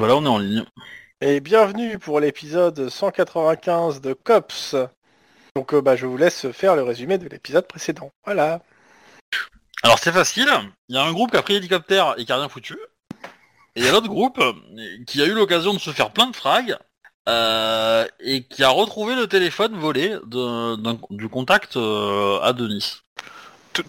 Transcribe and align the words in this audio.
voilà, 0.00 0.16
on 0.16 0.24
est 0.24 0.28
en 0.28 0.38
ligne. 0.38 0.64
Et 1.20 1.40
bienvenue 1.40 1.98
pour 1.98 2.20
l'épisode 2.20 2.88
195 2.88 4.00
de 4.00 4.14
Cops. 4.14 4.74
Donc 5.54 5.74
euh, 5.74 5.82
bah, 5.82 5.94
je 5.94 6.06
vous 6.06 6.16
laisse 6.16 6.50
faire 6.52 6.74
le 6.74 6.82
résumé 6.82 7.18
de 7.18 7.28
l'épisode 7.28 7.66
précédent. 7.68 8.10
Voilà. 8.24 8.62
Alors 9.82 9.98
c'est 9.98 10.10
facile, 10.12 10.48
il 10.88 10.94
y 10.94 10.98
a 10.98 11.02
un 11.04 11.12
groupe 11.12 11.30
qui 11.32 11.36
a 11.36 11.42
pris 11.42 11.52
l'hélicoptère 11.52 12.14
et 12.16 12.24
qui 12.24 12.32
a 12.32 12.36
rien 12.36 12.48
foutu. 12.48 12.78
Et 13.76 13.80
il 13.80 13.84
y 13.84 13.88
a 13.88 13.92
l'autre 13.92 14.08
groupe 14.08 14.40
qui 15.06 15.20
a 15.20 15.26
eu 15.26 15.32
l'occasion 15.34 15.74
de 15.74 15.78
se 15.78 15.90
faire 15.90 16.12
plein 16.12 16.28
de 16.28 16.34
frags 16.36 16.78
euh, 17.28 18.06
et 18.20 18.44
qui 18.44 18.64
a 18.64 18.70
retrouvé 18.70 19.14
le 19.14 19.26
téléphone 19.26 19.78
volé 19.78 20.16
de- 20.26 20.76
d'un- 20.76 20.98
du 21.10 21.28
contact 21.28 21.76
euh, 21.76 22.40
à 22.40 22.54
Denis. 22.54 23.02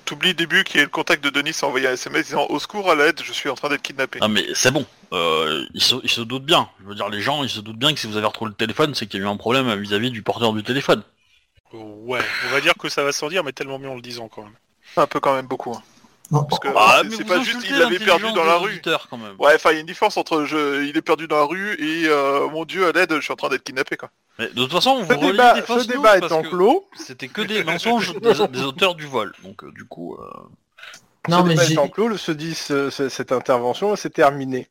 T'oublies 0.05 0.29
le 0.29 0.33
début 0.35 0.63
qui 0.63 0.77
est 0.77 0.83
le 0.83 0.89
contact 0.89 1.23
de 1.23 1.29
Denis 1.29 1.55
a 1.61 1.65
envoyé 1.65 1.87
un 1.87 1.93
SMS 1.93 2.25
disant 2.27 2.45
au 2.49 2.59
secours 2.59 2.91
à 2.91 2.95
l'aide, 2.95 3.19
je 3.23 3.33
suis 3.33 3.49
en 3.49 3.55
train 3.55 3.69
d'être 3.69 3.81
kidnappé. 3.81 4.19
Ah 4.21 4.27
mais 4.27 4.45
c'est 4.53 4.71
bon, 4.71 4.85
euh, 5.11 5.65
ils, 5.73 5.81
se, 5.81 5.95
ils 6.03 6.09
se 6.09 6.21
doutent 6.21 6.45
bien. 6.45 6.69
Je 6.81 6.87
veux 6.89 6.95
dire, 6.95 7.09
les 7.09 7.21
gens, 7.21 7.43
ils 7.43 7.49
se 7.49 7.59
doutent 7.61 7.79
bien 7.79 7.93
que 7.93 7.99
si 7.99 8.05
vous 8.07 8.15
avez 8.17 8.27
retrouvé 8.27 8.49
le 8.49 8.55
téléphone, 8.55 8.93
c'est 8.93 9.07
qu'il 9.07 9.19
y 9.19 9.23
a 9.23 9.25
eu 9.25 9.29
un 9.29 9.37
problème 9.37 9.73
vis-à-vis 9.81 10.11
du 10.11 10.21
porteur 10.21 10.53
du 10.53 10.63
téléphone. 10.63 11.03
Ouais, 11.73 12.19
on 12.47 12.51
va 12.51 12.61
dire 12.61 12.73
que 12.79 12.89
ça 12.89 13.03
va 13.03 13.11
sans 13.11 13.29
dire, 13.29 13.43
mais 13.43 13.53
tellement 13.53 13.79
mieux 13.79 13.89
en 13.89 13.95
le 13.95 14.01
disant 14.01 14.27
quand 14.27 14.43
même. 14.43 14.55
Un 14.97 15.07
peu 15.07 15.19
quand 15.19 15.33
même 15.33 15.47
beaucoup. 15.47 15.73
hein. 15.73 15.81
Non. 16.31 16.43
Parce 16.45 16.59
que 16.59 16.69
Ah, 16.75 17.01
c'est- 17.03 17.09
c'est 17.17 17.23
vous 17.23 17.29
pas 17.29 17.41
juste 17.41 17.59
il 17.69 17.77
l'avait 17.77 17.99
perdu 17.99 18.31
dans 18.33 18.45
la 18.45 18.55
rue. 18.57 18.81
quand 19.09 19.17
même. 19.17 19.35
Ouais, 19.37 19.53
enfin 19.55 19.71
il 19.71 19.75
y 19.75 19.77
a 19.77 19.79
une 19.81 19.85
différence 19.85 20.15
entre 20.17 20.45
je, 20.45 20.83
il 20.85 20.95
est 20.95 21.01
perdu 21.01 21.27
dans 21.27 21.37
la 21.37 21.43
rue 21.45 21.73
et 21.73 22.07
euh, 22.07 22.47
mon 22.49 22.63
dieu 22.65 22.87
à 22.87 22.91
l'aide, 22.93 23.13
je 23.15 23.19
suis 23.21 23.33
en 23.33 23.35
train 23.35 23.49
d'être 23.49 23.63
kidnappé 23.63 23.97
quoi. 23.97 24.09
Mais 24.39 24.47
de 24.47 24.53
toute 24.53 24.71
façon, 24.71 25.01
vous 25.01 25.07
Ce 25.11 25.13
relayez 25.17 25.31
débat, 25.33 25.53
des 25.55 25.61
ce 25.61 25.87
débat 25.87 26.17
étant 26.17 26.41
que 26.41 26.47
clos, 26.47 26.87
C'était 26.95 27.27
que 27.27 27.41
des 27.41 27.63
mensonges 27.65 28.13
des, 28.19 28.47
des 28.47 28.63
auteurs 28.63 28.95
du 28.95 29.05
vol. 29.05 29.33
Donc 29.43 29.63
euh, 29.63 29.71
du 29.73 29.83
coup, 29.85 30.15
euh, 30.15 30.29
Non, 31.27 31.39
ce 31.39 31.43
mais 31.43 31.49
débat 31.49 31.65
j'ai. 31.65 31.73
étant 31.73 31.89
clos, 31.89 32.07
le 32.07 32.17
se 32.17 32.31
dit 32.31 32.55
ce- 32.55 32.89
ce- 32.89 33.09
cette 33.09 33.33
intervention 33.33 33.93
s'est 33.97 34.09
terminée 34.09 34.69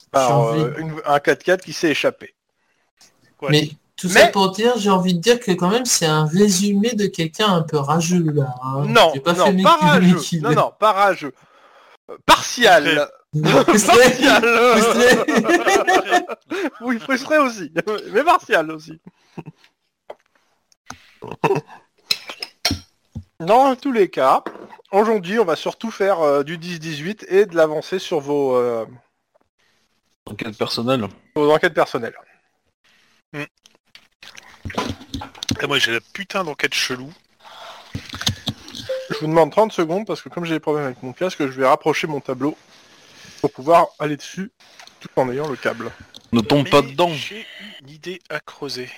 J'ai 0.00 0.06
par 0.10 0.48
euh, 0.48 0.72
une- 0.78 1.00
un 1.06 1.18
4x4 1.18 1.60
qui 1.62 1.72
s'est 1.72 1.90
échappé. 1.90 2.34
Mais 3.48 3.70
tout 3.98 4.06
Mais- 4.08 4.20
ça 4.20 4.26
pour 4.28 4.52
dire, 4.52 4.78
j'ai 4.78 4.90
envie 4.90 5.12
de 5.14 5.20
dire 5.20 5.38
que 5.40 5.50
quand 5.52 5.68
même 5.70 5.84
c'est 5.84 6.06
un 6.06 6.24
résumé 6.24 6.92
de 6.94 7.06
quelqu'un 7.06 7.48
un 7.52 7.62
peu 7.62 7.76
rageux 7.78 8.24
là. 8.32 8.54
hein. 8.62 8.84
non, 8.86 9.10
J'ai 9.12 9.20
pas 9.20 9.32
non, 9.34 9.46
fait 9.46 9.62
pas 9.62 9.76
rageux. 9.76 10.16
Non, 10.40 10.52
non, 10.52 10.72
pas 10.78 10.92
rageux. 10.92 11.34
Euh, 12.10 12.16
Partial. 12.24 13.10
Partial. 13.66 14.44
Oui, 16.80 16.98
frustré 16.98 17.36
aussi, 17.38 17.70
mais 18.12 18.24
partial 18.24 18.70
aussi. 18.70 18.98
Dans 23.40 23.76
tous 23.76 23.92
les 23.92 24.08
cas, 24.08 24.42
aujourd'hui, 24.92 25.38
on 25.38 25.44
va 25.44 25.56
surtout 25.56 25.90
faire 25.90 26.20
euh, 26.20 26.42
du 26.42 26.56
10-18 26.58 27.26
et 27.28 27.46
de 27.46 27.54
l'avancée 27.54 27.98
sur 27.98 28.20
vos, 28.20 28.56
euh, 28.56 28.86
enquête 30.26 30.56
personnelle. 30.56 31.06
vos 31.36 31.52
enquêtes 31.52 31.74
personnelles. 31.74 32.14
Et 35.60 35.66
moi 35.66 35.78
j'ai 35.78 35.92
la 35.92 36.00
putain 36.00 36.44
d'enquête 36.44 36.74
chelou. 36.74 37.12
Je 39.10 39.18
vous 39.20 39.26
demande 39.26 39.50
30 39.50 39.72
secondes 39.72 40.06
parce 40.06 40.22
que 40.22 40.28
comme 40.28 40.44
j'ai 40.44 40.54
des 40.54 40.60
problèmes 40.60 40.84
avec 40.84 41.02
mon 41.02 41.12
casque, 41.12 41.40
je 41.40 41.46
vais 41.60 41.66
rapprocher 41.66 42.06
mon 42.06 42.20
tableau 42.20 42.56
pour 43.40 43.50
pouvoir 43.52 43.86
aller 43.98 44.16
dessus 44.16 44.52
tout 45.00 45.08
en 45.16 45.30
ayant 45.30 45.48
le 45.48 45.56
câble. 45.56 45.90
Ne 46.32 46.40
tombe 46.40 46.64
Mais 46.64 46.70
pas 46.70 46.82
dedans. 46.82 47.10
J'ai 47.10 47.46
une 47.80 47.88
idée 47.88 48.20
à 48.28 48.40
creuser. 48.40 48.90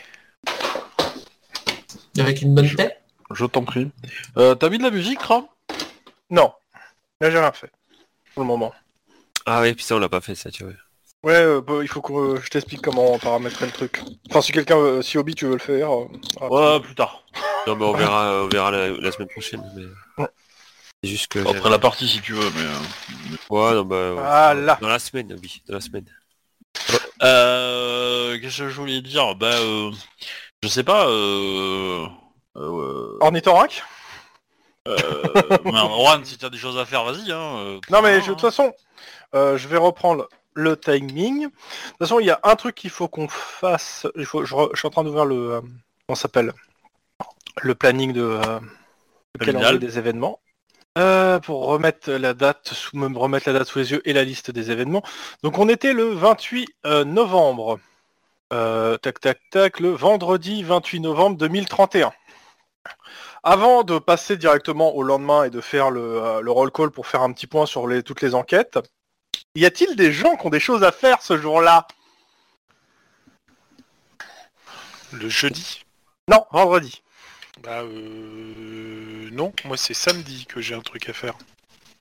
Avec 2.19 2.43
une 2.43 2.55
bonne 2.55 2.75
tête. 2.75 3.01
Je 3.33 3.45
t'en 3.47 3.63
prie. 3.63 3.91
Euh, 4.37 4.55
T'as 4.57 4.69
mis 4.69 4.79
de 4.79 4.83
la 4.83 4.91
musique, 4.91 5.21
Ram? 5.23 5.45
Non, 6.31 6.53
là 7.21 7.31
j'ai 7.31 7.39
rien 7.39 7.53
fait 7.53 7.71
pour 8.35 8.43
le 8.43 8.49
moment. 8.49 8.73
Ah 9.47 9.63
oui, 9.63 9.75
puis 9.75 9.85
ça 9.85 9.97
on 9.97 9.99
l'a 9.99 10.09
pas 10.09 10.21
fait 10.21 10.35
ça, 10.35 10.51
tu 10.51 10.65
vois. 10.65 10.73
Ouais, 11.23 11.35
euh, 11.35 11.61
bah, 11.61 11.75
il 11.83 11.89
faut 11.89 12.01
que 12.01 12.13
euh, 12.13 12.41
je 12.43 12.49
t'explique 12.49 12.81
comment 12.83 13.19
paramétrer 13.19 13.67
le 13.67 13.73
truc. 13.73 14.01
Enfin, 14.31 14.41
si 14.41 14.53
quelqu'un, 14.53 14.77
veut- 14.79 15.03
si 15.03 15.19
Obi 15.19 15.35
tu 15.35 15.45
veux 15.47 15.53
le 15.53 15.59
faire. 15.59 15.93
euh, 15.93 16.07
voilà. 16.41 16.75
Ouais, 16.77 16.81
plus 16.81 16.95
tard. 16.95 17.25
Non 17.67 17.77
mais 17.77 17.85
on 17.85 17.93
verra, 17.93 18.43
on 18.45 18.49
verra 18.49 18.71
la, 18.71 18.89
la 18.89 19.13
semaine 19.13 19.29
prochaine. 19.29 19.63
Mais... 19.77 20.27
C'est 21.05 21.11
juste 21.11 21.29
que. 21.29 21.39
Après 21.47 21.69
la 21.69 21.79
partie 21.79 22.09
si 22.09 22.21
tu 22.23 22.33
veux, 22.33 22.51
mais... 22.55 22.63
euh, 22.63 23.37
Ouais, 23.51 23.75
non, 23.75 23.85
bah, 23.85 23.97
ouais. 23.97 24.15
Voilà. 24.15 24.79
Dans 24.81 24.89
la 24.89 24.99
semaine, 24.99 25.37
oui, 25.43 25.63
dans 25.69 25.75
la 25.75 25.81
semaine. 25.83 26.07
Euh, 27.23 28.39
Qu'est-ce 28.41 28.59
que 28.59 28.69
je 28.71 28.77
voulais 28.81 29.03
dire? 29.03 29.35
Bah, 29.35 29.53
euh, 29.53 29.91
je 30.63 30.69
sais 30.69 30.85
pas. 30.85 31.07
Euh, 31.09 32.07
euh, 32.57 33.19
Ornithorynque 33.21 33.83
euh, 34.89 34.97
merde, 35.65 35.93
Juan, 35.93 36.25
si 36.25 36.39
t'as 36.39 36.49
des 36.49 36.57
choses 36.57 36.79
à 36.79 36.87
faire, 36.87 37.05
vas-y. 37.05 37.31
Hein, 37.31 37.57
euh, 37.59 37.81
Non 37.91 38.01
mais 38.01 38.15
hein, 38.17 38.21
je- 38.21 38.29
de 38.29 38.33
toute 38.33 38.41
façon, 38.41 38.73
euh, 39.35 39.59
je 39.59 39.69
vais 39.69 39.77
reprendre 39.77 40.27
le 40.55 40.77
timing. 40.77 41.43
De 41.43 41.49
toute 41.49 41.99
façon, 41.99 42.21
il 42.21 42.27
y 42.27 42.31
a 42.31 42.41
un 42.43 42.57
truc 42.57 42.75
qu'il 42.75 42.91
faut 42.91 43.09
qu'on 43.09 43.29
fasse. 43.29 44.07
Il 44.17 44.25
faut, 44.25 44.45
je, 44.45 44.55
suis 44.75 44.87
en 44.87 44.91
train 44.91 45.05
d'ouvrir 45.05 45.25
le, 45.25 45.53
euh, 45.53 45.61
comment 46.07 46.17
s'appelle, 46.17 46.53
le 47.63 47.75
planning 47.75 48.13
de, 48.13 48.23
euh, 48.23 48.39
le 49.39 49.47
Familial. 49.47 49.63
calendrier 49.63 49.79
des 49.79 49.99
événements. 49.99 50.41
Euh, 50.99 51.39
pour 51.39 51.67
remettre 51.67 52.11
la 52.11 52.35
date 52.35 52.71
sous 52.73 52.97
me 52.97 53.17
remettre 53.17 53.49
la 53.49 53.61
date 53.61 53.69
sous 53.69 53.79
les 53.79 53.93
yeux 53.93 54.03
et 54.09 54.13
la 54.13 54.25
liste 54.25 54.51
des 54.51 54.73
événements. 54.73 55.03
Donc 55.45 55.59
on 55.59 55.69
était 55.69 55.93
le 55.93 56.11
28 56.11 56.69
euh, 56.87 57.05
novembre. 57.05 57.79
Tac 58.51 59.21
tac 59.21 59.39
tac, 59.53 59.79
le 59.79 59.91
vendredi 59.91 60.65
28 60.65 60.99
novembre 61.01 61.37
2031. 61.37 62.13
Avant 63.45 63.85
de 63.85 64.01
passer 64.01 64.37
directement 64.37 64.97
au 64.97 65.05
lendemain 65.05 65.45
et 65.45 65.51
de 65.51 65.61
faire 65.61 65.93
le, 65.93 66.41
le 66.43 66.51
roll 66.51 66.73
call 66.73 66.91
pour 66.91 67.07
faire 67.07 67.23
un 67.23 67.33
petit 67.33 67.47
point 67.47 67.65
sur 67.65 67.87
les, 67.87 68.03
toutes 68.03 68.21
les 68.23 68.35
enquêtes, 68.35 68.81
y 69.55 69.67
a-t-il 69.67 69.97
des 69.97 70.13
gens 70.13 70.37
qui 70.37 70.47
ont 70.47 70.51
des 70.51 70.61
choses 70.61 70.85
à 70.85 70.93
faire 70.93 71.23
ce 71.23 71.39
jour-là 71.39 71.87
Le 75.13 75.29
jeudi 75.29 75.85
Non, 76.29 76.47
vendredi. 76.53 77.03
Bah 77.63 77.83
euh... 77.83 79.29
Non, 79.33 79.53
moi 79.65 79.77
c'est 79.77 79.95
samedi 79.95 80.47
que 80.47 80.61
j'ai 80.61 80.75
un 80.75 80.81
truc 80.81 81.09
à 81.09 81.13
faire. 81.13 81.37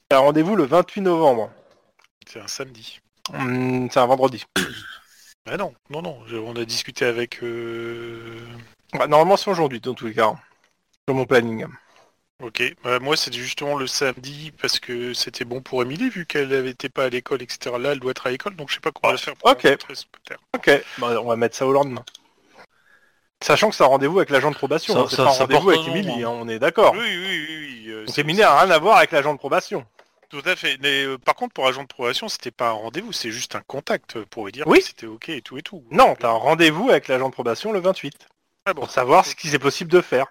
Il 0.10 0.14
y 0.14 0.16
a 0.16 0.20
un 0.20 0.22
rendez-vous 0.22 0.56
le 0.56 0.66
28 0.66 1.02
novembre. 1.02 1.52
C'est 2.28 2.40
un 2.40 2.48
samedi. 2.48 3.00
Hmm, 3.32 3.88
c'est 3.92 4.00
un 4.00 4.06
vendredi. 4.06 4.46
Bah 5.46 5.56
non, 5.58 5.74
non, 5.90 6.02
non, 6.04 6.20
on 6.32 6.56
a 6.58 6.66
discuté 6.66 7.06
avec... 7.06 7.42
Euh... 7.42 8.38
Bah, 8.94 9.08
normalement 9.08 9.38
c'est 9.38 9.50
aujourd'hui 9.50 9.80
dans 9.80 9.96
tous 9.96 10.08
les 10.08 10.14
cas. 10.14 10.36
Sur 11.08 11.16
mon 11.16 11.26
planning. 11.26 11.66
Ok, 12.42 12.64
bah, 12.84 13.00
moi 13.00 13.18
c'était 13.18 13.38
justement 13.38 13.76
le 13.76 13.86
samedi 13.86 14.52
parce 14.62 14.80
que 14.80 15.14
c'était 15.14 15.44
bon 15.44 15.62
pour 15.62 15.82
Émilie 15.84 16.10
vu 16.10 16.26
qu'elle 16.26 16.54
été 16.68 16.88
pas 16.88 17.06
à 17.06 17.10
l'école, 17.10 17.42
etc. 17.42 17.76
Là 17.78 17.92
elle 17.92 18.00
doit 18.00 18.12
être 18.12 18.28
à 18.28 18.32
l'école 18.32 18.56
donc 18.56 18.70
je 18.70 18.76
sais 18.76 18.80
pas 18.80 18.92
comment 18.92 19.10
on 19.10 19.12
va 19.12 19.18
faire 19.18 19.36
pour 19.36 19.52
Ok. 19.52 19.68
Ok, 20.56 20.84
bah, 21.00 21.20
on 21.22 21.26
va 21.28 21.36
mettre 21.36 21.56
ça 21.58 21.68
au 21.68 21.74
lendemain. 21.74 22.04
Sachant 23.44 23.70
que 23.70 23.76
c'est 23.76 23.84
un 23.84 23.88
rendez-vous 23.88 24.20
avec 24.20 24.30
l'agent 24.30 24.52
de 24.52 24.56
probation, 24.56 24.94
Ça- 24.94 25.00
hein, 25.02 25.06
c'est 25.10 25.16
ça- 25.18 25.24
pas 25.26 25.30
un 25.30 25.34
ça 25.34 25.40
rendez-vous 25.44 25.62
porte 25.64 25.76
avec 25.78 25.88
un 25.88 25.90
nom, 25.92 25.96
Emily, 25.96 26.24
hein. 26.24 26.30
hein, 26.30 26.38
on 26.42 26.48
est 26.50 26.60
d'accord. 26.60 26.94
Oui, 26.94 27.00
oui, 27.00 27.18
oui, 27.50 27.58
oui. 27.86 27.92
euh, 27.92 28.06
c'est- 28.08 28.22
Emily 28.22 28.40
n'a 28.40 28.58
rien 28.62 28.72
à 28.72 28.80
voir 28.80 28.98
avec 28.98 29.12
l'agent 29.12 29.34
de 29.34 29.40
probation. 29.40 29.86
Tout 30.30 30.42
à 30.46 30.56
fait. 30.56 30.78
Mais 30.82 31.04
euh, 31.06 31.18
par 31.18 31.36
contre 31.36 31.54
pour 31.54 31.68
agent 31.68 31.82
de 31.84 31.88
probation 31.88 32.30
c'était 32.30 32.52
pas 32.52 32.70
un 32.70 32.74
rendez-vous, 32.74 33.12
c'est 33.12 33.32
juste 33.32 33.56
un 33.56 33.62
contact 33.62 34.16
euh, 34.18 34.26
pour 34.30 34.46
lui 34.46 34.52
dire 34.52 34.68
Oui. 34.68 34.80
que 34.80 34.86
c'était 34.86 35.08
ok 35.08 35.30
et 35.30 35.42
tout 35.42 35.58
et 35.58 35.62
tout. 35.64 35.84
Non, 35.92 36.16
t'as 36.20 36.30
un 36.30 36.34
rendez-vous 36.34 36.90
avec 36.90 37.08
l'agent 37.08 37.28
de 37.30 37.34
probation 37.34 37.72
le 37.72 37.80
28. 37.80 38.14
Ah 38.66 38.74
bon, 38.74 38.82
Pour 38.82 38.92
savoir 38.92 39.26
ce 39.26 39.36
qu'il 39.36 39.54
est 39.56 39.60
possible 39.60 39.90
de 39.92 40.02
faire. 40.02 40.28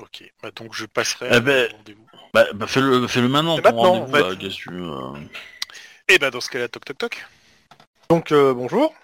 Ok, 0.00 0.24
bah, 0.42 0.50
donc 0.54 0.74
je 0.74 0.86
passerai 0.86 1.28
Eh 1.30 1.34
à 1.34 1.40
ben, 1.40 1.70
rendez-vous. 1.72 2.06
Bah, 2.32 2.46
bah, 2.54 2.66
fais-le 2.66 3.06
fais 3.06 3.20
-le 3.20 3.28
maintenant, 3.28 3.56
ton 3.56 3.62
maintenant, 3.62 3.82
rendez-vous, 3.82 4.08
en 4.08 4.12
fait. 4.16 4.22
là, 4.30 4.36
qu'est-ce 4.36 4.56
que 4.56 4.62
tu 4.62 4.70
veux, 4.70 4.90
euh. 4.90 5.12
Et 6.08 6.18
bah 6.18 6.30
dans 6.30 6.40
ce 6.40 6.48
cas-là, 6.50 6.68
toc 6.68 6.84
toc 6.84 6.98
toc. 6.98 7.26
Donc 8.08 8.32
euh, 8.32 8.52
bonjour, 8.54 8.94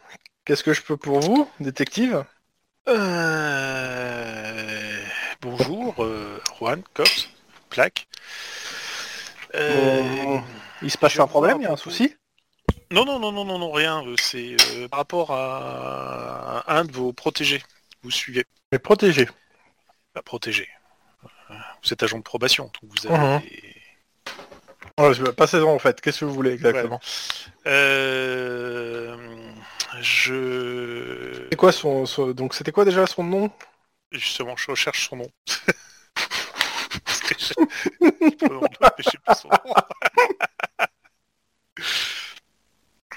qu'est-ce 0.44 0.64
que 0.64 0.72
je 0.72 0.82
peux 0.82 0.96
pour 0.96 1.20
vous, 1.20 1.48
détective? 1.60 2.24
Euh... 2.88 4.06
Bonjour, 5.40 6.02
euh, 6.02 6.40
Juan, 6.58 6.82
Cops, 6.94 7.28
Plaque. 7.68 8.08
Euh, 9.54 10.38
Il 10.82 10.90
se 10.90 10.98
passe 10.98 11.18
un 11.18 11.26
problème, 11.26 11.58
un 11.58 11.60
il 11.60 11.64
y 11.64 11.66
a 11.66 11.72
un 11.72 11.76
souci? 11.76 12.16
Non, 12.90 13.04
non, 13.04 13.18
non, 13.18 13.32
non, 13.32 13.44
non, 13.44 13.58
non, 13.58 13.70
rien. 13.72 14.02
C'est 14.16 14.56
euh, 14.72 14.88
par 14.88 15.00
rapport 15.00 15.30
à 15.32 16.64
un 16.68 16.84
de 16.84 16.92
vos 16.92 17.12
protégés. 17.12 17.62
Vous 18.02 18.10
suivez. 18.10 18.44
Mais 18.72 18.78
protégé. 18.78 19.28
Pas 20.12 20.22
protégé. 20.22 20.68
Vous 21.48 21.92
êtes 21.92 22.02
agent 22.02 22.18
de 22.18 22.22
probation, 22.22 22.64
donc 22.64 22.90
vous 22.98 23.06
avez 23.06 23.16
Mhm. 23.18 23.40
des- 23.40 23.72
Ouais, 24.98 25.12
je- 25.14 25.24
Passez-en 25.24 25.68
en 25.74 25.78
fait, 25.78 26.00
qu'est-ce 26.00 26.20
que 26.20 26.24
vous 26.24 26.32
voulez 26.34 26.52
exactement? 26.52 27.00
Euh... 27.66 29.16
Je... 30.00 31.46
C'est 31.50 31.56
quoi 31.56 31.72
son, 31.72 32.06
son- 32.06 32.30
Donc 32.32 32.54
c'était 32.54 32.72
quoi 32.72 32.84
déjà 32.84 33.06
son 33.06 33.22
nom? 33.24 33.50
Justement, 34.10 34.56
je 34.56 34.70
recherche 34.70 35.08
son 35.08 35.16
nom. 35.16 35.28
Je... 37.38 37.54
je 38.98 39.10
sais 39.10 39.18
pas 39.24 39.34
son 39.34 39.48
nom. 39.48 39.74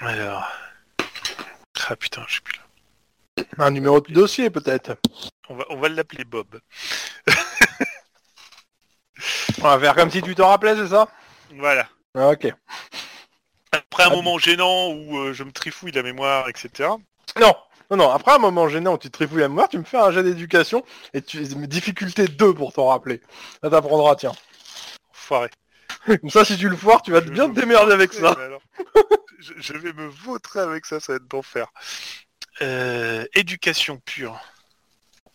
Alors... 0.00 0.46
Ah 1.88 1.96
putain, 1.96 2.24
je 2.28 2.36
sais 2.36 2.40
plus 2.42 2.56
là. 2.58 3.44
Un 3.58 3.70
numéro 3.70 4.00
de 4.00 4.12
dossier 4.12 4.50
peut-être 4.50 4.96
On 5.48 5.56
va, 5.56 5.64
on 5.70 5.76
va 5.80 5.88
l'appeler 5.88 6.24
Bob. 6.24 6.60
On 9.60 9.64
va 9.64 9.78
faire 9.78 9.94
comme 9.94 10.10
si 10.10 10.22
tu 10.22 10.34
t'en 10.34 10.48
rappelais, 10.48 10.74
c'est 10.76 10.88
ça? 10.88 11.08
Voilà. 11.56 11.88
Ah, 12.14 12.28
Ok. 12.30 12.46
Après 13.72 14.02
un 14.04 14.06
Ah, 14.06 14.10
moment 14.16 14.38
gênant 14.38 14.88
où 14.90 15.18
euh, 15.18 15.32
je 15.32 15.44
me 15.44 15.52
trifouille 15.52 15.92
la 15.92 16.02
mémoire, 16.02 16.48
etc. 16.48 16.88
Non, 17.38 17.54
non, 17.90 17.96
non. 17.96 18.10
Après 18.10 18.32
un 18.32 18.38
moment 18.38 18.68
gênant 18.68 18.94
où 18.94 18.98
tu 18.98 19.08
te 19.10 19.12
trifouilles 19.16 19.42
la 19.42 19.48
mémoire, 19.48 19.68
tu 19.68 19.78
me 19.78 19.84
fais 19.84 19.98
un 19.98 20.10
jet 20.10 20.22
d'éducation 20.24 20.84
et 21.14 21.22
tu 21.22 21.38
difficulté 21.44 22.26
2 22.26 22.52
pour 22.54 22.72
t'en 22.72 22.88
rappeler. 22.88 23.20
Ça 23.62 23.70
t'apprendra, 23.70 24.16
tiens. 24.16 24.32
Foiré. 25.12 25.50
Comme 26.06 26.30
ça, 26.30 26.44
si 26.44 26.56
tu 26.56 26.68
le 26.68 26.76
foires, 26.76 27.02
tu 27.02 27.12
vas 27.12 27.20
Je 27.20 27.30
bien 27.30 27.48
te 27.48 27.54
démerder 27.54 27.92
avec 27.92 28.12
ça. 28.12 28.32
alors. 28.32 28.62
je, 29.38 29.52
je 29.56 29.72
vais 29.74 29.92
me 29.92 30.08
vautrer 30.08 30.60
avec 30.60 30.84
ça, 30.86 30.98
ça 30.98 31.12
va 31.12 31.16
être 31.18 31.28
d'enfer. 31.28 31.68
Euh, 32.62 33.24
éducation 33.34 33.98
pure. 33.98 34.40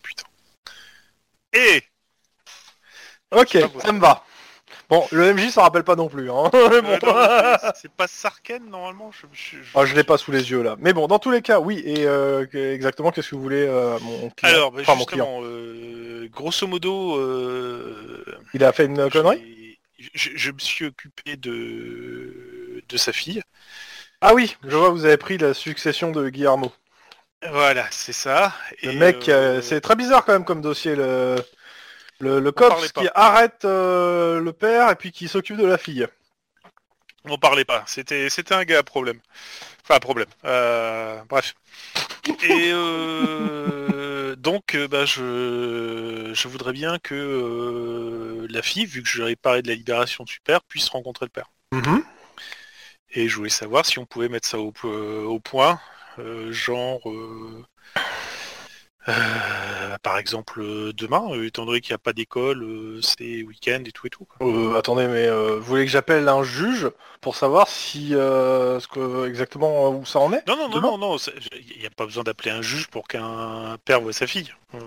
Putain. 0.04 0.25
Et 1.54 1.83
Ok, 3.31 3.57
ça 3.80 3.92
me 3.92 4.00
va. 4.00 4.24
Bon, 4.89 5.06
le 5.12 5.33
MJ 5.33 5.51
s'en 5.51 5.62
rappelle 5.63 5.83
pas 5.83 5.95
non 5.95 6.07
plus. 6.07 6.30
Hein. 6.30 6.50
Euh, 6.54 6.81
non, 6.81 6.98
c'est- 7.75 7.89
pas 7.89 8.07
Sarken 8.07 8.66
normalement 8.69 9.12
je, 9.12 9.27
je- 9.33 9.57
je- 9.57 9.72
Ah, 9.75 9.86
je 9.86 9.95
l'ai 9.95 10.04
pas 10.04 10.18
sous 10.18 10.31
les 10.31 10.51
yeux 10.51 10.62
là. 10.63 10.75
Mais 10.80 10.94
bon, 10.94 11.07
dans 11.07 11.19
tous 11.19 11.31
les 11.31 11.42
cas, 11.42 11.60
oui. 11.60 11.81
Et 11.86 12.06
euh, 12.06 12.45
exactement, 12.54 13.12
qu'est-ce 13.12 13.30
que 13.30 13.36
vous 13.36 13.42
voulez, 13.42 13.66
euh, 13.68 13.98
mon 14.01 14.30
client? 14.30 14.54
Alors, 14.54 14.72
bah, 14.72 14.81
Enfin, 14.81 14.95
mon 14.95 15.06
client. 15.06 15.39
euh, 15.44 16.27
grosso 16.31 16.68
modo, 16.68 17.18
Il 18.54 18.63
a 18.63 18.72
fait 18.72 18.86
une 18.86 19.10
connerie? 19.10 19.77
je, 20.13 20.51
me 20.51 20.60
suis 20.60 20.86
occupé 20.86 21.36
de, 21.36 22.81
de 22.88 22.98
sa 22.98 23.12
fille. 23.12 23.42
Ah 24.22 24.33
oui, 24.33 24.56
je 24.68 24.75
vois, 24.75 24.89
vous 24.89 25.06
avez 25.06 25.18
pris 25.18 25.38
la 25.38 25.54
succession 25.54 26.12
de 26.12 26.30
Guillermo. 26.30 26.72
Voilà, 27.50 27.86
c'est 27.92 28.13
ça. 28.13 28.54
Le 28.83 28.92
Et, 28.92 28.95
mec, 28.95 29.31
c'est 29.62 29.81
très 29.81 29.95
bizarre 29.95 30.25
quand 30.25 30.33
même 30.33 30.45
comme 30.45 30.62
dossier. 30.62 30.95
Le, 30.95 31.36
le, 32.20 32.40
le 32.40 32.52
cops 32.52 32.92
qui 32.94 33.08
arrête 33.14 33.66
euh, 33.66 34.40
le 34.40 34.54
père 34.54 34.90
et 34.90 34.96
puis 34.96 35.12
qui 35.12 35.28
s'occupe 35.28 35.58
de 35.58 35.66
la 35.66 35.78
fille. 35.78 36.08
On 37.26 37.38
parlait 37.38 37.66
pas. 37.66 37.84
C'était, 37.88 38.30
c'était 38.30 38.54
un 38.54 38.64
gars 38.64 38.80
à 38.80 38.84
problème. 38.84 39.20
Enfin, 39.84 40.00
problème. 40.00 40.28
Euh, 40.46 41.20
bref. 41.30 41.56
Et 42.44 42.72
euh, 42.72 44.36
donc, 44.38 44.76
bah, 44.90 45.06
je, 45.06 46.32
je 46.34 46.48
voudrais 46.48 46.74
bien 46.74 47.00
que 47.00 47.16
euh, 47.16 48.48
la 48.50 48.62
fille, 48.62 48.86
vu 48.86 49.02
que 49.02 49.10
je 49.10 49.34
parlé 49.36 49.62
de 49.62 49.68
la 49.68 49.76
libération 49.76 50.24
de 50.24 50.30
Super, 50.30 50.64
puisse 50.64 50.90
rencontrer 50.90 51.26
le 51.26 51.32
père. 51.32 51.50
Et 53.12 53.28
je 53.28 53.36
voulais 53.36 53.50
savoir 53.50 53.86
si 53.86 54.00
on 54.00 54.06
pouvait 54.06 54.30
mettre 54.30 54.48
ça 54.48 54.60
au, 54.60 54.74
au 54.84 55.40
point, 55.40 55.80
genre, 56.50 57.02
euh, 59.07 59.98
par 60.02 60.18
exemple, 60.18 60.62
euh, 60.62 60.94
demain, 60.94 61.24
euh, 61.31 61.46
étant 61.46 61.66
donné 61.66 61.81
qu'il 61.81 61.92
n'y 61.92 61.96
a 61.96 62.00
pas 62.00 62.13
d'école, 62.13 63.00
c'est 63.02 63.44
week-end 63.44 63.81
et 63.86 63.92
tout 63.92 64.07
et 64.07 64.10
tout. 64.10 64.25
quoi. 64.25 64.48
Euh, 64.48 64.75
attendez, 64.78 65.07
mais 65.07 65.28
euh, 65.28 65.57
vous 65.57 65.63
voulez 65.63 65.86
que 65.86 65.92
j'appelle 65.92 66.28
un 66.28 66.44
juge 66.44 66.90
pour 67.22 67.36
savoir 67.36 67.68
si 67.68 68.16
euh, 68.16 68.80
ce 68.80 68.88
que 68.88 69.28
exactement 69.28 69.90
où 69.90 70.06
ça 70.06 70.19
en 70.19 70.34
est 70.34 70.46
Non, 70.48 70.56
non, 70.57 70.69
non, 70.69 70.81
non, 70.81 70.98
non, 70.98 71.18
il 71.18 71.80
n'y 71.80 71.86
a 71.86 71.90
pas 71.92 72.06
besoin 72.06 72.24
d'appeler 72.24 72.52
un 72.52 72.62
juge 72.62 72.88
pour 72.88 73.07
qu'un 73.07 73.78
père 73.86 74.02
voit 74.02 74.13
sa 74.13 74.28
fille. 74.28 74.52
Euh, 74.74 74.80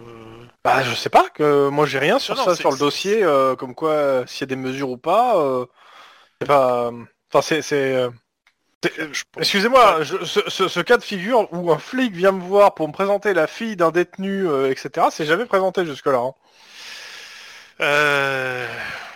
Bah, 0.65 0.83
je 0.83 0.95
sais 0.95 1.11
pas. 1.11 1.29
Que 1.35 1.69
moi, 1.69 1.87
j'ai 1.87 1.99
rien 1.99 2.19
sur 2.19 2.35
Non, 2.37 2.45
ça, 2.45 2.57
sur 2.57 2.71
le 2.73 2.79
dossier, 2.79 3.23
euh, 3.23 3.55
comme 3.57 3.75
quoi 3.75 4.27
s'il 4.27 4.41
y 4.41 4.45
a 4.45 4.47
des 4.47 4.57
mesures 4.57 4.91
ou 4.91 4.99
pas. 4.99 5.39
euh, 5.39 5.67
c'est 6.41 6.47
pas. 6.49 6.91
Enfin, 7.33 7.59
c'est. 7.63 8.09
Excusez-moi, 9.39 10.03
je- 10.05 10.25
ce, 10.25 10.41
ce- 10.49 10.69
ce 10.69 10.81
cas 10.81 10.97
de 10.97 11.03
figure 11.03 11.49
où 11.53 11.73
un 11.73 11.79
flic 11.79 12.13
vient 12.15 12.33
me 12.33 12.41
voir 12.41 12.75
pour 12.75 12.87
me 12.89 12.93
présenter 12.93 13.35
la 13.35 13.47
fille 13.47 13.77
d'un 13.77 13.91
détenu, 13.91 14.47
euh, 14.49 14.71
etc., 14.71 15.11
c'est 15.11 15.27
jamais 15.27 15.47
présenté 15.47 15.85
jusque-là. 15.85 16.19
hein. 16.19 16.35
Euh, 17.81 18.67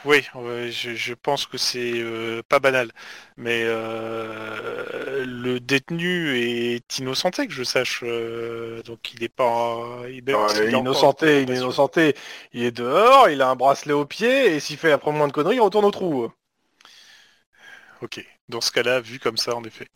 oui, 0.05 0.25
je, 0.71 0.95
je 0.95 1.15
pense 1.15 1.47
que 1.47 1.59
c'est 1.59 1.93
euh, 1.97 2.43
pas 2.49 2.61
banal, 2.61 2.93
mais 3.37 3.63
euh, 3.65 5.25
le 5.27 5.59
détenu 5.61 6.37
est 6.39 6.99
innocenté, 6.99 7.47
que 7.49 7.53
je 7.53 7.65
sache, 7.65 8.01
euh, 8.05 8.83
donc 8.85 9.13
il 9.15 9.25
est 9.25 9.29
pas... 9.29 10.03
Il, 10.09 10.29
Euh, 10.35 10.65
est 10.71 10.77
innocenté, 10.79 11.43
une 11.43 11.43
il 11.43 11.51
est 11.51 11.57
innocenté, 11.57 12.15
il 12.53 12.63
est 12.65 12.71
dehors, 12.71 13.29
il 13.29 13.43
a 13.43 13.49
un 13.51 13.57
bracelet 13.57 13.93
au 13.93 14.07
pied, 14.07 14.55
et 14.55 14.61
s'il 14.61 14.77
fait 14.79 14.93
après 14.93 15.13
moins 15.13 15.29
de 15.29 15.33
conneries, 15.33 15.57
il 15.57 15.61
retourne 15.61 15.85
au 15.85 15.91
trou. 15.91 16.31
Ok, 18.01 18.19
dans 18.53 18.61
ce 18.61 18.71
cas-là, 18.71 19.01
vu 19.01 19.19
comme 19.19 19.37
ça, 19.37 19.57
en 19.57 19.65
effet. 19.65 19.89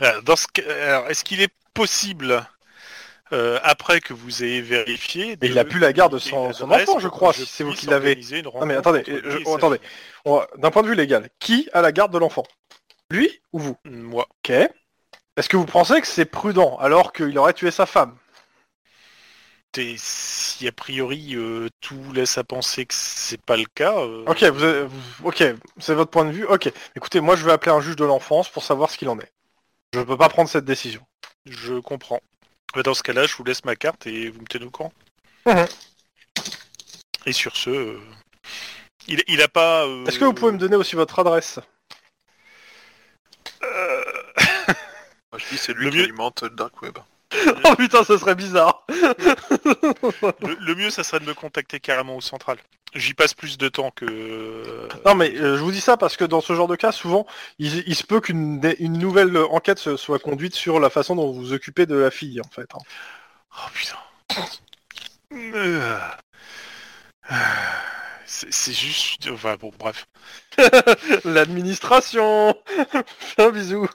Alors, 0.00 0.22
dans 0.22 0.36
ce 0.36 0.46
cas- 0.48 0.62
alors, 0.68 1.08
est-ce 1.10 1.22
qu'il 1.22 1.40
est 1.40 1.52
possible, 1.72 2.44
euh, 3.32 3.60
après 3.62 4.00
que 4.00 4.12
vous 4.12 4.42
ayez 4.42 4.60
vérifié... 4.60 5.36
Mais 5.40 5.48
il 5.48 5.58
a 5.58 5.64
plus 5.64 5.78
la 5.78 5.92
garde 5.92 6.12
de 6.12 6.18
son- 6.18 6.50
enfant, 6.72 6.98
je 6.98 7.08
crois, 7.08 7.32
si 7.32 7.46
c'est 7.46 7.62
vous 7.62 7.72
qui 7.74 7.86
l'avez. 7.86 8.18
Non 8.42 8.66
mais 8.66 8.74
attendez, 8.74 9.02
je- 9.06 9.38
va- 10.36 10.48
D'un 10.56 10.70
point 10.70 10.82
de 10.82 10.88
vue 10.88 10.94
légal, 10.94 11.28
qui 11.38 11.68
a 11.72 11.80
la 11.82 11.92
garde 11.92 12.12
de 12.12 12.18
l'enfant? 12.18 12.44
Lui 13.10 13.40
ou 13.52 13.58
vous? 13.60 13.76
Moi. 13.84 14.26
Ok. 14.30 14.50
Est-ce 15.36 15.48
que 15.48 15.56
vous 15.56 15.66
pensez 15.66 16.00
que 16.00 16.06
c'est 16.06 16.24
prudent 16.24 16.76
alors 16.78 17.12
qu'il 17.12 17.36
aurait 17.38 17.52
tué 17.52 17.70
sa 17.70 17.86
femme? 17.86 18.16
Et 19.76 19.96
si 19.98 20.68
a 20.68 20.72
priori 20.72 21.34
euh, 21.34 21.68
tout 21.80 22.12
laisse 22.12 22.38
à 22.38 22.44
penser 22.44 22.86
que 22.86 22.94
c'est 22.94 23.40
pas 23.40 23.56
le 23.56 23.64
cas... 23.74 23.98
euh, 23.98 24.24
Ok, 24.26 24.42
vous, 24.44 24.62
avez- 24.62 24.84
vous- 24.84 25.28
ok, 25.28 25.42
c'est 25.78 25.94
votre 25.94 26.10
point 26.10 26.24
de 26.24 26.30
vue. 26.30 26.44
Ok. 26.46 26.70
Écoutez, 26.96 27.20
moi 27.20 27.34
je 27.36 27.44
vais 27.44 27.52
appeler 27.52 27.72
un 27.72 27.80
juge 27.80 27.96
de 27.96 28.04
l'enfance 28.04 28.48
pour 28.48 28.62
savoir 28.62 28.90
ce 28.90 28.98
qu'il 28.98 29.08
en 29.08 29.18
est. 29.18 29.32
Je 29.92 30.00
peux 30.00 30.16
pas 30.16 30.28
prendre 30.28 30.48
cette 30.48 30.64
décision. 30.64 31.04
Je 31.46 31.74
comprends. 31.80 32.20
Bah, 32.74 32.82
Dans 32.82 32.94
ce 32.94 33.02
cas-là, 33.02 33.26
je 33.26 33.34
vous 33.36 33.44
laisse 33.44 33.64
ma 33.64 33.76
carte 33.76 34.06
et 34.06 34.28
vous 34.30 34.40
me 34.40 34.46
tenez 34.46 34.64
au 34.66 34.70
courant. 34.70 34.92
Mhm. 35.46 35.66
Et 37.26 37.32
sur 37.32 37.56
ce, 37.56 37.70
euh, 37.70 38.00
il, 39.08 39.22
il 39.28 39.40
a 39.42 39.48
pas. 39.48 39.86
euh, 39.86 40.04
Est-ce 40.06 40.18
que 40.18 40.24
vous 40.24 40.34
pouvez 40.34 40.52
me 40.52 40.58
donner 40.58 40.76
aussi 40.76 40.94
votre 40.96 41.18
adresse? 41.18 41.58
Euh, 43.62 44.02
Moi, 45.32 45.38
je 45.38 45.48
dis 45.48 45.58
c'est 45.58 45.72
lui 45.74 45.86
Le 45.86 45.90
qui 45.90 45.96
mieux- 45.98 46.02
alimente 46.04 46.42
le 46.42 46.50
dark 46.50 46.80
web. 46.82 46.98
Oh 47.64 47.74
putain, 47.76 48.04
ce 48.04 48.16
serait 48.18 48.34
bizarre. 48.34 48.84
le, 48.88 50.56
le 50.60 50.74
mieux, 50.74 50.90
ça 50.90 51.02
serait 51.04 51.20
de 51.20 51.26
me 51.26 51.34
contacter 51.34 51.80
carrément 51.80 52.16
au 52.16 52.20
central. 52.20 52.58
J'y 52.94 53.12
passe 53.14 53.34
plus 53.34 53.58
de 53.58 53.68
temps 53.68 53.90
que. 53.90 54.88
Non 55.04 55.14
mais 55.16 55.34
euh, 55.34 55.56
je 55.56 55.62
vous 55.62 55.72
dis 55.72 55.80
ça 55.80 55.96
parce 55.96 56.16
que 56.16 56.24
dans 56.24 56.40
ce 56.40 56.54
genre 56.54 56.68
de 56.68 56.76
cas, 56.76 56.92
souvent, 56.92 57.26
il, 57.58 57.82
il 57.88 57.96
se 57.96 58.04
peut 58.04 58.20
qu'une 58.20 58.60
une 58.78 58.98
nouvelle 58.98 59.36
enquête 59.36 59.96
soit 59.96 60.18
conduite 60.20 60.54
sur 60.54 60.78
la 60.78 60.90
façon 60.90 61.16
dont 61.16 61.32
vous 61.32 61.40
vous 61.40 61.52
occupez 61.52 61.86
de 61.86 61.96
la 61.96 62.10
fille, 62.12 62.40
en 62.40 62.48
fait. 62.50 62.68
hein. 62.74 62.78
Oh 63.56 63.68
putain. 63.72 63.98
Euh. 65.32 65.98
C'est 68.26 68.72
juste. 68.72 69.28
Enfin 69.32 69.56
bon, 69.56 69.72
bref. 69.78 70.06
L'administration 71.24 72.56
un 73.38 73.50
bisou 73.50 73.88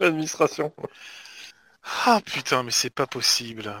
L'administration. 0.00 0.72
Ah 1.82 2.20
putain, 2.24 2.62
mais 2.62 2.70
c'est 2.70 2.90
pas 2.90 3.06
possible. 3.06 3.74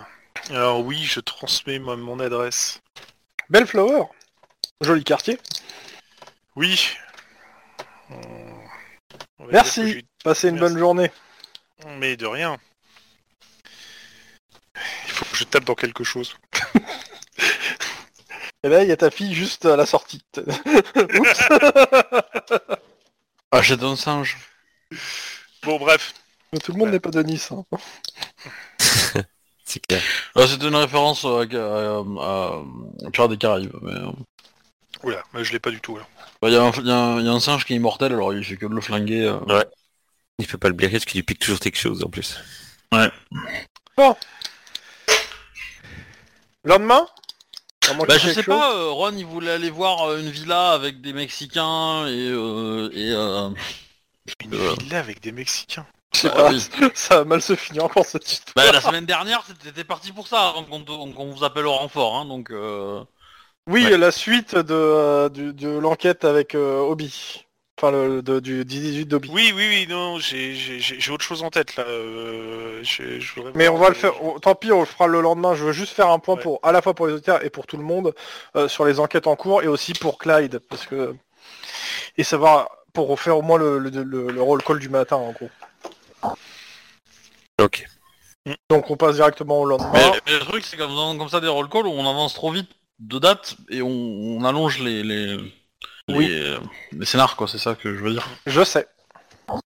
Alors 0.50 0.80
oui, 0.84 1.04
je 1.04 1.20
transmets 1.20 1.78
mon 1.78 2.18
adresse. 2.20 2.80
Bellflower 3.48 4.04
Joli 4.80 5.04
quartier. 5.04 5.38
Oui. 6.56 6.96
On- 8.10 8.16
on 9.38 9.44
va 9.46 9.52
Merci. 9.52 9.84
dire 9.84 10.02
que 10.02 10.06
Passez 10.24 10.48
une 10.48 10.56
Merci. 10.56 10.68
bonne 10.74 10.78
journée. 10.78 11.10
j'ai- 11.82 11.88
Mais 11.96 12.16
de 12.16 12.26
rien. 12.26 12.58
Il 14.76 15.10
faut 15.10 15.24
que 15.26 15.36
je 15.36 15.44
tape 15.44 15.64
dans 15.64 15.74
quelque 15.74 16.04
chose. 16.04 16.36
Et 18.62 18.68
là, 18.68 18.82
il 18.82 18.88
y 18.88 18.92
a 18.92 18.96
ta 18.96 19.10
fille 19.10 19.34
juste 19.34 19.64
à 19.64 19.76
la 19.76 19.86
sortie. 19.86 20.22
Oups 20.36 21.48
Achète 23.50 23.82
un 23.82 23.96
singe. 23.96 24.36
Bon 25.62 25.78
bref. 25.78 26.14
Tout 26.58 26.72
le 26.72 26.78
monde 26.78 26.90
n'est 26.90 27.00
pas 27.00 27.10
de 27.10 27.22
Nice. 27.22 27.52
hein. 27.52 27.64
C'est 29.64 29.86
clair. 29.86 30.02
Ah, 30.34 30.46
C'était 30.48 30.66
une 30.66 30.74
référence 30.74 31.24
à, 31.24 31.42
à, 31.42 32.02
à 33.06 33.10
Pirates 33.12 33.30
des 33.30 33.36
Caraïbes. 33.38 33.76
Mais, 33.82 33.92
euh, 33.92 34.10
Oula, 35.04 35.22
mais 35.32 35.44
je 35.44 35.52
l'ai 35.52 35.60
pas 35.60 35.70
du 35.70 35.80
tout 35.80 35.96
bah, 36.42 36.48
il 36.48 36.54
y, 36.54 36.56
a 36.56 36.62
un- 36.62 37.20
y 37.20 37.24
y 37.24 37.28
a 37.28 37.40
singe 37.40 37.64
qui 37.64 37.74
est 37.74 37.76
immortel, 37.76 38.12
alors 38.12 38.34
il 38.34 38.44
fait 38.44 38.56
que 38.56 38.66
de 38.66 38.74
le 38.74 38.80
flinguer. 38.80 39.22
euh. 39.26 39.38
Ouais. 39.40 39.64
Il 40.38 40.46
peut 40.46 40.58
pas 40.58 40.68
le 40.68 40.74
blairer 40.74 40.94
parce 40.94 41.04
qu'il 41.04 41.18
lui 41.18 41.22
pique 41.22 41.38
toujours 41.38 41.60
quelque 41.60 41.78
chose 41.78 42.02
en 42.02 42.08
plus. 42.08 42.36
Lendemain? 46.64 47.06
À 47.88 47.94
moins 47.94 48.06
Bah 48.06 48.18
je 48.18 48.32
sais 48.32 48.42
pas, 48.42 48.74
euh, 48.74 48.90
Ron 48.90 49.12
il 49.16 49.24
voulait 49.24 49.52
aller 49.52 49.70
voir 49.70 50.02
euh, 50.02 50.18
une 50.20 50.30
villa 50.30 50.72
avec 50.72 51.00
des 51.00 51.12
Mexicains 51.12 52.06
et... 52.06 52.28
Euh, 52.30 52.90
et 52.92 53.10
euh, 53.12 53.50
Une 54.44 54.54
Euh. 54.54 54.74
villa 54.80 54.98
avec 54.98 55.20
des 55.20 55.32
Mexicains. 55.32 55.86
Je 56.12 56.18
sais 56.20 56.28
ah 56.32 56.36
pas, 56.36 56.50
oui. 56.50 56.60
ça 56.94 57.18
va 57.18 57.24
mal 57.24 57.40
se 57.42 57.54
finir 57.54 57.84
encore 57.84 58.04
cette 58.04 58.30
histoire. 58.30 58.52
Bah 58.66 58.72
la 58.72 58.80
semaine 58.80 59.06
dernière 59.06 59.44
t'étais 59.62 59.84
parti 59.84 60.12
pour 60.12 60.26
ça, 60.28 60.54
hein, 60.56 60.64
qu'on 60.68 60.82
qu'on 60.84 61.30
vous 61.30 61.44
appelle 61.44 61.66
au 61.66 61.72
renfort, 61.72 62.16
hein, 62.16 62.24
donc... 62.24 62.50
Euh... 62.50 63.02
Oui, 63.66 63.84
Ouais. 63.84 63.96
la 63.98 64.10
suite 64.10 64.56
de, 64.56 64.74
euh, 64.74 65.28
du- 65.28 65.52
de 65.52 65.68
l'enquête 65.68 66.24
avec 66.24 66.54
euh, 66.54 66.80
Obi. 66.80 67.44
Enfin, 67.78 67.92
le, 67.92 68.20
de- 68.22 68.40
du 68.40 68.64
18 68.64 69.06
d'Obi. 69.06 69.30
Oui, 69.32 69.52
oui, 69.54 69.66
oui, 69.68 69.86
non, 69.88 70.18
j'ai 70.18 70.54
j'ai- 70.54 70.80
j'ai- 70.80 70.98
j'ai 71.00 71.12
autre 71.12 71.24
chose 71.24 71.42
en 71.42 71.50
tête 71.50 71.76
là. 71.76 71.84
euh, 71.84 72.80
je- 72.82 73.20
je 73.20 73.34
voudrais 73.34 73.52
Mais 73.54 73.68
on 73.68 73.78
va 73.78 73.88
le 73.88 73.94
faire, 73.94 74.22
on- 74.22 74.38
tant 74.38 74.54
pis, 74.54 74.72
on 74.72 74.80
le 74.80 74.86
fera 74.86 75.06
le 75.06 75.20
lendemain. 75.20 75.54
Je 75.54 75.64
veux 75.64 75.72
juste 75.72 75.92
faire 75.94 76.08
un 76.10 76.18
point 76.18 76.34
Ouais. 76.36 76.42
pour, 76.42 76.58
à 76.62 76.72
la 76.72 76.82
fois 76.82 76.94
pour 76.94 77.06
les 77.06 77.12
auditeurs 77.14 77.44
et 77.44 77.50
pour 77.50 77.66
tout 77.66 77.76
le 77.76 77.84
monde, 77.84 78.12
euh, 78.56 78.66
sur 78.68 78.84
les 78.84 78.98
enquêtes 79.00 79.26
en 79.26 79.36
cours 79.36 79.62
et 79.62 79.66
aussi 79.68 79.92
pour 79.94 80.18
Clyde, 80.18 80.58
parce 80.68 80.86
que 80.86 81.14
et 82.18 82.24
savoir 82.24 82.68
pour 82.92 83.18
faire 83.20 83.38
au 83.38 83.42
moins 83.42 83.58
le, 83.58 83.78
le, 83.78 83.90
le- 84.02 84.30
le 84.32 84.42
roll 84.42 84.62
call 84.62 84.78
du 84.78 84.88
matin 84.88 85.16
en 85.16 85.30
gros. 85.32 85.48
Ok. 87.60 87.86
Donc 88.70 88.90
on 88.90 88.96
passe 88.96 89.16
directement 89.16 89.60
au 89.60 89.64
lendemain. 89.66 89.90
Mais, 89.92 90.20
mais 90.26 90.32
le 90.38 90.44
truc, 90.44 90.64
c'est 90.64 90.76
qu'en 90.76 90.88
faisant 90.88 91.16
comme 91.18 91.28
ça 91.28 91.40
des 91.40 91.48
roll 91.48 91.68
calls, 91.68 91.86
on 91.86 92.08
avance 92.08 92.34
trop 92.34 92.50
vite 92.50 92.70
de 92.98 93.18
date 93.18 93.54
et 93.70 93.82
on, 93.82 93.88
on 93.88 94.44
allonge 94.44 94.78
les, 94.80 95.02
les, 95.02 95.36
Oui. 96.08 96.28
les, 96.28 96.56
les 96.92 97.06
scénars, 97.06 97.36
quoi, 97.36 97.46
c'est 97.48 97.58
ça 97.58 97.74
que 97.74 97.94
je 97.94 98.02
veux 98.02 98.12
dire. 98.12 98.26
Je 98.46 98.64
sais. 98.64 98.86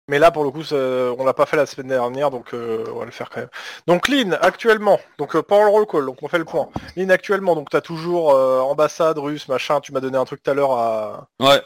Mais 0.09 0.19
là, 0.19 0.31
pour 0.31 0.45
le 0.45 0.51
coup, 0.51 0.65
ça- 0.65 0.77
on 0.77 1.25
l'a 1.25 1.35
pas 1.35 1.45
fait 1.47 1.57
la 1.57 1.67
semaine 1.67 1.89
dernière, 1.89 2.31
donc 2.31 2.55
euh, 2.55 2.85
on 2.95 2.99
va 3.01 3.05
le 3.05 3.11
faire 3.11 3.29
quand 3.31 3.41
même. 3.41 3.51
Donc 3.87 4.09
Lynn, 4.09 4.37
actuellement, 4.41 4.99
donc 5.19 5.37
euh, 5.37 5.43
pas 5.43 5.61
le 5.63 5.69
roll 5.69 5.87
call, 5.87 6.07
donc 6.07 6.23
on 6.23 6.29
fait 6.29 6.39
le 6.39 6.45
point. 6.47 6.69
Lynn, 6.97 7.11
actuellement, 7.11 7.55
donc 7.55 7.69
t'as 7.71 7.81
toujours 7.83 8.33
euh, 8.35 8.61
ambassade 8.61 9.19
russe, 9.19 9.47
machin. 9.47 9.81
Tu 9.81 9.93
m'as 9.93 10.01
donné 10.01 10.17
un 10.17 10.25
truc 10.25 10.43
tout 10.43 10.51
à 10.51 10.55
l'heure 10.55 10.73
à. 10.73 11.29
Ouais. 11.39 11.61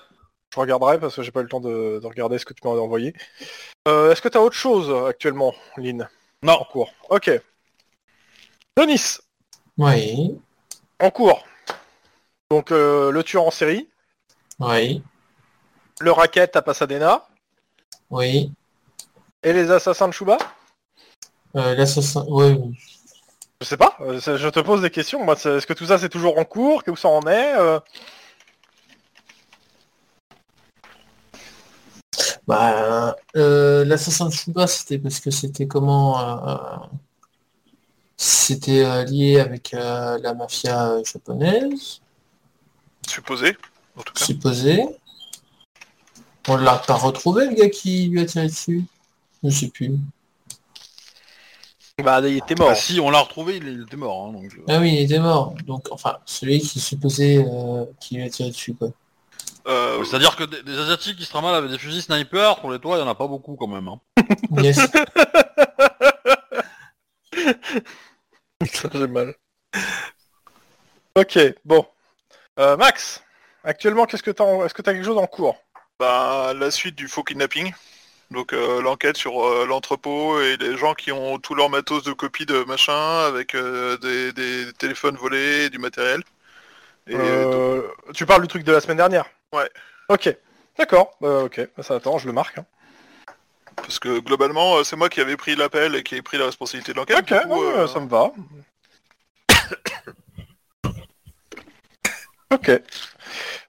Je 0.55 0.59
regarderai 0.61 0.99
parce 0.99 1.15
que 1.15 1.23
j'ai 1.23 1.31
pas 1.31 1.41
eu 1.41 1.45
le 1.45 1.49
temps 1.49 1.61
de, 1.61 2.01
de 2.03 2.07
regarder 2.07 2.39
ce 2.39 2.45
que 2.45 2.55
tu 2.55 2.61
m'as 2.67 2.73
envoyé. 2.75 3.15
Euh, 3.87 4.11
Est-ce 4.11 4.21
que 4.23 4.29
t'as 4.29 4.41
autre 4.41 4.57
chose 4.57 4.93
actuellement, 5.07 5.55
Lynn? 5.77 6.09
Non. 6.43 6.55
En 6.61 6.65
cours. 6.65 6.93
Ok. 7.11 7.31
Denis, 8.77 9.19
Oui, 9.77 10.39
en 11.01 11.11
cours. 11.11 11.45
Donc 12.51 12.71
euh, 12.71 13.11
le 13.11 13.23
tueur 13.25 13.43
en 13.45 13.51
série, 13.51 13.89
oui, 14.61 15.03
le 16.01 16.13
racket 16.13 16.55
à 16.57 16.63
Pasadena 16.63 17.27
oui. 18.11 18.53
et 19.43 19.53
les 19.53 19.71
assassins 19.71 20.09
de 20.09 20.15
Shuba 20.15 20.39
Euh, 21.57 21.75
L'assassin, 21.75 22.25
oui, 22.29 22.53
oui. 22.59 22.79
Je 23.61 23.67
sais 23.67 23.77
pas, 23.77 23.97
euh, 24.01 24.21
je 24.21 24.49
te 24.49 24.61
pose 24.61 24.81
des 24.81 24.91
questions. 24.91 25.31
Est-ce 25.33 25.67
que 25.67 25.73
tout 25.75 25.87
ça 25.87 25.99
c'est 25.99 26.09
toujours 26.09 26.39
en 26.39 26.45
cours? 26.45 26.83
Où 26.87 26.97
ça 26.97 27.09
en 27.09 27.21
est 27.27 27.55
Bah, 32.49 33.15
euh, 33.37 33.85
l'assassin 33.85 34.27
de 34.27 34.33
Shuba, 34.33 34.67
c'était 34.67 34.99
parce 34.99 35.21
que 35.21 35.31
c'était 35.31 35.67
comment 35.67 36.19
euh, 36.49 36.57
C'était 38.17 38.87
euh, 38.87 39.05
lié 39.05 39.39
avec 39.39 39.75
euh, 39.75 40.19
la 40.23 40.33
mafia 40.33 41.03
japonaise, 41.05 42.01
Supposé, 43.07 43.55
en 43.99 44.03
tout 44.03 44.15
cas. 44.15 44.25
supposé. 44.25 44.83
On 46.49 46.57
l'a 46.57 46.77
pas 46.79 46.95
retrouvé, 46.95 47.47
le 47.49 47.55
gars 47.55 47.69
qui 47.69 48.09
lui 48.09 48.21
a 48.23 48.25
tiré 48.25 48.47
dessus 48.47 48.83
Je 49.45 49.51
sais 49.51 49.69
plus. 49.69 49.99
Bah, 52.03 52.23
il 52.27 52.39
était 52.39 52.55
mort. 52.55 52.69
Bah, 52.69 52.75
si, 52.75 52.99
on 52.99 53.11
l'a 53.11 53.21
retrouvé, 53.21 53.59
il, 53.59 53.83
était 53.83 53.97
mort. 53.99 54.27
hein, 54.27 54.33
donc. 54.33 54.59
Ah 54.69 54.79
oui, 54.79 54.95
il 54.95 55.01
était 55.03 55.19
mort. 55.19 55.55
Donc, 55.67 55.89
enfin, 55.91 56.17
celui 56.25 56.61
qui 56.61 56.81
supposait 56.81 57.45
euh, 57.47 57.85
qui 58.01 58.15
lui 58.15 58.23
a 58.23 58.31
tiré 58.31 58.49
dessus, 58.49 58.73
quoi. 58.73 58.89
Euh, 59.67 60.05
C'est-à-dire 60.05 60.37
que 60.37 60.45
des, 60.45 60.63
des 60.63 60.79
Asiatiques 60.79 61.17
qui 61.17 61.25
se 61.25 61.31
tramalent 61.31 61.55
avec 61.57 61.71
des 61.71 61.79
fusils 61.79 62.03
sniper, 62.03 62.61
pour 62.61 62.71
les 62.71 62.79
toits, 62.79 62.97
il 62.97 63.01
y 63.01 63.03
en 63.03 63.09
a 63.09 63.15
pas 63.15 63.27
beaucoup 63.27 63.57
quand 63.57 63.67
même. 63.69 63.89
Hein. 63.89 64.01
Yes. 64.63 64.77
Ça, 68.73 68.89
j'ai 68.93 69.07
mal. 69.07 69.35
Ok, 71.17 71.39
bon. 71.65 71.87
Euh, 72.59 72.77
Max, 72.77 73.23
actuellement, 73.65 74.05
qu'est-ce 74.07 74.23
que 74.23 74.31
t'as 74.31 74.45
en- 74.45 74.65
Est-ce 74.65 74.75
que 74.75 74.83
t'as 74.83 74.93
quelque 74.93 75.05
chose 75.05 75.19
en 75.19 75.27
cours? 75.27 75.57
Bah, 75.99 76.53
la 76.55 76.71
suite 76.71 76.95
du 76.97 77.09
faux 77.09 77.23
kidnapping. 77.25 77.73
Donc 78.31 78.53
euh, 78.53 78.83
l'enquête 78.83 79.17
sur 79.17 79.43
euh, 79.43 79.65
l'entrepôt 79.67 80.39
et 80.41 80.57
les 80.59 80.77
gens 80.77 80.93
qui 80.95 81.13
ont 81.13 81.39
tout 81.39 81.55
leur 81.55 81.71
matos 81.71 82.05
de 82.05 82.13
copie 82.13 82.45
de 82.45 82.63
machin 82.65 83.21
avec 83.27 83.55
euh, 83.55 83.97
des, 83.99 84.33
des 84.35 84.71
téléphones 84.75 85.17
volés, 85.17 85.65
et 85.67 85.71
du 85.71 85.79
matériel. 85.79 86.23
Et 87.07 87.17
Tu 88.13 88.27
parles 88.27 88.43
du 88.43 88.49
truc 88.49 88.65
de 88.65 88.73
la 88.73 88.81
semaine 88.83 88.99
dernière 88.99 89.25
Ouais. 89.55 89.69
Ok, 90.09 90.35
d'accord. 90.79 91.13
Euh, 91.23 91.45
ok, 91.45 91.61
ça 91.81 91.97
attend, 91.97 92.19
je 92.19 92.27
le 92.27 92.33
marque. 92.33 92.59
hein. 92.59 92.67
parce 93.77 93.99
que 93.99 94.19
globalement, 94.21 94.77
euh, 94.77 94.85
c'est 94.85 94.97
moi 94.97 95.09
qui 95.09 95.21
avais 95.21 95.37
pris 95.37 95.57
l'appel 95.57 95.95
et 95.95 96.03
qui 96.03 96.17
ai 96.17 96.23
pris 96.23 96.39
la 96.39 96.47
responsabilité 96.47 96.93
de 96.93 96.99
l'enquête. 96.99 97.19
Ok, 97.19 97.43
du 97.43 97.49
coup, 97.49 97.61
ouais, 97.61 97.77
euh, 97.79 97.87
ça 97.87 98.01
me 98.01 98.09
va. 98.09 98.31
ok. 102.53 102.71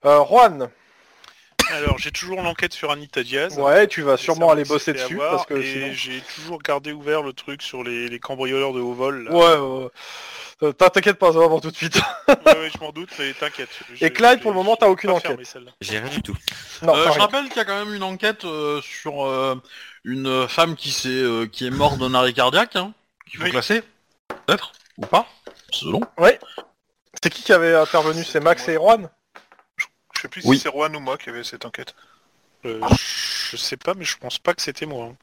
Euh, 0.06 0.26
Juan, 0.26 0.70
Alors, 1.72 1.98
j'ai 1.98 2.12
toujours 2.12 2.42
l'enquête 2.42 2.74
sur 2.74 2.92
Anita 2.92 3.22
Diaz. 3.24 3.58
ouais, 3.60 3.88
tu 3.88 4.02
vas 4.02 4.18
sûrement 4.18 4.52
aller 4.52 4.64
bosser 4.64 4.94
dessus 4.94 5.16
avoir, 5.16 5.32
parce 5.32 5.46
que 5.46 5.56
et 5.56 5.94
j'ai 5.94 6.22
toujours 6.36 6.62
gardé 6.62 6.94
ouvert 6.94 7.22
le 7.22 7.34
truc 7.34 7.62
sur 7.62 7.84
les, 7.84 8.08
les 8.08 8.20
cambrioleurs 8.20 8.74
de 8.74 8.80
haut 8.80 8.94
vol. 8.94 9.26
là. 9.26 9.32
Ouais, 9.32 9.58
ouais, 9.58 9.84
ouais. 9.84 9.90
Euh, 10.62 10.74
T'inquiète 10.74 11.18
pas, 11.18 11.32
ça 11.32 11.40
va 11.40 11.48
pour 11.48 11.62
tout 11.62 11.72
de 11.72 11.76
suite. 11.76 11.96
Ouais, 12.28 12.36
ouais, 12.46 12.70
je 12.74 12.78
m'en 12.80 12.92
doute, 12.92 13.10
mais 13.18 13.34
t'inquiète. 13.34 13.70
Et 14.02 14.12
Clyde, 14.12 14.42
pour 14.42 14.52
le 14.52 14.56
moment, 14.58 14.76
t'as 14.76 14.88
aucune 14.88 15.10
enquête. 15.12 15.40
J'ai 15.80 16.00
rien 16.00 16.10
du 16.10 16.22
tout. 16.22 16.36
Non, 16.82 16.96
Euh, 16.96 17.06
je 17.14 17.20
rappelle 17.20 17.46
qu'il 17.48 17.58
y 17.58 17.60
a 17.60 17.66
quand 17.66 17.86
même 17.86 17.94
une 17.94 18.04
enquête 18.04 18.44
euh, 18.44 18.82
sur 18.82 19.26
euh, 19.26 19.56
une 20.04 20.48
femme 20.50 20.76
qui, 20.76 20.92
s'est, 20.92 21.08
euh, 21.10 21.46
qui 21.48 21.66
est 21.66 21.70
morte 21.72 21.98
d'un 22.00 22.14
arrêt 22.14 22.34
cardiaque, 22.34 22.76
hein, 22.76 22.94
qu'il 23.30 23.40
faut 23.40 23.46
Oui. 23.46 23.52
classer, 23.52 23.84
peut-être, 24.46 24.74
ou 24.98 25.06
pas, 25.06 25.28
selon. 25.72 26.02
C'est 27.24 27.30
qui 27.30 27.42
qui 27.44 27.54
avait 27.54 27.76
intervenu? 27.76 28.24
C'est 28.24 28.40
Max 28.42 28.68
et 28.68 28.76
Juan? 28.76 29.10
Je 30.16 30.22
sais 30.22 30.28
plus 30.28 30.42
Oui. 30.46 30.58
si 30.58 30.64
c'est 30.64 30.72
Juan 30.72 30.94
ou 30.96 31.00
moi 31.00 31.18
qui 31.18 31.30
avait 31.30 31.44
cette 31.46 31.64
enquête. 31.66 31.96
Euh, 32.66 32.82
je 33.50 33.56
sais 33.56 33.78
pas, 33.78 33.94
mais 33.94 34.04
je 34.04 34.18
pense 34.18 34.38
pas 34.38 34.54
que 34.54 34.62
c'était 34.62 34.86
moi. 34.86 35.06
hein. 35.06 35.16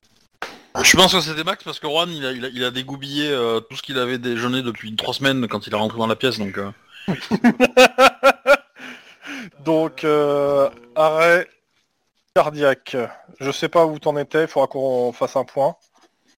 Je 0.83 0.97
pense 0.97 1.13
que 1.13 1.21
c'était 1.21 1.45
Max 1.45 1.65
parce 1.65 1.79
que 1.81 1.87
Juan, 1.89 2.11
il 2.11 2.25
a, 2.27 2.33
il 2.33 2.45
a, 2.45 2.49
il 2.49 2.65
a 2.65 2.71
dégoubillé 2.71 3.31
euh, 3.31 3.61
tout 3.61 3.77
ce 3.77 3.83
qu'il 3.83 3.99
avait 3.99 4.19
déjeuné 4.19 4.63
depuis 4.63 4.95
trois 4.97 5.15
semaines 5.15 5.47
quand 5.49 5.67
il 5.67 5.73
est 5.73 5.77
rentré 5.77 5.99
dans 5.99 6.07
la 6.07 6.17
pièce, 6.17 6.39
donc... 6.39 6.59
euh, 6.59 6.71
Donc, 9.61 10.05
euh, 10.05 10.69
arrêt 10.95 11.49
cardiaque. 12.35 12.97
Je 13.41 13.51
sais 13.51 13.69
pas 13.69 13.87
où 13.87 13.99
t'en 13.99 14.17
étais, 14.17 14.43
il 14.43 14.49
faudra 14.49 14.67
qu'on 14.69 15.13
fasse 15.13 15.37
un 15.37 15.45
point. 15.45 15.75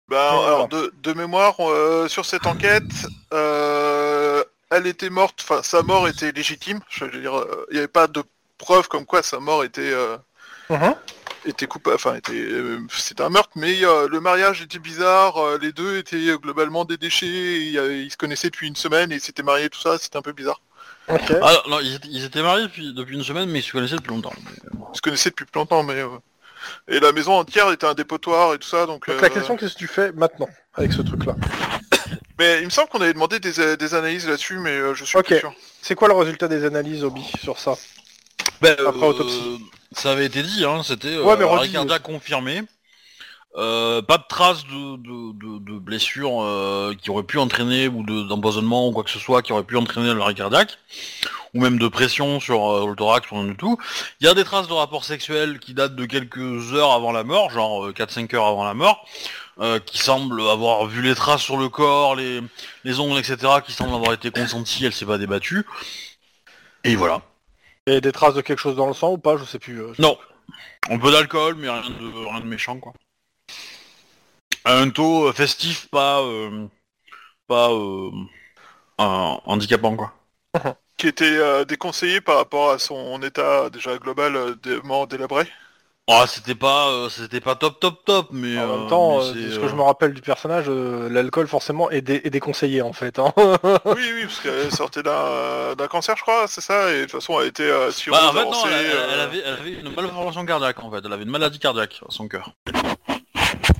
Bah, 0.08 0.30
Voilà. 0.32 0.46
alors 0.46 0.68
de, 0.68 0.92
de 1.02 1.12
mémoire, 1.12 1.56
euh, 1.60 2.08
sur 2.08 2.24
cette 2.24 2.46
enquête, 2.46 2.82
euh, 3.34 4.42
elle 4.70 4.86
était 4.86 5.10
morte, 5.10 5.40
enfin 5.42 5.62
sa 5.62 5.82
mort 5.82 6.08
était 6.08 6.32
légitime. 6.32 6.80
Je 6.88 7.04
veux 7.04 7.20
dire, 7.20 7.36
euh, 7.36 7.66
il 7.70 7.74
n'y 7.74 7.78
avait 7.78 7.88
pas 7.88 8.06
de 8.06 8.22
preuve 8.56 8.88
comme 8.88 9.04
quoi 9.04 9.22
sa 9.22 9.38
mort 9.40 9.64
était 9.64 9.92
euh, 9.92 10.16
Mhm. 10.70 10.94
Était 11.44 11.66
coupable, 11.66 11.94
enfin 11.96 12.14
était 12.16 12.32
euh, 12.32 12.78
c'était 12.90 13.22
un 13.22 13.28
meurtre, 13.30 13.50
mais 13.54 13.84
euh, 13.84 14.08
le 14.08 14.20
mariage 14.20 14.62
était 14.62 14.78
bizarre. 14.78 15.36
euh, 15.38 15.58
les 15.60 15.72
deux 15.72 15.98
étaient 15.98 16.36
globalement 16.42 16.84
des 16.84 16.96
déchets. 16.96 17.26
et, 17.26 17.78
euh, 17.78 17.96
ils 18.02 18.10
se 18.10 18.16
connaissaient 18.16 18.50
depuis 18.50 18.68
une 18.68 18.76
semaine 18.76 19.12
et 19.12 19.16
ils 19.16 19.20
s'étaient 19.20 19.42
mariés, 19.42 19.70
tout 19.70 19.80
ça. 19.80 19.98
C'était 19.98 20.16
un 20.18 20.22
peu 20.22 20.32
bizarre. 20.32 20.60
Ok. 21.08 21.32
Ah 21.42 21.62
non, 21.68 21.80
ils 21.80 21.94
étaient, 21.94 22.08
ils 22.08 22.24
étaient 22.24 22.42
mariés 22.42 22.64
depuis, 22.66 22.92
depuis 22.92 23.14
une 23.16 23.24
semaine, 23.24 23.48
mais 23.48 23.60
ils 23.60 23.62
se 23.62 23.72
connaissaient 23.72 23.96
depuis 23.96 24.10
longtemps. 24.10 24.32
Ils 24.92 24.96
se 24.96 25.00
connaissaient 25.00 25.30
depuis 25.30 25.46
plus 25.46 25.58
longtemps, 25.58 25.82
mais 25.82 25.94
euh, 26.02 26.08
et 26.88 27.00
la 27.00 27.12
maison 27.12 27.32
entière 27.34 27.70
était 27.72 27.86
un 27.86 27.94
dépotoir 27.94 28.54
et 28.54 28.58
tout 28.58 28.68
ça. 28.68 28.84
Donc, 28.86 29.08
Donc 29.08 29.20
la 29.22 29.30
question, 29.30 29.56
qu'est-ce 29.56 29.74
que 29.74 29.78
tu 29.78 29.86
fais 29.86 30.12
maintenant 30.12 30.48
avec 30.74 30.92
ce 30.92 31.02
truc-là? 31.02 31.34
Mais 32.38 32.60
il 32.60 32.66
me 32.66 32.70
semble 32.70 32.88
qu'on 32.88 33.00
avait 33.00 33.12
demandé 33.14 33.40
des, 33.40 33.76
des 33.76 33.94
analyses 33.94 34.28
là-dessus, 34.28 34.58
mais 34.60 34.70
euh, 34.70 34.94
je 34.94 35.04
suis 35.04 35.18
Ok. 35.18 35.26
plus 35.26 35.38
sûr. 35.40 35.52
C'est 35.82 35.96
quoi 35.96 36.06
le 36.06 36.14
résultat 36.14 36.46
des 36.46 36.64
analyses, 36.64 37.02
Obi, 37.02 37.24
sur 37.42 37.58
ça? 37.58 37.74
Ben, 38.60 38.76
Après 38.86 39.06
autopsie. 39.06 39.60
Ça 39.92 40.12
avait 40.12 40.26
été 40.26 40.42
dit, 40.42 40.64
hein, 40.64 40.82
c'était 40.84 41.08
euh, 41.08 41.22
Ouais, 41.22 41.36
mais 41.36 41.44
arrêt 41.44 41.58
redis, 41.60 41.72
cardiaque 41.72 42.02
confirmé. 42.02 42.62
Euh, 43.56 44.02
pas 44.02 44.18
de 44.18 44.24
traces 44.28 44.64
de, 44.66 44.96
de, 44.98 45.32
de- 45.32 45.58
de 45.72 45.78
blessures 45.78 46.42
euh, 46.42 46.94
qui 47.00 47.10
auraient 47.10 47.22
pu 47.22 47.38
entraîner 47.38 47.88
ou 47.88 48.04
de- 48.04 48.22
d'empoisonnement 48.24 48.86
ou 48.88 48.92
quoi 48.92 49.02
que 49.04 49.10
ce 49.10 49.18
soit 49.18 49.40
qui 49.42 49.52
aurait 49.52 49.64
pu 49.64 49.76
entraîner 49.76 50.12
l'arrêt 50.14 50.34
cardiaque 50.34 50.78
ou 51.54 51.62
même 51.62 51.78
de 51.78 51.88
pression 51.88 52.40
sur 52.40 52.70
euh, 52.70 52.86
le 52.86 52.94
thorax 52.94 53.28
ou 53.30 53.36
rien 53.36 53.44
du 53.44 53.56
tout. 53.56 53.78
Il 54.20 54.26
y 54.26 54.30
a 54.30 54.34
des 54.34 54.44
traces 54.44 54.68
de 54.68 54.74
rapports 54.74 55.04
sexuels 55.04 55.58
qui 55.60 55.72
datent 55.72 55.96
de 55.96 56.04
quelques 56.04 56.74
heures 56.74 56.92
avant 56.92 57.10
la 57.10 57.24
mort, 57.24 57.50
genre 57.50 57.86
euh, 57.86 57.92
4-5 57.92 58.36
heures 58.36 58.46
avant 58.46 58.64
la 58.64 58.74
mort, 58.74 59.06
euh, 59.60 59.80
qui 59.80 59.96
semblent 59.98 60.42
avoir 60.42 60.84
vu 60.86 61.00
les 61.00 61.14
traces 61.14 61.40
sur 61.42 61.56
le 61.56 61.70
corps, 61.70 62.14
les, 62.16 62.40
les 62.84 63.00
ongles, 63.00 63.18
etc., 63.18 63.38
qui 63.64 63.72
semblent 63.72 63.94
avoir 63.94 64.12
été 64.12 64.30
consentis, 64.30 64.84
elle 64.84 64.92
s'est 64.92 65.06
pas 65.06 65.18
débattue. 65.18 65.64
Et 66.84 66.94
voilà. 66.96 67.22
Et 67.88 68.00
des 68.02 68.12
traces 68.12 68.34
de 68.34 68.42
quelque 68.42 68.58
chose 68.58 68.76
dans 68.76 68.86
le 68.86 68.92
sang 68.92 69.12
ou 69.12 69.18
pas 69.18 69.36
Je 69.38 69.44
sais 69.44 69.58
plus. 69.58 69.80
euh, 69.80 69.92
Non. 69.98 70.18
Un 70.90 70.98
peu 70.98 71.10
d'alcool, 71.10 71.54
mais 71.56 71.68
rien 71.70 71.88
de, 71.88 72.26
rien 72.28 72.40
de 72.40 72.46
méchant, 72.46 72.78
quoi. 72.78 72.92
Un 74.64 74.90
taux 74.90 75.28
euh, 75.28 75.32
festif, 75.32 75.88
pas... 75.90 76.20
euh, 76.20 76.66
pas... 77.46 77.70
euh, 77.70 78.10
euh, 79.00 79.36
handicapant, 79.44 79.96
quoi. 79.96 80.14
qui 80.96 81.06
était 81.06 81.24
euh, 81.24 81.64
déconseillé 81.64 82.20
par 82.20 82.36
rapport 82.36 82.70
à 82.70 82.78
son 82.78 83.22
état 83.22 83.70
déjà 83.70 83.96
global 83.98 84.36
euh, 84.36 84.54
de 84.62 84.80
mort 84.80 85.06
délabré. 85.06 85.48
Ah, 86.10 86.24
c'était 86.26 86.54
pas, 86.54 86.88
euh, 86.88 87.08
c'était 87.10 87.40
pas 87.42 87.54
top, 87.54 87.80
top, 87.80 88.02
top, 88.06 88.28
mais... 88.32 88.56
En 88.56 88.62
euh, 88.62 88.78
même 88.78 88.88
temps, 88.88 89.18
euh, 89.20 89.32
c'est, 89.34 89.40
de 89.40 89.50
ce 89.50 89.58
euh, 89.58 89.60
que 89.62 89.68
je 89.68 89.74
me 89.74 89.82
rappelle 89.82 90.14
du 90.14 90.22
personnage, 90.22 90.64
euh, 90.68 91.08
l'alcool 91.10 91.46
forcément 91.46 91.90
est, 91.90 92.00
dé- 92.00 92.22
est 92.24 92.30
déconseillé 92.30 92.80
en 92.80 92.94
fait. 92.94 93.18
hein. 93.18 93.32
oui, 93.36 94.10
oui, 94.14 94.24
parce 94.24 94.40
qu'elle 94.40 94.72
sortait 94.72 95.02
d'un 95.02 95.74
d'un 95.76 95.86
cancer, 95.86 96.16
je 96.16 96.22
crois, 96.22 96.46
c'est 96.48 96.62
ça, 96.62 96.90
et 96.92 97.00
de 97.00 97.02
toute 97.02 97.12
façon, 97.12 97.38
elle 97.40 97.48
était 97.48 97.62
euh, 97.64 97.90
sur 97.92 98.12
Bah, 98.14 98.22
en 98.30 98.32
fait, 98.32 98.44
non, 98.44 98.52
elle, 98.66 98.72
elle- 98.72 98.86
euh, 98.96 99.10
elle 99.12 99.20
avait, 99.20 99.38
elle 99.44 99.54
avait 99.54 99.70
une 99.72 99.94
malformation 99.94 100.46
cardiaque, 100.46 100.82
en 100.82 100.90
fait. 100.90 101.02
Elle 101.04 101.12
avait 101.12 101.24
une 101.24 101.30
maladie 101.30 101.58
cardiaque 101.58 102.00
à 102.08 102.10
son 102.10 102.26
cœur. 102.26 102.52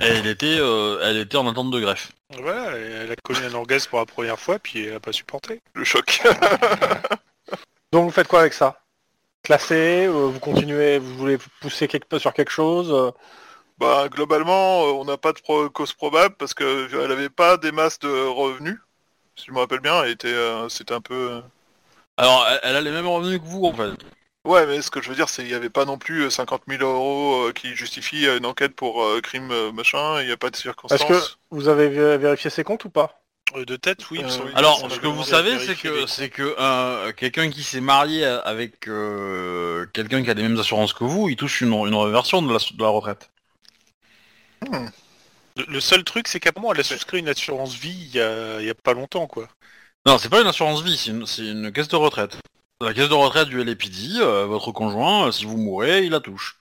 Et 0.00 0.04
elle 0.04 0.26
était, 0.26 0.58
euh, 0.60 1.00
elle 1.02 1.16
était 1.16 1.38
en 1.38 1.48
attente 1.48 1.70
de 1.70 1.80
greffe. 1.80 2.12
Voilà, 2.42 2.76
et 2.78 2.82
elle 3.04 3.12
a 3.12 3.16
connu 3.24 3.40
un 3.46 3.54
orgasme 3.54 3.88
pour 3.88 4.00
la 4.00 4.06
première 4.06 4.38
fois, 4.38 4.58
puis 4.58 4.84
elle 4.84 4.96
a 4.96 5.00
pas 5.00 5.12
supporté. 5.12 5.62
le 5.72 5.84
choc. 5.84 6.20
Donc 7.92 8.04
vous 8.04 8.10
faites 8.10 8.28
quoi 8.28 8.40
avec 8.40 8.52
ça? 8.52 8.80
Classer 9.42 10.06
euh, 10.06 10.26
Vous 10.26 10.40
continuez 10.40 10.98
Vous 10.98 11.14
voulez 11.16 11.38
pousser 11.60 11.88
quelque, 11.88 12.18
sur 12.18 12.32
quelque 12.32 12.50
chose 12.50 12.90
euh 12.92 13.10
Bah, 13.78 14.08
globalement, 14.08 14.84
euh, 14.86 14.92
on 14.92 15.04
n'a 15.04 15.16
pas 15.16 15.32
de 15.32 15.40
pro- 15.40 15.70
cause 15.70 15.92
probable 15.92 16.34
parce 16.36 16.54
que 16.54 16.88
elle 17.04 17.12
avait 17.12 17.30
pas 17.30 17.56
des 17.56 17.72
masses 17.72 17.98
de 17.98 18.08
revenus. 18.26 18.78
Si 19.36 19.46
je 19.46 19.52
me 19.52 19.58
rappelle 19.60 19.80
bien, 19.80 20.02
elle 20.02 20.10
était, 20.10 20.28
euh, 20.28 20.68
c'était 20.68 20.94
un 20.94 21.00
peu. 21.00 21.14
euh, 21.32 21.40
Alors, 22.16 22.46
elle, 22.48 22.60
elle 22.64 22.76
a 22.76 22.80
les 22.80 22.90
mêmes 22.90 23.06
revenus 23.06 23.38
que 23.40 23.44
vous, 23.46 23.64
en 23.64 23.72
fait. 23.72 23.90
Ouais, 24.44 24.66
mais 24.66 24.80
ce 24.82 24.90
que 24.90 25.02
je 25.02 25.10
veux 25.10 25.14
dire, 25.14 25.28
c'est 25.28 25.42
qu'il 25.42 25.50
n'y 25.50 25.56
avait 25.56 25.70
pas 25.70 25.84
non 25.84 25.98
plus 25.98 26.22
euh, 26.22 26.30
50 26.30 26.62
000 26.66 26.82
euros 26.82 27.48
euh, 27.48 27.52
qui 27.52 27.74
justifient 27.76 28.26
une 28.28 28.46
enquête 28.46 28.74
pour 28.74 29.02
euh, 29.04 29.20
crime 29.20 29.50
euh, 29.52 29.72
machin. 29.72 30.20
Il 30.22 30.26
n'y 30.26 30.32
a 30.32 30.36
pas 30.36 30.50
de 30.50 30.56
circonstances. 30.56 31.00
Est-ce 31.10 31.30
que 31.30 31.32
vous 31.50 31.68
avez 31.68 31.88
vé- 31.88 32.16
vérifié 32.16 32.50
ses 32.50 32.64
comptes 32.64 32.84
ou 32.84 32.90
pas? 32.90 33.20
De 33.54 33.76
tête, 33.76 34.10
oui. 34.10 34.20
Euh, 34.22 34.52
Alors, 34.54 34.90
ce 34.90 34.98
que 34.98 35.06
vous 35.06 35.24
savez, 35.24 35.58
c'est 35.64 35.76
que 35.76 36.06
c'est 36.06 36.28
que 36.28 36.54
euh, 36.58 37.12
quelqu'un 37.12 37.50
qui 37.50 37.62
s'est 37.62 37.80
marié 37.80 38.24
avec 38.24 38.88
euh, 38.88 39.86
quelqu'un 39.92 40.22
qui 40.22 40.30
a 40.30 40.34
les 40.34 40.42
mêmes 40.42 40.58
assurances 40.58 40.92
que 40.92 41.04
vous, 41.04 41.28
il 41.28 41.36
touche 41.36 41.60
une, 41.60 41.72
une 41.72 41.94
réversion 41.94 42.42
de 42.42 42.52
la, 42.52 42.58
de 42.58 42.82
la 42.82 42.88
retraite. 42.88 43.30
Le, 44.70 45.64
le 45.66 45.80
seul 45.80 46.04
truc, 46.04 46.28
c'est 46.28 46.40
qu'apparemment, 46.40 46.72
elle 46.72 46.80
a 46.80 46.84
souscrit 46.84 47.18
une 47.18 47.28
assurance 47.28 47.74
vie 47.74 48.08
il 48.10 48.14
y 48.14 48.20
a, 48.20 48.60
il 48.60 48.66
y 48.66 48.70
a 48.70 48.74
pas 48.74 48.92
longtemps, 48.92 49.26
quoi. 49.26 49.48
Non, 50.06 50.18
c'est 50.18 50.28
pas 50.28 50.40
une 50.40 50.46
assurance 50.46 50.82
vie, 50.82 50.96
c'est 51.26 51.42
une, 51.42 51.72
caisse 51.72 51.88
de 51.88 51.96
retraite. 51.96 52.38
La 52.80 52.94
caisse 52.94 53.08
de 53.08 53.14
retraite 53.14 53.48
du 53.48 53.60
euh, 53.60 54.46
votre 54.46 54.72
conjoint, 54.72 55.26
euh, 55.26 55.32
si 55.32 55.44
vous 55.44 55.56
mourrez, 55.56 56.04
il 56.04 56.12
la 56.12 56.20
touche. 56.20 56.60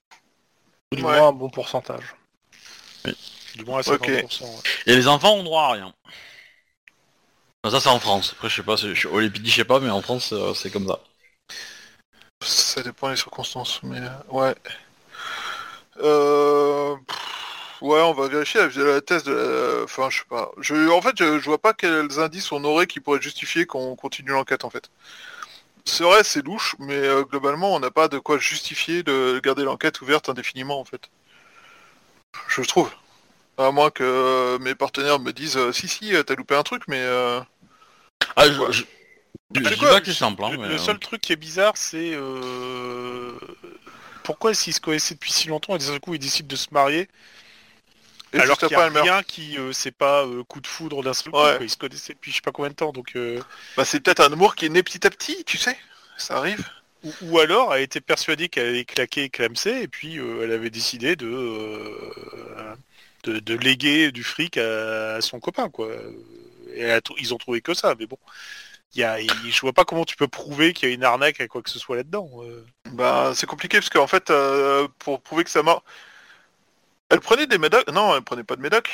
Ou 0.92 0.96
du 0.96 1.04
Ouais. 1.04 1.18
moins 1.18 1.30
un 1.30 1.32
bon 1.32 1.50
pourcentage 1.50 2.16
Du 3.56 3.64
moins 3.66 3.78
à 3.78 3.90
Ok. 3.92 4.10
50%. 4.10 4.44
ouais. 4.44 4.50
Et 4.88 4.96
les 4.96 5.08
enfants 5.08 5.36
ont 5.36 5.44
droit 5.44 5.64
à 5.64 5.72
rien. 5.74 5.94
Ça, 7.72 7.80
c'est 7.80 7.90
en 7.90 8.00
France. 8.00 8.32
Après, 8.34 8.50
je 8.50 8.56
sais 8.56 8.64
pas, 8.64 8.76
je- 8.76 9.08
au 9.08 9.20
LAPD, 9.20 9.50
je 9.50 9.56
sais 9.56 9.66
pas, 9.66 9.80
mais 9.80 9.90
en 9.90 10.02
France, 10.02 10.32
euh, 10.34 10.54
c'est 10.54 10.72
comme 10.72 10.88
ça. 10.88 11.00
Ça 12.42 12.82
dépend 12.82 13.10
des 13.12 13.16
circonstances, 13.16 13.82
mais 13.84 14.00
euh, 14.00 14.10
ouais. 14.32 14.56
Euh... 16.00 16.96
Ouais, 17.82 18.02
on 18.02 18.14
va 18.14 18.28
vérifier 18.28 18.62
la, 18.76 19.02
thèse 19.02 19.24
de 19.24 19.34
la... 19.34 19.84
Enfin, 19.84 20.10
je 20.10 20.20
sais 20.20 20.26
pas. 20.30 20.52
Je... 20.60 20.90
En 20.90 21.02
fait, 21.02 21.16
je, 21.18 21.40
je 21.40 21.46
vois 21.46 21.60
pas 21.60 21.74
quels 21.74 22.20
indices 22.20 22.52
on 22.52 22.64
aurait 22.64 22.88
qui 22.88 23.00
pourraient 23.00 23.22
justifier 23.22 23.66
qu'on 23.68 23.96
continue 23.96 24.32
l'enquête, 24.32 24.66
en 24.66 24.70
fait. 24.72 24.90
C'est 25.86 26.04
vrai, 26.04 26.24
c'est 26.24 26.44
louche, 26.46 26.76
mais 26.80 26.96
euh, 26.96 27.24
globalement, 27.24 27.76
on 27.76 27.80
n'a 27.80 27.92
pas 27.92 28.08
de 28.10 28.20
quoi 28.20 28.38
justifier 28.40 29.04
de 29.04 29.40
garder 29.44 29.64
l'enquête 29.64 30.02
ouverte 30.02 30.30
indéfiniment, 30.30 30.80
en 30.80 30.86
fait. 30.86 31.10
Je 32.48 32.62
trouve. 32.62 32.92
À 33.58 33.72
moins 33.72 33.92
que 33.92 34.58
mes 34.60 34.76
partenaires 34.76 35.20
me 35.20 35.34
disent 35.34 35.60
si 35.72 35.88
si 35.88 36.14
t'as 36.26 36.36
loupé 36.36 36.56
un 36.56 36.64
truc 36.64 36.84
mais 36.88 37.02
euh... 37.02 37.42
Ah, 38.36 38.50
je, 38.52 38.60
Ouais. 38.60 38.72
je, 38.72 38.84
je 39.56 39.62
C'est 39.64 39.76
dis 39.76 39.78
quoi, 39.78 39.90
pas 39.90 40.02
que 40.02 40.08
c'est 40.08 40.14
simple, 40.14 40.44
hein, 40.44 40.52
Le, 40.52 40.58
mais, 40.58 40.68
le 40.68 40.78
seul 40.78 41.00
truc 41.00 41.22
qui 41.22 41.34
est 41.34 41.38
bizarre, 41.38 41.78
c'est 41.78 42.12
euh, 42.14 43.34
pourquoi 44.24 44.54
s'ils 44.54 44.74
se 44.74 44.82
connaissaient 44.82 45.16
depuis 45.16 45.32
si 45.32 45.48
longtemps 45.48 45.76
et 45.76 45.80
d'un 45.80 46.00
coup 46.00 46.14
ils 46.14 46.20
décident 46.20 46.48
de 46.48 46.56
se 46.56 46.68
marier 46.72 47.10
et 48.34 48.40
alors 48.40 48.58
qu'il 48.58 48.68
n'y 48.70 48.76
a 48.76 48.90
rien 48.90 49.24
qui 49.24 49.58
euh, 49.58 49.72
c'est 49.72 49.92
pas 49.92 50.26
euh, 50.26 50.44
coup 50.44 50.60
de 50.62 50.68
foudre 50.68 51.02
d'un 51.04 51.14
seul 51.14 51.34
coup. 51.34 51.40
Ouais. 51.44 51.58
Ils 51.62 51.70
se 51.70 51.78
connaissaient 51.78 52.14
depuis 52.14 52.32
je 52.32 52.36
sais 52.38 52.42
pas 52.42 52.52
combien 52.52 52.70
de 52.72 52.76
temps 52.76 52.92
donc 52.92 53.16
euh, 53.16 53.42
Bah 53.78 53.86
c'est 53.86 54.00
peut-être 54.02 54.20
un 54.22 54.34
amour 54.34 54.56
qui 54.56 54.66
est 54.66 54.70
né 54.70 54.84
petit 54.84 55.06
à 55.08 55.10
petit, 55.10 55.44
tu 55.46 55.58
sais. 55.58 55.78
Ça 56.18 56.38
arrive. 56.38 56.68
ou, 57.04 57.14
ou 57.22 57.40
alors 57.40 57.76
elle 57.76 57.84
était 57.84 58.02
persuadée 58.02 58.50
qu'elle 58.50 58.68
allait 58.68 58.86
claquer 58.86 59.24
et 59.26 59.30
clamser 59.30 59.82
et 59.84 59.88
puis 59.88 60.18
euh, 60.20 60.44
elle 60.44 60.52
avait 60.52 60.70
décidé 60.70 61.16
de, 61.16 61.28
euh, 61.28 62.76
de 63.24 63.40
de 63.40 63.54
léguer 63.56 64.12
du 64.12 64.24
fric 64.24 64.58
à, 64.58 65.16
à 65.16 65.22
son 65.22 65.40
copain 65.40 65.70
quoi. 65.70 65.90
Et 66.76 66.98
ils 67.20 67.34
ont 67.34 67.38
trouvé 67.38 67.62
que 67.62 67.74
ça 67.74 67.96
mais 68.00 68.06
bon. 68.06 68.18
Y 68.96 69.04
a, 69.04 69.20
je 69.22 69.62
vois 69.62 69.74
pas 69.74 69.86
comment 69.86 70.06
tu 70.06 70.16
peux 70.16 70.28
prouver 70.28 70.74
qu'il 70.74 70.90
y 70.90 70.92
a 70.92 70.96
une 70.96 71.04
arnaque 71.04 71.42
à 71.42 71.48
quoi 71.48 71.62
que 71.62 71.70
ce 71.70 71.80
soit 71.80 71.98
là-dedans. 71.98 72.30
euh. 72.44 72.66
Bah 72.94 73.34
c'est 73.36 73.48
compliqué 73.48 73.78
parce 73.80 73.90
qu'en 73.90 74.08
fait 74.08 74.30
euh, 74.30 74.88
pour 75.00 75.22
prouver 75.22 75.44
que 75.44 75.50
ça 75.50 75.64
marche. 75.64 75.82
Elle 77.10 77.20
prenait 77.20 77.48
des 77.48 77.58
médocs? 77.58 77.90
Non, 77.92 78.16
elle 78.16 78.22
prenait 78.24 78.44
pas 78.46 78.56
de 78.56 78.62
médocs. 78.62 78.90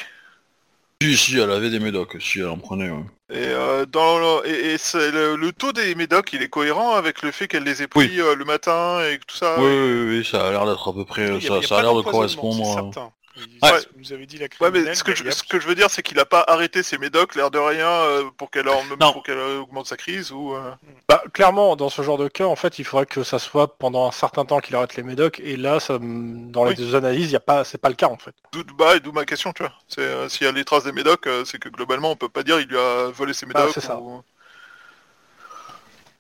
Si, 1.02 1.16
si, 1.18 1.38
elle 1.38 1.52
avait 1.52 1.70
des 1.70 1.80
médocs, 1.80 2.20
si, 2.20 2.40
elle 2.40 2.48
en 2.48 2.58
prenait, 2.58 2.90
ouais. 2.90 3.04
Et, 3.30 3.38
euh, 3.48 3.86
dans 3.86 4.20
le, 4.20 4.48
et, 4.48 4.74
et 4.74 4.78
c'est 4.78 5.12
le, 5.12 5.36
le 5.36 5.52
taux 5.52 5.72
des 5.74 5.96
médocs, 5.96 6.34
il 6.34 6.42
est 6.42 6.50
cohérent 6.50 6.96
avec 6.96 7.22
le 7.22 7.32
fait 7.32 7.48
qu'elle 7.48 7.64
les 7.64 7.82
ait 7.82 7.88
pris 7.88 8.20
euh, 8.20 8.36
le 8.36 8.46
matin 8.46 9.02
et 9.02 9.20
tout 9.20 9.36
ça? 9.36 9.60
Oui, 9.60 9.66
oui, 9.70 10.18
oui, 10.18 10.26
ça 10.26 10.48
a 10.48 10.52
l'air 10.52 10.66
d'être 10.66 10.90
à 10.90 10.94
peu 10.94 11.06
près, 11.06 11.28
Il 11.28 11.34
y 11.34 11.36
a- 11.36 11.38
il 11.38 11.44
y 11.44 11.48
ça, 11.48 11.56
a 11.56 11.62
ça 11.68 11.76
a 11.76 11.82
pas 11.82 11.82
l'air 11.84 11.96
de 11.96 12.02
correspondre. 12.02 12.94
Il- 13.36 13.60
Ouais. 13.64 13.80
nous 13.98 14.14
avait 14.14 14.26
dit 14.26 14.38
la 14.38 14.48
Ouais, 14.62 14.70
mais 14.72 14.94
ce 14.94 15.04
que, 15.04 15.16
je, 15.16 15.24
il 15.24 15.26
y 15.26 15.30
a- 15.30 15.32
ce 15.32 15.44
que 15.44 15.60
je 15.60 15.68
veux 15.68 15.74
dire, 15.76 15.90
c'est 15.90 16.04
qu'il 16.04 16.20
a 16.20 16.26
pas 16.26 16.44
arrêté 16.48 16.84
ses 16.84 16.98
médocs, 16.98 17.34
l'air 17.36 17.50
de 17.50 17.58
rien, 17.58 17.88
euh, 17.88 18.30
pour 18.38 18.52
qu'elle 18.52 18.68
euh, 18.68 19.60
augmente 19.62 19.88
sa 19.88 19.98
crise 19.98 20.32
ou. 20.32 20.54
euh, 20.54 20.72
Bah, 21.10 21.24
clairement, 21.34 21.76
dans 21.76 21.90
ce 21.90 22.02
genre 22.04 22.18
de 22.18 22.28
cas, 22.28 22.46
en 22.46 22.56
fait, 22.56 22.78
il 22.80 22.86
faudrait 22.86 23.06
que 23.08 23.24
ça 23.24 23.40
soit 23.40 23.78
pendant 23.78 24.08
un 24.08 24.12
certain 24.12 24.46
temps 24.46 24.60
qu'il 24.60 24.76
arrête 24.76 24.96
les 24.96 25.04
médocs, 25.04 25.40
et 25.44 25.58
là, 25.58 25.80
ça, 25.80 25.98
dans 26.00 26.64
les 26.64 26.72
Oui. 26.72 26.76
deux 26.76 26.96
analyses, 26.96 27.32
y 27.32 27.36
a 27.36 27.40
pas, 27.40 27.64
c'est 27.64 27.78
pas 27.80 27.90
le 27.90 27.96
cas, 27.96 28.08
en 28.08 28.18
fait. 28.18 28.36
D'où 28.52 28.64
bah, 28.78 28.94
ma 29.14 29.26
question, 29.26 29.52
tu 29.54 29.64
vois. 29.64 29.74
C'est 29.88 30.02
euh, 30.02 30.30
s'il 30.30 30.46
y 30.46 30.50
a 30.50 30.52
les 30.52 30.64
traces 30.66 30.84
des 30.84 30.92
médocs, 30.92 31.28
c'est 31.46 31.58
que 31.60 31.70
globalement, 31.70 32.12
on 32.12 32.16
peut 32.16 32.30
pas 32.30 32.44
dire 32.44 32.60
il 32.60 32.68
lui 32.68 32.78
a 32.78 33.08
volé 33.10 33.34
ses 33.34 33.46
médocs. 33.46 33.72
c'est 33.74 33.82
ça. 33.82 33.98
ou- 33.98 34.22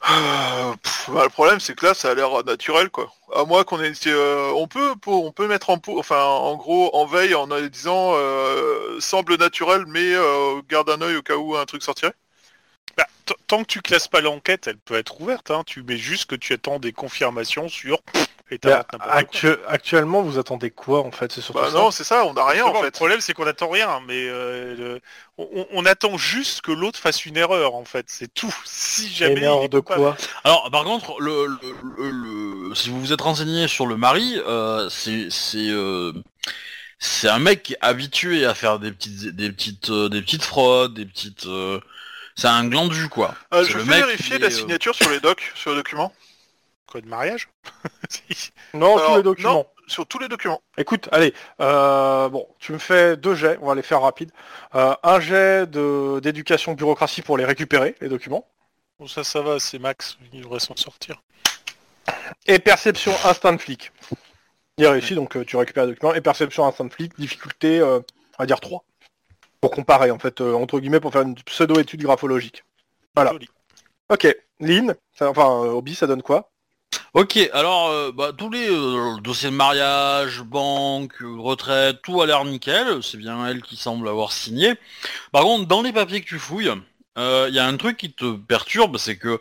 pff, 0.04 1.10
bah, 1.12 1.24
le 1.24 1.30
problème, 1.30 1.60
c'est 1.60 1.76
que 1.76 1.86
là, 1.86 1.94
ça 1.94 2.12
a 2.12 2.16
l'air 2.16 2.44
naturel, 2.44 2.90
quoi. 2.90 3.14
À 3.34 3.46
moins 3.46 3.64
qu'on 3.64 3.82
ait, 3.82 3.94
euh, 4.08 4.52
on 4.56 4.68
peut, 4.68 4.94
on 5.08 5.32
peut 5.32 5.48
mettre 5.48 5.70
en, 5.70 5.80
enfin, 5.98 6.22
en 6.24 6.56
gros, 6.56 6.94
en 6.96 7.06
veille, 7.06 7.36
en 7.36 7.48
disant 7.70 8.14
euh, 8.16 9.00
semble 9.00 9.38
naturel, 9.38 9.86
mais 9.88 10.14
euh, 10.14 10.62
garde 10.70 10.90
un 10.90 11.02
œil 11.02 11.16
au 11.18 11.22
cas 11.22 11.36
où 11.36 11.56
un 11.56 11.66
truc 11.66 11.84
sortirait. 11.84 12.14
Bah, 12.98 13.08
tant 13.48 13.64
que 13.64 13.68
tu 13.68 13.82
classes 13.82 14.08
pas 14.08 14.22
l'enquête, 14.22 14.68
elle 14.68 14.78
peut 14.78 14.96
être 14.96 15.22
ouverte. 15.22 15.52
Hein. 15.52 15.64
Tu 15.66 15.84
mets 15.84 15.98
juste 15.98 16.30
que 16.30 16.36
tu 16.36 16.54
attends 16.54 16.80
des 16.80 16.94
confirmations 16.94 17.70
sur. 17.70 18.02
Et 18.52 18.60
quoi. 18.60 18.86
actuellement, 19.68 20.22
vous 20.22 20.38
attendez 20.38 20.70
quoi, 20.70 21.00
en 21.02 21.12
fait 21.12 21.32
C'est 21.32 21.54
Bah 21.54 21.70
ça. 21.72 21.78
non, 21.78 21.92
c'est 21.92 22.04
ça, 22.04 22.26
on 22.26 22.34
n'a 22.34 22.46
rien 22.46 22.64
en 22.64 22.68
Justement, 22.68 22.82
Le 22.82 22.86
fait. 22.88 22.92
problème, 22.92 23.22
c'est 23.22 23.34
qu'on 23.34 23.48
attend 23.48 23.70
rien, 23.70 24.00
mais 24.08 24.28
euh, 24.28 24.76
le- 24.76 25.00
on, 25.38 25.66
on 25.72 25.86
attend 25.86 26.18
juste 26.18 26.62
que 26.62 26.72
l'autre 26.72 27.00
fasse 27.00 27.26
une 27.26 27.38
erreur, 27.38 27.74
en 27.74 27.86
fait. 27.86 28.06
C'est 28.10 28.32
tout. 28.34 28.54
Si 28.66 29.10
jamais. 29.14 29.32
Une 29.34 29.38
il 29.40 29.44
erreur 29.46 29.64
est 29.64 29.70
de 29.70 29.80
quoi 29.80 30.16
Alors, 30.44 30.70
par 30.72 30.84
contre, 30.84 31.20
le, 31.20 31.48
le- 31.48 31.58
le- 31.98 32.12
le- 32.70 32.76
si 32.76 32.90
vous 32.90 33.00
vous 33.00 33.14
êtes 33.14 33.22
renseigné 33.22 33.68
sur 33.68 33.88
le 33.88 33.98
mari, 33.98 34.38
euh, 34.46 34.88
c'est 34.90 35.30
c'est 35.32 35.70
euh, 35.70 36.12
c'est 37.00 37.30
un 37.30 37.40
mec 37.40 37.64
qui 37.64 37.74
est 37.74 37.78
habitué 37.82 38.46
à 38.46 38.54
faire 38.54 38.78
des 38.80 38.92
petites 38.92 39.28
des 39.36 39.52
petites 39.52 39.90
euh, 39.90 40.10
des 40.10 40.22
petites 40.22 40.44
fraudes, 40.44 40.94
des 40.94 41.06
petites. 41.06 41.46
euh, 41.48 41.80
c'est 42.36 42.48
un 42.48 42.66
glandu 42.68 43.10
quoi. 43.10 43.36
Euh, 43.54 43.64
je 43.64 43.78
vais 43.78 44.00
vérifier 44.02 44.38
la 44.40 44.48
euh, 44.48 44.50
signature 44.50 44.96
sur 44.96 45.10
les 45.10 45.20
docs, 45.20 45.52
sur 45.56 45.70
le 45.72 45.78
document, 45.78 46.12
Code 46.94 47.08
mariage 47.08 47.50
Non, 48.76 49.00
tous 49.00 49.16
les 49.18 49.24
documents. 49.24 49.66
sur 49.88 50.06
tous 50.06 50.20
les 50.20 50.28
documents. 50.28 50.62
Écoute, 50.78 51.10
allez, 51.12 51.34
euh, 51.60 52.30
bon, 52.30 52.48
tu 52.60 52.72
me 52.72 52.78
fais 52.78 53.18
deux 53.18 53.34
jets, 53.34 53.58
on 53.64 53.68
va 53.70 53.74
les 53.74 53.82
faire 53.82 54.02
rapides. 54.02 54.32
Euh, 54.76 54.94
un 55.02 55.20
jet 55.20 55.66
de 55.66 56.20
d'éducation 56.22 56.74
bureaucratie 56.74 57.24
pour 57.24 57.36
les 57.36 57.46
récupérer, 57.46 57.96
les 58.00 58.10
documents. 58.10 58.48
Bon, 59.00 59.08
ça, 59.08 59.24
ça 59.24 59.42
va, 59.42 59.60
c'est 59.60 59.80
Max. 59.80 60.20
Il 60.34 60.42
devrait 60.42 60.60
s'en 60.60 60.76
sortir. 60.76 61.24
Et 62.46 62.60
perception 62.60 63.12
instant 63.26 63.58
flic. 63.58 63.92
Il 64.78 64.86
a 64.86 64.92
réussi, 64.92 65.16
donc 65.16 65.36
euh, 65.36 65.44
tu 65.44 65.58
récupères 65.58 65.86
les 65.86 65.94
documents. 65.94 66.14
Et 66.14 66.22
perception 66.22 66.64
instant 66.68 66.90
flic, 66.90 67.18
difficulté, 67.18 67.82
on 67.82 68.04
va 68.38 68.46
dire 68.46 68.60
3. 68.60 68.84
Pour 69.62 69.72
comparer, 69.72 70.12
en 70.12 70.20
fait, 70.20 70.42
entre 70.42 70.80
guillemets, 70.80 71.00
pour 71.00 71.12
faire 71.12 71.24
une 71.24 71.34
pseudo-étude 71.36 72.04
graphologique. 72.04 72.64
Voilà. 73.16 73.32
Joli. 73.32 73.50
Ok, 74.10 74.28
Lynn, 74.60 74.94
ça- 75.18 75.30
enfin, 75.30 75.48
Obi, 75.48 75.96
ça 75.96 76.06
donne 76.06 76.22
quoi? 76.22 76.52
Ok, 77.14 77.38
alors 77.54 77.90
euh, 77.90 78.12
bah, 78.12 78.32
tous 78.36 78.50
les 78.50 78.68
euh, 78.70 79.20
dossiers 79.22 79.50
de 79.50 79.56
mariage, 79.56 80.42
banque, 80.42 81.14
euh, 81.22 81.40
retraite, 81.40 82.02
tout 82.02 82.22
a 82.22 82.26
l'air 82.26 82.44
nickel. 82.46 83.02
C'est 83.04 83.18
bien 83.18 83.46
elle 83.48 83.62
qui 83.62 83.78
semble 83.78 84.08
avoir 84.08 84.32
signé. 84.32 84.74
Par 85.32 85.44
contre, 85.44 85.68
dans 85.68 85.82
les 85.82 85.94
papiers 85.94 86.22
que 86.22 86.28
tu 86.28 86.40
fouilles, 86.40 86.72
il 87.18 87.54
y 87.54 87.60
a 87.60 87.66
un 87.68 87.78
truc 87.78 87.98
qui 87.98 88.12
te 88.12 88.36
perturbe, 88.36 88.98
c'est 88.98 89.18
que 89.18 89.40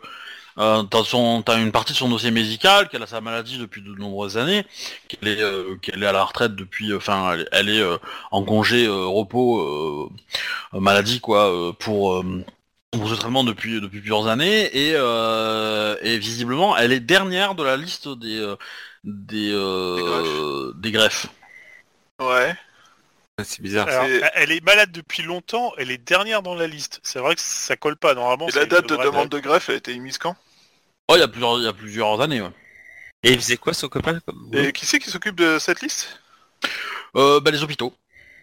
t'as 0.55 1.57
une 1.59 1.71
partie 1.71 1.93
de 1.93 1.97
son 1.97 2.09
dossier 2.09 2.29
médical, 2.29 2.87
qu'elle 2.89 3.01
a 3.01 3.07
sa 3.07 3.21
maladie 3.21 3.57
depuis 3.57 3.81
de 3.81 3.89
nombreuses 3.95 4.37
années, 4.37 4.65
qu'elle 5.07 5.27
est, 5.27 6.05
à 6.05 6.11
la 6.11 6.23
retraite 6.23 6.55
depuis, 6.55 6.93
enfin, 6.93 7.33
elle, 7.33 7.49
elle 7.51 7.69
est 7.69 7.83
en 8.29 8.43
congé 8.43 8.87
repos 8.87 10.11
maladie 10.73 11.19
quoi, 11.19 11.75
pour 11.79 12.23
pour 12.97 13.09
ce 13.09 13.15
traitement 13.15 13.43
depuis 13.43 13.81
depuis 13.81 13.99
plusieurs 13.99 14.27
années 14.27 14.69
et, 14.75 14.93
euh, 14.95 15.95
et 16.01 16.17
visiblement 16.17 16.77
elle 16.77 16.91
est 16.91 16.99
dernière 16.99 17.55
de 17.55 17.63
la 17.63 17.77
liste 17.77 18.07
des 18.07 18.37
euh, 18.37 18.55
des 19.03 19.51
euh, 19.51 20.71
des 20.75 20.91
greffes. 20.91 21.27
Ouais. 22.21 22.55
C'est 23.43 23.61
bizarre. 23.61 23.87
Alors, 23.87 24.05
c'est- 24.05 24.31
elle 24.35 24.51
est 24.51 24.63
malade 24.63 24.91
depuis 24.91 25.23
longtemps, 25.23 25.73
elle 25.77 25.89
est 25.89 25.97
dernière 25.97 26.43
dans 26.43 26.53
la 26.53 26.67
liste. 26.67 26.99
C'est 27.03 27.19
vrai 27.19 27.33
que 27.33 27.41
ça 27.41 27.75
colle 27.75 27.97
pas 27.97 28.13
normalement. 28.13 28.47
Et 28.47 28.51
la 28.51 28.65
date 28.65 28.87
de 28.87 28.95
demande 28.95 29.29
de 29.29 29.39
greffe 29.39 29.69
a 29.69 29.73
été 29.73 29.91
émise 29.91 30.19
quand? 30.19 30.35
Oh, 31.09 31.15
il 31.15 31.19
y 31.19 31.23
a 31.23 31.27
plusieurs 31.27 31.59
il 31.59 31.63
y 31.63 31.67
a 31.67 31.73
plusieurs 31.73 32.21
années. 32.21 32.41
Ouais. 32.41 32.51
Et 33.23 33.31
il 33.31 33.39
faisait 33.39 33.57
quoi 33.57 33.73
son 33.73 33.89
copain? 33.89 34.19
Comme 34.19 34.51
Et 34.53 34.71
qui 34.71 34.85
c'est 34.85 34.99
qui 34.99 35.09
s'occupe 35.09 35.35
de 35.35 35.57
cette 35.57 35.81
liste? 35.81 36.19
Euh, 37.15 37.39
bah, 37.39 37.51
les 37.51 37.63
hôpitaux, 37.63 37.93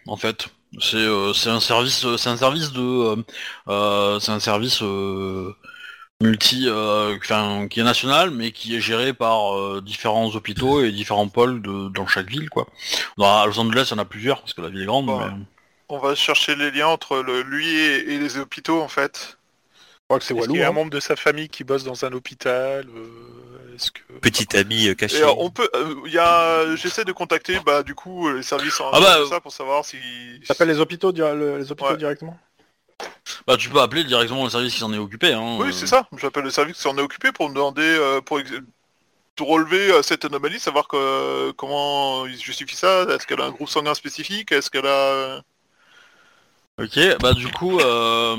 en 0.07 0.17
fait. 0.17 0.47
C'est 0.79 0.95
euh, 0.97 1.33
c'est 1.33 1.49
un 1.49 1.59
service 1.59 2.05
euh, 2.05 2.17
c'est 2.17 2.29
un 2.29 2.37
service 2.37 2.71
de 2.71 3.23
euh, 3.67 4.19
c'est 4.19 4.31
un 4.31 4.39
service 4.39 4.81
euh, 4.81 5.53
multi, 6.21 6.65
euh, 6.67 7.17
enfin, 7.17 7.67
qui 7.67 7.79
est 7.79 7.83
national, 7.83 8.31
mais 8.31 8.51
qui 8.51 8.75
est 8.75 8.79
géré 8.81 9.11
par 9.13 9.57
euh, 9.57 9.81
différents 9.81 10.27
hôpitaux 10.35 10.83
et 10.83 10.91
différents 10.91 11.27
pôles 11.27 11.61
de, 11.61 11.89
dans 11.89 12.07
chaque 12.07 12.29
ville, 12.29 12.49
quoi. 12.49 12.67
Dans, 13.17 13.39
à 13.41 13.45
Los 13.47 13.59
Angeles, 13.59 13.87
il 13.89 13.91
y 13.91 13.95
en 13.95 14.01
a 14.01 14.05
plusieurs 14.05 14.39
parce 14.41 14.53
que 14.53 14.61
la 14.61 14.69
ville 14.69 14.83
est 14.83 14.85
grande. 14.85 15.09
Ouais. 15.09 15.17
mais- 15.31 15.45
On 15.89 15.99
va 15.99 16.15
chercher 16.15 16.55
les 16.55 16.71
liens 16.71 16.87
entre 16.87 17.17
le, 17.17 17.41
lui 17.41 17.67
et, 17.67 18.13
et 18.13 18.19
les 18.19 18.37
hôpitaux 18.37 18.81
en 18.81 18.87
fait. 18.87 19.37
Je 19.73 19.79
crois 20.07 20.19
que 20.19 20.25
c'est 20.25 20.33
Walou. 20.33 20.53
qu'il 20.53 20.61
y 20.61 20.63
a 20.63 20.67
un 20.67 20.69
hein. 20.69 20.73
membre 20.73 20.91
de 20.91 20.99
sa 20.99 21.15
famille 21.15 21.49
qui 21.49 21.63
bosse 21.63 21.83
dans 21.83 22.05
un 22.05 22.13
hôpital 22.13 22.85
euh, 23.81 23.87
Est-ce 23.87 23.91
que 23.91 24.19
Petit 24.19 24.57
ami 24.57 24.87
euh, 24.87 24.93
caché. 24.95 25.17
Et 25.17 25.23
euh, 25.23 25.31
on 25.37 25.49
peut, 25.49 25.69
euh, 25.75 25.95
il 26.05 26.13
y 26.13 26.19
a, 26.19 26.75
j'essaie 26.75 27.05
de 27.05 27.11
contacter 27.11 27.59
bah 27.65 27.83
du 27.83 27.95
coup 27.95 28.29
les 28.31 28.43
services 28.43 28.79
en 28.79 28.89
Ah 28.91 28.99
bah, 28.99 29.17
tout 29.23 29.29
ça 29.29 29.39
pour 29.41 29.51
savoir 29.51 29.85
si. 29.85 29.97
T'appelles 30.47 30.69
les 30.69 30.79
hôpitaux, 30.79 31.11
le- 31.11 31.57
les 31.57 31.71
hôpitaux 31.71 31.89
Ouais. 31.91 31.97
directement 31.97 32.37
Bah, 33.47 33.57
tu 33.57 33.69
peux 33.69 33.79
appeler 33.79 34.03
directement 34.03 34.43
le 34.43 34.49
service 34.49 34.73
qui 34.73 34.79
s'en 34.79 34.93
est 34.93 34.97
occupé. 34.97 35.33
Hein, 35.33 35.57
Oui, 35.59 35.69
euh. 35.69 35.71
c'est 35.71 35.87
ça. 35.87 36.07
J'appelle 36.17 36.43
le 36.43 36.51
service 36.51 36.75
qui 36.75 36.81
s'en 36.81 36.97
est 36.97 37.01
occupé 37.01 37.31
pour 37.31 37.49
me 37.49 37.55
demander, 37.55 37.81
euh, 37.83 38.21
pour 38.21 38.39
pour 39.35 39.47
relever 39.47 39.91
euh, 39.91 40.01
cette 40.03 40.25
anomalie, 40.25 40.59
savoir 40.59 40.87
que, 40.87 41.51
comment 41.51 42.25
ils 42.27 42.39
justifient 42.39 42.75
ça. 42.75 43.03
Est-ce 43.09 43.25
qu'elle 43.25 43.41
a 43.41 43.45
un 43.45 43.51
groupe 43.51 43.69
sanguin 43.69 43.95
spécifique? 43.95 44.51
Est-ce 44.51 44.69
qu'elle 44.69 44.85
a 44.85 44.89
euh, 44.89 45.41
Ok, 46.77 46.99
bah 47.19 47.33
du 47.33 47.47
coup, 47.47 47.79
euh... 47.79 48.37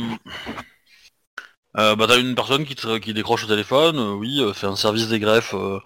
euh, 1.78 1.96
bah 1.96 2.06
t'as 2.08 2.18
une 2.18 2.34
personne 2.34 2.64
qui, 2.64 2.74
te- 2.74 2.98
qui 2.98 3.14
décroche 3.14 3.44
au 3.44 3.48
téléphone, 3.48 3.98
euh, 3.98 4.12
oui, 4.12 4.40
euh, 4.40 4.52
c'est 4.54 4.66
un 4.66 4.76
service 4.76 5.08
des 5.08 5.18
greffes 5.18 5.54
euh, 5.54 5.78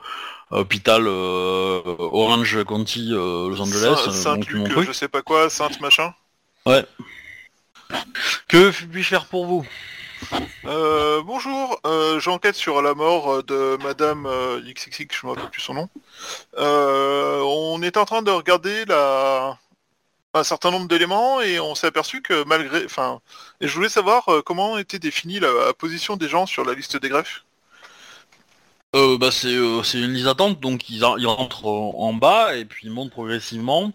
hôpital 0.51 1.07
euh, 1.07 1.81
Orange 1.99 2.65
County 2.65 3.11
euh, 3.13 3.49
Los 3.49 3.61
Angeles, 3.61 4.05
euh, 4.09 4.11
Sainte-Luc, 4.11 4.81
je 4.83 4.93
sais 4.93 5.09
pas 5.09 5.23
quoi, 5.23 5.51
Sainte 5.51 5.81
machin 5.81 6.15
Que 8.49 8.71
puis-je 8.71 9.09
faire 9.09 9.27
pour 9.27 9.47
vous? 9.47 9.67
Euh, 10.65 11.23
bonjour, 11.23 11.79
euh, 11.87 12.19
j'enquête 12.19 12.57
sur 12.57 12.83
la 12.83 12.95
mort 12.95 13.31
euh, 13.31 13.43
de 13.43 13.79
Madame 13.85 14.27
euh, 14.27 14.61
XXX, 14.61 15.07
je 15.21 15.27
me 15.27 15.33
rappelle 15.33 15.51
plus 15.51 15.61
son 15.61 15.75
nom. 15.75 15.89
Euh, 16.59 17.41
on 17.43 17.81
est 17.83 17.97
en 17.97 18.05
train 18.05 18.23
de 18.23 18.31
regarder 18.31 18.85
la... 18.87 19.59
un 20.37 20.45
certain 20.45 20.71
nombre 20.71 20.89
d'éléments 20.89 21.41
et 21.41 21.61
on 21.61 21.75
s'est 21.75 21.87
aperçu 21.89 22.23
que 22.23 22.45
malgré... 22.45 22.85
Enfin, 22.85 23.21
et 23.61 23.69
je 23.69 23.75
voulais 23.75 23.89
savoir 23.89 24.29
euh, 24.29 24.43
comment 24.43 24.79
était 24.79 24.99
définie 24.99 25.41
la, 25.41 25.73
position 25.75 26.17
des 26.17 26.29
gens 26.29 26.47
sur 26.47 26.65
la 26.65 26.75
liste 26.75 26.97
des 26.97 27.09
greffes. 27.09 27.45
euh, 28.95 29.19
Bah 29.19 29.31
c'est 29.31 29.49
euh, 29.55 29.83
c'est 29.83 29.99
une 30.01 30.13
liste 30.13 30.27
d'attente, 30.27 30.61
donc 30.61 30.89
ils, 30.91 30.97
ils 31.19 31.27
rentrent 31.27 31.67
en, 31.67 31.95
en 31.99 32.13
bas 32.15 32.57
et 32.57 32.65
puis 32.65 32.87
ils 32.87 32.93
montent 32.93 33.11
progressivement. 33.11 33.93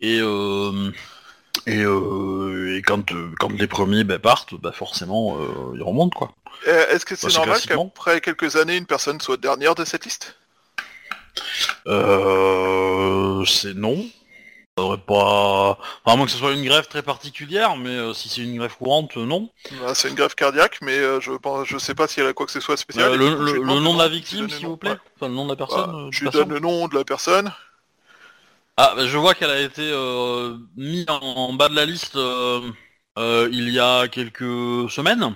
Et, 0.00 0.20
euh, 0.20 0.92
et, 1.66 1.82
euh, 1.84 2.76
et 2.78 2.82
quand, 2.82 3.12
euh, 3.12 3.32
quand 3.40 3.52
les 3.52 3.68
premiers 3.68 4.04
bah, 4.04 4.18
partent, 4.20 4.54
bah 4.56 4.72
forcément 4.72 5.38
euh, 5.40 5.72
ils 5.76 5.82
remontent 5.82 6.16
quoi. 6.18 6.32
Euh, 6.66 6.86
Est-ce 6.88 7.06
que 7.06 7.16
c'est 7.16 7.30
Bah, 7.30 7.32
normal 7.32 7.64
qu'après 7.64 8.20
quelques 8.20 8.56
années, 8.56 8.76
une 8.76 8.86
personne 8.86 9.20
soit 9.20 9.36
dernière 9.38 9.74
de 9.74 9.84
cette 9.84 10.04
liste? 10.04 10.38
Euh, 11.86 13.44
c'est 13.44 13.74
non. 13.74 14.04
Ça 14.78 14.82
devrait 14.84 14.98
pas. 14.98 15.70
Enfin, 16.04 16.12
à 16.12 16.16
moins 16.16 16.26
que 16.26 16.32
ce 16.32 16.36
soit 16.36 16.52
une 16.52 16.62
grève 16.64 16.86
très 16.86 17.02
particulière, 17.02 17.78
mais 17.78 17.88
euh, 17.88 18.12
si 18.12 18.28
c'est 18.28 18.42
une 18.42 18.58
grève 18.58 18.76
courante, 18.76 19.16
euh, 19.16 19.24
non. 19.24 19.50
Bah, 19.80 19.94
C'est 19.94 20.10
une 20.10 20.14
greffe 20.14 20.34
cardiaque, 20.34 20.78
mais 20.82 20.98
euh, 20.98 21.18
je 21.18 21.32
pense, 21.32 21.66
je 21.66 21.78
sais 21.78 21.94
pas 21.94 22.06
si 22.06 22.20
elle 22.20 22.26
a 22.26 22.34
quoi 22.34 22.44
que 22.44 22.52
ce 22.52 22.60
soit 22.60 22.76
spécial. 22.76 23.14
Le, 23.14 23.58
nom 23.80 23.94
de 23.94 23.98
la 23.98 24.08
victime, 24.08 24.50
s'il 24.50 24.66
vous 24.66 24.76
plaît. 24.76 24.90
Ouais. 24.90 24.96
Enfin, 25.16 25.28
le 25.28 25.34
nom 25.34 25.44
de 25.46 25.50
la 25.50 25.54
Bah, 25.56 25.66
personne. 25.66 25.94
euh, 25.94 26.08
je 26.10 26.24
lui 26.24 26.30
donne 26.30 26.50
le 26.50 26.58
nom 26.60 26.88
de 26.88 26.94
la 26.94 27.04
personne. 27.04 27.50
Ah, 28.76 28.92
bah, 28.94 29.06
je 29.06 29.16
vois 29.16 29.32
qu'elle 29.34 29.48
a 29.50 29.60
été 29.60 29.82
mise 30.76 31.06
en, 31.08 31.20
en 31.22 31.52
bas 31.54 31.70
de 31.70 31.74
la 31.74 31.86
liste 31.86 32.18
il 33.16 33.70
y 33.70 33.80
a 33.80 34.08
quelques 34.08 34.90
semaines. 34.90 35.34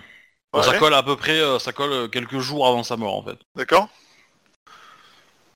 Ouais. 0.53 0.63
Ça 0.63 0.77
colle 0.79 0.93
à 0.93 1.03
peu 1.03 1.17
près, 1.17 1.41
ça 1.61 1.73
colle 1.73 2.11
quelques 2.11 2.41
jours 2.41 2.67
avant 2.67 2.83
sa 2.83 2.99
mort 2.99 3.17
en 3.17 3.23
fait. 3.23 3.39
D'accord. 3.55 3.89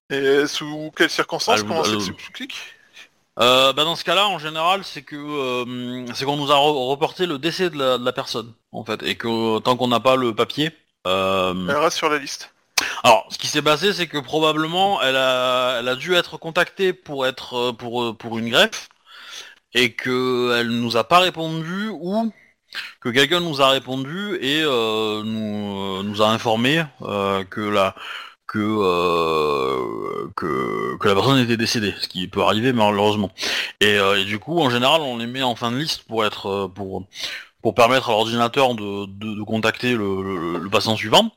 Et 0.09 0.47
sous 0.47 0.90
quelles 0.97 1.11
circonstances 1.11 1.62
Comment 1.62 1.83
le- 1.83 2.01
s'explique 2.01 2.55
Euh, 3.40 3.73
bah, 3.73 3.85
dans 3.85 3.97
ce 3.97 4.05
cas-là, 4.05 4.29
en 4.29 4.38
général, 4.38 4.85
c'est 4.85 5.03
que 5.03 5.16
euh, 5.16 6.07
c'est 6.14 6.25
qu'on 6.25 6.37
nous 6.37 6.53
a 6.53 6.57
re- 6.57 6.88
reporté 6.90 7.27
le 7.27 7.38
décès 7.38 7.68
de 7.70 7.77
la, 7.79 7.99
de 7.99 8.05
la 8.05 8.12
personne 8.12 8.55
en 8.73 8.85
fait, 8.85 9.03
et 9.03 9.16
que 9.16 9.59
tant 9.61 9.77
qu'on 9.77 9.88
n'a 9.88 10.01
pas 10.01 10.14
le 10.16 10.35
papier. 10.35 10.70
euh, 11.07 11.53
Elle 11.68 11.77
reste 11.77 11.97
sur 11.97 12.09
la 12.09 12.18
liste. 12.18 12.55
Alors, 13.03 13.27
ce 13.31 13.38
qui 13.38 13.47
s'est 13.49 13.62
passé, 13.62 13.92
c'est 13.92 14.07
que 14.09 14.18
probablement, 14.18 15.01
elle 15.03 15.16
a, 15.16 15.79
elle 15.81 15.88
a 15.88 15.97
dû 15.97 16.14
être 16.14 16.38
contactée 16.38 16.92
pour 16.92 17.27
être 17.27 17.55
euh, 17.57 17.73
pour 17.73 18.03
euh, 18.05 18.12
pour 18.14 18.38
une 18.38 18.51
greffe 18.51 18.88
et 19.75 19.92
que 19.94 20.55
elle 20.59 20.68
nous 20.68 20.97
a 20.97 21.05
pas 21.05 21.18
répondu 21.20 21.88
ou 21.92 22.33
que 23.01 23.09
quelqu'un 23.11 23.40
nous 23.40 23.62
a 23.62 23.70
répondu 23.70 24.37
et 24.40 24.62
euh, 24.64 25.23
nous 25.25 26.03
nous 26.03 26.23
a 26.23 26.29
informé 26.31 26.85
euh, 27.03 27.44
que 27.44 27.61
la 27.61 27.94
que, 28.55 28.61
euh, 28.61 30.29
que 30.37 30.97
que 30.99 31.09
la 31.09 31.14
personne 31.14 31.38
était 31.38 31.57
décédée, 31.57 31.93
ce 32.01 32.07
qui 32.07 32.29
peut 32.29 32.43
arriver 32.43 32.73
malheureusement. 32.73 33.33
Et, 33.81 33.99
euh, 33.99 34.21
et 34.21 34.25
du 34.25 34.38
coup, 34.38 34.61
en 34.61 34.71
général, 34.71 35.01
on 35.01 35.19
les 35.19 35.27
met 35.27 35.43
en 35.43 35.57
fin 35.57 35.73
de 35.73 35.77
liste 35.77 36.05
pour 36.05 36.25
être 36.25 36.47
euh, 36.47 36.69
pour 36.69 37.05
pour 37.62 37.75
permettre 37.75 38.11
à 38.11 38.12
l'ordinateur 38.12 38.77
de, 38.77 39.07
de, 39.07 39.43
contacter 39.43 39.95
le, 39.95 40.69
patient 40.71 40.95
suivant. 40.97 41.33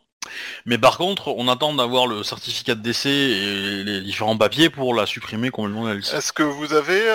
Mais 0.65 0.77
par 0.77 0.97
contre, 0.97 1.29
on 1.29 1.47
attend 1.47 1.73
d'avoir 1.73 2.05
le 2.05 2.21
certificat 2.21 2.75
de 2.75 2.81
décès 2.81 3.09
et 3.09 3.83
les 3.85 4.01
différents 4.01 4.37
papiers 4.37 4.69
pour 4.69 4.93
la 4.93 5.05
supprimer 5.05 5.49
complètement 5.51 5.85
de 5.85 5.89
la 5.89 5.95
liste. 5.95 6.13
Est-ce 6.13 6.33
que 6.33 6.43
vous 6.43 6.73
avez... 6.73 7.09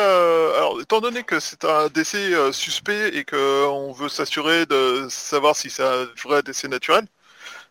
Alors, 0.57 0.81
étant 0.81 1.03
donné 1.03 1.25
que 1.25 1.41
c'est 1.41 1.67
un 1.67 1.89
décès 1.89 2.33
suspect 2.53 3.09
et 3.15 3.25
qu'on 3.25 3.93
veut 3.93 4.09
s'assurer 4.09 4.65
de 4.65 5.07
savoir 5.11 5.57
si 5.57 5.69
c'est 5.69 5.85
un 5.85 6.07
vrai 6.25 6.43
décès 6.43 6.69
naturel, 6.69 7.05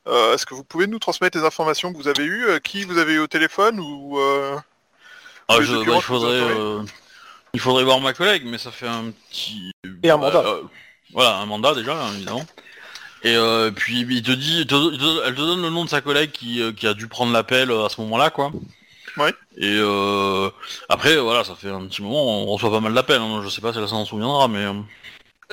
euh, 0.08 0.34
est-ce 0.34 0.46
que 0.46 0.54
vous 0.54 0.64
pouvez 0.64 0.88
nous 0.88 1.00
transmettre 1.00 1.38
les 1.38 1.44
informations 1.46 1.92
que 1.94 1.98
vous 1.98 2.08
avez 2.08 2.24
eues 2.24 2.46
euh, 2.46 2.60
Qui 2.60 2.84
vous 2.84 2.98
avez 2.98 3.14
eu 3.14 3.20
au 3.20 3.28
téléphone 3.28 3.80
ou... 3.80 4.20
euh, 4.20 4.58
Ah, 5.48 5.62
je- 5.62 5.74
bah, 5.76 5.94
il 5.96 6.02
faudrait, 6.02 6.34
euh, 6.42 6.82
il 7.54 7.60
faudrait 7.60 7.84
voir 7.84 8.00
ma 8.00 8.14
collègue, 8.14 8.44
mais 8.46 8.58
ça 8.58 8.72
fait 8.72 8.88
un 8.88 9.12
petit. 9.30 9.72
Et 10.04 10.10
un 10.10 10.18
mandat. 10.18 10.40
Euh, 10.46 10.62
voilà, 11.14 11.38
un 11.38 11.46
mandat 11.46 11.74
déjà, 11.76 11.96
évidemment. 12.16 12.46
Et 13.24 13.36
euh, 13.36 13.70
puis 13.70 14.00
il 14.10 14.24
te 14.24 14.32
dit, 14.32 14.62
il 14.62 14.68
te- 14.68 14.92
il 14.94 14.98
te- 14.98 15.28
elle 15.28 15.36
te 15.36 15.42
donne 15.42 15.62
le 15.62 15.70
nom 15.70 15.86
de 15.86 15.90
sa 15.90 16.02
collègue 16.02 16.32
qui, 16.32 16.74
qui 16.74 16.88
a 16.88 16.94
dû 16.96 17.08
prendre 17.08 17.32
l'appel 17.32 17.70
à 17.72 17.88
ce 17.90 18.02
moment-là, 18.02 18.30
quoi. 18.32 18.52
Ouais. 19.18 19.34
Et 19.58 19.78
euh, 19.80 20.50
après, 20.90 21.18
voilà, 21.18 21.44
ça 21.44 21.54
fait 21.56 21.70
un 21.70 21.86
petit 21.86 22.02
moment, 22.02 22.44
on 22.44 22.46
reçoit 22.48 22.72
pas 22.72 22.80
mal 22.80 22.94
d'appels. 22.94 23.22
hein, 23.22 23.42
je 23.44 23.50
sais 23.50 23.62
pas 23.62 23.74
si 23.74 23.80
elle 23.80 23.88
s'en 23.88 24.06
souviendra, 24.06 24.48
mais. 24.48 24.64
euh, 24.66 24.74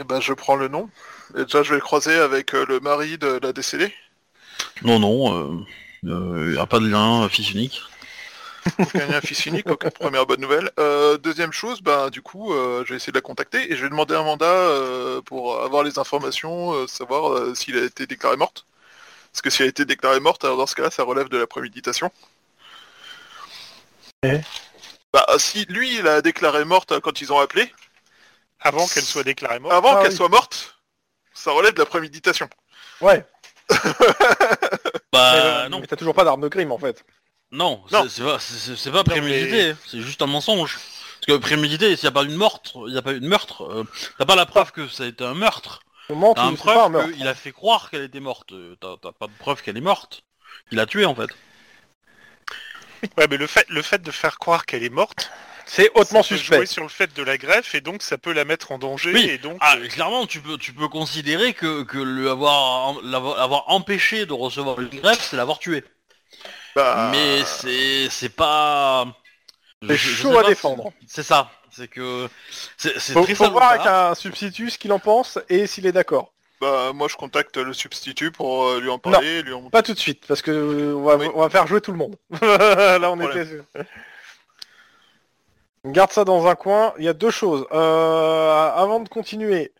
Eh 0.00 0.04
ben, 0.04 0.20
je 0.20 0.32
prends 0.32 0.54
le 0.56 0.68
nom. 0.68 0.88
Et 1.36 1.42
déjà, 1.44 1.62
je 1.62 1.70
vais 1.70 1.74
le 1.74 1.82
croiser 1.82 2.14
avec 2.14 2.52
le 2.52 2.80
mari 2.80 3.18
de 3.18 3.38
la 3.42 3.52
décédée. 3.52 3.92
Non, 4.82 4.98
non, 4.98 5.64
il 6.02 6.10
euh, 6.10 6.52
n'y 6.52 6.58
a 6.58 6.66
pas 6.66 6.78
de 6.80 6.86
lien 6.88 7.24
euh, 7.24 7.28
fils 7.28 7.50
unique. 7.52 7.82
Aucun 8.78 9.06
lien 9.06 9.20
fils 9.20 9.46
unique, 9.46 9.70
aucune 9.70 9.90
première 9.92 10.26
bonne 10.26 10.40
nouvelle. 10.40 10.70
Euh, 10.78 11.16
deuxième 11.18 11.52
chose, 11.52 11.80
ben 11.80 12.10
du 12.10 12.22
coup, 12.22 12.52
euh, 12.52 12.84
je 12.84 12.90
vais 12.90 12.96
essayer 12.96 13.12
de 13.12 13.16
la 13.18 13.22
contacter 13.22 13.72
et 13.72 13.76
je 13.76 13.82
vais 13.82 13.88
demander 13.88 14.14
un 14.14 14.22
mandat 14.24 14.46
euh, 14.46 15.22
pour 15.22 15.60
avoir 15.62 15.82
les 15.82 15.98
informations, 15.98 16.72
euh, 16.74 16.86
savoir 16.86 17.32
euh, 17.32 17.54
s'il 17.54 17.76
a 17.78 17.84
été 17.84 18.06
déclaré 18.06 18.36
morte. 18.36 18.66
Parce 19.32 19.42
que 19.42 19.50
s'il 19.50 19.66
a 19.66 19.68
été 19.68 19.84
déclaré 19.86 20.20
morte, 20.20 20.44
alors 20.44 20.58
dans 20.58 20.66
ce 20.66 20.74
cas-là, 20.76 20.90
ça 20.90 21.04
relève 21.04 21.28
de 21.28 21.38
la 21.38 21.46
préméditation. 21.46 22.10
Et 24.22 24.40
Bah 25.12 25.26
si 25.38 25.64
lui, 25.66 25.98
il 25.98 26.06
a 26.08 26.22
déclaré 26.22 26.64
morte 26.64 26.92
euh, 26.92 27.00
quand 27.00 27.20
ils 27.20 27.32
ont 27.32 27.38
appelé, 27.38 27.72
Avant 28.60 28.86
qu'elle 28.88 29.06
soit 29.06 29.24
déclarée 29.24 29.58
morte. 29.58 29.74
avant 29.74 29.96
Ah 29.96 29.96
qu'elle 29.96 30.12
oui. 30.12 30.16
soit 30.16 30.28
morte, 30.28 30.78
ça 31.34 31.50
relève 31.52 31.74
de 31.74 31.80
la 31.80 31.86
préméditation. 31.86 32.48
Ouais, 33.00 33.24
Bah 35.12 35.32
mais, 35.32 35.40
euh, 35.40 35.68
non, 35.68 35.80
mais 35.80 35.86
t'as 35.86 35.96
toujours 35.96 36.14
pas 36.14 36.24
d'arme 36.24 36.40
de 36.42 36.48
crime 36.48 36.70
en 36.72 36.78
fait. 36.78 37.04
non, 37.50 37.82
Non. 37.90 38.02
c'est- 38.04 38.08
c'est 38.08 38.22
pas, 38.22 38.38
c'est- 38.38 38.76
c'est 38.76 38.90
pas 38.92 39.04
prémédité, 39.04 39.74
c'est 39.86 40.00
juste 40.00 40.20
un 40.22 40.26
mensonge. 40.26 40.74
Parce 41.20 41.26
que 41.26 41.42
prémédité, 41.42 41.96
s'il 41.96 42.04
n'y 42.04 42.08
a 42.08 42.12
pas 42.12 42.24
eu 42.24 42.28
de 42.28 42.36
meurtre, 42.36 42.72
il 42.86 42.92
n'y 42.92 42.98
a 42.98 43.02
pas 43.02 43.12
eu 43.12 43.20
de 43.20 43.26
meurtre, 43.26 43.62
euh, 43.64 43.84
t'as 44.18 44.24
pas 44.26 44.36
la 44.36 44.46
preuve 44.46 44.70
que 44.72 44.86
ça 44.88 45.04
a 45.04 45.06
été 45.06 45.24
un 45.24 45.34
meurtre. 45.34 45.80
On 46.10 46.14
ment 46.14 46.34
T'as 46.34 46.46
ou 46.46 46.50
une 46.50 46.56
c'est 46.56 46.64
pas 46.64 46.72
un 46.72 46.90
preuve 46.90 46.92
meurtre. 46.92 47.12
qu'il 47.16 47.26
a 47.28 47.34
fait 47.34 47.52
croire 47.52 47.90
qu'elle 47.90 48.02
était 48.02 48.20
morte. 48.20 48.52
Euh, 48.52 48.76
T'as 48.80 48.96
t'as 49.02 49.12
pas 49.12 49.26
de 49.26 49.32
preuve 49.38 49.62
qu'elle 49.62 49.76
est 49.76 49.82
morte. 49.82 50.22
Il 50.70 50.78
a 50.80 50.86
tué 50.86 51.04
en 51.06 51.14
fait. 51.14 51.28
Ouais, 53.16 53.26
mais 53.30 53.36
le 53.36 53.46
fait, 53.46 53.66
le 53.68 53.82
fait 53.82 54.02
de 54.02 54.10
faire 54.10 54.38
croire 54.38 54.66
qu'elle 54.66 54.82
est 54.82 54.88
morte, 54.90 55.30
C'est 55.70 55.90
hautement 55.94 56.22
ça 56.22 56.30
peut 56.30 56.36
suspect. 56.38 56.56
jouer 56.56 56.66
sur 56.66 56.82
le 56.82 56.88
fait 56.88 57.14
de 57.14 57.22
la 57.22 57.36
greffe 57.36 57.74
et 57.74 57.80
donc 57.82 58.02
ça 58.02 58.16
peut 58.16 58.32
la 58.32 58.44
mettre 58.46 58.72
en 58.72 58.78
danger 58.78 59.12
Oui. 59.12 59.28
et 59.28 59.36
donc 59.38 59.58
Ah, 59.60 59.76
euh, 59.76 59.86
clairement, 59.88 60.26
tu 60.26 60.40
peux, 60.40 60.56
tu 60.56 60.72
peux 60.72 60.88
considérer 60.88 61.52
que, 61.52 61.82
que 61.82 61.98
le 61.98 62.30
avoir, 62.30 62.94
l'avoir 63.02 63.64
empêché 63.68 64.24
de 64.24 64.32
recevoir 64.32 64.80
une 64.80 64.88
greffe, 64.88 65.20
c'est 65.30 65.36
l'avoir 65.36 65.58
tué. 65.58 65.84
Bah, 66.74 67.10
Mais 67.12 67.44
c'est, 67.44 68.08
c'est 68.10 68.28
pas. 68.34 69.06
C'est 69.86 69.96
chaud 69.98 70.38
à 70.38 70.42
pas, 70.42 70.48
défendre. 70.48 70.92
c'est- 71.06 71.22
ça. 71.22 71.50
C'est 71.70 71.86
que 71.86 72.28
c'est, 72.78 72.98
c'est 72.98 73.12
Faut, 73.12 73.22
très 73.24 73.34
faut 73.34 73.50
voir 73.50 73.70
avec 73.70 73.82
salopard. 73.82 74.10
un 74.12 74.14
substitut 74.14 74.70
ce 74.70 74.78
qu'il 74.78 74.90
en 74.90 74.98
pense 74.98 75.38
et 75.50 75.66
s'il 75.68 75.86
est 75.86 75.92
d'accord. 75.92 76.32
bah, 76.60 76.92
moi 76.94 77.06
je 77.08 77.14
contacte 77.14 77.56
le 77.58 77.72
substitut 77.74 78.32
pour 78.32 78.64
euh, 78.64 78.80
lui 78.80 78.88
en 78.88 78.98
parler, 78.98 79.42
lui 79.42 79.52
en... 79.52 79.68
Pas 79.70 79.82
tout 79.82 79.92
de 79.94 79.98
suite, 79.98 80.24
parce 80.26 80.40
que 80.42 80.50
euh, 80.50 80.94
on 80.96 81.02
va, 81.04 81.16
Oui. 81.16 81.28
on 81.34 81.40
va 81.42 81.50
faire 81.50 81.66
jouer 81.68 81.80
tout 81.82 81.92
le 81.92 81.98
monde. 81.98 82.16
Là, 82.40 83.10
on 83.12 83.16
Problème. 83.18 83.64
était 83.74 83.84
garde 85.92 86.12
ça 86.12 86.24
dans 86.24 86.46
un 86.46 86.54
coin. 86.54 86.92
Il 86.98 87.04
y 87.04 87.08
a 87.08 87.12
deux 87.12 87.30
choses. 87.30 87.66
Euh, 87.72 88.70
avant 88.74 89.00
de 89.00 89.08
continuer, 89.08 89.72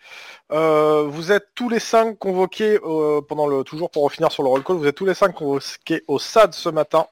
euh, 0.53 1.05
vous 1.09 1.33
êtes 1.33 1.49
tous 1.55 1.69
les 1.69 1.81
cinq 1.81 2.19
convoqués 2.19 2.79
euh, 2.85 3.21
pendant 3.21 3.47
le 3.47 3.65
toujours 3.65 3.91
pour 3.91 4.11
finir 4.13 4.33
sur 4.33 4.43
le 4.43 4.49
roll 4.49 4.65
call. 4.65 4.77
Vous 4.77 4.87
êtes 4.87 4.95
tous 4.97 5.07
les 5.07 5.15
cinq 5.15 5.33
convoqués 5.35 6.05
au 6.09 6.19
SAD 6.19 6.55
ce 6.55 6.69
matin 6.69 7.07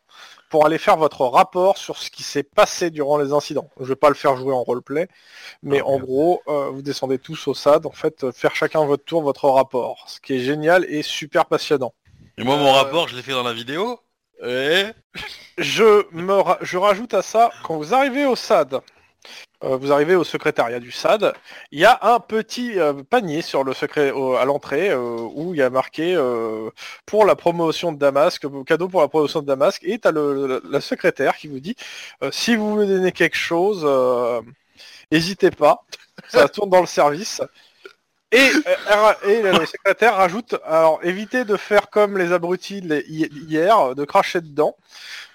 pour 0.49 0.65
aller 0.65 0.79
faire 0.79 0.97
votre 0.97 1.23
rapport 1.27 1.77
sur 1.77 1.99
ce 1.99 2.11
qui 2.11 2.23
s'est 2.23 2.45
passé 2.45 2.91
durant 2.91 3.19
les 3.19 3.33
incidents. 3.33 3.69
Je 3.81 3.85
vais 3.87 3.97
pas 3.97 4.09
le 4.09 4.15
faire 4.15 4.37
jouer 4.37 4.53
en 4.55 4.63
roleplay, 4.63 5.09
mais 5.63 5.81
Ah, 5.81 5.87
en 5.89 5.93
merde. 5.97 6.03
gros, 6.05 6.43
euh, 6.49 6.71
vous 6.71 6.83
descendez 6.83 7.19
tous 7.19 7.49
au 7.49 7.55
SAD, 7.55 7.85
en 7.85 7.91
fait, 7.91 8.31
faire 8.31 8.55
chacun 8.55 8.85
votre 8.85 9.05
tour 9.05 9.23
votre 9.23 9.49
rapport, 9.49 10.05
ce 10.07 10.21
qui 10.21 10.35
est 10.35 10.39
génial 10.41 10.85
et 10.89 11.03
super 11.03 11.47
passionnant. 11.47 11.93
Et 12.39 12.45
moi, 12.45 12.57
mon 12.57 12.73
rapport, 12.73 13.09
je 13.09 13.17
l'ai 13.17 13.23
fait 13.23 13.33
dans 13.33 13.43
la 13.43 13.53
vidéo. 13.55 13.99
Et... 14.45 14.85
Je, 15.59 16.05
je 16.63 16.77
rajoute 16.79 17.15
à 17.15 17.23
ça, 17.23 17.51
quand 17.65 17.77
vous 17.79 17.95
arrivez 17.95 18.27
au 18.27 18.37
SAD, 18.37 18.81
euh, 19.65 19.77
vous 19.77 19.93
arrivez 19.93 20.15
au 20.17 20.25
secrétariat 20.25 20.81
du 20.81 20.93
SAD, 20.93 21.33
il 21.73 21.81
y 21.81 21.85
a 21.87 21.99
un 22.03 22.21
petit 22.21 22.79
euh, 22.79 22.95
panier 23.09 23.43
sur 23.43 23.65
le 23.65 23.75
secret 23.75 24.11
à 24.39 24.45
l'entrée 24.45 24.91
euh, 24.91 24.99
où 25.35 25.55
il 25.55 25.59
y 25.59 25.63
a 25.63 25.71
marqué 25.71 26.15
pour 27.07 27.25
la 27.27 27.37
promotion 27.37 27.93
de 27.93 27.99
Damasque, 27.99 28.47
cadeau 28.67 28.89
pour 28.89 29.01
la 29.03 29.09
promotion 29.09 29.43
de 29.43 29.47
Damasque, 29.47 29.83
et 29.85 29.99
tu 29.99 30.09
as 30.09 30.13
le, 30.13 30.47
le- 30.47 30.63
la 30.71 30.81
secrétaire 30.81 31.37
qui 31.37 31.49
vous 31.49 31.61
dit 31.61 31.77
si 32.33 32.57
vous 32.57 32.71
voulez 32.75 32.87
donner 32.87 33.13
quelque 33.13 33.37
chose, 33.37 33.87
n'hésitez 35.13 35.51
pas, 35.51 35.85
ça 36.29 36.49
tourne 36.49 36.71
dans 36.71 36.81
le 36.81 36.87
service. 36.87 37.43
Et, 38.33 38.51
euh, 38.91 39.13
et 39.25 39.41
le 39.43 39.65
secrétaire 39.67 40.17
rajoute, 40.17 40.57
alors 40.65 40.99
évitez 41.05 41.45
de 41.45 41.57
faire 41.57 41.89
comme 41.91 42.19
les 42.19 42.33
abrutis 42.33 42.81
les- 42.81 43.05
hier, 43.09 43.95
de 43.95 44.05
cracher 44.05 44.41
dedans. 44.41 44.77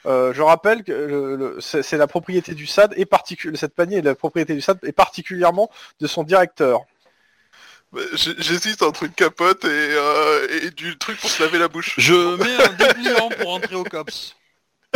Euh, 0.06 0.34
je 0.34 0.42
rappelle 0.42 0.84
que 0.84 0.92
le- 0.92 1.36
le- 1.36 1.62
c'est 1.62 1.98
la 1.98 2.08
propriété 2.08 2.54
du 2.54 2.68
SAD 2.68 2.94
et 2.98 3.08
cette 3.56 3.76
panier 3.76 3.98
est 4.00 4.02
la 4.02 4.16
propriété 4.16 4.54
du 4.54 4.62
SAD 4.62 4.80
et 4.84 4.92
particulièrement 4.92 5.70
de 6.02 6.08
son 6.08 6.24
directeur. 6.24 6.82
J'hésite 8.14 8.82
entre 8.84 9.04
une 9.04 9.12
capote 9.12 9.64
et, 9.66 9.68
euh, 9.70 10.48
et 10.64 10.72
du 10.72 10.98
truc 10.98 11.20
pour 11.20 11.30
se 11.30 11.44
laver 11.44 11.60
la 11.60 11.68
bouche. 11.68 11.94
Je 11.98 12.36
mets 12.38 12.64
un 12.64 12.74
dépliant 12.74 13.30
pour 13.40 13.50
entrer 13.54 13.76
au 13.76 13.84
COPS. 13.84 14.36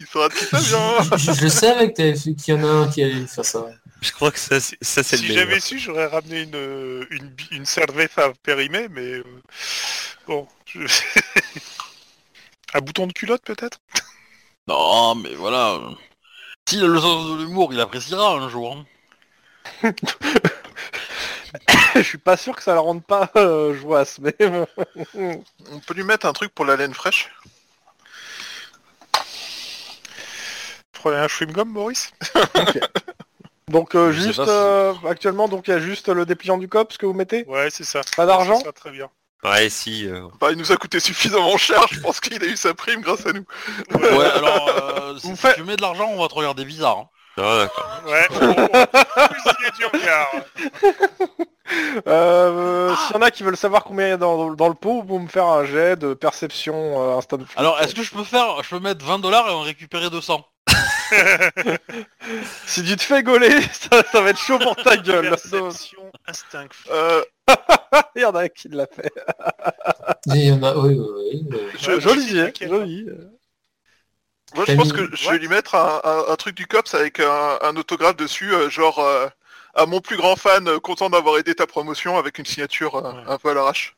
Il 0.00 0.06
sera 0.06 0.28
très 0.28 0.46
bien. 0.60 1.02
Je, 1.02 1.16
je- 1.16 1.32
je 1.32 1.42
le 1.44 1.48
savais 1.48 1.90
que 1.90 1.96
t'avais 1.96 2.14
fait- 2.16 2.34
qu'il 2.34 2.54
y 2.54 2.58
en 2.58 2.64
a 2.64 2.66
un 2.70 2.88
qui 2.88 3.02
allait 3.02 3.26
faire 3.26 3.44
ça. 3.44 3.66
Je 4.00 4.12
crois 4.12 4.30
que 4.30 4.38
ça, 4.38 4.60
c'est- 4.60 4.76
ça 4.82 5.02
c'est 5.02 5.16
Si 5.16 5.22
le 5.22 5.28
meilleur. 5.28 5.44
j'avais 5.48 5.60
su, 5.60 5.78
j'aurais 5.78 6.06
ramené 6.06 6.42
une, 6.42 7.06
une, 7.10 7.34
une 7.50 7.66
cerveza 7.66 8.32
périmée, 8.42 8.88
mais 8.88 9.00
euh, 9.14 9.24
bon. 10.26 10.46
je- 10.66 10.80
Un 12.74 12.80
bouton 12.80 13.06
de 13.06 13.12
culotte 13.12 13.42
peut-être? 13.44 13.78
Non, 14.68 15.14
mais 15.14 15.34
voilà. 15.34 15.80
S'il 16.68 16.84
a 16.84 16.88
le 16.88 17.00
sens 17.00 17.30
de 17.30 17.36
l'humour, 17.44 17.72
il 17.72 17.80
appréciera 17.80 18.32
un 18.34 18.48
jour. 18.48 18.76
hein. 18.76 18.84
Je 21.94 22.02
suis 22.02 22.18
pas 22.18 22.36
sûr 22.36 22.54
que 22.54 22.62
ça 22.62 22.74
le 22.74 22.80
rende 22.80 23.02
pas 23.04 23.30
euh, 23.36 23.74
joasse, 23.74 24.18
mais 24.18 24.34
bon. 24.38 24.66
On 25.70 25.80
peut 25.80 25.94
lui 25.94 26.02
mettre 26.04 26.26
un 26.26 26.32
truc 26.34 26.52
pour 26.54 26.64
la 26.66 26.76
laine 26.76 26.92
fraîche? 26.92 27.30
Prenez 30.92 31.16
un 31.16 31.26
chewing-gum, 31.28 31.68
Maurice? 31.68 32.10
Donc 33.70 33.96
euh, 33.96 34.12
juste 34.12 34.38
euh, 34.38 34.94
actuellement 35.08 35.48
donc 35.48 35.66
il 35.66 35.72
y 35.72 35.74
a 35.74 35.80
juste 35.80 36.08
le 36.08 36.24
dépliant 36.24 36.56
du 36.56 36.68
COPS 36.68 36.98
que 36.98 37.06
vous 37.06 37.14
mettez 37.14 37.44
Ouais, 37.48 37.68
c'est 37.70 37.82
ça. 37.84 38.00
Pas 38.16 38.24
d'argent 38.24 38.60
Ça 38.60 38.70
très 38.72 38.90
bien. 38.92 39.10
Ouais, 39.44 39.68
si. 39.68 40.06
euh, 40.08 40.28
Bah, 40.40 40.50
il 40.52 40.56
nous 40.58 40.70
a 40.72 40.76
coûté 40.76 40.98
suffisamment 41.00 41.56
cher, 41.56 41.84
je 41.90 41.98
pense 42.00 42.20
qu'il 42.20 42.40
a 42.42 42.46
eu 42.46 42.56
sa 42.56 42.74
prime 42.74 43.00
grâce 43.00 43.26
à 43.26 43.32
nous. 43.32 43.44
Ouais, 43.94 44.24
alors, 44.24 44.68
euh, 44.68 45.18
si, 45.18 45.28
Vous 45.28 45.34
si 45.36 45.42
faites- 45.42 45.56
tu 45.56 45.62
mets 45.64 45.76
de 45.76 45.82
l'argent, 45.82 46.08
on 46.10 46.20
va 46.20 46.28
te 46.28 46.34
regarder 46.34 46.64
bizarre. 46.64 46.98
hein. 46.98 47.08
Ah, 47.38 47.58
d'accord. 47.58 47.86
Ouais, 48.06 48.28
euh, 52.06 52.94
S'il 52.96 53.16
y 53.16 53.18
en 53.18 53.22
a 53.22 53.30
qui 53.30 53.42
veulent 53.42 53.56
savoir 53.56 53.84
combien 53.84 54.06
il 54.06 54.10
y 54.10 54.12
a 54.12 54.16
dans, 54.16 54.54
dans 54.54 54.68
le 54.68 54.74
pot, 54.74 54.94
vous 54.94 55.04
pouvez 55.04 55.24
me 55.24 55.28
faire 55.28 55.46
un 55.46 55.64
jet 55.64 55.96
de 55.96 56.14
perception 56.14 57.02
euh, 57.02 57.16
instant. 57.18 57.38
Alors, 57.56 57.80
est-ce 57.80 57.94
que 57.94 58.02
je 58.02 58.12
peux 58.12 58.24
faire, 58.24 58.62
je 58.62 58.70
peux 58.70 58.80
mettre 58.80 59.04
20 59.04 59.18
dollars 59.18 59.48
et 59.48 59.52
en 59.52 59.60
récupérer 59.62 60.08
200 60.08 60.44
Si 62.66 62.82
tu 62.84 62.96
te 62.96 63.02
fais 63.02 63.22
gauler, 63.22 63.60
ça, 63.72 64.02
ça 64.10 64.20
va 64.20 64.30
être 64.30 64.38
chaud 64.38 64.58
pour 64.58 64.76
ta 64.76 64.96
gueule. 64.96 65.30
Perception, 65.30 66.10
instinct. 66.26 66.68
Euh, 66.90 67.22
Il 68.16 68.22
y 68.22 68.24
en 68.24 68.34
a 68.34 68.42
un 68.42 68.48
qui 68.48 68.68
l'a 68.68 68.86
fait. 68.86 69.10
Il 70.26 70.44
y 70.46 70.52
en 70.52 70.62
a, 70.62 70.76
oui, 70.76 70.94
oui, 70.98 71.06
oui. 71.16 71.46
oui. 71.50 71.58
je, 71.78 72.00
joli, 72.00 72.28
je- 72.28 72.38
hein, 72.38 72.50
joli. 72.60 73.06
moi, 74.54 74.64
je 74.66 74.74
pense 74.74 74.92
que 74.92 75.14
je 75.14 75.30
vais 75.30 75.38
lui 75.38 75.48
mettre 75.48 75.74
un, 75.74 76.00
un- 76.02 76.24
un 76.32 76.36
truc 76.36 76.56
du 76.56 76.66
COPS 76.66 76.94
avec 76.94 77.20
un, 77.20 77.58
un 77.62 77.76
autographe 77.76 78.16
dessus, 78.16 78.52
euh, 78.52 78.68
genre 78.70 78.98
euh, 78.98 79.28
à 79.74 79.86
mon 79.86 80.00
plus 80.00 80.16
grand 80.16 80.36
fan, 80.36 80.66
euh, 80.68 80.80
content 80.80 81.10
d'avoir 81.10 81.38
aidé 81.38 81.54
ta 81.54 81.66
promotion 81.66 82.16
avec 82.18 82.38
une 82.38 82.46
signature 82.46 82.96
euh, 82.96 83.12
Ouais. 83.12 83.22
un 83.28 83.38
peu 83.38 83.50
à 83.50 83.54
l'arrache. 83.54 83.96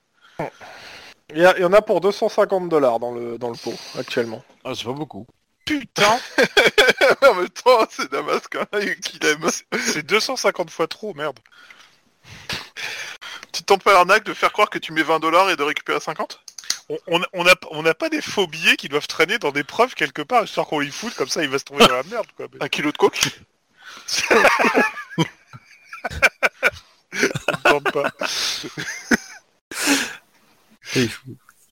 Il 1.31 1.39
y, 1.39 1.45
a- 1.47 1.57
il 1.57 1.63
y 1.63 1.65
en 1.65 1.73
a 1.73 1.83
pour 1.83 2.01
250 2.01 2.69
dollars 2.69 2.99
dans 3.01 3.13
le, 3.13 3.39
dans 3.39 3.51
le 3.51 3.57
pot 3.57 3.75
actuellement. 3.99 4.43
Ah, 4.65 4.73
c'est 4.75 4.85
pas 4.85 4.93
beaucoup. 4.93 5.27
Putain, 5.65 6.19
en 7.23 7.35
même 7.35 7.49
temps, 7.49 7.87
c'est 7.91 8.11
Damasque 8.11 8.57
hein, 8.57 8.67
qu'il 9.03 9.25
aime. 9.27 9.49
c'est 9.79 10.05
250 10.07 10.71
fois 10.71 10.87
trop, 10.87 11.15
merde. 11.15 11.39
Tu 13.53 13.63
tentes 13.63 13.83
pas 13.83 13.93
l'arnaque 13.93 14.25
de 14.25 14.35
faire 14.35 14.53
croire 14.53 14.71
que 14.71 14.79
tu 14.79 14.93
mets 14.93 15.03
20 15.03 15.21
dollars 15.21 15.51
et 15.51 15.57
de 15.57 15.63
récupérer 15.63 16.01
50 16.01 16.41
On, 16.89 17.21
on 17.33 17.47
a, 17.47 17.55
on 17.71 17.87
a 17.87 17.95
pas 17.95 18.09
des 18.09 18.21
faux 18.21 18.47
billets 18.47 18.77
qui 18.77 18.89
doivent 18.89 19.07
traîner 19.07 19.39
dans 19.39 19.53
des 19.53 19.65
preuves 19.65 19.95
quelque 19.95 20.23
part, 20.23 20.45
histoire 20.45 20.67
qu'on 20.67 20.81
les 20.81 20.91
foute, 20.91 21.15
comme 21.15 21.29
ça 21.29 21.43
il 21.43 21.49
va 21.49 21.59
se 21.59 21.65
trouver 21.65 21.87
dans 21.87 21.97
la 21.97 22.03
merde, 22.05 22.27
quoi. 22.37 22.47
Mais 22.53 22.65
Un 22.65 22.69
kilo 22.69 22.93
de 22.93 22.97
coke? 22.97 23.41
Pas. 27.93 28.11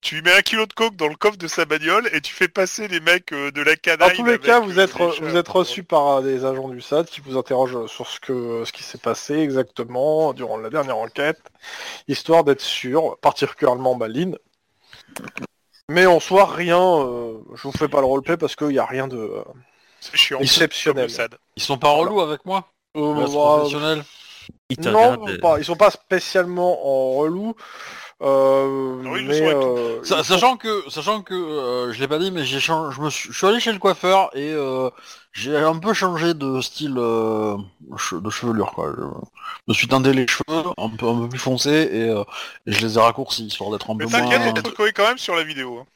Tu 0.06 0.14
lui 0.14 0.22
mets 0.22 0.34
un 0.36 0.40
kilo 0.40 0.66
de 0.66 0.72
coke 0.72 0.94
dans 0.94 1.08
le 1.08 1.16
coffre 1.16 1.36
de 1.36 1.48
sa 1.48 1.64
bagnole 1.64 2.08
et 2.12 2.20
tu 2.20 2.32
fais 2.32 2.46
passer 2.46 2.86
les 2.86 3.00
mecs 3.00 3.32
euh, 3.32 3.50
de 3.50 3.60
la 3.60 3.74
Dans 3.74 3.80
canaille. 3.82 4.16
tous 4.16 4.24
les 4.24 4.38
cas, 4.38 4.58
euh, 4.58 4.64
vous 4.64 4.78
êtes, 4.78 4.92
vous 4.92 5.36
êtes 5.36 5.48
reçu 5.48 5.82
par 5.82 6.06
euh, 6.08 6.22
des 6.22 6.44
agents 6.44 6.68
du 6.68 6.80
SAD 6.80 7.06
qui 7.06 7.20
vous 7.20 7.36
interrogent 7.36 7.88
sur 7.88 8.06
ce, 8.06 8.20
que, 8.20 8.62
ce 8.64 8.70
qui 8.70 8.84
s'est 8.84 8.98
passé 8.98 9.34
exactement 9.34 10.32
durant 10.32 10.58
la 10.58 10.70
dernière 10.70 10.96
enquête, 10.96 11.40
histoire 12.06 12.44
d'être 12.44 12.60
sûr, 12.60 13.18
particulièrement 13.20 13.96
Maline. 13.96 14.38
Mais 15.88 16.06
en 16.06 16.20
soi, 16.20 16.46
rien, 16.46 16.78
euh, 16.80 17.38
je 17.56 17.62
vous 17.64 17.72
fais 17.72 17.88
pas 17.88 17.98
le 17.98 18.06
roleplay 18.06 18.36
parce 18.36 18.54
qu'il 18.54 18.68
n'y 18.68 18.78
a 18.78 18.86
rien 18.86 19.08
de... 19.08 19.16
euh, 19.16 19.42
C'est 19.98 20.14
chiant. 20.16 20.38
exceptionnel. 20.38 21.06
comme 21.06 21.10
le 21.10 21.16
SAD. 21.16 21.34
Ils 21.56 21.62
sont 21.64 21.78
pas 21.78 21.90
relous 21.90 22.20
avec 22.20 22.46
moi 22.46 22.68
euh, 22.96 23.12
Reste 23.12 23.34
bah, 23.34 23.40
professionnel. 23.40 24.04
Il 24.70 24.76
te 24.76 24.88
non, 24.88 25.18
pas- 25.40 25.58
ils 25.58 25.64
sont 25.64 25.74
pas 25.74 25.90
spécialement 25.90 26.86
en 26.86 27.14
relou. 27.16 27.56
Euh, 28.22 29.02
mais 29.26 29.42
euh, 29.42 30.02
Sa- 30.04 30.22
ils 30.22 30.24
sont- 30.24 30.24
sachant 30.24 30.56
que, 30.56 30.84
sachant 30.90 31.22
que, 31.22 31.34
euh, 31.34 31.92
je 31.92 32.00
l'ai 32.00 32.08
pas 32.08 32.18
dit, 32.18 32.30
mais 32.30 32.44
j'ai 32.44 32.60
changé, 32.60 32.94
je 32.96 33.02
me 33.02 33.10
suis, 33.10 33.30
je 33.32 33.36
suis 33.36 33.46
allé 33.46 33.60
chez 33.60 33.72
le 33.72 33.78
coiffeur 33.78 34.30
et 34.34 34.52
euh, 34.52 34.88
j'ai 35.32 35.54
un 35.56 35.78
peu 35.78 35.92
changé 35.92 36.32
de 36.34 36.60
style 36.62 36.94
euh, 36.96 37.56
de 38.12 38.30
chevelure 38.30 38.72
quoi. 38.72 38.92
Je 38.96 39.02
me 39.68 39.74
suis 39.74 39.86
teinté 39.88 40.12
les 40.14 40.26
cheveux 40.26 40.64
un 40.78 40.88
peu, 40.90 41.06
un 41.08 41.20
peu 41.20 41.28
plus 41.28 41.38
foncés 41.38 41.88
et, 41.92 42.08
euh, 42.08 42.24
et 42.66 42.72
je 42.72 42.80
les 42.86 42.96
ai 42.96 43.00
raccourcis 43.00 43.46
histoire 43.46 43.70
d'être 43.70 43.90
un 43.90 43.94
Mais 43.98 44.04
peu 44.04 44.10
t'inquiète, 44.10 44.40
moins. 44.40 44.48
on 44.48 44.52
te 44.52 44.68
reconnaît 44.68 44.92
quand 44.92 45.06
même 45.08 45.18
sur 45.18 45.34
la 45.36 45.42
vidéo. 45.44 45.78
hein. 45.80 45.86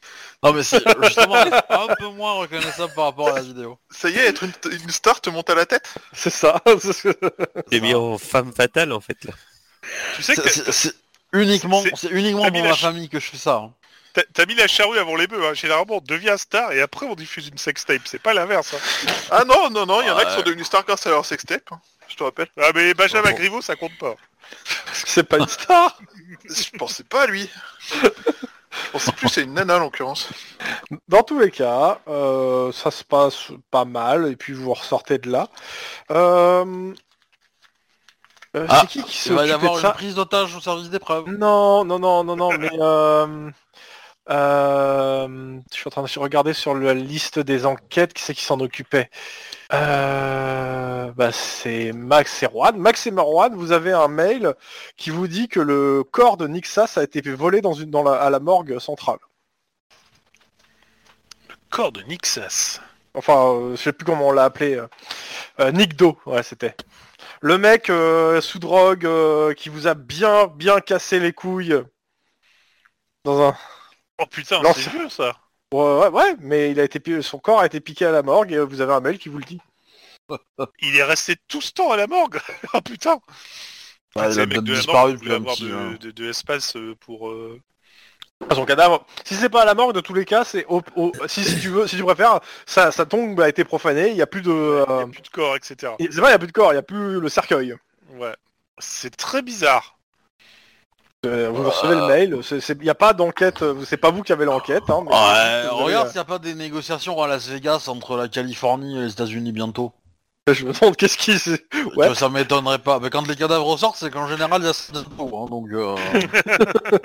Non 0.43 0.53
mais 0.53 0.63
c'est 0.63 0.83
justement 1.03 1.37
un 1.71 1.95
peu 1.99 2.09
moins 2.09 2.35
reconnaissable 2.35 2.93
par 2.95 3.05
rapport 3.07 3.29
à 3.29 3.35
la 3.35 3.43
vidéo. 3.43 3.79
Ça 3.91 4.11
y 4.11 4.17
est, 4.17 4.27
être 4.27 4.43
une, 4.45 4.53
une 4.73 4.91
star 4.91 5.21
te 5.21 5.31
monte 5.31 5.49
à 5.51 5.55
la 5.55 5.67
tête 5.67 5.95
C'est 6.13 6.31
ça. 6.31 6.63
T'es 7.71 7.81
mis 7.81 7.95
en 7.95 8.19
femme 8.19 8.53
fatale 8.53 8.93
en 8.93 9.01
fait 9.01 9.25
là. 9.25 9.33
Tu 10.13 10.23
sais 10.23 10.37
que 10.37 10.49
uniquement, 11.33 11.83
c'est- 11.83 11.93
c'est 11.97 12.11
uniquement 12.11 12.47
pour 12.49 12.57
la 12.57 12.63
ma 12.63 12.69
ch- 12.69 12.81
famille 12.81 13.09
que 13.09 13.21
je 13.21 13.27
fais 13.31 13.37
ça. 13.37 13.57
hein. 13.57 13.73
t'as- 14.13 14.25
t'as 14.33 14.47
mis 14.47 14.55
la 14.57 14.67
charrue 14.67 14.99
avant 14.99 15.15
les 15.17 15.27
bœufs. 15.29 15.45
Hein. 15.47 15.55
Généralement, 15.55 15.97
on 15.97 16.01
devient 16.01 16.35
star 16.37 16.73
et 16.73 16.81
après 16.81 17.07
on 17.07 17.15
diffuse 17.15 17.49
une 17.49 17.59
sextape. 17.59 18.03
C'est 18.07 18.19
pas 18.21 18.35
l'inverse. 18.35 18.75
Hein. 18.75 19.11
Ah 19.31 19.45
non, 19.47 19.71
non, 19.71 19.87
non, 19.87 20.01
il 20.03 20.09
y 20.09 20.11
en 20.11 20.17
a 20.17 20.25
qui 20.25 20.35
sont 20.35 20.43
devenus 20.43 20.67
stars 20.67 20.85
grâce 20.85 21.07
à 21.07 21.11
leur 21.11 21.25
sextape, 21.25 21.63
hein, 21.71 21.81
je 22.09 22.17
te 22.17 22.25
rappelle. 22.25 22.49
Ah 22.61 22.71
mais 22.75 22.93
Benjamin 22.95 23.31
Bon. 23.31 23.37
Griveaux, 23.37 23.63
ça 23.63 23.77
compte 23.77 23.97
pas. 23.99 24.15
C'est 24.93 25.23
pas 25.23 25.39
une 25.39 25.47
star. 25.49 25.97
Je 26.45 26.77
pensais 26.77 27.05
pas 27.05 27.23
à 27.23 27.27
lui. 27.27 27.49
Je 27.93 28.91
pensais 28.93 29.13
plus 29.13 29.39
à 29.39 29.41
une 29.43 29.55
nana 29.55 29.77
en 29.77 29.81
l'occurrence. 29.81 30.29
Dans 31.09 31.23
tous 31.23 31.39
les 31.39 31.51
cas, 31.51 32.01
euh, 32.09 32.73
ça 32.73 32.91
se 32.91 33.05
passe 33.05 33.49
pas 33.71 33.85
mal 33.85 34.31
et 34.31 34.37
puis 34.37 34.53
vous 34.53 34.73
ressortez 34.75 35.19
de 35.19 35.31
là. 35.31 35.49
Euh... 36.11 36.93
euh, 38.57 38.67
Ah, 38.69 38.81
c'est 38.83 38.87
qui 38.89 39.03
qui 39.05 39.17
s'est 39.17 39.31
Il 39.31 39.37
va 39.37 39.47
y 39.47 39.53
occupé 39.53 39.55
avoir 39.55 39.73
de 39.73 39.79
une 39.79 39.83
ça 39.83 39.91
prise 39.93 40.15
d'otage 40.15 40.55
au 40.57 40.61
service 40.61 40.91
des 40.91 40.99
preuves. 40.99 41.29
Non, 41.29 41.85
non, 41.85 41.99
non, 41.99 42.25
non, 42.25 42.37
non, 42.37 42.51
mais 42.59 42.71
euh, 42.81 43.51
euh, 44.31 45.59
je 45.73 45.77
suis 45.77 45.89
en 45.89 45.91
train 45.91 46.03
de 46.03 46.19
regarder 46.19 46.53
sur 46.53 46.75
la 46.75 46.95
liste 46.95 47.39
des 47.39 47.67
enquêtes 47.67 48.13
qui 48.13 48.23
c'est 48.23 48.35
qui 48.35 48.45
s'en 48.45 48.61
occupait. 48.61 49.11
Euh, 49.73 51.11
bah 51.13 51.33
c'est 51.33 51.93
Max 51.93 52.43
et 52.43 52.49
Juan. 52.49 52.77
Max 52.77 53.07
et 53.07 53.11
Juan, 53.11 53.55
vous 53.55 53.73
avez 53.73 53.93
un 53.93 54.09
mail 54.09 54.55
qui 54.97 55.11
vous 55.11 55.27
dit 55.27 55.49
que 55.49 55.61
le 55.61 56.05
corps 56.05 56.37
de 56.37 56.47
Nixas 56.47 56.95
a 56.97 57.03
été 57.03 57.21
volé 57.23 57.61
dans 57.61 57.73
une, 57.73 57.91
dans 57.91 58.03
la, 58.03 58.13
à 58.13 58.31
la 58.31 58.41
morgue 58.41 58.79
centrale. 58.79 59.19
Corps 61.71 61.93
de 61.93 62.03
Nixas. 62.03 62.81
Enfin, 63.15 63.55
euh, 63.55 63.77
je 63.77 63.83
sais 63.83 63.93
plus 63.93 64.05
comment 64.05 64.29
on 64.29 64.33
l'a 64.33 64.45
appelé. 64.45 64.81
Nick 65.73 65.97
Do, 65.97 66.17
ouais, 66.27 66.43
c'était. 66.43 66.75
Le 67.41 67.59
mec 67.59 67.91
euh, 67.91 68.41
sous 68.41 68.59
drogue 68.59 69.07
euh, 69.07 69.55
qui 69.55 69.69
vous 69.69 69.87
a 69.87 69.95
bien 69.95 70.47
bien 70.47 70.81
cassé 70.81 71.21
les 71.21 71.33
couilles 71.33 71.83
dans 73.25 73.41
un 73.49 73.57
Oh 74.19 74.27
putain, 74.27 74.61
c'est 74.75 74.91
vieux 74.91 75.09
ça. 75.09 75.35
ouais, 75.73 75.99
ouais, 76.01 76.09
ouais, 76.09 76.37
mais 76.41 76.71
il 76.71 76.79
a 76.81 76.85
été 76.85 77.23
son 77.23 77.39
corps 77.39 77.61
a 77.61 77.67
été 77.67 77.81
piqué 77.81 78.05
à 78.05 78.13
la 78.13 78.23
morgue 78.23 78.53
et 78.53 78.59
vous 78.59 78.81
avez 78.83 78.93
un 78.93 79.01
mail 79.01 79.19
qui 79.19 79.31
vous 79.31 79.39
le 79.39 79.45
dit. 79.45 79.61
Il 80.83 80.97
est 80.97 81.03
resté 81.03 81.37
tout 81.49 81.61
ce 81.61 81.73
temps 81.73 81.91
à 81.91 81.97
la 81.97 82.07
morgue. 82.07 82.39
oh 82.75 82.81
putain. 82.83 83.19
Ouais, 84.17 84.33
il 84.33 84.41
a 84.41 84.47
peut-être 84.47 84.65
disparu 84.65 85.13
depuis 85.15 85.33
un 85.33 85.37
avoir 85.37 85.55
petit. 85.55 85.65
de, 85.69 85.73
hein. 85.75 85.97
de- 86.01 86.11
de 86.11 86.25
l'espace 86.25 86.77
euh, 86.77 86.95
pour. 87.01 87.31
euh, 87.31 87.61
Son 88.53 88.65
cadavre. 88.65 89.05
Si 89.25 89.35
c'est 89.35 89.49
pas 89.49 89.63
à 89.63 89.65
la 89.65 89.75
morgue, 89.75 89.95
de 89.95 90.01
tous 90.01 90.15
les 90.15 90.25
cas, 90.25 90.45
c'est 90.45 90.65
au, 90.69 90.83
au- 90.97 91.13
si, 91.29 91.45
si 91.45 91.61
tu 91.61 91.69
veux, 91.69 91.87
si 91.87 91.97
tu 91.97 92.03
préfères, 92.03 92.41
sa, 92.67 92.91
sa 92.91 93.07
tombe 93.07 93.39
a 93.41 93.49
été 93.49 93.65
profanée. 93.65 94.11
Il 94.11 94.17
y 94.17 94.23
a 94.23 94.27
plus 94.27 94.43
de. 94.43 94.51
Il 94.51 94.91
y 94.91 94.93
a 94.93 94.97
euh, 95.03 95.07
plus 95.07 95.23
de 95.23 95.29
corps, 95.29 95.55
etc. 95.57 95.93
C'est 95.99 96.17
vrai, 96.17 96.31
il 96.31 96.33
y 96.33 96.35
a 96.35 96.39
plus 96.39 96.49
de 96.49 96.53
corps, 96.53 96.73
il 96.73 96.77
y 96.77 96.79
a 96.79 96.83
plus 96.83 97.21
le 97.21 97.29
cercueil. 97.29 97.77
Ouais. 98.17 98.35
C'est 98.79 99.15
très 99.17 99.43
bizarre. 99.43 99.97
Euh, 101.27 101.51
vous 101.53 101.63
recevez 101.69 101.95
le 101.95 102.07
mail. 102.07 102.39
c'est- 102.43 102.61
c'est- 102.61 102.73
Il 102.79 102.85
n'y 102.85 102.89
a 102.91 102.95
pas 102.95 103.13
d'enquête. 103.13 103.61
euh, 103.63 103.75
C'est 103.85 103.99
pas 103.99 104.11
vous 104.11 104.23
qui 104.23 104.33
avez 104.33 104.47
l'enquête. 104.47 104.85
Hein, 104.89 105.03
mais 105.05 105.11
Ouais, 105.13 105.63
vous 105.69 105.75
avez, 105.77 105.85
regarde 105.85 106.07
euh, 106.07 106.11
s'il 106.11 106.17
n'y 106.19 106.23
a 106.23 106.25
pas 106.25 106.39
des 106.39 106.55
négociations 106.55 107.23
à 107.23 107.29
Las 107.29 107.47
Vegas 107.47 107.85
entre 107.89 108.17
la 108.17 108.27
Californie 108.29 108.97
et 108.99 109.03
les 109.03 109.13
États-Unis 109.13 109.53
bientôt. 109.53 109.93
Je 110.51 110.65
me 110.65 110.73
demande 110.73 110.97
qu'est-ce 110.97 111.19
qui. 111.19 111.39
s'est- 111.39 111.63
Ouais. 111.95 112.09
Ça, 112.09 112.15
ça 112.15 112.29
m'étonnerait 112.31 112.79
pas. 112.79 112.99
Mais 113.01 113.11
quand 113.11 113.29
les 113.29 113.37
cadavres 113.37 113.67
ressortent, 113.67 113.99
c'est 113.99 114.11
qu'en 114.11 114.27
général, 114.27 114.63
il 114.63 114.65
y 114.65 114.69
a 114.69 114.99
info, 114.99 115.31
hein, 115.37 115.47
donc. 115.51 115.69
euh, 115.73 115.95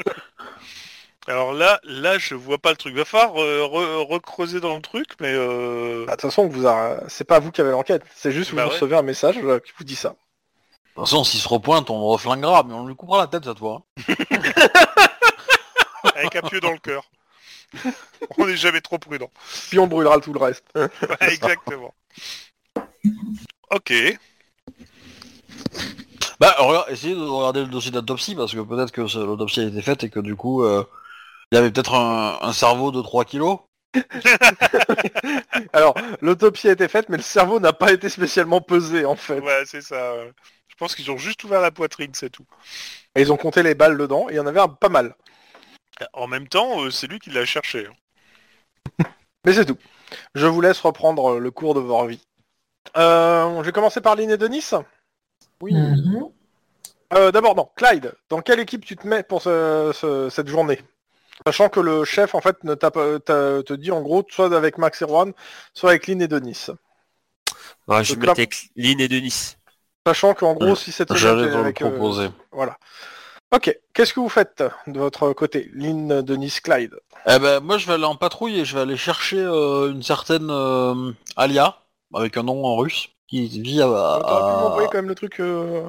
Alors 1.27 1.53
là, 1.53 1.79
là, 1.83 2.17
je 2.19 2.35
vois 2.35 2.59
pas 2.59 2.69
le 2.69 2.75
truc. 2.77 2.95
Va 2.95 3.03
falloir 3.05 3.41
euh, 3.41 3.61
re- 3.63 4.05
recreuser 4.07 4.59
dans 4.59 4.75
le 4.75 4.81
truc, 4.81 5.07
mais 5.19 5.33
euh... 5.33 6.05
Bah, 6.05 6.15
De 6.15 6.21
toute 6.21 6.29
façon, 6.29 6.47
vous 6.47 6.67
a- 6.67 6.99
c'est 7.07 7.23
pas 7.23 7.39
vous 7.39 7.51
qui 7.51 7.61
avez 7.61 7.71
l'enquête. 7.71 8.03
C'est 8.15 8.31
juste 8.31 8.51
que 8.51 8.55
Bah 8.55 8.63
vous 8.65 8.69
ouais. 8.69 8.75
recevez 8.75 8.95
un 8.95 9.01
message 9.01 9.37
euh, 9.43 9.59
qui 9.59 9.71
vous 9.77 9.83
dit 9.83 9.95
ça. 9.95 10.09
De 10.09 10.15
toute 10.95 11.05
façon, 11.05 11.23
s'il 11.23 11.39
se 11.39 11.47
repointe, 11.47 11.89
on 11.89 11.99
le 11.99 12.05
reflinguera, 12.05 12.63
mais 12.63 12.73
on 12.73 12.85
lui 12.87 12.95
coupera 12.95 13.17
la 13.19 13.27
tête 13.27 13.45
cette 13.45 13.59
fois. 13.59 13.83
hein. 14.07 14.07
avec 16.15 16.35
un 16.35 16.41
pieu 16.43 16.59
dans 16.59 16.71
le 16.71 16.77
cœur. 16.77 17.03
On 18.37 18.45
n'est 18.45 18.55
jamais 18.55 18.79
trop 18.79 18.97
prudent. 18.97 19.29
Puis 19.69 19.79
on 19.79 19.87
brûlera 19.87 20.21
tout 20.21 20.31
le 20.31 20.39
reste. 20.39 20.63
Ouais, 20.75 20.87
exactement. 21.33 21.93
Ok. 23.71 23.91
Bah, 26.39 26.55
regarde, 26.59 26.85
essayez 26.89 27.15
de 27.15 27.21
regarder 27.21 27.61
le 27.61 27.67
dossier 27.67 27.91
d'autopsie, 27.91 28.35
parce 28.35 28.53
que 28.53 28.59
peut-être 28.59 28.91
que 28.91 29.01
l'autopsie 29.01 29.61
a 29.61 29.63
été 29.63 29.81
faite 29.81 30.03
et 30.03 30.09
que 30.09 30.19
du 30.19 30.35
coup, 30.35 30.63
euh, 30.63 30.83
il 31.51 31.55
y 31.55 31.57
avait 31.57 31.71
peut-être 31.71 31.93
un, 31.95 32.37
un 32.41 32.53
cerveau 32.53 32.91
de 32.91 33.01
3 33.01 33.25
kilos. 33.25 33.59
Alors, 35.73 35.95
l'autopsie 36.21 36.69
a 36.69 36.73
été 36.73 36.87
faite, 36.87 37.09
mais 37.09 37.17
le 37.17 37.23
cerveau 37.23 37.59
n'a 37.59 37.73
pas 37.73 37.91
été 37.93 38.09
spécialement 38.09 38.61
pesé 38.61 39.05
en 39.05 39.15
fait. 39.15 39.39
Ouais, 39.39 39.63
c'est 39.65 39.81
ça. 39.81 40.15
ouais. 40.15 40.31
Je 40.67 40.75
pense 40.75 40.95
qu'ils 40.95 41.09
ont 41.11 41.17
juste 41.17 41.43
ouvert 41.43 41.61
la 41.61 41.71
poitrine, 41.71 42.11
c'est 42.13 42.29
tout. 42.29 42.45
Et 43.15 43.21
ils 43.21 43.31
ont 43.31 43.37
compté 43.37 43.63
les 43.63 43.75
balles 43.75 43.97
dedans, 43.97 44.27
et 44.29 44.33
il 44.33 44.35
y 44.35 44.39
en 44.39 44.47
avait 44.47 44.59
un, 44.59 44.67
pas 44.67 44.89
mal. 44.89 45.15
En 46.13 46.27
même 46.27 46.47
temps, 46.47 46.83
euh, 46.83 46.91
c'est 46.91 47.07
lui 47.07 47.19
qui 47.19 47.29
l'a 47.29 47.45
cherché. 47.45 47.87
hein. 47.87 49.05
Mais 49.45 49.53
c'est 49.53 49.65
tout. 49.65 49.77
Je 50.35 50.45
vous 50.47 50.61
laisse 50.61 50.79
reprendre 50.81 51.39
le 51.39 51.51
cours 51.51 51.73
de 51.73 51.79
votre 51.79 52.05
vie. 52.07 52.21
Euh, 52.97 53.57
je 53.59 53.65
vais 53.65 53.71
commencer 53.71 54.01
par 54.01 54.15
Lynn 54.15 54.31
et 54.31 54.37
Denis. 54.37 54.71
Oui. 55.61 55.73
Mhm. 55.73 56.29
Euh, 57.13 57.31
D'abord, 57.31 57.55
non. 57.55 57.69
Clyde, 57.75 58.13
dans 58.29 58.41
quelle 58.41 58.59
équipe 58.59 58.85
tu 58.85 58.95
te 58.95 59.07
mets 59.07 59.23
pour 59.23 59.41
ce- 59.41 59.91
ce- 59.93 60.29
cette 60.29 60.47
journée? 60.47 60.81
Sachant 61.45 61.69
que 61.69 61.79
le 61.79 62.05
chef, 62.05 62.33
en 62.35 62.41
fait, 62.41 62.63
ne 62.63 62.75
t'a 62.75 62.91
pas- 62.91 63.19
t'a- 63.19 63.61
te 63.63 63.73
dit 63.73 63.91
en 63.91 64.01
gros, 64.01 64.23
soit 64.29 64.55
avec 64.55 64.77
Max 64.77 65.01
et 65.01 65.07
Juan, 65.07 65.33
soit 65.73 65.89
avec 65.91 66.07
Lynn 66.07 66.21
et 66.21 66.27
Denis. 66.27 66.67
Ouais, 67.87 68.03
je 68.03 68.15
mettre 68.15 68.31
avec 68.31 68.69
Lynn 68.75 68.99
et 68.99 69.07
Denis. 69.07 69.57
Sachant 70.07 70.33
qu'en 70.33 70.53
gros, 70.53 70.75
si 70.75 70.91
cette 70.91 71.13
J'allais 71.15 71.41
semaine, 71.41 71.51
te 71.51 71.57
le 71.57 71.63
avec, 71.63 71.81
euh, 71.81 71.89
proposer. 71.89 72.29
voilà. 72.51 72.77
Ok, 73.51 73.77
qu'est-ce 73.93 74.13
que 74.13 74.19
vous 74.19 74.29
faites 74.29 74.63
de 74.87 74.99
votre 74.99 75.33
côté 75.33 75.69
Lynn, 75.73 76.21
Denis, 76.21 76.57
Clyde? 76.63 76.95
Eh 77.27 77.39
ben, 77.39 77.59
moi, 77.59 77.77
je 77.77 77.87
vais 77.87 77.93
aller 77.93 78.03
en 78.05 78.15
patrouille 78.15 78.59
et 78.59 78.65
je 78.65 78.75
vais 78.75 78.81
aller 78.81 78.97
chercher 78.97 79.39
euh, 79.39 79.91
une 79.91 80.03
certaine 80.03 80.49
euh, 80.49 81.11
Alia, 81.35 81.77
avec 82.13 82.37
un 82.37 82.43
nom 82.43 82.65
en 82.65 82.75
russe, 82.75 83.09
qui 83.27 83.47
vit 83.47 83.81
à... 83.81 83.85
T'aurais 83.85 84.21
pu 84.21 84.27
à- 84.27 84.59
m'envoyer 84.61 84.87
quand 84.91 84.97
même 84.97 85.07
le 85.07 85.15
truc 85.15 85.39
euh, 85.39 85.87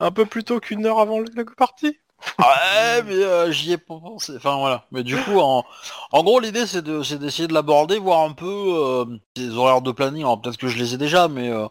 un 0.00 0.10
peu 0.10 0.26
plus 0.26 0.44
tôt 0.44 0.58
qu'une 0.60 0.84
heure 0.86 1.00
avant 1.00 1.20
le- 1.20 1.26
la 1.34 1.44
partie 1.56 1.98
Ouais, 2.38 3.02
mais 3.04 3.14
euh, 3.14 3.50
j'y 3.52 3.72
ai 3.72 3.78
pas 3.78 3.98
pensé. 4.00 4.34
Enfin 4.36 4.56
voilà. 4.58 4.86
Mais 4.92 5.02
du 5.02 5.16
coup, 5.18 5.38
en, 5.40 5.64
en 6.12 6.22
gros, 6.24 6.40
l'idée 6.40 6.66
c'est 6.66 6.82
de, 6.82 7.02
c'est 7.02 7.18
d'essayer 7.18 7.48
de 7.48 7.52
l'aborder, 7.54 7.98
voir 7.98 8.22
un 8.22 8.32
peu 8.32 8.46
euh, 8.46 9.04
ses 9.36 9.50
horaires 9.50 9.82
de 9.82 9.92
planning. 9.92 10.22
Alors 10.22 10.40
peut-être 10.40 10.56
que 10.56 10.68
je 10.68 10.78
les 10.78 10.94
ai 10.94 10.96
déjà, 10.98 11.28
mais 11.28 11.50
euh, 11.50 11.68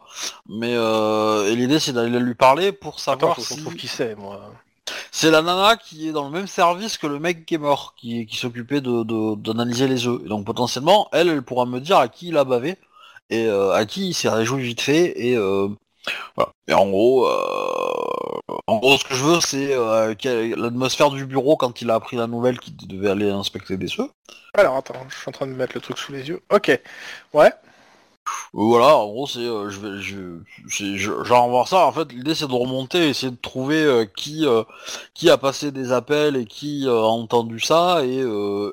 mais 0.47 0.73
euh, 0.75 1.51
et 1.51 1.55
l'idée 1.55 1.79
c'est 1.79 1.93
d'aller 1.93 2.19
lui 2.19 2.35
parler 2.35 2.71
pour 2.71 2.99
Attends, 3.11 3.29
savoir 3.29 3.39
faut 3.41 3.55
si 3.55 3.57
trouve 3.57 3.75
qui 3.75 3.87
c'est, 3.87 4.15
moi. 4.15 4.63
c'est 5.11 5.31
la 5.31 5.41
nana 5.41 5.77
qui 5.77 6.09
est 6.09 6.11
dans 6.11 6.25
le 6.25 6.31
même 6.31 6.47
service 6.47 6.97
que 6.97 7.07
le 7.07 7.19
mec 7.19 7.45
qui 7.45 7.55
est 7.55 7.57
mort, 7.57 7.95
qui, 7.97 8.25
qui 8.25 8.37
s'occupait 8.37 8.81
de, 8.81 9.03
de- 9.03 9.35
d'analyser 9.35 9.87
les 9.87 10.07
œufs. 10.07 10.21
Et 10.25 10.29
donc 10.29 10.45
potentiellement, 10.45 11.09
elle, 11.11 11.29
elle 11.29 11.41
pourra 11.43 11.65
me 11.65 11.79
dire 11.79 11.97
à 11.97 12.07
qui 12.07 12.29
il 12.29 12.37
a 12.37 12.43
bavé 12.43 12.77
et 13.29 13.45
euh, 13.47 13.73
à 13.73 13.85
qui 13.85 14.09
il 14.09 14.13
s'est 14.13 14.29
réjoui 14.29 14.63
vite 14.63 14.81
fait 14.81 15.19
et 15.19 15.35
euh, 15.37 15.69
voilà. 16.35 16.51
Et 16.67 16.73
en 16.73 16.87
gros, 16.89 17.27
euh, 17.27 18.57
en 18.67 18.77
gros, 18.77 18.97
ce 18.97 19.03
que 19.05 19.13
je 19.15 19.23
veux, 19.23 19.41
c'est 19.41 19.73
euh, 19.73 20.13
l'atmosphère 20.55 21.09
du 21.11 21.25
bureau 21.25 21.57
quand 21.57 21.81
il 21.81 21.89
a 21.91 21.95
appris 21.95 22.17
la 22.17 22.27
nouvelle 22.27 22.59
qu'il 22.59 22.75
devait 22.87 23.09
aller 23.09 23.29
inspecter 23.29 23.77
des 23.77 23.99
œufs. 23.99 24.09
Alors, 24.53 24.77
attends, 24.77 24.95
je 25.09 25.15
suis 25.15 25.29
en 25.29 25.31
train 25.31 25.47
de 25.47 25.53
mettre 25.53 25.73
le 25.75 25.81
truc 25.81 25.97
sous 25.97 26.11
les 26.11 26.27
yeux. 26.27 26.41
Ok, 26.51 26.79
ouais. 27.33 27.51
Voilà, 28.53 28.97
en 28.97 29.07
gros, 29.07 29.27
c'est, 29.27 29.39
euh, 29.39 29.69
je 29.69 29.79
vais, 29.79 30.01
je, 30.01 30.17
c'est- 30.69 30.97
je- 30.97 31.23
genre 31.23 31.49
voir 31.49 31.67
ça. 31.67 31.85
En 31.85 31.91
fait, 31.91 32.11
l'idée 32.11 32.35
c'est 32.35 32.47
de 32.47 32.53
remonter, 32.53 33.09
essayer 33.09 33.31
de 33.31 33.37
trouver 33.37 33.83
euh, 33.83 34.05
qui, 34.05 34.45
euh, 34.45 34.63
qui 35.13 35.29
a 35.29 35.37
passé 35.37 35.71
des 35.71 35.91
appels 35.91 36.35
et 36.35 36.45
qui 36.45 36.85
a 36.87 36.93
entendu 36.93 37.59
ça 37.59 38.03
et, 38.05 38.23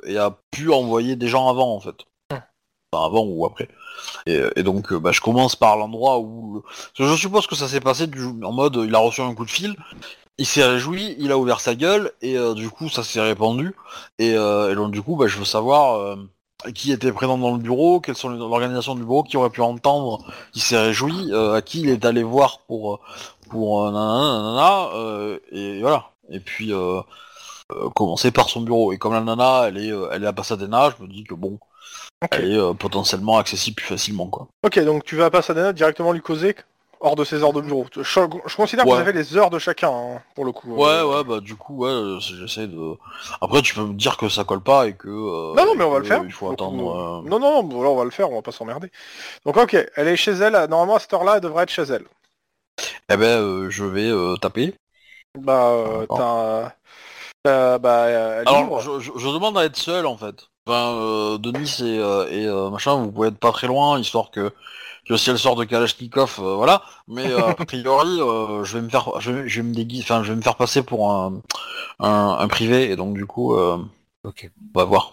et 0.06 0.18
a 0.18 0.36
pu 0.50 0.70
envoyer 0.72 1.16
des 1.16 1.28
gens 1.28 1.48
avant, 1.48 1.74
en 1.74 1.80
fait. 1.80 1.96
Enfin, 2.32 3.06
avant 3.06 3.24
ou 3.24 3.44
après. 3.46 3.68
Et, 4.26 4.40
et 4.56 4.62
donc, 4.62 4.92
euh, 4.92 4.98
bah, 4.98 5.12
je 5.12 5.20
commence 5.20 5.56
par 5.56 5.76
l'endroit 5.76 6.18
où, 6.18 6.62
je 6.94 7.16
suppose 7.16 7.46
que 7.46 7.54
ça 7.54 7.68
s'est 7.68 7.80
passé 7.80 8.06
du, 8.06 8.24
en 8.24 8.52
mode, 8.52 8.82
il 8.86 8.94
a 8.94 8.98
reçu 8.98 9.20
un 9.20 9.34
coup 9.34 9.44
de 9.44 9.50
fil. 9.50 9.76
Il 10.38 10.46
s'est 10.46 10.64
réjoui, 10.64 11.16
il 11.18 11.32
a 11.32 11.38
ouvert 11.38 11.60
sa 11.60 11.74
gueule 11.74 12.12
et 12.20 12.36
euh, 12.36 12.52
du 12.52 12.68
coup 12.68 12.90
ça 12.90 13.02
s'est 13.02 13.22
répandu 13.22 13.74
et, 14.18 14.34
euh, 14.34 14.70
et 14.70 14.74
donc 14.74 14.90
du 14.90 15.00
coup 15.00 15.16
bah, 15.16 15.26
je 15.28 15.38
veux 15.38 15.46
savoir 15.46 15.98
euh, 15.98 16.16
qui 16.74 16.92
était 16.92 17.12
présent 17.12 17.38
dans 17.38 17.52
le 17.52 17.58
bureau, 17.58 18.00
quelles 18.00 18.16
sont 18.16 18.30
les 18.30 18.40
organisations 18.40 18.94
du 18.94 19.02
bureau, 19.02 19.22
qui 19.22 19.36
aurait 19.36 19.50
pu 19.50 19.62
entendre, 19.62 20.24
qui 20.52 20.60
s'est 20.60 20.78
réjoui, 20.78 21.32
euh, 21.32 21.54
à 21.54 21.62
qui 21.62 21.80
il 21.80 21.90
est 21.90 22.04
allé 22.04 22.22
voir 22.22 22.60
pour 22.66 23.00
pour 23.48 23.84
nanana, 23.90 24.42
nanana, 24.42 24.88
euh, 24.94 25.38
et 25.52 25.80
voilà. 25.80 26.10
Et 26.30 26.40
puis 26.40 26.72
commencer 27.94 28.30
par 28.30 28.48
son 28.48 28.62
bureau. 28.62 28.92
Et 28.92 28.98
comme 28.98 29.12
la 29.12 29.20
nana, 29.20 29.64
elle 29.68 29.78
est 29.78 29.92
elle 30.12 30.24
est 30.24 30.26
à 30.26 30.32
Pasadena, 30.32 30.90
je 30.96 31.02
me 31.02 31.08
dis 31.08 31.24
que 31.24 31.34
bon, 31.34 31.58
Ok. 32.24 32.30
elle 32.32 32.52
est 32.52 32.56
euh, 32.58 32.72
potentiellement 32.72 33.36
accessible 33.38 33.76
plus 33.76 33.86
facilement 33.86 34.26
quoi. 34.26 34.48
Ok, 34.64 34.78
donc 34.80 35.04
tu 35.04 35.16
vas 35.16 35.26
à 35.26 35.30
Pasadena 35.30 35.72
directement 35.72 36.12
lui 36.12 36.22
causer 36.22 36.56
hors 37.00 37.14
de 37.14 37.24
ses 37.24 37.42
heures 37.42 37.52
de 37.52 37.60
bureau. 37.60 37.84
Je, 37.94 38.02
je 38.02 38.56
considère 38.56 38.84
que 38.86 38.88
vous 38.88 38.96
avez 38.96 39.12
les 39.12 39.36
heures 39.36 39.50
de 39.50 39.58
chacun, 39.58 39.90
hein, 39.90 40.22
pour 40.34 40.46
le 40.46 40.52
coup. 40.52 40.74
Ouais 40.74 41.02
ouais 41.02 41.24
bah 41.24 41.40
du 41.40 41.54
coup 41.56 41.76
ouais 41.84 41.90
euh, 41.90 42.18
j'essaie 42.20 42.66
de. 42.66 42.94
Après 43.42 43.60
tu 43.60 43.74
peux 43.74 43.82
me 43.84 43.92
dire 43.92 44.16
que 44.16 44.30
ça 44.30 44.44
colle 44.44 44.62
pas 44.62 44.86
et 44.86 44.94
que. 44.94 45.08
euh, 45.08 45.54
Non, 45.54 45.66
non, 45.66 45.74
mais 45.76 45.84
on 45.84 45.90
va 45.90 45.98
le 45.98 46.04
faire. 46.04 46.22
Il 46.24 46.32
faut 46.32 46.50
attendre. 46.50 47.22
Non, 47.26 47.38
non, 47.38 47.38
non, 47.38 47.62
bon, 47.62 47.82
là, 47.82 47.90
on 47.90 47.96
va 47.96 48.04
le 48.04 48.10
faire, 48.10 48.30
on 48.30 48.36
va 48.36 48.42
pas 48.42 48.52
s'emmerder. 48.52 48.90
Donc, 49.44 49.58
ok, 49.58 49.76
elle 49.96 50.08
est 50.08 50.16
chez 50.16 50.32
elle. 50.32 50.52
Normalement, 50.70 50.96
à 50.96 51.00
cette 51.00 51.12
heure-là, 51.12 51.34
elle 51.36 51.42
devrait 51.42 51.64
être 51.64 51.70
chez 51.70 51.82
elle. 51.82 52.04
Eh 53.10 53.16
ben 53.16 53.40
euh, 53.40 53.70
je 53.70 53.84
vais 53.84 54.08
euh, 54.08 54.36
taper. 54.36 54.74
Bah, 55.38 55.68
euh, 55.70 56.06
t'as... 56.06 56.72
Bah, 57.78 58.04
euh, 58.06 58.40
elle 58.42 58.48
Alors, 58.48 58.80
je- 58.80 59.00
je 59.00 59.28
demande 59.28 59.56
à 59.58 59.64
être 59.64 59.76
seul 59.76 60.06
en 60.06 60.16
fait. 60.16 60.48
Enfin, 60.66 60.94
euh, 60.96 61.38
Denis 61.38 61.76
et, 61.80 61.98
euh, 61.98 62.28
et 62.28 62.46
euh, 62.46 62.70
machin, 62.70 62.96
vous 62.96 63.12
pouvez 63.12 63.28
être 63.28 63.38
pas 63.38 63.52
très 63.52 63.68
loin, 63.68 64.00
histoire 64.00 64.30
que, 64.32 64.52
que 65.08 65.16
si 65.16 65.30
elle 65.30 65.38
sort 65.38 65.54
de 65.56 65.64
Kalachnikov, 65.64 66.36
euh, 66.40 66.56
voilà. 66.56 66.82
Mais 67.06 67.30
euh, 67.32 67.50
a 67.50 67.54
priori, 67.54 68.20
euh, 68.20 68.64
je 68.64 68.76
vais 68.78 68.82
me 68.82 68.88
faire, 68.88 69.20
je 69.20 69.30
vais, 69.30 69.48
je 69.48 69.60
vais 69.62 69.68
me 69.68 69.74
déguiser, 69.74 70.02
enfin, 70.02 70.24
je 70.24 70.30
vais 70.32 70.36
me 70.36 70.42
faire 70.42 70.56
passer 70.56 70.82
pour 70.82 71.12
un, 71.12 71.40
un, 72.00 72.36
un 72.40 72.48
privé, 72.48 72.90
et 72.90 72.96
donc 72.96 73.14
du 73.14 73.26
coup, 73.26 73.54
euh, 73.54 73.78
Ok. 74.24 74.50
on 74.74 74.78
va 74.80 74.84
voir. 74.84 75.12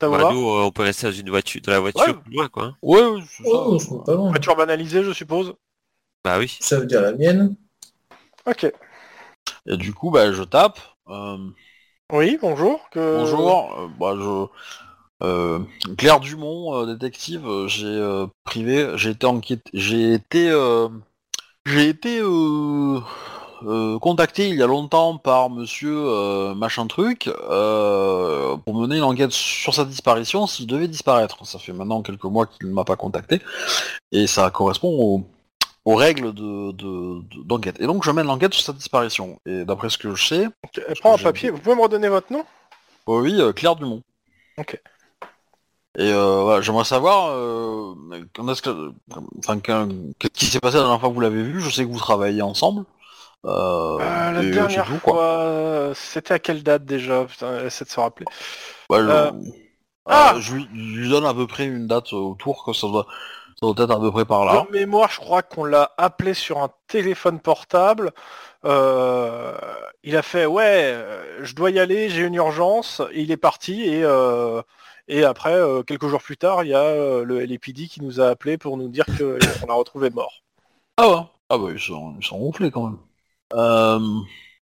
Bah, 0.00 0.32
nous, 0.32 0.48
euh, 0.50 0.64
on 0.64 0.70
peut 0.70 0.82
rester 0.82 1.06
dans 1.06 1.12
une 1.12 1.30
voiture, 1.30 1.60
dans 1.62 1.72
la 1.72 1.80
voiture, 1.80 2.06
Ouais. 2.06 2.14
loin, 2.32 2.48
quoi. 2.48 2.74
Ouais, 2.82 3.20
ça. 3.28 3.42
Oh, 3.46 3.78
pas 4.04 4.14
loin. 4.14 4.30
Voiture 4.30 4.56
banalisée, 4.56 5.02
je 5.04 5.12
suppose. 5.12 5.54
Bah 6.24 6.38
oui. 6.38 6.56
Ça 6.60 6.80
veut 6.80 6.86
dire 6.86 7.02
la 7.02 7.12
mienne. 7.12 7.56
Ok. 8.46 8.70
Et 9.66 9.76
du 9.76 9.92
coup, 9.94 10.10
bah, 10.10 10.32
je 10.32 10.42
tape. 10.42 10.78
euh, 11.08 11.38
Oui, 12.12 12.38
bonjour. 12.40 12.88
Que... 12.90 13.18
Bonjour, 13.18 13.74
euh, 13.78 13.88
bah, 13.98 14.14
je... 14.16 14.46
euh, 15.22 15.60
Claire 15.96 16.20
Dumont, 16.20 16.74
euh, 16.74 16.86
détective, 16.86 17.46
euh, 17.46 17.68
j'ai 17.68 17.86
euh, 17.86 18.26
privé, 18.44 18.92
j'ai 18.96 19.10
été 19.10 19.26
enquête, 19.26 19.66
j'ai 19.72 20.12
été, 20.14 20.50
euh, 20.50 20.88
j'ai 21.66 21.88
été 21.90 22.20
contacté 24.00 24.48
il 24.48 24.56
y 24.56 24.62
a 24.62 24.66
longtemps 24.66 25.16
par 25.16 25.48
Monsieur 25.50 26.54
machin 26.54 26.86
truc 26.86 27.28
euh, 27.50 28.56
pour 28.58 28.74
mener 28.74 28.96
une 28.98 29.04
enquête 29.04 29.30
sur 29.32 29.74
sa 29.74 29.84
disparition 29.84 30.46
s'il 30.46 30.66
devait 30.66 30.88
disparaître. 30.88 31.46
Ça 31.46 31.58
fait 31.58 31.72
maintenant 31.72 32.02
quelques 32.02 32.24
mois 32.24 32.46
qu'il 32.46 32.68
ne 32.68 32.72
m'a 32.74 32.84
pas 32.84 32.96
contacté 32.96 33.40
et 34.12 34.26
ça 34.26 34.50
correspond 34.50 34.90
au, 34.90 35.24
aux 35.84 35.96
règles 35.96 36.34
de 36.34 36.72
de- 36.72 37.20
de- 37.22 37.44
d'enquête. 37.44 37.80
Et 37.80 37.86
donc 37.86 38.04
je 38.04 38.10
mène 38.10 38.26
l'enquête 38.26 38.54
sur 38.54 38.64
cette 38.64 38.76
disparition. 38.76 39.38
Et 39.46 39.64
d'après 39.64 39.90
ce 39.90 39.98
que 39.98 40.14
je 40.14 40.26
sais, 40.26 40.48
Prends 41.00 41.14
un 41.14 41.18
papier. 41.18 41.50
Vous 41.50 41.58
pouvez 41.58 41.76
me 41.76 41.82
redonner 41.82 42.08
votre 42.08 42.32
nom? 42.32 42.44
Oh 43.06 43.20
oui, 43.20 43.40
Claire 43.54 43.76
Dumont. 43.76 44.02
Ok. 44.58 44.80
Et 45.96 46.10
euh, 46.12 46.42
voilà, 46.42 46.60
j'aimerais 46.60 46.84
savoir 46.84 47.28
euh, 47.30 47.94
quand 48.34 48.48
est-ce 48.48 48.62
que, 48.62 48.92
enfin, 49.38 49.60
qu'est-ce 49.60 50.28
qui 50.32 50.46
s'est 50.46 50.58
passé 50.60 50.76
la 50.76 50.82
dernière 50.82 51.00
fois 51.00 51.08
que 51.08 51.14
vous 51.14 51.20
l'avez 51.20 51.42
vu? 51.42 51.60
Je 51.60 51.70
sais 51.70 51.84
que 51.84 51.90
vous 51.90 51.98
travaillez 51.98 52.42
ensemble. 52.42 52.84
Euh, 53.44 53.98
Euh, 54.00 54.32
La 54.32 54.42
et 54.42 54.50
dernière 54.50 54.86
c'est 54.86 54.92
tout, 54.92 54.98
quoi. 55.00 55.12
fois, 55.14 55.92
c'était 55.94 56.34
à 56.34 56.38
quelle 56.40 56.62
date 56.62 56.84
déjà? 56.84 57.24
Putain, 57.26 57.64
essaie 57.64 57.84
de 57.84 57.90
se 57.90 58.00
rappeler. 58.00 58.26
Ouais, 58.90 58.98
je- 58.98 59.04
Euh, 59.08 59.26
euh, 59.26 59.32
ah 60.06 60.34
je, 60.40 60.54
lui, 60.54 60.68
je 60.74 61.00
lui 61.00 61.08
donne 61.08 61.26
à 61.26 61.32
peu 61.34 61.46
près 61.46 61.66
une 61.66 61.86
date 61.86 62.12
autour, 62.12 62.64
que 62.64 62.72
ça 62.72 62.88
doit, 62.88 63.06
ça 63.60 63.72
doit 63.72 63.84
être 63.84 63.90
à 63.94 64.00
peu 64.00 64.10
près 64.10 64.24
par 64.24 64.44
là. 64.44 64.66
De 64.66 64.72
mémoire, 64.72 65.10
je 65.10 65.20
crois 65.20 65.42
qu'on 65.42 65.64
l'a 65.64 65.92
appelé 65.96 66.34
sur 66.34 66.58
un 66.58 66.70
téléphone 66.88 67.38
portable. 67.38 68.12
Euh, 68.64 69.54
il 70.02 70.16
a 70.16 70.22
fait 70.22 70.46
ouais, 70.46 70.96
je 71.42 71.54
dois 71.54 71.70
y 71.70 71.78
aller, 71.78 72.08
j'ai 72.08 72.22
une 72.22 72.34
urgence. 72.34 73.00
Et 73.12 73.22
il 73.22 73.30
est 73.30 73.36
parti 73.36 73.82
et 73.84 74.02
euh, 74.04 74.60
et 75.08 75.24
après 75.24 75.54
euh, 75.54 75.82
quelques 75.82 76.08
jours 76.08 76.22
plus 76.22 76.36
tard, 76.36 76.64
il 76.64 76.70
y 76.70 76.74
a 76.74 76.80
euh, 76.82 77.24
le 77.24 77.40
LAPD 77.40 77.88
qui 77.88 78.02
nous 78.02 78.20
a 78.20 78.28
appelé 78.28 78.58
pour 78.58 78.76
nous 78.76 78.88
dire 78.88 79.06
qu'on 79.16 79.38
l'a 79.66 79.74
retrouvé 79.74 80.10
mort. 80.10 80.42
Ah 80.96 81.08
ouais 81.08 81.22
Ah 81.50 81.58
bah 81.58 81.68
ils 81.72 81.78
sont, 81.80 82.14
ils 82.20 82.24
sont 82.24 82.50
quand 82.72 82.84
même. 82.88 82.98
Euh, 83.52 84.20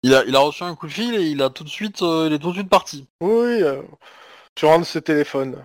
il, 0.04 0.14
a, 0.14 0.24
il 0.26 0.36
a 0.36 0.40
reçu 0.40 0.64
un 0.64 0.76
coup 0.76 0.88
de 0.88 0.92
fil 0.92 1.16
et 1.16 1.30
il 1.30 1.42
a 1.42 1.50
tout 1.50 1.64
de 1.64 1.70
suite, 1.70 2.02
euh, 2.02 2.28
il 2.28 2.34
est 2.34 2.40
tout 2.40 2.50
de 2.50 2.56
suite 2.56 2.70
parti. 2.70 3.08
Oui, 3.22 3.62
euh, 3.64 3.82
sur 4.58 4.72
un 4.72 4.80
de 4.80 4.86
ses 4.86 5.02
téléphones. 5.02 5.64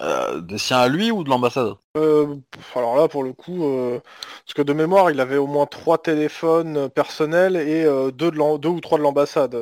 Euh, 0.00 0.40
des 0.42 0.58
siens 0.58 0.78
à 0.80 0.88
lui 0.88 1.10
ou 1.10 1.24
de 1.24 1.30
l'ambassade? 1.30 1.74
Euh, 1.96 2.36
alors 2.74 2.96
là, 2.96 3.08
pour 3.08 3.22
le 3.24 3.32
coup, 3.32 3.64
euh, 3.64 4.00
parce 4.44 4.54
que 4.54 4.62
de 4.62 4.74
mémoire, 4.74 5.10
il 5.10 5.20
avait 5.20 5.38
au 5.38 5.46
moins 5.46 5.66
trois 5.66 5.96
téléphones 5.98 6.90
personnels 6.90 7.56
et 7.56 7.84
deux, 8.12 8.30
de 8.30 8.56
deux 8.58 8.68
ou 8.68 8.80
trois 8.80 8.98
de 8.98 9.02
l'ambassade. 9.02 9.56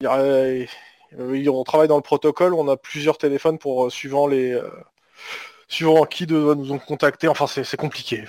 Il- 0.00 0.68
on 1.18 1.64
travaille 1.64 1.88
dans 1.88 1.96
le 1.96 2.02
protocole, 2.02 2.54
on 2.54 2.68
a 2.68 2.76
plusieurs 2.76 3.18
téléphones 3.18 3.58
pour 3.58 3.86
euh, 3.86 3.90
suivant 3.90 4.26
les 4.26 4.52
euh, 4.52 4.68
suivant 5.68 6.04
qui 6.04 6.26
doit 6.26 6.54
nous 6.54 6.72
ont 6.72 6.78
contacté. 6.78 7.28
Enfin, 7.28 7.46
c'est 7.46 7.76
compliqué. 7.76 8.24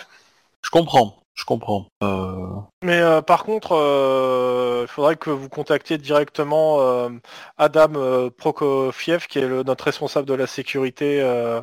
Je 0.62 0.70
comprends, 0.70 1.22
je 1.34 1.46
comprends. 1.46 1.88
Euh, 2.04 2.48
Mais 2.84 3.00
euh, 3.00 3.22
par 3.22 3.44
contre, 3.44 3.74
euh, 3.74 4.86
il 4.86 4.88
faudrait 4.88 5.16
que 5.16 5.30
vous 5.30 5.50
contactiez 5.50 5.98
directement 5.98 6.82
euh, 6.82 7.10
Adam 7.58 7.94
euh, 7.96 8.30
Prokofiev, 8.30 9.28
qui 9.28 9.40
est 9.40 9.48
le- 9.48 9.64
notre 9.64 9.84
responsable 9.86 10.28
de 10.28 10.34
la 10.34 10.48
sécurité, 10.48 11.22
euh, 11.22 11.62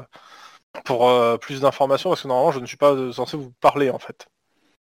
pour 0.84 1.08
euh, 1.08 1.36
plus 1.36 1.60
d'informations, 1.60 2.10
parce 2.10 2.22
que 2.22 2.28
normalement, 2.28 2.52
je 2.52 2.60
ne 2.60 2.66
suis 2.66 2.76
pas 2.76 2.92
euh, 2.92 3.12
censé 3.12 3.36
vous 3.36 3.52
parler, 3.60 3.90
en 3.90 3.98
fait. 3.98 4.26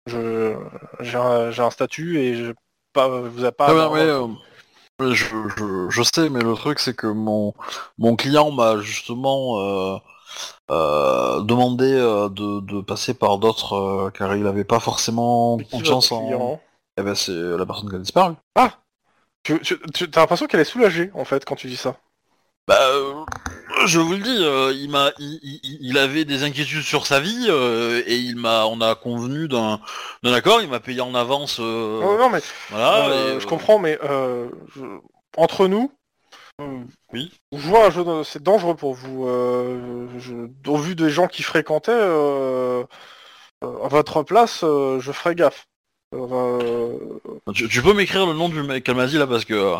Je 0.08 0.56
J'ai 1.00 1.18
un, 1.18 1.70
statut 1.70 2.20
et 2.20 2.36
je 2.36 2.54
pas, 2.94 3.08
vous 3.08 3.46
a 3.46 3.52
pas... 3.52 3.72
euh, 3.72 4.28
je, 5.10 5.26
je, 5.58 5.89
je 5.89 6.04
sais, 6.04 6.30
mais 6.30 6.41
le 6.41 6.54
truc 6.56 6.80
c'est 6.80 6.95
que 6.95 7.08
mon, 7.08 7.54
mon 7.97 8.16
client 8.16 8.52
m'a 8.52 8.80
justement 8.80 9.60
euh, 9.60 9.97
euh, 10.70 11.41
demandé 11.41 11.93
euh, 11.93 12.30
de, 12.30 12.62
de 12.62 12.82
passer 12.82 13.14
par 13.14 13.38
d'autres 13.38 14.12
car 14.14 14.36
il 14.36 14.47
avait 14.47 14.64
pas 14.64 14.80
forcément 14.80 15.58
confiance 15.72 16.12
en. 16.12 16.60
Eh 16.97 17.04
ben 17.04 17.16
c'est 17.16 17.32
la 17.32 17.66
personne 17.66 17.89
qui 17.89 17.95
a 17.95 17.99
disparu. 17.99 18.34
Tu, 19.43 19.60
tu, 19.62 19.80
tu 19.91 20.04
as 20.04 20.20
l'impression 20.20 20.45
qu'elle 20.45 20.60
est 20.60 20.66
soulagée, 20.66 21.10
en 21.16 21.26
fait, 21.26 21.45
quand 21.45 21.56
tu 21.56 21.68
dis 21.68 21.76
ça? 21.76 21.95
Bah, 22.68 22.78
euh, 22.80 23.26
je 23.86 23.99
vous 23.99 24.13
le 24.13 24.19
dis, 24.19 24.38
euh, 24.43 24.74
il 24.74 24.89
m'a, 24.89 25.11
il, 25.19 25.39
il- 25.43 25.78
il 25.82 25.97
avait 25.97 26.26
des 26.26 26.43
inquiétudes 26.43 26.84
sur 26.84 27.05
sa 27.07 27.19
vie 27.19 27.47
euh, 27.49 28.01
et 28.05 28.15
il 28.17 28.36
m'a, 28.36 28.65
on 28.65 28.82
a 28.82 28.95
convenu 28.95 29.47
d'un, 29.47 29.80
d'un 30.24 30.34
accord. 30.34 30.61
Il 30.61 30.69
m'a 30.69 30.80
payé 30.80 31.01
en 31.01 31.15
avance, 31.15 31.57
euh, 31.59 31.99
Non, 32.01 32.17
non, 32.17 32.30
mais 32.30 32.41
voilà. 32.69 33.34
Et, 33.36 33.39
je 33.39 33.47
comprends, 33.47 33.80
mais 33.80 33.97
euh, 34.03 34.47
je- 34.76 34.82
entre 35.38 35.67
nous, 35.67 35.91
Oui. 37.13 37.32
jouer 37.53 37.80
à 37.80 37.86
un 37.88 37.89
jeu, 37.91 38.03
c'est 38.24 38.43
dangereux 38.43 38.76
pour 38.76 38.93
vous. 38.93 39.26
je- 40.19 40.69
au 40.69 40.78
vu 40.78 40.95
des 40.95 41.09
gens 41.09 41.28
qui 41.28 41.43
fréquentaient, 41.43 41.91
à 41.91 43.88
votre 43.88 44.24
place, 44.24 44.61
je 44.61 45.11
ferais 45.11 45.36
gaffe. 45.36 45.65
Euh, 46.14 46.97
Tu, 47.53 47.68
tu 47.70 47.82
peux 47.82 47.93
m'écrire 47.93 48.26
le 48.26 48.34
nom 48.34 48.49
du 48.49 48.62
mec 48.64 48.89
dit 48.89 49.18
là 49.18 49.28
parce 49.28 49.45
que. 49.45 49.53
euh, 49.53 49.78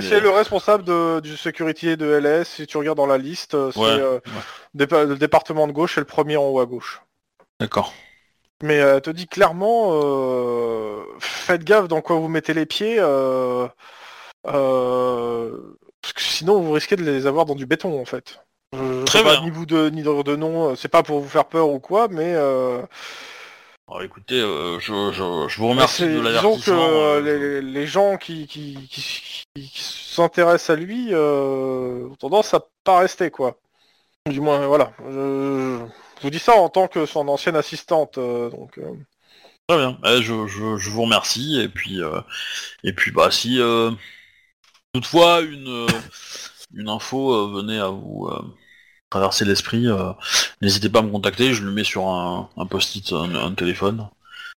c'est 0.00 0.20
le 0.20 0.30
responsable 0.30 0.84
de, 0.84 1.20
du 1.20 1.36
security 1.36 1.96
de 1.96 2.06
LS. 2.20 2.48
Si 2.48 2.66
tu 2.66 2.76
regardes 2.76 2.98
dans 2.98 3.06
la 3.06 3.18
liste, 3.18 3.54
euh, 3.54 3.70
c'est 3.72 3.80
Ouais, 3.80 4.20
dépa- 4.74 5.04
le 5.04 5.16
département 5.16 5.66
de 5.66 5.72
gauche, 5.72 5.94
c'est 5.94 6.00
le 6.00 6.06
premier 6.06 6.36
en 6.36 6.44
haut 6.44 6.60
à 6.60 6.66
gauche. 6.66 7.00
D'accord. 7.60 7.92
Mais 8.62 8.74
elle 8.76 9.00
te 9.02 9.10
dit 9.10 9.26
clairement, 9.26 9.92
faites 11.18 11.64
gaffe 11.64 11.88
dans 11.88 12.00
quoi 12.00 12.16
vous 12.16 12.28
mettez 12.28 12.54
les 12.54 12.66
pieds, 12.66 12.96
parce 14.42 16.12
que 16.14 16.20
sinon 16.22 16.60
vous 16.60 16.72
risquez 16.72 16.96
de 16.96 17.04
les 17.04 17.26
avoir 17.26 17.44
dans 17.46 17.54
du 17.54 17.66
béton 17.66 18.00
en 18.00 18.04
fait. 18.04 18.40
Je, 18.72 19.04
Très 19.04 19.18
sais 19.18 19.24
pas 19.24 19.36
bien. 19.36 19.44
ni 19.44 19.50
vous 19.50 19.66
de 19.66 19.90
ni 19.90 20.02
de, 20.02 20.22
de 20.22 20.36
nom, 20.36 20.74
c'est 20.74 20.88
pas 20.88 21.02
pour 21.02 21.20
vous 21.20 21.28
faire 21.28 21.44
peur 21.46 21.68
ou 21.68 21.78
quoi, 21.80 22.08
mais 22.08 22.32
euh, 22.34 22.80
Alors, 23.88 24.02
écoutez, 24.02 24.40
euh, 24.40 24.80
je, 24.80 24.92
je, 25.12 25.48
je 25.48 25.58
vous 25.58 25.68
remercie 25.68 26.02
de 26.02 26.08
disons 26.08 26.20
que 26.22 26.24
l'avertissement. 26.24 26.74
euh, 26.74 27.20
euh, 27.22 27.60
les, 27.60 27.62
les 27.62 27.86
gens 27.86 28.16
qui, 28.16 28.46
qui, 28.46 28.76
qui, 28.90 29.00
qui- 29.54 29.68
qui 29.70 29.82
s'intéressent 29.82 30.70
à 30.70 30.76
lui 30.80 31.08
euh, 31.12 32.08
ont 32.10 32.16
tendance 32.16 32.52
à 32.52 32.64
pas 32.84 32.98
rester 32.98 33.30
quoi. 33.30 33.58
Du 34.28 34.40
moins 34.40 34.66
voilà. 34.66 34.92
Je, 35.08 35.78
je 36.18 36.22
vous 36.22 36.30
dis 36.30 36.38
ça 36.40 36.56
en 36.56 36.68
tant 36.68 36.88
que 36.88 37.06
son 37.06 37.28
ancienne 37.28 37.56
assistante, 37.56 38.18
donc. 38.18 38.80
Très 39.68 39.78
bien. 39.78 39.98
Eh, 40.04 40.22
je, 40.22 40.46
je, 40.46 40.76
je 40.76 40.90
vous 40.90 41.02
remercie 41.02 41.60
et 41.60 41.68
puis 41.68 42.00
et 42.82 42.92
puis 42.92 43.12
bah 43.12 43.30
si 43.30 43.60
euh, 43.60 43.92
toutefois 44.92 45.40
une 45.42 45.86
une 46.74 46.88
info 46.88 47.48
venait 47.52 47.78
à 47.78 47.88
vous 47.88 48.28
traverser 49.10 49.44
l'esprit, 49.44 49.86
euh, 49.88 50.12
n'hésitez 50.62 50.88
pas 50.88 51.00
à 51.00 51.02
me 51.02 51.10
contacter. 51.10 51.54
Je 51.54 51.62
le 51.62 51.70
mets 51.70 51.84
sur 51.84 52.06
un, 52.08 52.48
un 52.56 52.66
post-it, 52.66 53.12
un, 53.12 53.34
un 53.34 53.52
téléphone. 53.54 54.08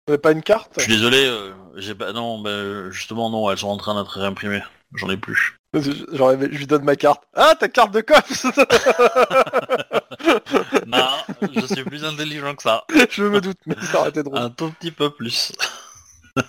Vous 0.07 0.12
avez 0.14 0.18
pas 0.18 0.32
une 0.32 0.42
carte? 0.42 0.72
Je 0.76 0.82
suis 0.82 0.92
désolé, 0.92 1.24
euh, 1.26 1.53
j'ai 1.76 1.94
pas. 1.94 2.12
Non, 2.12 2.40
ben, 2.40 2.90
justement 2.90 3.30
non, 3.30 3.51
elles 3.51 3.59
sont 3.59 3.68
en 3.68 3.76
train 3.76 4.01
d'être 4.01 4.18
réimprimées. 4.18 4.62
J'en 4.94 5.11
ai 5.11 5.18
plus. 5.18 5.59
Genre, 5.74 6.32
je 6.40 6.46
lui 6.46 6.66
donne 6.66 6.82
ma 6.84 6.96
carte. 6.96 7.22
Ah, 7.34 7.55
ta 7.61 7.68
carte 7.68 7.92
de 7.92 8.01
cops 8.01 8.46
non, 10.86 11.07
je 11.55 11.66
suis 11.66 11.84
plus 11.84 12.05
intelligent 12.05 12.55
que 12.55 12.62
ça. 12.62 12.84
Je 13.11 13.24
me 13.24 13.40
doute, 13.42 13.59
mais 13.66 13.74
ça 13.82 14.01
aurait 14.01 14.09
été 14.09 14.22
drôle. 14.22 14.38
Un 14.38 14.49
tout 14.51 14.70
petit 14.80 14.90
peu 14.90 15.11
plus. 15.11 15.53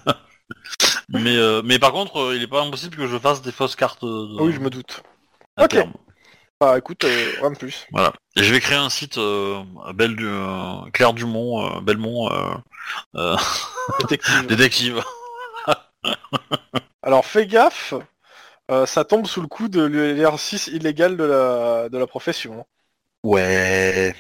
mais, 1.10 1.36
euh, 1.36 1.62
mais 1.64 1.80
par 1.80 1.92
contre, 1.92 2.18
euh, 2.18 2.36
il 2.36 2.42
est 2.44 2.48
pas 2.48 2.62
impossible 2.62 2.96
que 2.96 3.08
je 3.08 3.18
fasse 3.20 3.42
des 3.42 3.52
fausses 3.52 3.76
cartes. 3.76 4.04
de- 4.06 4.42
Oui, 4.42 4.54
je 4.54 4.60
me 4.60 4.70
doute. 4.70 5.04
à 5.58 5.64
Ok. 5.66 5.72
terme. 5.72 5.92
Bah 6.62 6.78
écoute, 6.78 7.06
euh, 7.06 7.32
rien 7.40 7.52
de 7.52 7.58
plus. 7.58 7.88
Voilà. 7.92 8.12
Et 8.36 8.44
je 8.44 8.54
vais 8.54 8.60
créer 8.60 8.78
un 8.78 8.90
site 8.90 9.18
euh, 9.18 9.64
Belle 9.94 10.16
du, 10.18 10.28
euh, 10.28 10.82
Claire 10.92 11.14
Dumont, 11.14 11.78
euh, 11.78 11.80
Belmont, 11.80 12.30
euh, 12.32 12.54
euh, 13.16 13.38
Détective. 14.02 14.46
détective. 14.48 15.04
Alors 17.04 17.26
fais 17.26 17.48
gaffe, 17.48 17.94
euh, 18.72 18.86
ça 18.86 19.06
tombe 19.06 19.26
sous 19.26 19.42
le 19.42 19.48
coup 19.48 19.70
de 19.70 19.82
l'exercice 19.84 20.68
illégal 20.68 21.16
de 21.16 21.24
la, 21.24 21.88
de 21.90 21.98
la 21.98 22.08
profession. 22.08 22.66
Ouais. 23.24 24.14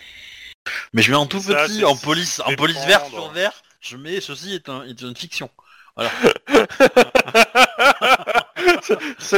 Mais 0.93 1.01
je 1.01 1.11
mets 1.11 1.17
en 1.17 1.25
tout 1.25 1.41
Ça, 1.41 1.65
petit, 1.65 1.83
en 1.83 1.97
police, 1.97 2.41
en 2.45 2.55
police 2.55 2.83
vert 2.85 3.05
sur 3.05 3.31
vert. 3.31 3.51
Je 3.81 3.97
mets 3.97 4.21
ceci 4.21 4.53
est, 4.53 4.69
un, 4.69 4.83
est 4.83 5.01
une 5.01 5.15
fiction. 5.15 5.49
C'est- 5.97 6.07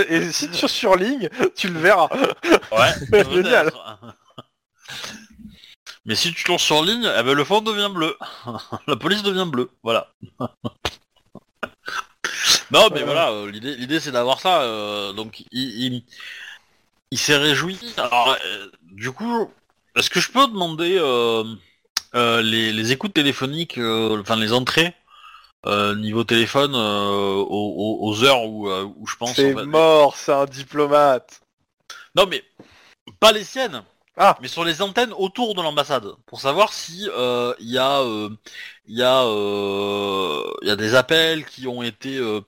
Et 0.09 0.31
si 0.31 0.49
tu 0.49 0.67
surlignes, 0.67 1.29
tu 1.55 1.67
le 1.69 1.79
verras. 1.79 2.09
Ouais. 2.71 3.23
Génial. 3.33 3.71
Mais 6.05 6.15
si 6.15 6.33
tu 6.33 6.43
tournes 6.43 6.57
sur 6.59 6.83
ligne, 6.83 7.09
eh 7.17 7.23
ben, 7.23 7.33
le 7.33 7.43
fond 7.43 7.61
devient 7.61 7.89
bleu. 7.93 8.17
La 8.87 8.95
police 8.95 9.23
devient 9.23 9.45
bleue. 9.49 9.69
Voilà. 9.83 10.11
non, 12.71 12.87
mais 12.91 13.01
Euh. 13.01 13.05
voilà, 13.05 13.31
euh, 13.31 13.51
l'idée, 13.51 13.75
l'idée 13.75 13.99
c'est 13.99 14.11
d'avoir 14.11 14.39
ça. 14.39 14.61
euh, 14.63 15.13
donc, 15.13 15.41
il, 15.51 15.83
il, 15.93 16.03
il 17.11 17.17
s'est 17.17 17.37
réjoui. 17.37 17.79
Alors, 17.97 18.35
euh, 18.45 18.67
du 18.83 19.11
coup, 19.11 19.51
est-ce 19.95 20.09
que 20.09 20.19
je 20.19 20.31
peux 20.31 20.47
demander 20.47 20.99
les, 22.13 22.71
les 22.73 22.91
écoutes 22.91 23.13
téléphoniques, 23.13 23.77
enfin 23.77 24.35
les 24.37 24.53
entrées? 24.53 24.95
Euh, 25.65 25.95
niveau 25.95 26.23
téléphone 26.23 26.73
euh, 26.75 27.43
aux, 27.47 28.23
heures 28.23 28.43
où, 28.45 28.69
euh, 28.69 28.87
où 28.97 29.07
je 29.07 29.15
pense. 29.15 29.33
C'est 29.33 29.53
en 29.53 29.57
fait- 29.57 29.65
mort, 29.65 30.15
c'est 30.17 30.33
un 30.33 30.45
diplomate. 30.45 31.41
Non, 32.15 32.25
mais 32.27 32.43
pas 33.19 33.31
les 33.31 33.43
siennes. 33.43 33.83
Ah. 34.17 34.37
Mais 34.41 34.47
sur 34.49 34.65
les 34.65 34.81
antennes 34.81 35.13
autour 35.13 35.55
de 35.55 35.61
l'ambassade, 35.61 36.05
pour 36.25 36.41
savoir 36.41 36.73
si 36.73 37.09
euh, 37.15 37.53
il 37.59 37.69
y 37.71 37.77
a, 37.77 38.01
euh, 38.01 38.29
il 38.85 38.97
y 38.97 39.03
a, 39.03 39.23
euh, 39.23 40.43
il 40.61 40.67
y 40.67 40.71
a 40.71 40.75
des 40.75 40.95
appels 40.95 41.45
qui 41.45 41.65
ont 41.67 41.81
été, 41.81 42.17
euh, 42.17 42.41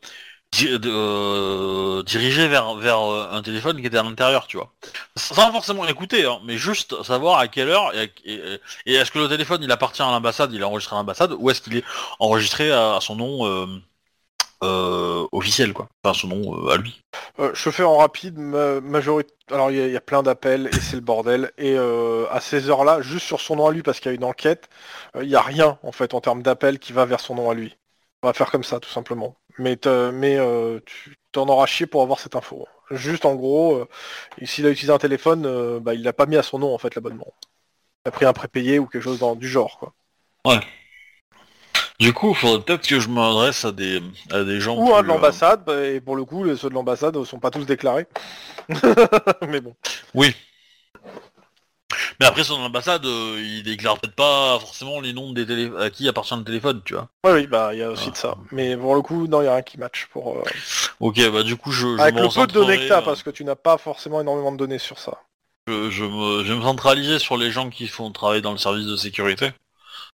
di- 0.53 0.79
de, 0.79 0.89
euh, 0.89 2.03
dirigé 2.03 2.47
vers, 2.47 2.75
vers 2.75 2.99
euh, 2.99 3.27
un 3.31 3.41
téléphone 3.41 3.81
qui 3.81 3.87
était 3.87 3.97
à 3.97 4.03
l'intérieur, 4.03 4.47
tu 4.47 4.57
vois. 4.57 4.71
Sans 5.15 5.51
forcément 5.51 5.85
écouter, 5.87 6.25
hein, 6.25 6.39
mais 6.45 6.57
juste 6.57 7.01
savoir 7.03 7.39
à 7.39 7.47
quelle 7.47 7.69
heure 7.69 7.91
et, 7.95 8.11
est-ce 8.85 9.11
que 9.11 9.19
le 9.19 9.27
téléphone 9.27 9.61
il 9.63 9.71
appartient 9.71 10.01
à 10.01 10.11
l'ambassade, 10.11 10.53
il 10.53 10.61
est 10.61 10.63
enregistré 10.63 10.95
à 10.95 10.99
l'ambassade, 10.99 11.35
ou 11.37 11.49
est-ce 11.49 11.61
qu'il 11.61 11.77
est 11.77 11.83
enregistré 12.19 12.71
à, 12.71 12.99
son 13.01 13.15
nom 13.15 13.45
euh, 14.63 15.27
officiel, 15.31 15.73
quoi. 15.73 15.87
Enfin, 16.03 16.17
son 16.17 16.27
nom 16.27 16.67
à 16.69 16.77
lui. 16.77 17.01
Je 17.53 17.69
fais 17.69 17.83
en 17.83 17.97
rapide, 17.97 18.37
ma- 18.37 18.79
majorité. 18.79 19.33
Alors 19.51 19.71
il 19.71 19.91
y, 19.91 19.97
a- 19.97 20.01
plein 20.01 20.23
d'appels 20.23 20.69
et 20.71 20.79
c'est 20.79 20.95
le 20.95 21.01
bordel. 21.01 21.51
Et 21.57 21.77
à 21.77 22.39
ces 22.39 22.69
heures-là, 22.69 23.01
juste 23.01 23.25
sur 23.25 23.41
son 23.41 23.57
nom 23.57 23.67
à 23.67 23.71
lui, 23.71 23.81
parce 23.81 23.99
qu'il 23.99 24.09
y 24.11 24.13
a 24.13 24.15
une 24.15 24.23
enquête, 24.23 24.69
il 25.19 25.27
n'y 25.27 25.35
a 25.35 25.41
rien 25.41 25.79
en 25.83 25.91
fait 25.91 26.13
en 26.13 26.21
termes 26.21 26.43
d'appels 26.43 26.79
qui 26.79 26.93
va 26.93 27.05
vers 27.05 27.19
son 27.19 27.35
nom 27.35 27.49
à 27.49 27.53
lui. 27.53 27.75
On 28.23 28.27
va 28.27 28.33
faire 28.33 28.51
comme 28.51 28.63
ça 28.63 28.79
tout 28.79 28.89
simplement. 28.89 29.35
Mais, 29.57 29.77
euh, 29.85 30.79
tu 30.85 31.17
t'en 31.31 31.47
auras 31.47 31.65
chié 31.65 31.85
pour 31.85 32.01
avoir 32.01 32.19
cette 32.19 32.35
info. 32.35 32.67
Juste 32.91 33.25
en 33.25 33.35
gros, 33.35 33.75
euh, 33.75 33.87
s'il 34.43 34.65
a 34.65 34.69
utilisé 34.69 34.93
un 34.93 34.97
téléphone, 34.97 35.45
euh, 35.45 35.79
bah, 35.79 35.93
il 35.93 36.03
l'a 36.03 36.13
pas 36.13 36.25
mis 36.25 36.37
à 36.37 36.43
son 36.43 36.59
nom 36.59 36.73
en 36.73 36.77
fait 36.77 36.95
l'abonnement. 36.95 37.33
Il 38.05 38.09
a 38.09 38.11
pris 38.11 38.25
un 38.25 38.33
prépayé 38.33 38.79
ou 38.79 38.87
quelque 38.87 39.01
chose 39.01 39.19
dans, 39.19 39.35
du 39.35 39.47
genre 39.47 39.77
quoi. 39.79 39.93
Du 41.99 42.11
coup, 42.11 42.29
il 42.29 42.35
faudrait 42.35 42.61
peut-être 42.63 42.87
que 42.87 42.99
je 42.99 43.07
m'adresse 43.07 43.65
à 43.65 43.71
des, 43.71 44.01
à 44.31 44.43
des 44.43 44.59
gens 44.59 44.77
Ou 44.77 44.85
plus, 44.85 44.93
un 44.93 45.03
de 45.03 45.07
l'ambassade, 45.07 45.63
bah, 45.65 45.85
et 45.85 46.01
pour 46.01 46.15
le 46.15 46.25
coup, 46.25 46.43
ceux 46.55 46.69
de 46.69 46.73
l'ambassade 46.73 47.15
ne 47.15 47.23
sont 47.23 47.39
pas 47.39 47.51
tous 47.51 47.65
déclarés. 47.65 48.07
mais 49.47 49.61
bon. 49.61 49.75
Mais 52.23 52.29
après, 52.29 52.45
son 52.45 52.53
ambassade, 52.61 53.05
euh, 53.05 53.37
il 53.43 53.63
déclare 53.63 53.99
peut-être 53.99 54.15
pas 54.15 54.57
forcément 54.57 55.01
les 55.01 55.11
noms 55.11 55.33
des 55.33 55.45
télé... 55.45 55.69
à 55.77 55.89
qui 55.89 56.07
appartient 56.07 56.33
le 56.37 56.45
téléphone, 56.45 56.81
tu 56.85 56.93
vois. 56.93 57.09
Oui, 57.25 57.31
oui, 57.33 57.47
bah 57.47 57.71
il 57.73 57.79
y 57.79 57.83
a 57.83 57.89
aussi 57.89 58.05
Ah. 58.07 58.11
de 58.11 58.15
ça. 58.15 58.37
Mais 58.53 58.77
pour 58.77 58.95
le 58.95 59.01
coup, 59.01 59.27
non, 59.27 59.41
il 59.41 59.43
n'y 59.43 59.49
a 59.49 59.55
rien 59.55 59.61
qui 59.61 59.77
match 59.77 60.07
pour. 60.09 60.37
euh, 60.37 60.43
Ok, 61.01 61.19
bah 61.33 61.43
du 61.43 61.57
coup, 61.57 61.73
je, 61.73 61.97
je 61.97 62.01
Avec 62.01 62.15
le 62.15 62.29
peu 62.33 62.47
de 62.47 62.53
données 62.53 62.77
que 62.77 62.87
t'as, 62.87 62.99
euh, 62.99 63.01
parce 63.01 63.23
que 63.23 63.29
tu 63.29 63.43
n'as 63.43 63.55
pas 63.57 63.77
forcément 63.77 64.21
énormément 64.21 64.53
de 64.53 64.57
données 64.57 64.79
sur 64.79 64.99
ça. 64.99 65.17
je, 65.67 65.89
je 65.89 66.05
me, 66.05 66.45
je 66.45 66.53
vais 66.53 66.57
me 66.59 66.63
centraliser 66.63 67.19
sur 67.19 67.35
les 67.35 67.51
gens 67.51 67.69
qui 67.69 67.89
font 67.89 68.09
travailler 68.13 68.41
dans 68.41 68.53
le 68.53 68.57
service 68.57 68.85
de 68.85 68.95
sécurité. 68.95 69.47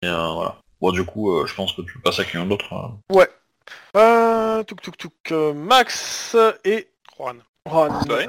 Et 0.04 0.08
euh, 0.08 0.28
voilà. 0.34 0.58
Bon, 0.82 0.92
du 0.92 1.06
coup, 1.06 1.32
euh, 1.32 1.48
je 1.48 1.56
pense 1.56 1.74
que 1.74 1.82
tu 1.82 1.98
passes 1.98 2.20
à 2.20 2.24
quelqu'un 2.24 2.46
d'autre. 2.46 2.72
hein. 2.72 3.00
Euh, 3.98 4.62
touk 4.64 4.80
touk 4.84 4.96
touk, 4.98 5.14
euh, 5.32 5.54
Max 5.56 6.36
et 6.66 6.88
Juan. 7.18 7.40
Juan. 7.68 7.92
Ouais. 8.10 8.28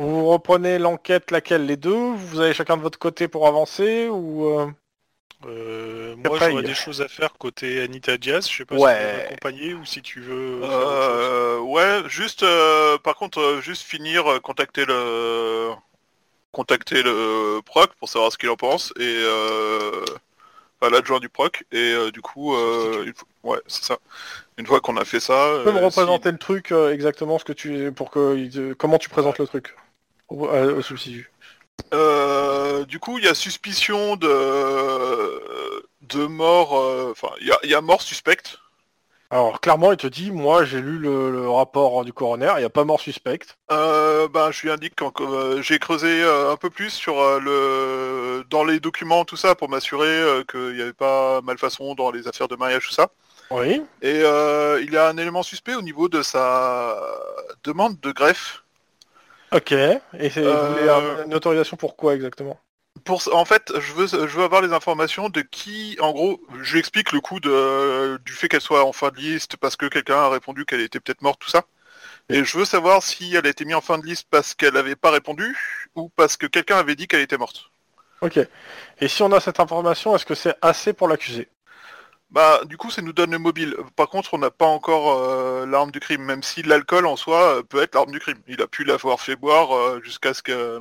Vous 0.00 0.26
reprenez 0.28 0.78
l'enquête, 0.78 1.30
laquelle 1.30 1.66
Les 1.66 1.76
deux? 1.76 2.12
Vous 2.14 2.40
allez 2.40 2.54
chacun 2.54 2.76
de 2.76 2.82
votre 2.82 2.98
côté 2.98 3.28
pour 3.28 3.46
avancer 3.46 4.08
ou 4.08 4.46
euh, 4.46 4.66
Euh, 5.46 6.16
moi, 6.16 6.38
j'aurais 6.38 6.62
des 6.62 6.74
choses 6.74 7.02
à 7.02 7.08
faire 7.08 7.34
côté 7.34 7.80
Anita 7.82 8.16
Diaz. 8.16 8.48
Je 8.50 8.56
sais 8.58 8.64
pas 8.64 8.78
Ouais. 8.78 8.92
si 8.92 8.98
tu 8.98 9.04
veux 9.04 9.16
m'accompagner 9.18 9.74
ou 9.74 9.84
si 9.84 10.02
tu 10.02 10.20
veux. 10.20 10.60
Euh, 10.62 11.58
ouais, 11.60 12.02
juste, 12.08 12.42
euh, 12.42 12.98
par 12.98 13.16
contre, 13.16 13.38
euh, 13.40 13.60
juste 13.60 13.82
finir, 13.82 14.24
contacter 14.42 14.84
le, 14.86 15.70
contacter 16.52 17.02
le 17.02 17.60
proc 17.64 17.90
pour 17.98 18.08
savoir 18.08 18.32
ce 18.32 18.38
qu'il 18.38 18.48
en 18.48 18.56
pense 18.56 18.92
et 18.98 19.02
euh, 19.02 20.02
enfin, 20.80 20.90
l'adjoint 20.90 21.20
du 21.20 21.28
proc 21.28 21.64
et 21.72 21.76
euh, 21.92 22.10
du 22.10 22.22
coup, 22.22 22.54
euh, 22.54 23.04
une 23.04 23.14
fois- 23.14 23.28
ouais, 23.44 23.60
c'est 23.66 23.84
ça. 23.84 23.98
Une 24.58 24.66
fois 24.66 24.80
qu'on 24.80 24.96
a 24.96 25.04
fait 25.04 25.20
ça, 25.20 25.54
Tu 25.58 25.64
peux 25.64 25.72
me 25.72 25.84
représenter 25.84 26.32
le 26.32 26.38
truc 26.38 26.72
euh, 26.72 26.92
exactement 26.92 27.38
ce 27.38 27.44
que 27.44 27.52
tu 27.52 27.92
pour 27.92 28.10
que 28.10 28.72
comment 28.74 28.98
tu 28.98 29.08
présentes 29.08 29.38
le 29.38 29.46
truc? 29.46 29.74
Au, 30.30 30.46
euh, 30.48 30.76
au 30.78 30.82
substitut. 30.82 31.30
Euh, 31.94 32.84
du 32.84 32.98
coup, 32.98 33.18
il 33.18 33.24
y 33.24 33.28
a 33.28 33.34
suspicion 33.34 34.16
de 34.16 34.30
de 36.02 36.26
mort. 36.26 36.78
euh, 36.78 37.10
Enfin, 37.10 37.30
il 37.40 37.48
y 37.48 37.52
a, 37.52 37.58
il 37.64 37.70
y 37.70 37.74
a 37.74 37.80
mort 37.80 38.02
suspecte. 38.02 38.58
Alors 39.32 39.60
clairement, 39.60 39.92
il 39.92 39.96
te 39.96 40.08
dit, 40.08 40.32
moi 40.32 40.64
j'ai 40.64 40.80
lu 40.80 40.98
le, 40.98 41.30
le 41.30 41.48
rapport 41.48 42.04
du 42.04 42.12
coroner, 42.12 42.52
il 42.56 42.60
n'y 42.60 42.64
a 42.64 42.70
pas 42.70 42.82
mort 42.84 43.00
suspecte. 43.00 43.56
Euh, 43.70 44.26
ben, 44.26 44.50
je 44.50 44.62
lui 44.62 44.72
indique 44.72 44.94
quand 44.96 45.12
j'ai 45.62 45.78
creusé 45.78 46.24
un 46.24 46.56
peu 46.56 46.68
plus 46.68 46.90
sur 46.90 47.14
le 47.38 48.44
dans 48.50 48.64
les 48.64 48.80
documents 48.80 49.24
tout 49.24 49.36
ça 49.36 49.54
pour 49.54 49.68
m'assurer 49.68 50.42
qu'il 50.50 50.74
n'y 50.74 50.82
avait 50.82 50.92
pas 50.92 51.40
malfaçon 51.42 51.94
dans 51.94 52.10
les 52.10 52.26
affaires 52.26 52.48
de 52.48 52.56
mariage 52.56 52.88
tout 52.88 52.94
ça. 52.94 53.08
Oui. 53.50 53.82
Et 54.02 54.20
euh, 54.24 54.80
il 54.82 54.92
y 54.92 54.96
a 54.96 55.08
un 55.08 55.16
élément 55.16 55.44
suspect 55.44 55.76
au 55.76 55.82
niveau 55.82 56.08
de 56.08 56.22
sa 56.22 57.00
demande 57.62 58.00
de 58.00 58.10
greffe. 58.10 58.64
Ok. 59.52 59.72
Et 59.72 60.30
c'est 60.30 60.42
vous 60.42 60.48
Euh, 60.48 60.68
voulez 60.72 60.88
un- 60.88 61.24
une 61.26 61.34
autorisation 61.34 61.76
pour 61.76 61.96
quoi 61.96 62.14
exactement? 62.14 62.58
Pour, 63.04 63.22
en 63.34 63.44
fait, 63.44 63.72
je 63.78 63.92
veux, 63.92 64.06
je 64.06 64.36
veux 64.36 64.44
avoir 64.44 64.62
les 64.62 64.72
informations 64.72 65.28
de 65.28 65.40
qui, 65.42 65.96
en 66.00 66.12
gros, 66.12 66.40
je 66.62 66.72
lui 66.72 66.78
explique 66.80 67.12
le 67.12 67.20
coup 67.20 67.40
de, 67.40 68.18
du 68.24 68.32
fait 68.32 68.48
qu'elle 68.48 68.60
soit 68.60 68.84
en 68.84 68.92
fin 68.92 69.10
de 69.10 69.16
liste 69.16 69.56
parce 69.56 69.76
que 69.76 69.86
quelqu'un 69.86 70.16
a 70.18 70.28
répondu 70.28 70.64
qu'elle 70.66 70.80
était 70.80 71.00
peut-être 71.00 71.22
morte, 71.22 71.40
tout 71.40 71.48
ça. 71.48 71.64
Et 72.30 72.44
je 72.44 72.58
veux 72.58 72.64
savoir 72.66 73.02
si 73.02 73.34
elle 73.36 73.46
a 73.46 73.50
été 73.50 73.64
mise 73.66 73.76
en 73.76 73.82
fin 73.82 73.98
de 73.98 74.06
liste 74.06 74.28
parce 74.30 74.54
qu'elle 74.54 74.74
n'avait 74.74 74.96
pas 74.96 75.10
répondu 75.12 75.56
ou 75.96 76.10
parce 76.10 76.36
que 76.38 76.46
quelqu'un 76.46 76.78
avait 76.78 76.96
dit 76.96 77.08
qu'elle 77.08 77.22
était 77.22 77.38
morte. 77.38 77.70
Ok. 78.22 78.38
Et 79.00 79.08
si 79.08 79.22
on 79.22 79.32
a 79.32 79.40
cette 79.40 79.60
information, 79.60 80.14
est-ce 80.14 80.26
que 80.26 80.34
c'est 80.34 80.56
assez 80.62 80.92
pour 80.92 81.08
l'accuser? 81.08 81.48
Bah, 82.30 82.60
du 82.64 82.76
coup, 82.76 82.90
ça 82.90 83.02
nous 83.02 83.12
donne 83.12 83.32
le 83.32 83.38
mobile. 83.38 83.74
Par 83.96 84.08
contre, 84.08 84.34
on 84.34 84.38
n'a 84.38 84.50
pas 84.50 84.66
encore 84.66 85.18
euh, 85.18 85.66
l'arme 85.66 85.90
du 85.90 85.98
crime, 85.98 86.22
même 86.22 86.42
si 86.44 86.62
l'alcool 86.62 87.06
en 87.06 87.16
soi 87.16 87.56
euh, 87.56 87.62
peut 87.62 87.82
être 87.82 87.94
l'arme 87.94 88.12
du 88.12 88.20
crime. 88.20 88.38
Il 88.46 88.62
a 88.62 88.68
pu 88.68 88.84
l'avoir 88.84 89.20
fait 89.20 89.34
boire 89.34 89.74
euh, 89.74 90.00
jusqu'à 90.04 90.32
ce 90.32 90.42
que, 90.42 90.52
euh, 90.52 90.78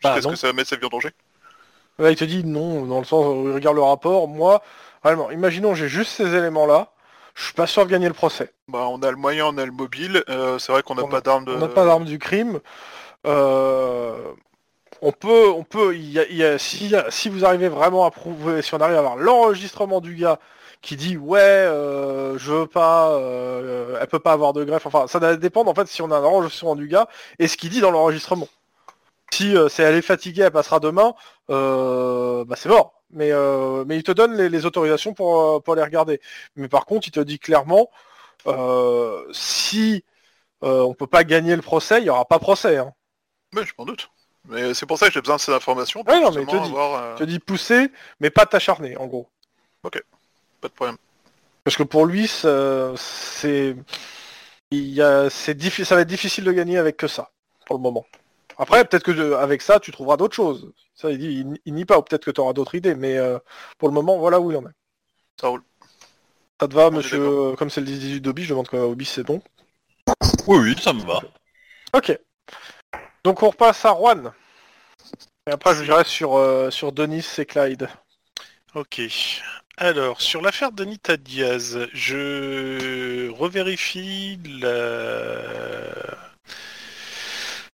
jusqu'à 0.00 0.16
Bah, 0.16 0.22
ce 0.22 0.28
que 0.28 0.36
ça 0.36 0.52
mette 0.52 0.66
sa 0.66 0.76
vie 0.76 0.84
en 0.84 0.90
danger. 0.90 1.10
Là, 1.98 2.10
il 2.10 2.16
te 2.16 2.24
dit 2.24 2.44
non, 2.44 2.84
dans 2.84 2.98
le 2.98 3.06
sens 3.06 3.24
où 3.26 3.48
il 3.48 3.54
regarde 3.54 3.76
le 3.76 3.82
rapport. 3.82 4.28
Moi, 4.28 4.62
vraiment, 5.02 5.30
imaginons 5.30 5.74
j'ai 5.74 5.88
juste 5.88 6.10
ces 6.10 6.34
éléments-là. 6.34 6.88
Je 7.34 7.44
suis 7.44 7.54
pas 7.54 7.66
sûr 7.66 7.84
de 7.86 7.90
gagner 7.90 8.08
le 8.08 8.14
procès. 8.14 8.52
Bah, 8.68 8.86
on 8.90 9.00
a 9.02 9.10
le 9.10 9.16
moyen, 9.16 9.46
on 9.46 9.56
a 9.58 9.64
le 9.64 9.72
mobile. 9.72 10.22
c'est 10.58 10.72
vrai 10.72 10.82
qu'on 10.82 10.94
n'a 10.94 11.04
pas 11.04 11.22
d'arme 11.22 11.46
de. 11.46 11.52
On 11.52 11.58
n'a 11.58 11.68
pas 11.68 11.86
d'arme 11.86 12.04
du 12.04 12.18
crime. 12.18 12.60
Euh, 13.26 14.14
on 15.02 15.12
peut, 15.12 15.48
on 15.48 15.64
peut. 15.64 15.94
il 15.94 16.10
y 16.10 16.18
a- 16.18 16.26
il 16.28 16.36
y 16.36 16.44
a- 16.44 16.58
si, 16.58 16.94
si 17.10 17.28
vous 17.28 17.44
arrivez 17.44 17.68
vraiment 17.68 18.04
à 18.04 18.10
prouver, 18.10 18.62
si 18.62 18.74
on 18.74 18.78
arrive 18.80 18.96
à 18.96 19.00
avoir 19.00 19.16
l'enregistrement 19.16 20.00
du 20.00 20.14
gars 20.16 20.38
qui 20.82 20.96
dit 20.96 21.16
ouais, 21.16 21.40
euh, 21.40 22.38
je 22.38 22.52
veux 22.52 22.66
pas, 22.66 23.10
euh, 23.12 23.98
elle 24.00 24.06
peut 24.08 24.18
pas 24.20 24.32
avoir 24.32 24.52
de 24.52 24.64
greffe. 24.64 24.86
Enfin, 24.86 25.06
ça 25.08 25.18
va 25.18 25.36
dépendre 25.36 25.70
en 25.70 25.74
fait 25.74 25.86
si 25.88 26.02
on 26.02 26.10
a 26.10 26.16
un 26.18 26.24
enregistrement 26.24 26.76
du 26.76 26.88
gars 26.88 27.08
et 27.38 27.48
ce 27.48 27.56
qu'il 27.56 27.70
dit 27.70 27.80
dans 27.80 27.90
l'enregistrement. 27.90 28.48
Si 29.32 29.56
euh, 29.56 29.68
c'est 29.68 29.82
elle 29.82 29.96
est 29.96 30.02
fatiguée, 30.02 30.42
elle 30.42 30.52
passera 30.52 30.80
demain, 30.80 31.14
euh, 31.50 32.44
bah 32.44 32.56
c'est 32.56 32.68
mort. 32.68 32.94
Mais 33.10 33.30
euh, 33.32 33.84
mais 33.86 33.96
il 33.96 34.02
te 34.02 34.12
donne 34.12 34.36
les, 34.36 34.48
les 34.48 34.66
autorisations 34.66 35.14
pour 35.14 35.62
pour 35.62 35.74
les 35.74 35.82
regarder. 35.82 36.20
Mais 36.56 36.68
par 36.68 36.86
contre, 36.86 37.08
il 37.08 37.12
te 37.12 37.20
dit 37.20 37.38
clairement 37.38 37.90
si 39.32 40.04
on 40.62 40.94
peut 40.94 41.06
pas 41.06 41.24
gagner 41.24 41.56
le 41.56 41.62
procès, 41.62 42.00
il 42.00 42.04
y 42.04 42.10
aura 42.10 42.24
pas 42.24 42.38
procès. 42.38 42.78
Hein. 42.78 42.92
Mais 43.54 43.64
je 43.64 43.72
m'en 43.78 43.84
doute. 43.84 44.10
Mais 44.48 44.74
c'est 44.74 44.86
pour 44.86 44.98
ça 44.98 45.08
que 45.08 45.12
j'ai 45.12 45.20
besoin 45.20 45.36
de 45.36 45.40
ces 45.40 45.52
informations. 45.52 46.04
Pour 46.04 46.14
Ouais, 46.14 46.20
non, 46.20 46.30
mais 46.30 46.46
te 46.46 46.54
avoir, 46.54 47.02
euh, 47.02 47.14
Il 47.16 47.18
te 47.18 47.24
dit 47.24 47.38
pousser, 47.38 47.90
mais 48.20 48.30
pas 48.30 48.46
t'acharner, 48.46 48.96
en 48.96 49.06
gros. 49.06 49.28
Pas 50.60 50.68
de 50.68 50.72
problème. 50.72 50.96
Parce 51.64 51.76
que 51.76 51.82
pour 51.82 52.06
lui, 52.06 52.28
ça- 52.28 52.92
c'est, 52.96 53.76
il 54.70 54.88
y 54.88 55.02
a, 55.02 55.28
c'est 55.30 55.54
diffi- 55.58 55.84
ça 55.84 55.94
va 55.96 56.02
être 56.02 56.08
difficile 56.08 56.44
de 56.44 56.52
gagner 56.52 56.78
avec 56.78 56.96
que 56.96 57.08
ça, 57.08 57.30
pour 57.66 57.76
le 57.76 57.82
moment. 57.82 58.06
Après, 58.58 58.84
peut-être 58.84 59.02
que 59.02 59.10
euh, 59.10 59.38
avec 59.38 59.60
ça, 59.62 59.80
tu 59.80 59.90
trouveras 59.92 60.16
d'autres 60.16 60.34
choses. 60.34 60.72
Ça, 60.94 61.10
il 61.10 61.18
dit, 61.18 61.26
il, 61.40 61.60
il 61.66 61.74
nie 61.74 61.84
pas, 61.84 61.98
ou 61.98 62.02
peut-être 62.02 62.24
que 62.24 62.30
tu 62.30 62.40
auras 62.40 62.52
d'autres 62.54 62.74
idées, 62.74 62.94
mais 62.94 63.16
euh, 63.18 63.38
pour 63.78 63.88
le 63.88 63.94
moment, 63.94 64.16
voilà 64.18 64.40
où 64.40 64.50
il 64.50 64.56
en 64.56 64.62
est. 64.62 64.74
Ça 65.40 65.48
roule. 65.48 65.62
Ça 66.60 66.68
te 66.68 66.74
va, 66.74 66.90
monsieur, 66.90 67.20
euh, 67.20 67.54
comme 67.56 67.68
c'est 67.68 67.82
le 67.82 67.86
18 67.86 68.20
d'Obi, 68.22 68.44
je 68.44 68.50
demande 68.50 68.68
quand 68.68 68.78
Obi 68.78 69.04
c'est 69.04 69.24
bon. 69.24 69.42
Oui, 70.46 70.58
oui, 70.58 70.76
ça 70.80 70.94
me 70.94 71.02
va. 71.02 71.20
Ok. 71.92 72.18
Donc 73.24 73.42
on 73.42 73.50
repasse 73.50 73.84
à 73.84 73.94
Juan. 73.94 74.32
Et 75.46 75.50
après, 75.52 75.74
je 75.74 75.82
dirais 75.84 76.04
sur, 76.04 76.36
euh, 76.36 76.70
sur 76.70 76.92
Denis 76.92 77.26
et 77.38 77.44
Clyde. 77.44 77.88
Ok. 78.74 79.02
Alors, 79.78 80.22
sur 80.22 80.40
l'affaire 80.40 80.72
d'Anita 80.72 81.18
Diaz, 81.18 81.86
je 81.92 83.28
revérifie 83.28 84.38
la- 84.60 86.16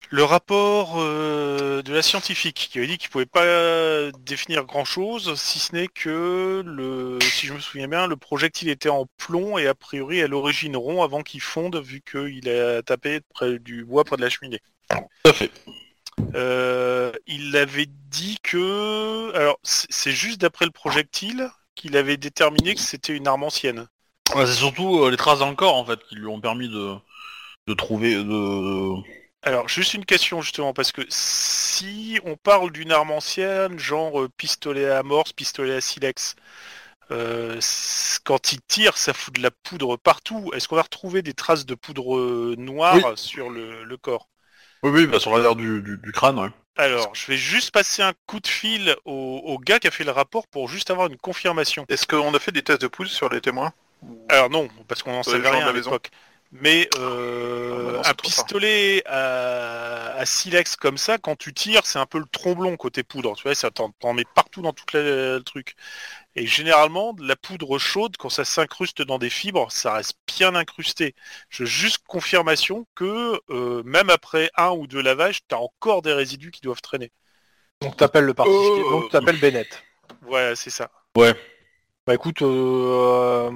le 0.09 0.23
rapport 0.25 0.95
euh, 0.97 1.81
de 1.81 1.93
la 1.93 2.01
scientifique 2.01 2.67
qui 2.71 2.77
avait 2.77 2.87
dit 2.87 2.97
qu'il 2.97 3.09
pouvait 3.09 3.25
pas 3.25 4.11
définir 4.19 4.65
grand-chose, 4.65 5.39
si 5.39 5.59
ce 5.59 5.73
n'est 5.73 5.87
que, 5.87 6.61
le, 6.65 7.19
si 7.21 7.47
je 7.47 7.53
me 7.53 7.59
souviens 7.59 7.87
bien, 7.87 8.05
le 8.05 8.17
projectile 8.17 8.67
était 8.69 8.89
en 8.89 9.07
plomb 9.17 9.57
et 9.57 9.67
a 9.67 9.73
priori 9.73 10.21
à 10.21 10.27
l'origine 10.27 10.75
rond 10.75 11.03
avant 11.03 11.23
qu'il 11.23 11.41
fonde, 11.41 11.77
vu 11.81 12.01
qu'il 12.01 12.49
a 12.49 12.83
tapé 12.83 13.21
près 13.33 13.59
du 13.59 13.85
bois 13.85 14.03
près 14.03 14.17
de 14.17 14.21
la 14.21 14.29
cheminée. 14.29 14.59
Tout 14.89 15.29
à 15.29 15.33
fait. 15.33 15.51
Euh, 16.35 17.13
il 17.27 17.55
avait 17.55 17.87
dit 17.87 18.37
que... 18.43 19.33
Alors, 19.35 19.57
c'est 19.63 20.11
juste 20.11 20.41
d'après 20.41 20.65
le 20.65 20.71
projectile 20.71 21.49
qu'il 21.75 21.97
avait 21.97 22.17
déterminé 22.17 22.75
que 22.75 22.81
c'était 22.81 23.15
une 23.15 23.27
arme 23.27 23.43
ancienne. 23.43 23.87
Ouais, 24.35 24.45
c'est 24.45 24.53
surtout 24.53 24.99
euh, 25.03 25.11
les 25.11 25.17
traces 25.17 25.39
dans 25.39 25.49
le 25.49 25.55
corps 25.55 25.75
en 25.75 25.85
fait 25.85 25.99
qui 26.07 26.15
lui 26.15 26.27
ont 26.27 26.39
permis 26.41 26.67
de, 26.69 26.95
de 27.67 27.73
trouver 27.75 28.15
de. 28.15 28.95
Alors, 29.41 29.67
juste 29.67 29.93
une 29.93 30.05
question 30.05 30.41
justement, 30.41 30.73
parce 30.73 30.91
que 30.91 31.01
si 31.09 32.19
on 32.23 32.37
parle 32.37 32.71
d'une 32.71 32.91
arme 32.91 33.11
ancienne, 33.11 33.77
genre 33.77 34.21
euh, 34.21 34.29
pistolet 34.37 34.89
à 34.89 34.99
amorce, 34.99 35.33
pistolet 35.33 35.75
à 35.75 35.81
silex, 35.81 36.35
euh, 37.11 37.59
quand 38.25 38.53
il 38.53 38.61
tire, 38.63 38.97
ça 38.97 39.13
fout 39.13 39.35
de 39.35 39.41
la 39.41 39.51
poudre 39.51 39.97
partout. 39.97 40.51
Est-ce 40.55 40.67
qu'on 40.67 40.77
va 40.77 40.83
retrouver 40.83 41.21
des 41.23 41.33
traces 41.35 41.65
de 41.65 41.75
poudre 41.75 42.55
noire 42.57 43.13
Oui. 43.15 43.17
sur 43.17 43.49
le, 43.49 43.83
le 43.85 43.97
corps? 43.97 44.29
Oui, 44.83 44.91
oui, 44.91 45.07
bah, 45.07 45.19
sur 45.19 45.31
l'arrière 45.31 45.55
du, 45.55 45.81
du, 45.81 45.97
du 45.97 46.11
crâne, 46.11 46.37
ouais. 46.39 46.49
Alors, 46.75 47.13
je 47.13 47.27
vais 47.27 47.37
juste 47.37 47.71
passer 47.71 48.01
un 48.01 48.13
coup 48.25 48.39
de 48.39 48.47
fil 48.47 48.95
au, 49.05 49.41
au 49.45 49.59
gars 49.59 49.79
qui 49.79 49.87
a 49.87 49.91
fait 49.91 50.03
le 50.03 50.11
rapport 50.11 50.47
pour 50.47 50.67
juste 50.67 50.89
avoir 50.89 51.07
une 51.07 51.17
confirmation. 51.17 51.85
Est-ce 51.87 52.07
qu'on 52.07 52.33
a 52.33 52.39
fait 52.39 52.51
des 52.51 52.63
tests 52.63 52.81
de 52.81 52.87
poudre 52.87 53.09
sur 53.09 53.29
les 53.29 53.41
témoins? 53.41 53.73
Alors 54.29 54.49
non, 54.49 54.67
parce 54.87 55.03
qu'on 55.03 55.11
n'en 55.11 55.23
savait 55.23 55.49
rien 55.49 55.67
à 55.67 55.71
l'époque. 55.71 56.09
Mais 56.55 56.87
Ah, 56.95 56.97
euh, 56.97 57.99
c'est 58.03 58.09
un 58.09 58.13
pistolet 58.13 59.01
à, 59.07 60.13
à 60.15 60.25
silex 60.25 60.75
comme 60.75 60.97
ça, 60.99 61.17
quand 61.17 61.35
tu 61.35 61.51
tires, 61.53 61.85
c'est 61.87 61.97
un 61.97 62.05
peu 62.05 62.19
le 62.19 62.25
tromblon 62.31 62.77
côté 62.77 63.01
poudre. 63.03 63.35
Tu 63.35 63.43
vois, 63.43 63.55
ça 63.55 63.71
t'en 63.71 63.89
t'en 63.93 64.13
met 64.13 64.23
partout 64.25 64.61
dans 64.61 64.71
tout 64.71 64.85
le, 64.93 65.37
le 65.37 65.43
truc. 65.43 65.75
Et 66.35 66.47
généralement, 66.47 67.15
la 67.19 67.35
poudre 67.35 67.79
chaude, 67.79 68.17
quand 68.17 68.29
ça 68.29 68.45
s'incruste 68.45 69.01
dans 69.03 69.19
des 69.19 69.29
fibres, 69.31 69.71
ça 69.71 69.93
reste 69.95 70.17
bien 70.27 70.55
incrusté. 70.55 71.15
Je 71.49 71.65
juste 71.65 72.03
confirmation 72.07 72.87
que 72.95 73.39
euh, 73.51 73.83
même 73.83 74.09
après 74.11 74.51
un 74.57 74.71
ou 74.71 74.87
deux 74.87 75.01
lavages, 75.01 75.41
tu 75.47 75.55
as 75.55 75.59
encore 75.59 76.01
des 76.03 76.13
résidus 76.13 76.51
qui 76.51 76.61
doivent 76.61 76.81
traîner. 76.81 77.11
Donc 77.81 77.97
t'appelles 77.97 78.25
le 78.25 78.33
particulier, 78.33 78.83
Euh, 78.85 78.91
donc 78.91 79.11
t'appelles 79.11 79.39
Bennett. 79.39 79.83
Voilà, 80.21 80.55
c'est 80.55 80.69
ça. 80.69 80.91
Bah 82.05 82.13
écoute, 82.13 82.41
euh, 82.41 83.51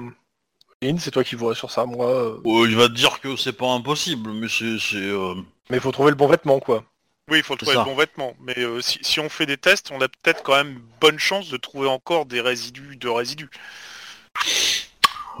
c'est 0.98 1.10
toi 1.10 1.24
qui 1.24 1.34
vois 1.34 1.54
sur 1.54 1.70
ça, 1.70 1.84
moi. 1.86 2.06
euh, 2.08 2.40
Euh, 2.46 2.66
il 2.68 2.76
va 2.76 2.88
te 2.88 2.94
dire 2.94 3.20
que 3.20 3.36
c'est 3.36 3.52
pas 3.52 3.70
impossible, 3.72 4.30
mais 4.32 4.48
c'est... 4.48 4.78
c'est, 4.78 4.96
euh, 4.96 5.34
Mais 5.70 5.76
il 5.78 5.80
faut 5.80 5.92
trouver 5.92 6.10
le 6.10 6.16
bon 6.16 6.28
vêtement, 6.28 6.60
quoi. 6.60 6.84
Oui, 7.30 7.38
il 7.38 7.44
faut 7.44 7.56
trouver 7.56 7.74
ça. 7.74 7.80
le 7.80 7.90
bon 7.90 7.96
vêtement. 7.96 8.34
Mais 8.40 8.58
euh, 8.58 8.80
si, 8.80 8.98
si 9.02 9.20
on 9.20 9.28
fait 9.28 9.44
des 9.46 9.56
tests, 9.58 9.90
on 9.90 10.00
a 10.00 10.08
peut-être 10.08 10.42
quand 10.42 10.54
même 10.54 10.80
bonne 11.00 11.18
chance 11.18 11.48
de 11.50 11.56
trouver 11.56 11.88
encore 11.88 12.26
des 12.26 12.40
résidus 12.40 12.96
de 12.96 13.08
résidus. 13.08 13.50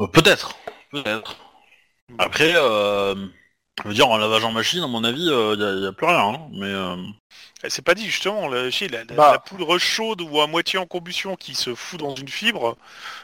euh, 0.00 0.06
Peut-être. 0.08 0.56
Peut-être. 0.90 1.36
Après, 2.18 2.52
euh, 2.56 3.14
je 3.82 3.88
veux 3.88 3.94
dire, 3.94 4.08
en 4.08 4.16
lavage 4.16 4.44
en 4.44 4.52
machine, 4.52 4.82
à 4.82 4.86
mon 4.86 5.04
avis, 5.04 5.22
il 5.24 5.78
n'y 5.80 5.86
a, 5.86 5.92
plus 5.92 6.06
rien. 6.06 6.18
hein, 6.18 6.48
mais 6.52 6.66
euh, 6.66 6.96
Eh, 7.64 7.70
C'est 7.70 7.82
pas 7.82 7.94
dit 7.94 8.06
justement, 8.06 8.48
la, 8.48 8.64
la, 8.64 9.04
Bah. 9.14 9.32
la 9.32 9.38
poudre 9.38 9.78
chaude 9.78 10.20
ou 10.20 10.40
à 10.40 10.46
moitié 10.46 10.78
en 10.78 10.86
combustion 10.86 11.36
qui 11.36 11.54
se 11.54 11.74
fout 11.74 11.98
dans 11.98 12.14
une 12.14 12.28
fibre, 12.28 12.76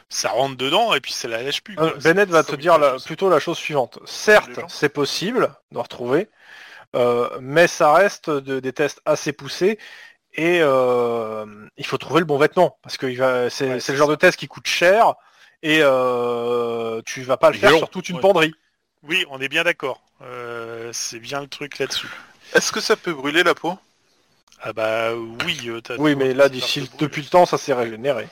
ça 0.09 0.29
rentre 0.29 0.57
dedans 0.57 0.93
et 0.93 0.99
puis 1.01 1.11
ça 1.13 1.27
la 1.27 1.41
lâche 1.41 1.61
plus. 1.61 1.75
Euh. 1.79 1.91
Bennett 2.03 2.29
va 2.29 2.43
te 2.43 2.55
dire 2.55 2.77
la- 2.77 2.97
plutôt 2.97 3.29
la 3.29 3.39
chose 3.39 3.57
suivante. 3.57 3.99
Certes, 4.05 4.59
c'est 4.67 4.89
possible 4.89 5.53
de 5.71 5.77
retrouver, 5.77 6.29
euh, 6.95 7.29
mais 7.41 7.67
ça 7.67 7.93
reste 7.93 8.29
de- 8.29 8.59
des 8.59 8.73
tests 8.73 9.01
assez 9.05 9.33
poussés 9.33 9.79
et 10.33 10.59
euh, 10.61 11.45
il 11.77 11.85
faut 11.85 11.97
trouver 11.97 12.19
le 12.19 12.25
bon 12.25 12.37
vêtement 12.37 12.77
parce 12.83 12.97
que 12.97 13.07
c'est 13.49 13.69
Ouais, 13.69 13.79
le 13.87 13.95
genre 13.95 14.09
de 14.09 14.15
test 14.15 14.37
qui 14.37 14.47
coûte 14.47 14.67
cher 14.67 15.13
et 15.63 15.79
euh, 15.81 17.01
tu 17.05 17.21
vas 17.23 17.37
pas 17.37 17.49
le 17.51 17.57
faire 17.57 17.75
sur 17.77 17.89
toute 17.89 18.09
une 18.09 18.17
ouais. 18.17 18.21
penderie. 18.21 18.53
Oui, 19.07 19.25
on 19.29 19.39
est 19.39 19.49
bien 19.49 19.63
d'accord. 19.63 20.01
Euh, 20.21 20.89
c'est 20.93 21.19
bien 21.19 21.41
le 21.41 21.47
truc 21.47 21.77
là-dessus. 21.79 22.07
Est-ce 22.53 22.71
que 22.71 22.79
ça 22.79 22.95
peut 22.95 23.13
brûler 23.13 23.43
la 23.43 23.55
peau? 23.55 23.77
Ah 24.61 24.73
bah 24.73 25.13
oui. 25.45 25.59
euh, 25.67 25.81
Oui, 25.97 26.15
mais 26.15 26.33
là 26.33 26.49
d'ici 26.49 26.89
depuis 26.99 27.21
le 27.21 27.27
temps, 27.27 27.45
ça 27.45 27.57
s'est 27.57 27.73
régénéré. 27.73 28.27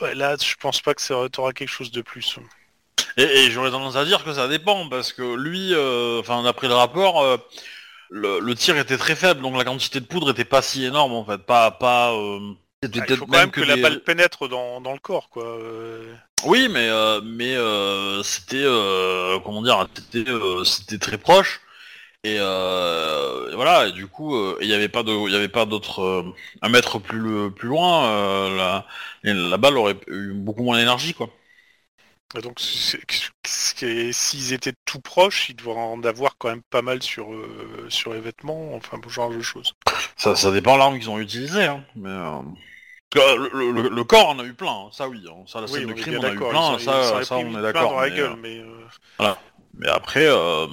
Ouais, 0.00 0.14
là, 0.14 0.36
je 0.40 0.54
pense 0.54 0.80
pas 0.80 0.94
que 0.94 1.02
ça 1.02 1.16
auras 1.16 1.52
quelque 1.52 1.68
chose 1.68 1.90
de 1.90 2.02
plus. 2.02 2.38
Et, 3.16 3.22
et 3.22 3.50
j'aurais 3.50 3.70
tendance 3.70 3.96
à 3.96 4.04
dire 4.04 4.22
que 4.24 4.32
ça 4.32 4.46
dépend, 4.46 4.88
parce 4.88 5.12
que 5.12 5.34
lui, 5.34 5.74
euh, 5.74 6.20
enfin 6.20 6.42
d'après 6.44 6.68
le 6.68 6.74
rapport, 6.74 7.20
euh, 7.20 7.36
le, 8.10 8.38
le 8.38 8.54
tir 8.54 8.78
était 8.78 8.96
très 8.96 9.16
faible, 9.16 9.42
donc 9.42 9.56
la 9.56 9.64
quantité 9.64 10.00
de 10.00 10.06
poudre 10.06 10.30
était 10.30 10.44
pas 10.44 10.62
si 10.62 10.84
énorme 10.84 11.12
en 11.12 11.24
fait, 11.24 11.38
pas 11.38 11.72
pas. 11.72 12.14
Euh, 12.84 12.88
Ah, 12.92 13.04
il 13.06 13.12
peut-être 13.12 13.14
faut 13.14 13.26
quand 13.26 13.38
même 13.38 13.50
que, 13.50 13.60
la 13.62 13.76
balle 13.76 13.96
pénètre 13.96 14.48
dans, 14.48 14.80
dans 14.80 14.92
le 14.92 14.98
corps, 14.98 15.28
quoi. 15.30 15.44
euh. 15.44 16.14
Oui, 16.44 16.68
mais 16.70 16.88
euh, 16.88 17.20
mais 17.24 17.56
euh, 17.56 18.22
c'était 18.22 18.62
euh, 18.62 19.40
comment 19.44 19.60
dire, 19.62 19.88
c'était 19.94 20.30
euh, 20.30 20.62
c'était 20.64 20.98
très 20.98 21.18
proche. 21.18 21.60
Et, 22.24 22.36
euh, 22.40 23.52
et 23.52 23.56
voilà, 23.56 23.88
et 23.88 23.92
du 23.92 24.06
coup, 24.08 24.36
euh, 24.36 24.58
il 24.62 24.68
n'y 24.68 24.74
avait 24.74 24.88
pas 24.90 25.02
de, 25.04 25.12
il 25.28 25.32
y 25.32 25.36
avait 25.36 25.48
pas 25.48 25.66
d'autre 25.66 26.02
euh, 26.02 26.24
un 26.62 26.68
mètre 26.70 26.98
plus 27.00 27.18
le- 27.20 27.50
plus 27.52 27.68
loin, 27.68 28.06
euh, 28.10 28.56
la, 28.56 28.86
la 29.24 29.56
balle 29.58 29.78
aurait 29.78 29.96
eu 30.08 30.32
beaucoup 30.34 30.62
moins 30.64 30.78
d'énergie, 30.78 31.14
quoi. 31.14 31.30
Et 32.36 32.40
Donc, 32.42 32.60
s'ils 32.60 34.52
étaient 34.52 34.74
tout 34.84 35.00
proches, 35.00 35.48
ils 35.48 35.56
devraient 35.56 35.80
en 35.80 36.02
avoir 36.04 36.36
quand 36.38 36.48
même 36.48 36.62
pas 36.70 36.82
mal 36.82 37.02
sur, 37.02 37.32
euh, 37.32 37.86
sur 37.88 38.12
les 38.12 38.20
vêtements, 38.20 38.74
enfin, 38.74 39.00
ce 39.02 39.08
genre 39.08 39.30
de 39.30 39.40
choses. 39.40 39.74
Ça, 40.18 40.34
ça 40.36 40.50
dépend 40.50 40.76
l'arme 40.76 40.98
qu'ils 40.98 41.08
ont 41.10 41.18
utilisée, 41.18 41.64
hein, 41.64 41.84
mais 41.94 42.08
euh, 42.10 42.40
que 43.10 43.18
le, 43.56 43.70
le- 43.82 43.88
le 43.88 44.04
corps 44.04 44.28
en 44.28 44.38
a 44.38 44.44
eu 44.44 44.52
plein, 44.52 44.72
hein, 44.72 44.88
ça 44.92 45.08
oui, 45.08 45.24
hein, 45.28 45.44
ça 45.46 45.60
la 45.60 45.68
scène 45.68 45.86
de 45.86 45.92
crime 45.94 46.18
on 46.18 46.24
a 46.24 46.32
eu 46.32 46.36
plein, 46.36 46.78
ça, 46.78 47.24
ça 47.24 47.36
on 47.36 47.58
est 47.58 47.62
d'accord. 47.62 48.00
mais, 48.00 48.10
gueule, 48.10 48.32
euh, 48.32 48.36
mais 48.36 48.58
euh, 48.58 49.34
mais 49.78 49.88
après, 49.88 50.26
euh, 50.26 50.66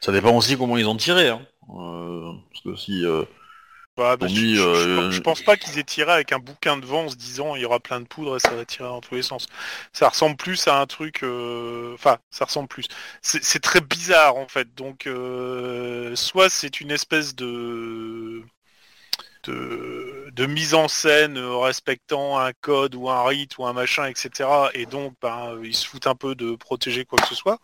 ça 0.00 0.12
dépend 0.12 0.36
aussi 0.36 0.56
comment 0.58 0.76
ils 0.76 0.86
ont 0.86 0.96
tiré, 0.96 1.28
hein, 1.28 1.40
euh, 1.70 2.32
parce 2.52 2.62
que 2.64 2.76
si 2.76 3.04
euh, 3.04 3.24
bah, 3.96 4.16
bah, 4.16 4.26
je, 4.32 4.46
je- 4.72 4.88
euh, 4.88 5.10
je- 5.10 5.20
pense 5.20 5.42
pas 5.42 5.56
qu'ils 5.56 5.78
aient 5.78 5.84
tiré 5.84 6.10
avec 6.12 6.32
un 6.32 6.38
bouquin 6.38 6.76
devant 6.78 7.04
en 7.04 7.08
se 7.10 7.16
disant 7.16 7.54
il 7.56 7.62
y 7.62 7.64
aura 7.64 7.80
plein 7.80 8.00
de 8.00 8.06
poudre 8.06 8.36
et 8.36 8.40
ça 8.40 8.54
va 8.54 8.64
tirer 8.64 8.88
dans 8.88 9.00
tous 9.00 9.14
les 9.14 9.22
sens. 9.22 9.46
Ça 9.92 10.08
ressemble 10.08 10.36
plus 10.36 10.66
à 10.68 10.80
un 10.80 10.86
truc, 10.86 11.22
euh, 11.22 11.94
enfin, 11.94 12.18
ça 12.30 12.44
ressemble 12.46 12.68
plus. 12.68 12.86
C'est 13.22 13.60
très 13.62 13.80
bizarre 13.80 14.36
en 14.36 14.48
fait. 14.48 14.74
Donc, 14.74 15.06
euh, 15.06 16.14
soit 16.16 16.50
c'est 16.50 16.80
une 16.80 16.90
espèce 16.92 17.34
de 17.34 18.42
de, 19.44 20.30
de 20.32 20.46
mise 20.46 20.74
en 20.74 20.88
scène 20.88 21.38
respectant 21.38 22.38
un 22.38 22.52
code 22.60 22.94
ou 22.94 23.08
un 23.08 23.24
rite 23.26 23.58
ou 23.58 23.66
un 23.66 23.72
machin, 23.72 24.06
etc. 24.06 24.70
Et 24.74 24.86
donc, 24.86 25.14
ben, 25.22 25.58
ils 25.62 25.74
se 25.74 25.86
foutent 25.86 26.06
un 26.06 26.14
peu 26.14 26.34
de 26.34 26.54
protéger 26.56 27.04
quoi 27.04 27.18
que 27.18 27.26
ce 27.28 27.34
soit. 27.34 27.58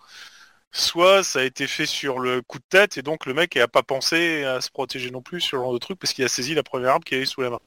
Soit 0.76 1.24
ça 1.24 1.38
a 1.38 1.42
été 1.42 1.66
fait 1.66 1.86
sur 1.86 2.18
le 2.18 2.42
coup 2.42 2.58
de 2.58 2.64
tête 2.68 2.98
et 2.98 3.02
donc 3.02 3.24
le 3.24 3.32
mec 3.32 3.56
n'a 3.56 3.66
pas 3.66 3.82
pensé 3.82 4.44
à 4.44 4.60
se 4.60 4.70
protéger 4.70 5.10
non 5.10 5.22
plus 5.22 5.40
sur 5.40 5.58
ce 5.58 5.62
genre 5.62 5.72
de 5.72 5.78
truc 5.78 5.98
parce 5.98 6.12
qu'il 6.12 6.22
a 6.22 6.28
saisi 6.28 6.54
la 6.54 6.62
première 6.62 6.90
arme 6.90 7.02
qui 7.02 7.14
avait 7.14 7.24
sous 7.24 7.40
la 7.40 7.48
main. 7.48 7.60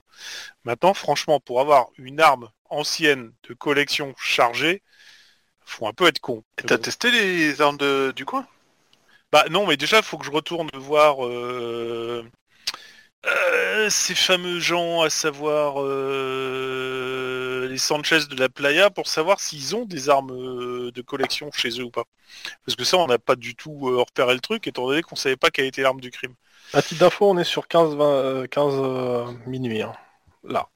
Maintenant, 0.63 0.93
franchement, 0.93 1.39
pour 1.39 1.59
avoir 1.59 1.87
une 1.97 2.19
arme 2.19 2.49
ancienne 2.69 3.31
de 3.47 3.55
collection 3.55 4.13
chargée, 4.15 4.83
faut 5.65 5.87
un 5.87 5.93
peu 5.93 6.05
être 6.05 6.19
con. 6.19 6.43
Et 6.59 6.63
T'as 6.63 6.77
bon. 6.77 6.83
testé 6.83 7.09
les 7.09 7.61
armes 7.61 7.77
de- 7.77 8.13
du 8.15 8.25
coin? 8.25 8.45
Bah 9.31 9.45
non, 9.49 9.65
mais 9.65 9.75
déjà, 9.75 9.97
il 9.97 10.03
faut 10.03 10.19
que 10.19 10.25
je 10.25 10.31
retourne 10.31 10.69
voir 10.75 11.25
euh, 11.25 12.23
euh, 13.25 13.89
ces 13.89 14.15
fameux 14.15 14.59
gens, 14.59 15.01
à 15.01 15.09
savoir 15.09 15.75
euh, 15.79 17.67
les 17.67 17.77
Sanchez 17.77 18.19
de 18.29 18.35
la 18.39 18.49
Playa, 18.49 18.89
pour 18.89 19.07
savoir 19.07 19.39
s'ils 19.39 19.75
ont 19.75 19.85
des 19.85 20.09
armes 20.09 20.31
euh, 20.31 20.91
de 20.91 21.01
collection 21.01 21.51
chez 21.53 21.69
eux 21.79 21.83
ou 21.83 21.91
pas. 21.91 22.05
Parce 22.65 22.75
que 22.75 22.83
ça, 22.85 22.97
on 22.97 23.07
n'a 23.07 23.19
pas 23.19 23.35
du 23.35 23.55
tout 23.55 23.73
repéré 23.97 24.33
le 24.35 24.39
truc, 24.41 24.67
étant 24.67 24.87
donné 24.87 25.01
qu'on 25.03 25.15
savait 25.17 25.37
pas 25.37 25.49
quelle 25.51 25.65
était 25.65 25.81
l'arme 25.83 26.01
du 26.01 26.11
crime. 26.11 26.33
À 26.73 26.81
titre 26.81 27.01
d'info, 27.01 27.29
on 27.29 27.37
est 27.37 27.43
sur 27.43 27.67
15, 27.67 27.95
20, 27.95 28.05
euh, 28.05 28.47
15 28.47 28.73
euh, 28.77 29.25
minuit. 29.47 29.81
hein. 29.81 29.93
Là. 30.43 30.67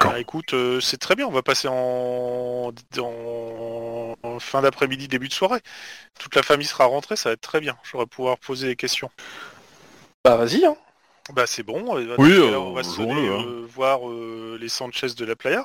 Ah, 0.00 0.18
écoute, 0.20 0.54
c'est 0.80 0.98
très 0.98 1.14
bien, 1.16 1.26
on 1.26 1.30
va 1.32 1.42
passer 1.42 1.68
en, 1.68 2.72
en- 2.98 4.16
en 4.22 4.38
fin 4.40 4.62
d'après-midi, 4.62 5.08
début 5.08 5.28
de 5.28 5.32
soirée. 5.32 5.60
Toute 6.20 6.34
la 6.36 6.42
famille 6.42 6.66
sera 6.66 6.86
rentrée, 6.86 7.16
ça 7.16 7.30
va 7.30 7.34
être 7.34 7.40
très 7.40 7.60
bien. 7.60 7.76
J'aurai 7.84 8.06
pouvoir 8.06 8.38
poser 8.38 8.68
des 8.68 8.76
questions. 8.76 9.10
Bah 10.24 10.36
vas-y. 10.36 10.64
Hein. 10.64 10.76
Bah 11.34 11.46
c'est 11.46 11.62
bon, 11.62 11.94
bah, 11.94 12.00
Oui, 12.18 12.32
euh, 12.32 12.58
on 12.58 12.72
va 12.72 12.82
jouons-le, 12.82 13.32
hein. 13.32 13.46
euh, 13.46 13.66
voir 13.68 14.08
euh, 14.08 14.56
les 14.60 14.68
Sanchez 14.68 15.08
de 15.16 15.24
la 15.24 15.36
Playa. 15.36 15.64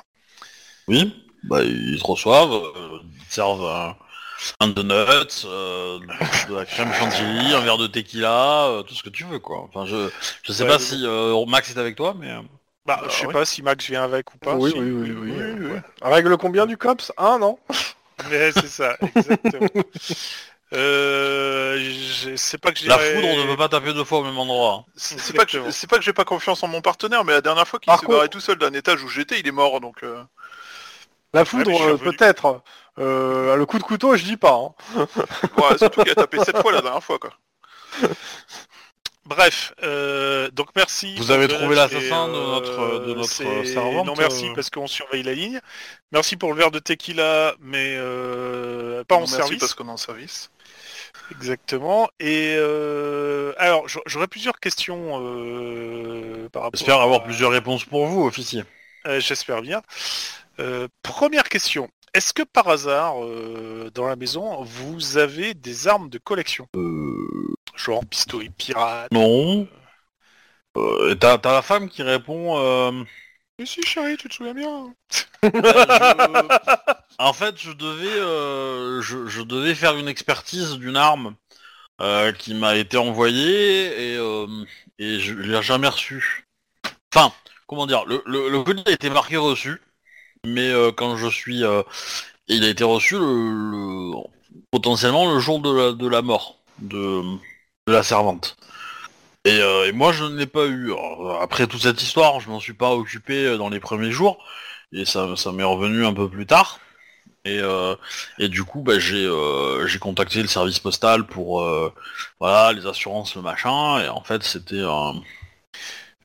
oui, 0.88 1.14
bah 1.44 1.62
ils 1.64 1.98
te 2.00 2.06
reçoivent, 2.06 2.52
euh, 2.52 2.98
ils 3.20 3.26
te 3.28 3.34
servent 3.34 3.64
un, 3.66 3.96
un 4.60 4.68
donut, 4.68 5.44
euh, 5.46 6.00
de 6.48 6.54
la 6.54 6.66
crème 6.66 6.92
chantilly, 6.92 7.54
un 7.54 7.60
verre 7.60 7.78
de 7.78 7.86
tequila, 7.86 8.68
euh, 8.68 8.82
tout 8.82 8.94
ce 8.94 9.02
que 9.02 9.10
tu 9.10 9.24
veux, 9.24 9.38
quoi. 9.38 9.62
Enfin, 9.62 9.86
je 9.86 10.10
je 10.42 10.52
sais 10.52 10.64
Ouais, 10.64 10.66
pas 10.66 10.78
si 10.78 11.02
euh, 11.06 11.44
Max 11.46 11.70
est 11.70 11.78
avec 11.78 11.96
toi, 11.96 12.14
mais 12.18 12.30
Bah, 12.86 13.00
Ah, 13.02 13.08
je 13.08 13.14
sais 13.14 13.26
ouais. 13.26 13.32
pas 13.32 13.44
si 13.44 13.62
Max 13.62 13.86
vient 13.86 14.04
avec 14.04 14.34
ou 14.34 14.38
pas. 14.38 14.58
oui, 14.58 14.70
si. 14.70 14.76
oui, 14.76 14.90
oui, 14.90 15.12
oui, 15.12 15.30
oui, 15.32 15.52
oui. 15.58 15.66
ouais. 15.66 15.82
Règle 16.02 16.36
combien 16.36 16.66
du 16.66 16.76
COPS? 16.76 17.12
Un, 17.16 17.38
non? 17.38 17.58
Mais 18.30 18.52
c'est 18.52 18.68
ça, 18.68 18.96
exactement. 19.02 19.70
euh, 20.74 21.78
je 21.78 22.36
sais 22.36 22.58
pas 22.58 22.72
que 22.72 22.78
j'ai. 22.78 22.88
la 22.88 22.98
foudre 22.98 23.36
ne 23.36 23.46
peut 23.46 23.56
pas 23.56 23.68
taper 23.68 23.92
deux 23.94 24.04
fois 24.04 24.18
au 24.18 24.24
même 24.24 24.36
endroit. 24.38 24.84
C'est 24.96 25.34
pas 25.34 25.44
que 25.46 25.70
c'est 25.70 25.88
pas 25.88 25.96
que 25.98 26.02
j'ai 26.04 26.12
pas 26.12 26.24
confiance 26.24 26.62
en 26.62 26.68
mon 26.68 26.80
partenaire, 26.80 27.24
mais 27.24 27.32
la 27.32 27.40
dernière 27.40 27.66
fois 27.68 27.78
qu'il 27.80 27.92
s'est 27.92 27.98
contre- 28.00 28.12
barré 28.18 28.28
tout 28.28 28.40
seul 28.40 28.56
d'un 28.58 28.72
étage 28.72 29.02
où 29.02 29.08
j'étais, 29.08 29.38
il 29.40 29.46
est 29.46 29.52
mort, 29.52 29.80
donc. 29.80 30.02
euh, 30.02 30.22
La 31.32 31.44
foudre, 31.44 31.70
euh, 31.82 31.96
peut-être. 31.96 32.62
Euh, 32.98 33.56
le 33.56 33.66
coup 33.66 33.78
de 33.78 33.82
couteau, 33.82 34.16
je 34.16 34.24
dis 34.24 34.36
pas. 34.36 34.52
hein. 34.96 35.06
ouais, 35.58 35.78
surtout 35.78 36.02
qu'il 36.02 36.12
a 36.12 36.14
tapé 36.14 36.38
sept 36.44 36.56
fois 36.58 36.70
la 36.72 36.80
dernière 36.80 37.02
fois, 37.02 37.18
quoi. 37.18 37.30
Bref, 39.26 39.72
euh, 39.82 40.50
donc 40.50 40.68
merci. 40.76 41.14
Vous 41.16 41.30
avez 41.30 41.48
trouvé 41.48 41.74
l'assassin 41.74 42.28
de 42.28 42.32
notre- 42.34 43.06
de 43.06 43.14
notre 43.14 43.64
servante, 43.64 44.06
Non 44.06 44.14
merci 44.18 44.50
parce 44.54 44.68
qu'on 44.68 44.86
surveille 44.86 45.22
la 45.22 45.32
ligne. 45.32 45.60
Merci 46.12 46.36
pour 46.36 46.52
le 46.52 46.58
verre 46.58 46.70
de 46.70 46.78
tequila, 46.78 47.54
mais 47.58 47.94
euh, 47.96 49.02
pas 49.04 49.14
en 49.14 49.20
merci 49.20 49.34
service. 49.36 49.58
parce 49.60 49.72
qu'on 49.74 49.88
est 49.88 49.92
en 49.92 49.96
service. 49.96 50.50
Exactement. 51.30 52.08
Et 52.20 52.54
euh, 52.58 53.52
alors 53.58 53.88
j'a- 53.88 54.00
j'aurais 54.06 54.28
plusieurs 54.28 54.58
questions 54.60 55.20
euh, 55.20 56.48
par 56.50 56.62
rapport. 56.64 56.78
J'espère 56.78 57.00
avoir 57.00 57.24
plusieurs 57.24 57.50
réponses 57.50 57.84
pour 57.84 58.06
vous, 58.06 58.24
officier. 58.24 58.64
Euh, 59.06 59.20
J'espère 59.20 59.62
bien. 59.62 59.82
Euh, 60.60 60.88
première 61.02 61.48
question. 61.48 61.88
Est-ce 62.14 62.32
que 62.32 62.42
par 62.42 62.68
hasard, 62.68 63.24
euh, 63.24 63.90
dans 63.92 64.06
la 64.06 64.16
maison, 64.16 64.62
vous 64.62 65.18
avez 65.18 65.54
des 65.54 65.88
armes 65.88 66.08
de 66.08 66.18
collection? 66.18 66.68
Genre 67.76 68.04
pistolet 68.06 68.50
pirate 68.56 69.10
Non. 69.10 69.66
Euh, 70.76 71.14
t'as 71.14 71.38
la 71.44 71.62
femme 71.62 71.88
qui 71.88 72.02
répond. 72.02 72.56
Mais 73.58 73.66
si 73.66 73.82
chérie, 73.82 74.16
tu 74.16 74.28
te 74.28 74.34
souviens 74.34 74.54
bien 74.54 74.94
En 77.18 77.32
fait, 77.32 77.56
je 77.56 77.72
devais, 77.72 78.18
euh, 78.18 79.00
je, 79.00 79.42
devais 79.42 79.74
faire 79.74 79.96
une 79.96 80.08
expertise 80.08 80.72
d'une 80.72 80.96
arme 80.96 81.36
euh, 82.00 82.32
qui 82.32 82.54
m'a 82.54 82.76
été 82.76 82.96
envoyée 82.96 84.14
et, 84.14 84.16
euh, 84.16 84.46
et 84.98 85.20
je 85.20 85.34
l'ai 85.34 85.62
jamais 85.62 85.86
reçue. 85.88 86.46
Enfin, 87.14 87.32
comment 87.68 87.86
dire, 87.86 88.04
le, 88.06 88.62
colis 88.62 88.82
a 88.86 88.90
été 88.90 89.10
marqué 89.10 89.36
reçu, 89.36 89.80
mais 90.44 90.68
euh, 90.70 90.90
quand 90.90 91.16
je 91.16 91.28
suis, 91.28 91.62
il 92.48 92.64
a 92.64 92.68
été 92.68 92.82
reçu 92.82 93.16
le, 93.16 93.70
le- 93.70 94.16
potentiellement 94.72 95.32
le 95.32 95.38
jour 95.38 95.60
de 95.60 96.08
la, 96.08 96.22
mort 96.22 96.58
de 96.78 97.22
la 97.86 98.02
servante. 98.02 98.56
Et, 99.44 99.60
euh, 99.60 99.86
et 99.88 99.92
moi, 99.92 100.12
je 100.12 100.24
ne 100.24 100.36
l'ai 100.38 100.46
pas 100.46 100.66
eu. 100.66 100.92
Alors, 100.92 101.40
après 101.42 101.66
toute 101.66 101.82
cette 101.82 102.02
histoire, 102.02 102.40
je 102.40 102.48
m'en 102.48 102.60
suis 102.60 102.72
pas 102.72 102.92
occupé 102.94 103.46
euh, 103.46 103.58
dans 103.58 103.68
les 103.68 103.80
premiers 103.80 104.10
jours, 104.12 104.42
et 104.92 105.04
ça, 105.04 105.36
ça 105.36 105.52
m'est 105.52 105.62
revenu 105.64 106.06
un 106.06 106.14
peu 106.14 106.28
plus 106.30 106.46
tard. 106.46 106.80
Et, 107.44 107.60
euh, 107.60 107.96
et 108.38 108.48
du 108.48 108.64
coup, 108.64 108.82
bah, 108.82 108.98
j'ai 109.00 109.24
euh, 109.26 109.86
j'ai 109.88 109.98
contacté 110.00 110.42
le 110.42 110.48
service 110.48 110.78
postal 110.80 111.26
pour 111.26 111.62
euh, 111.62 111.92
voilà 112.40 112.72
les 112.72 112.86
assurances, 112.86 113.36
le 113.36 113.42
machin. 113.42 114.00
Et 114.02 114.08
en 114.08 114.22
fait, 114.24 114.42
c'était 114.44 114.82
un, 114.82 115.14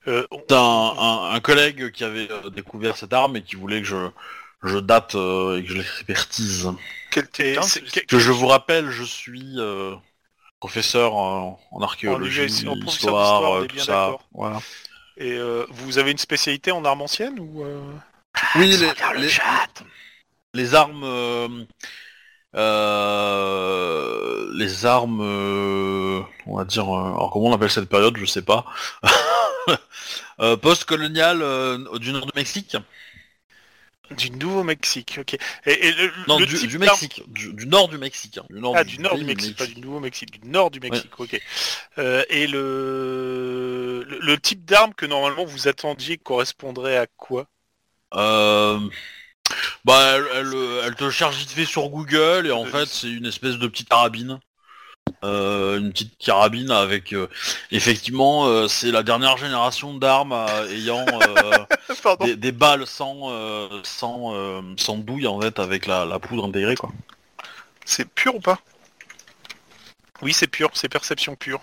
Euh, 0.07 0.25
un, 0.51 0.55
un- 0.55 1.33
un 1.35 1.39
collègue 1.41 1.91
qui 1.91 2.03
avait 2.03 2.31
euh, 2.31 2.49
découvert 2.49 2.95
cette 2.97 3.13
arme 3.13 3.35
et 3.35 3.43
qui 3.43 3.55
voulait 3.55 3.81
que 3.81 3.87
je 3.87 4.09
je 4.63 4.77
date 4.77 5.15
euh, 5.15 5.57
et 5.57 5.63
que 5.63 5.69
je 5.69 5.77
l'expertise. 5.77 6.69
C'est- 7.61 7.81
Que 8.07 8.19
je 8.19 8.31
vous 8.31 8.47
rappelle, 8.47 8.89
je 8.89 9.03
suis 9.03 9.55
euh, 9.57 9.95
professeur 10.59 11.13
en, 11.15 11.59
en 11.71 11.81
archéologie, 11.81 12.67
En- 12.67 12.75
histoire, 12.75 13.55
euh, 13.55 13.65
tout 13.65 13.77
ça. 13.79 14.15
Voilà. 14.33 14.61
Et 15.17 15.33
euh, 15.33 15.65
vous 15.69 15.97
avez 15.97 16.11
une 16.11 16.17
spécialité 16.17 16.71
en 16.71 16.85
armes 16.85 17.01
anciennes 17.01 17.39
ou 17.39 17.63
euh? 17.63 17.81
Oui, 18.55 18.67
les, 18.67 18.77
les, 19.17 19.29
les 20.53 20.75
armes, 20.75 21.03
euh, 21.03 21.47
euh, 22.55 24.49
les 24.55 24.85
armes, 24.85 25.21
euh, 25.21 26.21
on 26.45 26.57
va 26.57 26.65
dire, 26.65 26.85
euh, 26.93 27.13
alors 27.13 27.31
comment 27.31 27.47
on 27.47 27.53
appelle 27.53 27.69
cette 27.69 27.89
période, 27.89 28.17
je 28.17 28.25
sais 28.25 28.41
pas, 28.41 28.65
euh, 30.39 30.57
post-coloniale 30.57 31.41
euh, 31.41 31.97
du 31.99 32.11
nord 32.11 32.25
du 32.25 32.31
Mexique. 32.35 32.77
Du 34.17 34.31
Nouveau-Mexique, 34.31 35.17
ok. 35.21 35.35
Et, 35.65 35.87
et 35.87 35.91
le, 35.91 36.11
Non, 36.27 36.39
le 36.39 36.45
du, 36.45 36.55
type 36.55 36.69
du 36.69 36.77
d'arme- 36.79 36.89
Mexique, 37.01 37.21
du, 37.27 37.53
du 37.53 37.67
nord 37.67 37.89
du 37.89 37.97
Mexique. 37.97 38.37
hein, 38.39 38.45
du 38.49 38.59
nord 38.59 38.73
Ah, 38.75 38.83
du 38.83 38.97
nord 38.99 39.17
du 39.17 39.23
Mexique, 39.23 39.55
pas 39.57 39.67
du 39.67 39.79
Nouveau-Mexique, 39.79 40.41
du 40.41 40.47
nord 40.49 40.71
du 40.71 40.79
Mexique, 40.79 41.19
ok. 41.19 41.39
Euh, 41.97 42.23
et 42.29 42.47
le... 42.47 44.05
le 44.07 44.19
le 44.19 44.37
type 44.39 44.65
d'arme 44.65 44.93
que 44.93 45.05
normalement 45.05 45.45
vous 45.45 45.67
attendiez 45.67 46.17
correspondrait 46.17 46.97
à 46.97 47.07
quoi? 47.17 47.47
Euh, 48.15 48.79
bah, 49.85 50.15
elle, 50.15 50.25
elle, 50.33 50.53
elle 50.85 50.95
te 50.95 51.09
cherche 51.09 51.35
vite 51.37 51.51
fait 51.51 51.65
sur 51.65 51.89
Google 51.89 52.47
et 52.47 52.51
en 52.51 52.65
fait 52.65 52.87
c'est 52.87 53.11
une 53.11 53.25
espèce 53.25 53.55
de 53.57 53.67
petite 53.67 53.89
carabine. 53.89 54.39
Euh, 55.23 55.79
une 55.79 55.91
petite 55.91 56.17
carabine 56.17 56.71
avec 56.71 57.13
euh, 57.13 57.27
effectivement 57.71 58.47
euh, 58.47 58.67
c'est 58.67 58.91
la 58.91 59.03
dernière 59.03 59.37
génération 59.37 59.93
d'armes 59.93 60.33
euh, 60.33 60.69
ayant 60.71 61.05
euh, 61.07 62.15
des, 62.25 62.35
des 62.35 62.51
balles 62.51 62.85
sans 62.87 63.31
euh, 63.31 63.67
sans 63.83 64.33
euh, 64.33 64.61
sans 64.77 64.97
douille 64.97 65.27
en 65.27 65.39
fait 65.41 65.59
avec 65.59 65.85
la, 65.85 66.05
la 66.05 66.19
poudre 66.19 66.45
intégrée 66.47 66.75
quoi. 66.75 66.91
C'est 67.85 68.07
pur 68.07 68.35
ou 68.35 68.39
pas? 68.39 68.59
Oui, 70.21 70.33
c'est 70.33 70.47
pur, 70.47 70.69
c'est 70.73 70.89
perception 70.89 71.35
pure. 71.35 71.61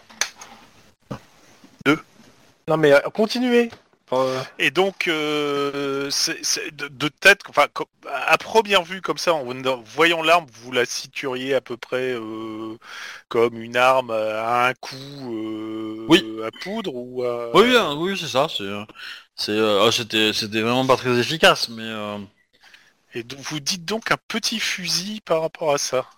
Non 2.69 2.77
mais 2.77 2.93
euh, 2.93 3.01
continuez. 3.15 3.71
Euh, 4.13 4.43
Et 4.59 4.71
donc, 4.71 5.09
euh, 5.09 6.11
c'est- 6.11 6.43
c'est 6.43 6.75
de, 6.75 6.89
de 6.89 7.09
tête, 7.09 7.41
enfin, 7.49 7.67
à 8.07 8.39
première 8.39 8.83
vue 8.85 9.03
comme 9.03 9.19
ça, 9.19 9.35
en 9.35 9.45
voyant 9.85 10.23
l'arme, 10.23 10.47
vous 10.63 10.73
la 10.73 10.87
situeriez 10.87 11.55
à 11.55 11.61
peu 11.61 11.77
près 11.77 12.13
euh, 12.15 12.79
comme 13.29 13.61
une 13.61 13.77
arme 13.77 14.11
à 14.13 14.69
un 14.69 14.75
coup 14.75 14.97
euh, 14.97 16.07
Oui. 16.09 16.25
à 16.47 16.51
poudre 16.53 16.95
ou 16.95 17.23
à... 17.25 17.51
Oui 17.55 17.63
oui, 17.65 17.77
hein, 17.77 17.95
oui 17.99 18.17
c'est 18.19 18.29
ça 18.29 18.49
c'est 18.49 18.65
c'est 19.37 19.59
ah, 19.59 19.91
c'était 19.93 20.33
c'était 20.33 20.63
vraiment 20.63 20.87
pas 20.87 20.97
très 20.97 21.19
efficace 21.19 21.69
mais 21.69 21.83
euh, 21.85 22.19
Et 23.15 23.25
donc, 23.25 23.41
vous 23.41 23.59
dites 23.61 23.85
donc 23.85 24.13
un 24.13 24.17
petit 24.29 24.61
fusil 24.61 25.21
par 25.21 25.41
rapport 25.43 25.73
à 25.73 25.79
ça. 25.79 26.09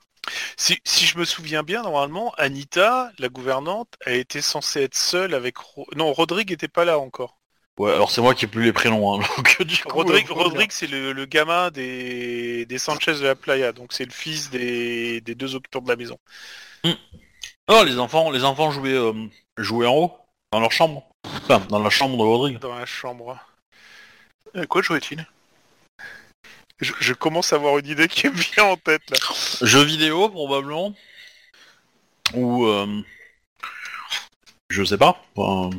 Si, 0.58 0.80
si 0.84 1.06
je 1.06 1.18
me 1.18 1.24
souviens 1.26 1.62
bien, 1.64 1.82
normalement, 1.82 2.32
Anita, 2.38 3.12
la 3.18 3.28
gouvernante, 3.30 3.94
a 4.06 4.12
été 4.12 4.42
censée 4.42 4.82
être 4.82 4.96
seule 4.98 5.34
avec... 5.34 5.58
Ro- 5.58 5.88
Non, 5.96 6.12
Rodrigue 6.12 6.52
était 6.52 6.68
pas 6.68 6.84
là 6.86 6.98
encore. 7.00 7.37
Ouais 7.78 7.92
alors 7.92 8.10
c'est 8.10 8.20
moi 8.20 8.34
qui 8.34 8.44
ai 8.44 8.48
plus 8.48 8.64
les 8.64 8.72
prénoms 8.72 9.14
hein, 9.14 9.24
donc 9.36 9.62
du 9.62 9.82
coup, 9.82 9.96
Rodrigue, 9.96 10.30
Rodrigue 10.30 10.72
c'est 10.72 10.86
le, 10.86 11.12
le 11.12 11.24
gamin 11.26 11.70
des, 11.70 12.66
des 12.66 12.78
Sanchez 12.78 13.14
de 13.14 13.24
la 13.24 13.34
Playa, 13.34 13.72
donc 13.72 13.92
c'est 13.92 14.04
le 14.04 14.12
fils 14.12 14.50
des, 14.50 15.20
des 15.20 15.34
deux 15.34 15.54
occupants 15.54 15.80
de 15.80 15.88
la 15.88 15.96
maison. 15.96 16.18
Oh, 17.70 17.82
les 17.84 17.98
enfants, 17.98 18.30
les 18.30 18.44
enfants 18.44 18.70
jouaient, 18.70 18.94
euh, 18.94 19.12
jouaient 19.58 19.86
en 19.86 19.94
haut, 19.94 20.16
dans 20.52 20.60
leur 20.60 20.72
chambre. 20.72 21.06
Enfin, 21.24 21.60
dans 21.68 21.78
la 21.78 21.90
chambre 21.90 22.16
de 22.16 22.22
Rodrigue. 22.22 22.58
Dans 22.58 22.74
la 22.74 22.86
chambre. 22.86 23.38
Euh, 24.56 24.64
Quoi 24.64 24.80
jouait-il? 24.80 25.26
Je, 26.80 26.92
je 26.98 27.12
commence 27.12 27.52
à 27.52 27.56
avoir 27.56 27.76
une 27.76 27.86
idée 27.86 28.08
qui 28.08 28.28
me 28.28 28.32
vient 28.32 28.64
en 28.64 28.76
tête 28.76 29.02
là. 29.10 29.18
Jeux 29.60 29.82
vidéo, 29.82 30.30
probablement. 30.30 30.94
Ou... 32.32 32.66
euh, 32.66 33.02
je 34.70 34.82
sais 34.84 34.96
pas. 34.96 35.22
Enfin, 35.36 35.76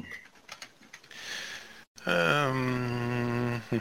Euh, 2.08 3.58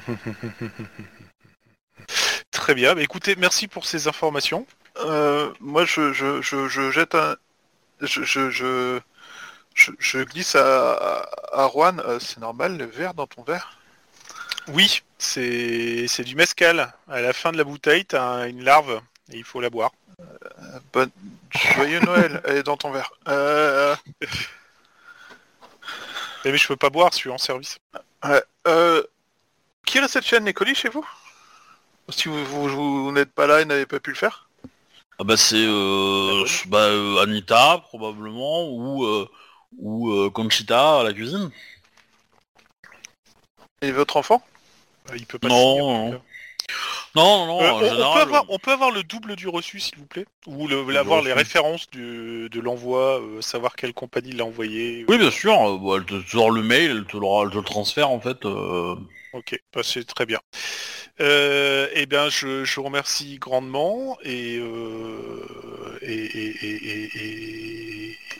Très 2.50 2.74
bien, 2.74 2.94
bah, 2.94 3.02
écoutez, 3.02 3.36
merci 3.36 3.68
pour 3.68 3.86
ces 3.86 4.08
informations. 4.08 4.66
Euh, 5.04 5.52
moi, 5.60 5.84
je, 5.84 6.12
je, 6.12 6.42
je, 6.42 6.68
je 6.68 6.90
jette 6.90 7.14
un... 7.14 7.36
Je, 8.00 8.22
je, 8.24 10.22
glisse 10.24 10.54
à, 10.54 10.92
à, 10.92 11.64
à 11.64 11.68
Juan. 11.70 12.00
euh, 12.00 12.18
c'est 12.20 12.38
normal, 12.38 12.76
le 12.76 12.84
verre 12.86 13.14
dans 13.14 13.26
ton 13.26 13.42
verre? 13.42 13.78
Oui, 14.68 15.02
c'est 15.18 16.06
c'est 16.08 16.24
du 16.24 16.36
mescal. 16.36 16.92
À 17.08 17.20
la 17.20 17.32
fin 17.32 17.52
de 17.52 17.56
la 17.56 17.64
bouteille, 17.64 18.04
t'as 18.04 18.48
une 18.48 18.62
larve 18.62 19.00
et 19.32 19.36
il 19.38 19.44
faut 19.44 19.60
la 19.60 19.70
boire. 19.70 19.92
Euh, 20.20 20.78
Bonne... 20.92 21.10
Joyeux 21.50 22.00
Noël, 22.00 22.40
elle 22.44 22.58
est 22.58 22.62
dans 22.62 22.76
ton 22.76 22.90
verre. 22.90 23.10
Euh, 23.28 23.96
Eh, 26.44 26.52
Mais 26.52 26.58
je 26.58 26.66
peux 26.68 26.76
pas 26.76 26.90
boire, 26.90 27.10
je 27.12 27.16
suis 27.18 27.30
en 27.30 27.38
service. 27.38 27.78
Euh, 28.66 29.02
qui 29.86 30.00
réceptionne 30.00 30.44
les 30.44 30.54
colis 30.54 30.74
chez 30.74 30.88
vous? 30.88 31.06
Si 32.10 32.28
vous, 32.28 32.44
vous, 32.44 33.04
vous 33.04 33.12
n'êtes 33.12 33.32
pas 33.32 33.46
là 33.46 33.60
et 33.60 33.64
n'avez 33.64 33.86
pas 33.86 34.00
pu 34.00 34.10
le 34.10 34.16
faire? 34.16 34.48
Ah 35.18 35.24
bah 35.24 35.36
c'est 35.36 35.56
euh, 35.56 36.44
bah, 36.66 36.78
euh, 36.78 37.22
Anita, 37.22 37.78
probablement, 37.78 38.68
ou, 38.68 39.04
euh, 39.04 39.28
ou 39.78 40.12
euh, 40.12 40.30
Conchita 40.30 41.00
à 41.00 41.02
la 41.02 41.12
cuisine. 41.12 41.50
Et 43.82 43.90
votre 43.90 44.16
enfant? 44.16 44.42
Euh, 45.10 45.16
Il 45.16 45.26
peut 45.26 45.38
pas 45.38 45.48
Non, 45.48 46.10
non. 46.12 46.22
Non, 47.14 47.46
non, 47.46 47.60
Euh, 47.60 47.70
en 47.70 47.76
on, 47.78 47.82
général... 47.82 48.12
peut 48.14 48.20
avoir, 48.20 48.44
on 48.50 48.58
peut 48.58 48.72
avoir 48.72 48.90
le 48.90 49.02
double 49.02 49.36
du 49.36 49.48
reçu, 49.48 49.80
s'il 49.80 49.98
vous 49.98 50.06
plaît 50.06 50.26
Ou 50.46 50.68
le, 50.68 50.84
Le 50.84 50.98
avoir 50.98 51.22
les 51.22 51.32
références 51.32 51.88
du- 51.90 52.48
de 52.50 52.60
l'envoi, 52.60 53.20
euh, 53.20 53.40
savoir 53.40 53.76
quelle 53.76 53.94
compagnie 53.94 54.32
l'a 54.32 54.44
envoyé. 54.44 55.04
Oui, 55.08 55.18
bien 55.18 55.30
sûr. 55.30 55.52
euh, 55.52 55.78
bon, 55.78 55.96
elle 55.96 56.04
te 56.04 56.20
sort 56.28 56.50
le 56.50 56.62
mail, 56.62 56.90
elle 56.90 57.04
te, 57.06 57.16
le- 57.16 57.44
elle 57.44 57.50
te 57.50 57.56
le 57.56 57.64
transfère, 57.64 58.10
en 58.10 58.20
fait. 58.20 58.44
euh, 58.44 58.94
Ok, 59.32 59.58
bah, 59.74 59.82
c'est 59.82 60.04
très 60.04 60.24
bien. 60.24 60.38
Euh, 61.20 61.88
eh 61.94 62.06
bien, 62.06 62.28
je, 62.30 62.64
je 62.64 62.74
vous 62.76 62.84
remercie 62.84 63.38
grandement 63.38 64.16
et, 64.22 64.58
euh, 64.60 65.98
et, 66.02 66.30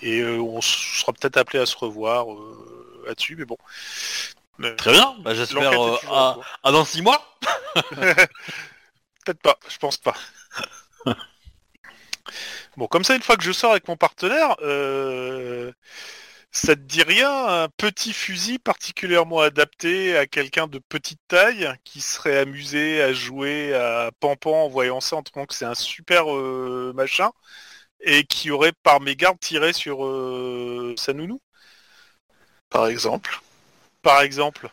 et, 0.03 0.21
euh, 0.21 0.39
on 0.41 0.61
sera 0.61 1.13
peut-être 1.13 1.37
appelé 1.37 1.59
à 1.59 1.67
se 1.67 1.77
revoir 1.77 2.33
euh, 2.33 3.03
là-dessus, 3.07 3.37
mais 3.37 3.45
bon. 3.45 3.57
Très 4.77 4.93
bien, 4.93 5.15
bah, 5.21 5.35
j'espère 5.35 5.81
euh, 5.81 5.97
à 6.65 6.73
dans 6.73 6.85
six 6.85 7.03
mois. 7.03 7.23
Peut-être 7.95 9.41
pas, 9.41 9.59
je 9.69 9.79
pense 9.79 9.99
pas. 9.99 10.15
bon, 12.77 12.87
comme 12.89 13.05
ça, 13.05 13.15
une 13.15 13.23
fois 13.23 13.37
que 13.37 13.45
je 13.45 13.53
sors 13.53 13.71
avec 13.71 13.87
mon 13.87 13.97
partenaire, 13.97 14.57
euh, 14.63 15.71
ça 16.51 16.75
te 16.75 16.81
dit 16.81 17.03
rien 17.03 17.47
un 17.63 17.69
petit 17.69 18.13
fusil 18.13 18.59
particulièrement 18.59 19.41
adapté 19.41 20.17
à 20.17 20.27
quelqu'un 20.27 20.67
de 20.67 20.79
petite 20.79 21.21
taille 21.29 21.73
qui 21.85 22.01
serait 22.01 22.39
amusé 22.39 23.01
à 23.03 23.13
jouer 23.13 23.75
à 23.75 24.11
Pampan 24.19 24.65
en 24.65 24.69
voyant 24.69 25.01
ça 25.01 25.17
en 25.17 25.23
trouvant 25.23 25.47
que 25.47 25.55
c'est 25.55 25.67
un 25.67 25.75
super 25.75 26.33
euh, 26.35 26.93
machin 26.95 27.31
et 28.01 28.25
qui 28.25 28.51
aurait 28.51 28.73
par 28.83 29.01
mégarde 29.01 29.39
tiré 29.41 29.73
sur 29.73 30.05
euh, 30.05 30.95
sa 30.97 31.13
nounou, 31.13 31.41
Par 32.71 32.87
exemple 32.87 33.41
par 34.03 34.23
exemple. 34.23 34.71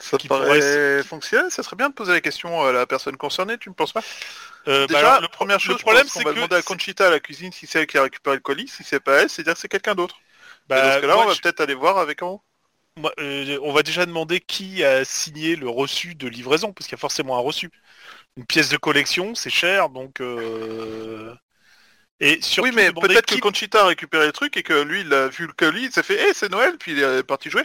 Ça 0.00 0.16
te 0.16 0.28
paraît 0.28 1.02
fonctionnel 1.02 1.50
Ça 1.50 1.62
serait 1.64 1.74
bien 1.76 1.88
de 1.88 1.94
poser 1.94 2.12
la 2.12 2.20
question 2.20 2.62
à 2.62 2.72
la 2.72 2.86
personne 2.86 3.16
concernée, 3.16 3.58
tu 3.58 3.68
ne 3.68 3.74
penses 3.74 3.92
pas? 3.92 4.02
Euh, 4.68 4.86
bah 4.86 4.94
Déjà, 4.94 5.08
alors, 5.16 5.22
le, 5.22 5.28
première 5.28 5.58
le 5.58 5.64
chose, 5.64 5.80
problème, 5.80 6.06
c'est 6.06 6.22
qu'on 6.22 6.28
va 6.28 6.34
demander 6.34 6.56
à 6.56 6.62
Conchita 6.62 7.06
à 7.06 7.10
la 7.10 7.20
cuisine 7.20 7.52
si 7.52 7.66
c'est 7.66 7.80
elle 7.80 7.86
qui 7.86 7.98
a 7.98 8.02
récupéré 8.02 8.36
le 8.36 8.42
colis. 8.42 8.68
Si 8.68 8.84
c'est 8.84 9.00
pas 9.00 9.22
elle, 9.22 9.30
c'est 9.30 9.42
dire 9.42 9.54
que 9.54 9.60
c'est 9.60 9.68
quelqu'un 9.68 9.94
d'autre. 9.94 10.16
Bah, 10.68 10.80
dans 10.82 10.92
ce 10.96 11.00
cas-là, 11.00 11.18
on 11.18 11.24
va 11.26 11.34
je- 11.34 11.40
peut-être 11.40 11.60
aller 11.60 11.74
voir 11.74 11.98
avec 11.98 12.22
en 12.22 12.28
haut. 12.34 12.42
moi, 12.96 13.12
euh, 13.20 13.58
on 13.62 13.72
va 13.72 13.82
déjà 13.82 14.06
demander 14.06 14.40
qui 14.40 14.84
a 14.84 15.04
signé 15.04 15.56
le 15.56 15.68
reçu 15.68 16.14
de 16.14 16.28
livraison, 16.28 16.72
parce 16.72 16.86
qu'il 16.86 16.96
y 16.96 16.98
a 16.98 17.00
forcément 17.00 17.36
un 17.36 17.40
reçu. 17.40 17.70
Une 18.36 18.46
pièce 18.46 18.68
de 18.70 18.76
collection, 18.76 19.34
c'est 19.34 19.50
cher, 19.50 19.88
donc. 19.90 20.20
euh, 20.20 21.34
Et 22.20 22.40
oui, 22.60 22.72
mais 22.74 22.92
peut-être 22.92 23.26
qui- 23.26 23.36
que 23.36 23.40
Conchita 23.40 23.82
a 23.82 23.86
récupéré 23.86 24.26
le 24.26 24.32
truc 24.32 24.56
et 24.56 24.62
que 24.64 24.82
lui, 24.82 25.02
il 25.02 25.12
a 25.14 25.28
vu 25.28 25.46
le 25.46 25.52
colis, 25.52 25.84
il 25.84 25.92
s'est 25.92 26.02
fait 26.02 26.28
«Eh, 26.30 26.34
c'est 26.34 26.50
Noël!» 26.50 26.76
Puis 26.80 26.92
il 26.92 26.98
est 27.02 27.22
parti 27.22 27.50
jouer. 27.50 27.62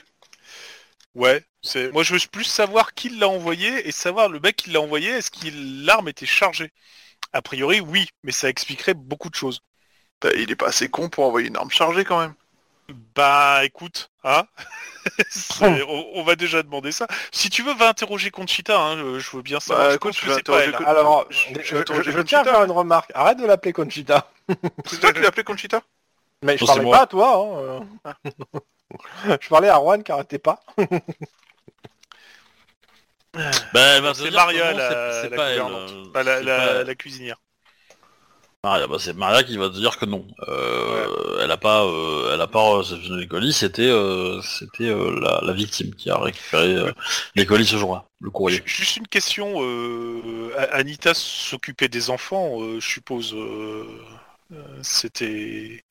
Ouais, 1.15 1.43
c'est. 1.61 1.91
Moi, 1.93 2.03
je 2.03 2.13
veux 2.13 2.19
plus 2.31 2.43
savoir 2.43 2.93
qui 2.93 3.09
l'a 3.09 3.27
envoyé 3.29 3.87
et 3.87 3.91
savoir 3.91 4.29
le 4.29 4.39
mec 4.39 4.55
qui 4.55 4.69
l'a 4.71 4.81
envoyé. 4.81 5.09
Est-ce 5.09 5.31
que 5.31 5.47
l'arme 5.85 6.09
était 6.09 6.25
chargée? 6.25 6.71
A 7.33 7.41
priori, 7.41 7.81
oui, 7.81 8.07
mais 8.23 8.31
ça 8.31 8.49
expliquerait 8.49 8.93
beaucoup 8.95 9.29
de 9.29 9.35
choses. 9.35 9.61
Bah, 10.21 10.29
Il 10.35 10.51
est 10.51 10.55
pas 10.55 10.67
assez 10.67 10.89
con 10.89 11.09
pour 11.09 11.25
envoyer 11.25 11.47
une 11.49 11.57
arme 11.57 11.71
chargée 11.71 12.03
quand 12.05 12.19
même. 12.19 12.33
Bah, 13.15 13.63
écoute, 13.63 14.09
hein 14.23 14.45
on, 15.61 16.05
on 16.15 16.23
va 16.23 16.35
déjà 16.35 16.63
demander 16.63 16.91
ça. 16.91 17.07
Si 17.31 17.49
tu 17.49 17.63
veux, 17.63 17.73
va 17.73 17.89
interroger 17.89 18.29
Conchita. 18.31 18.79
Hein, 18.79 18.97
je- 18.97 19.19
je 19.19 19.37
veux 19.37 19.41
bien 19.43 19.59
savoir. 19.59 19.87
Bah, 19.87 19.95
écoute, 19.95 20.13
pense 20.13 20.35
je 20.35 20.41
pas 20.41 20.59
elle, 20.63 20.75
hein. 20.75 20.79
Alors, 20.85 21.25
je- 21.29 21.37
je, 21.37 21.53
je 21.53 21.59
je- 21.61 21.75
vais 21.75 21.79
interroger 21.81 22.11
je 22.11 22.19
tiens 22.21 22.41
à 22.41 22.43
faire 22.45 22.63
une 22.63 22.71
remarque. 22.71 23.11
Arrête 23.13 23.37
de 23.39 23.45
l'appeler 23.45 23.73
Conchita. 23.73 24.29
C'est 24.85 24.99
toi 24.99 25.11
qui 25.13 25.21
l'as 25.21 25.27
appelé 25.29 25.43
Conchita? 25.43 25.81
Mais 26.43 26.57
je 26.57 26.61
Non, 26.61 26.67
parlais 26.67 26.85
pas 26.85 27.01
à 27.03 27.07
toi. 27.07 27.37
hein, 27.37 27.57
euh. 27.59 27.79
je 29.41 29.49
parlais 29.49 29.69
à 29.69 29.75
Juan 29.79 30.03
qui 30.03 30.11
arrêtait 30.11 30.39
pas. 30.39 30.59
Bah, 33.73 33.99
te 34.13 34.13
C'est 34.13 34.31
Maria, 34.31 34.71
non, 34.71 34.77
la- 34.77 35.11
c'est- 35.11 35.21
c'est 35.23 35.29
la 35.29 35.35
pas 35.35 35.49
elle, 35.49 35.61
gouvernante. 35.61 35.91
euh, 35.91 36.03
Bah, 36.13 36.23
la, 36.23 36.37
c'est 36.37 36.43
la- 36.43 36.57
pas- 36.57 36.83
la 36.83 36.95
cuisinière. 36.95 37.37
Maria, 38.63 38.87
bah, 38.87 38.95
c'est 38.99 39.13
Maria 39.13 39.43
qui 39.43 39.57
va 39.57 39.69
te 39.69 39.75
dire 39.75 39.97
que 39.97 40.05
non. 40.05 40.25
Euh, 40.47 41.39
Elle 41.41 41.51
a 41.51 41.57
pas, 41.57 41.83
euh, 41.83 42.33
elle 42.33 42.39
a 42.41 42.47
pas 42.47 42.77
réceptionné 42.77 43.21
les 43.21 43.27
colis. 43.27 43.51
C'était, 43.51 43.89
euh, 43.89 44.41
c'était 44.41 44.85
euh, 44.89 45.19
la, 45.19 45.41
la 45.43 45.51
victime 45.51 45.93
qui 45.95 46.09
a 46.09 46.17
récupéré 46.17 46.73
euh, 46.75 46.91
les 47.35 47.45
colis 47.45 47.65
ce 47.65 47.75
jour-là, 47.75 48.05
le 48.21 48.29
courrier. 48.29 48.59
Ju- 48.59 48.63
Juste 48.83 48.95
une 48.97 49.07
question. 49.09 49.55
euh, 49.61 50.51
Anita 50.71 51.13
s'occupait 51.13 51.89
des 51.89 52.09
enfants, 52.11 52.61
euh, 52.61 52.79
je 52.79 52.87
suppose. 52.87 53.35
C'était. 54.81 55.83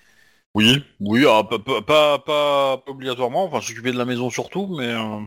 Oui, 0.55 0.83
oui, 1.01 1.25
ah, 1.27 1.45
pas, 1.45 1.59
pas, 1.59 1.81
pas, 1.81 2.19
pas- 2.19 2.77
pas 2.79 2.91
obligatoirement. 2.91 3.45
Enfin, 3.45 3.61
s'occuper 3.61 3.93
de 3.93 3.99
la 3.99 4.05
maison 4.05 4.29
surtout, 4.29 4.67
mais 4.67 4.89
euh, 4.89 5.21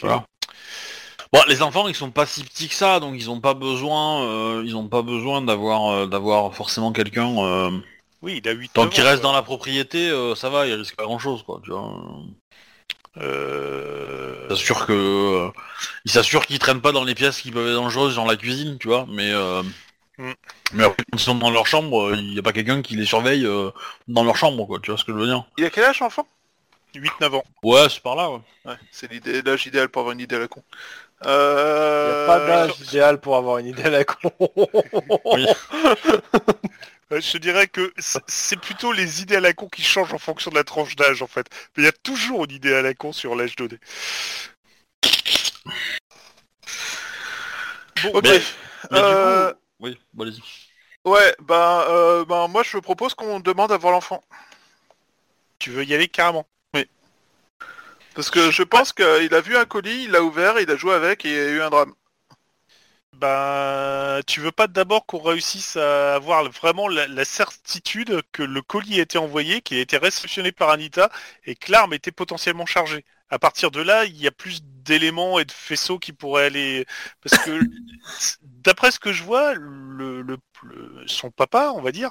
voilà. 0.00 0.24
Bon, 1.32 1.40
les 1.48 1.62
enfants, 1.62 1.88
ils 1.88 1.94
sont 1.94 2.10
pas 2.10 2.26
si 2.26 2.44
petits 2.44 2.68
que 2.68 2.74
ça, 2.74 3.00
donc 3.00 3.14
ils 3.16 3.28
ont 3.28 3.40
pas 3.40 3.54
besoin, 3.54 4.24
euh, 4.24 4.62
ils 4.64 4.76
ont 4.76 4.88
pas 4.88 5.02
besoin 5.02 5.42
d'avoir, 5.42 5.90
euh, 5.90 6.06
d'avoir 6.06 6.54
forcément 6.54 6.92
quelqu'un. 6.92 7.36
euh, 7.38 7.70
Oui, 8.22 8.40
il 8.42 8.48
a 8.48 8.52
8 8.52 8.72
tant 8.72 8.88
qu'il 8.88 9.02
reste 9.04 9.22
dans 9.22 9.32
la 9.32 9.42
propriété, 9.42 10.10
ça 10.36 10.48
va, 10.48 10.66
il 10.66 10.74
risque 10.74 10.96
pas 10.96 11.04
grand-chose, 11.04 11.42
quoi. 11.42 11.60
Tu 11.64 11.70
vois. 11.70 11.92
Euh... 13.20 14.48
S'assure 14.48 14.86
que, 14.86 15.50
il 16.04 16.10
s'assure 16.10 16.46
qu'ils 16.46 16.58
traînent 16.60 16.80
pas 16.80 16.92
dans 16.92 17.04
les 17.04 17.14
pièces 17.14 17.40
qui 17.40 17.50
peuvent 17.50 17.66
être 17.66 17.74
dangereuses, 17.74 18.14
dans 18.14 18.24
la 18.24 18.36
cuisine, 18.36 18.78
tu 18.78 18.88
vois. 18.88 19.06
Mais, 19.08 19.32
euh, 20.18 20.22
Mm. 20.30 20.34
mais 20.72 20.84
après, 20.84 21.04
quand 21.10 21.18
ils 21.18 21.22
sont 21.22 21.34
dans 21.36 21.50
leur 21.50 21.66
chambre, 21.66 22.14
il 22.16 22.34
y 22.34 22.38
a 22.38 22.42
pas 22.42 22.52
quelqu'un 22.52 22.82
qui 22.82 22.96
les 22.96 23.04
surveille 23.06 23.46
euh, 23.46 23.70
dans 24.08 24.24
leur 24.24 24.36
chambre, 24.36 24.66
quoi. 24.66 24.78
Tu 24.82 24.90
vois 24.90 24.98
ce 24.98 25.04
que 25.04 25.12
je 25.12 25.18
veux 25.18 25.26
dire 25.26 25.44
'Il 25.58 25.64
a 25.64 25.70
quel 25.70 25.84
âge, 25.84 26.00
l'enfant? 26.00 26.26
8-9 26.94 27.34
ans. 27.36 27.44
Ouais, 27.62 27.86
c'est 27.90 28.00
par 28.02 28.16
là. 28.16 28.30
Ouais. 28.30 28.40
Ouais, 28.64 28.74
c'est 28.90 29.10
l'idée, 29.12 29.42
l'âge 29.42 29.66
idéal 29.66 29.88
pour 29.88 30.00
avoir 30.00 30.14
une 30.14 30.20
idée 30.20 30.36
à 30.36 30.40
la 30.40 30.48
con. 30.48 30.62
Il 31.22 31.26
n'y 31.26 31.32
Euh... 31.32 32.24
a 32.24 32.26
pas 32.26 32.46
d'âge 32.46 32.80
idéal 32.80 33.20
pour 33.20 33.36
avoir 33.36 33.58
une 33.58 33.66
idée 33.66 33.84
à 33.84 33.90
la 33.90 34.04
con. 34.04 34.32
Euh, 37.10 37.20
Je 37.22 37.32
te 37.32 37.38
dirais 37.38 37.68
que 37.68 37.92
c'est 38.26 38.60
plutôt 38.60 38.92
les 38.92 39.22
idées 39.22 39.36
à 39.36 39.40
la 39.40 39.52
con 39.54 39.68
qui 39.68 39.82
changent 39.82 40.12
en 40.12 40.18
fonction 40.18 40.50
de 40.50 40.56
la 40.56 40.64
tranche 40.64 40.94
d'âge 40.96 41.22
en 41.22 41.26
fait. 41.26 41.46
Mais 41.76 41.84
il 41.84 41.86
y 41.86 41.88
a 41.88 41.92
toujours 41.92 42.44
une 42.44 42.50
idée 42.52 42.74
à 42.74 42.82
la 42.82 42.92
con 42.94 43.12
sur 43.12 43.34
l'âge 43.34 43.56
donné. 43.56 43.78
Bon, 48.02 48.10
Ok. 48.14 48.24
Mais- 48.24 48.40
Mais 48.90 48.98
Euh, 49.00 49.48
du 49.48 49.54
coup, 49.54 49.58
oui, 49.80 49.98
bon, 50.12 50.24
allez-y. 50.24 50.42
Ouais, 51.04 51.34
bah, 51.40 51.86
euh, 51.88 52.24
bah, 52.24 52.48
moi 52.48 52.62
je 52.62 52.78
propose 52.78 53.14
qu'on 53.14 53.40
demande 53.40 53.72
à 53.72 53.76
voir 53.78 53.92
l'enfant. 53.92 54.22
tu 55.58 55.70
veux 55.70 55.84
y 55.84 55.94
aller 55.94 56.08
carrément 56.08 56.46
Parce 58.14 58.30
que 58.30 58.50
je 58.50 58.62
pense 58.62 58.92
qu'il 58.92 59.34
a 59.34 59.40
vu 59.40 59.56
un 59.56 59.64
colis, 59.64 60.04
il 60.04 60.10
l'a 60.10 60.22
ouvert, 60.22 60.58
il 60.60 60.70
a 60.70 60.76
joué 60.76 60.94
avec 60.94 61.24
et 61.24 61.28
il 61.30 61.34
y 61.34 61.38
a 61.38 61.48
eu 61.50 61.62
un 61.62 61.70
drame. 61.70 61.94
Ben, 63.14 64.20
tu 64.26 64.40
veux 64.40 64.52
pas 64.52 64.68
d'abord 64.68 65.04
qu'on 65.06 65.20
réussisse 65.20 65.76
à 65.76 66.14
avoir 66.14 66.48
vraiment 66.50 66.88
la, 66.88 67.08
la 67.08 67.24
certitude 67.24 68.22
que 68.32 68.42
le 68.44 68.62
colis 68.62 69.00
a 69.00 69.02
été 69.02 69.18
envoyé, 69.18 69.60
qu'il 69.60 69.78
a 69.78 69.80
été 69.80 69.98
réceptionné 69.98 70.52
par 70.52 70.70
Anita 70.70 71.10
et 71.44 71.56
que 71.56 71.72
l'arme 71.72 71.94
était 71.94 72.12
potentiellement 72.12 72.66
chargée. 72.66 73.04
À 73.30 73.38
partir 73.38 73.70
de 73.70 73.80
là, 73.80 74.04
il 74.04 74.16
y 74.16 74.26
a 74.28 74.30
plus 74.30 74.62
d'éléments 74.88 75.38
et 75.38 75.44
de 75.44 75.52
faisceaux 75.52 75.98
qui 75.98 76.12
pourraient 76.12 76.46
aller... 76.46 76.86
Parce 77.22 77.38
que, 77.44 77.60
d'après 78.42 78.90
ce 78.90 78.98
que 78.98 79.12
je 79.12 79.22
vois, 79.22 79.54
le, 79.54 80.22
le- 80.22 80.38
le- 80.64 81.04
son 81.06 81.30
papa, 81.30 81.72
on 81.74 81.80
va 81.82 81.92
dire, 81.92 82.10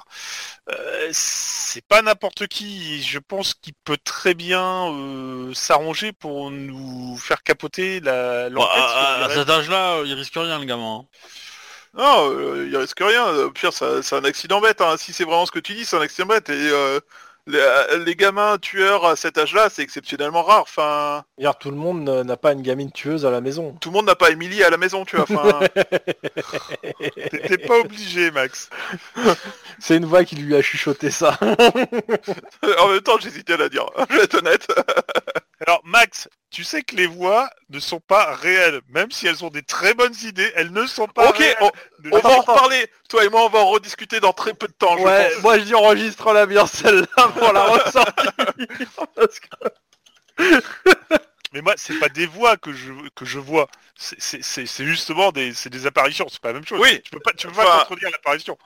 euh, 0.70 1.08
c'est 1.12 1.84
pas 1.86 2.02
n'importe 2.02 2.46
qui. 2.46 3.02
Je 3.02 3.18
pense 3.18 3.54
qu'il 3.54 3.74
peut 3.84 3.98
très 4.02 4.34
bien 4.34 4.92
euh, 4.92 5.52
s'arranger 5.54 6.12
pour 6.12 6.50
nous 6.50 7.16
faire 7.16 7.42
capoter 7.42 8.00
la, 8.00 8.48
l'enquête. 8.48 8.70
à, 8.76 9.28
cet 9.34 9.50
âge-là, 9.50 9.96
euh, 9.98 10.04
il 10.06 10.14
risque 10.14 10.34
rien, 10.34 10.58
le 10.58 10.64
gamin. 10.64 11.00
hein. 11.00 11.06
Non, 11.94 12.30
euh, 12.30 12.68
il 12.70 12.76
risque 12.76 13.00
rien. 13.00 13.26
Au 13.34 13.50
pire, 13.50 13.72
ça- 13.72 14.02
c'est 14.02 14.16
un 14.16 14.24
accident 14.24 14.60
bête. 14.60 14.80
hein. 14.80 14.96
Si 14.98 15.12
c'est 15.12 15.24
vraiment 15.24 15.46
ce 15.46 15.52
que 15.52 15.58
tu 15.58 15.74
dis, 15.74 15.84
c'est 15.84 15.96
un 15.96 16.00
accident 16.00 16.26
bête. 16.28 16.48
Et 16.50 16.54
euh, 16.70 17.00
les, 17.48 18.04
les 18.04 18.14
gamins 18.14 18.58
tueurs 18.58 19.04
à 19.06 19.16
cet 19.16 19.38
âge-là, 19.38 19.68
c'est 19.70 19.82
exceptionnellement 19.82 20.42
rare. 20.42 20.62
Enfin, 20.62 21.24
Hier, 21.38 21.56
tout 21.58 21.70
le 21.70 21.76
monde 21.76 22.02
n'a 22.04 22.24
n'a 22.24 22.36
pas 22.36 22.52
une 22.52 22.62
gamine 22.62 22.92
tueuse 22.92 23.24
à 23.24 23.30
la 23.30 23.40
maison. 23.40 23.76
tout 23.80 23.88
le 23.88 23.94
monde 23.94 24.06
n'a 24.06 24.14
pas 24.14 24.30
Émilie 24.30 24.62
à 24.62 24.70
la 24.70 24.76
maison, 24.76 25.04
tu 25.04 25.16
vois. 25.16 25.24
Enfin, 25.28 25.60
T'es 27.48 27.58
pas 27.58 27.78
obligé, 27.78 28.30
Max. 28.30 28.68
C'est 29.78 29.96
une 29.96 30.04
voix 30.04 30.24
qui 30.24 30.36
lui 30.36 30.54
a 30.54 30.62
chuchoté 30.62 31.10
ça. 31.10 31.38
en 31.42 32.88
même 32.88 33.00
temps, 33.00 33.18
j'hésitais 33.20 33.54
à 33.54 33.56
la 33.56 33.68
dire. 33.68 33.86
Je 34.10 34.16
vais 34.16 34.24
être 34.24 34.38
honnête. 34.38 34.66
Alors, 35.66 35.80
Max, 35.84 36.28
tu 36.50 36.62
sais 36.64 36.82
que 36.82 36.94
les 36.94 37.06
voix 37.06 37.50
ne 37.68 37.80
sont 37.80 38.00
pas 38.00 38.34
réelles. 38.34 38.80
Même 38.88 39.10
si 39.10 39.26
elles 39.26 39.44
ont 39.44 39.50
des 39.50 39.62
très 39.62 39.92
bonnes 39.94 40.14
idées, 40.22 40.50
elles 40.54 40.72
ne 40.72 40.86
sont 40.86 41.08
pas 41.08 41.28
Ok, 41.30 41.38
réelles. 41.38 41.56
on, 41.60 41.70
Ne 42.04 42.10
on 42.12 42.16
les- 42.16 42.22
va 42.22 42.28
en 42.30 42.40
reparler. 42.40 42.90
Toi 43.08 43.24
et 43.24 43.28
moi, 43.28 43.44
on 43.44 43.48
va 43.48 43.58
en 43.58 43.68
rediscuter 43.70 44.20
dans 44.20 44.32
très 44.32 44.54
peu 44.54 44.68
de 44.68 44.72
temps. 44.72 44.96
je 44.98 45.02
Ouais, 45.02 45.30
pense. 45.34 45.42
moi 45.42 45.58
je 45.58 45.64
dis 45.64 45.74
enregistre-la 45.74 46.46
bien 46.46 46.66
celle-là 46.66 47.28
pour 47.36 47.52
la 47.52 47.64
ressortir. 47.64 48.32
Parce 49.16 49.40
que- 49.40 49.48
Mais 51.52 51.62
moi, 51.62 51.74
c'est 51.76 51.98
pas 51.98 52.08
des 52.10 52.26
voix 52.26 52.56
que 52.58 52.72
je, 52.72 52.92
que 53.14 53.24
je 53.24 53.38
vois. 53.38 53.68
C'est- 53.96 54.20
C'est 54.20 54.42
c'est- 54.44 54.66
c'est 54.66 54.84
justement 54.84 55.32
des, 55.32 55.54
c'est 55.54 55.70
des 55.70 55.86
apparitions. 55.86 56.26
C'est 56.30 56.40
pas 56.40 56.48
la 56.48 56.54
même 56.54 56.66
chose. 56.66 56.78
Oui. 56.80 57.00
Tu 57.02 57.10
peux 57.10 57.20
pas, 57.20 57.32
tu 57.32 57.46
peux 57.46 57.52
Enfin- 57.52 57.64
pas 57.64 57.78
contredire 57.80 58.10
l'apparition. 58.10 58.56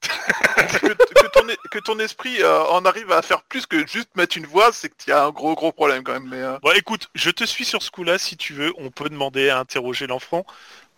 que, 0.80 0.86
que 0.88 1.26
ton, 1.32 1.48
es- 1.48 1.58
que 1.70 1.78
ton 1.78 1.98
esprit 1.98 2.42
euh, 2.42 2.62
en 2.66 2.84
arrive 2.84 3.10
à 3.12 3.22
faire 3.22 3.42
plus 3.42 3.66
que 3.66 3.86
juste 3.86 4.10
mettre 4.16 4.36
une 4.38 4.46
voix, 4.46 4.70
c'est 4.72 4.94
qu'il 4.96 5.10
y 5.10 5.12
a 5.12 5.24
un 5.24 5.30
gros 5.30 5.54
gros 5.54 5.72
problème 5.72 6.02
quand 6.02 6.12
même. 6.12 6.28
Mais 6.28 6.40
euh, 6.42 6.58
Bon, 6.62 6.70
écoute, 6.74 7.08
je 7.14 7.30
te 7.30 7.44
suis 7.44 7.64
sur 7.64 7.82
ce 7.82 7.90
coup-là. 7.90 8.18
Si 8.18 8.36
tu 8.36 8.52
veux, 8.52 8.72
on 8.78 8.90
peut 8.90 9.08
demander 9.08 9.50
à 9.50 9.58
interroger 9.58 10.06
l'enfant. 10.06 10.44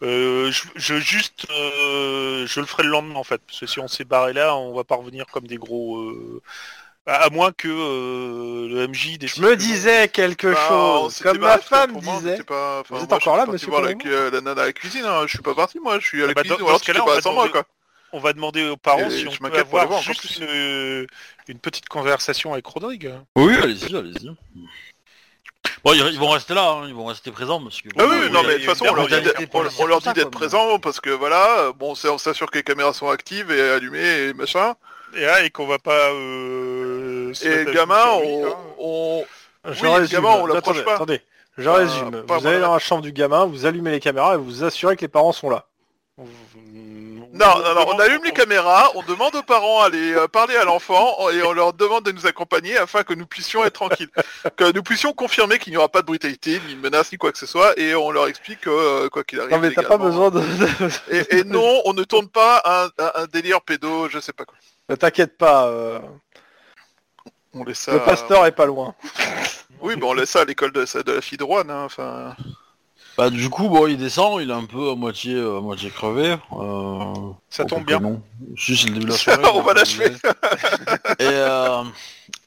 Euh, 0.03 0.51
je, 0.51 0.63
je 0.77 0.95
juste, 0.99 1.47
euh, 1.51 2.47
je 2.47 2.61
le 2.61 2.67
ferai 2.67 2.85
le 2.85 2.89
lendemain 2.89 3.17
en 3.17 3.25
fait, 3.25 3.41
parce 3.47 3.61
que 3.61 3.67
si 3.67 3.81
on 3.81 3.89
s'est 3.89 4.05
barré 4.05 4.33
là, 4.33 4.57
on 4.57 4.75
va 4.75 4.83
pas 4.85 4.97
revenir 4.97 5.27
comme 5.27 5.47
des 5.47 5.57
gros. 5.59 5.99
euh, 5.99 6.41
à, 7.07 7.29
moins 7.31 7.51
que 7.53 7.67
euh, 7.69 8.69
le 8.69 8.87
MJ 8.89 9.19
décide. 9.19 9.43
Je 9.43 9.49
me 9.49 9.57
disais 9.57 10.09
quelque 10.09 10.53
bah, 10.53 10.69
chose, 10.69 11.19
comme 11.23 11.39
ma 11.39 11.59
femme 11.59 11.93
moi, 12.03 12.17
disait. 12.19 12.43
pas- 12.45 12.81
enfin, 12.81 12.97
Vous 12.97 13.03
êtes 13.03 13.09
moi, 13.11 13.17
encore 13.19 13.35
suis 13.35 13.47
là, 13.47 13.53
monsieur 13.53 13.69
voir 13.69 13.85
avec 13.85 14.07
euh, 14.07 14.31
la 14.31 14.41
nana 14.41 14.63
à 14.63 14.67
la 14.67 14.73
cuisine. 14.73 15.05
hein. 15.05 15.23
Je 15.27 15.31
suis 15.31 15.39
pas 15.43 15.55
parti 15.55 15.79
moi. 15.81 15.99
Je 15.99 16.07
suis 16.07 16.23
à 16.23 16.27
la 16.27 16.31
Ah 16.31 16.35
bah, 16.35 16.43
cuisine. 16.43 16.59
dans- 16.59 16.65
ou 16.65 16.69
alors 16.69 16.79
dans 16.81 16.85
ce 16.87 16.93
tu 16.93 16.99
pas 16.99 17.21
sans 17.21 17.33
moi 17.33 17.49
quoi. 17.49 17.65
On 18.13 18.19
va 18.19 18.33
demander 18.33 18.69
aux 18.69 18.77
parents 18.77 19.07
Et 19.07 19.11
si 19.11 19.27
on 19.29 19.31
peut 19.31 19.37
m'inquiète 19.43 19.65
pour 19.69 19.79
les 19.79 19.85
avoir 19.85 20.01
voir 20.01 20.03
juste 20.03 20.21
plus. 20.39 20.45
une, 20.45 21.07
une 21.49 21.59
petite 21.59 21.89
conversation 21.89 22.53
avec 22.53 22.67
Rodrigue. 22.67 23.13
Oui, 23.37 23.55
allez-y, 23.63 23.95
allez-y. 23.97 24.31
Bon, 25.85 25.93
ils, 25.93 26.01
ils 26.13 26.19
vont 26.19 26.31
rester 26.31 26.55
là, 26.55 26.71
hein, 26.71 26.85
ils 26.89 26.95
vont 26.95 27.07
rester 27.07 27.31
présents 27.31 27.63
parce 27.63 27.81
que. 27.81 27.89
Ah 27.99 28.05
oui, 28.09 28.17
euh, 28.23 28.29
non 28.31 28.43
mais 28.43 28.55
de 28.55 28.59
toute 28.59 28.67
façon 28.67 28.87
on 28.91 28.95
leur 28.95 29.07
dit 29.07 29.21
d'être- 29.21 29.47
pour 29.51 29.61
on- 29.61 29.63
le 29.63 29.71
on 29.79 29.87
leur 29.87 29.99
dit 29.99 30.05
ça, 30.07 30.13
d'être 30.13 30.31
quoi. 30.31 30.41
présents 30.41 30.79
parce 30.79 31.01
que 31.01 31.11
voilà, 31.11 31.73
bon 31.79 31.95
c'est- 31.95 32.09
on 32.09 32.19
s'assure 32.19 32.51
que 32.51 32.59
les 32.59 32.65
caméras 32.65 32.93
sont 32.93 33.09
actives 33.09 33.51
et 33.51 33.61
allumées 33.71 34.29
et 34.29 34.33
machin. 34.35 34.75
Et, 35.17 35.25
ah, 35.27 35.43
et 35.45 35.51
qu'on 35.51 35.67
va 35.67 35.79
pas. 35.79 36.11
Euh, 36.13 37.33
Et 37.43 37.53
à 37.53 37.65
gamin, 37.65 38.05
on, 38.23 38.47
hein. 38.47 39.25
Oui, 39.83 39.89
résume. 39.89 40.21
gamin, 40.21 40.29
on 40.41 40.47
l'approche 40.47 40.79
attendez, 40.79 40.85
pas. 40.85 40.95
Attendez, 40.95 41.21
je 41.59 41.69
Euh, 41.69 41.73
résume. 41.73 42.23
pas 42.27 42.39
vous 42.39 42.47
allez 42.47 42.61
dans 42.61 42.73
la 42.73 42.79
chambre 42.79 43.03
du 43.03 43.13
gamin, 43.13 43.45
vous 43.47 43.67
allumez 43.67 43.91
les 43.91 44.01
caméras 44.01 44.35
et 44.35 44.37
vous 44.39 44.45
vous 44.45 44.65
assurez 44.65 44.97
que 44.97 45.03
les 45.03 45.09
parents 45.09 45.33
sont 45.33 45.51
là. 45.51 45.67
Non, 47.33 47.59
non, 47.61 47.75
non, 47.77 47.87
on 47.95 47.99
allume 48.01 48.25
les 48.25 48.33
caméras, 48.33 48.91
on 48.97 49.03
demande 49.03 49.35
aux 49.37 49.43
parents 49.45 49.83
d'aller 49.83 50.15
euh, 50.15 50.27
parler 50.27 50.57
à 50.57 50.65
l'enfant 50.65 51.31
et 51.31 51.43
on 51.45 51.53
leur 51.53 51.73
demande 51.73 52.05
de 52.05 52.11
nous 52.11 52.27
accompagner 52.27 52.77
afin 52.77 53.05
que 53.05 53.15
nous 53.15 53.27
puissions 53.27 53.65
être 53.65 53.75
tranquilles. 53.75 54.11
que 54.57 54.73
nous 54.73 54.83
puissions 54.83 55.13
confirmer 55.13 55.59
qu'il 55.61 55.73
n'y 55.73 55.77
aura 55.77 55.89
pas 55.89 56.01
de 56.01 56.07
brutalité, 56.07 56.61
ni 56.67 56.75
de 56.75 56.81
menace, 56.81 57.13
ni 57.13 57.19
quoi 57.19 57.31
que 57.31 57.39
ce 57.39 57.47
soit, 57.47 57.79
et 57.79 57.95
on 57.95 58.11
leur 58.11 58.27
explique 58.27 58.63
que, 58.63 58.71
euh, 58.71 59.09
quoi 59.09 59.23
qu'il 59.23 59.39
arrive... 59.39 59.53
Non 59.53 59.59
mais 59.61 59.71
t'as 59.71 59.85
pas 59.85 59.97
besoin 59.97 60.31
de... 60.31 60.43
Et, 61.11 61.39
et 61.39 61.45
non, 61.45 61.83
on 61.85 61.93
ne 61.93 62.03
tourne 62.03 62.29
pas 62.29 62.63
un, 62.65 62.87
un- 63.05 63.13
un 63.23 63.27
délire 63.27 63.61
pédo, 63.63 64.09
je 64.09 64.19
sais 64.19 64.33
pas 64.33 64.45
quoi. 64.45 64.57
Ne 64.89 64.97
t'inquiète 64.97 65.39
pas, 65.39 65.67
euh, 65.69 66.01
On 67.55 67.63
laisse 67.63 67.79
ça... 67.79 67.93
le 67.93 68.01
pasteur 68.01 68.45
est 68.47 68.53
pas 68.53 68.67
loin. 68.67 68.97
Oui, 69.81 69.95
bon, 69.95 70.11
on 70.11 70.15
laisse 70.15 70.31
ça 70.31 70.41
à 70.41 70.45
l'école 70.45 70.73
de, 70.73 70.85
de 71.03 71.13
la 71.13 71.21
fille 71.21 71.39
de 71.39 71.45
Rouen, 71.45 71.69
hein, 71.69 71.85
enfin... 71.85 72.35
Bah 73.19 73.29
du 73.29 73.51
coup, 73.51 73.69
bon, 73.69 73.87
il 73.87 73.97
descend, 73.97 74.41
il 74.41 74.51
est 74.51 74.55
un 74.55 74.65
peu 74.65 74.91
à 74.91 74.95
moitié, 74.95 75.35
euh, 75.35 75.59
à 75.59 75.61
moitié 75.61 75.91
crevé. 75.91 76.37
Euh... 76.53 77.15
Ça 77.51 77.65
tombe 77.65 77.85
bien. 77.85 78.01
Non. 78.01 78.23
Si, 78.57 78.77
c'est 78.77 78.89
le 78.89 78.95
début 78.95 79.07
de 79.07 79.11
la 79.11 79.17
soirée. 79.17 79.43
on 79.53 79.63
va 79.63 79.75
l'achever. 79.75 80.11
et, 81.19 81.27
euh, 81.27 81.83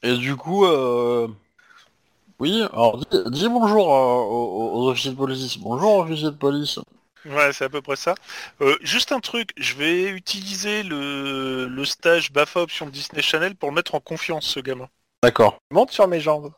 et 0.02 0.16
du 0.16 0.34
coup, 0.36 0.64
euh... 0.64 1.28
oui, 2.40 2.62
alors 2.72 2.98
dis, 2.98 3.18
dis 3.26 3.48
bonjour 3.48 3.88
aux, 3.88 4.72
aux 4.74 4.90
officiers 4.90 5.12
de 5.12 5.16
police. 5.16 5.58
Bonjour 5.58 5.98
officier 5.98 6.26
de 6.26 6.36
police. 6.36 6.80
Ouais, 7.26 7.52
c'est 7.52 7.64
à 7.64 7.68
peu 7.70 7.80
près 7.80 7.96
ça. 7.96 8.14
Euh, 8.60 8.76
juste 8.82 9.12
un 9.12 9.20
truc, 9.20 9.50
je 9.56 9.74
vais 9.76 10.10
utiliser 10.10 10.82
le, 10.82 11.66
le 11.68 11.84
stage 11.86 12.32
BAFA 12.32 12.60
option 12.60 12.86
Disney 12.86 13.22
Channel 13.22 13.54
pour 13.54 13.70
le 13.70 13.76
mettre 13.76 13.94
en 13.94 14.00
confiance, 14.00 14.44
ce 14.46 14.60
gamin. 14.60 14.88
D'accord. 15.22 15.56
Monte 15.70 15.92
sur 15.92 16.06
mes 16.06 16.20
jambes. 16.20 16.52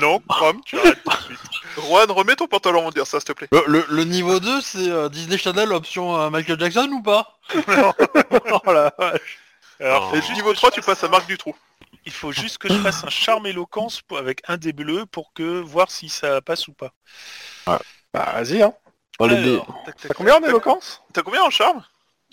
Non, 0.00 0.20
Chrome, 0.28 0.60
tu 0.64 0.78
arrêtes 0.78 1.02
tout 1.04 1.10
de 1.10 1.22
suite. 1.24 1.40
Juan, 1.76 2.10
remets 2.10 2.36
ton 2.36 2.46
pantalon, 2.46 2.80
on 2.82 2.84
va 2.86 2.90
dire 2.90 3.06
ça, 3.06 3.18
s'il 3.20 3.26
te 3.28 3.32
plaît. 3.32 3.48
Le, 3.52 3.62
le- 3.66 3.86
le 3.88 4.04
niveau 4.04 4.38
2, 4.40 4.60
c'est 4.60 4.88
euh, 4.90 5.08
Disney 5.08 5.38
Channel 5.38 5.72
option 5.72 6.16
euh, 6.16 6.30
Michael 6.30 6.58
Jackson 6.60 6.88
ou 6.92 7.02
pas? 7.02 7.38
Oh 7.54 8.72
la 8.72 8.92
vache. 8.98 9.38
Alors, 9.80 10.12
Oh. 10.12 10.16
Et 10.16 10.32
niveau 10.34 10.50
que 10.52 10.56
3, 10.56 10.70
je 10.70 10.74
tu 10.76 10.80
passes 10.82 11.02
à 11.02 11.06
un- 11.06 11.10
Marc 11.10 11.26
Dutroux. 11.26 11.56
Il 12.06 12.12
faut 12.12 12.32
juste 12.32 12.58
que 12.58 12.68
je 12.68 12.74
fasse 12.78 13.02
un 13.04 13.08
charme 13.10 13.46
éloquence 13.46 14.02
pour- 14.02 14.18
avec 14.18 14.42
un 14.46 14.56
des 14.56 14.72
bleus 14.72 15.06
pour 15.06 15.32
que 15.32 15.60
voir 15.60 15.90
si 15.90 16.08
ça 16.08 16.40
passe 16.40 16.68
ou 16.68 16.72
pas. 16.72 16.92
Bah 17.66 17.78
vas-y 18.12 18.62
hein. 18.62 18.72
Oh, 19.18 19.26
les 19.26 19.36
dés. 19.42 19.54
Alors, 19.54 19.66
tac, 19.86 19.96
tac, 19.96 20.08
T'as 20.08 20.14
combien 20.14 20.36
en 20.36 20.42
éloquence? 20.42 21.02
T'as 21.12 21.22
combien 21.22 21.42
en 21.42 21.50
charme? 21.50 21.82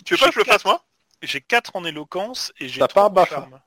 Tu 0.04 0.14
veux 0.14 0.18
pas 0.20 0.26
que 0.28 0.34
je 0.34 0.38
le 0.40 0.44
fasse, 0.44 0.64
moi? 0.64 0.82
J'ai 1.22 1.40
4 1.40 1.74
en 1.74 1.84
éloquence 1.84 2.52
et 2.58 2.68
j'ai 2.68 2.80
T'as 2.80 2.86
pas 2.88 2.88
trois 2.88 3.02
un 3.04 3.06
en 3.06 3.10
BAFA. 3.10 3.34
charme. 3.36 3.60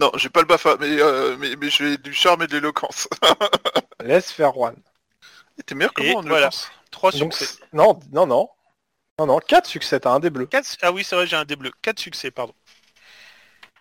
Non, 0.00 0.12
j'ai 0.16 0.28
pas 0.28 0.40
le 0.40 0.46
BAFA, 0.46 0.76
mais, 0.78 1.00
euh, 1.00 1.36
mais, 1.38 1.56
mais 1.56 1.70
j'ai 1.70 1.98
du 1.98 2.12
charme 2.14 2.42
et 2.42 2.46
de 2.46 2.52
l'éloquence. 2.54 3.08
Laisse 4.00 4.32
faire 4.32 4.52
Juan. 4.54 4.74
T'es 5.66 5.74
meilleur 5.74 5.94
que 5.94 6.02
Et 6.02 6.10
moi 6.10 6.20
en 6.20 6.22
voilà. 6.24 6.46
éloquence. 6.46 6.70
3 6.90 7.12
Donc, 7.12 7.34
succès. 7.34 7.48
non, 7.72 8.00
non, 8.12 8.26
non. 8.26 8.48
Non, 9.18 9.26
non, 9.26 9.40
4 9.40 9.66
succès, 9.68 10.00
t'as 10.00 10.12
un 10.12 10.20
des 10.20 10.30
bleus. 10.30 10.50
Quatre- 10.50 10.76
Ah 10.82 10.92
oui, 10.92 11.04
c'est 11.04 11.16
vrai, 11.16 11.26
j'ai 11.26 11.36
un 11.36 11.44
des 11.44 11.56
bleus. 11.56 11.72
4 11.82 11.98
succès, 12.00 12.30
pardon. 12.30 12.54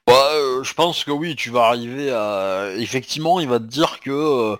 Bah, 0.05 0.13
euh, 0.35 0.63
je 0.63 0.73
pense 0.73 1.03
que 1.03 1.11
oui, 1.11 1.35
tu 1.35 1.49
vas 1.49 1.65
arriver 1.67 2.11
à... 2.11 2.71
Effectivement, 2.77 3.39
il 3.39 3.49
va 3.49 3.59
te 3.59 3.65
dire 3.65 3.99
que... 3.99 4.11
euh, 4.11 4.57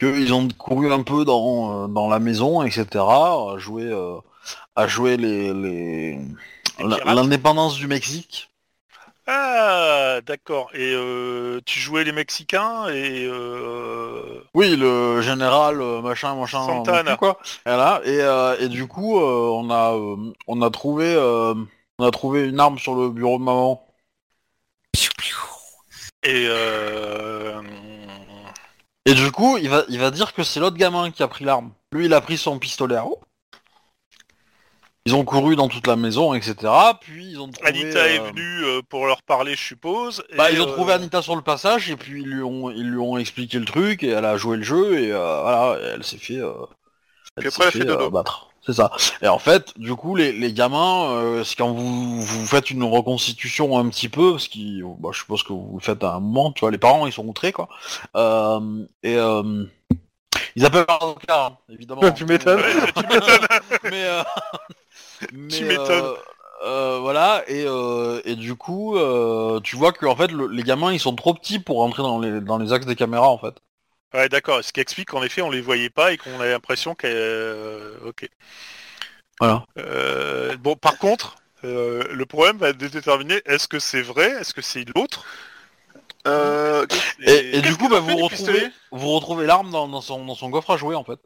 qu'ils 0.00 0.34
ont 0.34 0.48
couru 0.48 0.92
un 0.92 1.02
peu 1.04 1.24
dans, 1.24 1.84
euh, 1.86 1.88
dans 1.88 2.08
la 2.08 2.20
maison, 2.20 2.62
etc. 2.62 3.54
à 3.54 3.58
jouer, 3.58 3.84
euh, 3.84 4.18
à 4.76 4.88
jouer 4.88 5.16
les... 5.18 5.54
les... 5.54 6.18
Les 6.78 6.84
la- 6.84 6.88
pirates. 6.88 7.16
L'indépendance 7.16 7.76
du 7.76 7.86
Mexique. 7.88 8.49
Ah, 9.26 10.20
d'accord. 10.26 10.70
Et 10.74 10.92
euh, 10.94 11.60
tu 11.64 11.78
jouais 11.78 12.04
les 12.04 12.12
Mexicains 12.12 12.88
et... 12.88 13.24
Euh... 13.26 14.42
Oui, 14.54 14.76
le 14.76 15.20
général 15.20 15.80
euh, 15.80 16.00
machin 16.00 16.34
machin 16.34 16.66
Santana. 16.66 17.16
quoi. 17.16 17.38
Voilà. 17.64 18.00
Et, 18.04 18.20
euh, 18.20 18.56
et 18.58 18.68
du 18.68 18.88
coup, 18.88 19.20
euh, 19.20 19.50
on 19.52 19.70
a 19.70 19.94
on 20.46 20.62
a 20.62 20.70
trouvé 20.70 21.16
on 21.98 22.04
a 22.04 22.10
trouvé 22.10 22.48
une 22.48 22.58
arme 22.58 22.78
sur 22.78 22.94
le 22.94 23.10
bureau 23.10 23.38
de 23.38 23.44
maman. 23.44 23.86
Et 26.22 26.46
euh... 26.48 27.62
Et 29.06 29.14
du 29.14 29.30
coup, 29.30 29.56
il 29.58 29.68
va 29.68 29.84
il 29.88 29.98
va 29.98 30.10
dire 30.10 30.34
que 30.34 30.42
c'est 30.42 30.60
l'autre 30.60 30.76
gamin 30.76 31.10
qui 31.10 31.22
a 31.22 31.28
pris 31.28 31.44
l'arme. 31.44 31.72
Lui, 31.92 32.06
il 32.06 32.14
a 32.14 32.20
pris 32.20 32.36
son 32.36 32.58
pistolet 32.58 32.96
à 32.96 33.06
eau. 33.06 33.20
Ils 35.06 35.14
ont 35.14 35.24
couru 35.24 35.56
dans 35.56 35.68
toute 35.68 35.86
la 35.86 35.96
maison, 35.96 36.34
etc. 36.34 36.72
Puis 37.00 37.30
ils 37.32 37.40
ont 37.40 37.48
trouvé. 37.50 37.68
Anita 37.68 38.06
est 38.08 38.20
euh, 38.20 38.28
venue 38.28 38.64
euh, 38.64 38.82
pour 38.88 39.06
leur 39.06 39.22
parler, 39.22 39.54
je 39.56 39.62
suppose. 39.64 40.22
Bah, 40.36 40.50
et, 40.50 40.54
ils 40.54 40.60
ont 40.60 40.68
euh, 40.68 40.72
trouvé 40.72 40.92
Anita 40.92 41.22
sur 41.22 41.36
le 41.36 41.42
passage 41.42 41.90
et 41.90 41.96
puis 41.96 42.20
ils 42.20 42.28
lui 42.28 42.42
ont 42.42 42.70
ils 42.70 42.88
lui 42.90 42.98
ont 42.98 43.16
expliqué 43.16 43.58
le 43.58 43.64
truc 43.64 44.02
et 44.02 44.08
elle 44.10 44.26
a 44.26 44.36
joué 44.36 44.58
le 44.58 44.62
jeu 44.62 44.98
et 45.00 45.10
euh, 45.12 45.40
voilà, 45.42 45.78
elle 45.94 46.04
s'est 46.04 46.18
fait. 46.18 46.36
euh, 46.36 46.52
Puis 47.38 47.48
après, 47.48 47.66
elle 47.66 47.72
s'est 47.72 47.78
fait 47.78 47.84
dodo. 47.84 48.06
euh, 48.06 48.10
battre. 48.10 48.48
C'est 48.66 48.74
ça. 48.74 48.90
Et 49.22 49.28
en 49.28 49.38
fait, 49.38 49.72
du 49.78 49.94
coup, 49.94 50.14
les, 50.16 50.32
les 50.32 50.52
gamins, 50.52 51.12
euh, 51.12 51.44
c'est 51.44 51.56
quand 51.56 51.72
vous, 51.72 52.20
vous 52.20 52.46
faites 52.46 52.70
une 52.70 52.84
reconstitution 52.84 53.78
un 53.78 53.88
petit 53.88 54.10
peu, 54.10 54.32
parce 54.32 54.48
qu'ils, 54.48 54.84
bah, 54.98 55.08
je 55.12 55.18
suppose 55.20 55.42
que 55.42 55.54
vous 55.54 55.76
le 55.78 55.82
faites 55.82 56.04
à 56.04 56.14
un 56.16 56.20
moment, 56.20 56.52
tu 56.52 56.60
vois, 56.60 56.70
les 56.70 56.76
parents, 56.78 57.06
ils 57.06 57.12
sont 57.12 57.26
outrés, 57.26 57.52
quoi. 57.52 57.68
Euh, 58.16 58.84
et 59.02 59.16
euh, 59.16 59.64
ils 60.56 60.64
appellent 60.66 60.84
leur 60.88 61.02
avocat, 61.02 61.46
hein, 61.46 61.56
évidemment. 61.70 62.02
Tu 62.14 62.26
m'étonnes. 62.26 62.60
Ouais, 62.60 62.92
tu 62.94 63.06
m'étonnes. 63.06 63.46
mais, 63.84 64.04
euh, 64.04 64.22
mais, 65.32 65.56
Tu 65.56 65.64
m'étonnes. 65.64 66.10
euh, 66.12 66.16
euh, 66.64 66.98
voilà, 67.00 67.42
et, 67.48 67.64
euh, 67.66 68.20
et 68.24 68.36
du 68.36 68.54
coup, 68.54 68.96
euh, 68.96 69.60
tu 69.60 69.76
vois 69.76 69.92
que 69.92 70.06
en 70.06 70.16
fait, 70.16 70.30
le- 70.32 70.48
les 70.48 70.62
gamins, 70.62 70.92
ils 70.92 71.00
sont 71.00 71.14
trop 71.16 71.34
petits 71.34 71.58
pour 71.58 71.78
rentrer 71.78 72.02
dans 72.02 72.18
les, 72.18 72.40
dans 72.40 72.58
les 72.58 72.72
axes 72.72 72.86
des 72.86 72.96
caméras, 72.96 73.28
en 73.28 73.38
fait. 73.38 73.54
Ouais, 74.12 74.28
d'accord. 74.28 74.62
Ce 74.64 74.72
qui 74.72 74.80
explique 74.80 75.08
qu'en 75.10 75.22
effet, 75.22 75.42
on 75.42 75.50
les 75.50 75.60
voyait 75.60 75.90
pas 75.90 76.12
et 76.12 76.16
qu'on 76.18 76.40
a 76.40 76.46
l'impression 76.46 76.94
qu'elle... 76.94 77.12
euh, 77.14 77.96
Ok. 78.04 78.28
Voilà. 79.38 79.64
Euh, 79.78 80.56
bon, 80.56 80.76
par 80.76 80.98
contre, 80.98 81.36
euh, 81.64 82.04
le 82.12 82.26
problème 82.26 82.58
va 82.58 82.70
être 82.70 82.78
de 82.78 82.88
déterminer 82.88 83.40
est-ce 83.46 83.68
que 83.68 83.78
c'est 83.78 84.02
vrai, 84.02 84.30
est-ce 84.40 84.52
que 84.54 84.62
c'est 84.62 84.84
l'autre? 84.94 85.24
Euh, 86.26 86.86
Et, 87.22 87.58
et 87.58 87.62
du 87.62 87.76
coup, 87.76 87.88
bah, 87.88 88.00
vous 88.00 88.16
retrouvez, 88.16 88.70
vous 88.90 89.10
retrouvez 89.10 89.46
l'arme 89.46 89.70
dans, 89.70 89.88
dans 89.88 90.00
son, 90.00 90.24
dans 90.24 90.34
son 90.34 90.50
coffre 90.50 90.70
à 90.70 90.76
jouer, 90.76 90.94
en 90.94 91.04
fait. 91.04 91.18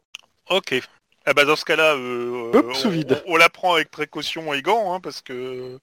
Ok. 0.49 0.81
Eh 1.27 1.33
ben 1.33 1.45
dans 1.45 1.55
ce 1.55 1.65
cas-là, 1.65 1.95
euh, 1.95 2.51
on, 2.69 2.73
sous 2.73 2.89
vide. 2.89 3.21
on- 3.25 3.33
on 3.33 3.37
la 3.37 3.49
prend 3.49 3.73
avec 3.75 3.89
précaution 3.89 4.53
et 4.53 4.61
gants, 4.61 4.93
hein, 4.93 4.99
parce 4.99 5.21
que. 5.21 5.79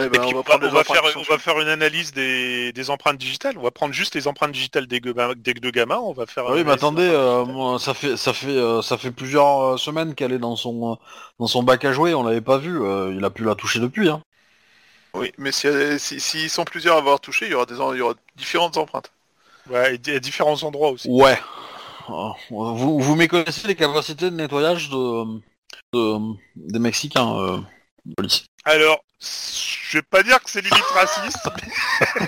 Eh 0.00 0.04
Et 0.04 0.08
ben, 0.08 0.20
puis, 0.22 0.34
on 0.34 0.42
on, 0.66 0.72
va 0.72 0.80
on 0.80 0.84
faire, 0.84 1.02
qui 1.02 1.12
sont 1.12 1.20
on 1.20 1.22
va 1.22 1.38
faire 1.38 1.60
une 1.60 1.68
analyse 1.68 2.12
des, 2.12 2.72
des 2.72 2.90
empreintes 2.90 3.16
digitales. 3.16 3.56
On 3.58 3.62
va 3.62 3.70
prendre 3.70 3.94
juste 3.94 4.16
les 4.16 4.26
empreintes 4.26 4.50
digitales 4.50 4.88
des, 4.88 4.98
deux 5.54 5.70
gamins. 5.70 5.98
On 5.98 6.12
va 6.12 6.26
faire. 6.26 6.44
Ah 6.48 6.52
oui, 6.52 6.64
mais 6.64 6.72
attendez, 6.72 7.08
euh, 7.08 7.42
empreintes 7.42 7.54
moi, 7.54 7.78
ça 7.78 7.94
fait 7.94 8.16
ça 8.16 8.32
fait 8.32 8.48
euh, 8.48 8.82
ça 8.82 8.98
fait 8.98 9.12
plusieurs 9.12 9.78
semaines 9.78 10.16
qu'elle 10.16 10.32
est 10.32 10.38
dans 10.40 10.56
son 10.56 10.98
dans 11.38 11.46
son 11.46 11.62
bac 11.62 11.84
à 11.84 11.92
jouer, 11.92 12.12
on 12.14 12.24
l'avait 12.24 12.40
pas 12.40 12.58
vu, 12.58 12.80
euh, 12.82 13.14
il 13.16 13.24
a 13.24 13.30
pu 13.30 13.44
la 13.44 13.54
toucher 13.54 13.78
depuis. 13.78 14.08
Hein. 14.08 14.20
Oui, 15.14 15.32
mais 15.38 15.52
s'ils 15.52 16.00
si, 16.00 16.18
s'ils 16.18 16.50
sont 16.50 16.64
plusieurs 16.64 16.96
à 16.96 16.98
avoir 16.98 17.20
touché, 17.20 17.46
il 17.46 17.52
y 17.52 17.54
aura, 17.54 17.66
des, 17.66 17.80
en- 17.80 17.92
il 17.92 17.98
y 17.98 18.02
aura 18.02 18.14
différentes 18.34 18.76
empreintes. 18.76 19.12
Ouais, 19.70 19.94
et 19.94 20.16
à 20.16 20.18
différents 20.18 20.60
endroits 20.64 20.90
aussi. 20.90 21.08
Ouais. 21.08 21.38
Euh, 22.10 22.28
Vous, 22.50 23.00
vous 23.00 23.14
méconnaissez 23.16 23.66
les 23.68 23.74
capacités 23.76 24.30
de 24.30 24.36
nettoyage 24.36 24.88
de, 24.90 25.40
de- 25.92 26.34
des 26.56 26.78
Mexicains, 26.78 27.34
euh, 27.38 27.58
police. 28.16 28.44
Alors, 28.64 29.02
je 29.20 29.98
vais 29.98 30.02
pas 30.02 30.22
dire 30.22 30.42
que 30.42 30.50
c'est 30.50 30.60
limite 30.60 30.84
raciste. 30.92 31.38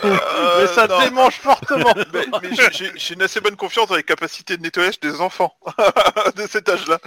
Euh, 0.05 0.61
Mais 0.61 0.67
ça 0.75 0.87
non. 0.87 1.01
démange 1.01 1.35
fortement. 1.35 1.93
Mais, 2.13 2.27
mais 2.43 2.55
j'ai- 2.55 2.73
j'ai 2.73 2.93
j'ai 2.97 3.15
une 3.15 3.23
assez 3.23 3.41
bonne 3.41 3.57
confiance 3.57 3.89
dans 3.89 3.97
les 3.97 4.03
capacités 4.03 4.57
de 4.57 4.63
nettoyage 4.63 5.01
des 5.01 5.21
enfants 5.21 5.55
de 6.37 6.47
cet 6.47 6.69
âge-là. 6.69 6.99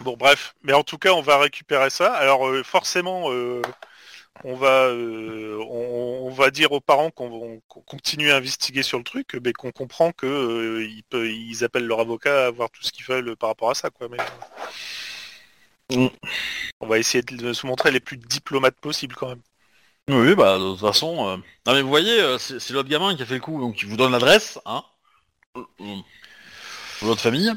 Bon, 0.00 0.16
bref. 0.16 0.54
Mais 0.62 0.72
en 0.74 0.82
tout 0.82 0.98
cas, 0.98 1.12
on 1.12 1.22
va 1.22 1.38
récupérer 1.38 1.90
ça. 1.90 2.12
Alors, 2.14 2.46
euh, 2.48 2.62
forcément, 2.62 3.30
euh, 3.32 3.62
on 4.46 4.54
va, 4.56 4.86
euh, 4.86 5.58
on, 5.68 6.28
on 6.28 6.30
va 6.30 6.50
dire 6.50 6.72
aux 6.72 6.80
parents 6.80 7.10
qu'on 7.10 7.60
qu'on 7.68 7.80
continue 7.82 8.30
à 8.30 8.36
investiguer 8.36 8.82
sur 8.82 8.98
le 8.98 9.04
truc, 9.04 9.36
mais 9.44 9.52
qu'on 9.52 9.72
comprend 9.72 10.12
que 10.12 10.26
euh, 10.26 11.26
ils, 11.26 11.64
appellent 11.64 11.86
leur 11.86 12.00
avocat 12.00 12.46
à 12.46 12.50
voir 12.50 12.70
tout 12.70 12.82
ce 12.82 12.92
qu'ils 12.92 13.04
veulent 13.06 13.36
par 13.36 13.50
rapport 13.50 13.70
à 13.70 13.74
ça, 13.74 13.90
quoi. 13.90 14.08
Mais 14.08 14.18
Mm. 15.90 16.08
on 16.80 16.86
va 16.88 16.98
essayer 16.98 17.22
de 17.22 17.52
se 17.52 17.66
montrer 17.66 17.92
les 17.92 18.00
plus 18.00 18.16
diplomates 18.16 18.74
possibles, 18.80 19.14
quand 19.14 19.28
même. 19.28 19.42
Oui, 20.08 20.34
bah 20.34 20.58
de 20.58 20.72
toute 20.72 20.80
façon. 20.80 21.28
euh, 21.28 21.36
Non 21.66 21.74
mais 21.74 21.82
vous 21.82 21.88
voyez, 21.88 22.20
euh, 22.20 22.38
c'est 22.38 22.70
l'autre 22.70 22.88
gamin 22.88 23.16
qui 23.16 23.22
a 23.22 23.26
fait 23.26 23.34
le 23.34 23.40
coup, 23.40 23.60
donc 23.60 23.80
il 23.82 23.88
vous 23.88 23.96
donne 23.96 24.12
l'adresse, 24.12 24.58
hein. 24.66 24.84
euh, 25.56 25.64
euh, 25.80 25.96
votre 27.02 27.20
famille. 27.20 27.52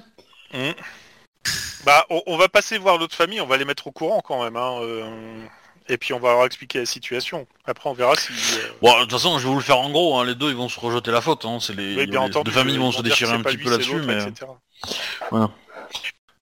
Bah, 1.85 2.05
on, 2.09 2.21
on 2.27 2.37
va 2.37 2.49
passer 2.49 2.77
voir 2.77 2.97
l'autre 2.97 3.15
famille, 3.15 3.41
on 3.41 3.47
va 3.47 3.57
les 3.57 3.65
mettre 3.65 3.87
au 3.87 3.91
courant 3.91 4.21
quand 4.21 4.43
même. 4.43 4.55
Hein, 4.55 4.79
euh, 4.81 5.45
et 5.89 5.97
puis 5.97 6.13
on 6.13 6.19
va 6.19 6.33
leur 6.33 6.45
expliquer 6.45 6.79
la 6.79 6.85
situation. 6.85 7.45
Après, 7.65 7.89
on 7.89 7.93
verra 7.93 8.15
si. 8.15 8.31
euh, 8.31 8.67
Bon, 8.81 8.95
de 8.97 9.01
toute 9.01 9.11
façon, 9.11 9.37
je 9.39 9.43
vais 9.43 9.49
vous 9.49 9.57
le 9.57 9.63
faire 9.63 9.79
en 9.79 9.89
gros. 9.89 10.17
Hein, 10.17 10.25
les 10.25 10.35
deux, 10.35 10.49
ils 10.49 10.55
vont 10.55 10.69
se 10.69 10.79
rejeter 10.79 11.11
la 11.11 11.21
faute. 11.21 11.43
Hein, 11.45 11.57
c'est 11.59 11.75
les, 11.75 11.95
oui, 11.95 12.07
bien 12.07 12.21
les 12.21 12.27
entendu, 12.29 12.45
deux 12.45 12.51
familles 12.57 12.75
ils 12.75 12.79
vont 12.79 12.91
se 12.91 13.01
déchirer 13.01 13.33
un 13.33 13.41
petit 13.41 13.57
lui, 13.57 13.63
peu 13.65 13.71
là-dessus, 13.71 14.01
mais. 14.05 14.23
etc. 14.23 14.45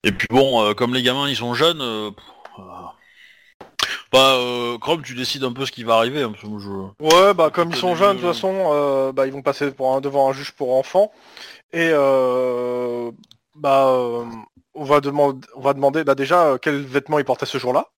Et 0.04 0.12
puis 0.12 0.28
bon, 0.30 0.62
euh, 0.62 0.74
comme 0.74 0.94
les 0.94 1.02
gamins 1.02 1.28
ils 1.28 1.36
sont 1.36 1.54
jeunes, 1.54 1.80
euh, 1.82 2.10
bah 4.12 4.34
euh, 4.36 4.78
Chrome, 4.78 5.02
tu 5.02 5.14
décides 5.14 5.44
un 5.44 5.52
peu 5.52 5.66
ce 5.66 5.72
qui 5.72 5.84
va 5.84 5.96
arriver. 5.96 6.22
hein, 6.22 6.30
parce 6.30 6.42
que 6.42 6.46
moi, 6.46 6.60
je... 6.62 7.04
Ouais, 7.04 7.34
bah 7.34 7.50
comme 7.50 7.70
ils 7.70 7.76
sont 7.76 7.94
jeunes, 7.96 8.16
de 8.16 8.22
toute 8.22 8.32
façon, 8.32 8.70
euh, 8.72 9.12
bah, 9.12 9.26
ils 9.26 9.32
vont 9.32 9.42
passer 9.42 9.70
pour 9.70 9.94
un, 9.94 10.00
devant 10.00 10.30
un 10.30 10.32
juge 10.32 10.52
pour 10.52 10.76
enfants. 10.76 11.12
Et 11.72 11.90
euh, 11.92 13.10
bah, 13.54 13.88
euh, 13.88 14.24
on 14.74 14.84
va 14.84 15.00
demander, 15.00 15.46
on 15.56 15.60
va 15.60 15.74
demander 15.74 16.04
bah, 16.04 16.14
déjà 16.14 16.44
euh, 16.46 16.58
quels 16.58 16.80
vêtements 16.80 17.18
il 17.18 17.24
portait 17.24 17.44
ce 17.44 17.58
jour-là 17.58 17.88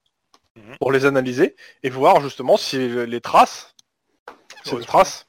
Mhm. 0.56 0.76
pour 0.78 0.90
les 0.92 1.06
analyser 1.06 1.54
et 1.82 1.90
voir 1.90 2.20
justement 2.20 2.56
si 2.56 2.76
les 2.88 3.20
traces, 3.20 3.74
traces. 4.86 5.26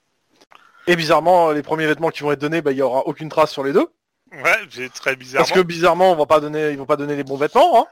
Et 0.88 0.96
bizarrement, 0.96 1.52
les 1.52 1.62
premiers 1.62 1.86
vêtements 1.86 2.10
qui 2.10 2.24
vont 2.24 2.32
être 2.32 2.40
donnés, 2.42 2.62
bah, 2.62 2.72
il 2.72 2.78
y 2.78 2.82
aura 2.82 3.06
aucune 3.06 3.30
trace 3.30 3.52
sur 3.52 3.64
les 3.64 3.72
deux. 3.72 3.88
Ouais, 4.32 4.58
c'est 4.70 4.92
très 4.92 5.16
bizarre. 5.16 5.42
Parce 5.42 5.52
que 5.52 5.60
bizarrement, 5.60 6.12
on 6.12 6.16
va 6.16 6.26
pas 6.26 6.40
donner, 6.40 6.72
ils 6.72 6.78
vont 6.78 6.86
pas 6.86 6.96
donner 6.96 7.16
les 7.16 7.24
bons 7.24 7.38
vêtements, 7.38 7.86
hein, 7.86 7.88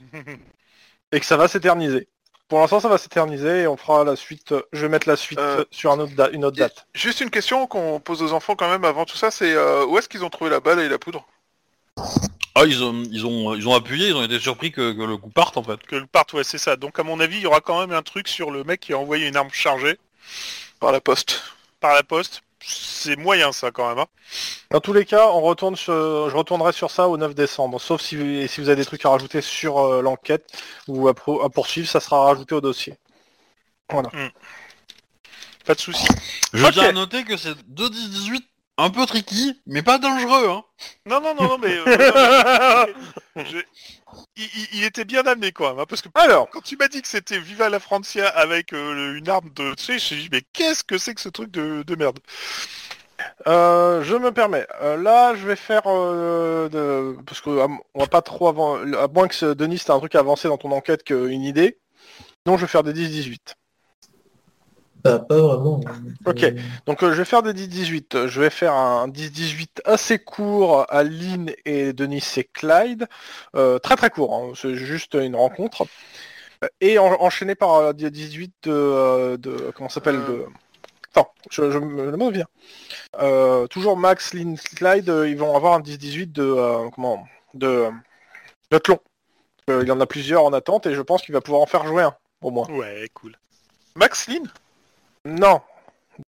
et 1.12 1.18
que 1.20 1.26
ça 1.26 1.36
va 1.36 1.48
s'éterniser. 1.48 2.08
Pour 2.46 2.60
l'instant, 2.60 2.80
ça 2.80 2.88
va 2.88 2.96
s'éterniser 2.96 3.62
et 3.62 3.66
on 3.66 3.76
fera 3.76 4.04
la 4.04 4.16
suite. 4.16 4.54
Je 4.72 4.82
vais 4.82 4.88
mettre 4.88 5.08
la 5.08 5.16
suite 5.16 5.38
Euh, 5.38 5.60
euh, 5.60 5.64
sur 5.70 5.92
un 5.92 5.98
autre 5.98 6.14
da- 6.14 6.30
une 6.30 6.44
autre 6.44 6.56
date. 6.56 6.86
Juste 6.94 7.20
une 7.20 7.30
question 7.30 7.66
qu'on 7.66 8.00
pose 8.00 8.22
aux 8.22 8.32
enfants 8.32 8.56
quand 8.56 8.70
même 8.70 8.84
avant 8.84 9.04
tout 9.04 9.16
ça, 9.16 9.30
c'est 9.30 9.52
euh, 9.52 9.84
où 9.84 9.98
est-ce 9.98 10.08
qu'ils 10.08 10.24
ont 10.24 10.30
trouvé 10.30 10.48
la 10.48 10.60
balle 10.60 10.78
et 10.80 10.88
la 10.88 10.98
poudre? 10.98 11.26
Ah, 12.54 12.64
ils 12.66 12.82
ont, 12.82 13.02
ils 13.10 13.24
ont, 13.24 13.54
ils 13.54 13.68
ont 13.68 13.74
appuyé, 13.74 14.08
ils 14.08 14.14
ont 14.16 14.22
été 14.24 14.40
surpris 14.40 14.72
que, 14.72 14.92
que 14.92 15.02
le 15.02 15.16
coup 15.16 15.30
parte 15.30 15.56
en 15.56 15.62
fait. 15.62 15.80
que 15.86 15.94
le 15.96 16.06
part, 16.06 16.24
ouais, 16.32 16.42
c'est 16.44 16.58
ça. 16.58 16.76
Donc 16.76 16.98
à 16.98 17.02
mon 17.04 17.20
avis, 17.20 17.36
il 17.36 17.42
y 17.42 17.46
aura 17.46 17.60
quand 17.60 17.78
même 17.80 17.92
un 17.92 18.02
truc 18.02 18.26
sur 18.28 18.50
le 18.50 18.64
mec 18.64 18.80
qui 18.80 18.92
a 18.92 18.98
envoyé 18.98 19.28
une 19.28 19.36
arme 19.36 19.50
chargée 19.52 19.98
par 20.80 20.90
la 20.92 21.00
poste 21.00 21.42
par 21.80 21.94
la 21.94 22.02
poste. 22.02 22.42
C'est 22.60 23.14
moyen 23.16 23.52
ça 23.52 23.70
quand 23.70 23.88
même. 23.88 24.00
Hein. 24.00 24.06
Dans 24.72 24.80
tous 24.80 24.92
les 24.92 25.04
cas, 25.04 25.28
on 25.28 25.40
retourne 25.40 25.76
sur- 25.76 26.28
je 26.28 26.36
retournerai 26.36 26.72
sur 26.72 26.90
ça 26.90 27.08
au 27.08 27.16
9 27.16 27.32
décembre. 27.36 27.80
Sauf 27.80 28.00
si, 28.02 28.16
vous- 28.16 28.48
si 28.48 28.60
vous 28.60 28.68
avez 28.68 28.76
des 28.76 28.84
trucs 28.84 29.04
à 29.06 29.10
rajouter 29.10 29.40
sur 29.40 29.78
euh, 29.78 30.02
l'enquête 30.02 30.44
ou 30.88 31.06
à, 31.06 31.14
pro- 31.14 31.40
à 31.42 31.48
poursuivre, 31.50 31.88
ça 31.88 32.00
sera 32.00 32.24
rajouté 32.24 32.56
au 32.56 32.60
dossier. 32.60 32.94
Pas 35.64 35.74
de 35.74 35.80
souci. 35.80 36.06
Je 36.52 36.64
Ok. 36.64 36.72
tiens 36.72 36.88
à 36.88 36.92
noter 36.92 37.24
que 37.24 37.36
c'est 37.36 37.54
2-10-18, 37.70 38.42
un 38.78 38.90
peu 38.90 39.04
tricky, 39.06 39.60
mais 39.66 39.82
pas 39.82 39.98
dangereux. 39.98 40.48
Hein. 40.48 40.64
Non, 41.06 41.20
non, 41.20 41.34
non, 41.34 41.48
non, 41.48 41.58
mais, 41.58 41.76
euh, 41.76 41.84
non, 42.86 42.94
mais- 43.36 43.44
je- 43.44 43.58
il, 44.36 44.84
était 44.84 45.04
bien 45.04 45.26
amené 45.26 45.52
même, 45.52 45.78
hein, 45.80 45.84
parce 45.88 46.00
que 46.00 46.08
Alors, 46.14 46.48
quand 46.50 46.60
tu 46.62 46.76
m'as 46.76 46.88
dit 46.88 47.02
que 47.02 47.08
c'était 47.08 47.38
Viva 47.38 47.68
la 47.68 47.80
Francia 47.80 48.26
avec 48.28 48.72
euh, 48.72 49.16
une 49.18 49.28
arme 49.28 49.50
de, 49.54 49.74
tu 49.74 49.84
sais, 49.84 49.98
je 49.98 50.14
me 50.14 50.20
dit 50.22 50.28
mais 50.32 50.42
qu'est-ce 50.52 50.84
que 50.84 50.96
c'est 50.96 51.14
que 51.14 51.20
ce 51.20 51.28
truc 51.28 51.50
de, 51.50 51.82
de 51.82 51.94
merde? 51.96 52.18
Euh, 53.48 54.02
je 54.04 54.14
me 54.16 54.30
permets. 54.32 54.66
Euh, 54.80 54.96
là, 54.96 55.34
je 55.34 55.46
vais 55.46 55.56
faire 55.56 55.82
euh, 55.86 56.68
de... 56.68 57.16
parce 57.26 57.40
que 57.40 57.50
à- 57.60 57.66
on 57.94 58.00
va 58.00 58.06
pas 58.06 58.22
trop 58.22 58.48
avant, 58.48 58.76
à 58.76 59.08
moins 59.08 59.28
que 59.28 59.34
ce- 59.34 59.54
Denis 59.54 59.80
t'as 59.84 59.94
un 59.94 59.98
truc 59.98 60.14
à 60.14 60.20
avancer 60.20 60.48
dans 60.48 60.58
ton 60.58 60.70
enquête 60.72 61.02
qu'une 61.04 61.42
idée. 61.42 61.78
Donc, 62.46 62.58
je 62.58 62.62
vais 62.64 62.68
faire 62.70 62.84
des 62.84 62.92
10-18. 62.92 63.54
Bah, 65.04 65.18
pas 65.20 65.36
vraiment. 65.40 65.80
Ok. 66.26 66.42
Euh, 66.42 66.52
Donc 66.86 67.02
euh, 67.02 67.12
je 67.12 67.18
vais 67.18 67.24
faire 67.24 67.42
des 67.42 67.52
10-18. 67.54 68.26
Je 68.26 68.40
vais 68.40 68.50
faire 68.50 68.74
un 68.74 69.08
10-18 69.08 69.66
assez 69.84 70.18
court 70.18 70.86
à 70.88 71.02
Lynn 71.04 71.50
et 71.64 71.92
Denis 71.92 72.24
et 72.36 72.44
Clyde. 72.44 73.06
Euh, 73.54 73.78
très 73.78 73.96
très 73.96 74.10
court, 74.10 74.34
hein. 74.34 74.52
c'est 74.56 74.74
juste 74.74 75.14
une 75.14 75.36
rencontre. 75.36 75.86
Et 76.80 76.98
en- 76.98 77.20
enchaîné 77.22 77.54
par 77.54 77.74
euh, 77.76 77.92
18 77.92 78.52
de, 78.64 78.70
euh, 78.72 79.36
de- 79.36 79.70
comment 79.76 79.88
ça 79.88 79.96
s'appelle 79.96 80.24
de... 80.24 80.44
Attends, 81.14 81.30
je, 81.50 81.70
je 81.70 81.78
me 81.78 82.10
le 82.10 82.16
mot 82.16 82.30
vient. 82.30 82.46
Euh, 83.20 83.66
toujours 83.68 83.96
Max, 83.96 84.34
Lynn, 84.34 84.58
Clyde, 84.58 85.08
euh, 85.08 85.28
ils 85.28 85.36
vont 85.38 85.54
avoir 85.56 85.74
un 85.74 85.80
10-18 85.80 86.32
de... 86.32 86.42
euh, 86.42 86.88
comment 86.94 87.24
De... 87.54 87.88
Euh, 89.70 89.82
il 89.82 89.88
y 89.88 89.90
en 89.92 90.00
a 90.00 90.06
plusieurs 90.06 90.44
en 90.44 90.52
attente 90.52 90.86
et 90.86 90.94
je 90.94 91.00
pense 91.02 91.22
qu'il 91.22 91.32
va 91.34 91.40
pouvoir 91.40 91.62
en 91.62 91.66
faire 91.66 91.86
jouer 91.86 92.02
un, 92.02 92.14
au 92.42 92.50
moins. 92.50 92.66
Ouais, 92.70 93.08
cool. 93.14 93.36
Max 93.94 94.26
Lynn? 94.28 94.50
Non 95.28 95.60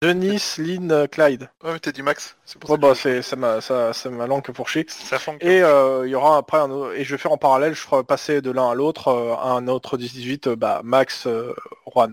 Denis, 0.04 0.56
Lynn, 0.60 0.92
euh, 0.92 1.08
Clyde. 1.08 1.50
Ouais 1.64 1.74
mais 1.74 1.80
t'as 1.80 1.92
dit 1.92 2.04
Max, 2.04 2.36
c'est 2.46 2.60
pour 2.60 2.70
Ouais, 2.70 2.76
ça. 2.76 2.82
bah, 2.82 2.94
c'est 2.96 3.22
c'est 3.24 3.36
ma, 3.36 3.60
ça- 3.62 3.92
c'est 3.94 4.10
ma 4.10 4.28
langue 4.28 4.44
pour 4.52 4.70
chier. 4.70 4.86
Ça 4.88 5.18
fonctionne. 5.18 5.50
Et 5.52 5.64
euh, 5.64 6.06
il 6.06 6.12
y 6.12 6.16
aura 6.16 6.38
après 6.38 6.58
un 6.58 6.70
autre- 6.70 6.94
et 6.94 7.04
je 7.04 7.16
vais 7.16 7.18
faire 7.18 7.32
en 7.32 7.38
parallèle, 7.38 7.74
je 7.74 7.80
ferai 7.82 8.04
passer 8.04 8.42
de 8.42 8.52
l'un 8.52 8.70
à 8.70 8.76
l'autre 8.76 9.08
euh, 9.08 9.34
à 9.36 9.48
un 9.54 9.68
autre 9.68 9.98
10-18, 9.98 10.48
euh, 10.50 10.56
bah, 10.56 10.82
Max, 10.84 11.26
euh, 11.26 11.56
Juan. 11.92 12.12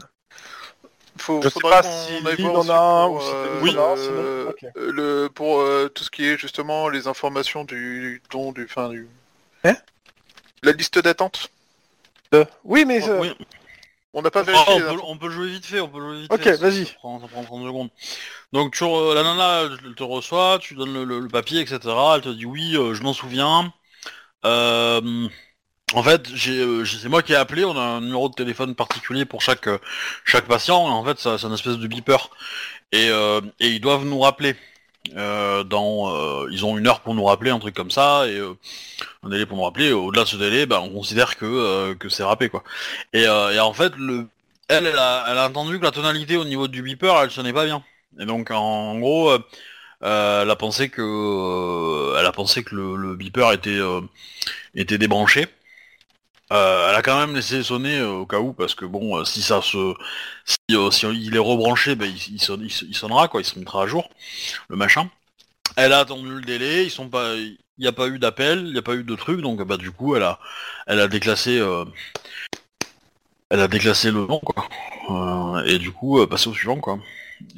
Faut, 1.19 1.43
Je 1.43 1.49
sais 1.49 1.53
faudra 1.61 1.83
pas 1.83 1.83
si 1.83 2.13
Lynn 2.23 2.47
en 2.57 2.69
a 2.69 2.79
un 2.79 3.07
pour, 3.09 3.17
ou 3.17 3.21
si 3.21 3.33
Denis 3.33 3.79
en 3.79 3.93
a, 3.93 3.97
sinon, 3.97 4.49
ok. 4.49 4.65
euh, 4.77 4.93
le 4.93 5.29
pour 5.29 5.61
euh, 5.61 5.89
tout 5.89 6.05
ce 6.05 6.11
qui 6.11 6.27
est 6.27 6.39
justement 6.39 6.89
les 6.89 7.09
informations 7.09 7.65
du 7.65 8.23
don 8.31 8.53
du 8.53 8.69
fin 8.69 8.89
du. 8.89 9.09
Hein? 9.65 9.75
La 10.63 10.73
liste 10.73 10.99
d'attente. 10.99 11.49
Euh, 12.35 12.45
oui, 12.65 12.85
mais... 12.87 13.07
euh, 13.09 13.21
Oui. 13.21 13.37
On 14.17 14.23
n'a 14.23 14.31
pas 14.33 14.43
Ah, 14.53 14.65
vérifié. 14.67 14.75
on, 14.75 14.81
peut, 14.97 15.01
on 15.05 15.19
peut 15.19 15.31
jouer 15.31 15.49
vite 15.49 15.67
fait, 15.67 15.81
on 15.81 15.89
peut 15.89 16.01
jouer 16.01 16.21
vite 16.23 16.33
Ok, 16.33 16.43
fait. 16.43 16.57
vas-y. 16.61 16.87
Ça 16.87 16.93
prend, 16.95 17.21
ça 17.21 17.29
prend 17.29 17.45
30 17.45 17.65
secondes. 17.65 17.91
Donc 18.53 18.75
tu, 18.75 18.85
re- 18.85 19.15
la 19.15 19.23
nana 19.23 19.63
elle 19.85 19.95
te 19.95 20.03
reçoit, 20.05 20.59
tu 20.61 20.75
donnes 20.75 20.95
le, 20.95 21.05
le- 21.05 21.21
le 21.21 21.29
papier, 21.29 21.63
etc. 21.63 22.17
Elle 22.17 22.23
te 22.23 22.29
dit 22.31 22.47
oui, 22.47 22.77
euh, 22.77 22.95
je 22.95 23.03
m'en 23.03 23.13
souviens. 23.15 23.73
Euh, 24.47 25.29
en 25.95 26.03
fait, 26.03 26.29
euh, 26.49 26.85
c'est 26.87 27.09
moi 27.09 27.23
qui 27.23 27.33
ai 27.35 27.37
appelé, 27.37 27.65
on 27.65 27.77
a 27.77 27.81
un 27.83 28.01
numéro 28.03 28.29
de 28.29 28.35
téléphone 28.35 28.75
particulier 28.75 29.25
pour 29.27 29.43
chaque, 29.43 29.69
chaque 30.25 30.47
patient, 30.49 30.87
et 30.89 30.91
en 30.93 31.05
fait 31.05 31.19
c'est 31.21 31.45
une 31.47 31.55
espèce 31.55 31.79
de 31.79 31.87
beeper. 31.89 32.31
Et, 32.93 33.09
et 33.09 33.69
ils 33.69 33.81
doivent 33.81 34.05
nous 34.07 34.21
rappeler. 34.21 34.57
Euh, 35.17 35.63
dans, 35.65 36.15
euh, 36.15 36.49
ils 36.51 36.65
ont 36.65 36.77
une 36.79 36.87
heure 36.89 37.01
pour 37.01 37.15
nous 37.15 37.25
rappeler, 37.25 37.51
un 37.51 37.59
truc 37.59 37.75
comme 37.75 37.91
ça, 37.91 38.27
et 38.29 38.39
euh, 38.39 38.55
un 39.23 39.29
délai 39.31 39.47
pour 39.47 39.57
nous 39.57 39.65
rappeler. 39.65 39.93
Au-delà 39.93 40.25
de 40.25 40.29
ce 40.29 40.37
délai, 40.37 40.67
bah, 40.67 40.81
on 40.83 40.91
considère 40.91 41.37
que, 41.37 41.45
euh, 41.45 41.95
que 41.95 42.09
c'est 42.09 42.25
râpé 42.25 42.49
quoi. 42.49 42.63
Et, 43.13 43.27
euh, 43.27 43.53
et 43.53 43.61
en 43.61 43.73
fait, 43.73 43.95
le, 43.97 44.27
elle, 44.69 44.87
elle 44.87 44.99
a, 44.99 45.25
elle 45.31 45.39
a 45.39 45.47
entendu 45.49 45.79
que 45.79 45.85
la 45.85 45.93
tonalité 45.93 46.37
au 46.37 46.45
niveau 46.45 46.69
du 46.69 46.83
beeper, 46.83 47.23
elle 47.23 47.31
sonnait 47.31 47.53
pas 47.53 47.65
bien. 47.65 47.85
Et 48.19 48.27
donc, 48.27 48.51
en, 48.51 48.99
gros, 48.99 49.31
euh, 49.31 50.43
elle 50.43 50.51
a 50.51 50.57
pensé 50.57 50.89
que, 50.89 52.19
elle 52.19 52.27
a 52.27 52.33
pensé 52.33 52.65
que 52.65 52.75
le, 52.75 52.97
le 52.97 53.17
beeper 53.17 53.53
était, 53.53 53.79
était 54.75 54.99
débranché. 54.99 55.47
Euh, 56.53 56.91
elle 56.91 56.95
a 56.97 57.03
quand 57.03 57.19
même 57.19 57.35
laissé 57.35 57.63
sonner 57.65 57.99
euh, 57.99 58.11
au 58.13 58.27
cas 58.27 58.39
où, 58.39 58.53
parce 58.53 58.75
que 58.75 58.85
bon, 58.85 59.19
euh, 59.19 59.25
si 59.25 59.43
ça 59.43 59.61
se, 59.63 59.95
si, 60.45 60.57
il 60.69 61.35
est 61.35 61.39
rebranché, 61.39 61.97
ben, 61.97 62.07
il, 62.07 62.35
il 62.35 62.41
sonne- 62.41 62.63
il- 62.63 62.89
il 62.89 62.95
sonnera 62.97 63.27
quoi, 63.29 63.41
il 63.41 63.45
se 63.45 63.59
mettra 63.59 63.83
à 63.83 63.87
jour, 63.89 64.09
le 64.69 64.77
machin. 64.77 65.11
Elle 65.77 65.93
a 65.93 66.01
attendu 66.01 66.29
le 66.31 66.43
délai, 66.43 66.85
ils 66.85 66.91
sont 66.91 67.09
pas, 67.11 67.35
il 67.37 67.59
n'y 67.79 67.89
a 67.89 67.93
pas 67.93 68.09
eu 68.09 68.19
d'appel, 68.19 68.65
il 68.67 68.73
n'y 68.73 68.79
a 68.79 68.83
pas 68.83 68.95
eu 68.97 69.05
de 69.05 69.17
truc, 69.17 69.41
donc 69.43 69.63
bah 69.65 69.77
du 69.79 69.91
coup, 69.93 70.17
elle 70.17 70.25
a, 70.25 70.41
elle 70.87 71.01
a 71.01 71.09
déclassé. 71.09 71.61
elle 73.51 73.61
a 73.61 73.69
déclassé 73.69 74.11
le 74.11 74.27
nom 74.27 74.41
quoi. 74.41 74.69
Et 75.67 75.79
du 75.79 75.93
coup 75.93 76.25
passer 76.27 76.49
au 76.49 76.55
suivant 76.55 76.79
quoi. 76.81 76.99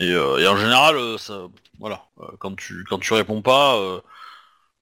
Et, 0.01 0.09
et 0.10 0.47
en 0.48 0.56
général 0.56 0.97
ça 1.19 1.47
voilà 1.78 2.05
quand 2.39 2.55
tu 2.56 2.85
quand 2.89 2.98
tu 2.98 3.12
réponds 3.15 3.43
pas 3.43 3.77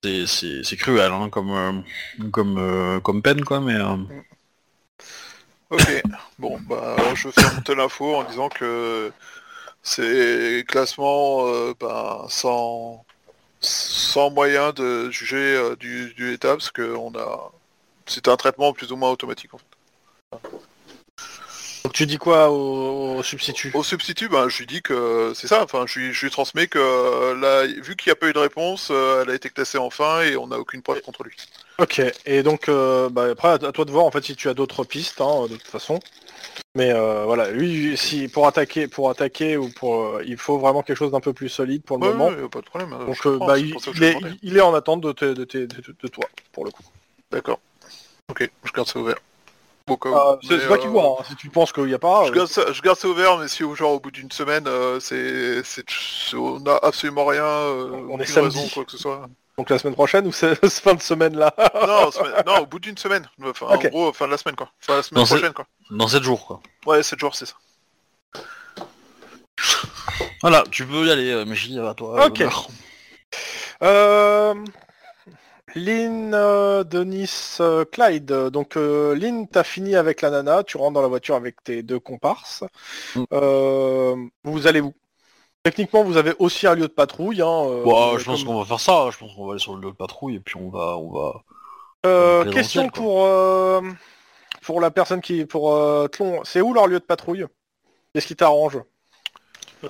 c'est- 0.03 0.75
cruel 0.77 1.11
hein, 1.11 1.29
comme 1.29 1.51
euh, 1.51 1.81
comme 2.31 2.57
euh, 2.57 2.99
comme 2.99 3.21
peine 3.21 3.43
quoi 3.43 3.59
mais 3.59 3.75
euh, 3.75 3.95
Ok. 5.69 6.03
Bon, 6.39 6.57
bah, 6.69 6.95
je 7.15 7.29
fais 7.29 7.41
monter 7.55 7.75
l'info 7.75 8.15
en 8.15 8.23
disant 8.23 8.47
que 8.49 9.11
c'est 9.83 10.65
classement 10.67 11.45
ben, 11.79 12.25
sans, 12.29 13.05
sans 13.61 14.31
moyen 14.31 14.71
de 14.73 15.09
juger 15.11 15.75
du, 15.79 16.13
du 16.15 16.33
état 16.33 16.49
parce 16.51 16.71
que 16.71 16.95
on 16.95 17.13
a 17.17 17.51
c'est 18.07 18.27
un 18.29 18.37
traitement 18.37 18.73
plus 18.73 18.91
ou 18.91 18.97
moins 18.97 19.11
automatique 19.11 19.53
en 19.53 19.57
fait. 19.59 19.65
Donc 21.87 21.93
tu 21.93 22.05
dis 22.05 22.17
quoi 22.17 22.49
au, 22.49 23.15
au 23.15 23.23
substitut 23.23 23.71
Au 23.73 23.81
substitut, 23.81 24.27
ben, 24.27 24.49
je 24.49 24.57
lui 24.57 24.65
dis 24.65 24.81
que 24.81 25.31
c'est 25.33 25.47
ça, 25.47 25.63
enfin 25.63 25.85
je 25.87 25.99
lui, 25.99 26.13
je 26.13 26.25
lui 26.25 26.29
transmets 26.29 26.67
que 26.67 26.77
euh, 26.77 27.33
là, 27.39 27.65
vu 27.65 27.95
qu'il 27.95 28.09
n'y 28.09 28.11
a 28.11 28.17
pas 28.17 28.27
eu 28.27 28.33
de 28.33 28.39
réponse, 28.39 28.89
euh, 28.91 29.23
elle 29.23 29.29
a 29.29 29.33
été 29.35 29.49
classée 29.49 29.77
en 29.77 29.89
fin 29.89 30.19
et 30.21 30.35
on 30.35 30.47
n'a 30.47 30.59
aucune 30.59 30.81
preuve 30.81 30.99
contre 31.01 31.23
lui. 31.23 31.33
Ok, 31.79 32.01
et 32.25 32.43
donc 32.43 32.67
euh, 32.67 33.07
bah, 33.07 33.29
après 33.31 33.51
à 33.51 33.57
toi 33.71 33.85
de 33.85 33.91
voir 33.91 34.03
en 34.03 34.11
fait 34.11 34.21
si 34.21 34.35
tu 34.35 34.49
as 34.49 34.53
d'autres 34.53 34.83
pistes 34.83 35.21
hein, 35.21 35.43
de 35.43 35.55
toute 35.55 35.61
façon. 35.63 36.01
Mais 36.75 36.91
euh, 36.91 37.23
voilà, 37.23 37.51
lui 37.51 37.95
si 37.95 38.27
pour 38.27 38.47
attaquer 38.47 38.89
pour 38.89 39.09
attaquer 39.09 39.55
ou 39.55 39.69
pour 39.69 39.95
euh, 40.07 40.23
il 40.27 40.35
faut 40.35 40.57
vraiment 40.57 40.83
quelque 40.83 40.97
chose 40.97 41.11
d'un 41.13 41.21
peu 41.21 41.31
plus 41.31 41.47
solide 41.47 41.83
pour 41.83 41.99
le 41.99 42.03
Ouais, 42.05 42.11
moment. 42.11 42.27
ouais, 42.27 42.49
pas 42.49 42.59
de 42.59 42.65
problème. 42.65 42.91
hein, 42.91 43.05
Donc 43.05 43.25
bah, 43.47 43.57
il, 43.57 43.73
est, 44.03 44.09
demandais. 44.15 44.35
il 44.43 44.57
est 44.57 44.61
en 44.61 44.73
attente 44.73 44.99
de, 44.99 45.13
te- 45.13 45.23
de, 45.23 45.45
te- 45.45 45.57
de- 45.59 45.95
de 46.03 46.07
toi 46.09 46.25
pour 46.51 46.65
le 46.65 46.71
coup. 46.71 46.83
D'accord. 47.31 47.61
Ok, 48.29 48.49
je 48.65 48.71
garde 48.73 48.89
ça 48.89 48.99
ouvert. 48.99 49.15
Ah, 49.89 50.37
c'est 50.47 50.67
toi 50.67 50.77
qui 50.77 50.87
euh, 50.87 50.89
vois, 50.89 51.17
hein. 51.19 51.23
si 51.27 51.35
tu 51.35 51.49
penses 51.49 51.71
qu'il 51.71 51.85
n'y 51.85 51.93
a 51.93 51.99
pas. 51.99 52.25
Je 52.25 52.31
euh, 52.31 52.35
garde, 52.35 52.47
ça, 52.49 52.71
je 52.71 52.81
garde 52.81 52.97
ça 52.97 53.07
ouvert, 53.07 53.37
mais 53.37 53.47
si 53.47 53.63
au 53.63 53.73
genre 53.75 53.93
au 53.93 53.99
bout 53.99 54.11
d'une 54.11 54.31
semaine, 54.31 54.65
euh, 54.67 54.99
c'est, 54.99 55.63
c'est, 55.63 55.85
on 56.35 56.63
a 56.65 56.79
absolument 56.83 57.25
rien, 57.25 57.43
euh, 57.45 58.05
On 58.09 58.19
est 58.19 58.25
samedi. 58.25 58.57
raison, 58.57 58.69
quoi 58.73 58.85
que 58.85 58.91
ce 58.91 58.97
soit. 58.97 59.27
Donc 59.57 59.69
la 59.71 59.79
semaine 59.79 59.95
prochaine 59.95 60.27
ou 60.27 60.31
c'est 60.31 60.53
cette 60.69 60.83
fin 60.83 60.93
de 60.93 61.01
semaine 61.01 61.35
là 61.35 61.51
non, 61.73 62.11
semaine- 62.11 62.43
non, 62.45 62.59
au 62.59 62.65
bout 62.67 62.79
d'une 62.79 62.97
semaine. 62.97 63.27
Enfin, 63.43 63.65
en 63.67 63.77
gros, 63.77 64.13
fin 64.13 64.25
de 64.27 64.31
la 64.31 64.37
semaine, 64.37 64.55
quoi. 64.55 64.69
Enfin, 64.83 64.97
la 64.97 65.03
semaine 65.03 65.25
c'est- 65.25 65.33
prochaine, 65.35 65.53
quoi. 65.53 65.65
dans 65.89 66.07
7 66.07 66.21
jours 66.21 66.45
quoi. 66.45 66.59
Ouais, 66.85 67.01
7 67.01 67.19
jours, 67.19 67.35
c'est 67.35 67.45
ça. 67.47 67.55
Voilà, 70.41 70.63
tu 70.69 70.85
peux 70.85 71.05
y 71.07 71.11
aller, 71.11 71.31
euh, 71.31 71.45
Méchi, 71.45 71.77
à 71.79 71.93
toi. 71.95 72.27
Ok. 72.27 72.43
Euh... 73.81 74.53
Lynn, 75.75 76.33
euh, 76.33 76.83
Denis, 76.83 77.57
euh, 77.59 77.85
Clyde. 77.85 78.25
Donc 78.25 78.77
euh, 78.77 79.15
Lynn, 79.15 79.47
t'as 79.47 79.63
fini 79.63 79.95
avec 79.95 80.21
la 80.21 80.29
nana, 80.29 80.63
tu 80.63 80.77
rentres 80.77 80.93
dans 80.93 81.01
la 81.01 81.07
voiture 81.07 81.35
avec 81.35 81.63
tes 81.63 81.83
deux 81.83 81.99
comparses. 81.99 82.63
Mm. 83.15 83.23
Euh, 83.33 84.15
vous 84.43 84.67
allez 84.67 84.81
où? 84.81 84.93
Techniquement, 85.63 86.03
vous 86.03 86.15
avez 86.17 86.33
aussi 86.39 86.65
un 86.65 86.75
lieu 86.75 86.87
de 86.87 86.93
patrouille. 86.93 87.41
Hein, 87.41 87.47
euh, 87.47 87.83
euh, 87.85 88.17
je 88.17 88.25
pense 88.25 88.43
comme- 88.43 88.53
qu'on 88.53 88.59
va 88.59 88.65
faire 88.65 88.79
ça. 88.79 89.09
Je 89.11 89.17
pense 89.17 89.35
qu'on 89.35 89.45
va 89.45 89.51
aller 89.51 89.59
sur 89.59 89.75
le 89.75 89.81
lieu 89.81 89.91
de 89.91 89.95
patrouille 89.97 90.35
et 90.35 90.39
puis 90.39 90.55
on 90.55 90.69
va 90.69 90.97
on 90.97 91.11
va 91.11 91.43
Euh, 92.05 92.49
question 92.51 92.83
quoi. 92.89 93.01
pour 93.01 93.25
euh, 93.25 93.81
pour 94.61 94.79
la 94.79 94.91
personne 94.91 95.19
qui 95.21 95.45
pour 95.45 95.73
euh, 95.75 96.07
Tlon. 96.07 96.41
C'est 96.45 96.61
où 96.61 96.73
leur 96.73 96.87
lieu 96.87 96.99
de 96.99 97.05
patrouille? 97.05 97.45
Qu'est-ce 98.13 98.27
qui 98.27 98.35
t'arrange? 98.35 98.79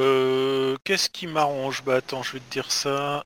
Euh, 0.02 0.76
Qu'est-ce 0.84 1.10
qui 1.10 1.28
m'arrange? 1.28 1.84
Bah 1.86 1.96
attends, 1.98 2.24
je 2.24 2.34
vais 2.34 2.40
te 2.40 2.52
dire 2.52 2.72
ça. 2.72 3.24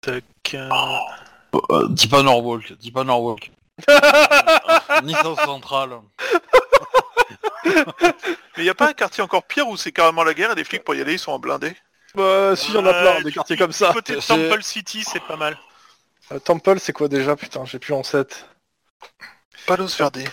Tac. 0.00 0.24
euh, 0.54 0.68
Euh, 1.70 1.88
dis 1.90 2.08
pas 2.08 2.22
Norwalk, 2.22 2.72
dis 2.78 2.90
pas 2.92 3.04
Norwalk. 3.04 3.50
Ni 5.04 5.14
Central. 5.14 6.00
Mais 8.56 8.64
y 8.64 8.68
a 8.70 8.74
pas 8.74 8.88
un 8.88 8.92
quartier 8.92 9.22
encore 9.22 9.42
pire 9.44 9.66
où 9.68 9.76
c'est 9.76 9.92
carrément 9.92 10.24
la 10.24 10.34
guerre 10.34 10.52
et 10.52 10.54
les 10.54 10.64
flics 10.64 10.84
pour 10.84 10.94
y 10.94 11.00
aller 11.00 11.14
ils 11.14 11.18
sont 11.18 11.32
en 11.32 11.38
blindés? 11.38 11.74
Bah 12.14 12.56
si, 12.56 12.68
il 12.70 12.74
y 12.74 12.78
en 12.78 12.86
a 12.86 12.92
plein, 12.92 13.20
des 13.22 13.32
quartiers 13.32 13.56
comme 13.56 13.72
ça. 13.72 13.92
Côté 13.92 14.14
de 14.16 14.20
c'est- 14.20 14.34
Temple 14.50 14.62
City, 14.62 15.04
c'est 15.04 15.22
pas 15.22 15.36
mal. 15.36 15.56
Euh, 16.32 16.38
Temple, 16.38 16.78
c'est 16.80 16.92
quoi 16.92 17.08
déjà? 17.08 17.36
Putain, 17.36 17.64
j'ai 17.64 17.78
plus 17.78 17.92
en 17.94 18.02
7. 18.02 18.46
Palos 19.66 19.88
Verde. 19.98 20.24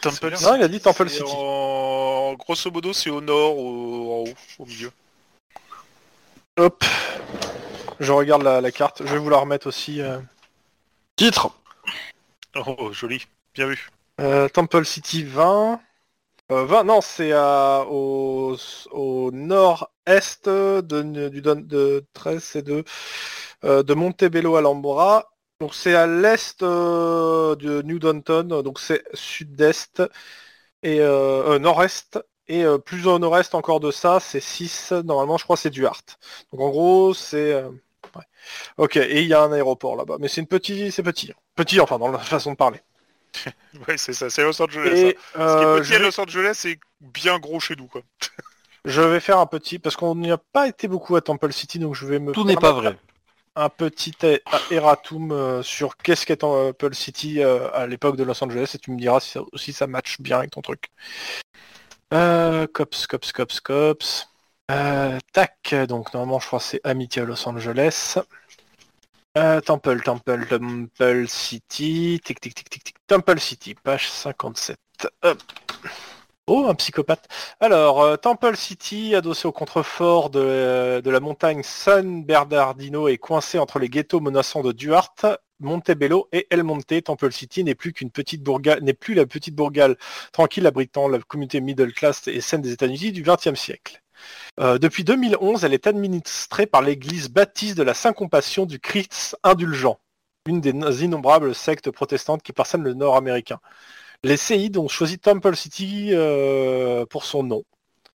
Temple 0.00 0.34
Non, 0.42 0.54
il 0.56 0.62
a 0.62 0.68
dit 0.68 0.80
Temple 0.80 1.08
City. 1.08 1.22
en- 1.26 2.34
Grosso 2.38 2.70
modo, 2.70 2.92
c'est 2.92 3.10
au 3.10 3.20
nord, 3.20 3.56
au... 3.58 3.64
en 3.64 4.28
haut, 4.30 4.34
au 4.58 4.66
milieu. 4.66 4.90
Hop. 6.58 6.84
Je 8.00 8.12
regarde 8.12 8.42
la, 8.42 8.60
la 8.60 8.70
carte. 8.72 9.02
Je 9.04 9.12
vais 9.12 9.18
vous 9.18 9.30
la 9.30 9.38
remettre 9.38 9.66
aussi. 9.66 10.00
euh. 10.00 10.18
Titre 11.16 11.52
Oh, 12.54 12.92
joli. 12.92 13.24
Bien 13.54 13.66
vu. 13.66 13.88
Euh, 14.20 14.48
Temple 14.48 14.84
City 14.84 15.22
20. 15.24 15.80
Euh, 16.50 16.64
20, 16.64 16.84
non, 16.84 17.00
c'est 17.00 17.32
à- 17.32 17.84
au, 17.88 18.56
au 18.90 19.30
nord-est 19.32 20.48
de, 20.48 21.28
du, 21.28 21.42
Don- 21.42 21.60
de 21.64 22.06
13 22.14 22.56
et 22.56 22.62
de, 22.62 22.84
euh, 23.64 23.82
de 23.82 23.94
Montebello 23.94 24.56
Alhambra. 24.56 25.30
Donc 25.60 25.74
c'est 25.74 25.94
à 25.94 26.06
l'est 26.06 26.62
euh, 26.62 27.56
de 27.56 27.82
New 27.82 27.98
Downton, 27.98 28.62
donc 28.62 28.78
c'est 28.80 29.04
sud-est 29.14 30.02
et 30.82 31.00
euh, 31.00 31.54
euh, 31.56 31.58
nord-est. 31.58 32.18
Et 32.48 32.64
euh, 32.64 32.78
plus 32.78 33.06
au 33.08 33.18
nord-est 33.18 33.54
encore 33.54 33.80
de 33.80 33.90
ça, 33.90 34.20
c'est 34.20 34.40
6, 34.40 34.92
normalement 34.92 35.38
je 35.38 35.44
crois 35.44 35.56
que 35.56 35.62
c'est 35.62 35.70
du 35.70 35.86
Hart. 35.86 36.18
Donc 36.52 36.60
en 36.62 36.70
gros 36.70 37.14
c'est... 37.14 37.52
euh, 37.54 37.70
ouais. 38.16 38.24
Ok, 38.76 38.96
et 38.96 39.22
il 39.22 39.28
y 39.28 39.34
a 39.34 39.42
un 39.42 39.52
aéroport 39.52 39.96
là-bas. 39.96 40.16
Mais 40.20 40.28
c'est 40.28 40.40
une 40.40 40.46
petite, 40.46 40.92
c'est 40.92 41.02
petit. 41.02 41.32
Petit 41.56 41.80
enfin 41.80 41.98
dans 41.98 42.08
la 42.10 42.18
façon 42.18 42.52
de 42.52 42.56
parler. 42.56 42.80
Ouais, 43.86 43.98
c'est 43.98 44.14
ça, 44.14 44.30
c'est 44.30 44.42
Los 44.42 44.60
Angeles. 44.60 44.90
Et 44.96 45.18
ça. 45.34 45.48
Ce 45.48 45.56
qui 45.58 45.62
est 45.62 45.66
euh, 45.66 45.78
petit 45.80 45.88
je 45.90 45.94
à 45.94 45.98
Los 45.98 46.20
Angeles, 46.20 46.52
c'est 46.54 46.78
bien 47.00 47.38
gros 47.38 47.60
chez 47.60 47.76
nous, 47.76 47.86
quoi. 47.86 48.00
Je 48.84 49.02
vais 49.02 49.20
faire 49.20 49.38
un 49.38 49.46
petit, 49.46 49.78
parce 49.78 49.96
qu'on 49.96 50.14
n'y 50.14 50.30
a 50.30 50.38
pas 50.38 50.66
été 50.66 50.88
beaucoup 50.88 51.14
à 51.16 51.20
Temple 51.20 51.52
City, 51.52 51.78
donc 51.78 51.94
je 51.94 52.06
vais 52.06 52.18
me 52.20 52.32
Tout 52.32 52.44
n'est 52.44 52.56
pas 52.56 52.72
vrai. 52.72 52.96
un 53.56 53.68
petit 53.68 54.14
er- 54.22 54.40
erratum 54.70 55.30
euh, 55.32 55.62
sur 55.62 55.96
qu'est-ce 55.98 56.24
qu'est 56.24 56.38
Temple 56.38 56.94
City 56.94 57.42
euh, 57.42 57.68
à 57.74 57.86
l'époque 57.86 58.16
de 58.16 58.22
Los 58.24 58.42
Angeles, 58.42 58.70
et 58.74 58.78
tu 58.78 58.90
me 58.92 58.98
diras 58.98 59.20
si 59.20 59.30
ça, 59.32 59.40
si 59.56 59.72
ça 59.74 59.86
match 59.88 60.20
bien 60.20 60.38
avec 60.38 60.52
ton 60.52 60.62
truc. 60.62 60.86
Euh, 62.14 62.66
cops, 62.72 63.06
cops, 63.06 63.32
cops, 63.32 63.60
cops. 63.60 64.28
Euh, 64.70 65.18
tac, 65.32 65.74
donc 65.88 66.12
normalement 66.12 66.38
je 66.40 66.46
crois 66.46 66.60
c'est 66.60 66.80
Amity 66.84 67.20
à 67.20 67.24
Los 67.24 67.48
Angeles. 67.48 68.18
Euh, 69.36 69.60
Temple, 69.60 70.02
Temple, 70.02 70.46
Temple 70.46 71.28
City, 71.28 72.20
tic 72.24 72.40
tic 72.40 72.54
tic 72.54 72.68
tic 72.68 72.84
tic, 72.84 72.96
Temple 73.06 73.38
City, 73.38 73.74
page 73.74 74.10
57. 74.10 74.76
Hop. 75.22 75.42
Oh, 76.50 76.66
un 76.66 76.74
psychopathe. 76.74 77.28
Alors, 77.60 78.00
euh, 78.00 78.16
Temple 78.16 78.56
City, 78.56 79.14
adossé 79.14 79.46
au 79.46 79.52
contrefort 79.52 80.30
de, 80.30 81.02
la 81.04 81.20
montagne 81.20 81.62
San 81.62 82.24
Bernardino, 82.24 83.06
est 83.06 83.18
coincé 83.18 83.58
entre 83.58 83.78
les 83.78 83.90
ghettos 83.90 84.20
menaçants 84.20 84.62
de 84.62 84.72
Duarte, 84.72 85.26
Montebello 85.60 86.26
et 86.32 86.46
El 86.50 86.62
Monte. 86.62 87.02
Temple 87.04 87.32
City 87.32 87.64
n'est 87.64 87.74
plus 87.74 87.92
qu'une 87.92 88.10
petite 88.10 88.42
bourgale, 88.42 88.82
n'est 88.82 88.94
plus 88.94 89.12
la 89.12 89.26
petite 89.26 89.54
bourgale 89.54 89.98
tranquille 90.32 90.66
abritant 90.66 91.06
la 91.08 91.18
communauté 91.18 91.60
middle 91.60 91.92
class 91.92 92.26
et 92.28 92.40
saine 92.40 92.62
des 92.62 92.72
États-Unis 92.72 93.12
du 93.12 93.22
XXe 93.22 93.54
siècle. 93.54 94.02
Euh, 94.60 94.78
depuis 94.78 95.04
2011, 95.04 95.64
elle 95.64 95.74
est 95.74 95.86
administrée 95.86 96.66
par 96.66 96.82
l'église 96.82 97.28
baptiste 97.28 97.76
de 97.76 97.82
la 97.82 97.94
Saint-Compassion 97.94 98.66
du 98.66 98.80
Christ 98.80 99.36
indulgent, 99.44 99.98
une 100.46 100.60
des 100.60 101.04
innombrables 101.04 101.54
sectes 101.54 101.90
protestantes 101.90 102.42
qui 102.42 102.52
parsèment 102.52 102.84
le 102.84 102.94
nord 102.94 103.16
américain. 103.16 103.60
Les 104.24 104.36
séides 104.36 104.76
ont 104.76 104.88
choisi 104.88 105.18
Temple 105.18 105.54
City 105.54 106.10
euh, 106.12 107.06
pour 107.06 107.24
son 107.24 107.44
nom 107.44 107.64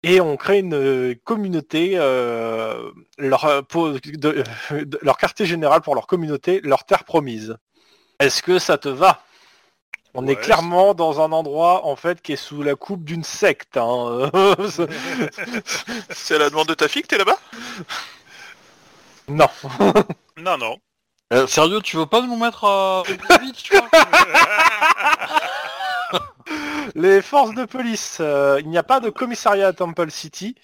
et 0.05 0.20
ont 0.20 0.37
créé 0.37 0.61
une 0.61 1.16
communauté, 1.25 1.93
euh, 1.95 2.91
leur 3.19 5.16
quartier 5.19 5.45
général 5.45 5.81
pour 5.81 5.97
leur 5.97 6.07
communauté, 6.07 6.61
leur 6.62 6.85
terre 6.85 7.03
promise. 7.03 7.57
Est-ce 8.20 8.43
que 8.43 8.61
ça 8.61 8.79
te 8.79 8.89
va? 8.89 9.23
On 10.15 10.27
est 10.27 10.37
clairement 10.37 10.95
dans 10.95 11.21
un 11.21 11.31
endroit 11.33 11.85
en 11.87 11.95
fait 11.95 12.21
qui 12.23 12.33
est 12.33 12.37
sous 12.37 12.63
la 12.63 12.75
coupe 12.75 13.05
d'une 13.05 13.25
secte. 13.25 13.77
hein. 13.77 14.31
C'est 16.11 16.35
à 16.35 16.39
la 16.39 16.51
demande 16.51 16.69
de 16.69 16.75
ta 16.75 16.89
fille 16.89 17.03
que 17.03 17.09
t'es 17.09 17.19
là-bas? 17.19 17.39
Non. 19.29 19.49
Non, 20.37 20.57
non. 20.59 20.77
Euh, 21.33 21.47
sérieux, 21.47 21.81
tu 21.83 21.97
veux 21.99 22.07
pas 22.07 22.23
nous 22.23 22.37
mettre 22.37 22.65
à 22.65 23.03
vite, 23.41 23.57
tu 23.57 23.77
vois? 23.77 23.89
Les 26.94 27.23
forces 27.23 27.55
de 27.55 27.65
police, 27.65 28.19
euh, 28.20 28.59
il 28.60 28.69
n'y 28.69 28.78
a 28.78 28.82
pas 28.82 29.01
de 29.01 29.10
commissariat 29.10 29.69
à 29.69 29.73
Temple 29.73 30.10
City. 30.10 30.55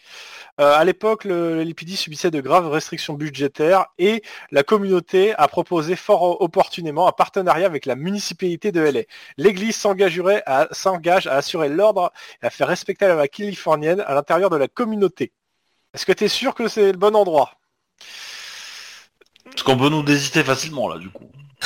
Euh, 0.60 0.72
à 0.72 0.84
l'époque, 0.84 1.24
le 1.24 1.62
LPD 1.62 1.96
subissait 1.96 2.30
de 2.30 2.40
graves 2.40 2.70
restrictions 2.70 3.14
budgétaires 3.14 3.86
et 3.98 4.22
la 4.52 4.62
communauté 4.62 5.34
a 5.34 5.48
proposé 5.48 5.96
fort 5.96 6.40
opportunément 6.40 7.08
un 7.08 7.12
partenariat 7.12 7.66
avec 7.66 7.86
la 7.86 7.96
municipalité 7.96 8.70
de 8.70 8.80
LA. 8.80 9.00
L'église 9.36 9.76
s'engagerait 9.76 10.42
à, 10.46 10.68
s'engage 10.70 11.26
à 11.26 11.34
assurer 11.34 11.68
l'ordre 11.68 12.12
et 12.42 12.46
à 12.46 12.50
faire 12.50 12.68
respecter 12.68 13.06
la 13.06 13.14
loi 13.14 13.26
californienne 13.26 14.04
à 14.06 14.14
l'intérieur 14.14 14.50
de 14.50 14.56
la 14.56 14.68
communauté. 14.68 15.32
Est-ce 15.92 16.06
que 16.06 16.12
tu 16.12 16.24
es 16.24 16.28
sûr 16.28 16.54
que 16.54 16.68
c'est 16.68 16.92
le 16.92 16.98
bon 16.98 17.16
endroit? 17.16 17.50
Parce 19.44 19.62
qu'on 19.62 19.76
peut 19.76 19.88
nous 19.88 20.02
désiter 20.02 20.44
facilement 20.44 20.88
là, 20.88 20.98
du 20.98 21.10
coup. 21.10 21.30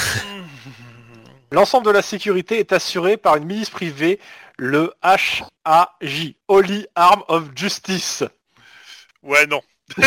L'ensemble 1.51 1.87
de 1.87 1.91
la 1.91 2.03
sécurité 2.03 2.59
est 2.59 2.73
assuré 2.73 3.17
par 3.17 3.37
une 3.37 3.45
milice 3.45 3.71
privée, 3.71 4.21
le 4.59 4.93
HAJ, 5.03 5.45
Holy 6.49 6.87
Arm 6.95 7.23
of 7.29 7.51
Justice. 7.55 8.25
Ouais, 9.23 9.47
non. 9.47 9.63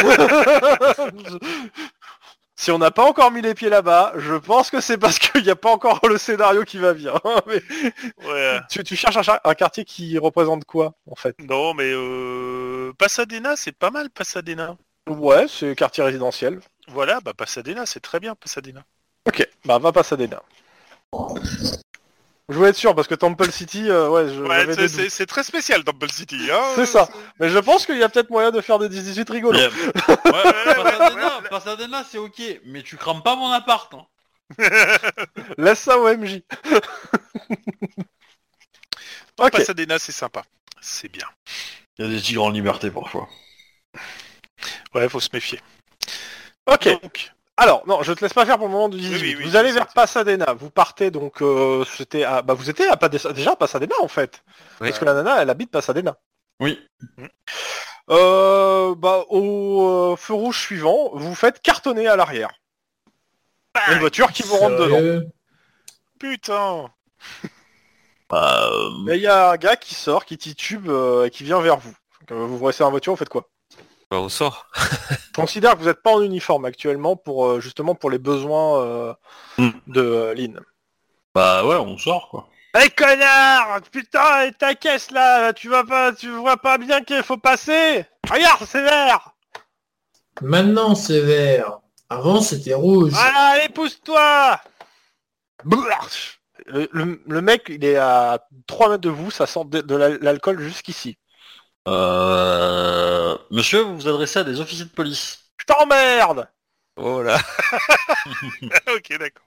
si 2.56 2.70
on 2.72 2.78
n'a 2.78 2.92
pas 2.92 3.06
encore 3.06 3.32
mis 3.32 3.42
les 3.42 3.56
pieds 3.56 3.70
là-bas, 3.70 4.14
je 4.18 4.36
pense 4.36 4.70
que 4.70 4.82
c'est 4.82 4.98
parce 4.98 5.18
qu'il 5.18 5.42
n'y 5.44 5.50
a 5.50 5.56
pas 5.56 5.72
encore 5.72 6.00
le 6.08 6.18
scénario 6.18 6.64
qui 6.64 6.78
va 6.78 6.94
bien. 6.94 7.14
Mais 7.48 7.64
Ouais. 8.28 8.60
tu, 8.70 8.84
tu 8.84 8.96
cherches 8.96 9.30
un 9.44 9.54
quartier 9.56 9.86
qui 9.86 10.18
représente 10.18 10.66
quoi, 10.66 10.94
en 11.10 11.16
fait? 11.16 11.36
Non, 11.40 11.74
mais 11.74 11.92
euh... 11.92 12.94
Pasadena, 12.98 13.56
c'est 13.56 13.72
pas 13.72 13.90
mal, 13.90 14.10
Pasadena. 14.10 14.78
Ouais, 15.10 15.48
c'est 15.48 15.76
quartier 15.76 16.04
résidentiel. 16.04 16.60
Voilà, 16.88 17.20
bah 17.22 17.34
Pasadena, 17.34 17.86
c'est 17.86 18.02
très 18.02 18.20
bien, 18.20 18.36
Pasadena. 18.36 18.84
Ok, 19.28 19.48
bah 19.66 19.80
va 19.80 19.92
Pasadena. 19.92 20.42
Je 22.52 22.56
voulais 22.58 22.70
être 22.70 22.76
sûr, 22.78 22.94
parce 22.94 23.08
que 23.08 23.16
Temple 23.16 23.50
City, 23.52 23.90
euh, 23.90 24.10
ouais, 24.10 24.28
je- 24.28 24.46
j'avais 24.46 24.74
c'est- 24.74 24.82
des 24.82 24.88
c'est 24.90 25.02
doutes. 25.04 25.12
c'est 25.12 25.26
très 25.26 25.44
spécial, 25.44 25.84
Temple 25.86 26.12
City. 26.12 26.50
Hein 26.52 26.62
C'est 26.76 26.86
ça. 26.86 27.10
Mais 27.40 27.50
je 27.50 27.58
pense 27.58 27.86
qu'il 27.86 27.98
y 27.98 28.04
a 28.04 28.10
peut-être 28.10 28.30
moyen 28.30 28.52
de 28.52 28.60
faire 28.62 28.78
des 28.78 28.90
18 28.90 29.30
rigolos. 29.30 29.58
Mais- 29.58 29.68
ouais, 30.32 30.44
ouais, 30.44 30.76
Pasadena, 30.84 31.42
Pasadena, 31.50 32.04
c'est 32.10 32.18
ok, 32.18 32.42
mais 32.66 32.84
tu 32.84 32.98
crames 32.98 33.24
pas 33.24 33.36
mon 33.38 33.52
appart. 33.52 33.94
Hein. 33.94 34.06
Laisse 35.58 35.80
ça 35.80 35.98
au 35.98 36.08
MJ. 36.10 36.42
Ok. 39.40 39.52
Pasadena, 39.52 39.98
c'est 39.98 40.12
sympa. 40.12 40.44
C'est 40.82 41.10
bien. 41.10 41.28
Il 41.98 42.06
y 42.06 42.08
a 42.10 42.12
des 42.12 42.22
tigres 42.22 42.44
en 42.44 42.50
liberté 42.50 42.92
parfois. 42.92 43.28
Ouais, 44.94 45.08
faut 45.10 45.20
se 45.20 45.30
méfier. 45.34 45.62
Ok. 46.66 46.90
Donc, 47.02 47.32
Alors, 47.62 47.84
non, 47.86 48.02
je 48.02 48.12
te 48.14 48.22
laisse 48.22 48.34
pas 48.34 48.44
faire 48.44 48.58
pour 48.58 48.66
le 48.66 48.74
moment 48.74 48.90
du 48.90 48.98
18. 48.98 49.22
oui, 49.22 49.36
oui, 49.38 49.46
vous 49.46 49.56
allez 49.56 49.72
vers 49.72 49.86
ça. 49.86 49.94
Pasadena. 49.94 50.54
Vous 50.54 50.72
partez 50.72 51.12
donc, 51.12 51.44
euh, 51.44 51.86
c'était 51.86 52.24
à, 52.24 52.42
bah 52.42 52.56
vous 52.56 52.72
étiez 52.72 52.88
à 52.88 52.98
Pades- 52.98 53.34
déjà 53.34 53.52
à 53.52 53.56
Pasadena 53.56 53.94
en 54.02 54.08
fait, 54.08 54.44
Oui. 54.80 54.88
parce 54.90 54.98
que 54.98 55.06
la 55.06 55.14
nana, 55.14 55.44
elle 55.44 55.50
habite 55.52 55.70
Pasadena. 55.70 56.18
Oui. 56.60 56.80
Euh, 58.10 58.96
bah 58.96 59.26
au 59.30 60.14
euh, 60.14 60.16
feu 60.16 60.34
rouge 60.34 60.60
suivant, 60.60 61.12
vous 61.14 61.36
faites 61.36 61.62
cartonner 61.62 62.08
à 62.08 62.16
l'arrière. 62.16 62.50
Il 63.76 63.90
y 63.90 63.92
a 63.92 63.94
une 63.94 64.00
voiture 64.00 64.32
qui 64.32 64.42
vous 64.42 64.58
rentre 64.58 64.78
dedans. 64.78 65.28
Putain. 66.20 66.90
Bah, 68.28 68.70
euh, 68.72 68.90
Mais 69.06 69.18
il 69.18 69.22
y 69.22 69.28
a 69.28 69.52
un 69.52 69.58
gars 69.58 69.76
qui 69.76 69.94
sort, 69.94 70.26
qui 70.26 70.38
titube 70.40 70.90
euh, 70.90 71.26
et 71.26 71.30
qui 71.30 71.44
vient 71.44 71.62
vers 71.62 71.78
vous. 71.78 71.94
Donc, 72.22 72.32
euh, 72.32 72.46
vous 72.46 72.58
vous 72.58 72.66
restez 72.66 72.82
dans 72.84 72.88
la 72.88 72.92
voiture, 72.92 73.14
vous 73.14 73.18
faites 73.18 73.30
quoi? 73.30 73.48
Bah, 74.12 74.18
on 74.20 74.28
sort. 74.30 74.68
Je 74.76 75.32
considère 75.34 75.74
que 75.74 75.80
vous 75.80 75.86
n'êtes 75.86 76.04
pas 76.04 76.12
en 76.12 76.22
uniforme 76.22 76.66
actuellement 76.66 77.16
pour 77.16 77.46
euh, 77.48 77.60
justement 77.62 77.96
pour 77.96 78.12
les 78.12 78.20
besoins 78.20 78.82
euh, 78.84 79.14
Hmm. 79.58 79.70
de 79.88 80.02
euh, 80.02 80.34
Lynn. 80.34 80.60
bah 81.34 81.66
ouais, 81.66 81.76
on 81.78 81.98
sort 81.98 82.28
quoi. 82.30 82.48
Hé 82.78 82.90
connard 82.90 83.82
Putain, 83.92 84.44
et 84.44 84.52
ta 84.54 84.76
caisse 84.76 85.12
là, 85.12 85.52
tu 85.54 85.70
vas 85.70 85.84
pas, 85.86 86.12
tu 86.14 86.30
vois 86.30 86.58
pas 86.58 86.78
bien 86.78 87.02
qu'il 87.04 87.24
faut 87.24 87.38
passer? 87.38 88.06
Regarde, 88.30 88.66
c'est 88.66 88.84
vert 88.84 89.34
Maintenant 90.42 90.94
c'est 90.96 91.22
vert. 91.22 91.80
Avant 92.10 92.42
c'était 92.42 92.74
rouge. 92.74 93.12
Voilà, 93.14 93.40
allez, 93.52 93.70
pousse-toi 93.70 94.60
Le, 96.66 96.90
le- 96.92 97.22
le 97.26 97.42
mec, 97.42 97.66
il 97.70 97.84
est 97.86 97.96
à 97.98 98.46
3 98.68 98.90
mètres 98.90 99.02
de 99.02 99.10
vous, 99.10 99.32
ça 99.32 99.46
sent 99.48 99.64
de, 99.66 99.82
de 99.82 99.96
la- 99.96 100.18
l'alcool 100.18 100.60
jusqu'ici. 100.62 101.18
Euh... 101.88 103.38
Monsieur, 103.50 103.82
vous 103.82 103.96
vous 103.96 104.08
adressez 104.08 104.40
à 104.40 104.44
des 104.44 104.60
officiers 104.62 104.86
de 104.86 104.90
police. 104.90 105.40
Je 105.58 105.66
t'emmerde! 105.66 106.48
Oh 106.98 107.22
là. 107.22 107.38
ok, 108.96 109.18
d'accord. 109.20 109.46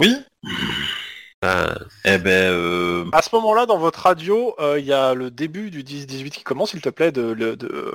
Oui? 0.00 0.16
Ah, 1.42 1.74
Eh 2.04 2.18
ben, 2.18 2.52
euh... 2.52 3.04
À 3.12 3.22
ce 3.22 3.34
moment-là, 3.34 3.66
dans 3.66 3.78
votre 3.78 4.00
radio, 4.00 4.54
euh, 4.60 4.78
il 4.78 4.86
y 4.86 4.92
a 4.92 5.14
le 5.14 5.30
début 5.30 5.70
du 5.70 5.82
10-18 5.82 6.30
qui 6.30 6.42
commence, 6.44 6.70
s'il 6.70 6.80
te 6.80 6.88
plaît, 6.88 7.12
de, 7.12 7.22
le- 7.32 7.56
de, 7.56 7.94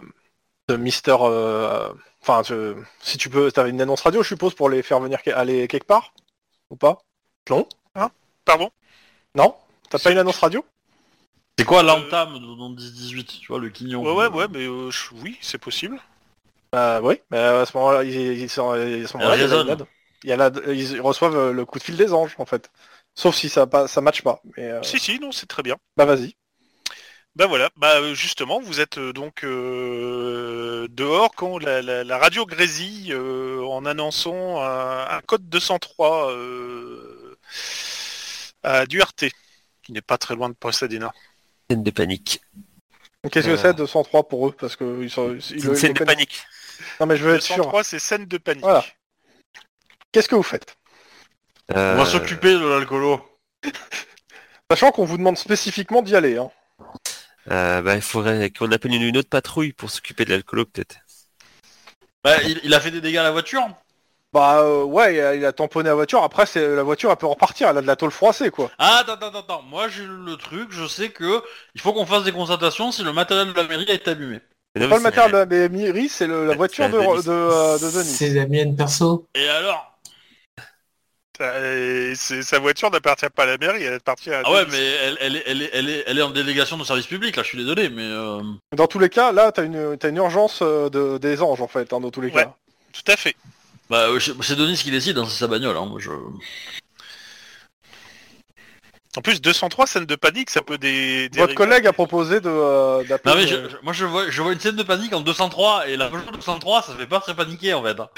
de 0.69 0.75
Mister... 0.75 1.15
euh, 1.21 1.91
Enfin, 2.21 2.43
je- 2.43 2.75
si 2.99 3.17
tu 3.17 3.29
peux... 3.29 3.51
T'avais 3.51 3.69
une 3.69 3.81
annonce 3.81 4.01
radio, 4.01 4.21
je 4.23 4.27
suppose, 4.29 4.53
pour 4.53 4.69
les 4.69 4.83
faire 4.83 4.99
venir 4.99 5.19
aller 5.35 5.67
quelque 5.67 5.87
part? 5.87 6.13
Ou 6.69 6.75
pas? 6.75 6.99
Non? 7.49 7.67
Pardon? 8.45 8.71
Non? 9.35 9.55
T'as 9.89 9.99
pas 9.99 10.11
une 10.11 10.17
annonce 10.19 10.39
radio? 10.39 10.65
C'est 11.57 11.65
quoi 11.65 11.83
l'entame 11.83 12.33
de- 12.39 12.55
dans 12.57 12.69
le 12.69 12.75
10-18 12.75 13.39
Tu 13.41 13.47
vois, 13.47 13.59
le 13.59 13.69
quignon 13.69 14.03
Ouais, 14.03 14.11
ouais, 14.13 14.27
ouais, 14.27 14.47
mais 14.49 14.65
euh, 14.67 14.91
je- 14.91 15.13
oui, 15.15 15.37
c'est 15.41 15.57
possible. 15.57 15.99
Euh, 16.75 16.99
oui, 17.01 17.21
mais 17.31 17.37
à 17.39 17.65
ce 17.65 17.75
moment-là, 17.77 18.03
ils, 18.03 18.13
ils 18.41 18.49
sont- 18.49 18.71
à 18.71 18.75
ce 18.77 19.17
moment-là, 19.17 19.35
il 19.37 19.41
y 19.41 19.43
a 19.43 19.47
la 19.47 19.57
résonne. 19.57 19.67
LED. 19.67 19.85
Il 20.23 20.29
y 20.29 20.33
a 20.33 20.37
la- 20.37 20.51
ils 20.73 21.01
reçoivent 21.01 21.35
euh, 21.37 21.51
le 21.53 21.65
coup 21.65 21.79
de 21.79 21.83
fil 21.83 21.95
des 21.97 22.13
anges, 22.13 22.35
en 22.37 22.45
fait. 22.45 22.69
Sauf 23.15 23.35
si 23.35 23.49
ça 23.49 23.65
pas, 23.65 23.87
ça 23.87 24.01
matche 24.01 24.21
pas. 24.21 24.41
Mais 24.57 24.69
euh, 24.71 24.83
Si, 24.83 24.99
si, 24.99 25.19
non, 25.19 25.31
c'est 25.31 25.47
très 25.47 25.63
bien. 25.63 25.77
bah 25.95 26.05
vas-y. 26.05 26.35
Bah 27.35 27.45
voilà, 27.45 27.69
bah 27.77 27.97
euh, 27.99 28.15
justement, 28.15 28.59
vous 28.59 28.79
êtes 28.79 28.97
euh, 28.97 29.13
donc 29.13 29.43
euh, 29.43 30.87
dehors 30.89 31.33
quand 31.35 31.59
la, 31.59 31.83
la- 31.83 32.03
la 32.03 32.17
radio 32.17 32.45
grésille 32.47 33.13
euh, 33.13 33.61
en 33.63 33.85
annonçant 33.85 34.59
un, 34.61 35.07
un 35.07 35.21
code 35.21 35.47
203 35.47 36.31
euh, 36.31 37.37
à 38.63 38.85
Duarte, 38.87 39.25
qui 39.83 39.91
n'est 39.91 40.01
pas 40.01 40.17
très 40.17 40.35
loin 40.35 40.49
de 40.49 40.55
Pasadena. 40.55 41.13
Scène 41.69 41.83
de 41.83 41.91
panique. 41.91 42.41
Qu'est-ce 43.31 43.47
que 43.47 43.51
Euh. 43.51 43.57
c'est 43.57 43.73
203 43.73 44.27
pour 44.27 44.47
eux 44.47 44.51
Parce 44.57 44.75
que 44.75 45.01
ils 45.03 45.09
sont. 45.09 45.35
ils 45.35 45.65
une 45.65 45.75
scène 45.75 45.93
de 45.93 46.03
panique. 46.03 46.43
Non 46.99 47.05
mais 47.05 47.17
je 47.17 47.25
veux 47.25 47.35
être 47.35 47.41
sûr. 47.43 47.57
203, 47.57 47.83
c'est 47.83 47.99
scène 47.99 48.25
de 48.25 48.37
panique. 48.37 48.63
Voilà. 48.63 48.85
Qu'est-ce 50.11 50.29
que 50.29 50.35
vous 50.35 50.43
faites 50.43 50.77
Euh, 51.75 51.95
On 51.95 51.97
va 51.97 52.05
s'occuper 52.05 52.53
de 52.53 52.65
l'alcoolo. 52.67 53.21
Sachant 54.71 54.91
qu'on 54.91 55.05
vous 55.05 55.17
demande 55.17 55.37
spécifiquement 55.37 56.01
d'y 56.01 56.15
aller. 56.15 56.37
Hein. 56.37 56.49
euh, 57.51 57.81
bah, 57.81 57.95
il 57.95 58.01
faudrait 58.01 58.49
qu'on 58.51 58.71
appelle 58.71 58.93
une, 58.93 59.01
une 59.01 59.17
autre 59.17 59.29
patrouille 59.29 59.73
pour 59.73 59.89
s'occuper 59.89 60.25
de 60.25 60.31
l'alcoolo 60.31 60.65
peut-être. 60.65 60.97
Bah, 62.23 62.41
il, 62.43 62.59
il 62.63 62.73
a 62.73 62.79
fait 62.79 62.91
des 62.91 63.01
dégâts 63.01 63.17
à 63.17 63.23
la 63.23 63.31
voiture 63.31 63.65
Bah 64.37 64.59
euh, 64.61 64.83
ouais, 64.83 65.15
il 65.15 65.19
a, 65.21 65.33
il 65.35 65.43
a 65.45 65.51
tamponné 65.51 65.89
la 65.89 65.95
voiture. 65.95 66.21
Après, 66.21 66.45
c'est 66.45 66.75
la 66.75 66.83
voiture, 66.83 67.09
elle 67.09 67.17
peut 67.17 67.25
repartir. 67.25 67.69
Elle 67.69 67.77
a 67.79 67.81
de 67.81 67.87
la 67.87 67.95
tôle 67.95 68.11
froissée, 68.11 68.51
quoi. 68.51 68.69
Ah, 68.77 68.99
attends, 69.01 69.13
attends, 69.13 69.39
attends. 69.39 69.61
Moi, 69.63 69.87
j'ai 69.89 70.05
le 70.05 70.35
truc, 70.35 70.67
je 70.69 70.85
sais 70.85 71.09
que 71.09 71.41
il 71.73 71.81
faut 71.81 71.91
qu'on 71.91 72.05
fasse 72.05 72.23
des 72.23 72.31
constatations 72.31 72.91
si 72.91 73.01
le 73.03 73.13
matériel 73.13 73.47
de 73.51 73.53
la 73.53 73.63
mairie 73.67 73.87
a 73.89 73.93
été 73.95 74.11
abîmé. 74.11 74.39
Non, 74.75 74.89
Pas 74.89 74.95
le 74.95 74.97
c'est- 74.97 74.99
matériel 75.01 75.31
de 75.31 75.37
la 75.37 75.45
BMI, 75.47 76.07
c'est 76.07 76.27
la 76.27 76.55
voiture 76.55 76.87
de, 76.87 76.97
euh, 76.97 77.79
de 77.79 77.89
Denis. 77.91 78.05
C'est 78.05 78.29
la 78.29 78.45
mienne 78.45 78.75
perso. 78.75 79.25
Et 79.33 79.49
alors? 79.49 79.97
Euh, 81.41 82.11
et 82.11 82.15
c'est- 82.15 82.41
sa 82.43 82.59
voiture 82.59 82.89
n'appartient 82.91 83.29
pas 83.35 83.43
à 83.43 83.45
la 83.47 83.57
mairie, 83.57 83.83
elle 83.83 83.93
appartient 83.93 84.31
à 84.31 84.41
Ah 84.43 84.51
ouais, 84.51 84.65
mais 84.71 84.77
elle, 84.83 85.17
elle, 85.21 85.35
est, 85.35 85.43
elle, 85.47 85.61
est, 85.63 85.69
elle, 85.73 85.89
est, 85.89 86.03
elle 86.07 86.17
est 86.19 86.21
en 86.23 86.31
délégation 86.31 86.77
de 86.77 86.83
service 86.83 87.05
public, 87.05 87.35
là, 87.35 87.43
je 87.43 87.49
suis 87.49 87.57
désolé, 87.59 87.89
mais... 87.89 88.03
Euh... 88.05 88.41
Dans 88.75 88.87
tous 88.87 88.97
les 88.99 89.09
cas, 89.09 89.31
là, 89.31 89.51
t'as 89.51 89.63
une, 89.63 89.97
t'as 89.97 90.09
une 90.09 90.17
urgence 90.17 90.59
euh, 90.63 90.89
de, 90.89 91.17
des 91.19 91.41
anges, 91.43 91.61
en 91.61 91.67
fait, 91.67 91.93
hein, 91.93 91.99
dans 91.99 92.09
tous 92.11 92.21
les 92.21 92.29
Ouais. 92.31 92.43
cas. 92.43 92.55
Tout 92.91 93.11
à 93.11 93.15
fait. 93.15 93.35
Bah, 93.89 94.07
c'est 94.41 94.55
Denis 94.55 94.77
qui 94.77 94.91
décide, 94.91 95.17
hein, 95.17 95.25
c'est 95.29 95.37
sa 95.39 95.47
bagnole, 95.47 95.77
hein, 95.77 95.85
moi, 95.85 95.99
je... 95.99 96.09
En 99.17 99.21
plus, 99.21 99.41
203 99.41 99.87
scène 99.87 100.05
de 100.05 100.15
panique, 100.15 100.49
ça 100.51 100.61
peut 100.61 100.77
des... 100.77 101.27
Votre 101.35 101.55
collègue 101.55 101.87
a 101.87 101.93
proposé 101.93 102.39
de 102.39 102.49
euh, 102.49 103.03
d'appeler... 103.03 103.33
Non 103.33 103.41
mais 103.41 103.47
je, 103.47 103.69
je- 103.69 103.77
moi 103.81 103.91
je 103.91 104.05
vois, 104.05 104.29
je 104.29 104.41
vois 104.43 104.53
une 104.53 104.59
scène 104.59 104.75
de 104.75 104.83
panique 104.83 105.11
en 105.13 105.21
203 105.21 105.87
et 105.87 105.97
la 105.97 106.07
voiture 106.07 106.31
de 106.31 106.37
203 106.37 106.83
ça 106.83 106.93
fait 106.95 107.07
pas 107.07 107.19
très 107.19 107.33
paniquer 107.35 107.73
en 107.73 107.81
fait. 107.83 107.99
hein. 107.99 108.09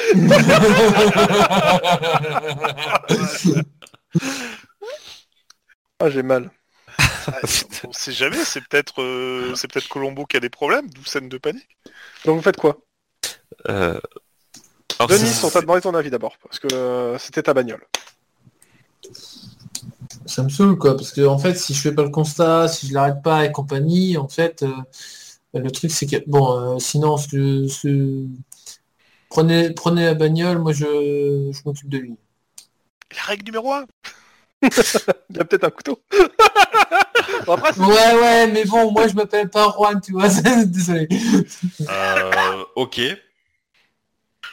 Ah, 6.00 6.10
j'ai 6.10 6.24
mal. 6.24 6.50
On 7.88 7.91
sait 7.91 8.12
jamais, 8.12 8.44
c'est 8.44 8.62
peut-être 8.68 9.02
euh, 9.02 9.54
c'est 9.56 9.72
peut-être 9.72 9.88
Colombo 9.88 10.26
qui 10.26 10.38
a 10.38 10.40
des 10.40 10.50
problèmes, 10.50 10.90
d'où 10.90 11.04
scène 11.06 11.30
de 11.30 11.38
panique. 11.38 11.78
Donc 12.26 12.38
vous 12.38 12.41
faites 12.41 12.58
quoi? 12.58 12.78
Euh, 13.70 14.00
alors, 14.99 15.09
Denis, 15.09 15.31
on 15.43 15.49
t'a 15.49 15.61
demandé 15.61 15.81
ton 15.81 15.93
avis 15.95 16.09
d'abord, 16.09 16.38
parce 16.43 16.59
que 16.59 16.67
euh, 16.73 17.17
c'était 17.17 17.43
ta 17.43 17.53
bagnole. 17.53 17.85
Ça 20.26 20.43
me 20.43 20.49
saoule 20.49 20.77
quoi, 20.77 20.95
parce 20.95 21.11
que 21.11 21.26
en 21.26 21.38
fait, 21.39 21.55
si 21.55 21.73
je 21.73 21.81
fais 21.81 21.91
pas 21.93 22.03
le 22.03 22.09
constat, 22.09 22.67
si 22.67 22.88
je 22.88 22.93
l'arrête 22.93 23.21
pas 23.23 23.45
et 23.45 23.51
compagnie, 23.51 24.17
en 24.17 24.27
fait, 24.27 24.63
euh, 24.63 24.71
le 25.53 25.71
truc 25.71 25.91
c'est 25.91 26.05
que 26.05 26.17
bon, 26.27 26.76
euh, 26.76 26.80
sinon, 26.80 27.17
ce 27.17 27.27
que, 27.27 27.67
ce 27.67 27.88
que- 27.88 28.26
prenez, 29.30 29.71
prenez 29.73 30.05
la 30.05 30.13
bagnole, 30.13 30.59
moi 30.59 30.73
je, 30.73 30.85
je 31.51 31.59
m'occupe 31.65 31.89
de 31.89 31.97
lui. 31.97 32.15
La 33.15 33.23
règle 33.23 33.45
numéro 33.45 33.73
1 33.73 33.85
Il 34.61 35.38
y 35.38 35.39
a 35.39 35.45
peut-être 35.45 35.63
un 35.63 35.69
couteau. 35.69 36.01
Bon, 37.45 37.53
après, 37.53 37.73
c'est- 37.73 37.80
Ouais, 37.80 38.13
ouais, 38.21 38.47
mais 38.51 38.65
bon, 38.65 38.91
moi 38.91 39.07
je 39.07 39.13
m'appelle 39.15 39.49
pas 39.49 39.73
Juan, 39.76 39.99
tu 40.01 40.11
vois, 40.11 40.27
désolé. 40.65 41.07
Euh, 41.89 42.63
ok. 42.76 42.99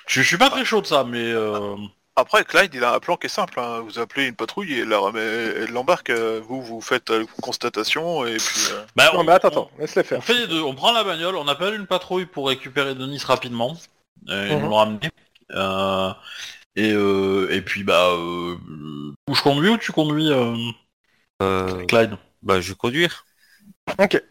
Je, 0.06 0.22
je 0.22 0.26
suis 0.26 0.38
pas 0.38 0.50
très 0.50 0.64
chaud 0.64 0.80
de 0.80 0.86
ça, 0.86 1.04
mais... 1.04 1.30
Euh... 1.32 1.76
Après, 2.18 2.44
Clyde, 2.46 2.72
il 2.74 2.82
a 2.82 2.94
un 2.94 2.98
plan 2.98 3.16
qui 3.18 3.26
est 3.26 3.28
simple. 3.30 3.60
hein. 3.60 3.80
Vous 3.80 3.98
appelez 3.98 4.26
une 4.26 4.34
patrouille 4.34 4.72
et 4.72 4.84
la 4.86 4.96
remet- 4.96 5.20
elle 5.20 5.70
l'embarque. 5.72 6.08
euh, 6.08 6.40
Vous, 6.48 6.62
vous 6.62 6.80
faites 6.80 7.10
euh, 7.10 7.26
constatation 7.42 8.24
et 8.24 8.36
puis... 8.38 8.60
euh, 8.72 8.84
Bah, 8.96 9.10
Non 9.12 9.20
on, 9.20 9.24
mais 9.24 9.32
attends, 9.32 9.48
attends, 9.48 9.70
laisse-les 9.78 10.00
on 10.00 10.04
faire. 10.04 10.24
fait 10.24 10.32
les 10.34 10.46
deux, 10.46 10.62
on 10.62 10.74
prend 10.74 10.92
la 10.92 11.04
bagnole, 11.04 11.36
on 11.36 11.46
appelle 11.46 11.74
une 11.74 11.86
patrouille 11.86 12.24
pour 12.24 12.48
récupérer 12.48 12.94
Denis 12.94 13.22
rapidement, 13.22 13.76
et 14.28 14.32
Mhm. 14.54 14.60
nous 14.62 14.68
le 14.68 14.74
ramener. 14.74 15.10
Euh, 15.52 16.10
et, 16.74 16.92
euh, 16.92 17.48
et 17.50 17.60
puis 17.60 17.84
bah... 17.84 18.08
Euh, 18.12 18.56
où 19.28 19.34
je 19.34 19.42
conduis 19.42 19.68
ou 19.68 19.76
tu 19.76 19.92
conduis 19.92 20.32
euh, 20.32 20.54
euh, 21.42 21.84
Clyde? 21.84 22.16
bah, 22.42 22.62
je 22.62 22.70
vais 22.70 22.76
conduire. 22.76 23.26
Ok. 23.98 24.22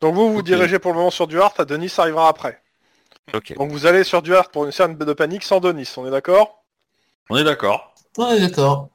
Donc 0.00 0.14
vous 0.16 0.32
vous 0.32 0.42
dirigez 0.42 0.80
pour 0.80 0.90
le 0.90 0.98
moment 0.98 1.10
sur 1.10 1.28
Duarte, 1.28 1.60
Denis 1.62 1.92
arrivera 1.98 2.28
après. 2.28 2.60
Ok. 3.34 3.54
Donc 3.56 3.70
vous 3.70 3.86
allez 3.86 4.04
sur 4.04 4.22
Duarte 4.22 4.52
pour 4.52 4.64
une 4.64 4.72
scène 4.72 4.96
de 4.96 5.12
panique 5.12 5.42
sans 5.44 5.60
Denis, 5.60 5.90
on 5.96 6.06
est 6.06 6.10
d'accord? 6.10 6.64
On 7.30 7.36
est 7.36 7.44
d'accord. 7.44 7.94
Ouais, 8.16 8.40
d'accord. 8.48 8.88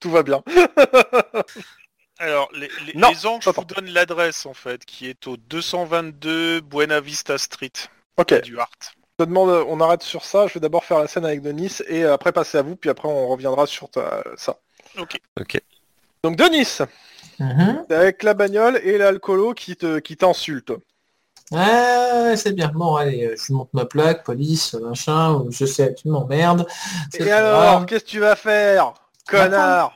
Tout 0.00 0.10
va 0.10 0.22
bien. 0.22 0.42
Alors, 2.18 2.48
les, 2.54 2.68
les, 2.86 2.94
Non, 2.94 3.10
les 3.10 3.26
anges 3.26 3.46
attends. 3.46 3.60
vous 3.62 3.74
donnent 3.74 3.90
l'adresse 3.92 4.46
en 4.46 4.54
fait, 4.54 4.84
qui 4.86 5.06
est 5.08 5.26
au 5.26 5.36
222 5.36 6.60
Buena 6.62 7.00
Vista 7.00 7.36
Street, 7.36 7.72
Ok, 8.16 8.32
à 8.32 8.40
Duarte. 8.40 8.92
je 9.18 9.24
te 9.24 9.28
demande, 9.28 9.50
on 9.68 9.80
arrête 9.80 10.02
sur 10.02 10.24
ça, 10.24 10.46
je 10.46 10.54
vais 10.54 10.60
d'abord 10.60 10.84
faire 10.84 10.98
la 10.98 11.08
scène 11.08 11.26
avec 11.26 11.42
Denis 11.42 11.78
et 11.88 12.04
après 12.04 12.32
passer 12.32 12.56
à 12.58 12.62
vous, 12.62 12.74
puis 12.76 12.88
après 12.88 13.08
on 13.08 13.28
reviendra 13.28 13.66
sur 13.66 13.90
ta- 13.90 14.24
ça. 14.36 14.56
Ok. 14.98 15.18
Ok. 15.38 15.60
Donc 16.24 16.36
Denis, 16.36 16.78
Mhm. 17.38 17.84
t'es 17.86 17.94
avec 17.94 18.22
la 18.22 18.32
bagnole 18.32 18.80
et 18.82 18.96
l'alcoolo 18.96 19.52
qui 19.52 19.76
te 19.76 19.98
qui 19.98 20.16
t'insulte. 20.16 20.72
Ouais, 21.52 22.34
c'est 22.36 22.52
bien. 22.52 22.68
Bon, 22.68 22.96
allez, 22.96 23.24
euh, 23.24 23.36
je 23.36 23.52
monte 23.52 23.72
ma 23.72 23.84
plaque, 23.84 24.24
police, 24.24 24.74
machin, 24.74 25.34
ou 25.34 25.50
je 25.52 25.64
sais, 25.64 25.94
tu 25.94 26.08
m'emmerdes. 26.08 26.66
Et 27.14 27.30
alors, 27.30 27.86
qu'est-ce 27.86 28.04
que 28.04 28.10
tu 28.10 28.18
vas 28.20 28.34
faire 28.36 28.94
Connard? 29.28 29.94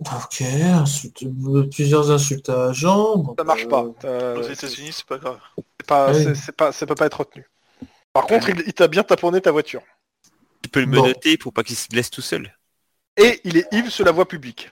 Ok, 0.00 0.42
insulte- 0.42 1.24
euh, 1.24 1.68
plusieurs 1.68 2.10
insultes 2.10 2.48
à 2.48 2.68
agent. 2.68 3.16
bon, 3.18 3.34
Ça 3.36 3.44
marche 3.44 3.64
euh, 3.64 3.68
pas. 3.68 3.84
Euh, 4.04 4.38
Aux 4.38 4.42
États-Unis, 4.42 4.92
c'est 4.92 5.04
pas 5.06 5.18
grave. 5.18 5.38
c'est 5.80 5.86
pas, 5.86 6.12
Oui. 6.12 6.22
c'est- 6.24 6.34
c'est 6.36 6.52
pas, 6.52 6.72
ça 6.72 6.86
peut 6.86 6.94
pas 6.94 7.06
être 7.06 7.18
retenu. 7.20 7.44
Par 8.12 8.26
contre, 8.26 8.48
il, 8.48 8.62
il 8.66 8.72
t'a 8.72 8.88
bien 8.88 9.02
taponné 9.02 9.40
ta 9.40 9.50
voiture. 9.50 9.82
Tu 10.62 10.70
peux 10.70 10.80
le 10.80 10.86
Bon. 10.86 11.02
menotter 11.02 11.36
pour 11.36 11.52
pas 11.52 11.62
qu'il 11.64 11.76
se 11.76 11.88
blesse 11.88 12.10
tout 12.10 12.22
seul. 12.22 12.56
Et 13.16 13.40
il 13.44 13.56
est 13.56 13.66
ivre 13.72 13.90
sur 13.90 14.04
la 14.04 14.12
voie 14.12 14.26
publique. 14.28 14.70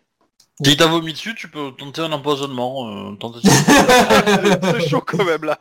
Si 0.64 0.76
t'as 0.76 0.86
vomi 0.86 1.12
dessus, 1.12 1.34
tu 1.34 1.48
peux 1.48 1.72
tenter 1.72 2.00
un 2.00 2.12
empoisonnement. 2.12 2.88
Euh, 3.10 3.14
tentative. 3.16 3.50
c'est 4.62 4.88
chaud 4.88 5.02
quand 5.06 5.24
même 5.24 5.44
là. 5.44 5.58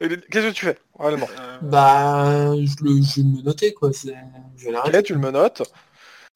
Qu'est-ce 0.00 0.48
que 0.48 0.52
tu 0.52 0.64
fais 0.66 0.78
Réellement? 0.98 1.28
Euh, 1.38 1.58
bah, 1.62 2.54
je, 2.56 2.82
le, 2.82 3.02
je 3.02 3.16
vais 3.20 3.22
me 3.26 3.42
noter, 3.42 3.74
quoi. 3.74 3.92
c'est- 3.92 4.14
Je 4.56 4.64
vais 4.66 4.72
l'arrêter. 4.72 5.02
Tu 5.02 5.12
le 5.12 5.18
menottes. 5.20 5.62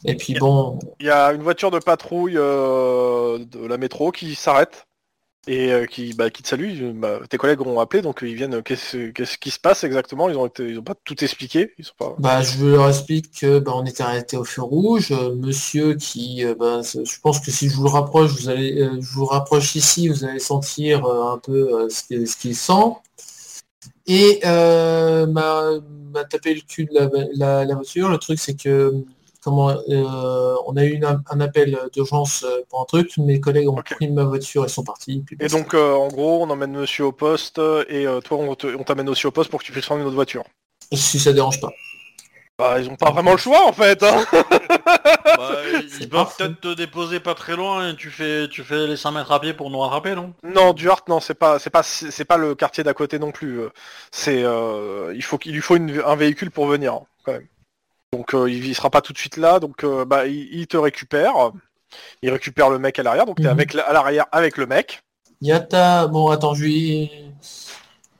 Et 0.04 0.16
puis 0.16 0.34
bon, 0.34 0.78
Il 1.00 1.06
y 1.06 1.10
a 1.10 1.32
une 1.32 1.42
voiture 1.42 1.70
de 1.70 1.78
patrouille 1.78 2.36
euh, 2.36 3.38
de 3.38 3.66
la 3.66 3.78
métro 3.78 4.12
qui 4.12 4.34
s'arrête 4.34 4.86
et 5.46 5.72
euh, 5.72 5.86
qui, 5.86 6.14
bah, 6.14 6.30
qui 6.30 6.42
te 6.42 6.48
salue. 6.48 6.92
Bah, 6.94 7.20
tes 7.28 7.36
collègues 7.36 7.60
ont 7.60 7.80
appelé, 7.80 8.02
donc 8.02 8.20
ils 8.22 8.34
viennent. 8.34 8.62
Qu'est-ce 8.62 9.38
qui 9.38 9.50
se 9.50 9.58
passe 9.58 9.84
exactement? 9.84 10.28
Ils 10.28 10.36
ont 10.36 10.48
pas 10.82 10.94
tout 11.04 11.22
expliqué. 11.22 11.72
Ils 11.78 11.84
sont 11.84 11.94
pas. 11.98 12.14
bah, 12.18 12.42
je 12.42 12.64
leur 12.64 12.88
explique 12.88 13.40
que 13.40 13.58
bah, 13.58 13.72
on 13.74 13.84
était 13.84 14.02
arrêté 14.02 14.36
au 14.36 14.44
feu 14.44 14.62
rouge. 14.62 15.12
Euh, 15.12 15.34
monsieur 15.34 15.94
qui, 15.94 16.44
euh, 16.44 16.54
je 16.82 17.20
pense 17.20 17.40
que 17.40 17.50
si 17.50 17.68
je 17.68 17.76
vous 17.76 17.84
le 17.84 17.90
rapproche, 17.90 18.32
vous 18.32 18.48
allez, 18.48 18.80
euh, 18.80 19.00
je 19.00 19.14
vous 19.14 19.26
rapproche 19.26 19.74
ici, 19.74 20.08
vous 20.08 20.24
allez 20.24 20.38
sentir 20.38 21.04
euh, 21.04 21.32
un 21.32 21.38
peu 21.38 21.84
euh, 21.84 21.88
ce 21.88 22.36
qu'il 22.36 22.56
sent. 22.56 22.96
Et 24.06 24.40
euh, 24.44 25.26
m'a 25.26 26.24
tapé 26.28 26.54
le 26.54 26.60
cul 26.60 26.84
de 26.86 27.38
la 27.38 27.74
voiture. 27.74 28.08
Le 28.08 28.18
truc, 28.18 28.38
c'est 28.38 28.54
que 28.54 29.04
comment 29.44 29.70
euh, 29.70 30.54
on 30.66 30.76
a 30.76 30.84
eu 30.84 30.92
une- 30.94 31.04
un 31.30 31.40
appel 31.40 31.78
d'urgence 31.92 32.44
euh, 32.44 32.62
pour 32.68 32.80
un 32.80 32.84
truc, 32.86 33.16
mes 33.18 33.38
collègues 33.40 33.68
ont 33.68 33.74
pris 33.76 34.10
ma 34.10 34.24
voiture, 34.24 34.64
ils 34.64 34.70
sont 34.70 34.82
partis. 34.84 35.22
puis 35.24 35.36
Et 35.38 35.48
donc, 35.48 35.74
euh, 35.74 35.94
en 35.94 36.08
gros, 36.08 36.42
on 36.42 36.50
emmène 36.50 36.72
monsieur 36.72 37.04
au 37.04 37.12
poste 37.12 37.58
et 37.88 38.06
euh, 38.06 38.20
toi, 38.20 38.38
on 38.38 38.82
t'amène 38.84 39.08
aussi 39.08 39.26
au 39.26 39.30
poste 39.30 39.50
pour 39.50 39.60
que 39.60 39.64
tu 39.66 39.72
puisses 39.72 39.86
prendre 39.86 40.00
une 40.00 40.06
autre 40.06 40.16
voiture. 40.16 40.44
si 40.92 41.20
ça 41.20 41.32
dérange 41.32 41.60
pas. 41.60 41.70
Bah, 42.56 42.78
ils 42.80 42.88
ont 42.88 42.94
pas 42.96 43.10
vraiment 43.10 43.32
le 43.32 43.36
choix 43.36 43.66
en 43.66 43.72
fait. 43.72 44.02
Hein 44.02 44.24
Bah, 45.36 45.56
ils 46.00 46.08
peuvent 46.08 46.26
peut-être 46.36 46.60
te 46.60 46.74
déposer 46.74 47.18
pas 47.18 47.34
très 47.34 47.56
loin 47.56 47.90
et 47.90 47.96
tu 47.96 48.10
fais, 48.10 48.48
tu 48.48 48.62
fais 48.62 48.86
les 48.86 48.96
100 48.96 49.10
mètres 49.12 49.32
à 49.32 49.40
pied 49.40 49.52
pour 49.52 49.70
nous 49.70 49.80
rattraper, 49.80 50.14
non? 50.14 50.32
Non, 50.44 50.72
Duarte, 50.72 51.08
non, 51.08 51.18
c'est 51.20 51.34
pas, 51.34 51.58
c'est 51.58 51.70
pas, 51.70 51.82
c'est 51.82 52.24
pas 52.24 52.36
le 52.36 52.54
quartier 52.54 52.84
d'à 52.84 52.94
côté 52.94 53.18
non 53.18 53.32
plus. 53.32 53.60
C'est, 54.12 54.42
euh, 54.44 55.12
il 55.16 55.22
faut 55.22 55.38
qu'il 55.38 55.52
lui 55.52 55.60
faut 55.60 55.76
une- 55.76 56.00
un 56.06 56.14
véhicule 56.16 56.50
pour 56.52 56.66
venir 56.66 56.94
hein, 56.94 57.02
quand 57.24 57.32
même. 57.32 57.46
Donc, 58.16 58.34
euh, 58.34 58.48
il, 58.50 58.64
il 58.66 58.74
sera 58.74 58.90
pas 58.90 59.00
tout 59.00 59.12
de 59.12 59.18
suite 59.18 59.36
là. 59.36 59.58
Donc, 59.60 59.82
euh, 59.84 60.04
bah, 60.04 60.26
il, 60.26 60.48
il 60.52 60.66
te 60.66 60.76
récupère. 60.76 61.32
Il 62.22 62.30
récupère 62.30 62.70
le 62.70 62.78
mec 62.78 62.98
à 62.98 63.02
l'arrière. 63.02 63.26
Donc, 63.26 63.36
t'es 63.36 63.44
Mhm. 63.44 63.48
avec 63.50 63.74
à 63.74 63.92
l'arrière 63.92 64.26
avec 64.32 64.56
le 64.56 64.66
mec. 64.66 65.02
Yata, 65.40 66.06
bon 66.06 66.28
attends, 66.28 66.54
je 66.54 66.62
lui... 66.64 67.10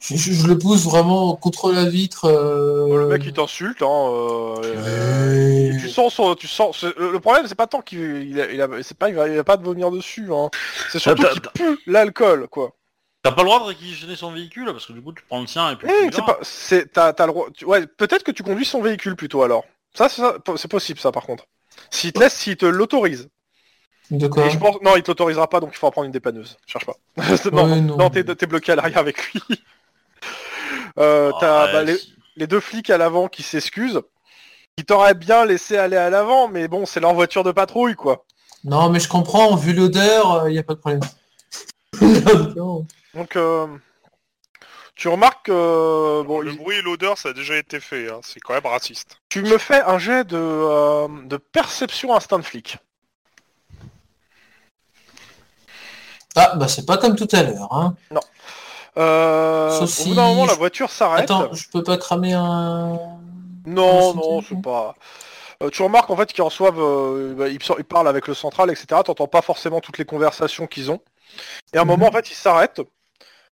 Je, 0.01 0.17
je- 0.17 0.33
je 0.33 0.47
le 0.47 0.59
pousse 0.59 0.85
vraiment 0.85 1.35
contre 1.35 1.73
la 1.73 1.87
vitre. 1.87 2.27
euh, 2.27 2.99
Le 2.99 3.07
mec, 3.09 3.23
il 3.25 3.33
t'insulte. 3.33 3.81
Hein, 3.81 3.87
euh, 4.13 5.71
Ouais. 5.73 5.79
Tu 5.81 5.89
sens 5.89 6.13
son, 6.15 6.35
tu 6.35 6.47
sens. 6.47 6.83
Le 6.85 7.13
le 7.13 7.21
problème, 7.21 7.47
c'est 7.47 7.55
pas 7.55 7.67
tant 7.67 7.81
qu'il 7.81 8.29
il 8.31 8.39
a, 8.41 8.51
il 8.51 8.61
a- 8.61 8.69
c'est 8.83 8.97
pas, 8.99 9.09
il 9.09 9.15
va, 9.15 9.29
il 9.29 9.37
va 9.37 9.45
pas 9.45 9.57
te 9.57 9.63
vomir 9.63 9.91
dessus. 9.91 10.29
Hein. 10.33 10.51
C'est 10.91 10.99
surtout 10.99 11.23
T'as- 11.23 11.31
qu'il 11.31 11.41
pue 11.53 11.79
l'alcool, 11.87 12.49
quoi. 12.49 12.73
T'as 13.23 13.33
pas 13.33 13.43
le 13.43 13.49
droit 13.49 13.61
de 13.61 13.65
réquisitionner 13.65 14.17
son 14.17 14.31
véhicule 14.33 14.67
parce 14.67 14.85
que 14.85 14.93
du 14.93 15.01
coup 15.01 15.13
tu 15.15 15.23
prends 15.27 15.41
le 15.41 15.47
sien 15.47 15.71
et 15.71 15.77
puis. 15.77 15.89
Tu 15.89 16.13
c'est 16.17 16.25
pas, 16.27 16.39
c'est, 16.43 16.93
t'as, 16.93 17.15
t'as 17.15 17.25
le 17.27 17.33
droit. 17.33 17.47
tu- 17.55 17.65
Ouais, 17.65 17.87
peut-être 17.87 18.23
que 18.25 18.31
tu 18.33 18.43
conduis 18.43 18.67
son 18.67 18.83
véhicule 18.83 19.17
plutôt 19.17 19.43
alors. 19.43 19.65
Ça, 19.95 20.09
c'est 20.09 20.21
ça, 20.21 20.37
c'est 20.57 20.71
possible, 20.71 20.99
ça, 21.01 21.13
par 21.13 21.25
contre. 21.25 21.47
S'il 21.91 22.13
te 22.13 22.21
laisse, 22.21 22.35
s'il 22.35 22.57
te 22.57 22.67
l'autorise. 22.67 23.29
De 24.11 24.27
quoi 24.29 24.47
Et 24.47 24.51
je 24.51 24.59
pense, 24.59 24.77
non, 24.83 24.97
il 24.97 25.03
t'autorisera 25.03 25.49
pas, 25.49 25.61
donc 25.61 25.71
il 25.73 25.77
faudra 25.77 25.93
prendre 25.93 26.07
une 26.07 26.13
dépanneuse. 26.13 26.57
Cherche 26.67 26.85
pas. 26.85 26.97
non, 27.53 27.71
Ouais, 27.71 27.81
non, 27.81 27.97
non. 27.97 28.11
t'es, 28.11 28.23
t'es 28.25 28.47
bloqué 28.47 28.73
à 28.73 28.77
l'arrière 28.77 28.99
avec 28.99 29.33
lui. 29.33 29.43
Euh, 30.97 31.33
t'as 31.41 31.67
ouais, 31.67 31.73
bah, 31.87 31.93
les, 32.37 32.47
deux 32.47 32.61
flics 32.61 32.89
à 32.89 32.97
l'avant 32.97 33.27
qui 33.27 33.43
s'excusent. 33.43 34.01
Ils 34.77 34.85
t'auraient 34.85 35.15
bien 35.15 35.45
laissé 35.45 35.77
aller 35.77 35.97
à 35.97 36.09
l'avant, 36.09 36.47
mais 36.47 36.69
bon, 36.69 36.87
c'est 36.87 37.01
leur 37.01 37.15
voiture 37.15 37.43
de 37.43 37.51
patrouille, 37.51 37.97
quoi. 37.97 38.25
Non, 38.63 38.91
mais 38.91 39.01
je 39.01 39.09
comprends, 39.09 39.57
vu 39.57 39.73
l'odeur, 39.73 40.49
il 40.49 40.53
n'y 40.53 40.59
a 40.59 40.63
pas 40.63 40.75
de 40.75 40.79
problème. 40.79 41.01
Non. 42.57 42.87
Donc, 43.15 43.35
euh, 43.35 43.67
tu 44.95 45.09
remarques 45.09 45.47
que 45.47 46.23
bon, 46.23 46.41
le 46.41 46.53
il- 46.53 46.59
bruit 46.59 46.77
et 46.77 46.83
l'odeur, 46.83 47.19
ça 47.19 47.31
a 47.31 47.33
déjà 47.33 47.57
été 47.57 47.81
fait. 47.81 48.11
hein. 48.11 48.21
C'est 48.23 48.41
quand 48.41 48.55
même 48.55 48.67
raciste. 48.67 49.19
tu 49.29 49.43
me 49.43 49.59
fais 49.59 49.83
un 49.83 49.99
jet 49.99 50.25
de, 50.25 50.37
euh, 50.39 51.09
de 51.25 51.37
perception 51.37 52.15
instinct 52.15 52.39
de 52.39 52.45
flic. 52.45 52.79
Ah, 56.37 56.55
bah 56.57 56.67
c'est 56.69 56.85
pas 56.87 56.97
comme 56.99 57.15
tout 57.17 57.29
à 57.33 57.43
l'heure. 57.43 57.73
Hein. 57.73 57.95
Euh, 58.97 59.71
Sauf 59.71 59.83
au 59.83 59.87
si 60.03 60.09
bout 60.09 60.15
d'un 60.17 60.27
moment, 60.29 60.47
la 60.47 60.55
voiture 60.55 60.91
s'arrête. 60.91 61.25
Attends, 61.25 61.53
je 61.53 61.69
peux 61.69 61.83
pas 61.83 61.97
cramer 61.97 62.33
un... 62.33 62.99
Non, 63.67 64.11
un 64.11 64.15
non, 64.15 64.43
c'est 64.43 64.61
pas. 64.61 64.95
Euh, 65.63 65.71
tu 65.71 65.83
remarques 65.83 66.11
en 66.11 66.17
fait 66.17 66.33
qu'ils 66.33 66.43
reçoivent, 66.43 66.81
euh, 66.81 67.35
bah, 67.35 67.49
ils 67.49 67.59
parlent 67.85 68.09
avec 68.09 68.27
le 68.29 68.35
central, 68.35 68.71
etc. 68.71 68.87
T'entends 69.05 69.29
pas 69.29 69.43
forcément 69.43 69.81
toutes 69.81 69.99
les 69.99 70.05
conversations 70.05 70.67
qu'ils 70.67 70.91
ont. 70.91 71.01
Et 71.73 71.79
à 71.79 71.83
un 71.83 71.85
Mhm. 71.85 71.91
moment, 71.91 72.09
en 72.09 72.13
fait, 72.13 72.31
ils 72.31 72.35
s'arrêtent, 72.35 72.83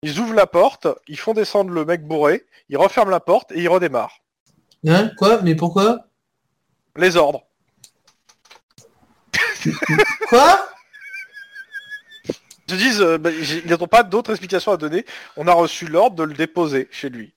ils 0.03 0.19
ouvrent 0.19 0.35
la 0.35 0.47
porte, 0.47 0.87
ils 1.09 1.19
font 1.19 1.35
descendre 1.35 1.71
le 1.71 1.85
mec 1.85 2.07
bourré, 2.07 2.47
ils 2.69 2.79
referment 2.79 3.11
la 3.11 3.21
porte 3.21 3.53
et 3.53 3.61
ils 3.61 3.69
redémarrent. 3.69 4.21
Hein? 4.87 5.11
Quoi? 5.19 5.43
Mais 5.43 5.55
pourquoi? 5.55 6.07
Les 6.97 7.17
ordres. 7.17 7.45
Quoi? 10.29 10.67
Ils 12.29 12.35
te 12.67 12.75
disent, 12.75 13.03
euh, 13.03 13.19
bah, 13.19 13.31
ils 13.31 13.67
n'ont 13.69 13.87
pas 13.87 14.03
d'autres 14.03 14.31
explications 14.31 14.73
à 14.73 14.77
donner. 14.77 15.05
On 15.37 15.47
a 15.47 15.53
reçu 15.53 15.87
l'ordre 15.87 16.17
de 16.17 16.23
le 16.23 16.35
déposer 16.35 16.89
chez 16.91 17.11
lui. 17.11 17.35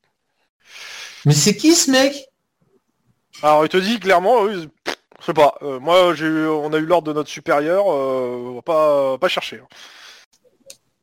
Mais 1.26 1.34
c'est 1.34 1.56
qui 1.58 1.74
ce 1.76 1.92
mec? 1.92 2.28
Alors 3.42 3.66
il 3.66 3.70
te 3.70 3.78
dit 3.78 4.00
clairement, 4.00 4.46
euh, 4.46 4.68
je 5.20 5.26
sais 5.26 5.34
pas. 5.34 5.56
euh, 5.64 5.80
moi, 5.80 6.14
j'ai 6.14 6.28
on 6.28 6.72
a 6.72 6.78
eu 6.78 6.86
l'ordre 6.86 7.08
de 7.08 7.14
notre 7.14 7.30
supérieur, 7.30 7.86
euh, 7.92 8.52
on 8.52 8.56
va 8.56 8.62
pas, 8.62 9.18
pas 9.18 9.28
chercher. 9.28 9.58
hein. 9.58 9.68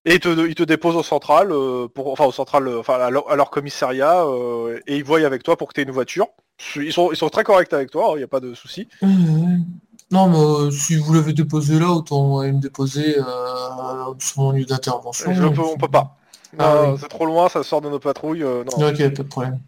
Et 0.07 0.15
il 0.15 0.21
te, 0.21 0.49
il 0.49 0.55
te 0.55 0.63
dépose 0.63 0.97
au 0.97 1.03
central, 1.03 1.53
euh, 1.53 1.87
pour, 1.89 2.11
enfin 2.11 2.25
au 2.25 2.33
central, 2.33 2.67
euh, 2.69 2.81
enfin 2.81 2.95
à 2.95 3.11
leur, 3.11 3.31
à 3.31 3.37
leur 3.37 3.51
commissariat, 3.51 4.25
euh, 4.25 4.81
et 4.87 4.97
ils 4.97 5.05
voient 5.05 5.21
avec 5.27 5.43
toi 5.43 5.57
pour 5.57 5.69
que 5.69 5.75
tu 5.75 5.81
aies 5.81 5.85
une 5.85 5.91
voiture. 5.91 6.27
Ils 6.77 6.93
sont, 6.93 7.11
ils 7.13 7.17
sont 7.17 7.29
très 7.29 7.45
corrects 7.45 7.73
avec 7.73 7.91
toi, 7.91 8.13
il 8.15 8.19
n'y 8.19 8.23
a 8.23 8.29
pas 8.29 8.41
de 8.41 8.55
souci. 8.55 8.89
Non, 10.11 10.29
mais 10.29 10.39
euh, 10.39 10.71
si 10.71 10.97
vous 10.97 11.13
l'avez 11.13 11.33
déposé 11.35 11.79
là, 11.79 11.91
autant 11.91 12.39
aller 12.41 12.53
me 12.53 12.61
déposer 12.61 13.15
sur 14.19 14.43
mon 14.43 14.53
lieu 14.53 14.65
d'intervention. 14.65 15.33
Je 15.33 15.47
peux, 15.49 15.61
on 15.61 15.77
peut 15.77 15.89
pas. 15.89 16.17
Ah 16.59 16.75
oui. 16.81 16.99
C'est 17.01 17.09
trop 17.09 17.27
loin, 17.27 17.49
ça 17.49 17.63
sort 17.63 17.81
de 17.81 17.89
nos 17.91 18.01
patrouilles. 18.01 18.41
non. 18.41 18.63
Ok, 18.65 18.97
pas 18.97 19.09
de 19.11 19.23
problème. 19.23 19.61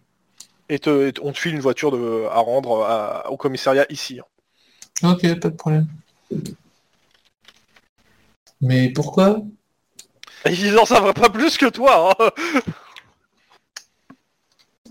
Et, 0.69 0.79
te- 0.79 1.09
et 1.09 1.13
on 1.23 1.33
te 1.33 1.39
file 1.39 1.55
une 1.55 1.61
voiture 1.61 1.91
de, 1.93 2.25
à 2.31 2.39
rendre 2.39 2.85
à- 2.85 3.31
au 3.31 3.37
commissariat 3.37 3.85
ici. 3.91 4.19
hein. 4.21 5.11
Ok, 5.13 5.23
pas 5.41 5.51
de 5.51 5.57
problème. 5.57 5.87
Mais 8.61 8.89
pourquoi? 8.91 9.43
Ils 10.47 10.78
en 10.78 10.85
savent 10.85 11.12
pas 11.14 11.31
plus 11.31 11.56
que 11.56 11.66
toi. 11.66 12.14
hein. 12.19 12.31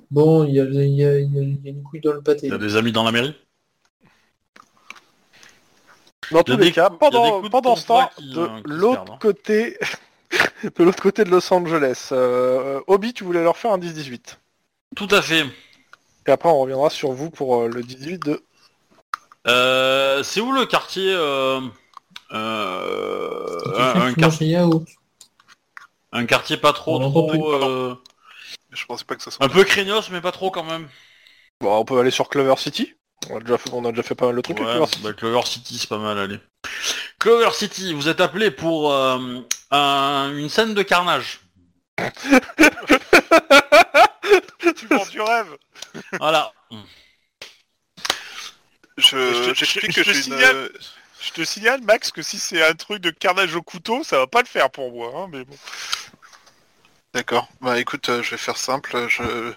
Bon, 0.10 0.46
il 0.46 0.56
y 0.56 0.60
a, 0.60 0.64
y, 0.66 1.24
y 1.24 1.70
une 1.70 1.84
couille 1.84 2.02
dans 2.02 2.14
le 2.14 2.22
pâté. 2.22 2.48
Il 2.48 2.52
y 2.52 2.56
a 2.56 2.58
des 2.58 2.76
amis 2.76 2.92
dans 2.92 3.04
la 3.04 3.12
mairie 3.12 3.36
Dans 6.32 6.44
tous 6.44 6.58
les 6.58 6.72
cas, 6.72 6.90
pendant, 6.90 7.42
pendant 7.50 7.76
ce 7.76 7.88
temps, 7.88 8.10
qui, 8.18 8.34
de 8.34 8.48
l'autre 8.66 9.14
hein. 9.14 9.18
côté, 9.22 9.78
de 10.64 10.84
l'autre 10.84 11.02
côté 11.02 11.24
de 11.24 11.30
Los 11.30 11.54
Angeles, 11.54 12.10
euh, 12.12 12.82
Obi, 12.88 13.14
tu 13.14 13.24
voulais 13.24 13.44
leur 13.44 13.58
faire 13.58 13.72
un 13.72 13.78
10-18. 13.78 14.38
Tout 14.96 15.08
à 15.12 15.22
fait. 15.22 15.46
Et 16.28 16.32
après, 16.32 16.50
on 16.50 16.60
reviendra 16.60 16.90
sur 16.90 17.12
vous 17.14 17.30
pour 17.30 17.62
euh, 17.62 17.68
le 17.68 17.82
18 17.82 18.20
de... 18.26 18.44
Euh, 19.48 20.22
c'est 20.24 20.40
où 20.40 20.52
le 20.52 20.66
quartier 20.66 21.12
euh, 21.16 21.62
euh, 22.32 23.58
un, 23.76 24.02
un 24.02 24.14
que 24.14 24.20
quar- 24.20 24.30
manger 24.30 24.46
yaourt. 24.46 24.88
Un 26.12 26.26
quartier 26.26 26.58
pas 26.58 26.74
trop 26.74 27.02
On 27.02 27.10
trop 27.10 27.28
plus, 27.28 27.40
euh, 27.44 27.96
Je 28.72 28.86
pensais 28.86 29.06
pas 29.06 29.16
que 29.16 29.24
ça 29.24 29.32
soit. 29.32 29.46
un 29.46 29.50
peu 29.50 29.64
craignos 29.64 30.10
mais 30.12 30.22
pas 30.22 30.32
trop 30.32 30.52
quand 30.52 30.64
même. 30.64 30.88
Bon, 31.62 31.76
on 31.78 31.86
peut 31.86 32.00
aller 32.00 32.12
sur 32.12 32.28
Clover 32.30 32.56
City. 32.58 32.94
On 33.30 33.38
a 33.38 33.40
déjà 33.40 33.58
fait, 33.58 33.70
on 33.72 33.86
a 33.86 33.92
déjà 33.92 34.04
fait 34.04 34.16
pas 34.16 34.26
mal 34.28 34.36
de 34.36 34.42
trucs 34.42 34.60
avec 34.60 34.72
Clover 34.72 34.88
City. 34.88 35.02
bah, 35.04 35.14
Clover 35.14 35.42
City 35.46 35.78
c'est 35.78 35.90
pas 35.90 35.98
mal 36.00 36.18
allez. 36.18 36.40
Clover 37.20 37.52
City, 37.54 37.94
vous 37.94 38.08
êtes 38.10 38.20
appelé 38.20 38.50
pour 38.52 38.92
euh, 38.92 39.40
un- 39.70 40.34
une 40.36 40.50
scène 40.50 40.74
de 40.74 40.82
carnage. 40.84 41.40
tu 44.76 44.88
vends 44.88 45.06
du 45.06 45.22
rêve. 45.22 45.56
Voilà. 46.20 46.52
Je, 48.98 49.54
Je 49.54 49.88
que 49.88 50.04
je 50.04 50.12
suis 50.12 50.18
une, 50.18 50.24
signale- 50.24 50.56
euh, 50.56 50.70
Je 51.24 51.32
te 51.32 51.44
signale, 51.44 51.82
Max, 51.84 52.12
que 52.12 52.22
si 52.22 52.40
c'est 52.40 52.66
un 52.66 52.74
truc 52.74 53.00
de 53.02 53.12
carnage 53.12 53.56
au 53.56 53.62
couteau, 53.62 54.04
ça 54.04 54.18
va 54.18 54.28
pas 54.28 54.42
le 54.42 54.48
faire 54.48 54.70
pour 54.72 54.92
moi. 54.92 55.12
hein, 55.16 55.28
mais 55.32 55.44
bon. 55.46 55.56
D'accord. 57.14 57.48
Bah 57.60 57.78
écoute, 57.80 58.08
euh, 58.10 58.24
je 58.24 58.32
vais 58.32 58.38
faire 58.38 58.56
simple. 58.58 59.06
Je, 59.10 59.52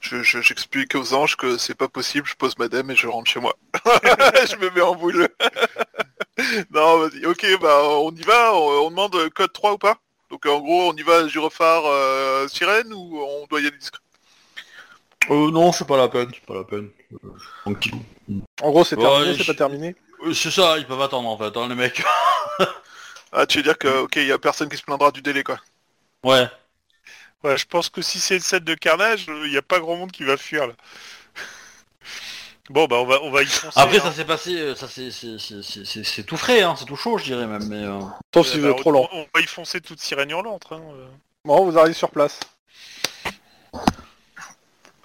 je, 0.00 0.22
je- 0.22 0.42
j'explique 0.42 0.94
aux 0.94 1.14
anges 1.14 1.36
que 1.36 1.56
c'est 1.56 1.74
pas 1.74 1.88
possible. 1.88 2.26
Je 2.28 2.34
pose 2.34 2.56
madame 2.58 2.90
et 2.90 2.96
je 2.96 3.06
rentre 3.08 3.30
chez 3.30 3.40
moi. 3.40 3.54
je 3.84 4.56
me 4.56 4.70
mets 4.70 4.82
en 4.82 4.94
boule. 4.94 5.26
non, 6.70 6.98
vas-y. 6.98 7.24
Ok, 7.24 7.46
bah 7.62 7.80
on 7.82 8.12
y 8.14 8.20
va. 8.22 8.54
On, 8.54 8.86
on 8.86 8.90
demande 8.90 9.28
code 9.30 9.52
3 9.52 9.72
ou 9.72 9.78
pas? 9.78 9.96
Donc 10.30 10.44
en 10.44 10.60
gros, 10.60 10.90
on 10.92 10.96
y 10.96 11.02
va 11.02 11.26
gyrophare 11.26 11.86
euh, 11.86 12.46
sirène 12.48 12.92
ou 12.92 13.18
on 13.22 13.46
doit 13.46 13.60
y 13.62 13.66
aller 13.66 13.78
discret? 13.78 14.02
Euh, 15.30 15.50
non, 15.50 15.72
c'est 15.72 15.86
pas 15.86 15.96
la 15.96 16.08
peine, 16.08 16.28
c'est 16.32 16.44
pas 16.46 16.54
la 16.54 16.64
peine. 16.64 16.90
Euh, 17.12 17.28
Tranquille. 17.62 17.94
En 18.60 18.70
gros, 18.70 18.84
c'est 18.84 18.96
Ouais, 18.96 19.02
terminé, 19.02 19.32
je- 19.32 19.38
c'est 19.38 19.46
pas 19.46 19.54
terminé. 19.56 19.96
Euh, 20.28 20.34
C'est 20.34 20.50
ça, 20.50 20.78
ils 20.78 20.86
peuvent 20.86 21.00
attendre 21.02 21.28
en 21.28 21.36
fait, 21.38 21.56
hein, 21.56 21.68
les 21.68 21.74
mecs. 21.74 22.02
Ah, 23.30 23.44
tu 23.46 23.58
veux 23.58 23.62
dire 23.62 23.76
que 23.76 23.88
ok, 24.04 24.16
y 24.16 24.32
a 24.32 24.38
personne 24.38 24.70
qui 24.70 24.78
se 24.78 24.82
plaindra 24.82 25.10
du 25.10 25.20
délai 25.20 25.42
quoi. 25.44 25.58
ouais. 26.24 26.48
Ouais, 27.44 27.56
je 27.58 27.66
pense 27.66 27.88
que 27.90 28.00
si 28.02 28.18
c'est 28.20 28.36
une 28.36 28.40
scène 28.40 28.64
de 28.64 28.74
carnage, 28.74 29.26
il 29.28 29.50
n'y 29.50 29.56
a 29.58 29.62
pas 29.62 29.78
grand 29.80 29.96
monde 29.96 30.10
qui 30.10 30.24
va 30.24 30.36
fuir 30.38 30.66
là. 30.66 30.72
Bon 32.70 32.86
bah 32.86 32.96
on 32.96 33.04
va 33.06 33.20
on 33.22 33.30
va 33.30 33.42
y 33.42 33.46
foncer. 33.46 33.78
Après 33.78 33.98
hein. 33.98 34.02
ça 34.02 34.12
s'est 34.12 34.24
passé, 34.24 34.54
euh, 34.58 34.74
ça 34.74 34.88
c'est 34.88 35.10
c'est- 35.10 35.38
c'est- 35.38 35.62
c'est- 35.62 35.84
c'est- 35.84 36.04
c'est 36.04 36.22
tout 36.24 36.36
frais, 36.38 36.62
hein, 36.62 36.74
c'est 36.78 36.84
tout 36.86 36.96
chaud 36.96 37.16
je 37.18 37.24
dirais 37.24 37.46
même. 37.46 37.64
Mais, 37.68 37.84
euh, 37.84 38.00
Sauf 38.34 38.46
Euh, 38.46 38.50
si 38.50 38.58
vous 38.58 38.64
bah, 38.66 38.70
êtes 38.72 38.78
trop 38.80 38.90
on, 38.90 38.92
lent. 38.94 39.08
on 39.12 39.26
va 39.34 39.40
y 39.40 39.46
foncer 39.46 39.80
toute 39.82 40.00
sirène 40.00 40.30
hurlante. 40.30 40.64
Hein. 40.70 40.80
euh. 40.94 41.06
Bon, 41.44 41.64
vous 41.70 41.78
arrivez 41.78 41.94
sur 41.94 42.10
place. 42.10 42.40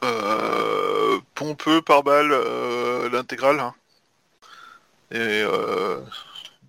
Euh, 0.04 1.20
pompeux 1.36 1.82
par 1.82 2.04
balle 2.04 2.32
euh, 2.32 3.10
l'intégrale. 3.10 3.60
hein. 3.60 3.74
Et 5.14 5.44
euh, 5.44 6.00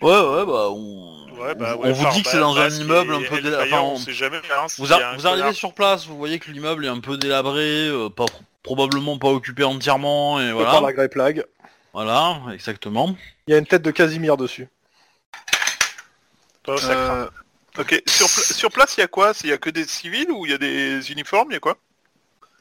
Ouais 0.03 0.11
ouais 0.11 0.47
bah 0.47 0.69
on, 0.71 1.15
Ouais, 1.39 1.55
bah, 1.55 1.77
ouais, 1.77 1.89
on 1.89 1.93
vous 1.93 2.09
dit 2.11 2.23
que 2.23 2.29
c'est 2.29 2.37
balle, 2.37 2.43
dans 2.43 2.57
un 2.59 2.71
immeuble 2.71 3.15
un 3.15 3.23
peu 3.23 3.41
délabré. 3.41 3.73
Enfin, 3.73 3.83
on 3.83 3.93
on- 3.95 3.97
sait 3.97 4.12
jamais. 4.12 4.37
Hein, 4.37 4.66
vous, 4.79 4.93
a 4.93 5.01
arrivez 5.25 5.53
sur 5.53 5.75
place, 5.75 6.07
vous 6.07 6.16
voyez 6.16 6.39
que 6.39 6.51
l'immeuble 6.51 6.85
est 6.85 6.89
un 6.89 7.01
peu 7.01 7.16
délabré, 7.16 7.89
euh, 7.89 8.09
pas 8.09 8.27
probablement 8.62 9.19
pas 9.19 9.29
occupé 9.29 9.65
entièrement 9.65 10.41
et 10.41 10.53
Voilà. 10.53 10.71
Par 10.71 10.83
la 10.83 10.93
grey 10.93 11.09
plague. 11.09 11.45
Voilà, 11.93 12.41
exactement. 12.53 13.16
Il 13.47 13.53
y 13.53 13.55
a 13.55 13.59
une 13.59 13.66
tête 13.66 13.83
de 13.83 13.91
Casimir 13.91 14.37
dessus. 14.37 14.69
Oh, 16.66 16.77
ça 16.77 16.95
craint. 16.95 17.15
Euh, 17.16 17.29
ok, 17.79 18.03
sur, 18.07 18.27
pla- 18.27 18.55
sur 18.55 18.71
place, 18.71 18.97
il 18.97 19.01
y 19.01 19.05
a 19.05 19.09
quoi? 19.09 19.33
Il 19.43 19.51
y 19.51 19.53
a 19.53 19.59
que 19.59 19.71
des 19.71 19.85
civils 19.87 20.31
ou 20.31 20.47
il 20.47 20.53
y 20.53 20.55
a 20.55 20.59
des 20.59 21.11
uniformes 21.12 21.51
Il 21.51 21.55
y 21.55 21.57
a 21.57 21.61
quoi? 21.61 21.77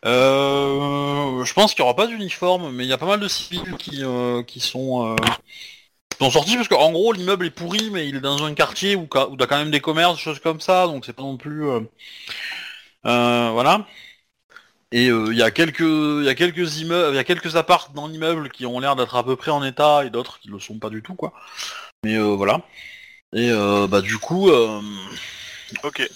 Euh, 0.06 1.46
je 1.46 1.54
pense 1.54 1.74
qu'il 1.74 1.84
n'y 1.84 1.90
aura 1.90 1.96
pas 1.96 2.08
d'uniforme, 2.08 2.72
mais 2.74 2.84
il 2.84 2.90
y 2.90 2.94
a 2.94 2.98
pas 2.98 3.06
mal 3.06 3.20
de 3.20 3.28
civils 3.28 3.76
qui, 3.78 4.04
euh, 4.04 4.44
qui 4.44 4.60
sont, 4.60 5.14
euh, 5.14 5.16
sont 6.20 6.32
sortis 6.32 6.56
parce 6.58 6.68
qu'en 6.68 6.92
gros 6.92 7.14
l'immeuble 7.14 7.46
est 7.46 7.52
pourri, 7.52 7.90
mais 7.92 8.08
il 8.08 8.18
est 8.18 8.22
dans 8.22 8.44
un 8.44 8.54
quartier 8.54 8.96
où 8.96 9.08
y 9.14 9.18
a 9.18 9.48
quand 9.48 9.58
même 9.58 9.72
des 9.72 9.80
commerces, 9.80 10.16
des 10.16 10.22
choses 10.22 10.40
comme 10.40 10.60
ça, 10.60 10.88
donc 10.88 11.06
c'est 11.06 11.14
pas 11.14 11.24
non 11.24 11.38
plus, 11.38 11.66
euh, 11.68 11.80
voilà. 13.04 13.88
Et 14.92 15.08
il 15.08 15.34
y 15.36 15.42
a 15.42 15.50
quelques, 15.50 15.80
il 15.80 16.36
quelques 16.36 16.78
immeubles, 16.80 17.16
il 17.16 17.18
y 17.18 17.20
a 17.20 17.24
quelques 17.24 17.56
apparts 17.56 17.90
dans 17.96 18.08
l'immeuble 18.08 18.50
qui 18.52 18.68
ont 18.68 18.80
l'air 18.80 18.96
d'être 18.96 19.16
à 19.16 19.24
peu 19.24 19.36
près 19.36 19.50
en 19.50 19.64
état 19.64 20.06
et 20.06 20.12
d'autres 20.12 20.40
qui 20.40 20.50
le 20.50 20.60
sont 20.60 20.78
pas 20.78 20.92
du 20.92 21.02
tout, 21.02 21.16
quoi. 21.16 21.34
Mais 22.04 22.20
voilà. 22.20 22.62
Et 23.34 23.50
bah 23.90 24.02
du 24.02 24.20
coup. 24.20 24.52
Ok. 25.84 26.08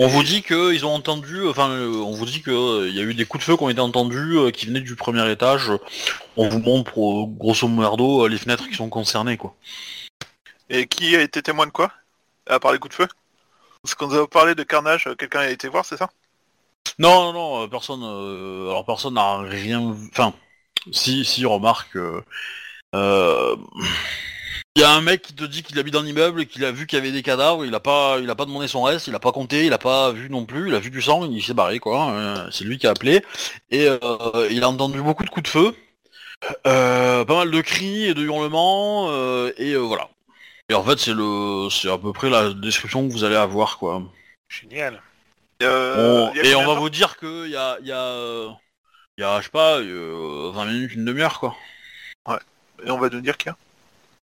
On 0.00 0.06
vous 0.06 0.22
dit 0.22 0.42
que 0.42 0.72
ils 0.72 0.86
ont 0.86 0.94
entendu, 0.94 1.46
enfin, 1.48 1.70
euh, 1.70 1.88
on 1.96 2.12
vous 2.12 2.24
dit 2.24 2.40
que 2.40 2.52
euh, 2.52 2.88
y 2.88 3.00
a 3.00 3.02
eu 3.02 3.14
des 3.14 3.26
coups 3.26 3.44
de 3.44 3.50
feu 3.50 3.56
qui 3.56 3.64
ont 3.64 3.68
été 3.68 3.80
entendus, 3.80 4.38
euh, 4.38 4.50
qui 4.52 4.66
venaient 4.66 4.80
du 4.80 4.94
premier 4.94 5.28
étage. 5.28 5.72
On 6.36 6.48
vous 6.48 6.60
montre 6.60 6.92
grosso 7.26 7.66
modo 7.66 8.24
euh, 8.24 8.28
les 8.28 8.38
fenêtres 8.38 8.68
qui 8.68 8.76
sont 8.76 8.88
concernées, 8.88 9.36
quoi. 9.36 9.56
Et 10.70 10.86
qui 10.86 11.16
a 11.16 11.20
été 11.20 11.42
témoin 11.42 11.66
de 11.66 11.72
quoi? 11.72 11.90
À 12.46 12.60
part 12.60 12.72
les 12.72 12.78
coups 12.78 12.96
de 12.96 13.02
feu? 13.02 13.08
Parce 13.82 13.96
qu'on 13.96 14.06
nous 14.06 14.14
a 14.14 14.28
parlé 14.28 14.54
de 14.54 14.62
carnage, 14.62 15.08
quelqu'un 15.18 15.40
a 15.40 15.48
été 15.50 15.66
voir, 15.66 15.84
c'est 15.84 15.96
ça? 15.96 16.08
Non, 17.00 17.32
non, 17.32 17.60
non, 17.60 17.68
personne. 17.68 18.04
alors 18.04 18.84
personne 18.86 19.14
n'a 19.14 19.38
rien. 19.38 19.92
vu- 19.92 20.08
Enfin, 20.12 20.32
si, 20.92 21.24
si, 21.24 21.44
remarque. 21.44 21.98
Il 24.78 24.82
y 24.82 24.84
a 24.84 24.92
un 24.92 25.00
mec 25.00 25.22
qui 25.22 25.34
te 25.34 25.42
dit 25.42 25.64
qu'il 25.64 25.76
habite 25.80 25.92
dans 25.92 26.02
l'immeuble 26.02 26.42
et 26.42 26.46
qu'il 26.46 26.64
a 26.64 26.70
vu 26.70 26.86
qu'il 26.86 27.00
y 27.00 27.02
avait 27.02 27.10
des 27.10 27.24
cadavres, 27.24 27.64
il 27.64 27.74
a 27.74 27.80
pas, 27.80 28.18
il 28.20 28.30
a 28.30 28.36
pas 28.36 28.44
demandé 28.44 28.68
son 28.68 28.84
reste, 28.84 29.08
il 29.08 29.14
a 29.16 29.18
pas 29.18 29.32
compté, 29.32 29.66
il 29.66 29.72
a 29.72 29.78
pas 29.78 30.12
vu 30.12 30.30
non 30.30 30.44
plus, 30.46 30.68
il 30.68 30.74
a 30.76 30.78
vu 30.78 30.90
du 30.92 31.02
sang, 31.02 31.24
il 31.28 31.42
s'est 31.42 31.52
barré 31.52 31.80
quoi. 31.80 32.12
euh, 32.12 32.48
c'est 32.52 32.62
lui 32.62 32.78
qui 32.78 32.86
a 32.86 32.90
appelé 32.90 33.24
et 33.72 33.88
euh, 33.88 33.98
il 34.52 34.62
a 34.62 34.68
entendu 34.68 35.02
beaucoup 35.02 35.24
de 35.24 35.30
coups 35.30 35.42
de 35.42 35.48
feu, 35.48 35.74
euh, 36.68 37.24
pas 37.24 37.34
mal 37.38 37.50
de 37.50 37.60
cris 37.60 38.04
et 38.04 38.14
de 38.14 38.22
hurlements 38.22 39.08
euh, 39.10 39.50
et 39.56 39.72
euh, 39.72 39.78
voilà. 39.78 40.10
Et 40.68 40.74
en 40.74 40.84
fait 40.84 41.00
c'est 41.00 41.12
le, 41.12 41.68
c'est 41.70 41.90
à 41.90 41.98
peu 41.98 42.12
près 42.12 42.30
la 42.30 42.50
description 42.54 43.08
que 43.08 43.12
vous 43.12 43.24
allez 43.24 43.34
avoir 43.34 43.78
quoi. 43.78 44.00
Génial. 44.48 45.02
On- 45.60 46.32
et 46.44 46.54
on 46.54 46.64
va 46.64 46.74
vous 46.74 46.88
dire 46.90 47.16
que 47.16 47.46
il 47.46 47.50
y 47.50 47.56
a, 47.56 47.78
y, 47.82 47.90
a, 47.90 48.56
y 49.18 49.24
a, 49.24 49.38
je 49.40 49.44
sais 49.46 49.50
pas, 49.50 49.78
euh, 49.80 50.52
20 50.54 50.64
minutes, 50.66 50.92
une 50.94 51.04
demi-heure 51.04 51.40
quoi. 51.40 51.56
Et 52.86 52.92
on 52.92 52.98
va 52.98 53.08
nous 53.08 53.20
dire 53.20 53.36
qu'il 53.36 53.48
y 53.48 53.52
a 53.52 53.56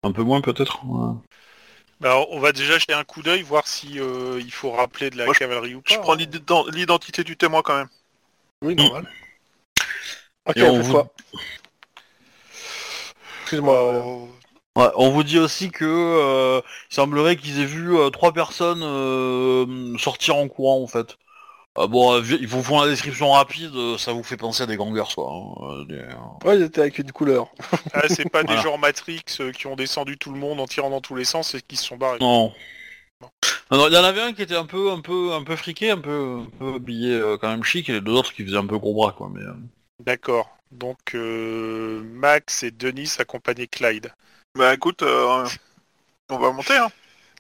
Un 0.05 0.13
peu 0.13 0.23
moins 0.23 0.41
peut-être. 0.41 0.85
ouais. 0.85 1.15
Bah, 2.01 2.17
on 2.31 2.39
va 2.39 2.53
déjà 2.53 2.79
jeter 2.79 2.93
un 2.93 3.05
coup 3.05 3.23
d'œil, 3.23 3.43
voir 3.43 3.67
si 3.67 3.99
euh, 3.99 4.39
il 4.41 4.53
faut 4.53 4.71
rappeler 4.71 5.11
de 5.11 5.17
la 5.17 5.25
Moi, 5.25 5.35
cavalerie 5.35 5.75
ou 5.75 5.81
pas. 5.81 5.95
Je 5.95 5.99
prends 5.99 6.13
hein. 6.13 6.17
l'ident- 6.17 6.67
l'identité 6.69 7.25
du 7.25 7.37
témoin 7.37 7.63
quand 7.63 7.77
même. 7.77 7.89
Oui, 8.63 8.75
normal. 8.75 9.09
Ok, 10.47 10.57
Et 10.57 10.63
on 10.63 10.81
vous- 10.81 11.03
Excuse-moi. 13.43 13.95
Euh, 13.95 14.27
Ouais, 14.77 14.91
on 14.97 15.11
vous 15.11 15.23
dit 15.23 15.39
aussi 15.39 15.71
que 15.71 15.85
euh, 15.85 16.61
il 16.91 16.95
semblerait 16.95 17.37
qu'ils 17.37 17.61
aient 17.61 17.65
vu 17.65 17.97
euh, 17.97 18.11
trois 18.11 18.33
personnes 18.33 18.83
euh, 18.83 19.97
sortir 19.99 20.35
en 20.35 20.49
courant 20.49 20.83
en 20.83 20.89
fait. 20.89 21.17
Euh, 21.77 21.87
bon, 21.89 22.15
euh, 22.15 22.23
ils 22.41 22.47
vous 22.47 22.63
font 22.63 22.81
la 22.81 22.89
description 22.89 23.33
rapide, 23.33 23.75
euh, 23.75 23.99
ça 23.99 24.13
vous 24.13 24.23
fait 24.23 24.37
penser 24.37 24.63
à 24.63 24.67
des 24.67 24.77
gangers 24.77 25.13
quoi. 25.15 25.33
hein, 25.33 25.55
euh, 25.71 25.85
des- 25.87 26.47
Ouais, 26.49 26.57
ils 26.57 26.63
étaient 26.63 26.83
avec 26.83 26.99
une 26.99 27.11
couleur. 27.11 27.49
Ah, 27.93 28.03
c'est 28.09 28.31
pas 28.31 28.43
des 28.45 28.57
genres 28.59 28.79
Matrix 28.79 29.23
euh, 29.41 29.51
qui 29.51 29.67
ont 29.67 29.75
descendu 29.75 30.17
tout 30.17 30.33
le 30.33 30.39
monde 30.39 30.61
en 30.61 30.67
tirant 30.67 30.91
dans 30.91 31.01
tous 31.01 31.17
les 31.17 31.25
sens 31.25 31.55
et 31.55 31.61
qui 31.61 31.75
se 31.77 31.85
sont 31.85 31.97
barrés. 31.97 32.19
Non. 32.21 32.53
Non, 33.71 33.79
non, 33.79 33.89
il 33.89 33.95
y 33.95 33.97
en 33.99 34.05
avait 34.05 34.21
un 34.21 34.33
qui 34.35 34.43
était 34.43 34.55
un 34.57 34.67
peu, 34.67 34.93
un 34.93 35.01
peu, 35.01 35.33
un 35.33 35.43
peu 35.43 35.57
friqué, 35.57 35.91
un 35.91 35.99
peu, 35.99 36.43
un 36.47 36.59
peu 36.59 36.75
habillé 36.75 37.15
euh, 37.15 37.39
quand 37.39 37.49
même 37.49 37.65
chic, 37.65 37.89
et 37.89 37.93
les 37.93 38.01
deux 38.01 38.13
autres 38.13 38.33
qui 38.35 38.45
faisaient 38.45 38.57
un 38.59 38.67
peu 38.67 38.79
gros 38.79 38.95
bras 38.95 39.13
quoi. 39.13 39.31
Mais 39.33 39.41
euh, 39.43 39.55
D'accord. 40.01 40.51
Donc 40.71 41.15
euh, 41.15 42.03
Max 42.05 42.63
et 42.63 42.71
Denis 42.71 43.11
accompagnaient 43.19 43.67
Clyde. 43.67 44.13
Bah 44.57 44.75
écoute, 44.75 45.03
euh, 45.03 45.45
on 46.31 46.39
va 46.39 46.53
monter 46.53 46.77
hein. 46.77 46.89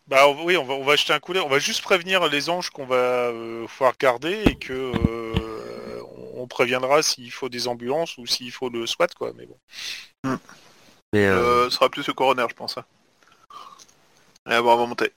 Bah 0.06 0.28
on- 0.28 0.44
oui, 0.44 0.56
on 0.56 0.64
va, 0.64 0.74
on 0.74 0.84
va 0.84 0.96
jeter 0.96 1.12
un 1.12 1.20
coup 1.20 1.32
d'œil. 1.32 1.42
On 1.44 1.48
va 1.48 1.58
juste 1.58 1.82
prévenir 1.82 2.28
les 2.28 2.50
anges 2.50 2.70
qu'on 2.70 2.84
va 2.86 2.96
euh, 2.96 3.66
pouvoir 3.66 3.94
garder 3.98 4.42
et 4.46 4.54
que 4.56 4.72
euh, 4.72 6.00
on- 6.36 6.46
préviendra 6.46 7.02
s'il 7.02 7.32
faut 7.32 7.48
des 7.48 7.66
ambulances 7.68 8.18
ou 8.18 8.26
s'il 8.26 8.52
faut 8.52 8.68
le 8.68 8.86
SWAT 8.86 9.08
quoi. 9.18 9.32
Mais 9.34 9.46
bon. 9.46 9.56
Mais 11.14 11.26
euh, 11.26 11.64
Euh, 11.64 11.64
ce 11.70 11.76
sera 11.76 11.88
plus 11.88 12.06
le 12.06 12.12
coroner, 12.12 12.44
je 12.50 12.54
pense. 12.54 12.76
hein. 12.76 12.84
Et 14.50 14.60
bon, 14.60 14.74
on 14.74 14.76
va 14.76 14.86
monter. 14.86 15.10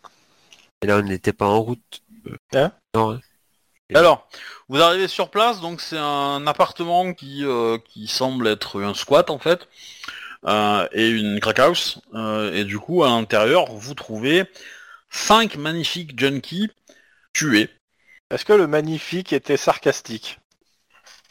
et 0.81 0.87
là, 0.87 0.97
on 0.97 1.01
n'était 1.01 1.33
pas 1.33 1.47
en 1.47 1.59
route. 1.59 2.01
Hein 2.53 2.71
Non, 2.95 3.11
hein. 3.11 3.19
Alors, 3.93 4.27
vous 4.69 4.79
arrivez 4.81 5.09
sur 5.09 5.29
place, 5.29 5.59
donc 5.59 5.81
c'est 5.81 5.97
un 5.97 6.47
appartement 6.47 7.13
qui, 7.13 7.43
euh, 7.43 7.77
qui 7.77 8.07
semble 8.07 8.47
être 8.47 8.81
un 8.81 8.93
squat 8.93 9.29
en 9.29 9.37
fait, 9.37 9.67
euh, 10.45 10.87
et 10.93 11.09
une 11.09 11.39
crack 11.41 11.59
house. 11.59 11.99
euh, 12.15 12.53
et 12.53 12.63
du 12.63 12.79
coup, 12.79 13.03
à 13.03 13.09
l'intérieur, 13.09 13.71
vous 13.73 13.93
trouvez 13.95 14.45
cinq 15.09 15.55
magnifiques 15.55 16.19
junkies 16.19 16.69
tués. 17.33 17.69
Est-ce 18.29 18.45
que 18.45 18.53
le 18.53 18.67
magnifique 18.67 19.33
était 19.33 19.57
sarcastique? 19.57 20.39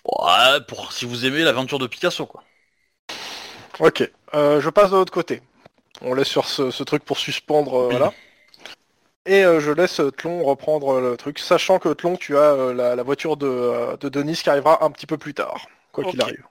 Ouais, 0.04 0.60
pour 0.68 0.92
si 0.92 1.04
vous 1.04 1.26
aimez 1.26 1.42
l'aventure 1.42 1.78
de 1.78 1.86
Picasso 1.86 2.26
quoi. 2.26 2.44
Ok, 3.80 4.10
euh, 4.34 4.60
je 4.60 4.70
passe 4.70 4.90
de 4.90 4.96
l'autre 4.96 5.12
côté. 5.12 5.42
On 6.00 6.14
laisse 6.14 6.28
sur 6.28 6.46
ce, 6.46 6.70
ce 6.70 6.82
truc 6.82 7.04
pour 7.04 7.18
suspendre, 7.18 7.74
euh, 7.74 7.88
Oui. 7.88 7.96
voilà. 7.96 8.12
Et 9.26 9.44
euh, 9.44 9.60
je 9.60 9.72
laisse 9.72 10.00
Tlon 10.16 10.44
reprendre 10.44 11.00
le 11.00 11.16
truc, 11.16 11.40
sachant 11.40 11.78
que 11.78 11.92
Tlon, 11.92 12.16
tu 12.16 12.36
as 12.36 12.52
euh, 12.52 12.72
la, 12.72 12.94
la 12.94 13.02
voiture 13.02 13.36
de, 13.36 13.96
de 13.96 14.08
Denis 14.08 14.36
qui 14.36 14.48
arrivera 14.48 14.84
un 14.84 14.90
petit 14.90 15.06
peu 15.06 15.18
plus 15.18 15.34
tard, 15.34 15.66
quoi 15.90 16.04
qu'il 16.04 16.22
arrive. 16.22 16.44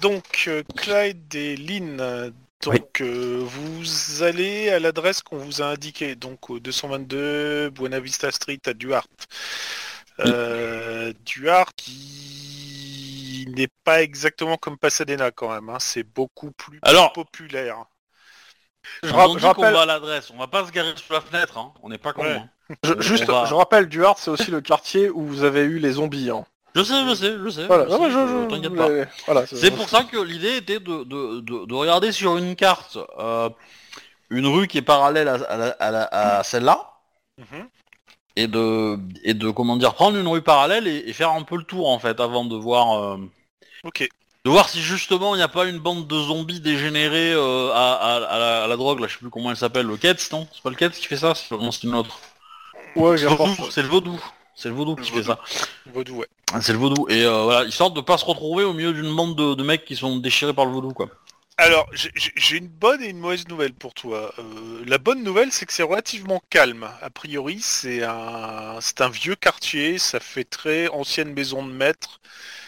Donc 0.00 0.44
euh, 0.48 0.62
Clyde 0.76 1.34
et 1.34 1.56
Lynn, 1.56 2.32
donc 2.62 3.00
euh, 3.00 3.40
vous 3.44 4.22
allez 4.22 4.68
à 4.70 4.78
l'adresse 4.78 5.22
qu'on 5.22 5.38
vous 5.38 5.62
a 5.62 5.66
indiquée, 5.66 6.14
donc 6.16 6.50
au 6.50 6.58
222 6.58 7.70
Buena 7.70 8.00
Vista 8.00 8.30
Street 8.32 8.60
à 8.66 8.74
Duarte. 8.74 9.26
Euh, 10.20 11.12
Duarte 11.24 11.72
qui 11.76 13.46
n'est 13.56 13.68
pas 13.84 14.02
exactement 14.02 14.56
comme 14.56 14.76
Pasadena 14.76 15.30
quand 15.30 15.50
même, 15.50 15.68
hein, 15.68 15.78
c'est 15.80 16.02
beaucoup 16.02 16.50
plus 16.52 16.80
Alors- 16.82 17.12
populaire. 17.12 17.84
Je, 19.02 19.12
On 19.12 19.16
ra- 19.16 19.26
dit 19.28 19.34
je 19.34 19.38
qu'on 19.40 19.46
rappelle, 19.48 19.74
va 19.74 19.82
à 19.82 19.86
l'adresse, 19.86 20.30
on 20.30 20.38
va 20.38 20.46
pas 20.46 20.64
se 20.66 20.72
garer 20.72 20.94
sous 20.96 21.12
la 21.12 21.20
fenêtre, 21.20 21.58
hein. 21.58 21.74
on 21.82 21.90
n'est 21.90 21.98
pas 21.98 22.12
con. 22.14 22.22
Ouais. 22.22 22.36
hein. 22.36 22.48
je, 22.84 23.00
juste, 23.00 23.24
va- 23.24 23.44
je 23.44 23.54
rappelle, 23.54 23.86
Duarte, 23.86 24.18
c'est 24.18 24.30
aussi 24.30 24.50
le 24.50 24.60
quartier 24.62 25.10
où 25.10 25.24
vous 25.26 25.44
avez 25.44 25.60
eu 25.60 25.78
les 25.78 25.92
zombies. 25.92 26.30
hein. 26.30 26.46
Je 26.78 26.82
sais, 26.84 27.08
je 27.08 27.14
sais, 27.14 27.32
je 27.44 27.48
sais. 27.50 27.66
Voilà, 27.66 27.84
je 27.88 28.48
t'inquiète 28.48 28.74
pas. 28.76 28.88
voilà, 29.26 29.46
C'est 29.46 29.70
pour 29.72 29.88
ça 29.88 30.04
que 30.04 30.18
l'idée 30.18 30.56
était 30.56 30.80
de, 30.80 31.04
de, 31.04 31.40
de, 31.40 31.66
de 31.66 31.74
regarder 31.74 32.12
sur 32.12 32.36
une 32.36 32.54
carte 32.54 32.98
euh, 33.18 33.48
une 34.30 34.46
rue 34.46 34.68
qui 34.68 34.78
est 34.78 34.82
parallèle 34.82 35.28
à, 35.28 36.38
à 36.38 36.42
celle-là. 36.44 36.78
Mhm. 37.38 37.68
et 38.36 38.46
de 38.48 38.98
et 39.24 39.34
de 39.34 39.48
comment 39.50 39.76
dire 39.76 39.94
prendre 39.94 40.16
une 40.18 40.26
rue 40.28 40.42
parallèle 40.42 40.86
et, 40.86 41.04
et 41.08 41.12
faire 41.12 41.30
un 41.30 41.42
peu 41.42 41.56
le 41.56 41.62
tour 41.64 41.88
en 41.88 41.98
fait 41.98 42.18
avant 42.20 42.44
de 42.44 42.56
voir 42.56 42.86
euh, 43.02 43.16
Ok. 43.84 44.08
de 44.44 44.50
voir 44.50 44.68
si 44.68 44.80
justement 44.80 45.34
il 45.34 45.38
n'y 45.38 45.44
a 45.44 45.48
pas 45.48 45.66
une 45.66 45.78
bande 45.78 46.06
de 46.08 46.18
zombies 46.30 46.60
dégénérés 46.60 47.32
euh, 47.32 47.70
à, 47.72 47.92
à- 47.94 48.14
à 48.34 48.38
la, 48.38 48.64
à 48.64 48.66
la 48.66 48.76
drogue. 48.76 49.00
Là 49.00 49.06
je 49.08 49.12
sais 49.14 49.18
plus 49.20 49.30
comment 49.30 49.50
elle 49.50 49.56
s'appelle. 49.56 49.86
Le 49.86 49.96
Ketz 49.96 50.30
non? 50.32 50.46
C'est 50.52 50.62
pas 50.62 50.70
le 50.70 50.76
Ketz 50.76 50.98
qui 50.98 51.06
fait 51.06 51.16
ça? 51.16 51.34
C'est 51.34 51.50
non, 51.56 51.70
c'est 51.72 51.84
une 51.84 51.94
autre. 51.94 52.18
Ouais, 52.96 53.16
c'est 53.70 53.82
le 53.82 53.88
vaudou 53.88 54.20
c'est 54.58 54.68
le 54.68 54.74
vaudou 54.74 54.96
le 54.96 55.02
qui 55.02 55.12
Le 55.12 55.22
fait 55.22 55.22
ça 55.22 55.38
Vaudou, 55.86 56.16
ouais. 56.16 56.28
C'est 56.60 56.72
le 56.72 56.78
vaudou 56.78 57.06
et 57.08 57.24
euh, 57.24 57.42
voilà 57.44 57.64
histoire 57.66 57.90
de 57.90 58.00
pas 58.00 58.18
se 58.18 58.24
retrouver 58.24 58.64
au 58.64 58.72
milieu 58.72 58.92
d'une 58.92 59.14
bande 59.14 59.36
de, 59.36 59.54
de 59.54 59.62
mecs 59.62 59.84
qui 59.84 59.96
sont 59.96 60.16
déchirés 60.18 60.54
par 60.54 60.66
le 60.66 60.72
vaudou 60.72 60.92
quoi 60.92 61.08
Alors, 61.56 61.88
j'ai- 61.92 62.56
une 62.56 62.68
bonne 62.68 63.02
et 63.02 63.08
une 63.08 63.18
mauvaise 63.18 63.48
nouvelle 63.48 63.74
pour 63.74 63.92
toi. 63.94 64.32
Euh, 64.38 64.84
la 64.86 64.98
bonne 64.98 65.24
nouvelle, 65.24 65.50
c'est 65.52 65.66
que 65.66 65.72
c'est 65.72 65.82
relativement 65.82 66.40
calme. 66.50 66.88
A 67.02 67.10
priori, 67.10 67.60
c'est 67.60 68.02
un, 68.04 68.78
c'est 68.80 69.00
un 69.00 69.08
vieux 69.08 69.34
quartier, 69.34 69.98
ça 69.98 70.20
fait 70.20 70.44
très 70.44 70.86
ancienne 70.88 71.32
maison 71.32 71.66
de 71.66 71.72
maître 71.72 72.20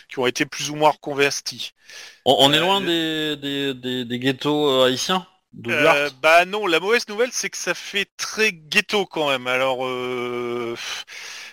qui 0.08 0.18
ont 0.20 0.26
été 0.26 0.46
plus 0.46 0.70
ou 0.70 0.76
moins 0.76 0.90
reconvertis. 0.90 1.72
On, 2.24 2.36
on 2.40 2.52
est 2.52 2.58
Euh, 2.58 2.60
loin 2.60 2.80
des, 2.80 3.36
des, 3.36 3.74
des, 3.74 4.04
des 4.04 4.18
ghettos 4.18 4.68
euh, 4.70 4.86
haïtiens? 4.86 5.26
Euh, 5.68 6.10
bah 6.22 6.44
non, 6.44 6.66
la 6.66 6.80
mauvaise 6.80 7.08
nouvelle, 7.08 7.30
c'est 7.32 7.50
que 7.50 7.56
ça 7.56 7.74
fait 7.74 8.08
très 8.16 8.52
ghetto 8.52 9.04
quand 9.06 9.28
même. 9.30 9.46
Alors, 9.46 9.84
euh, 9.86 10.76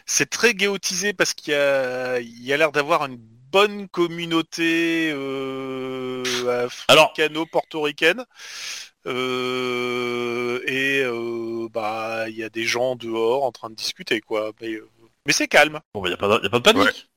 c'est 0.08 0.30
très 0.30 0.54
ghettoisé 0.56 1.14
parce 1.14 1.34
qu'il 1.34 1.54
y 1.54 1.56
a, 1.56 2.20
il 2.20 2.44
y 2.44 2.54
a 2.54 2.58
l'air 2.58 2.72
d'avoir 2.72 3.06
une 3.06 3.18
bonne 3.52 3.88
communauté 3.90 5.12
euh, 5.14 6.24
africano-portoricaine. 6.66 8.26
Euh, 9.06 10.60
et 10.66 11.02
euh, 11.04 11.70
bah 11.72 12.26
il 12.28 12.36
y 12.36 12.44
a 12.44 12.50
des 12.50 12.66
gens 12.66 12.96
dehors 12.98 13.44
en 13.46 13.52
train 13.52 13.70
de 13.70 13.76
discuter 13.76 14.20
quoi. 14.20 14.52
Mais, 14.60 14.74
euh, 14.74 14.90
mais 15.26 15.32
c'est 15.34 15.48
calme. 15.48 15.80
bon, 15.94 16.02
bah, 16.02 16.10
y 16.10 16.14
a 16.14 16.18
pas, 16.18 16.28
de- 16.28 16.44
y 16.44 16.48
a 16.48 16.50
pas 16.50 16.60
de 16.60 16.64
panique. 16.64 17.08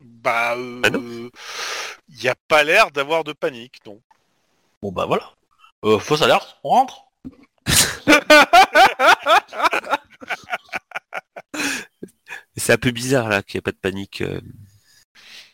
Bah 0.00 0.54
il 0.56 1.30
n'y 2.22 2.28
a 2.28 2.34
pas 2.48 2.64
l'air 2.64 2.90
d'avoir 2.90 3.24
de 3.24 3.32
panique, 3.32 3.80
non. 3.86 4.00
Bon 4.82 4.92
bah 4.92 5.06
voilà. 5.06 5.32
Euh, 5.84 5.98
fausse 5.98 6.22
alerte, 6.22 6.58
on 6.64 6.70
rentre. 6.70 7.04
C'est 12.56 12.72
un 12.72 12.78
peu 12.78 12.92
bizarre 12.92 13.28
là 13.28 13.42
qu'il 13.42 13.56
n'y 13.56 13.58
ait 13.58 13.62
pas 13.62 13.72
de 13.72 13.76
panique. 13.76 14.22
euh. 14.22 14.40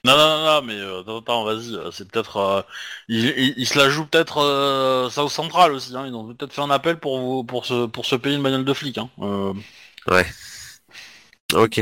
Non, 0.04 0.16
non, 0.16 0.28
non, 0.28 0.44
non, 0.60 0.62
mais 0.62 0.74
euh, 0.74 1.00
attends, 1.00 1.18
attends, 1.18 1.44
vas-y, 1.44 1.74
euh, 1.74 1.90
c'est 1.90 2.08
peut-être... 2.10 2.36
euh, 2.36 2.62
il, 3.08 3.24
il- 3.26 3.54
il 3.56 3.66
se 3.66 3.76
la 3.78 3.88
joue 3.90 4.06
peut-être 4.06 4.38
euh, 4.38 5.10
South 5.10 5.30
Central 5.30 5.72
aussi, 5.72 5.94
hein, 5.96 6.06
ils 6.06 6.14
ont 6.14 6.32
peut-être 6.34 6.52
fait 6.52 6.62
un 6.62 6.70
appel 6.70 6.98
pour 7.00 7.18
vous, 7.20 7.44
pour 7.44 7.66
se, 7.66 7.86
pour 7.86 8.06
se 8.06 8.14
payer 8.16 8.36
une 8.36 8.42
bagnole 8.42 8.64
de 8.64 8.74
flic. 8.74 8.98
Hein. 8.98 9.10
Euh, 9.20 9.52
Ok. 11.54 11.80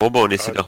Bon 0.00 0.10
bon, 0.10 0.26
on 0.26 0.30
essaie 0.30 0.50
Ah, 0.50 0.52
de... 0.52 0.62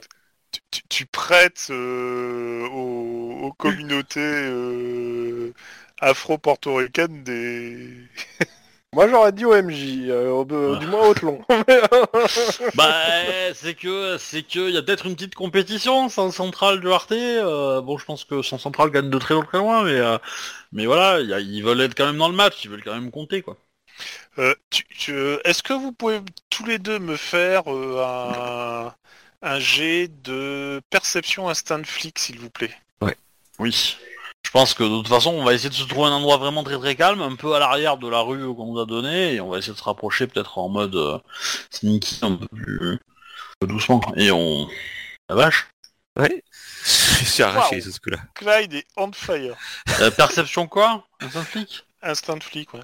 Tu, 0.51 0.61
tu- 0.71 0.83
tu 0.89 1.05
prêtes 1.07 1.67
euh, 1.71 2.67
aux, 2.69 3.39
aux 3.47 3.53
communautés 3.53 4.19
euh, 4.21 5.53
afro-portoricaines 5.99 7.23
des... 7.23 8.07
Moi 8.93 9.07
j'aurais 9.07 9.31
dit 9.31 9.45
OMJ, 9.45 10.09
euh, 10.09 10.29
au- 10.31 10.43
Ouais. 10.45 10.79
du 10.79 10.85
moins 10.87 11.07
Haute-Long. 11.07 11.41
bah, 12.75 12.93
c'est 13.53 13.73
que 13.73 14.17
c'est 14.17 14.43
que 14.43 14.67
il 14.67 14.75
y 14.75 14.77
a 14.77 14.81
peut-être 14.81 15.05
une 15.05 15.15
petite 15.15 15.33
compétition, 15.35 16.09
South 16.09 16.33
Central 16.33 16.81
de 16.81 16.89
Arte. 16.89 17.13
euh, 17.13 17.79
bon, 17.79 17.97
je 17.97 18.03
pense 18.03 18.25
que 18.25 18.41
South 18.41 18.59
Central 18.59 18.89
gagne 18.89 19.09
de 19.09 19.17
très 19.17 19.41
très 19.43 19.59
loin, 19.59 19.83
mais 19.85 19.91
euh, 19.95 20.17
mais 20.73 20.85
voilà, 20.85 21.21
il 21.21 21.29
y 21.29 21.33
a- 21.33 21.39
ils 21.39 21.63
veulent 21.63 21.79
être 21.79 21.95
quand 21.95 22.05
même 22.05 22.17
dans 22.17 22.27
le 22.27 22.35
match, 22.35 22.65
ils 22.65 22.69
veulent 22.69 22.83
quand 22.83 22.93
même 22.93 23.11
compter 23.11 23.41
quoi. 23.41 23.55
Euh, 24.39 24.53
tu- 24.69 24.85
tu- 24.97 25.37
Est-ce 25.45 25.63
que 25.63 25.71
vous 25.73 25.93
pouvez 25.93 26.19
tous 26.49 26.65
les 26.65 26.77
deux 26.77 26.99
me 26.99 27.15
faire 27.15 27.63
euh, 27.73 28.03
un, 28.05 28.93
un 29.41 29.59
jet 29.59 30.09
de 30.23 30.81
perception 30.89 31.47
instinct 31.47 31.83
flic, 31.85 32.19
s'il 32.19 32.39
vous 32.39 32.49
plaît? 32.49 32.75
Oui. 33.57 33.95
Je 34.51 34.59
pense 34.59 34.73
que 34.73 34.83
de 34.83 34.89
toute 34.97 35.07
façon, 35.07 35.31
on 35.31 35.45
va 35.45 35.53
essayer 35.53 35.69
de 35.69 35.75
se 35.75 35.85
trouver 35.85 36.07
un 36.09 36.11
endroit 36.11 36.35
vraiment 36.35 36.65
très 36.65 36.77
très 36.77 36.97
calme, 36.97 37.21
un 37.21 37.37
peu 37.37 37.55
à 37.55 37.59
l'arrière 37.59 37.95
de 37.95 38.09
la 38.09 38.19
rue 38.19 38.53
qu'on 38.53 38.73
nous 38.73 38.81
a 38.81 38.85
donné, 38.85 39.35
et 39.35 39.39
on 39.39 39.47
va 39.47 39.59
essayer 39.59 39.71
de 39.71 39.77
se 39.77 39.83
rapprocher 39.83 40.27
peut-être 40.27 40.57
en 40.57 40.67
mode 40.67 40.93
euh, 40.93 41.17
sneaky, 41.69 42.19
un 42.21 42.35
peu 42.35 42.47
plus 42.47 42.99
doucement. 43.65 44.01
Et 44.17 44.29
on... 44.29 44.67
La 45.29 45.35
vache 45.35 45.69
Ouais. 46.19 46.43
Je 46.83 47.23
suis 47.23 47.43
arraché 47.43 47.79
sur 47.79 47.93
ce 47.93 48.01
coup-là. 48.01 48.17
Clyde 48.35 48.73
est 48.73 48.85
on 48.97 49.13
fire. 49.13 49.55
Euh, 50.01 50.11
Perception 50.11 50.67
quoi? 50.67 51.07
Un 51.21 51.29
flic? 51.29 51.85
Instinct 52.01 52.41
flic, 52.41 52.73
ouais. 52.73 52.81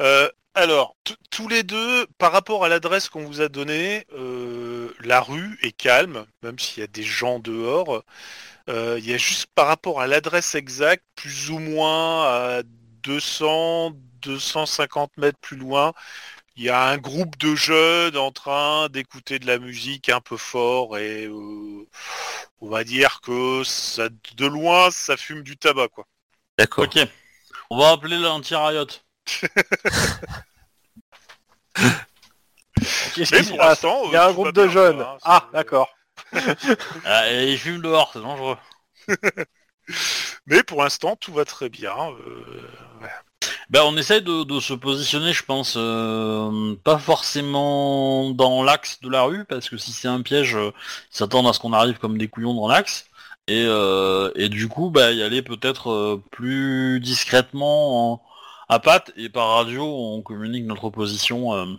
Euh, 0.00 0.28
alors, 0.56 0.96
tous 1.30 1.46
les 1.46 1.62
deux, 1.62 2.08
par 2.18 2.32
rapport 2.32 2.64
à 2.64 2.68
l'adresse 2.68 3.08
qu'on 3.08 3.24
vous 3.24 3.40
a 3.40 3.48
donnée, 3.48 4.06
euh, 4.18 4.73
la 5.00 5.20
rue 5.20 5.58
est 5.62 5.72
calme, 5.72 6.26
même 6.42 6.58
s'il 6.58 6.80
y 6.80 6.84
a 6.84 6.86
des 6.86 7.02
gens 7.02 7.38
dehors. 7.38 8.02
Euh, 8.68 8.96
Il 9.00 9.06
y 9.08 9.14
a 9.14 9.18
juste 9.18 9.46
par 9.54 9.66
rapport 9.68 10.00
à 10.00 10.06
l'adresse 10.06 10.54
exacte, 10.54 11.04
plus 11.16 11.50
ou 11.50 11.58
moins 11.58 12.24
à 12.26 12.62
200, 13.02 13.92
250 14.22 15.16
mètres 15.18 15.38
plus 15.40 15.56
loin, 15.56 15.92
il 16.56 16.64
y 16.64 16.70
a 16.70 16.88
un 16.88 16.98
groupe 16.98 17.36
de 17.38 17.54
jeunes 17.54 18.16
en 18.16 18.32
train 18.32 18.88
d'écouter 18.88 19.38
de 19.38 19.46
la 19.46 19.58
musique 19.58 20.08
un 20.08 20.20
peu 20.20 20.36
fort 20.36 20.98
et 20.98 21.26
euh, 21.26 21.86
on 22.60 22.68
va 22.68 22.84
dire 22.84 23.20
que 23.22 23.62
ça, 23.64 24.08
de 24.36 24.46
loin, 24.46 24.90
ça 24.90 25.16
fume 25.16 25.42
du 25.42 25.56
tabac, 25.56 25.88
quoi. 25.88 26.06
D'accord. 26.58 26.84
Ok. 26.84 26.98
On 27.70 27.78
va 27.78 27.92
appeler 27.92 28.18
l'anti-riot. 28.18 28.86
Qu'est-ce 33.14 33.32
Mais 33.32 33.42
qui 33.42 33.44
se 33.44 33.52
pour 33.52 33.58
passe 33.58 33.84
l'instant, 33.84 34.02
Il 34.04 34.12
y 34.12 34.16
a 34.16 34.24
euh, 34.24 34.26
un 34.26 34.32
groupe 34.32 34.52
de 34.52 34.66
jeunes. 34.68 35.00
hein, 35.00 35.18
Ah, 35.22 35.48
d'accord. 35.52 35.88
Ah, 37.04 37.30
et 37.30 37.52
ils 37.52 37.58
fument 37.58 37.80
dehors, 37.82 38.10
c'est 38.12 38.20
dangereux. 38.20 38.56
Mais 40.46 40.62
pour 40.62 40.82
l'instant, 40.82 41.16
tout 41.16 41.32
va 41.32 41.44
très 41.44 41.68
bien. 41.68 41.94
euh, 42.12 42.68
Ben, 43.70 43.82
on 43.84 43.96
essaye 43.96 44.22
de, 44.22 44.44
de 44.44 44.60
se 44.60 44.74
positionner, 44.74 45.32
je 45.32 45.44
pense, 45.44 45.74
euh, 45.76 46.74
pas 46.84 46.98
forcément 46.98 48.30
dans 48.30 48.62
l'axe 48.62 49.00
de 49.00 49.08
la 49.08 49.22
rue, 49.22 49.44
parce 49.44 49.68
que 49.68 49.76
si 49.76 49.92
c'est 49.92 50.08
un 50.08 50.22
piège, 50.22 50.54
euh, 50.56 50.70
ils 51.12 51.16
s'attendent 51.16 51.46
à 51.48 51.52
ce 51.52 51.60
qu'on 51.60 51.72
arrive 51.72 51.98
comme 51.98 52.18
des 52.18 52.28
couillons 52.28 52.54
dans 52.54 52.68
l'axe. 52.68 53.06
Et, 53.46 53.64
euh, 53.66 54.30
et 54.36 54.48
du 54.48 54.68
coup, 54.68 54.90
bah, 54.90 55.12
y 55.12 55.22
aller 55.22 55.42
peut-être 55.42 55.90
euh, 55.90 56.22
plus 56.30 57.00
discrètement 57.00 58.12
en- 58.14 58.22
à 58.68 58.78
patte, 58.80 59.12
et 59.16 59.28
par 59.28 59.48
radio, 59.56 59.84
on 59.84 60.22
communique 60.22 60.64
notre 60.64 60.88
position. 60.90 61.76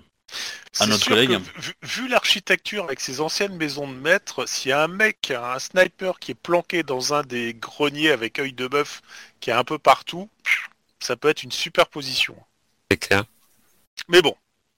C'est 0.74 0.88
notre 0.88 1.04
sûr 1.04 1.16
collègue. 1.16 1.30
que 1.56 1.62
vu, 1.62 1.74
vu 1.84 2.08
l'architecture 2.08 2.84
avec 2.84 3.00
ses 3.00 3.22
anciennes 3.22 3.56
maisons 3.56 3.88
de 3.88 3.94
maître, 3.96 4.46
s'il 4.48 4.70
y 4.70 4.74
a 4.74 4.84
un 4.84 4.88
mec, 4.88 5.32
un 5.32 5.60
sniper 5.60 6.20
qui 6.20 6.32
est 6.32 6.36
planqué 6.36 6.84
dans 6.84 7.14
un 7.14 7.24
des 7.24 7.54
greniers 7.54 8.12
avec 8.12 8.40
œil 8.40 8.54
de 8.54 8.68
bœuf 8.68 9.02
qui 9.40 9.50
est 9.50 9.54
un 9.54 9.64
peu 9.64 9.78
partout, 9.80 10.30
ça 11.00 11.16
peut 11.16 11.30
être 11.30 11.44
une 11.44 11.52
super 11.52 11.88
position. 11.88 12.36
C'est 12.92 12.98
clair. 12.98 13.24
Mais 14.10 14.22
bon, 14.22 14.36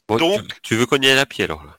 Bon, 0.07 0.17
Donc- 0.17 0.47
tu, 0.47 0.55
tu 0.61 0.75
veux 0.75 0.85
qu'on 0.85 0.97
y 0.97 1.07
aille 1.09 1.19
à 1.19 1.25
pied 1.25 1.43
alors 1.43 1.63
là? 1.65 1.77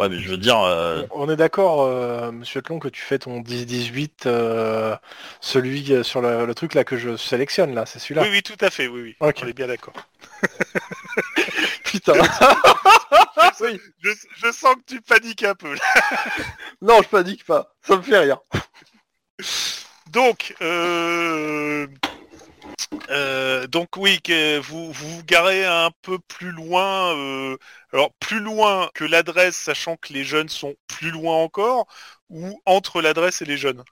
Ouais, 0.00 0.08
mais 0.08 0.18
je 0.20 0.28
veux 0.28 0.36
dire, 0.36 0.58
euh, 0.60 1.04
On 1.12 1.30
est 1.30 1.36
d'accord, 1.36 1.82
euh, 1.82 2.32
monsieur 2.32 2.60
Tlon, 2.62 2.80
que 2.80 2.88
tu 2.88 3.00
fais 3.00 3.18
ton 3.20 3.40
10-18, 3.40 4.26
euh, 4.26 4.96
celui 5.40 5.92
euh, 5.92 6.02
sur 6.02 6.20
le, 6.20 6.46
le 6.46 6.54
truc 6.54 6.74
là 6.74 6.82
que 6.82 6.96
je 6.96 7.16
sélectionne 7.16 7.74
là, 7.74 7.86
c'est 7.86 8.00
celui-là? 8.00 8.22
oui, 8.22 8.28
oui, 8.32 8.42
tout 8.42 8.56
à 8.60 8.70
fait, 8.70 8.88
oui, 8.88 9.02
oui. 9.02 9.16
On 9.20 9.46
est 9.46 9.52
bien 9.52 9.68
d'accord. 9.68 9.94
Putain. 11.94 12.14
oui. 13.60 13.80
Je, 14.02 14.10
je 14.36 14.50
sens 14.52 14.74
que 14.74 14.94
tu 14.94 15.00
paniques 15.00 15.44
un 15.44 15.54
peu. 15.54 15.74
là. 15.74 15.80
Non, 16.82 17.00
je 17.02 17.08
panique 17.08 17.44
pas. 17.44 17.72
Ça 17.86 17.96
me 17.96 18.02
fait 18.02 18.18
rire. 18.18 18.38
Donc, 20.10 20.54
euh, 20.60 21.86
euh, 23.10 23.66
donc 23.68 23.96
oui, 23.96 24.20
que 24.22 24.58
vous, 24.58 24.92
vous 24.92 25.08
vous 25.16 25.22
garez 25.24 25.64
un 25.64 25.90
peu 26.02 26.18
plus 26.18 26.50
loin. 26.50 27.16
euh, 27.16 27.56
alors 27.92 28.10
plus 28.18 28.40
loin 28.40 28.90
que 28.94 29.04
l'adresse, 29.04 29.56
sachant 29.56 29.96
que 29.96 30.12
les 30.12 30.24
jeunes 30.24 30.48
sont 30.48 30.74
plus 30.88 31.12
loin 31.12 31.36
encore, 31.36 31.86
ou 32.28 32.60
entre 32.66 33.00
l'adresse 33.00 33.40
et 33.40 33.44
les 33.44 33.56
jeunes? 33.56 33.84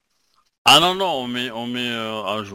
ah 0.64 0.80
non, 0.80 0.94
non, 0.94 1.06
on 1.22 1.28
met, 1.28 1.50
on 1.50 1.66
met, 1.66 1.88
euh, 1.90 2.22
ah, 2.24 2.42
je- 2.44 2.54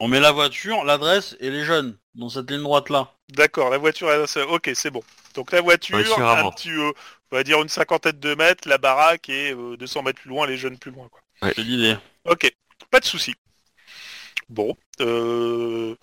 on 0.00 0.08
met 0.08 0.20
la 0.20 0.32
voiture, 0.32 0.84
l'adresse 0.84 1.36
et 1.40 1.50
les 1.50 1.64
jeunes 1.64 1.98
dans 2.14 2.28
cette 2.28 2.50
ligne 2.50 2.62
droite 2.62 2.90
là. 2.90 3.12
D'accord, 3.32 3.70
la 3.70 3.78
voiture. 3.78 4.10
est- 4.12 4.42
Ok, 4.42 4.70
c'est 4.74 4.90
bon. 4.90 5.02
Donc 5.34 5.52
la 5.52 5.60
voiture, 5.60 5.96
Voiture 5.98 6.18
un 6.28 6.34
avant. 6.36 6.52
petit, 6.52 6.70
euh, 6.70 6.92
on 7.30 7.36
va 7.36 7.42
dire 7.44 7.60
une 7.62 7.68
cinquantaine 7.68 8.18
de 8.18 8.34
mètres, 8.34 8.68
la 8.68 8.78
baraque 8.78 9.28
et 9.28 9.52
euh, 9.52 9.76
200 9.76 10.02
mètres 10.02 10.20
plus 10.20 10.28
loin, 10.28 10.46
les 10.46 10.56
jeunes 10.58 10.78
plus 10.78 10.90
loin. 10.90 11.08
Quoi. 11.10 11.20
C'est 11.54 11.62
l'idée. 11.62 11.96
Ok, 12.26 12.52
pas 12.90 13.00
de 13.00 13.04
souci. 13.06 13.34
Bon, 14.48 14.76
euh, 15.00 15.94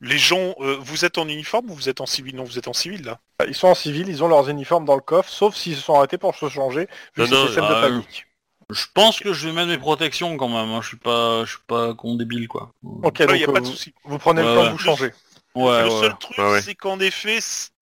les 0.00 0.16
gens, 0.18 0.54
euh, 0.60 0.76
vous 0.80 1.04
êtes 1.04 1.18
en 1.18 1.28
uniforme 1.28 1.70
ou 1.70 1.74
vous 1.74 1.88
êtes 1.90 2.00
en 2.00 2.06
civil? 2.06 2.34
Non, 2.34 2.44
vous 2.44 2.58
êtes 2.58 2.68
en 2.68 2.72
civil 2.72 3.04
là. 3.04 3.18
Ils 3.46 3.54
sont 3.54 3.68
en 3.68 3.74
civil, 3.74 4.08
ils 4.08 4.24
ont 4.24 4.28
leurs 4.28 4.48
uniformes 4.48 4.86
dans 4.86 4.94
le 4.94 5.00
coffre, 5.02 5.28
sauf 5.28 5.54
s'ils 5.54 5.76
se 5.76 5.82
sont 5.82 5.94
arrêtés 5.94 6.16
pour 6.18 6.34
se 6.34 6.48
changer, 6.48 6.88
Non, 7.18 7.26
non, 7.28 7.44
de 7.44 7.60
ah, 7.60 7.80
panique. 7.82 8.26
Je 8.70 8.84
pense 8.94 9.20
que 9.20 9.32
je 9.32 9.46
vais 9.48 9.54
mettre 9.54 9.68
mes 9.68 9.78
protections 9.78 10.36
quand 10.36 10.48
même. 10.48 10.70
hein. 10.70 10.80
Je 10.82 10.88
suis 10.88 10.96
pas, 10.96 11.44
je 11.44 11.50
suis 11.50 11.62
pas 11.68 11.94
con 11.94 12.14
débile 12.16 12.48
quoi. 12.48 12.72
Ok, 13.04 13.18
Il 13.20 13.26
donc 13.26 13.36
n'y 13.36 13.44
a 13.44 13.48
euh, 13.48 13.52
pas 13.52 13.60
de 13.60 13.66
souci. 13.66 13.94
vous 14.04 14.18
prenez 14.18 14.42
le 14.42 14.48
temps 14.48 14.60
ouais. 14.62 14.66
de 14.66 14.72
vous 14.72 14.78
changer. 14.78 15.12
Ouais, 15.56 15.82
le 15.82 15.88
ouais. 15.88 16.00
seul 16.00 16.18
truc, 16.18 16.38
Ouais, 16.38 16.50
ouais. 16.52 16.62
c'est 16.62 16.74
qu'en 16.74 17.00
effet, 17.00 17.38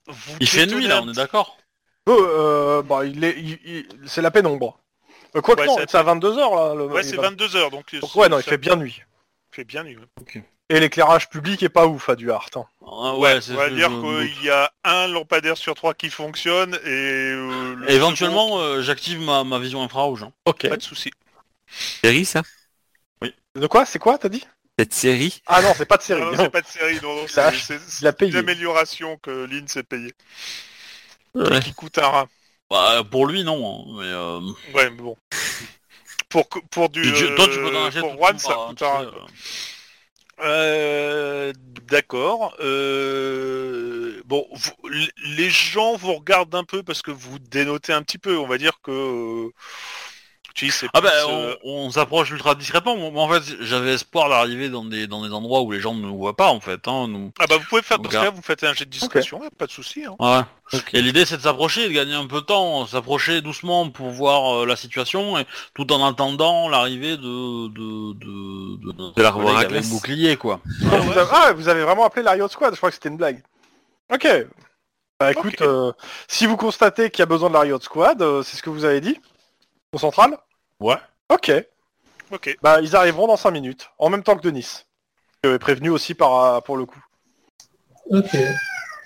vous 0.09 0.37
Il 0.41 0.49
fait 0.49 0.67
nuit 0.67 0.87
là, 0.87 1.03
on 1.03 1.11
est 1.11 1.15
d'accord. 1.15 1.57
Euh, 2.09 2.13
euh, 2.79 2.83
bah, 2.83 3.05
il 3.05 3.23
est, 3.25 3.35
il- 3.39 3.59
il- 3.65 3.89
c'est 4.07 4.23
la 4.23 4.31
pénombre. 4.31 4.79
Euh, 5.37 5.41
quoi 5.41 5.57
que 5.57 5.63
Ouais, 5.63 5.67
non, 5.67 5.77
c'est- 5.79 5.95
à 5.97 6.03
22h 6.03 6.55
là. 6.55 6.75
le- 6.75 6.87
Ouais, 6.87 7.01
il 7.03 7.09
c'est 7.09 7.17
va- 7.17 7.23
22 7.23 7.57
heures, 7.57 7.71
donc. 7.71 7.93
Donc, 7.95 8.11
c'est- 8.13 8.19
ouais, 8.19 8.29
non, 8.29 8.39
il 8.39 8.43
fait 8.43 8.59
bien 8.59 8.77
nuit. 8.77 9.03
fait 9.51 9.65
bien 9.65 9.83
nuit. 9.85 9.97
ouais. 9.97 10.43
Et 10.71 10.81
l'éclairage 10.81 11.29
public 11.29 11.63
est 11.63 11.69
pas 11.69 11.87
ouf 11.87 12.09
à 12.09 12.17
Duhart. 12.17 12.49
Hein. 12.57 12.65
Ah, 12.83 13.15
Ouais, 13.17 13.39
on 13.51 13.55
va 13.55 13.69
dire 13.71 13.89
qu'il 13.89 14.45
y 14.45 14.51
a 14.51 14.73
un 14.85 15.09
lampadaire 15.09 15.57
sur 15.59 15.75
trois 15.75 15.93
qui 15.95 16.09
fonctionne 16.11 16.75
et 16.85 16.89
euh, 16.89 17.75
le 17.77 17.91
Éventuellement, 17.91 18.59
euh, 18.59 18.81
j'active 18.81 19.21
ma, 19.21 19.45
ma 19.45 19.59
vision 19.59 19.83
infrarouge. 19.83 20.23
hein. 20.23 20.33
Ok. 20.47 20.69
pas 20.69 20.77
de 20.77 20.83
souci. 20.83 21.11
Série 22.03 22.25
ça? 22.25 22.43
De 23.55 23.67
quoi? 23.67 23.85
C'est 23.87 23.99
quoi, 23.99 24.17
t'as 24.19 24.29
dit? 24.29 24.45
Cette 24.79 24.93
série 24.95 25.41
Ah 25.47 25.63
non, 25.63 25.73
c'est 25.77 25.87
pas 25.87 25.97
de 25.97 26.03
série. 26.03 26.21
Non, 26.21 26.33
non, 26.33 26.37
c'est 26.37 26.51
pas 26.51 26.61
de 26.61 26.67
série, 26.67 27.01
non, 27.01 27.15
non, 27.17 27.27
c'est- 27.29 27.51
c'est 27.53 27.75
il 28.01 28.07
a 28.07 28.11
c'est 28.11 28.17
payé. 28.17 28.33
une 28.33 28.39
amélioration 28.39 29.17
que 29.19 29.31
Lynn 29.47 29.69
s'est 29.69 29.85
payée. 29.85 30.13
Ouais. 31.35 31.61
Qui 31.61 31.73
coûte 31.75 31.99
un 31.99 32.09
rein. 32.09 32.29
Bah, 32.71 33.03
pour 33.09 33.27
lui 33.27 33.45
non, 33.45 33.87
hein, 33.89 33.95
mais 34.01 34.07
euh, 34.07 34.41
Ouais, 34.75 34.91
mais 34.91 34.97
bon. 35.03 35.17
Pour, 36.29 36.49
que- 36.49 36.59
pour 36.71 36.89
du. 36.89 37.03
toi 37.37 37.47
tu 37.47 37.59
peux 37.61 37.77
euh, 37.77 37.91
Pour 38.01 38.15
Juan, 38.17 38.39
ça 38.39 38.55
coûte 38.55 38.83
hein, 38.83 38.99
un 38.99 39.05
tu 39.05 39.15
rein. 39.17 39.27
Euh, 40.41 41.53
D'accord. 41.89 42.57
Euh, 42.59 44.21
bon, 44.25 44.45
vous- 44.51 44.89
les 45.37 45.51
gens 45.51 45.95
vous 45.97 46.15
regardent 46.15 46.55
un 46.57 46.65
peu 46.65 46.83
parce 46.83 47.03
que 47.03 47.13
vous 47.13 47.39
dénotez 47.39 47.93
un 47.93 48.03
petit 48.03 48.19
peu. 48.19 48.37
On 48.37 48.49
va 48.49 48.59
dire 48.59 48.81
que 48.83 48.91
euh, 48.91 49.51
Tu 50.55 50.73
Ah 50.93 51.01
plus, 51.01 51.11
bah 51.11 51.13
euh, 51.29 51.57
on, 51.65 51.87
on 51.87 51.91
s'approche 51.91 52.31
ultra 52.31 52.55
discrètement. 52.55 52.97
Moi 52.97 53.25
en 53.25 53.29
fait 53.29 53.43
j'avais 53.61 53.95
espoir 53.95 54.29
d'arriver 54.29 54.69
dans 54.69 54.85
des 54.85 55.09
dans 55.09 55.27
des 55.27 55.33
endroits 55.33 55.63
où 55.63 55.73
les 55.73 55.81
gens 55.81 55.95
ne 55.95 56.03
nous 56.03 56.17
voient 56.17 56.37
pas 56.37 56.51
en 56.51 56.61
fait. 56.61 56.87
Hein, 56.87 57.09
nous. 57.09 57.33
Ah 57.41 57.47
bah 57.49 57.57
vous 57.59 57.65
pouvez 57.69 57.83
faire, 57.83 57.99
parce 57.99 58.15
que 58.15 58.21
là, 58.21 58.31
vous 58.31 58.41
faites 58.41 58.63
un 58.63 58.73
jet 58.73 58.85
de 58.85 58.91
discrétion, 58.91 59.41
ouais, 59.41 59.49
pas 59.59 59.67
de 59.67 59.73
souci. 59.73 60.05
Hein. 60.05 60.15
Ouais. 60.21 60.81
Et 60.93 61.03
l'idée 61.03 61.25
c'est 61.25 61.39
de 61.39 61.43
s'approcher, 61.43 61.89
de 61.89 61.93
gagner 61.93 62.15
un 62.15 62.29
peu 62.29 62.41
de 62.41 62.47
temps, 62.47 62.87
s'approcher 62.87 63.41
doucement 63.41 63.91
pour 63.91 64.11
voir 64.11 64.63
euh, 64.63 64.67
la 64.67 64.77
situation 64.77 65.37
et 65.39 65.47
tout 65.75 65.93
en 65.93 66.07
attendant 66.07 66.69
l'arrivée 66.69 67.17
de 67.17 67.69
de 67.69 68.13
de 68.15 69.13
de, 69.17 69.57
avec 69.57 69.69
glace. 69.71 69.91
bouclier 69.91 70.37
quoi. 70.37 70.61
Ah, 70.91 70.99
vous 70.99 71.19
avez, 71.19 71.31
ah, 71.33 71.53
vous 71.53 71.69
avez 71.69 71.83
vraiment 71.83 72.05
appelé 72.05 72.23
la 72.23 72.31
Riot 72.31 72.47
Squad, 72.49 72.73
je 72.75 72.79
crois 72.79 72.91
que 72.91 72.95
c'était 72.95 73.09
une 73.09 73.17
blague. 73.17 73.43
Ok. 74.13 74.29
Bah 75.19 75.33
écoute, 75.33 75.63
euh, 75.63 75.93
si 76.29 76.47
vous 76.47 76.57
constatez 76.57 77.11
qu'il 77.11 77.21
y 77.21 77.23
a 77.23 77.27
besoin 77.27 77.49
de 77.49 77.55
la 77.55 77.61
Riot 77.61 77.81
Squad, 77.81 78.23
euh, 78.23 78.43
c'est 78.45 78.57
ce 78.57 78.63
que 78.63 78.71
vous 78.71 78.85
avez 78.85 79.01
dit 79.01 79.19
Au 79.95 79.99
central 79.99 80.37
Ouais. 80.81 80.97
Ok. 81.31 81.53
Ok. 82.31 82.57
Bah 82.63 82.81
ils 82.83 82.97
arriveront 82.97 83.27
dans 83.29 83.37
5 83.37 83.51
minutes, 83.53 83.89
en 83.99 84.11
même 84.11 84.23
temps 84.25 84.37
que 84.37 84.43
Denis. 84.43 84.85
Euh, 85.47 85.59
prévenu 85.59 85.91
aussi 85.91 86.15
par, 86.15 86.63
pour 86.65 86.77
le 86.77 86.85
coup. 86.87 87.03
Ok. 88.11 88.35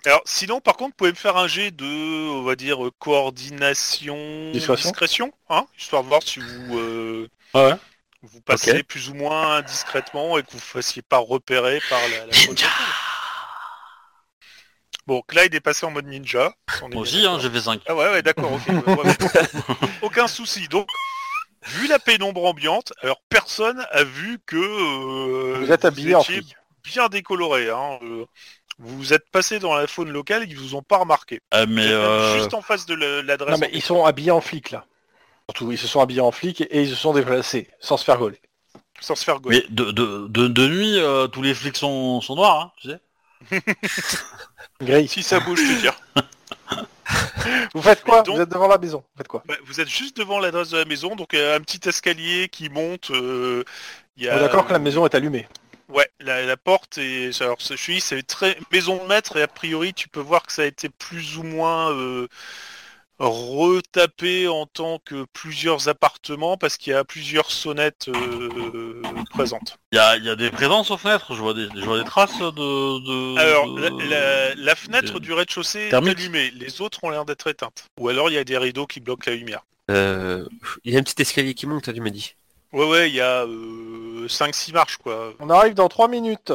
Alors, 0.07 0.23
sinon, 0.25 0.61
par 0.61 0.77
contre, 0.77 0.93
vous 0.93 0.97
pouvez 0.97 1.11
me 1.11 1.17
faire 1.17 1.37
un 1.37 1.49
jet 1.49 1.71
de, 1.73 1.85
on 2.31 2.43
va 2.45 2.55
dire, 2.57 2.83
euh, 2.87 2.91
coordination, 2.99 4.51
Discrétion. 4.53 4.89
discrétion, 4.91 5.33
hein, 5.51 5.67
histoire 5.77 6.03
de 6.05 6.09
voir 6.09 6.23
si 6.23 6.39
vous, 6.41 6.79
euh, 6.79 7.29
Ouais. 7.55 7.75
vous 8.23 8.41
passez 8.41 8.83
plus 8.85 9.11
ou 9.11 9.15
moins 9.15 9.61
discrètement 9.63 10.39
et 10.39 10.43
que 10.45 10.51
vous 10.53 10.57
ne 10.59 10.63
fassiez 10.63 11.03
pas 11.03 11.19
repérer 11.19 11.83
par 11.91 12.01
la, 12.09 12.19
la 12.27 12.33
police. 12.47 12.65
Bon, 15.09 15.23
Clyde 15.27 15.55
est 15.55 15.61
passé 15.61 15.87
en 15.87 15.91
mode 15.91 16.05
ninja. 16.05 16.53
on 16.83 16.91
Moi 16.91 17.01
aussi 17.01 17.25
hein, 17.25 17.39
j'ai 17.41 17.49
fait 17.49 17.63
5. 17.63 17.81
Ah 17.87 17.95
ouais, 17.95 18.11
ouais, 18.11 18.21
d'accord, 18.21 18.53
ok. 18.53 18.69
ouais. 18.69 19.15
Aucun 20.03 20.27
souci. 20.27 20.69
Donc, 20.69 20.87
vu 21.67 21.87
la 21.89 21.99
pénombre 21.99 22.45
ambiante, 22.45 22.93
alors 23.01 23.23
personne 23.31 23.83
a 23.91 24.05
vu 24.05 24.39
que 24.45 24.57
euh, 24.57 25.61
vous 25.61 25.73
êtes 25.73 25.87
habillé 25.87 26.15
en 26.15 26.23
bien 26.85 27.09
décoloré. 27.09 27.71
Hein. 27.71 27.99
euh, 28.03 28.27
vous 28.79 29.15
êtes 29.15 29.31
passé 29.31 29.59
dans 29.59 29.75
la 29.75 29.87
faune 29.87 30.11
locale 30.11 30.43
et 30.43 30.47
ils 30.47 30.59
vous 30.59 30.75
ont 30.75 30.83
pas 30.83 30.99
remarqué. 30.99 31.41
Mais 31.55 31.65
même 31.67 31.79
euh, 31.79 32.39
juste 32.39 32.53
en 32.53 32.61
face 32.61 32.85
de 32.85 32.95
l'adresse. 32.95 33.53
Non 33.55 33.59
mais 33.59 33.71
ils 33.73 33.83
sont 33.83 34.05
habillés 34.05 34.31
en 34.31 34.43
flic 34.43 34.71
là. 34.73 34.85
Surtout, 35.49 35.73
ils 35.73 35.79
se 35.79 35.87
sont 35.87 36.03
habillés 36.03 36.21
en 36.21 36.33
flic 36.33 36.61
et, 36.61 36.65
et 36.65 36.83
ils 36.83 36.91
se 36.91 36.95
sont 36.97 37.15
déplacés, 37.15 37.71
sans 37.81 37.97
se 37.97 38.05
faire 38.05 38.19
gauler. 38.19 38.43
sans 39.01 39.15
se 39.15 39.25
faire 39.25 39.41
gauler. 39.41 39.65
mais 39.67 39.75
de, 39.75 39.91
de, 39.91 40.27
de, 40.29 40.49
de 40.49 40.69
nuit 40.69 40.99
euh, 40.99 41.29
tous 41.29 41.41
les 41.41 41.55
flics 41.55 41.79
sont, 41.79 42.21
sont 42.21 42.37
noirs, 42.37 42.61
hein, 42.61 42.73
tu 42.77 42.91
sais. 42.91 42.99
Si 45.09 45.23
ça 45.23 45.41
bouge, 45.41 45.61
je 45.61 45.75
te 45.75 45.81
dire. 45.81 45.95
Vous 47.75 47.83
faites 47.83 48.03
quoi? 48.03 48.23
Donc- 48.23 48.37
Vous 48.37 48.43
êtes 48.43 48.49
devant 48.49 48.69
la 48.69 48.79
maison. 48.79 48.99
Vous 48.99 49.19
faites 49.19 49.29
quoi? 49.29 49.43
Bah, 49.47 49.55
vous 49.65 49.81
êtes 49.81 49.89
juste 49.89 50.17
devant 50.17 50.39
l'adresse 50.39 50.71
de 50.71 50.79
la 50.79 50.85
maison, 50.85 51.17
donc 51.17 51.35
euh, 51.35 51.57
un 51.57 51.61
petit 51.61 51.89
escalier 51.89 52.49
qui 52.49 52.69
monte. 52.69 53.11
euh, 53.11 53.65
y 54.17 54.29
On 54.29 54.33
a, 54.33 54.37
est 54.37 54.41
d'accord 54.41 54.67
que 54.67 54.73
la 54.73 54.79
maison 54.79 55.05
est 55.07 55.15
allumée. 55.15 55.49
Ouais, 55.89 56.09
la, 56.21 56.45
la 56.45 56.57
porte 56.59 56.99
est. 56.99 57.41
Alors, 57.41 57.57
je 57.67 57.75
suis, 57.75 58.01
c'est 58.03 58.23
très 58.23 58.59
maison 58.71 59.03
de 59.03 59.09
maître 59.09 59.37
et 59.39 59.43
a 59.43 59.49
priori, 59.49 59.95
tu 59.95 60.09
peux 60.09 60.21
voir 60.21 60.45
que 60.47 60.53
ça 60.53 60.63
a 60.63 60.67
été 60.67 60.91
plus 60.91 61.39
ou 61.39 61.43
moins 61.45 61.91
euh, 61.93 62.29
retapé 63.19 64.49
en 64.49 64.67
tant 64.67 64.99
que 65.05 65.27
plusieurs 65.33 65.89
appartements 65.89 66.57
parce 66.57 66.77
qu'il 66.77 66.93
y 66.93 66.97
a 66.97 67.05
plusieurs 67.05 67.51
sonnettes 67.51 68.09
euh, 68.09 69.03
présentes. 69.31 69.79
Il 69.93 69.97
y 69.97 69.99
a, 69.99 70.17
il 70.17 70.25
y 70.25 70.31
a 70.31 70.37
des 70.37 70.51
présences 70.51 70.91
aux 70.91 70.97
fenêtres, 70.99 71.35
je 71.35 71.41
vois 71.41 71.55
des, 71.55 71.69
je 71.75 71.85
vois 71.85 71.99
des 71.99 72.05
traces 72.05 72.39
de... 72.39 72.51
de 72.51 73.39
Alors, 73.39 73.75
de- 73.75 73.81
la, 73.83 73.91
la- 74.07 74.55
la 74.55 74.75
fenêtre 74.77 75.19
du 75.21 75.33
rez-de-chaussée 75.33 75.89
est 75.89 75.95
allumée, 75.95 76.51
les 76.51 76.81
autres 76.81 77.03
ont 77.05 77.11
l'air 77.11 77.25
d'être 77.25 77.47
éteintes. 77.49 77.85
Ou 78.01 78.09
alors 78.09 78.31
il 78.31 78.35
y 78.35 78.39
a 78.39 78.45
des 78.45 78.59
rideaux 78.59 78.87
qui 78.87 79.01
bloquent 79.01 79.31
la 79.31 79.37
lumière. 79.37 79.63
Euh, 79.91 80.47
Il 80.85 80.93
y 80.93 80.97
a 80.97 81.01
un 81.01 81.03
petit 81.03 81.21
escalier 81.23 81.55
qui 81.55 81.67
monte, 81.67 81.93
tu 81.93 82.01
m'as 82.01 82.11
dit. 82.11 82.35
Ouais, 82.73 82.87
ouais, 82.87 83.09
il 83.09 83.15
y 83.15 83.21
a 83.21 83.45
euh, 83.47 84.29
5-6 84.29 84.73
marches, 84.73 84.99
quoi. 84.99 85.33
On 85.41 85.49
arrive 85.49 85.75
dans 85.75 85.89
3 85.89 86.07
minutes. 86.09 86.53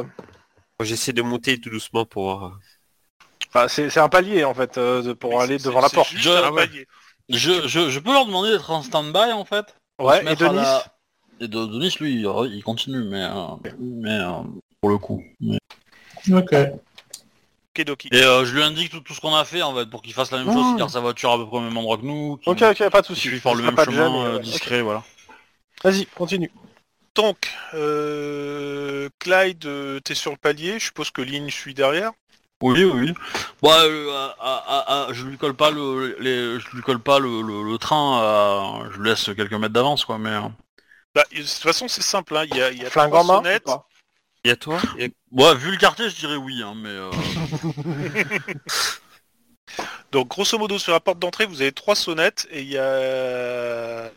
J'essaie 0.79 1.13
de 1.13 1.21
monter 1.21 1.59
tout 1.59 1.69
doucement 1.69 2.05
pour 2.05 2.23
voir. 2.23 2.43
euh, 2.43 2.49
Enfin, 3.53 3.67
c'est 3.67 3.97
un 3.99 4.09
palier 4.09 4.43
en 4.43 4.53
fait 4.53 4.77
euh, 4.77 5.01
de- 5.03 5.13
pour 5.13 5.39
aller 5.41 5.57
devant 5.59 5.81
la 5.81 5.89
porte. 5.89 6.09
juste 6.09 6.23
Je- 6.23 6.29
un 6.31 6.41
ah 6.45 6.51
ouais. 6.51 6.67
palier. 6.67 6.87
Je, 7.29 7.67
je, 7.67 7.89
je 7.89 7.99
peux 7.99 8.11
leur 8.11 8.25
demander 8.25 8.49
d'être 8.51 8.71
en 8.71 8.81
stand-by 8.81 9.31
en 9.31 9.45
fait 9.45 9.75
Ouais, 9.99 10.21
et 10.31 10.35
Denis 10.35 10.55
la- 10.55 10.83
Et 11.39 11.47
de, 11.47 11.65
Denis 11.65 11.95
lui, 11.99 12.13
il, 12.15 12.27
il 12.53 12.63
continue, 12.63 13.03
mais, 13.03 13.23
euh, 13.23 13.71
mais 13.79 14.09
euh, 14.11 14.41
pour 14.81 14.89
le 14.89 14.97
coup. 14.97 15.23
Mais- 15.39 15.57
Ok. 16.31 16.53
Et 16.53 18.21
euh, 18.23 18.45
je 18.45 18.53
lui 18.55 18.61
indique 18.61 18.91
tout, 18.91 18.99
tout 19.01 19.13
ce 19.13 19.19
qu'on 19.21 19.33
a 19.35 19.45
fait 19.45 19.61
en 19.63 19.73
fait 19.75 19.87
pour 19.89 20.01
qu'il 20.03 20.13
fasse 20.13 20.31
la 20.31 20.37
même 20.37 20.53
chose, 20.53 20.63
Mmh. 20.63 20.69
qu'il 20.69 20.77
garde 20.77 20.91
sa 20.91 20.99
voiture 20.99 21.31
à 21.31 21.37
peu 21.37 21.47
près 21.47 21.57
au 21.57 21.61
même 21.61 21.75
endroit 21.75 21.97
que 21.97 22.03
nous, 22.05 22.39
Ok, 22.45 22.61
ok, 22.61 22.89
pas 22.89 23.01
de 23.01 23.05
soucis. 23.07 23.39
par 23.39 23.53
Ce 23.53 23.57
le 23.57 23.63
même 23.63 23.75
chemin 23.83 24.25
euh, 24.25 24.39
discret, 24.39 24.81
voilà. 24.81 25.03
Vas-y, 25.83 26.05
continue. 26.07 26.51
Donc, 27.15 27.51
euh, 27.73 29.09
Clyde, 29.19 29.67
t'es 30.03 30.13
sur 30.15 30.31
le 30.31 30.37
palier, 30.37 30.79
je 30.79 30.85
suppose 30.85 31.09
que 31.11 31.21
Lynn 31.21 31.49
suit 31.49 31.73
derrière. 31.73 32.11
Oui, 32.71 32.83
oui, 32.85 32.91
oui. 32.93 33.13
Bon, 33.61 33.71
euh, 33.71 34.09
à- 34.11 34.35
à- 34.39 35.07
à- 35.09 35.13
je 35.13 35.25
lui 35.25 35.37
colle 35.37 35.53
pas 35.53 35.69
le, 35.69 36.15
les, 36.19 36.59
je 36.59 36.69
lui 36.75 36.81
colle 36.81 36.99
pas 36.99 37.19
le, 37.19 37.41
le- 37.41 37.69
le 37.69 37.77
train, 37.77 38.21
euh, 38.23 38.89
je 38.93 38.99
lui 38.99 39.09
laisse 39.09 39.25
quelques 39.35 39.51
mètres 39.53 39.73
d'avance, 39.73 40.05
quoi, 40.05 40.17
mais... 40.17 40.29
euh, 40.29 40.41
Bah, 41.13 41.23
de 41.31 41.37
toute 41.39 41.47
façon, 41.49 41.87
c'est 41.87 42.01
simple, 42.03 42.37
hein, 42.37 42.45
il 42.49 42.55
y 42.57 42.61
a, 42.61 42.71
il 42.71 42.81
y 42.81 42.85
a 42.85 42.89
Flingue 42.89 43.09
trois 43.09 43.23
main 43.23 43.35
sonnettes. 43.37 43.69
Il 44.45 44.49
y 44.49 44.51
a 44.51 44.55
toi 44.55 44.79
il 44.95 45.01
y 45.01 45.05
a- 45.05 45.09
Ouais, 45.31 45.55
vu 45.55 45.71
le 45.71 45.77
quartier, 45.77 46.09
je 46.09 46.15
dirais 46.15 46.35
oui, 46.37 46.61
hein, 46.63 46.73
mais... 46.75 46.89
euh, 46.89 47.11
Donc, 50.11 50.27
grosso 50.29 50.57
modo, 50.57 50.77
sur 50.79 50.91
la 50.93 50.99
porte 50.99 51.19
d'entrée, 51.19 51.45
vous 51.45 51.61
avez 51.61 51.71
trois 51.71 51.95
sonnettes 51.95 52.47
et 52.51 52.61
il 52.61 52.69
y 52.69 52.77
a... 52.77 54.09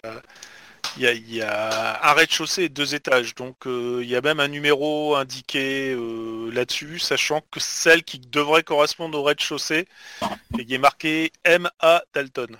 Il 0.97 1.03
y 1.03 1.07
a, 1.07 1.13
il 1.13 1.35
y 1.35 1.43
a 1.43 2.09
un 2.09 2.13
rez-de-chaussée 2.15 2.65
et 2.65 2.69
deux 2.71 2.95
étages, 2.95 3.35
donc 3.35 3.67
euh, 3.67 4.01
il 4.03 4.09
y 4.09 4.17
a 4.17 4.23
même 4.23 4.41
un 4.41 4.49
numéro 4.49 5.15
indiqué 5.15 5.93
euh, 5.93 6.51
là-dessus, 6.53 6.99
sachant 6.99 7.43
que 7.51 7.61
celle 7.61 8.03
qui 8.03 8.19
devrait 8.19 8.63
correspondre 8.63 9.19
au 9.19 9.23
rez-de-chaussée, 9.23 9.87
et 10.23 10.63
il 10.63 10.73
est 10.73 10.79
marqué 10.79 11.33
M.A. 11.45 12.03
Dalton. 12.15 12.57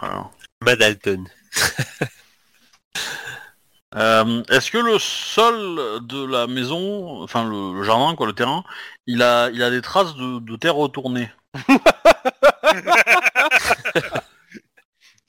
alors. 0.00 0.32
Madalton. 0.62 1.24
Euh, 3.96 4.42
Est-ce 4.50 4.70
que 4.70 4.76
le 4.76 4.98
sol 4.98 6.06
de 6.06 6.22
la 6.22 6.46
maison, 6.46 7.22
enfin 7.22 7.48
le, 7.48 7.72
le 7.72 7.82
jardin, 7.84 8.14
quoi, 8.16 8.26
le 8.26 8.34
terrain, 8.34 8.62
il 9.06 9.22
a, 9.22 9.48
il 9.48 9.62
a 9.62 9.70
des 9.70 9.80
traces 9.80 10.14
de, 10.14 10.40
de 10.40 10.56
terre 10.56 10.74
retournée? 10.74 11.30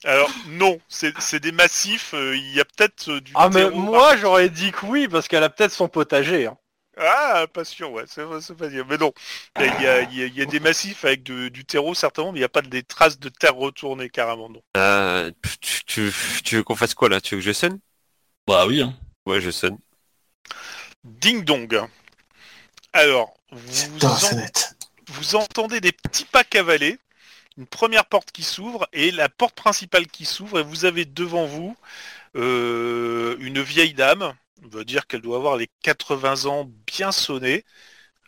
Alors 0.09 0.31
non, 0.47 0.79
c'est 0.87 1.13
c'est 1.21 1.39
des 1.39 1.51
massifs, 1.51 2.15
euh, 2.15 2.35
il 2.35 2.55
y 2.55 2.59
a 2.59 2.65
peut-être 2.65 3.11
euh, 3.11 3.21
du 3.21 3.31
Ah 3.35 3.47
mais 3.49 3.69
moi 3.69 4.17
j'aurais 4.17 4.49
dit 4.49 4.71
que 4.71 4.85
oui 4.87 5.07
parce 5.07 5.27
qu'elle 5.27 5.43
a 5.43 5.49
peut-être 5.49 5.71
son 5.71 5.87
potager. 5.87 6.47
hein. 6.47 6.57
Ah, 6.97 7.45
pas 7.53 7.63
sûr, 7.63 7.91
ouais, 7.91 8.05
c'est 8.07 8.23
c'est 8.41 8.55
pas 8.57 8.69
dire. 8.69 8.87
Mais 8.89 8.97
non, 8.97 9.13
il 9.59 9.65
y 9.83 9.87
a, 9.87 10.01
y 10.01 10.41
y 10.41 10.47
des 10.47 10.59
massifs 10.59 11.05
avec 11.05 11.21
de- 11.21 11.49
du 11.49 11.63
terreau 11.63 11.93
certainement, 11.93 12.31
mais 12.31 12.39
il 12.39 12.41
n'y 12.41 12.45
a 12.45 12.49
pas 12.49 12.63
des 12.63 12.81
traces 12.81 13.19
de 13.19 13.29
terre 13.29 13.55
retournée 13.55 14.09
carrément, 14.09 14.49
non. 14.49 14.61
Euh, 14.75 15.31
tu, 15.61 15.85
tu, 15.85 16.11
tu 16.43 16.55
veux 16.55 16.63
qu'on 16.63 16.75
fasse 16.75 16.95
quoi 16.95 17.07
là? 17.07 17.21
Tu 17.21 17.35
veux 17.35 17.41
que 17.41 17.45
je 17.45 17.53
sonne? 17.53 17.79
Bah 18.47 18.65
oui, 18.65 18.81
hein. 18.81 18.93
Ouais, 19.27 19.39
je 19.41 19.51
sonne. 19.51 19.77
Ding 21.03 21.43
dong. 21.45 21.87
Alors, 22.93 23.33
vous, 23.51 24.05
en- 24.25 24.47
vous 25.07 25.35
entendez 25.35 25.79
des 25.79 25.91
petits 25.91 26.25
pas 26.25 26.43
cavaler, 26.43 26.97
une 27.59 27.67
première 27.67 28.05
porte 28.05 28.31
qui 28.31 28.43
s'ouvre 28.43 28.87
et 28.93 29.11
la 29.11 29.29
porte 29.29 29.53
principale 29.53 30.07
qui 30.07 30.25
s'ouvre 30.25 30.59
et 30.59 30.63
vous 30.63 30.85
avez 30.85 31.05
devant 31.05 31.45
vous 31.45 31.75
euh, 32.35 33.35
une 33.39 33.61
vieille 33.61 33.93
dame, 33.93 34.33
on 34.63 34.67
va 34.69 34.83
dire 34.83 35.07
qu'elle 35.07 35.21
doit 35.21 35.37
avoir 35.37 35.57
les 35.57 35.67
80 35.83 36.45
ans 36.45 36.69
bien 36.87 37.11
sonnés, 37.11 37.65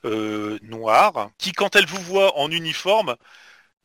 euh, 0.06 0.60
noire, 0.64 1.30
qui 1.38 1.54
quand 1.54 1.76
elle 1.76 1.86
vous 1.86 2.02
voit 2.02 2.38
en 2.38 2.52
uniforme, 2.52 3.16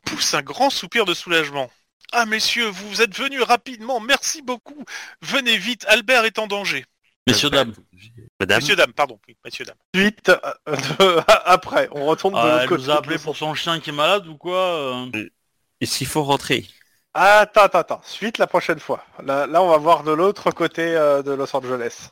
pousse 0.05 0.35
un 0.35 0.43
grand 0.43 0.71
soupir 0.71 1.05
de 1.05 1.15
soulagement. 1.15 1.71
Ah 2.13 2.27
messieurs, 2.27 2.67
vous 2.69 3.03
êtes 3.03 3.17
venus 3.17 3.43
rapidement, 3.43 4.01
merci 4.01 4.43
beaucoup. 4.43 4.85
Venez 5.23 5.59
vite, 5.59 5.85
Albert 5.89 6.25
est 6.25 6.39
en 6.39 6.47
danger. 6.47 6.85
Messieurs, 7.27 7.51
dames. 7.51 7.75
Madame 8.39 8.61
Messieurs, 8.61 8.77
dames, 8.77 8.93
pardon. 8.93 9.19
Oui, 9.27 9.37
Messieurs, 9.45 9.65
dames. 9.65 9.77
Suite 9.95 10.31
euh, 10.69 11.21
après, 11.45 11.89
on 11.93 12.07
retourne 12.07 12.35
de 12.35 12.39
Ah, 12.39 12.45
l'autre 12.45 12.63
elle 12.63 12.69
côté. 12.69 12.83
nous 12.83 12.91
a 12.91 12.97
appelé 12.99 13.19
pour 13.19 13.37
son 13.37 13.55
chien 13.55 13.81
qui 13.81 13.91
est 13.91 13.93
malade 13.93 14.27
ou 14.29 14.37
quoi 14.37 14.59
euh 15.05 15.29
Est-ce 15.81 15.99
qu'il 15.99 16.07
faut 16.07 16.23
rentrer? 16.25 16.67
Attends, 17.15 17.63
attends, 17.63 17.79
attends. 17.79 18.01
Suite 18.05 18.39
la 18.39 18.47
prochaine 18.47 18.79
fois. 18.79 19.03
Là, 19.25 19.47
là 19.47 19.63
on 19.63 19.69
va 19.69 19.79
voir 19.79 20.03
de 20.05 20.13
l'autre 20.13 20.51
côté 20.51 20.83
euh, 20.97 21.23
de 21.23 21.33
Los 21.33 21.55
Angeles. 21.57 22.11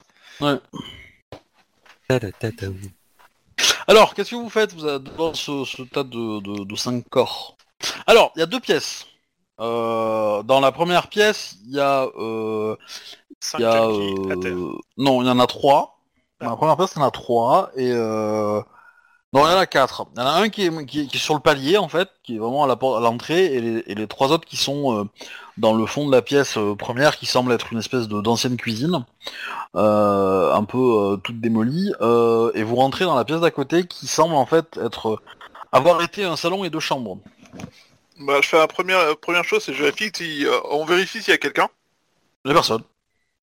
Ta-da-ta-ta. 2.08 2.66
Alors, 3.86 4.14
qu'est-ce 4.14 4.30
que 4.30 4.36
vous 4.36 4.50
faites? 4.50 4.72
Vous 4.74 4.86
êtes 4.86 5.02
dans 5.16 5.34
ce, 5.34 5.64
ce 5.64 5.82
tas 5.82 6.04
de, 6.04 6.40
de, 6.40 6.64
de 6.64 6.76
cinq 6.76 7.08
corps 7.08 7.56
Alors, 8.06 8.32
il 8.36 8.40
y 8.40 8.42
a 8.42 8.46
deux 8.46 8.60
pièces. 8.60 9.06
Euh, 9.60 10.42
dans 10.42 10.60
la 10.60 10.72
première 10.72 11.08
pièce, 11.08 11.56
il 11.64 11.72
y 11.76 11.80
a, 11.80 12.04
euh, 12.16 12.76
Cinq 13.40 13.58
il 13.58 13.62
y 13.62 13.66
a 13.66 13.70
calquis 13.70 14.14
à 14.30 14.36
terre. 14.36 14.58
euh, 14.58 14.78
non, 14.96 15.22
il 15.22 15.26
y 15.28 15.30
en 15.30 15.38
a 15.38 15.46
trois. 15.46 16.00
Dans 16.42 16.50
la 16.50 16.56
première 16.56 16.76
pièce, 16.76 16.92
il 16.96 16.98
y 16.98 17.02
en 17.02 17.06
a 17.06 17.10
trois 17.10 17.70
et 17.76 17.92
euh, 17.92 18.60
Non, 19.34 19.46
il 19.48 19.50
y 19.50 19.54
en 19.54 19.58
a 19.58 19.66
quatre. 19.66 20.06
Il 20.14 20.20
y 20.20 20.22
en 20.22 20.26
a 20.26 20.30
un 20.30 20.48
qui 20.48 20.64
est, 20.66 20.86
qui 20.86 21.00
est- 21.00 21.06
qui 21.06 21.16
est 21.16 21.20
sur 21.20 21.34
le 21.34 21.40
palier, 21.40 21.76
en 21.76 21.88
fait, 21.88 22.08
qui 22.22 22.36
est 22.36 22.38
vraiment 22.38 22.64
à 22.64 23.00
l'entrée, 23.00 23.46
et 23.46 23.60
les, 23.60 23.82
et 23.88 23.94
les 23.96 24.06
trois 24.06 24.30
autres 24.30 24.46
qui 24.46 24.56
sont 24.56 25.00
euh, 25.00 25.04
dans 25.58 25.74
le 25.74 25.84
fond 25.86 26.06
de 26.06 26.12
la 26.12 26.22
pièce 26.22 26.56
euh, 26.56 26.74
première, 26.76 27.16
qui 27.16 27.26
semble 27.26 27.52
être 27.52 27.72
une 27.72 27.78
espèce 27.80 28.06
de 28.08 28.20
d'ancienne 28.20 28.56
cuisine, 28.56 29.04
euh, 29.74 30.52
un 30.54 30.64
peu 30.64 31.18
toute 31.24 31.40
démolie. 31.40 31.92
et 32.54 32.62
vous 32.62 32.76
rentrez 32.76 33.04
dans 33.04 33.16
la 33.16 33.24
pièce 33.24 33.40
d'à 33.40 33.50
côté, 33.50 33.86
qui 33.86 34.06
semble 34.06 34.34
en 34.34 34.46
fait 34.46 34.78
être 34.78 35.20
avoir 35.72 36.00
été 36.02 36.24
un 36.24 36.36
salon 36.36 36.64
et 36.64 36.70
deux 36.70 36.80
chambres. 36.80 37.18
Bah, 38.20 38.40
je 38.40 38.48
fais 38.48 38.58
la 38.58 38.68
première, 38.68 39.16
première 39.18 39.44
chose, 39.44 39.64
c'est 39.64 39.72
que 39.72 39.78
je 39.78 39.82
vérifie 39.82 40.10
si, 40.14 40.46
euh, 40.46 40.56
on 40.70 40.84
vérifie 40.84 41.20
s'il 41.20 41.32
y 41.32 41.34
a 41.34 41.38
quelqu'un. 41.38 41.68
La 42.44 42.54
personne. 42.54 42.82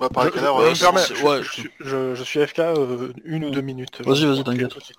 Par 0.10 0.26
les 0.26 0.32
Je- 0.32 0.38
je 0.40 0.44
euh, 0.46 0.70
me 0.72 0.80
permets, 0.80 1.02
c'est- 1.02 1.16
je, 1.16 1.24
ouais, 1.26 1.44
je 1.44 1.52
suis- 1.52 1.70
je- 1.80 2.16
je 2.16 2.24
suis 2.24 2.40
FK 2.40 2.60
euh, 2.60 3.14
une 3.26 3.46
ou 3.46 3.50
deux 3.52 3.62
minutes. 3.62 4.02
Vas-y, 4.06 4.26
vas-y, 4.26 4.40
Ok, 4.40 4.46
t'inquiète. 4.46 4.70
tout 4.70 4.80
de 4.80 4.84
suite. 4.84 4.98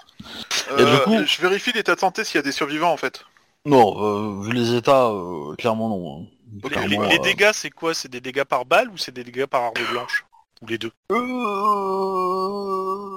Et 0.79 0.85
du 0.85 0.91
euh, 0.91 0.99
coup- 0.99 1.19
je 1.27 1.41
vérifie 1.43 1.73
l'état 1.73 1.95
de 1.95 2.01
santé 2.01 2.25
s'il 2.25 2.37
y 2.37 2.39
a 2.39 2.43
des 2.43 2.53
survivants 2.53 2.93
en 2.93 2.97
fait. 2.97 3.25
Non, 3.67 3.95
euh, 4.03 4.43
vu 4.43 4.53
les 4.53 4.75
états, 4.75 5.07
euh, 5.09 5.55
clairement 5.57 5.89
non. 5.89 6.23
hein. 6.23 6.27
Les, 6.55 6.61
Clairement, 6.69 6.89
les- 6.89 6.97
Clairement, 6.97 7.09
les 7.11 7.19
euh, 7.19 7.23
dégâts, 7.23 7.51
c'est 7.55 7.71
quoi? 7.71 7.95
C'est 7.95 8.11
des 8.11 8.21
dégâts 8.21 8.45
par 8.45 8.65
balle 8.65 8.89
ou 8.91 8.97
c'est 8.97 9.13
des 9.15 9.25
dégâts 9.25 9.47
par 9.47 9.63
arme 9.63 9.75
blanche? 9.91 10.25
Ou 10.63 10.67
les 10.67 10.79
deux? 10.79 10.91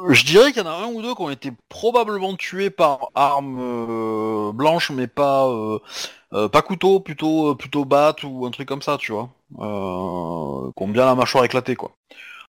Euh, 0.06 0.14
Je 0.14 0.24
dirais 0.26 0.52
qu'il 0.52 0.62
y 0.64 0.66
en 0.66 0.70
a 0.70 0.74
un 0.76 0.88
ou 0.88 1.02
deux 1.02 1.14
qui 1.16 1.22
ont 1.22 1.30
été 1.30 1.52
probablement 1.70 2.36
tués 2.36 2.70
par 2.70 3.10
arme 3.16 3.58
euh, 3.60 4.52
blanche, 4.52 4.92
mais 4.92 5.08
pas 5.08 5.48
euh, 5.48 5.80
euh, 6.34 6.48
pas 6.48 6.62
couteau, 6.62 7.00
plutôt 7.00 7.52
euh, 7.52 7.56
plutôt 7.56 7.86
batte 7.86 8.24
ou 8.24 8.46
un 8.46 8.52
truc 8.52 8.68
comme 8.68 8.82
ça, 8.82 8.98
tu 9.00 9.12
vois. 9.12 9.30
Euh, 9.60 10.72
qui 10.76 10.84
ont 10.84 10.88
bien 10.88 11.06
la 11.06 11.16
mâchoire 11.16 11.46
éclatée, 11.46 11.76
quoi. 11.76 11.92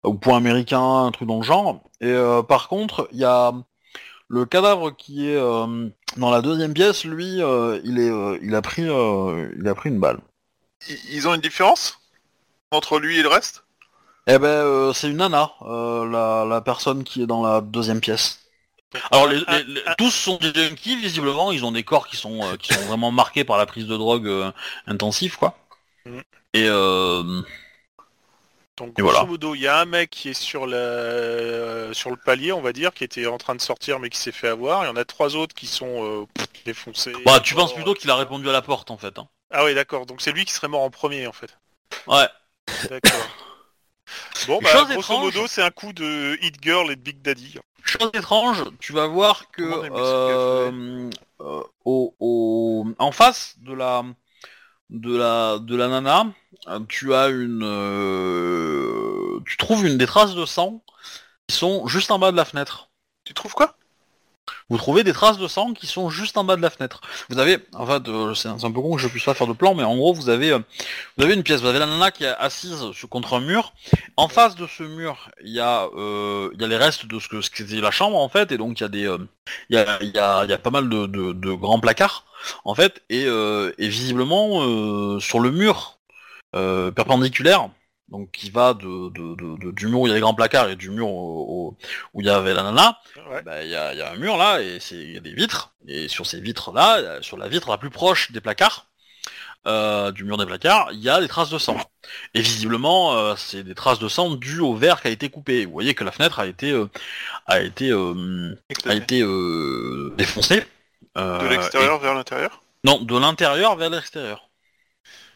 Ou 0.04 0.14
point 0.14 0.36
américain, 0.36 0.80
un 0.80 1.10
truc 1.10 1.28
dans 1.28 1.36
le 1.38 1.42
genre. 1.42 1.80
Et 2.00 2.06
euh, 2.06 2.42
par 2.42 2.68
contre, 2.68 3.08
il 3.12 3.18
y 3.18 3.24
a 3.24 3.52
le 4.28 4.44
cadavre 4.44 4.90
qui 4.90 5.28
est 5.28 5.36
euh, 5.36 5.88
dans 6.16 6.30
la 6.30 6.42
deuxième 6.42 6.74
pièce. 6.74 7.04
Lui, 7.04 7.42
euh, 7.42 7.80
il 7.84 7.98
est, 7.98 8.38
il 8.42 8.54
a 8.54 8.62
pris, 8.62 8.82
il 8.82 9.68
a 9.68 9.74
pris 9.74 9.90
une 9.90 10.00
balle. 10.00 10.20
Ils, 11.10 11.26
ont 11.28 11.34
une 11.34 11.40
différence 11.40 12.00
entre 12.70 12.98
lui 12.98 13.18
et 13.18 13.22
le 13.22 13.28
reste? 13.28 13.64
Eh 14.26 14.38
ben, 14.38 14.92
c'est 14.92 15.08
une 15.08 15.18
nana, 15.18 15.52
la, 15.60 16.44
la 16.48 16.60
personne 16.60 17.04
qui 17.04 17.22
est 17.22 17.26
dans 17.26 17.42
la 17.42 17.60
deuxième 17.60 18.00
pièce. 18.00 18.46
Alors, 19.10 19.26
les, 19.26 19.42
Un- 19.46 19.58
les- 19.58 19.64
les- 19.74 19.82
un- 19.86 19.94
tous 19.96 20.10
sont 20.10 20.38
des 20.38 20.52
junkies, 20.54 20.96
visiblement. 20.96 21.52
Ils 21.52 21.64
ont 21.64 21.72
des 21.72 21.82
corps 21.82 22.06
qui 22.06 22.16
sont, 22.16 22.42
euh, 22.42 22.56
qui 22.56 22.72
sont 22.72 22.80
vraiment 22.82 23.10
marqués 23.10 23.44
par 23.44 23.58
la 23.58 23.66
prise 23.66 23.86
de 23.86 23.96
drogue 23.96 24.26
euh, 24.26 24.50
intensive, 24.86 25.36
quoi. 25.36 25.56
Et 26.54 26.66
euh, 26.68 27.42
Donc 28.76 28.94
grosso 28.94 29.12
voilà. 29.12 29.24
modo, 29.24 29.54
il 29.54 29.60
y 29.62 29.66
a 29.66 29.80
un 29.80 29.84
mec 29.86 30.10
qui 30.10 30.30
est 30.30 30.34
sur, 30.34 30.66
la... 30.66 30.76
euh, 30.76 31.92
sur 31.92 32.10
le 32.10 32.16
palier, 32.16 32.52
on 32.52 32.60
va 32.60 32.72
dire, 32.72 32.92
qui 32.92 33.04
était 33.04 33.26
en 33.26 33.38
train 33.38 33.54
de 33.54 33.60
sortir 33.60 33.98
mais 33.98 34.10
qui 34.10 34.18
s'est 34.18 34.32
fait 34.32 34.48
avoir. 34.48 34.84
Il 34.84 34.88
y 34.88 34.90
en 34.90 34.96
a 34.96 35.04
trois 35.04 35.36
autres 35.36 35.54
qui 35.54 35.66
sont 35.66 36.04
euh, 36.04 36.26
défoncés. 36.64 37.12
bah, 37.24 37.40
tu 37.40 37.54
penses 37.54 37.74
plutôt 37.74 37.94
qu'il 37.94 38.10
a 38.10 38.16
répondu 38.16 38.48
à 38.48 38.52
la 38.52 38.62
porte, 38.62 38.90
en 38.90 38.98
fait. 38.98 39.18
hein. 39.18 39.28
Ah 39.50 39.64
oui, 39.64 39.74
d'accord. 39.74 40.06
Donc 40.06 40.20
c'est 40.20 40.32
lui 40.32 40.44
qui 40.44 40.52
serait 40.52 40.68
mort 40.68 40.82
en 40.82 40.90
premier, 40.90 41.26
en 41.26 41.32
fait. 41.32 41.56
Ouais. 42.06 42.28
D'accord. 42.90 43.10
Bon, 44.46 44.60
bah, 44.62 44.70
Chose 44.70 44.88
grosso 44.88 45.00
étrange. 45.00 45.34
modo, 45.34 45.46
c'est 45.48 45.62
un 45.62 45.70
coup 45.70 45.92
de 45.92 46.38
Hit 46.40 46.62
Girl 46.62 46.90
et 46.92 46.96
de 46.96 47.00
Big 47.00 47.20
Daddy. 47.22 47.58
Chose 47.82 48.10
étrange, 48.14 48.62
tu 48.78 48.92
vas 48.92 49.06
voir 49.08 49.50
que 49.50 49.62
euh, 49.62 51.10
euh, 51.40 51.62
au, 51.84 52.14
au- 52.20 52.86
en 52.98 53.10
face 53.12 53.56
de 53.58 53.72
la 53.72 54.04
de 54.90 55.16
la 55.16 55.58
de 55.58 55.76
la 55.76 55.88
nana, 55.88 56.26
tu 56.88 57.14
as 57.14 57.28
une 57.28 57.62
euh, 57.64 59.40
tu 59.46 59.56
trouves 59.56 59.86
une 59.86 59.98
des 59.98 60.06
traces 60.06 60.34
de 60.34 60.46
sang 60.46 60.82
qui 61.46 61.56
sont 61.56 61.86
juste 61.86 62.10
en 62.10 62.18
bas 62.18 62.32
de 62.32 62.36
la 62.36 62.44
fenêtre. 62.44 62.90
Tu 63.24 63.34
trouves 63.34 63.54
quoi? 63.54 63.76
Vous 64.68 64.78
trouvez 64.78 65.04
des 65.04 65.12
traces 65.12 65.38
de 65.38 65.48
sang 65.48 65.74
qui 65.74 65.86
sont 65.86 66.10
juste 66.10 66.36
en 66.36 66.44
bas 66.44 66.56
de 66.56 66.62
la 66.62 66.70
fenêtre. 66.70 67.00
Vous 67.28 67.38
avez, 67.38 67.58
en 67.72 67.86
fait, 67.86 68.08
euh, 68.08 68.34
c'est 68.34 68.48
un, 68.48 68.58
peu 68.58 68.80
con 68.80 68.94
que 68.96 69.02
je 69.02 69.08
puisse 69.08 69.24
pas 69.24 69.34
faire 69.34 69.46
de 69.46 69.52
plan, 69.52 69.74
mais 69.74 69.82
en 69.82 69.96
gros, 69.96 70.12
vous 70.12 70.28
avez, 70.28 70.50
euh, 70.52 70.58
vous 71.16 71.24
avez 71.24 71.34
une 71.34 71.42
pièce, 71.42 71.60
vous 71.60 71.68
avez 71.68 71.78
la 71.80 71.86
nana 71.86 72.10
qui 72.10 72.24
est 72.24 72.34
assise 72.38 72.90
sur- 72.92 73.08
contre 73.08 73.34
un 73.34 73.40
mur. 73.40 73.72
En 74.16 74.28
face 74.28 74.54
de 74.56 74.66
ce 74.66 74.82
mur, 74.84 75.30
il 75.42 75.52
y 75.52 75.60
a, 75.60 75.88
il 75.96 76.60
y 76.60 76.64
a 76.64 76.68
les 76.68 76.76
restes 76.76 77.06
de 77.06 77.18
ce 77.18 77.28
que 77.28 77.80
la 77.80 77.90
chambre 77.90 78.16
en 78.18 78.28
fait, 78.28 78.52
et 78.52 78.58
donc 78.58 78.80
il 78.80 78.82
y 78.82 78.86
a 78.86 78.88
des, 78.88 79.16
il 79.70 79.76
y 79.76 79.78
a, 79.78 79.98
il 80.00 80.10
y 80.10 80.18
a, 80.18 80.44
y 80.44 80.52
a 80.52 80.58
pas 80.58 80.70
mal 80.70 80.88
de, 80.88 81.06
de, 81.06 81.32
de 81.32 81.52
grands 81.52 81.80
placards 81.80 82.24
en 82.64 82.74
fait, 82.74 83.02
et, 83.10 83.24
euh, 83.26 83.72
et 83.78 83.88
visiblement 83.88 84.62
euh, 84.62 85.18
sur 85.20 85.40
le 85.40 85.50
mur 85.50 85.98
euh, 86.54 86.90
perpendiculaire. 86.90 87.68
Donc 88.08 88.30
qui 88.30 88.50
va 88.50 88.72
de, 88.72 89.08
de, 89.10 89.34
de- 89.34 89.58
de- 89.58 89.70
du 89.72 89.88
mur 89.88 89.98
où 90.02 90.06
il 90.06 90.10
y 90.10 90.12
a 90.12 90.14
les 90.14 90.20
grands 90.20 90.32
placards 90.32 90.68
et 90.68 90.76
du 90.76 90.90
mur 90.90 91.08
où 91.08 91.76
il 92.20 92.24
y 92.24 92.30
avait 92.30 92.54
la 92.54 92.62
nana, 92.62 93.00
Ouais. 93.28 93.42
bah, 93.42 93.64
il 93.64 93.68
y, 93.70 93.74
a, 93.74 93.92
il 93.94 93.98
y 93.98 94.02
a 94.02 94.12
un 94.12 94.16
mur 94.16 94.36
là 94.36 94.60
et 94.62 94.78
c'est- 94.78 94.94
il 94.94 95.12
y 95.14 95.16
a 95.16 95.20
des 95.20 95.32
vitres 95.34 95.72
et 95.88 96.06
sur 96.06 96.24
ces 96.24 96.40
vitres 96.40 96.70
là, 96.72 97.20
sur 97.20 97.36
la 97.36 97.48
vitre 97.48 97.68
la 97.68 97.78
plus 97.78 97.90
proche 97.90 98.30
des 98.30 98.40
placards, 98.40 98.86
euh, 99.66 100.12
du 100.12 100.22
mur 100.22 100.36
des 100.36 100.46
placards, 100.46 100.90
il 100.92 101.00
y 101.00 101.08
a 101.10 101.20
des 101.20 101.26
traces 101.26 101.50
de 101.50 101.58
sang. 101.58 101.76
Et 102.34 102.40
visiblement, 102.40 103.16
euh, 103.16 103.34
c'est 103.36 103.64
des 103.64 103.74
traces 103.74 103.98
de 103.98 104.06
sang 104.06 104.30
dues 104.36 104.60
au 104.60 104.76
verre 104.76 105.02
qui 105.02 105.08
a 105.08 105.10
été 105.10 105.28
coupé. 105.28 105.64
Vous 105.66 105.72
voyez 105.72 105.94
que 105.96 106.04
la 106.04 106.12
fenêtre 106.12 106.38
a 106.38 106.46
été 106.46 106.70
euh, 106.70 106.88
a 107.46 107.60
été 107.60 107.90
a 107.90 107.96
Éclaté. 108.70 109.18
été 109.18 109.24
défoncée. 110.16 110.64
Euh, 111.16 111.38
De 111.38 111.46
l'extérieur 111.46 111.98
vers 111.98 112.14
l'intérieur? 112.14 112.62
Non, 112.84 113.00
de 113.00 113.18
l'intérieur 113.18 113.76
vers 113.76 113.90
l'extérieur. 113.90 114.48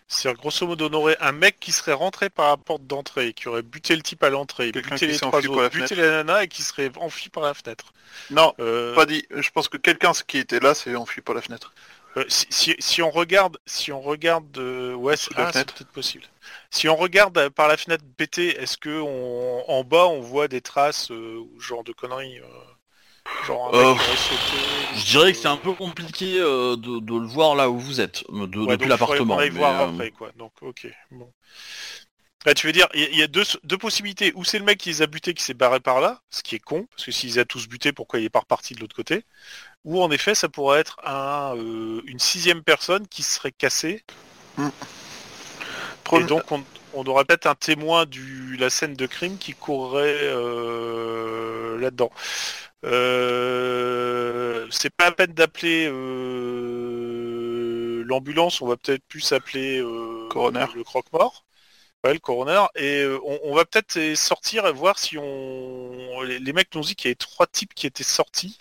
C'est-à-dire, 0.09 0.41
grosso 0.41 0.67
modo, 0.67 0.89
on 0.91 0.95
aurait 0.95 1.17
un 1.21 1.31
mec 1.33 1.61
qui 1.61 1.71
serait 1.71 1.93
rentré 1.93 2.31
par 2.31 2.49
la 2.49 2.57
porte 2.57 2.85
d'entrée, 2.87 3.33
qui 3.33 3.49
aurait 3.49 3.63
buté 3.63 3.95
le 3.95 4.03
type 4.03 4.23
à 4.25 4.31
l'entrée, 4.31 4.73
Quelqu'un 4.73 4.95
buté 4.95 5.07
qui 5.07 5.13
les 5.13 5.19
trois 5.19 5.41
la 5.41 5.51
autres, 5.51 5.69
buté 5.69 5.95
la 5.95 6.09
nana 6.11 6.43
et 6.45 6.49
qui 6.49 6.63
serait 6.63 6.91
enfui 6.99 7.31
par 7.31 7.45
la 7.45 7.55
fenêtre. 7.55 7.93
Non, 8.31 8.53
Euh, 8.59 8.95
pas 8.95 9.07
dit. 9.07 9.25
Je 9.31 9.51
pense 9.51 9.69
que 9.69 9.77
quelqu'un 9.77 10.13
qui 10.27 10.39
était 10.39 10.59
là 10.59 10.75
s'est 10.75 10.97
enfui 10.97 11.21
par 11.21 11.35
la 11.37 11.43
fenêtre. 11.43 11.73
Euh, 12.17 12.25
si, 12.29 12.47
si- 12.51 12.77
si 12.81 13.03
on 13.03 13.11
regarde, 13.11 13.59
si 13.67 13.93
on 13.93 14.01
regarde, 14.01 14.59
euh, 14.59 14.95
ouais, 14.95 15.17
c'est 15.17 15.31
ah, 15.37 15.53
peut-être 15.53 15.85
possible. 15.93 16.25
Si 16.71 16.89
on 16.89 16.97
regarde 16.97 17.49
par 17.51 17.69
la 17.69 17.77
fenêtre 17.77 18.05
pétée, 18.17 18.61
est-ce 18.61 18.77
que 18.77 19.01
on- 19.01 19.71
en 19.71 19.85
bas 19.85 20.07
on 20.07 20.21
voit 20.21 20.49
des 20.49 20.61
traces, 20.61 21.13
euh, 21.13 21.39
ou 21.39 21.61
genre 21.61 21.85
de 21.85 21.93
conneries, 21.93 22.41
euh, 22.41 22.45
genre 23.39 23.69
un 23.69 23.73
mec 23.73 23.81
Euh, 23.81 23.95
qui 23.95 24.01
aurait 24.01 24.17
sauté, 24.17 24.57
Je 24.93 25.05
dirais 25.07 25.33
que 25.33 25.39
c'est 25.39 25.49
un 25.49 25.57
peu 25.57 25.73
compliqué 25.75 26.39
euh, 26.39 26.77
de, 26.77 27.01
de 27.01 27.15
le 27.19 27.27
voir 27.27 27.55
là 27.55 27.71
où 27.71 27.79
vous 27.79 28.01
êtes, 28.01 28.25
euh, 28.31 28.47
de, 28.47 28.59
Ouais, 28.59 28.77
depuis 28.77 28.89
donc, 28.89 28.89
l'appartement. 28.89 29.37
mais, 29.37 29.49
voir 29.51 29.81
euh, 29.81 29.85
après, 29.89 30.11
quoi. 30.11 30.33
Donc, 30.37 30.53
ok. 30.63 30.87
Bon. 31.11 31.33
Là, 32.47 32.55
tu 32.55 32.67
veux 32.67 32.73
dire, 32.73 32.89
il 32.95 33.01
y, 33.01 33.05
a- 33.05 33.09
il 33.11 33.19
y 33.19 33.23
a 33.23 33.27
deux, 33.27 33.45
deux 33.65 33.77
possibilités. 33.79 34.33
Ou 34.35 34.45
c'est 34.45 34.59
le 34.59 34.65
mec 34.65 34.79
qui 34.79 34.89
les 34.89 35.03
a 35.03 35.07
butés 35.07 35.35
qui 35.35 35.43
s'est 35.43 35.53
barré 35.55 35.79
par 35.81 36.01
là, 36.01 36.23
ce 36.31 36.43
qui 36.43 36.55
est 36.55 36.59
con, 36.59 36.87
parce 36.91 37.05
que 37.05 37.13
s'ils 37.13 37.39
a 37.39 37.45
tous 37.45 37.69
butés, 37.69 37.93
pourquoi 37.93 38.19
il 38.19 38.25
est 38.25 38.31
pas 38.31 38.41
reparti 38.41 38.75
de 38.75 38.81
l'autre 38.81 38.97
côté? 38.97 39.25
Ou 39.85 40.03
en 40.03 40.11
effet, 40.11 40.35
ça 40.35 40.49
pourrait 40.49 40.81
être 40.81 40.99
un, 41.05 41.57
euh, 41.57 42.03
une 42.07 42.19
sixième 42.21 42.63
personne 42.63 43.09
qui 43.09 43.23
serait 43.23 43.53
cassée. 43.53 44.05
Et 46.13 46.25
donc, 46.25 46.51
on, 46.51 46.65
on 46.95 47.05
aurait 47.05 47.25
peut-être 47.25 47.47
un 47.47 47.55
témoin 47.55 48.05
de 48.07 48.59
la 48.59 48.69
scène 48.71 48.95
de 48.95 49.07
crime 49.07 49.39
qui 49.39 49.55
courrait 49.55 50.19
euh, 50.23 51.79
là-dedans. 51.79 52.11
Euh, 52.85 54.67
c'est 54.71 54.91
pas 54.91 55.07
la 55.07 55.13
peine 55.13 55.33
d'appeler 55.33 55.89
euh, 55.93 58.03
l'ambulance, 58.07 58.63
on 58.63 58.67
va 58.67 58.77
peut-être 58.77 59.05
plus 59.07 59.33
appeler 59.33 59.81
euh, 59.81 60.29
Coroner. 60.31 60.67
le 60.75 60.85
croque-mort. 60.85 61.45
Ouais, 62.03 62.15
le 62.15 62.19
coroner. 62.19 62.65
Et 62.77 63.03
euh, 63.03 63.19
on, 63.25 63.39
on 63.45 63.55
va 63.55 63.67
peut-être 63.67 64.17
sortir 64.17 64.67
et 64.67 64.73
voir 64.73 64.99
si 64.99 65.19
on... 65.19 66.23
Les, 66.23 66.39
les 66.39 66.53
mecs 66.55 66.75
nous 66.75 66.81
ont 66.81 66.85
dit 66.85 66.95
qu'il 66.95 67.09
y 67.09 67.11
avait 67.11 67.17
trois 67.17 67.47
types 67.47 67.75
qui 67.75 67.87
étaient 67.87 68.03
sortis. 68.03 68.57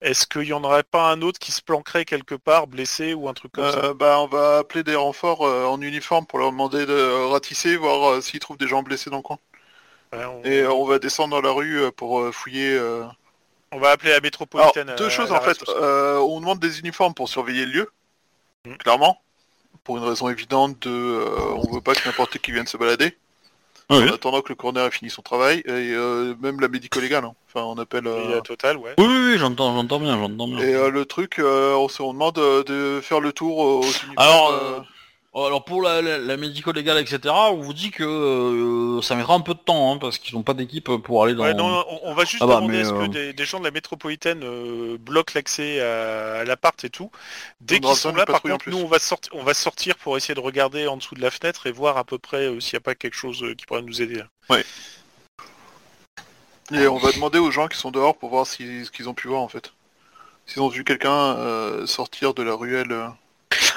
Est-ce 0.00 0.28
qu'il 0.28 0.44
y 0.44 0.52
en 0.52 0.62
aurait 0.62 0.84
pas 0.84 1.10
un 1.10 1.22
autre 1.22 1.40
qui 1.40 1.50
se 1.50 1.62
planquerait 1.62 2.04
quelque 2.04 2.36
part, 2.36 2.68
blessé 2.68 3.14
ou 3.14 3.28
un 3.28 3.34
truc 3.34 3.50
comme 3.50 3.72
ça? 3.72 3.94
Bah, 3.94 4.20
on 4.20 4.28
va 4.28 4.58
appeler 4.58 4.84
des 4.84 4.94
renforts 4.94 5.40
en 5.40 5.80
uniforme 5.80 6.24
pour 6.26 6.38
leur 6.38 6.52
demander 6.52 6.86
de 6.86 7.28
ratisser, 7.30 7.74
voir 7.76 8.22
s'ils 8.22 8.38
trouvent 8.38 8.58
des 8.58 8.68
gens 8.68 8.84
blessés 8.84 9.10
dans 9.10 9.16
le 9.16 9.22
coin. 9.22 9.38
Ouais, 10.12 10.24
on... 10.24 10.42
Et 10.44 10.60
euh, 10.60 10.72
on 10.72 10.84
va 10.86 10.98
descendre 10.98 11.30
dans 11.36 11.46
la 11.46 11.52
rue 11.54 11.80
euh, 11.82 11.90
pour 11.90 12.20
euh, 12.20 12.32
fouiller. 12.32 12.76
euh. 12.76 13.04
on 13.72 13.78
va 13.78 13.90
appeler 13.90 14.10
la 14.10 14.16
Alors, 14.16 14.22
métropolitaine. 14.22 14.94
deux 14.96 15.08
choses 15.08 15.32
en 15.32 15.40
fait. 15.40 15.58
Euh, 15.68 16.18
on 16.18 16.40
demande 16.40 16.58
des 16.60 16.78
uniformes 16.80 17.14
pour 17.14 17.28
surveiller 17.28 17.66
le 17.66 17.72
lieu, 17.72 17.90
Mhm. 18.66 18.76
clairement. 18.78 19.20
Pour 19.84 19.98
une 19.98 20.04
raison 20.04 20.28
évidente 20.28 20.80
de, 20.80 20.90
euh, 20.90 21.54
on 21.56 21.72
veut 21.72 21.80
pas 21.80 21.94
que 21.94 22.04
n'importe 22.08 22.38
qui 22.38 22.50
vienne 22.52 22.66
se 22.66 22.76
balader. 22.76 23.16
oui. 23.90 23.98
En 24.10 24.14
attendant 24.14 24.40
que 24.42 24.48
le 24.48 24.56
coroner 24.56 24.80
ait 24.84 24.90
fini 24.90 25.10
son 25.10 25.22
travail, 25.22 25.58
et 25.60 25.70
euh, 25.92 26.34
même 26.40 26.58
la 26.60 26.66
médico-légale. 26.66 27.24
hein. 27.24 27.34
Enfin, 27.46 27.64
on 27.64 27.78
appelle. 27.78 28.08
Euh, 28.08 28.34
la 28.36 28.40
totale, 28.40 28.78
ouais. 28.78 28.94
Oui, 28.98 29.04
oui, 29.06 29.16
oui, 29.32 29.38
j'entends, 29.38 29.72
j'entends 29.76 30.00
bien, 30.00 30.18
j'entends 30.18 30.48
bien. 30.48 30.58
Et 30.58 30.74
euh, 30.74 30.90
le 30.90 31.04
truc, 31.04 31.38
euh, 31.38 31.74
on, 31.74 31.88
se, 31.88 32.02
on 32.02 32.12
demande 32.12 32.34
de 32.34 33.00
faire 33.00 33.20
le 33.20 33.32
tour 33.32 33.58
aux 33.58 33.82
uniformes. 33.82 34.14
Alors, 34.16 34.84
alors 35.44 35.64
pour 35.64 35.82
la, 35.82 36.00
la, 36.00 36.18
la 36.18 36.36
médico-légale, 36.36 36.98
etc., 36.98 37.18
on 37.50 37.56
vous 37.56 37.74
dit 37.74 37.90
que 37.90 38.04
euh, 38.04 39.02
ça 39.02 39.14
mettra 39.16 39.34
un 39.34 39.40
peu 39.40 39.52
de 39.54 39.58
temps, 39.58 39.92
hein, 39.92 39.98
parce 39.98 40.16
qu'ils 40.18 40.34
n'ont 40.34 40.42
pas 40.42 40.54
d'équipe 40.54 40.90
pour 40.96 41.22
aller 41.24 41.34
dans... 41.34 41.44
Ouais, 41.44 41.52
non, 41.52 41.84
on, 41.90 42.00
on 42.04 42.14
va 42.14 42.24
juste 42.24 42.42
Ah 42.42 42.46
bah, 42.46 42.54
demander 42.56 42.74
mais, 42.78 42.80
à 42.80 42.84
ce 42.86 42.94
euh, 42.94 43.06
que 43.06 43.12
des, 43.12 43.32
des 43.34 43.44
gens 43.44 43.58
de 43.58 43.64
la 43.64 43.70
métropolitaine 43.70 44.40
euh, 44.44 44.96
bloquent 44.98 45.32
l'accès 45.34 45.80
à, 45.80 46.38
à 46.40 46.44
l'appart 46.44 46.82
et 46.84 46.90
tout. 46.90 47.10
Dès 47.60 47.80
qu'ils 47.80 47.94
sont 47.96 48.12
là, 48.14 48.24
par 48.24 48.40
contre, 48.40 48.68
nous 48.70 48.78
on 48.78 48.86
va, 48.88 48.98
sortir, 48.98 49.32
on 49.34 49.42
va 49.42 49.52
sortir 49.54 49.96
pour 49.96 50.16
essayer 50.16 50.34
de 50.34 50.40
regarder 50.40 50.86
en 50.86 50.96
dessous 50.96 51.14
de 51.14 51.20
la 51.20 51.30
fenêtre 51.30 51.66
et 51.66 51.72
voir 51.72 51.96
à 51.98 52.04
peu 52.04 52.18
près 52.18 52.46
euh, 52.46 52.60
s'il 52.60 52.74
n'y 52.76 52.78
a 52.78 52.80
pas 52.80 52.94
quelque 52.94 53.14
chose 53.16 53.42
euh, 53.42 53.54
qui 53.54 53.66
pourrait 53.66 53.82
nous 53.82 54.00
aider. 54.00 54.16
là. 54.16 54.26
Et 56.72 56.86
on 56.88 56.96
va 56.98 57.12
demander 57.12 57.38
aux 57.38 57.50
gens 57.50 57.68
qui 57.68 57.78
sont 57.78 57.90
dehors 57.90 58.16
pour 58.16 58.30
voir 58.30 58.46
si- 58.46 58.84
ce 58.86 58.90
qu'ils 58.90 59.08
ont 59.08 59.14
pu 59.14 59.28
voir 59.28 59.40
en 59.42 59.48
fait. 59.48 59.72
S'ils 60.46 60.62
ont 60.62 60.68
vu 60.68 60.82
quelqu'un 60.84 61.36
euh, 61.36 61.86
sortir 61.86 62.34
de 62.34 62.42
la 62.42 62.54
ruelle. 62.54 62.94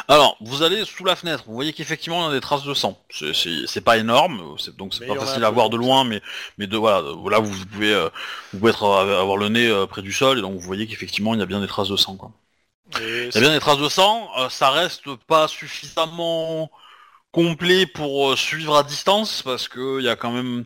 Alors, 0.10 0.38
vous 0.42 0.64
allez 0.64 0.86
sous 0.86 1.06
la 1.06 1.16
fenêtre, 1.16 1.44
vous 1.46 1.54
voyez 1.54 1.72
qu'effectivement 1.72 2.24
il 2.24 2.30
y 2.30 2.32
a 2.32 2.34
des 2.34 2.42
traces 2.42 2.64
de 2.64 2.74
sang. 2.74 3.00
C'est- 3.12 3.34
C'est 3.34 3.68
c'est 3.68 3.82
pas 3.82 3.98
énorme, 3.98 4.56
c'est- 4.58 4.76
donc 4.76 4.94
c'est 4.94 5.02
Mais 5.02 5.08
pas 5.08 5.14
il 5.14 5.16
y 5.18 5.20
en 5.20 5.22
a 5.22 5.26
facile 5.28 5.44
un 5.44 5.48
à 5.48 5.50
peu, 5.52 5.56
voir 5.56 5.70
de 5.70 5.78
loin, 5.78 6.04
mais, 6.04 6.22
mais 6.58 6.66
de 6.66 6.78
voilà, 6.78 7.02
de- 7.04 7.30
là 7.30 7.40
vous 7.40 7.66
pouvez, 7.68 7.94
euh, 7.94 8.10
vous 8.52 8.60
pouvez 8.60 8.72
être, 8.72 8.84
euh, 8.84 9.22
avoir 9.22 9.38
le 9.38 9.50
nez 9.50 9.68
euh, 9.68 9.86
près 9.86 10.02
du 10.02 10.12
sol, 10.12 10.40
et 10.40 10.42
donc 10.42 10.54
vous 10.54 10.60
voyez 10.66 10.88
qu'effectivement 10.88 11.36
il 11.36 11.40
y 11.40 11.44
a 11.44 11.46
bien 11.46 11.62
des 11.62 11.68
traces 11.68 11.90
de 11.90 11.96
sang. 11.96 12.16
Quoi. 12.18 12.32
Et 13.02 13.30
Il 13.30 13.36
y 13.36 13.38
a 13.38 13.42
bien 13.42 13.52
des 13.54 13.60
traces 13.60 13.78
de 13.78 13.90
sang, 13.90 14.30
euh, 14.40 14.50
ça 14.50 14.72
reste 14.72 15.16
pas 15.28 15.48
suffisamment 15.48 16.72
complet 17.32 17.86
pour 17.86 18.32
euh, 18.32 18.36
suivre 18.36 18.78
à 18.78 18.84
distance, 18.84 19.44
parce 19.44 19.68
que 19.68 20.00
il 20.00 20.06
y 20.06 20.10
a 20.10 20.16
quand 20.16 20.32
même 20.32 20.66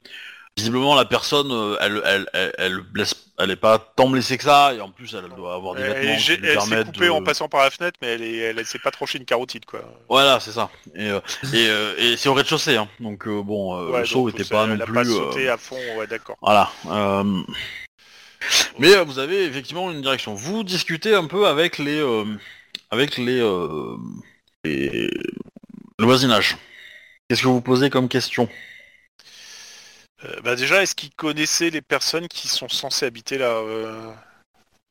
visiblement 0.57 0.95
la 0.95 1.05
personne, 1.05 1.51
euh, 1.51 1.77
elle, 1.81 2.01
elle, 2.05 2.29
elle, 2.33 2.53
elle 2.59 2.79
blesse, 2.81 3.15
elle 3.39 3.49
est 3.51 3.55
pas 3.55 3.79
tant 3.79 4.07
blessée 4.09 4.37
que 4.37 4.43
ça, 4.43 4.73
et 4.73 4.81
en 4.81 4.89
plus 4.91 5.15
elle 5.15 5.27
doit 5.35 5.55
avoir 5.55 5.73
des 5.75 5.81
elle, 5.81 5.93
vêtements 5.93 6.17
qui 6.17 6.31
lui 6.37 6.53
permettent 6.53 6.85
coupée 6.93 7.05
de... 7.05 7.09
en 7.11 7.23
passant 7.23 7.49
par 7.49 7.63
la 7.63 7.71
fenêtre, 7.71 7.97
mais 8.01 8.09
elle 8.09 8.21
est, 8.21 8.37
elle, 8.37 8.59
elle 8.59 8.65
s'est 8.65 8.77
pas 8.79 8.91
tranchée 8.91 9.17
une 9.17 9.25
carotide 9.25 9.65
quoi. 9.65 9.81
Voilà, 10.07 10.39
c'est 10.39 10.51
ça. 10.51 10.69
Et, 10.95 11.09
euh, 11.09 11.19
et, 11.53 11.67
euh, 11.69 11.95
et 11.97 12.17
c'est 12.17 12.29
au 12.29 12.33
rez-de-chaussée, 12.35 12.77
hein. 12.77 12.87
donc 12.99 13.27
euh, 13.27 13.41
bon, 13.41 13.89
Ouais, 13.91 14.01
le 14.01 14.05
saut 14.05 14.29
était 14.29 14.43
pas 14.45 14.65
elle 14.65 14.75
non 14.75 14.81
a 14.81 14.85
plus. 14.85 14.93
pas 14.93 15.05
sauté 15.05 15.49
à 15.49 15.57
fond, 15.57 15.79
ouais 15.97 16.05
d'accord. 16.07 16.37
Voilà. 16.41 16.69
Mais 18.77 18.95
vous 19.03 19.19
avez 19.19 19.45
effectivement 19.45 19.89
une 19.89 20.01
direction. 20.01 20.33
Vous 20.35 20.63
discutez 20.63 21.15
un 21.15 21.25
peu 21.25 21.47
avec 21.47 21.77
les, 21.77 22.03
avec 22.91 23.17
les, 23.17 23.39
les- 24.65 25.09
le 25.99 26.05
voisinage. 26.05 26.57
Qu'est-ce 27.27 27.41
que 27.41 27.47
vous 27.47 27.61
posez 27.61 27.89
comme 27.89 28.09
question? 28.09 28.49
Euh, 30.25 30.39
bah 30.43 30.55
déjà, 30.55 30.81
est-ce 30.81 30.95
qu'ils 30.95 31.13
connaissaient 31.13 31.69
les 31.69 31.81
personnes 31.81 32.27
qui 32.27 32.47
sont 32.47 32.69
censées 32.69 33.05
habiter 33.05 33.37
là 33.37 33.49
euh, 33.49 34.11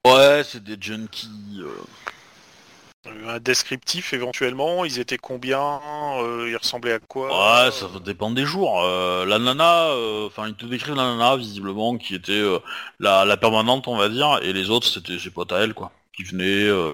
Ouais, 0.06 0.42
c'est 0.44 0.62
des 0.62 0.76
junkies. 0.80 1.60
euh, 1.60 3.14
Un 3.28 3.38
descriptif 3.38 4.12
éventuellement, 4.12 4.84
ils 4.84 4.98
étaient 4.98 5.18
combien 5.18 5.80
euh, 6.20 6.48
Ils 6.50 6.56
ressemblaient 6.56 6.92
à 6.94 6.98
quoi 6.98 7.28
Ouais, 7.64 7.70
ça 7.70 7.86
dépend 8.04 8.30
des 8.30 8.44
jours. 8.44 8.82
Euh, 8.84 9.24
la 9.24 9.38
nana, 9.38 9.86
euh, 9.90 10.26
enfin, 10.26 10.48
ils 10.48 10.54
te 10.54 10.66
décrivent 10.66 10.96
la 10.96 11.04
nana 11.16 11.36
visiblement 11.36 11.96
qui 11.96 12.14
était 12.14 12.32
euh, 12.32 12.58
la, 13.00 13.24
la 13.24 13.36
permanente, 13.36 13.88
on 13.88 13.96
va 13.96 14.08
dire, 14.08 14.38
et 14.42 14.52
les 14.52 14.70
autres 14.70 14.86
c'était 14.86 15.18
ses 15.18 15.30
potes 15.30 15.52
à 15.52 15.60
elle, 15.60 15.72
quoi, 15.74 15.92
qui 16.16 16.24
venaient 16.24 16.64
euh, 16.68 16.92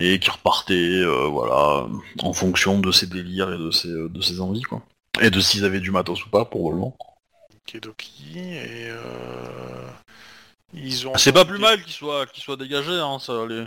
et 0.00 0.18
qui 0.18 0.30
repartaient, 0.30 0.74
euh, 0.74 1.26
voilà, 1.28 1.86
en 2.22 2.32
fonction 2.32 2.78
de 2.80 2.90
ses 2.92 3.06
délires 3.06 3.52
et 3.52 3.58
de 3.58 3.70
ses, 3.70 3.88
de 3.88 4.20
ses 4.22 4.40
envies, 4.40 4.62
quoi. 4.62 4.82
Et 5.20 5.28
de 5.30 5.40
s'ils 5.40 5.64
avaient 5.66 5.80
du 5.80 5.90
matos 5.90 6.24
ou 6.24 6.30
pas, 6.30 6.44
probablement. 6.46 6.96
Kidoki 7.72 8.38
et 8.38 8.90
euh, 8.90 9.88
ils 10.74 11.08
ont. 11.08 11.16
C'est 11.16 11.32
pas 11.32 11.46
plus 11.46 11.58
mal 11.58 11.82
qu'ils 11.82 11.94
soient, 11.94 12.26
qu'ils 12.26 12.42
soient 12.42 12.56
dégagés, 12.56 12.98
hein, 12.98 13.18
ça, 13.18 13.46
les- 13.46 13.66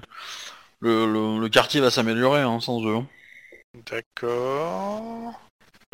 le, 0.79 1.11
le- 1.11 1.39
le 1.39 1.49
quartier 1.49 1.81
va 1.81 1.89
s'améliorer 1.89 2.41
hein, 2.41 2.59
sans 2.59 2.85
eux. 2.85 2.95
hein. 2.97 3.07
D'accord. 3.91 5.39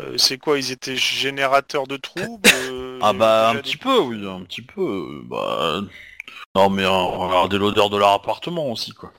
Euh, 0.02 0.18
c'est 0.18 0.36
quoi 0.36 0.58
Ils 0.58 0.72
étaient 0.72 0.96
générateurs 0.96 1.86
de 1.86 1.96
troubles 1.96 2.50
euh, 2.54 2.98
Ah 3.02 3.14
bah 3.14 3.48
un 3.50 3.56
petit 3.56 3.78
peu, 3.78 3.98
oui, 4.00 4.28
un 4.28 4.42
petit 4.44 4.62
peu. 4.62 5.22
Bah... 5.24 5.80
Non 6.54 6.68
mais 6.68 6.84
regardez 6.84 7.56
l'odeur 7.56 7.88
de 7.88 7.96
leur 7.96 8.10
appartement 8.10 8.70
aussi, 8.70 8.92
quoi. 8.92 9.10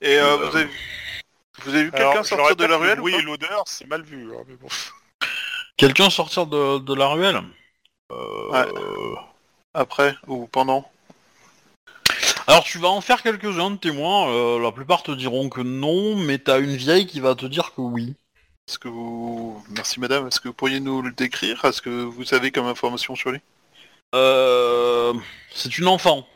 Et 0.00 0.16
euh, 0.18 0.36
Euh, 0.36 0.48
vous 0.50 0.56
avez, 0.56 0.68
vous 1.62 1.74
avez 1.74 1.84
vu 1.84 1.90
quelqu'un 1.92 2.24
sortir 2.24 2.56
de 2.56 2.64
la 2.64 2.76
ruelle 2.76 2.96
le 2.96 3.02
ou 3.02 3.02
bruit 3.02 3.12
pas? 3.12 3.18
et 3.20 3.22
l'odeur, 3.22 3.62
c'est 3.66 3.86
mal 3.86 4.02
vu. 4.02 4.34
hein, 4.34 4.42
mais 4.48 4.56
bon. 4.56 4.66
Quelqu'un 5.76 6.10
sortir 6.10 6.46
de, 6.46 6.78
de 6.78 6.94
la 6.94 7.08
ruelle? 7.08 7.40
Ouais. 8.10 8.66
Après 9.72 10.14
ou 10.26 10.46
pendant 10.46 10.88
Alors 12.46 12.62
tu 12.62 12.78
vas 12.78 12.88
en 12.88 13.00
faire 13.00 13.22
quelques-uns 13.22 13.72
de 13.72 13.76
témoins, 13.76 14.28
euh, 14.30 14.60
la 14.60 14.70
plupart 14.70 15.02
te 15.02 15.10
diront 15.10 15.48
que 15.48 15.60
non, 15.62 16.16
mais 16.16 16.38
t'as 16.38 16.60
une 16.60 16.76
vieille 16.76 17.06
qui 17.06 17.20
va 17.20 17.34
te 17.34 17.46
dire 17.46 17.74
que 17.74 17.80
oui. 17.80 18.14
Est-ce 18.68 18.78
que 18.78 18.88
vous... 18.88 19.62
Merci 19.70 20.00
madame, 20.00 20.26
est-ce 20.26 20.40
que 20.40 20.48
vous 20.48 20.54
pourriez 20.54 20.80
nous 20.80 21.02
le 21.02 21.12
décrire? 21.12 21.64
Est-ce 21.64 21.82
que 21.82 21.90
vous 21.90 22.34
avez 22.34 22.50
comme 22.50 22.66
information 22.66 23.14
sur 23.14 23.30
lui? 23.30 23.40
Euh... 24.14 25.12
C'est 25.52 25.76
une 25.78 25.88
enfant. 25.88 26.26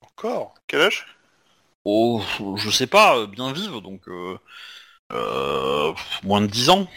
Encore? 0.00 0.54
Quel 0.66 0.80
âge? 0.82 1.06
Oh, 1.84 2.22
je 2.56 2.70
sais 2.70 2.86
pas, 2.86 3.18
euh, 3.18 3.26
bien 3.26 3.52
vive, 3.52 3.80
donc... 3.80 4.08
Euh... 4.08 4.38
euh, 5.12 5.92
moins 6.24 6.40
de 6.40 6.46
10 6.46 6.70
ans. 6.70 6.88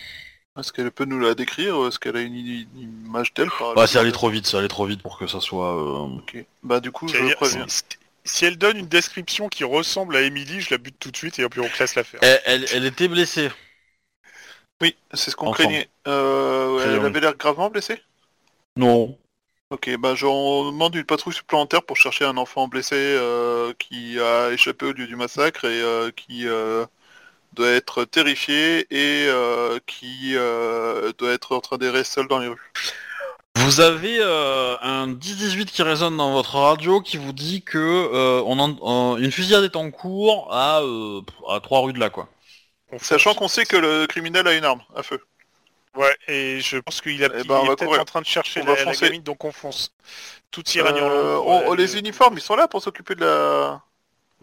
Est-ce 0.60 0.74
qu'elle 0.74 0.92
peut 0.92 1.06
nous 1.06 1.20
la 1.20 1.34
décrire 1.34 1.88
Est-ce 1.88 1.98
qu'elle 1.98 2.18
a 2.18 2.22
une, 2.22 2.36
une 2.36 2.68
image 3.06 3.34
d'elle 3.34 3.50
par 3.58 3.76
Ouais, 3.78 3.88
c'est 3.88 4.00
allé 4.00 4.12
trop 4.12 4.30
vite, 4.30 4.46
c'est 4.48 4.58
allé 4.58 4.68
trop 4.68 4.86
vite 4.86 5.02
pour 5.02 5.18
que 5.18 5.28
ça 5.28 5.40
soit... 5.40 5.76
euh, 5.76 6.18
Ok. 6.18 6.44
Bah 6.64 6.80
du 6.80 6.92
coup, 6.92 7.08
je 7.08 7.14
C'est-à-dire, 7.14 7.38
préviens. 7.38 7.66
si, 7.70 7.84
si 8.26 8.46
elle 8.46 8.58
donne 8.58 8.78
une 8.78 8.88
description 8.88 9.48
qui 9.48 9.64
ressemble 9.64 10.16
à 10.16 10.22
Emily, 10.22 10.60
je 10.60 10.72
la 10.72 10.78
bute 10.78 11.00
tout 11.00 11.10
de 11.12 11.18
suite 11.18 11.40
et 11.40 11.48
puis 11.48 11.62
on 11.62 11.70
classe 11.70 11.96
l'affaire. 11.96 12.20
Elle, 12.22 12.42
elle, 12.46 12.66
elle 12.74 12.86
était 12.86 13.08
blessée. 13.08 13.50
Oui, 14.82 14.96
c'est 15.14 15.32
ce 15.32 15.36
qu'on 15.36 15.52
craignait. 15.52 15.90
Euh, 16.08 16.80
elle 16.84 17.06
avait 17.06 17.20
l'air 17.20 17.36
gravement 17.38 17.70
blessée? 17.70 18.02
Non. 18.76 19.18
Ok, 19.70 19.90
bah 20.00 20.16
j'en 20.16 20.66
demande 20.66 20.96
une 20.96 21.06
patrouille 21.06 21.34
supplémentaire 21.34 21.84
pour 21.84 21.96
chercher 21.96 22.26
un 22.26 22.36
enfant 22.36 22.68
blessé 22.68 22.96
euh, 22.98 23.74
qui 23.80 24.20
a 24.20 24.52
échappé 24.52 24.86
au 24.88 24.92
lieu 24.92 25.08
du 25.08 25.16
massacre 25.16 25.64
et 25.64 25.82
euh, 25.82 26.12
qui 26.12 26.46
euh, 26.48 26.86
doit 27.54 27.70
être 27.70 28.06
terrifié 28.06 28.88
et 28.90 29.26
euh, 29.28 29.80
qui 29.88 30.34
euh, 30.36 31.12
doit 31.18 31.32
être 31.32 31.56
en 31.56 31.60
train 31.62 31.78
d'errer 31.78 32.04
seul 32.04 32.28
dans 32.28 32.40
les 32.40 32.48
rues. 32.48 32.72
Vous 33.56 33.82
avez 33.82 34.18
euh, 34.22 34.78
un 34.82 35.08
10-18 35.08 35.66
qui 35.66 35.84
résonne 35.84 36.16
dans 36.18 36.32
votre 36.32 36.56
radio 36.56 37.02
qui 37.02 37.18
vous 37.18 37.34
dit 37.34 37.62
que 37.64 37.78
euh, 37.78 38.42
on 38.46 38.58
en- 38.60 39.16
euh, 39.16 39.18
une 39.18 39.32
fusillade 39.32 39.64
est 39.66 39.76
en 39.76 39.92
cours 39.92 40.48
à, 40.54 40.82
euh, 40.82 41.22
à 41.50 41.60
3 41.60 41.82
rues 41.82 41.94
de 41.94 42.00
là, 42.00 42.10
quoi. 42.10 42.30
Sachant 43.00 43.34
qu'on 43.34 43.48
sait 43.48 43.66
que 43.66 43.78
le 43.78 44.06
criminel 44.08 44.48
a 44.48 44.54
une 44.54 44.66
arme 44.66 44.82
à 44.96 45.04
feu. 45.04 45.22
Ouais, 45.96 46.16
et 46.30 46.62
je 46.62 46.78
pense 46.78 47.02
qu'il 47.02 47.22
a 47.24 47.28
Eh 47.38 47.44
ben, 47.44 47.64
est 47.66 47.76
peut-être 47.76 48.00
en 48.00 48.06
train 48.06 48.22
de 48.22 48.26
chercher 48.26 48.62
On 48.62 48.66
la, 48.66 48.76
va 48.76 48.86
la 48.86 48.94
gamine, 48.96 49.24
donc 49.24 49.44
on 49.44 49.52
fonce. 49.52 49.92
Tout 50.50 50.64
ira 50.72 50.90
Euh, 50.92 51.38
on- 51.44 51.70
on- 51.70 51.74
les 51.74 51.98
uniformes, 51.98 52.38
ils 52.38 52.42
sont 52.42 52.56
là 52.56 52.68
pour 52.70 52.82
s'occuper 52.82 53.16
de 53.16 53.26
la... 53.26 53.82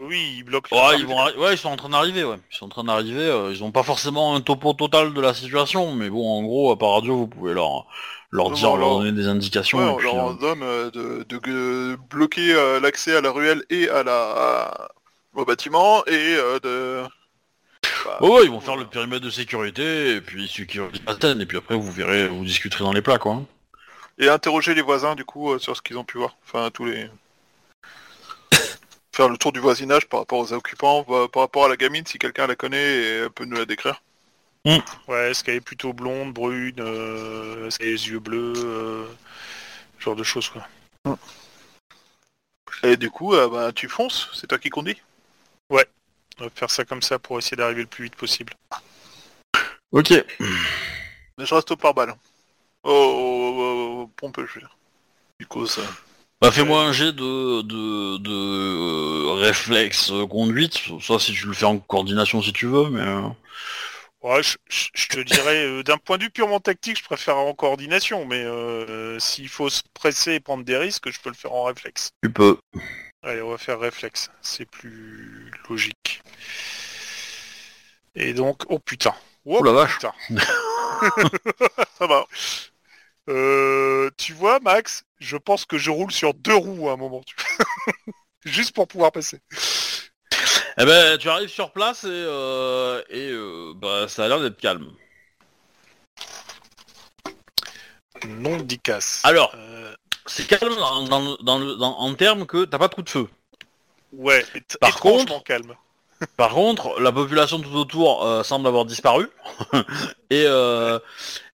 Oui, 0.01 0.37
ils 0.39 0.43
bloquent. 0.45 0.75
Ouais, 0.75 0.99
ils, 0.99 1.07
vont 1.07 1.17
arri- 1.19 1.37
ouais, 1.37 1.55
ils 1.55 1.59
sont 1.59 1.71
en 1.71 1.77
train 1.77 1.89
d'arriver, 1.89 2.23
ouais. 2.25 2.37
Ils 2.53 2.57
sont 2.57 2.67
en 2.67 2.69
train 2.69 2.85
d'arriver, 2.85 3.21
euh, 3.25 3.53
ils 3.53 3.65
ont 3.65 3.73
pas 3.73 3.83
forcément 3.83 4.35
un 4.37 4.41
topo 4.41 4.73
total 4.73 5.13
de 5.13 5.21
la 5.21 5.35
situation, 5.35 5.93
mais 5.93 6.09
bon, 6.09 6.39
en 6.39 6.43
gros, 6.43 6.75
par 6.77 6.93
radio, 6.93 7.17
vous 7.17 7.27
pouvez 7.27 7.53
leur, 7.53 7.87
leur 8.31 8.51
Non, 8.51 8.55
dire, 8.55 8.69
non, 8.71 8.77
leur 8.77 8.99
donner 8.99 9.13
des 9.13 9.27
indications. 9.27 9.79
Ouais, 9.79 9.85
et 9.85 9.89
on 9.89 9.97
puis, 9.97 10.07
leur 10.07 10.29
euh, 10.29 10.55
euh, 10.63 10.91
de, 10.91 11.25
de- 11.29 11.39
de 11.39 11.99
bloquer 12.11 12.55
euh, 12.55 12.79
l'accès 12.81 13.17
à 13.17 13.21
la 13.21 13.31
ruelle 13.33 13.65
et 13.71 13.89
à 13.89 14.03
la 14.05 14.89
au 15.35 15.45
bâtiment 15.45 16.05
et 16.07 16.37
euh, 16.37 16.59
de... 16.61 17.03
Bah, 18.05 18.19
ouais, 18.21 18.29
ouais, 18.31 18.45
ils 18.45 18.51
vont 18.51 18.61
faire 18.61 18.77
le 18.77 18.87
périmètre 18.87 19.25
de 19.25 19.31
sécurité, 19.31 20.15
et 20.17 20.21
puis 20.21 20.49
sécurité 20.49 21.01
certaine, 21.07 21.41
et 21.41 21.47
puis 21.47 21.59
après, 21.59 21.75
vous 21.77 21.91
verrez, 21.93 22.29
vous 22.29 22.45
discuterez 22.45 22.85
dans 22.85 22.93
les 22.93 23.03
plats, 23.03 23.19
quoi. 23.19 23.43
Et 24.19 24.29
interroger 24.29 24.75
les 24.75 24.83
voisins 24.83 25.15
du 25.15 25.25
coup 25.25 25.53
euh, 25.53 25.59
sur 25.59 25.77
ce 25.77 25.83
qu'ils 25.83 25.97
ont 25.97 26.05
pu 26.05 26.19
voir. 26.19 26.37
Enfin 26.45 26.71
tous 26.73 26.85
les. 26.87 27.09
Faire 29.19 29.29
le 29.29 29.37
tour 29.37 29.51
du 29.51 29.59
voisinage 29.59 30.07
par 30.07 30.21
rapport 30.21 30.39
aux 30.39 30.53
occupants, 30.53 31.03
par 31.03 31.43
rapport 31.43 31.65
à 31.65 31.69
la 31.69 31.77
gamine 31.77 32.07
si 32.07 32.21
quelqu'un 32.21 32.47
la 32.47 32.55
connaît 32.55 33.25
et 33.25 33.29
peut 33.29 33.47
nous 33.47 33.57
la 33.57 33.65
décrire. 33.65 34.01
Ouais, 34.65 35.33
est-ce 35.33 35.43
qu'elle 35.43 35.57
est 35.57 35.61
plutôt 35.61 35.93
blonde, 35.93 36.33
brune, 36.33 36.77
euh, 36.79 37.67
est-ce 37.67 37.79
qu'elle 37.81 37.89
a 37.89 37.91
les 37.91 38.11
yeux 38.11 38.21
bleus, 38.21 38.53
euh, 38.57 39.09
ce 39.99 40.05
genre 40.05 40.15
de 40.15 40.23
choses 40.23 40.49
quoi. 40.49 41.19
Et 42.85 42.97
du 42.97 43.11
coup, 43.11 43.35
euh, 43.35 43.49
bah, 43.49 43.73
tu 43.73 43.89
fonces, 43.89 44.31
c'est 44.35 44.47
toi 44.47 44.59
qui 44.59 44.71
conduis? 44.71 45.03
On 45.69 45.75
va 45.75 45.83
faire 46.55 46.71
ça 46.71 46.85
comme 46.85 47.03
ça 47.03 47.19
pour 47.19 47.41
essayer 47.41 47.57
d'arriver 47.57 47.81
le 47.81 47.89
plus 47.89 48.05
vite 48.05 48.15
possible. 48.15 48.55
Ok. 49.91 50.13
Mais 50.39 51.45
je 51.45 51.55
reste 51.57 51.73
au 51.73 51.77
pare-balles. 51.77 52.15
Oh, 52.85 52.93
oh, 52.93 53.55
oh, 53.59 54.03
oh, 54.03 54.11
pompe, 54.15 54.39
je 54.47 54.55
veux 54.55 54.61
dire. 54.61 54.77
Du 55.41 55.47
coup, 55.49 55.67
ça. 55.67 55.83
Bah 56.41 56.53
fais-moi 56.53 56.83
un 56.85 56.93
jet 56.93 57.13
de, 57.13 57.63
de, 57.63 58.17
de 58.19 58.31
euh, 58.31 59.33
réflexe 59.35 60.13
conduite, 60.31 60.79
ça 61.01 61.19
si 61.19 61.33
tu 61.33 61.47
le 61.47 61.53
fais 61.53 61.65
en 61.65 61.79
coordination 61.79 62.41
si 62.43 62.53
tu 62.53 62.67
veux, 62.67 62.89
mais... 62.91 63.01
euh, 63.01 63.29
Ouais, 64.23 64.43
je, 64.43 64.57
je- 64.69 64.89
je 64.95 65.07
te 65.09 65.21
dirais, 65.21 65.65
euh, 65.65 65.83
d'un 65.85 65.97
point 65.97 66.19
de 66.19 66.25
vue 66.25 66.31
purement 66.31 66.59
tactique, 66.61 66.99
je 66.99 67.05
préfère 67.05 67.37
en 67.37 67.55
coordination, 67.55 68.25
mais 68.27 68.43
euh, 68.45 69.19
s'il 69.21 69.49
faut 69.49 69.71
se 69.71 69.83
presser 69.95 70.35
et 70.35 70.41
prendre 70.41 70.65
des 70.65 70.77
risques, 70.77 71.11
je 71.11 71.21
peux 71.21 71.29
le 71.31 71.37
faire 71.37 71.53
en 71.53 71.65
réflexe. 71.65 72.11
tu 72.23 72.31
peux. 72.33 72.59
Allez, 73.23 73.43
on 73.43 73.51
va 73.51 73.59
faire 73.59 73.79
réflexe, 73.79 74.29
c'est 74.43 74.65
plus 74.67 75.53
logique. 75.69 76.21
Et 78.15 78.33
donc, 78.35 78.63
oh 78.69 78.79
putain. 78.79 79.15
Oh, 79.45 79.61
Oh 79.61 79.65
la 79.65 79.73
vache. 79.73 79.95
putain. 79.95 80.13
Ça 81.99 82.07
va. 82.07 82.27
Euh, 83.29 84.11
tu 84.17 84.33
vois, 84.33 84.59
Max, 84.61 85.05
je 85.21 85.37
pense 85.37 85.65
que 85.67 85.77
je 85.79 85.91
roule 85.91 86.11
sur 86.13 86.33
deux 86.35 86.55
roues 86.57 86.89
à 86.89 86.93
un 86.93 86.97
moment. 86.97 87.23
Juste 88.45 88.75
pour 88.75 88.89
pouvoir 88.89 89.13
passer. 89.13 89.41
Eh 90.81 90.85
ben 90.85 91.19
tu 91.19 91.29
arrives 91.29 91.49
sur 91.49 91.73
place 91.73 92.05
et, 92.05 92.09
euh, 92.09 93.03
et 93.11 93.31
euh, 93.31 93.73
bah 93.77 94.07
ça 94.09 94.25
a 94.25 94.29
l'air 94.29 94.41
d'être 94.41 94.59
calme. 94.59 94.89
Non 98.27 98.57
d'Icas. 98.59 99.21
Alors, 99.25 99.53
Euh, 99.57 99.95
c'est 100.27 100.47
calme 100.47 100.75
dans, 100.77 101.03
dans, 101.05 101.21
le- 101.21 101.43
dans 101.45 101.59
le- 101.59 101.75
dans- 101.77 101.99
en 101.99 102.15
termes 102.15 102.47
que 102.47 102.65
t'as 102.65 102.79
pas 102.79 102.89
de 102.89 102.95
coup 102.95 103.03
de 103.03 103.11
feu. 103.11 103.29
Ouais, 104.13 104.45
et 104.55 104.61
t- 104.61 104.79
Par 104.79 104.91
étrangement 104.91 105.25
contre- 105.27 105.45
calme. 105.45 105.75
Par 106.37 106.51
contre, 106.51 106.99
la 107.01 107.13
population 107.13 107.61
tout 107.61 107.75
autour 107.77 108.25
euh, 108.27 108.43
semble 108.43 108.67
avoir 108.67 108.85
disparu. 108.85 109.29
et 110.31 110.45
euh, 110.47 110.99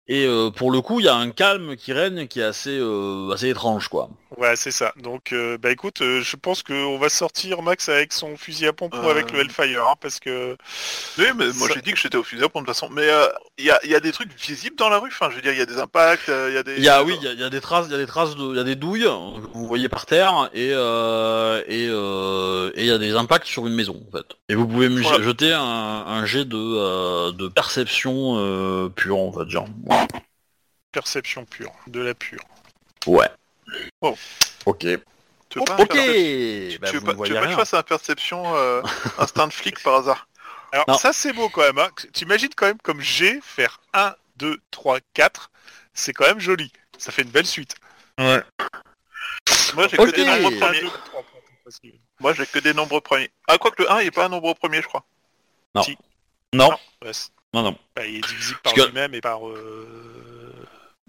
et 0.09 0.27
euh, 0.27 0.51
pour 0.51 0.71
le 0.71 0.81
coup, 0.81 1.01
il 1.01 1.07
y 1.07 1.09
a 1.09 1.15
un 1.15 1.31
calme 1.31 1.77
qui 1.77 1.93
règne 1.93 2.27
qui 2.27 2.41
est 2.41 2.45
assez, 2.45 2.79
euh, 2.79 3.31
assez 3.33 3.49
étrange, 3.49 3.89
quoi. 3.89 4.09
Ouais, 4.37 4.57
c'est 4.57 4.73
ça. 4.73 4.93
Donc, 5.01 5.33
euh, 5.33 5.57
bah 5.59 5.71
écoute, 5.71 6.01
euh, 6.03 6.21
je 6.21 6.35
pense 6.37 6.65
qu'on 6.65 6.99
va 6.99 7.09
sortir 7.09 7.63
Max 7.63 7.89
avec 7.89 8.13
son 8.13 8.37
fusil 8.37 8.67
à 8.67 8.73
pompe 8.73 8.93
ou 8.95 9.07
Euh. 9.07 9.11
avec 9.11 9.31
le 9.31 9.39
Hellfire, 9.41 9.87
hein, 9.89 9.95
parce 10.01 10.19
que 10.19 10.57
Oui, 11.19 11.27
mais 11.37 11.47
moi 11.55 11.69
Ça- 11.69 11.75
j'ai 11.75 11.83
dit 11.83 11.93
que 11.93 11.99
j'étais 12.01 12.17
au 12.17 12.25
fusil 12.25 12.43
à 12.43 12.49
pompe 12.49 12.65
de 12.65 12.73
toute 12.73 12.75
façon. 12.75 12.93
Mais 12.93 13.09
euh, 13.09 13.29
il 13.59 13.65
y, 13.67 13.71
a, 13.71 13.79
il 13.85 13.91
y 13.91 13.95
a 13.95 14.01
des 14.01 14.11
trucs 14.11 14.33
visibles 14.39 14.75
dans 14.77 14.89
la 14.89 14.99
rue. 14.99 15.09
Enfin, 15.13 15.29
je 15.31 15.37
veux 15.37 15.43
dire, 15.43 15.53
il 15.53 15.59
y 15.59 15.63
a 15.63 15.67
des 15.67 15.79
impacts, 15.79 16.29
euh, 16.29 16.49
il 16.51 16.55
y 16.55 16.59
a 16.59 16.63
des. 16.65 16.75
Il 16.79 16.83
y 16.85 16.89
a, 16.89 17.05
oui, 17.05 17.15
il 17.21 17.25
y 17.25 17.29
a, 17.29 17.33
il 17.33 17.39
y 17.41 17.45
a 17.45 17.51
des 17.51 17.61
traces, 17.61 17.87
il 17.89 17.93
y 17.93 17.95
a 17.95 17.99
des 17.99 18.07
traces 18.07 18.35
de, 18.35 18.51
il 18.51 18.57
y 18.57 18.61
a 18.61 18.65
des 18.65 18.75
douilles 18.75 19.03
que 19.05 19.53
vous 19.57 19.67
voyez 19.69 19.89
par 19.89 20.05
terre 20.07 20.51
et 20.53 20.71
euh, 20.73 21.63
et 21.69 21.87
euh, 21.89 22.73
et 22.75 22.81
il 22.81 22.87
y 22.87 22.91
a 22.91 22.99
des 22.99 23.15
impacts 23.15 23.47
sur 23.47 23.67
une 23.69 23.75
maison, 23.75 24.03
en 24.09 24.17
fait. 24.19 24.27
Et 24.49 24.57
vous 24.57 24.67
pouvez 24.67 24.89
me 24.89 25.01
Voilà. 25.01 25.23
jeter 25.23 25.53
un, 25.53 25.63
un 25.63 26.27
jet 26.27 26.45
de 26.45 26.57
euh, 26.59 27.31
de 27.31 27.47
perception 27.47 28.35
euh, 28.39 28.89
pure, 28.89 29.19
en 29.19 29.33
fait, 29.33 29.49
genre. 29.49 29.69
Perception 30.93 31.45
pure, 31.45 31.73
de 31.87 32.01
la 32.01 32.15
pure. 32.15 32.45
Ouais. 33.07 33.29
Bon. 34.01 34.17
Ok. 34.67 34.81
Tu 35.49 35.59
veux 35.59 35.65
pas, 35.65 35.77
Ok. 35.79 35.91
tu, 35.91 36.79
Bah, 36.81 36.89
tu 36.89 36.95
veux 36.95 37.01
vous 37.01 37.07
pas, 37.07 37.13
ne 37.13 37.13
tu 37.13 37.17
voyez 37.17 37.33
veux 37.33 37.41
pas 37.41 37.45
que 37.47 37.51
je 37.51 37.57
fasse 37.57 37.75
un 37.75 37.83
perception 37.83 38.57
euh, 38.57 38.83
instinct 39.19 39.47
de 39.49 39.53
flic 39.53 39.83
par 39.83 39.95
hasard? 39.97 40.29
Alors 40.73 40.87
Non. 40.89 40.99
ça 40.99 41.13
c'est 41.13 41.33
beau 41.33 41.49
quand 41.49 41.61
même, 41.63 41.79
hein. 41.79 41.91
T'imagines 42.13 42.51
quand 42.57 42.67
même 42.67 42.81
comme 42.81 43.01
G 43.01 43.39
faire 43.43 43.81
1, 43.93 44.15
2, 44.37 44.59
3, 44.71 44.99
4, 45.15 45.51
c'est 45.93 46.13
quand 46.13 46.27
même 46.27 46.41
joli. 46.41 46.73
Ça 46.99 47.13
fait 47.13 47.23
une 47.23 47.31
belle 47.31 47.47
suite. 47.47 47.77
Ouais. 48.19 48.43
Moi 49.75 49.87
j'ai 49.89 49.97
que 49.97 50.11
des 50.11 50.25
nombres 50.25 50.53
1, 50.57 50.59
premiers. 50.67 50.81
2, 50.81 50.89
3, 50.89 51.25
facile. 51.65 51.95
Moi 52.21 52.33
j'ai 52.35 52.47
que 52.47 52.59
des 52.59 52.75
nombres 52.75 53.01
premiers. 53.01 53.31
Ah, 53.47 53.59
quoique 53.59 53.83
le 53.83 53.91
1 53.91 54.01
il 54.01 54.07
est 54.09 54.11
pas 54.11 54.25
un 54.25 54.29
nombre 54.29 54.53
premier, 54.55 54.83
je 54.83 54.87
crois. 54.89 55.05
Non. 55.75 55.83
Si. 55.83 55.97
Non. 56.53 56.71
Ouais, 57.03 57.13
c'est- 57.13 57.31
Non, 57.55 57.63
non. 57.63 57.77
bah, 57.97 58.05
il 58.07 58.17
est 58.17 58.27
divisible 58.27 58.59
par 58.63 58.75
que- 58.75 58.83
lui-même 58.83 59.15
et 59.15 59.21
par... 59.21 59.47
Euh... 59.49 60.53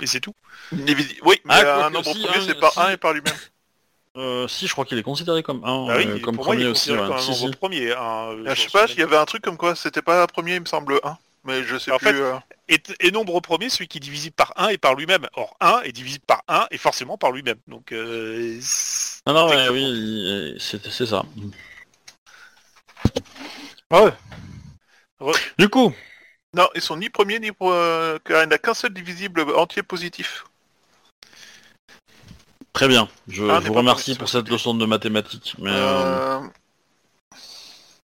Et 0.02 0.08
c'est 0.08 0.20
tout. 0.20 0.34
Divisi- 0.74 1.18
Oui, 1.24 1.40
mais 1.46 1.54
Ah, 1.56 1.60
un 1.60 1.64
quoique 1.92 1.94
nombre 1.94 2.14
si, 2.14 2.22
premier 2.24 2.38
un- 2.38 2.46
c'est 2.48 2.60
par 2.60 2.74
si. 2.74 2.80
1 2.80 2.90
et 2.92 2.98
par 2.98 3.14
lui-même. 3.14 3.34
Euh, 4.18 4.48
si, 4.48 4.68
je 4.68 4.72
crois 4.74 4.86
qu'il 4.86 4.98
est 4.98 5.04
considéré 5.04 5.42
comme 5.44 5.64
un, 5.66 5.88
Bah 5.88 5.96
oui, 5.98 6.06
euh, 6.08 6.20
comme 6.20 6.36
pour 6.36 6.46
moi 6.46 6.56
il 6.56 6.60
premier 6.60 6.64
est 6.70 6.72
aussi. 6.72 6.90
considéré 6.90 7.02
ouais. 7.02 7.08
comme 7.08 7.18
un 7.18 7.22
Si, 7.22 7.32
nombre 7.42 7.54
si. 7.54 7.58
premier. 7.58 7.92
hein, 7.94 8.28
euh, 8.32 8.44
Ah, 8.48 8.54
je 8.56 8.62
sais 8.62 8.70
pas, 8.70 8.86
il 8.88 9.00
y 9.00 9.04
avait 9.04 9.18
un 9.18 9.26
truc 9.26 9.42
comme 9.42 9.58
quoi 9.58 9.76
c'était 9.76 10.02
pas 10.02 10.26
premier, 10.28 10.56
il 10.56 10.62
me 10.62 10.66
semble 10.66 11.00
1. 11.04 11.18
Mais 11.46 11.64
je 11.64 11.78
sais 11.78 11.92
En 11.92 11.98
plus. 11.98 12.08
fait, 12.08 12.14
euh, 12.16 12.36
Et, 12.70 12.82
et 13.02 13.12
nombre 13.12 13.40
premier, 13.40 13.70
celui 13.70 13.88
qui 13.88 13.98
est 13.98 14.02
divisible 14.02 14.36
par 14.36 14.52
1 14.58 14.70
et 14.70 14.78
par 14.78 14.96
lui-même. 14.96 15.28
Or 15.36 15.56
1 15.62 15.82
est 15.84 15.92
divisible 15.92 16.24
par 16.26 16.44
1 16.48 16.68
et 16.72 16.78
forcément 16.78 17.18
par 17.18 17.32
lui-même. 17.32 17.58
Donc 17.68 17.92
euh, 17.92 18.58
c'est- 18.62 19.22
Non, 19.28 19.34
non, 19.34 19.50
ouais, 19.50 19.70
oui, 19.70 20.56
c'est 20.60 21.06
ça. 21.06 21.24
Ouais. 23.92 24.12
Du 25.58 25.70
coup, 25.70 25.94
Non, 26.56 26.70
ils 26.74 26.82
sont 26.82 26.96
ni 26.98 27.10
premiers 27.10 27.40
ni 27.40 27.52
pro- 27.52 27.74
euh, 27.74 28.18
car 28.24 28.44
il 28.44 28.48
n'y 28.48 28.54
a 28.54 28.58
qu'un 28.58 28.74
seul 28.74 28.94
divisible 28.94 29.42
entier 29.56 29.84
positif. 29.84 30.46
très 32.74 32.88
bien. 32.90 33.08
Je 33.30 33.46
Ah, 33.46 33.60
vous 33.60 33.72
remercie 33.74 34.16
pour 34.16 34.28
cette 34.28 34.50
leçon 34.50 34.74
de 34.74 34.86
mathématiques. 34.86 35.56
Mais 35.60 35.72
euh, 35.72 36.40
Euh, 36.42 36.48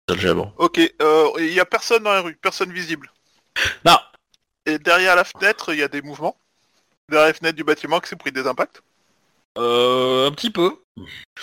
algèbre. 0.09 0.53
Ok, 0.57 0.79
euh, 1.01 1.29
il 1.39 1.53
y 1.53 1.59
a 1.59 1.65
personne 1.65 2.03
dans 2.03 2.13
la 2.13 2.21
rue, 2.21 2.35
personne 2.35 2.71
visible. 2.71 3.11
Non. 3.85 3.97
Et 4.65 4.79
derrière 4.79 5.15
la 5.15 5.23
fenêtre, 5.25 5.73
il 5.73 5.79
y 5.79 5.83
a 5.83 5.87
des 5.89 6.01
mouvements. 6.01 6.37
Derrière 7.09 7.27
la 7.27 7.33
fenêtre 7.33 7.55
du 7.57 7.63
bâtiment 7.65 7.99
qui 7.99 8.07
s'est 8.09 8.15
pris 8.15 8.31
des 8.31 8.47
impacts. 8.47 8.81
Euh, 9.57 10.29
un 10.29 10.31
petit 10.31 10.51
peu. 10.51 10.81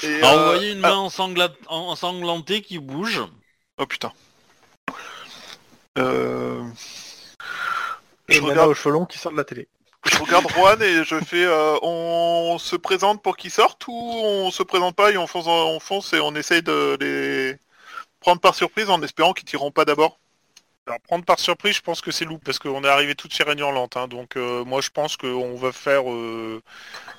Et, 0.03 0.17
Alors, 0.23 0.33
vous 0.33 0.39
euh, 0.41 0.45
voyez 0.55 0.73
une 0.73 0.85
ah, 0.85 0.89
main 0.89 1.09
ensangla- 1.09 1.55
ensanglantée 1.69 2.63
qui 2.63 2.79
bouge. 2.79 3.23
Oh 3.79 3.87
putain. 3.87 4.13
Euh... 5.99 6.63
Et 8.29 8.35
Je 8.35 8.43
regarde, 8.43 8.71
au 8.71 8.75
chelon 8.75 9.07
qui 9.07 9.19
sort 9.19 9.33
de 9.33 9.37
la 9.37 9.45
télé. 9.45 9.69
je 10.11 10.19
regarde 10.19 10.47
Juan 10.51 10.83
et 10.83 11.05
je 11.05 11.19
fais 11.21 11.45
euh, 11.45 11.77
on 11.83 12.59
se 12.59 12.77
présente 12.77 13.23
pour 13.23 13.37
qu'ils 13.37 13.51
sortent 13.51 13.87
ou 13.89 13.93
on 13.93 14.51
se 14.51 14.63
présente 14.63 14.95
pas 14.95 15.11
et 15.11 15.17
on 15.17 15.27
fonce, 15.27 15.47
on 15.47 15.81
fonce 15.81 16.13
et 16.13 16.21
on 16.21 16.35
essaye 16.35 16.63
de 16.63 16.97
les 17.01 17.57
prendre 18.21 18.41
par 18.41 18.55
surprise 18.55 18.91
en 18.91 19.03
espérant 19.03 19.33
qu'ils 19.33 19.47
tireront 19.47 19.71
pas 19.71 19.85
d'abord. 19.85 20.19
Alors 20.87 21.01
prendre 21.01 21.25
par 21.25 21.39
surprise, 21.39 21.77
je 21.77 21.83
pense 21.83 22.01
que 22.01 22.11
c'est 22.11 22.25
loup 22.25 22.39
parce 22.39 22.59
qu'on 22.59 22.83
est 22.83 22.89
arrivé 22.89 23.15
toutes 23.15 23.35
chez 23.35 23.45
Réunion 23.45 23.71
Lente. 23.73 23.99
hein. 23.99 24.09
donc 24.09 24.37
euh, 24.37 24.65
moi 24.65 24.81
je 24.81 24.89
pense 24.89 25.19
qu'on 25.19 25.55
va 25.55 25.71
faire 25.71 26.11
euh, 26.11 26.63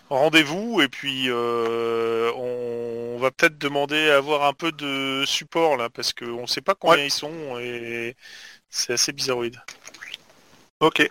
rendez-vous 0.09 0.81
et 0.81 0.87
puis 0.87 1.25
euh, 1.27 2.31
on 2.33 3.19
va 3.19 3.29
peut-être 3.29 3.59
demander 3.59 4.09
à 4.09 4.17
avoir 4.17 4.43
un 4.45 4.53
peu 4.53 4.71
de 4.71 5.23
support 5.27 5.77
là 5.77 5.89
parce 5.91 6.13
qu'on 6.13 6.47
sait 6.47 6.61
pas 6.61 6.73
combien 6.73 7.03
ils 7.03 7.11
sont 7.11 7.59
et 7.59 8.15
c'est 8.69 8.93
assez 8.93 9.11
bizarroïde. 9.11 9.61
Ok. 10.81 11.05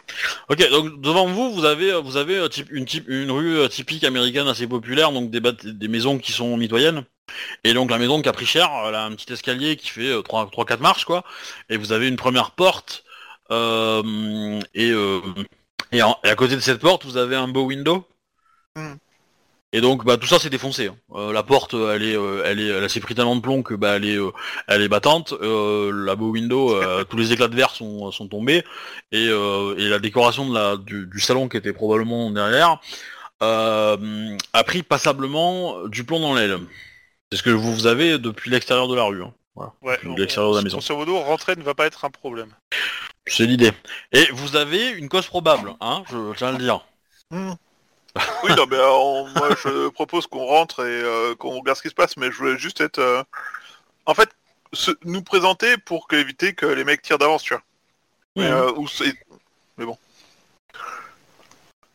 Ok, 0.49 0.71
donc 0.71 1.01
devant 1.03 1.27
vous, 1.27 1.53
vous 1.53 1.65
avez, 1.67 1.93
vous 2.01 2.17
avez 2.17 2.39
euh, 2.39 2.49
type- 2.49 2.71
une, 2.71 2.87
type- 2.87 3.05
une 3.09 3.31
rue 3.31 3.59
euh, 3.59 3.69
typique 3.69 4.03
américaine 4.05 4.49
assez 4.49 4.67
populaire, 4.67 5.13
donc 5.13 5.31
des, 5.31 5.41
des 5.73 5.89
maisons 5.89 6.19
qui 6.19 6.33
sont 6.33 6.57
mitoyennes. 6.57 7.05
Et 7.65 7.75
donc 7.75 7.91
la 7.91 7.99
maison 7.99 8.23
qui 8.23 8.29
a 8.31 8.33
pris 8.33 8.47
cher, 8.47 8.71
elle 8.87 8.95
a 8.95 9.05
un 9.05 9.13
petit 9.15 9.31
escalier 9.31 9.77
qui 9.77 9.91
fait 9.91 10.11
3-4 10.23 10.79
marches, 10.81 11.05
quoi. 11.05 11.23
Et 11.69 11.77
vous 11.77 11.93
avez 11.93 12.09
une 12.09 12.17
première 12.17 12.53
porte. 12.53 13.05
euh, 13.51 14.61
et, 14.75 14.91
euh, 14.91 15.21
et, 15.93 16.03
en- 16.03 16.19
et 16.25 16.29
à 16.29 16.35
côté 16.35 16.55
de 16.55 16.61
cette 16.61 16.81
porte, 16.81 17.05
vous 17.05 17.17
avez 17.19 17.37
un 17.37 17.49
beau 17.49 17.65
window. 17.65 18.07
Hmm. 18.77 18.95
Et 19.75 19.81
donc 19.83 20.05
bah, 20.05 20.17
tout 20.17 20.27
ça 20.27 20.39
c'est 20.39 20.49
défoncé. 20.49 20.87
hein. 20.87 20.97
Euh, 21.15 21.33
la 21.33 21.43
porte, 21.43 21.75
elle 21.75 22.03
est, 22.03 22.17
euh, 22.17 22.43
elle 22.47 22.59
est, 22.59 22.69
elle 22.69 22.89
s'est 22.89 23.01
pris 23.01 23.15
tellement 23.15 23.37
de 23.37 23.43
plomb 23.43 23.63
que 23.63 23.75
bah 23.75 23.97
elle 23.97 24.07
est, 24.07 24.17
euh, 24.17 24.31
elle 24.67 24.81
est 24.83 24.89
battante. 24.89 25.35
Euh, 25.43 25.91
la 25.93 26.17
beau 26.17 26.31
window, 26.31 26.75
euh, 26.75 27.05
tous 27.09 27.19
les 27.19 27.33
éclats 27.33 27.49
de 27.49 27.55
verre 27.57 27.71
sont, 27.71 28.11
sont 28.11 28.29
tombés 28.29 28.65
et, 29.13 29.27
euh, 29.29 29.75
et 29.77 29.89
la 29.89 29.99
décoration 29.99 30.49
de 30.49 30.55
la, 30.55 30.77
du, 30.79 31.07
du 31.07 31.21
salon 31.21 31.49
qui 31.51 31.59
était 31.59 31.73
probablement 31.75 32.31
derrière 32.31 32.81
a 33.41 34.65
pris 34.65 34.83
passablement 34.83 35.87
du 35.87 36.05
plomb 36.05 36.21
dans 36.21 36.35
l'aile. 36.35 36.59
C'est 37.31 37.39
ce 37.39 37.43
que 37.43 37.51
vous, 37.51 37.73
vous 37.75 37.87
avez 37.87 38.19
depuis 38.19 38.51
l'extérieur 38.51 38.89
de 38.89 38.97
la 38.97 39.05
rue. 39.05 39.23
hein. 39.23 39.33
Voilà. 39.55 39.73
Ouais, 39.83 39.95
Depuis 39.97 40.09
on- 40.09 40.17
l'extérieur 40.17 40.51
de 40.53 40.57
la 40.57 40.61
on- 40.61 40.65
maison. 40.79 40.97
modo, 40.97 41.19
rentrer 41.19 41.57
ne 41.57 41.63
va 41.63 41.75
pas 41.75 41.87
être 41.87 42.05
un 42.05 42.11
problème. 42.11 42.49
C'est 43.27 43.45
l'idée. 43.47 43.73
Et 44.13 44.25
vous 44.33 44.57
avez 44.57 44.89
une 44.91 45.09
cause 45.09 45.27
probable, 45.27 45.75
hein, 45.81 46.03
je 46.11 46.35
tiens 46.37 46.49
à 46.49 46.53
le 46.53 46.59
dire. 46.59 46.81
Oui, 48.45 48.51
non, 48.57 48.67
mais 48.67 48.77
euh, 48.77 48.89
on- 48.91 49.29
moi 49.29 49.49
je 49.63 49.89
propose 49.89 50.27
qu'on 50.27 50.45
rentre 50.47 50.81
et 50.81 51.03
euh, 51.03 51.35
qu'on 51.35 51.59
regarde 51.59 51.77
ce 51.77 51.83
qui 51.83 51.89
se 51.91 51.95
passe, 51.95 52.17
mais 52.17 52.31
je 52.31 52.37
voulais 52.37 52.59
juste 52.59 52.81
être. 52.81 52.99
euh, 52.99 53.23
En 54.07 54.15
fait, 54.15 54.31
se- 54.73 54.93
nous 55.05 55.23
présenter 55.23 55.77
pour 55.79 56.09
que- 56.09 56.17
éviter 56.17 56.55
que 56.55 56.67
les 56.67 56.85
mecs 56.85 57.03
tirent 57.03 57.19
d'avance, 57.19 57.43
tu 57.43 57.55
vois. 57.55 57.63
Mais, 58.37 58.49
Mhm. 58.51 58.57
euh, 58.57 58.73
ou 58.73 58.89
c'est- 58.89 59.15
mais 59.77 59.85
bon. 59.85 59.99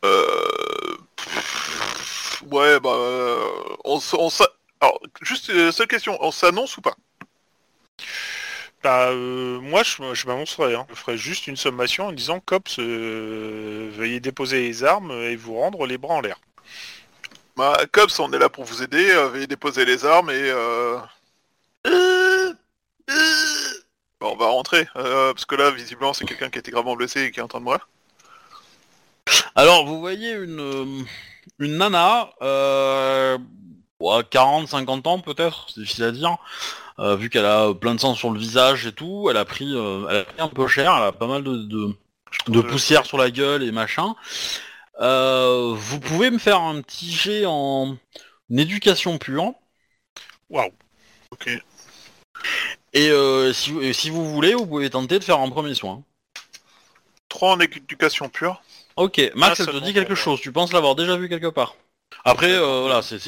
Euh... 0.06 0.98
pff, 1.16 2.44
Ouais, 2.52 2.80
bah. 2.80 2.90
euh, 2.94 3.40
On, 3.86 3.98
s- 3.98 4.14
on 4.18 4.30
s'a- 4.30 4.50
Alors, 4.82 5.00
juste 5.22 5.50
euh, 5.50 5.72
seule 5.72 5.88
question, 5.88 6.18
on 6.22 6.32
s'annonce 6.32 6.76
ou 6.78 6.82
pas? 6.82 6.94
Bah, 8.84 9.11
euh, 9.11 9.60
moi, 9.61 9.81
je, 9.84 10.14
je 10.14 10.27
m'annoncerai. 10.27 10.76
hein. 10.76 10.85
Je 10.89 10.95
ferai 10.95 11.18
juste 11.18 11.47
une 11.47 11.55
sommation 11.55 12.07
en 12.07 12.11
disant 12.11 12.41
Cops, 12.41 12.80
euh, 12.80 13.89
veuillez 13.93 14.19
déposer 14.19 14.61
les 14.61 14.84
armes 14.84 15.11
et 15.11 15.35
vous 15.38 15.55
rendre 15.57 15.85
les 15.85 15.97
bras 15.97 16.15
en 16.15 16.22
l'air. 16.22 16.39
Bah, 17.55 17.77
Cops, 17.91 18.19
on 18.19 18.31
est 18.34 18.39
là 18.39 18.49
pour 18.49 18.65
vous 18.65 18.84
aider, 18.84 19.10
euh, 19.11 19.30
veuillez 19.30 19.47
déposer 19.47 19.85
les 19.85 20.05
armes 20.05 20.30
et... 20.31 20.34
Euh... 20.49 20.97
euh, 21.88 22.53
euh, 23.10 23.14
Bon, 24.19 24.31
on 24.34 24.38
va 24.38 24.47
rentrer, 24.47 24.88
euh, 24.95 25.34
parce 25.34 25.45
que 25.45 25.55
là, 25.55 25.69
visiblement, 25.72 26.14
c'est 26.14 26.26
quelqu'un 26.26 26.49
qui 26.49 26.57
a 26.57 26.60
été 26.60 26.72
gravement 26.72 26.95
blessé 26.95 27.23
et 27.23 27.31
qui 27.31 27.39
est 27.39 27.43
en 27.43 27.47
train 27.47 27.60
de 27.60 27.65
mourir. 27.65 27.88
Alors, 29.55 29.85
vous 29.85 29.99
voyez 29.99 30.31
une, 30.31 30.60
euh, 30.60 31.03
une 31.60 31.77
nana, 31.77 32.30
euh, 32.41 33.38
40-50 34.03 35.07
ans 35.07 35.19
peut-être, 35.19 35.67
c'est 35.73 35.81
difficile 35.81 36.03
à 36.05 36.11
dire, 36.11 36.38
euh, 36.99 37.15
vu 37.15 37.30
qu'elle 37.30 37.45
a 37.45 37.73
plein 37.73 37.95
de 37.95 37.99
sang 37.99 38.15
sur 38.15 38.31
le 38.31 38.39
visage 38.39 38.85
et 38.85 38.91
tout, 38.93 39.27
elle 39.30 39.38
a 39.38 39.45
pris, 39.45 39.73
euh, 39.75 40.05
elle 40.09 40.17
a 40.17 40.23
pris 40.25 40.41
un 40.41 40.47
peu 40.47 40.67
cher, 40.67 40.93
elle 40.95 41.03
a 41.03 41.11
pas 41.11 41.27
mal 41.27 41.43
de, 41.43 41.55
de, 41.57 41.95
de 42.47 42.61
poussière 42.61 43.05
sur 43.05 43.17
la 43.17 43.31
gueule 43.31 43.63
et 43.63 43.71
machin. 43.71 44.15
Euh, 45.01 45.73
vous 45.75 45.99
pouvez 45.99 46.30
me 46.31 46.38
faire 46.38 46.61
un 46.61 46.81
petit 46.81 47.11
jet 47.11 47.45
en 47.47 47.97
éducation 48.51 49.17
pure, 49.17 49.53
Waouh. 50.49 50.71
Ok. 51.31 51.49
et 52.93 53.09
euh, 53.09 53.51
si, 53.53 53.75
et 53.80 53.93
si 53.93 54.09
vous 54.11 54.30
voulez, 54.30 54.53
vous 54.53 54.67
pouvez 54.67 54.89
tenter 54.89 55.17
de 55.19 55.23
faire 55.23 55.39
un 55.39 55.49
premier 55.49 55.73
soin. 55.73 56.03
3 57.30 57.53
en 57.55 57.59
éducation 57.59 58.30
pure. 58.30 58.61
Ok, 58.95 59.19
Max, 59.35 59.59
Ah, 59.59 59.63
elle 59.67 59.73
te 59.80 59.84
dit 59.85 59.93
quelque 59.93 60.13
chose, 60.13 60.39
tu 60.39 60.51
penses 60.51 60.71
l'avoir 60.71 60.93
déjà 60.95 61.17
vu 61.17 61.27
quelque 61.27 61.47
part. 61.47 61.75
Après, 62.26 62.52
euh, 62.52 62.82
voilà, 62.82 63.02
c'est- 63.02 63.20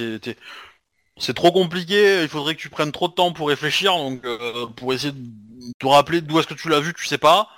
c'est 1.18 1.34
trop 1.34 1.52
compliqué, 1.52 2.24
il 2.24 2.30
faudrait 2.30 2.56
que 2.56 2.62
tu 2.62 2.70
prennes 2.70 2.92
trop 2.92 3.08
de 3.08 3.14
temps 3.14 3.32
pour 3.32 3.48
réfléchir, 3.50 3.94
donc 3.96 4.24
euh, 4.26 4.68
pour 4.68 4.94
essayer 4.94 5.14
de 5.14 5.20
te 5.80 5.86
rappeler 5.88 6.22
d'où 6.22 6.40
est-ce 6.40 6.48
que 6.48 6.54
tu 6.54 6.70
l'as 6.70 6.80
vu, 6.82 6.94
tu 6.94 7.06
sais 7.06 7.18
pas. 7.18 7.50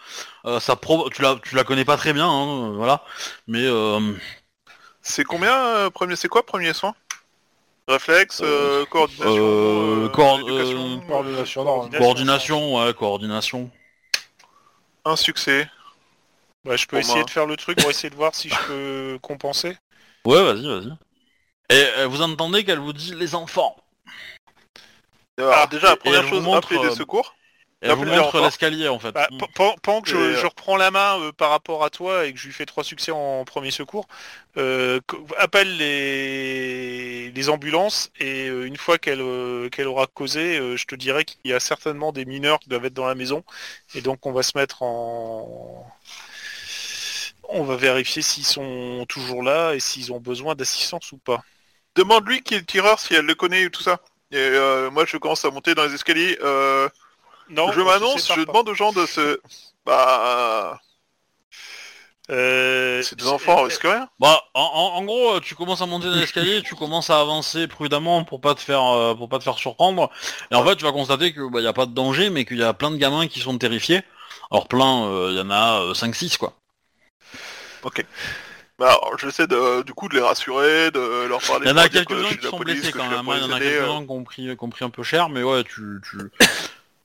Euh, 0.46 0.60
ça 0.60 0.76
pro- 0.76 1.10
tu, 1.10 1.22
la, 1.22 1.38
tu 1.44 1.56
la 1.56 1.64
connais 1.64 1.86
pas 1.86 1.98
très 1.98 2.14
bien, 2.14 2.28
hein, 2.30 2.72
voilà. 2.74 3.04
Mais 3.48 3.64
euh, 3.66 4.00
C'est 5.02 5.24
combien, 5.24 5.56
euh, 5.56 5.90
premier... 5.90 6.16
C'est 6.16 6.28
quoi, 6.28 6.46
premier 6.46 6.74
soin? 6.74 6.94
Réflexe, 7.88 8.42
euh, 8.44 8.86
coordination, 8.86 9.30
Euh, 9.30 10.04
euh, 10.04 10.06
euh, 10.06 10.10
Coordination, 10.10 10.88
non. 10.90 11.08
Coordination. 11.08 11.64
Coordination, 11.98 12.76
ouais, 12.76 12.94
coordination. 12.94 13.72
un 15.06 15.16
succès. 15.16 15.70
Bah, 16.66 16.76
je 16.76 16.86
peux 16.86 16.92
Pour 16.92 17.00
essayer 17.00 17.16
moi. 17.16 17.26
de 17.26 17.30
faire 17.30 17.46
le 17.46 17.56
truc 17.56 17.78
pour 17.78 17.90
essayer 17.90 18.10
de 18.10 18.16
voir 18.16 18.36
si 18.36 18.50
je 18.50 18.56
peux 18.68 19.20
compenser. 19.22 19.78
Ouais, 20.26 20.44
vas-y, 20.44 20.68
vas-y. 20.68 21.07
Et 21.70 21.84
euh, 21.98 22.08
vous 22.08 22.22
entendez 22.22 22.64
qu'elle 22.64 22.80
vous 22.80 22.94
dit 22.94 23.14
les 23.16 23.36
enfants. 23.36 23.76
Alors, 25.38 25.54
Ah, 25.56 25.68
déjà, 25.68 25.88
la 25.88 25.94
et 25.94 25.98
première 25.98 26.22
elle 26.22 26.30
chose, 26.30 26.40
vous 26.40 26.46
montre, 26.46 26.68
appeler 26.68 26.80
euh, 26.86 26.90
les 26.90 26.96
secours. 26.96 27.36
Et 27.84 27.88
elle 27.88 27.94
vous 27.96 28.06
montre 28.06 28.40
l'escalier 28.42 28.88
en 28.88 28.98
fait. 28.98 29.12
Bah, 29.12 29.28
Mm. 29.30 29.38
pe- 29.38 29.46
pen- 29.54 29.76
pendant 29.84 30.02
que 30.02 30.10
je, 30.10 30.16
euh, 30.18 30.36
je 30.36 30.46
reprends 30.48 30.78
la 30.78 30.90
main 30.90 31.20
euh, 31.20 31.32
par 31.32 31.52
rapport 31.52 31.84
à 31.84 31.92
toi 31.92 32.26
et 32.26 32.34
que 32.34 32.40
je 32.40 32.48
lui 32.48 32.54
fais 32.54 32.66
trois 32.66 32.84
succès 32.84 33.12
en 33.12 33.46
premier 33.46 33.70
secours, 33.70 34.08
euh, 34.58 35.00
co- 35.06 35.28
appelle 35.38 35.78
les, 35.78 37.30
les 37.32 37.50
ambulances 37.50 38.10
et 38.20 38.48
euh, 38.50 38.66
une 38.66 38.78
fois 38.78 38.98
qu'elle 38.98 39.22
euh, 39.22 39.70
qu'elle 39.70 39.86
aura 39.88 40.08
causé, 40.08 40.58
euh, 40.58 40.76
je 40.76 40.86
te 40.88 40.96
dirai 40.96 41.24
qu'il 41.24 41.38
y 41.46 41.54
a 41.54 41.60
certainement 41.60 42.12
des 42.12 42.26
mineurs 42.26 42.58
qui 42.60 42.70
doivent 42.70 42.86
être 42.86 42.96
dans 42.96 43.06
la 43.06 43.14
maison 43.16 43.44
et 43.94 44.02
donc 44.02 44.26
on 44.26 44.32
va 44.32 44.42
se 44.42 44.58
mettre 44.58 44.82
en... 44.82 45.86
On 47.50 47.64
va 47.64 47.76
vérifier 47.78 48.22
s'ils 48.22 48.46
sont 48.46 49.06
toujours 49.08 49.42
là 49.44 49.74
et 49.74 49.80
s'ils 49.80 50.12
ont 50.12 50.20
besoin 50.20 50.56
d'assistance 50.56 51.12
ou 51.12 51.18
pas. 51.18 51.44
Demande-lui 51.98 52.42
qui 52.44 52.54
est 52.56 52.60
le 52.60 52.66
tireur, 52.66 53.00
si 53.00 53.14
elle 53.16 53.26
le 53.26 53.36
connaît 53.36 53.66
ou 53.66 53.70
tout 53.70 53.82
ça. 53.84 54.00
Et 54.32 54.38
euh, 54.38 54.90
moi, 54.92 55.06
je 55.06 55.18
commence 55.18 55.44
à 55.46 55.50
monter 55.52 55.74
dans 55.76 55.86
les 55.86 55.94
escaliers. 55.94 56.38
Euh, 56.44 56.88
Non, 57.50 57.72
je 57.72 57.82
m'annonce, 57.82 58.28
je 58.28 58.42
pas. 58.42 58.46
demande 58.46 58.70
aux 58.70 58.76
gens 58.76 58.92
de 58.92 59.06
se... 59.06 59.40
Bah... 59.86 60.80
Euh, 62.30 63.02
C'est 63.04 63.18
des 63.18 63.28
enfants, 63.28 63.56
on 63.60 63.64
risque 63.64 63.84
rien. 63.84 64.10
Bah, 64.20 64.44
en, 64.54 64.62
en- 64.62 64.98
en 64.98 65.04
gros, 65.06 65.40
tu 65.40 65.56
commences 65.56 65.82
à 65.82 65.86
monter 65.86 66.08
dans 66.08 66.16
l'escalier, 66.16 66.62
tu 66.62 66.76
commences 66.76 67.10
à 67.10 67.22
avancer 67.22 67.68
prudemment 67.68 68.26
pour 68.26 68.42
pas 68.42 68.54
te 68.54 68.60
faire 68.60 69.16
pour 69.16 69.30
pas 69.30 69.40
te 69.40 69.46
faire 69.46 69.58
surprendre. 69.58 70.12
Et 70.52 70.56
en 70.56 70.64
fait, 70.66 70.76
tu 70.76 70.84
vas 70.84 70.92
constater 70.92 71.32
que 71.34 71.50
bah 71.50 71.62
y 71.62 71.68
a 71.68 71.72
pas 71.74 71.86
de 71.86 71.94
danger, 71.94 72.30
mais 72.30 72.44
qu'il 72.44 72.58
y 72.58 72.64
a 72.64 72.74
plein 72.74 72.92
de 72.92 72.98
gamins 72.98 73.28
qui 73.28 73.40
sont 73.40 73.58
terrifiés. 73.58 74.02
Alors 74.52 74.68
plein, 74.68 75.06
euh, 75.08 75.30
il 75.32 75.38
y 75.38 75.42
en 75.42 75.50
a 75.50 75.94
5-6 75.94 76.38
quoi. 76.38 76.54
Bah, 78.80 78.90
alors, 78.90 79.18
j'essaie 79.18 79.48
de, 79.48 79.82
du 79.82 79.94
coup 79.94 80.08
de 80.08 80.16
les 80.16 80.22
rassurer, 80.22 80.92
de 80.92 81.26
leur 81.28 81.42
parler. 81.42 81.66
Il 81.66 81.70
y 81.70 81.74
en 81.74 81.78
a 81.78 81.90
quelques-uns 81.90 82.36
qui 82.36 82.48
sont 82.48 82.60
blessés 82.60 82.92
quand 82.92 83.08
même. 83.10 83.28
hein. 83.28 83.38
Il 83.38 83.44
y 83.50 83.52
en 83.52 83.56
a 83.56 83.60
quelques-uns 83.60 84.02
euh. 84.02 84.06
qui 84.06 84.12
ont 84.12 84.24
pris, 84.24 84.44
qui 84.56 84.64
ont 84.64 84.70
pris 84.70 84.86
un 84.86 84.90
peu 84.92 85.04
cher, 85.04 85.30
mais 85.30 85.42
ouais, 85.42 85.64
tu, 85.64 86.00
tu, 86.08 86.18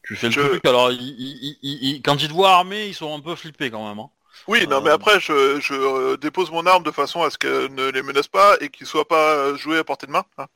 tu 0.02 0.16
fais 0.16 0.26
le 0.26 0.32
Je- 0.32 0.40
truc. 0.42 0.66
Alors, 0.66 0.92
ils- 0.92 0.98
ils- 1.00 1.58
ils- 1.62 1.78
ils- 1.96 2.02
quand 2.02 2.22
ils 2.22 2.28
te 2.28 2.32
voient 2.34 2.52
armés, 2.52 2.86
ils 2.88 2.94
sont 2.94 3.14
un 3.16 3.20
peu 3.20 3.34
flippés 3.36 3.70
quand 3.70 3.88
même. 3.88 3.98
hein. 4.00 4.10
Oui, 4.48 4.66
non, 4.66 4.80
mais 4.82 4.90
Euh, 4.90 4.94
après, 4.94 5.20
je, 5.20 5.60
je 5.60 5.72
euh, 5.74 6.16
dépose 6.16 6.50
mon 6.50 6.66
arme 6.66 6.82
de 6.82 6.90
façon 6.90 7.22
à 7.22 7.30
ce 7.30 7.38
qu'elle 7.38 7.72
ne 7.74 7.90
les 7.90 8.02
menace 8.02 8.28
pas 8.28 8.56
et 8.60 8.68
qu'ils 8.70 8.86
soient 8.86 9.06
pas 9.08 9.54
joués 9.56 9.78
à 9.78 9.84
portée 9.84 10.06
de 10.06 10.12
main. 10.12 10.24
hein. 10.38 10.46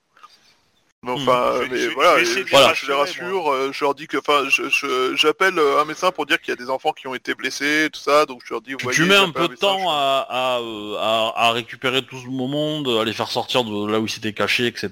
Hmm. 1.14 1.28
Enfin, 1.28 1.60
mais 1.70 1.78
je 1.78 1.90
voilà, 1.90 2.18
je 2.24 2.34
les 2.34 2.46
je 2.46 2.50
les 2.50 2.56
rassurer, 2.64 2.94
rassure, 2.94 3.52
euh, 3.52 3.70
je 3.72 3.84
leur 3.84 3.94
dis 3.94 4.06
que, 4.06 4.16
enfin, 4.18 4.48
je- 4.48 4.68
je- 4.68 5.14
j'appelle 5.16 5.58
euh, 5.58 5.80
un 5.80 5.84
médecin 5.84 6.10
pour 6.10 6.26
dire 6.26 6.40
qu'il 6.40 6.50
y 6.50 6.52
a 6.52 6.56
des 6.56 6.68
enfants 6.70 6.92
qui 6.92 7.06
ont 7.06 7.14
été 7.14 7.34
blessés, 7.34 7.88
tout 7.92 8.00
ça, 8.00 8.26
donc 8.26 8.42
je 8.44 8.52
leur 8.52 8.60
dis, 8.60 8.72
vous 8.72 8.78
Tu, 8.78 8.84
voyez, 8.84 8.96
tu 8.96 9.04
mets 9.04 9.14
un 9.16 9.30
peu 9.30 9.46
de 9.48 9.54
temps 9.54 9.88
à, 9.90 10.26
à, 10.28 10.58
euh, 10.60 10.96
à- 10.98 11.32
à 11.48 11.52
récupérer 11.52 12.04
tout 12.04 12.18
ce 12.18 12.26
monde, 12.26 12.88
à 13.00 13.04
les 13.04 13.12
faire 13.12 13.28
sortir 13.28 13.62
de 13.64 13.86
là 13.90 14.00
où 14.00 14.06
ils 14.06 14.10
s'étaient 14.10 14.32
cachés, 14.32 14.66
etc. 14.66 14.90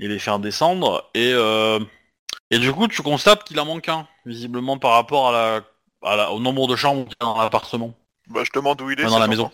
Et 0.00 0.08
les 0.08 0.18
faire 0.18 0.38
descendre. 0.38 1.08
Et, 1.14 1.32
euh, 1.32 1.78
et 2.50 2.58
du 2.58 2.72
coup, 2.72 2.86
tu 2.88 3.02
constates 3.02 3.44
qu'il 3.44 3.58
en 3.60 3.64
manque 3.64 3.88
un, 3.88 4.06
visiblement 4.26 4.76
par 4.78 4.92
rapport 4.92 5.28
à 5.28 5.32
la, 5.32 5.60
à 6.10 6.16
la- 6.16 6.30
au 6.32 6.40
nombre 6.40 6.66
de 6.66 6.76
chambres 6.76 7.04
qu'il 7.04 7.16
y 7.20 7.24
a 7.24 7.26
dans 7.26 7.40
l'appartement, 7.42 7.94
je- 8.28 8.34
Bah, 8.34 8.42
je 8.44 8.50
demande 8.52 8.80
où 8.82 8.90
il 8.90 8.98
est. 9.00 9.04
Enfin, 9.04 9.12
dans 9.12 9.18
la 9.18 9.26
maison. 9.28 9.50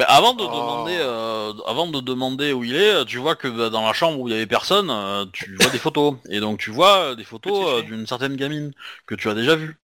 Mais 0.00 0.06
avant 0.08 0.34
de 0.34 0.46
Oh. 0.46 0.48
demander, 0.48 0.96
euh, 0.98 1.52
avant 1.66 1.86
de 1.86 2.00
demander 2.00 2.52
où 2.52 2.64
il 2.64 2.74
est, 2.76 3.04
tu 3.06 3.18
vois 3.18 3.36
que 3.36 3.46
bah, 3.48 3.70
dans 3.70 3.86
la 3.86 3.92
chambre 3.92 4.18
où 4.20 4.28
il 4.28 4.32
y 4.32 4.34
avait 4.36 4.46
personne, 4.46 4.90
euh, 4.90 5.24
tu 5.32 5.56
vois 5.56 5.70
des 5.70 5.78
photos. 5.78 6.16
Et 6.30 6.40
donc 6.40 6.58
tu 6.58 6.70
vois 6.70 7.12
euh, 7.12 7.14
des 7.14 7.24
photos 7.24 7.78
euh, 7.80 7.82
d'une 7.82 8.06
certaine 8.06 8.34
gamine 8.36 8.72
que 9.06 9.14
tu 9.14 9.28
as 9.28 9.34
déjà 9.34 9.54
vue. 9.56 9.76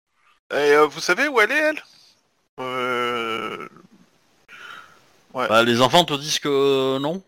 Et 0.52 0.74
euh, 0.74 0.86
vous 0.86 1.00
savez 1.00 1.28
où 1.28 1.40
elle 1.40 1.52
est, 1.52 1.58
elle? 1.58 1.82
Euh... 2.60 3.68
Bah, 5.48 5.62
les 5.64 5.80
enfants 5.82 6.04
te 6.04 6.14
disent 6.14 6.38
que 6.38 6.48
euh, 6.48 6.98
non. 6.98 7.22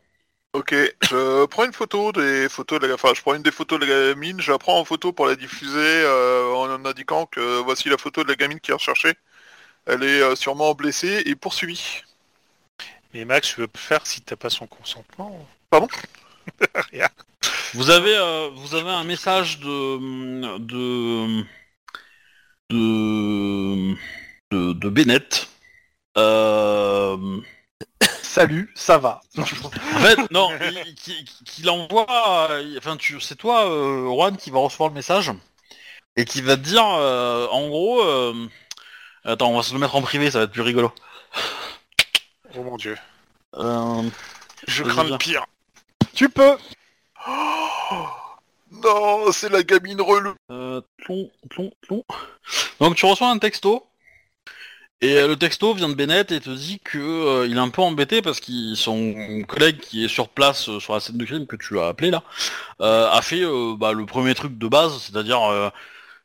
Ok, 0.54 0.74
je 1.00 1.46
prends 1.46 1.64
une 1.64 1.72
photo 1.72 2.12
des 2.12 2.46
photos 2.50 2.78
de 2.80 2.86
la... 2.86 2.94
Enfin, 2.94 3.12
je 3.14 3.22
prends 3.22 3.34
une 3.34 3.42
des 3.42 3.50
photos 3.50 3.80
de 3.80 3.86
la 3.86 4.12
gamine, 4.14 4.38
je 4.40 4.52
la 4.52 4.58
prends 4.58 4.78
en 4.78 4.84
photo 4.84 5.10
pour 5.12 5.26
la 5.26 5.34
diffuser 5.34 5.78
euh, 5.78 6.52
en 6.54 6.84
indiquant 6.84 7.24
que 7.26 7.60
voici 7.62 7.88
la 7.88 7.96
photo 7.96 8.22
de 8.22 8.28
la 8.28 8.34
gamine 8.36 8.60
qui 8.60 8.70
est 8.70 8.74
recherchée. 8.74 9.14
Elle 9.86 10.04
est 10.04 10.22
euh, 10.22 10.36
sûrement 10.36 10.74
blessée 10.74 11.22
et 11.26 11.36
poursuivie. 11.36 12.02
Mais 13.14 13.24
Max, 13.24 13.54
tu 13.54 13.60
veux 13.60 13.68
faire 13.74 14.06
si 14.06 14.20
t'as 14.22 14.36
pas 14.36 14.50
son 14.50 14.66
consentement? 14.66 15.46
Vous 17.74 17.90
avez, 17.90 18.16
euh, 18.16 18.50
vous 18.54 18.74
avez 18.74 18.90
un 18.90 19.04
message 19.04 19.58
de 19.60 20.58
de 20.58 21.44
de 22.70 23.94
de, 24.50 24.72
de 24.72 24.88
Bennett. 24.88 25.48
Euh, 26.18 27.40
Salut, 28.22 28.70
ça 28.76 28.98
va. 28.98 29.20
en 29.96 30.00
fait, 30.00 30.30
non, 30.30 30.50
il- 30.86 30.94
qui, 30.94 31.24
qui- 31.46 31.62
l'envoie. 31.62 32.06
euh, 32.50 32.74
Enfin, 32.78 32.96
tu, 32.96 33.20
c'est 33.20 33.36
toi, 33.36 33.66
euh, 33.70 34.06
Juan, 34.10 34.36
qui 34.36 34.50
va 34.50 34.58
recevoir 34.60 34.88
le 34.90 34.94
message 34.94 35.32
et 36.16 36.24
qui 36.24 36.42
va 36.42 36.56
te 36.56 36.62
dire, 36.62 36.84
euh, 36.86 37.46
en 37.50 37.68
gros. 37.68 38.02
euh, 38.04 38.48
Attends, 39.24 39.50
on 39.52 39.56
va 39.56 39.64
se 39.64 39.74
le 39.74 39.80
mettre 39.80 39.96
en 39.96 40.02
privé, 40.02 40.30
ça 40.30 40.40
va 40.40 40.44
être 40.46 40.52
plus 40.52 40.62
rigolo. 40.62 40.92
Oh 42.56 42.62
mon 42.62 42.76
dieu. 42.76 42.96
Euh, 43.56 44.02
Je 44.66 44.82
crains 44.82 45.04
le 45.04 45.18
pire. 45.18 45.44
Tu 46.14 46.28
peux. 46.28 46.56
Oh 47.28 47.32
non, 48.70 49.30
c'est 49.32 49.50
la 49.50 49.62
gamine 49.62 50.00
relou. 50.00 50.34
Euh, 50.50 50.80
tlon, 51.04 51.30
tlon, 51.50 51.72
tlon. 51.82 52.04
Donc 52.80 52.96
tu 52.96 53.06
reçois 53.06 53.28
un 53.28 53.38
texto 53.38 53.86
et 55.02 55.16
euh, 55.16 55.26
le 55.26 55.36
texto 55.36 55.74
vient 55.74 55.88
de 55.88 55.94
Bennett 55.94 56.30
et 56.32 56.40
te 56.40 56.50
dit 56.50 56.78
que 56.78 56.98
euh, 56.98 57.46
il 57.46 57.56
est 57.56 57.60
un 57.60 57.68
peu 57.68 57.82
embêté 57.82 58.22
parce 58.22 58.40
que 58.40 58.74
son 58.74 59.42
collègue 59.46 59.78
qui 59.80 60.04
est 60.04 60.08
sur 60.08 60.28
place 60.28 60.68
euh, 60.68 60.80
sur 60.80 60.94
la 60.94 61.00
scène 61.00 61.18
de 61.18 61.24
crime 61.24 61.46
que 61.46 61.56
tu 61.56 61.78
as 61.80 61.88
appelé 61.88 62.10
là 62.10 62.22
euh, 62.80 63.10
a 63.10 63.20
fait 63.20 63.42
euh, 63.42 63.74
bah, 63.76 63.92
le 63.92 64.06
premier 64.06 64.34
truc 64.34 64.56
de 64.56 64.68
base, 64.68 64.98
c'est-à-dire 65.02 65.42
euh, 65.42 65.70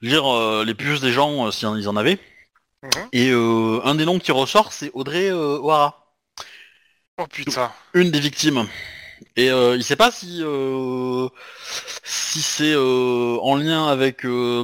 lire 0.02 0.26
euh, 0.32 0.64
les 0.64 0.74
puces 0.76 1.02
des 1.02 1.12
gens 1.12 1.48
euh, 1.48 1.52
s'ils 1.52 1.90
en 1.90 1.98
avaient. 1.98 2.20
Mhm. 2.84 3.10
Et 3.14 3.30
euh, 3.32 3.82
un 3.84 3.96
des 3.96 4.06
noms 4.06 4.20
qui 4.20 4.32
ressort 4.32 4.72
c'est 4.72 4.92
Audrey 4.94 5.30
euh, 5.30 5.58
O'Hara, 5.58 6.07
Oh 7.18 7.26
putain. 7.28 7.72
une 7.94 8.12
des 8.12 8.20
victimes. 8.20 8.68
Et 9.36 9.50
euh, 9.50 9.76
il 9.76 9.84
sait 9.84 9.96
pas 9.96 10.12
si 10.12 10.42
euh, 10.44 11.28
si 12.04 12.42
c'est 12.42 12.74
euh, 12.74 13.38
en 13.42 13.56
lien 13.56 13.88
avec 13.88 14.24
euh, 14.26 14.64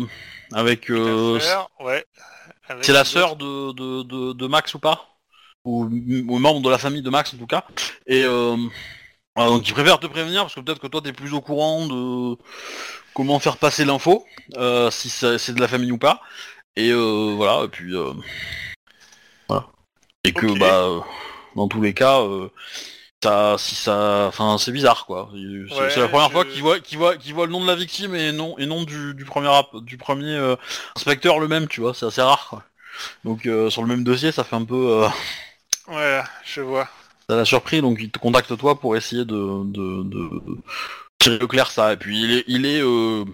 avec 0.52 0.90
L'affaire, 0.90 1.68
ouais. 1.80 2.06
Avec 2.70 2.86
c'est 2.86 2.94
la 2.94 3.06
sœur 3.06 3.36
de, 3.36 3.72
de, 3.74 4.04
de, 4.04 4.34
de 4.34 4.48
Max 4.48 4.74
ou 4.76 4.80
pas? 4.80 5.10
Ou, 5.66 5.86
ou 5.86 6.40
membre 6.40 6.62
de 6.62 6.70
la 6.70 6.78
famille 6.78 7.02
de 7.02 7.10
Max 7.10 7.34
en 7.34 7.38
tout 7.38 7.48
cas. 7.48 7.66
Et 8.06 8.24
euh, 8.24 8.58
donc 9.36 9.68
il 9.68 9.74
préfère 9.74 10.00
te 10.00 10.08
prévenir 10.08 10.42
parce 10.44 10.54
que 10.54 10.60
peut-être 10.60 10.80
que 10.80 10.88
toi 10.88 11.02
t'es 11.02 11.14
plus 11.14 11.34
au 11.34 11.42
courant 11.42 11.88
de 11.88 12.38
comment 13.16 13.40
faire 13.40 13.58
passer 13.58 13.86
l'info, 13.86 14.26
si 14.92 15.10
c'est 15.10 15.40
c'est 15.40 15.54
de 15.54 15.62
la 15.62 15.68
famille 15.68 15.92
ou 15.92 15.98
pas. 15.98 16.22
Et 16.76 16.92
euh, 16.92 17.34
voilà, 17.36 17.66
et 17.66 17.68
puis 17.70 17.96
euh, 17.96 18.14
voilà. 19.48 19.68
Et 20.24 20.34
que 20.34 20.58
bah 20.58 21.04
dans 21.56 21.68
tous 21.68 21.82
les 21.82 21.94
cas, 21.94 22.22
euh, 22.22 22.50
ça, 23.24 23.56
si 23.58 23.76
ça, 23.76 24.26
enfin 24.28 24.58
c'est 24.58 24.72
bizarre 24.72 25.06
quoi. 25.06 25.30
C'est 25.70 25.76
Ouais, 25.76 26.00
la 26.00 26.08
première 26.10 26.28
je- 26.28 26.34
fois 26.34 26.46
qu'il 26.46 26.62
voit, 26.62 26.80
qu'il 26.80 26.98
voit, 26.98 27.18
qu'il 27.18 27.34
voit 27.34 27.46
le 27.46 27.52
nom 27.54 27.62
de 27.62 27.68
la 27.68 27.76
victime 27.76 28.16
et 28.16 28.32
non 28.32 28.58
et 28.60 28.66
non 28.66 28.84
du, 28.84 29.14
du 29.16 29.26
premier 29.26 29.50
du 29.84 29.98
premier 29.98 30.36
euh, 30.36 30.56
inspecteur 30.96 31.40
le 31.40 31.48
même, 31.48 31.68
tu 31.68 31.82
vois. 31.82 31.94
C'est 31.94 32.06
assez 32.06 32.22
rare. 32.22 32.48
Quoi. 32.50 32.64
Donc 33.26 33.46
euh, 33.48 33.70
sur 33.70 33.82
le 33.84 33.88
même 33.90 34.04
dossier, 34.04 34.32
ça 34.32 34.44
fait 34.44 34.56
un 34.58 34.66
peu, 34.66 35.04
euh. 35.06 35.10
Ouais, 35.88 36.22
je 36.46 36.62
vois. 36.62 36.90
ça 37.30 37.36
l'a 37.36 37.46
surpris. 37.46 37.82
Donc 37.82 37.98
il 38.02 38.12
te 38.12 38.20
contacte 38.20 38.56
toi 38.58 38.80
pour 38.80 38.96
essayer 38.96 39.26
de, 39.26 39.64
de, 39.66 40.04
de 40.04 40.30
tirer 41.20 41.44
au 41.44 41.48
clair 41.48 41.72
ça. 41.72 41.94
Et 41.94 41.98
puis 41.98 42.22
il 42.22 42.32
est, 42.40 42.44
il 42.48 42.66
est 42.66 42.82
euh, 42.82 43.26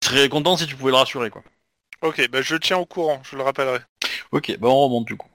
très 0.00 0.28
content 0.28 0.56
si 0.56 0.66
tu 0.66 0.76
pouvais 0.76 0.92
le 0.92 0.98
rassurer 0.98 1.30
quoi. 1.30 1.42
Ok, 2.02 2.28
bah 2.30 2.42
je 2.42 2.54
le 2.54 2.60
tiens 2.60 2.78
au 2.78 2.86
courant, 2.86 3.20
je 3.24 3.36
le 3.36 3.42
rappellerai. 3.42 3.80
Ok, 4.32 4.56
bah 4.58 4.68
on 4.68 4.84
remonte 4.84 5.06
du 5.06 5.16
coup. 5.16 5.28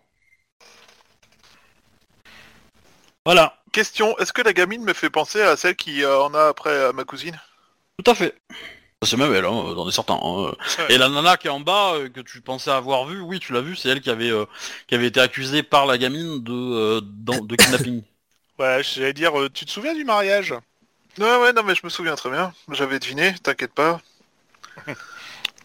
Voilà, 3.26 3.57
Question, 3.72 4.18
est-ce 4.18 4.34
que 4.34 4.41
la 4.41 4.52
gamine 4.52 4.84
me 4.84 4.93
fait 4.93 5.10
penser 5.10 5.41
à 5.41 5.56
celle 5.56 5.76
qui 5.77 6.03
euh, 6.03 6.22
en 6.22 6.34
a 6.34 6.48
après 6.48 6.85
à 6.85 6.91
ma 6.91 7.06
cousine? 7.06 7.39
Tout 8.03 8.11
à 8.11 8.15
fait. 8.15 8.35
C'est 9.03 9.18
même 9.18 9.34
elle, 9.34 9.45
hein, 9.45 9.73
dans 9.76 9.85
des 9.85 9.91
certains. 9.91 10.19
hein. 10.22 10.52
Ouais. 10.80 10.85
Et 10.89 10.98
la 10.98 11.07
nana 11.10 11.38
qui 11.38 11.48
est 11.48 11.52
en 11.52 11.60
bas, 11.61 11.93
euh, 11.93 12.10
que 12.10 12.19
tu 12.19 12.41
pensais 12.41 12.69
avoir 12.69 13.06
vue, 13.06 13.22
oui, 13.22 13.39
tu 13.39 13.53
l'as 13.53 13.61
vue, 13.61 13.76
c'est 13.76 13.89
elle 13.89 14.02
qui 14.02 14.10
avait, 14.10 14.30
euh, 14.30 14.45
qui 14.88 14.95
avait 14.95 15.07
été 15.07 15.19
accusée 15.19 15.64
par 15.64 15.85
la 15.85 15.98
gamine 15.98 16.43
de, 16.43 16.53
euh, 16.53 17.02
de 17.02 17.56
kidnapping. 17.56 18.03
Ouais, 18.60 18.84
j'allais 18.84 19.14
dire, 19.14 19.39
euh, 19.39 19.49
tu 19.49 19.65
te 19.65 19.72
souviens 19.72 19.95
du 19.95 20.03
mariage? 20.03 20.53
Ouais, 21.18 21.38
ouais, 21.38 21.53
non, 21.53 21.64
mais 21.64 21.73
je 21.73 21.81
me 21.84 21.89
souviens 21.89 22.15
très 22.15 22.30
bien. 22.30 22.53
J'avais 22.69 22.99
deviné, 22.99 23.34
t'inquiète 23.41 23.73
pas. 23.73 23.99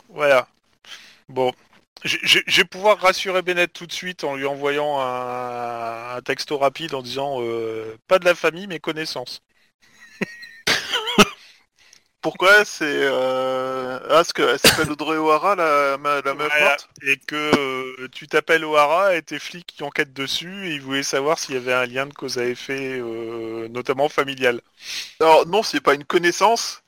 Voilà. 0.09 0.49
Bon. 1.29 1.53
Je 2.05 2.57
vais 2.57 2.65
pouvoir 2.65 2.99
rassurer 3.01 3.43
Bennett 3.43 3.73
tout 3.73 3.87
de 3.87 3.93
suite 3.93 4.23
en 4.25 4.37
lui 4.37 4.47
envoyant 4.47 5.01
un, 5.01 6.17
un 6.17 6.23
texto 6.23 6.57
rapide 6.59 6.95
en 6.95 7.03
disant 7.03 7.39
euh, 7.41 7.97
pas 8.07 8.19
de 8.19 8.25
la 8.25 8.35
famille 8.35 8.67
mais 8.67 8.79
connaissance. 8.81 9.43
pourquoi 12.21 12.65
c'est... 12.65 12.85
Euh... 12.87 13.99
Ah, 14.05 14.09
parce 14.09 14.33
qu'elle 14.33 14.59
s'appelle 14.59 14.91
Audrey 14.91 15.17
O'Hara, 15.17 15.55
la, 15.55 15.97
ma- 15.99 16.21
la 16.23 16.35
meuf 16.35 16.49
Voilà. 16.59 16.77
Et 17.03 17.17
que 17.19 17.37
euh, 17.37 18.09
tu 18.13 18.27
t'appelles 18.27 18.65
O'Hara 18.65 19.15
et 19.15 19.23
tes 19.23 19.39
flics 19.39 19.67
qui 19.67 19.85
enquêtent 19.85 20.13
dessus 20.13 20.69
et 20.69 20.75
ils 20.75 20.81
voulaient 20.83 21.03
savoir 21.05 21.39
s'il 21.39 21.55
y 21.55 21.59
avait 21.59 21.73
un 21.73 21.87
lien 21.87 22.07
de 22.07 22.15
cause 22.15 22.39
à 22.39 22.45
effet, 22.47 22.99
euh, 23.01 23.69
notamment 23.69 24.09
familial. 24.09 24.61
Alors 25.21 25.47
non, 25.47 25.63
c'est 25.63 25.81
pas 25.81 25.95
une 25.95 26.05
connaissance. 26.05 26.83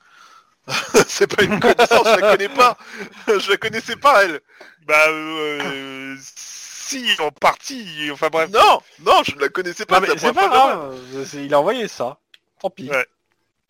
c'est 1.09 1.27
pas 1.35 1.45
une 1.45 1.61
connaissance, 1.61 2.07
je 2.07 2.21
la 2.21 2.31
connais 2.37 2.49
pas. 2.49 2.77
je 3.29 3.51
la 3.51 3.57
connaissais 3.57 3.97
pas, 3.97 4.25
elle. 4.25 4.41
Bah, 4.89 5.09
euh, 5.09 6.16
si, 6.24 7.15
en 7.20 7.31
partie, 7.31 8.09
enfin 8.10 8.28
bref. 8.32 8.48
Non, 8.51 8.81
non, 9.01 9.23
je 9.23 9.35
ne 9.36 9.40
la 9.40 9.51
connaissais 9.51 9.85
pas. 9.85 10.01
Non, 10.01 10.06
mais 10.09 10.19
c'est 10.19 10.32
pas 10.32 10.48
grave, 10.48 10.97
c'est- 11.27 11.44
il 11.44 11.52
a 11.52 11.60
envoyé 11.60 11.86
ça. 11.89 12.19
Tant 12.60 12.70
pis. 12.70 12.89
Ouais. 12.90 13.06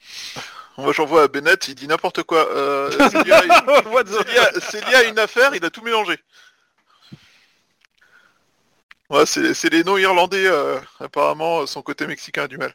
Moi, 0.78 0.92
j'envoie 0.92 1.24
à 1.24 1.28
Bennett, 1.28 1.66
il 1.66 1.74
dit 1.74 1.88
n'importe 1.88 2.22
quoi. 2.22 2.48
Euh, 2.54 2.92
c'est 3.10 3.24
lié 3.24 3.32
à- 3.32 3.88
What 3.88 4.04
the- 4.04 4.08
c'est 4.10 4.28
lié 4.30 4.38
à- 4.38 4.60
c'est 4.60 4.86
lié 4.86 4.94
à 4.94 5.02
une 5.04 5.18
affaire, 5.18 5.52
il 5.56 5.64
a 5.64 5.70
tout 5.70 5.82
mélangé. 5.82 6.16
Ouais, 9.10 9.26
c'est 9.26 9.54
c'est 9.54 9.70
les 9.70 9.82
non-irlandais, 9.84 10.46
euh, 10.46 10.78
apparemment, 11.00 11.66
son 11.66 11.82
côté 11.82 12.06
mexicain 12.06 12.44
a 12.44 12.48
du 12.48 12.58
mal. 12.58 12.74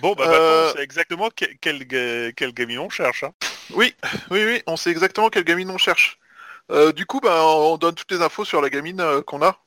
Bon, 0.00 0.14
bah 0.14 0.24
Euh, 0.28 0.30
maintenant, 0.30 0.72
c'est 0.76 0.82
exactement 0.84 1.28
quel, 1.34 1.58
quel, 1.60 1.84
ga- 1.86 2.32
quel 2.32 2.52
gamine 2.52 2.78
on 2.78 2.88
cherche. 2.88 3.24
Hein. 3.24 3.32
Oui, 3.70 3.94
oui, 4.30 4.44
oui, 4.44 4.62
on 4.66 4.76
sait 4.76 4.90
exactement 4.90 5.28
quelle 5.28 5.44
gamine 5.44 5.70
on 5.70 5.78
cherche. 5.78 6.18
Euh, 6.70 6.92
du 6.92 7.06
coup, 7.06 7.20
bah, 7.20 7.44
on 7.44 7.76
donne 7.76 7.94
toutes 7.94 8.10
les 8.10 8.22
infos 8.22 8.44
sur 8.44 8.60
la 8.60 8.70
gamine 8.70 9.00
euh, 9.00 9.22
qu'on 9.22 9.42
a. 9.42 9.58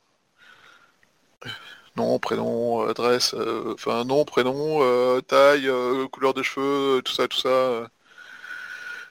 Nom, 1.96 2.18
prénom, 2.18 2.86
adresse, 2.88 3.34
euh, 3.34 3.74
enfin 3.74 4.04
nom, 4.04 4.24
prénom, 4.24 5.20
taille, 5.22 5.70
couleur 6.12 6.34
de 6.34 6.42
cheveux, 6.42 7.02
tout 7.02 7.12
ça, 7.12 7.26
tout 7.26 7.38
ça. 7.38 7.88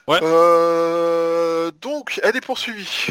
Ouais. 0.08 0.20
Donc, 1.80 2.20
elle 2.22 2.36
est 2.36 2.40
poursuivie. 2.40 3.08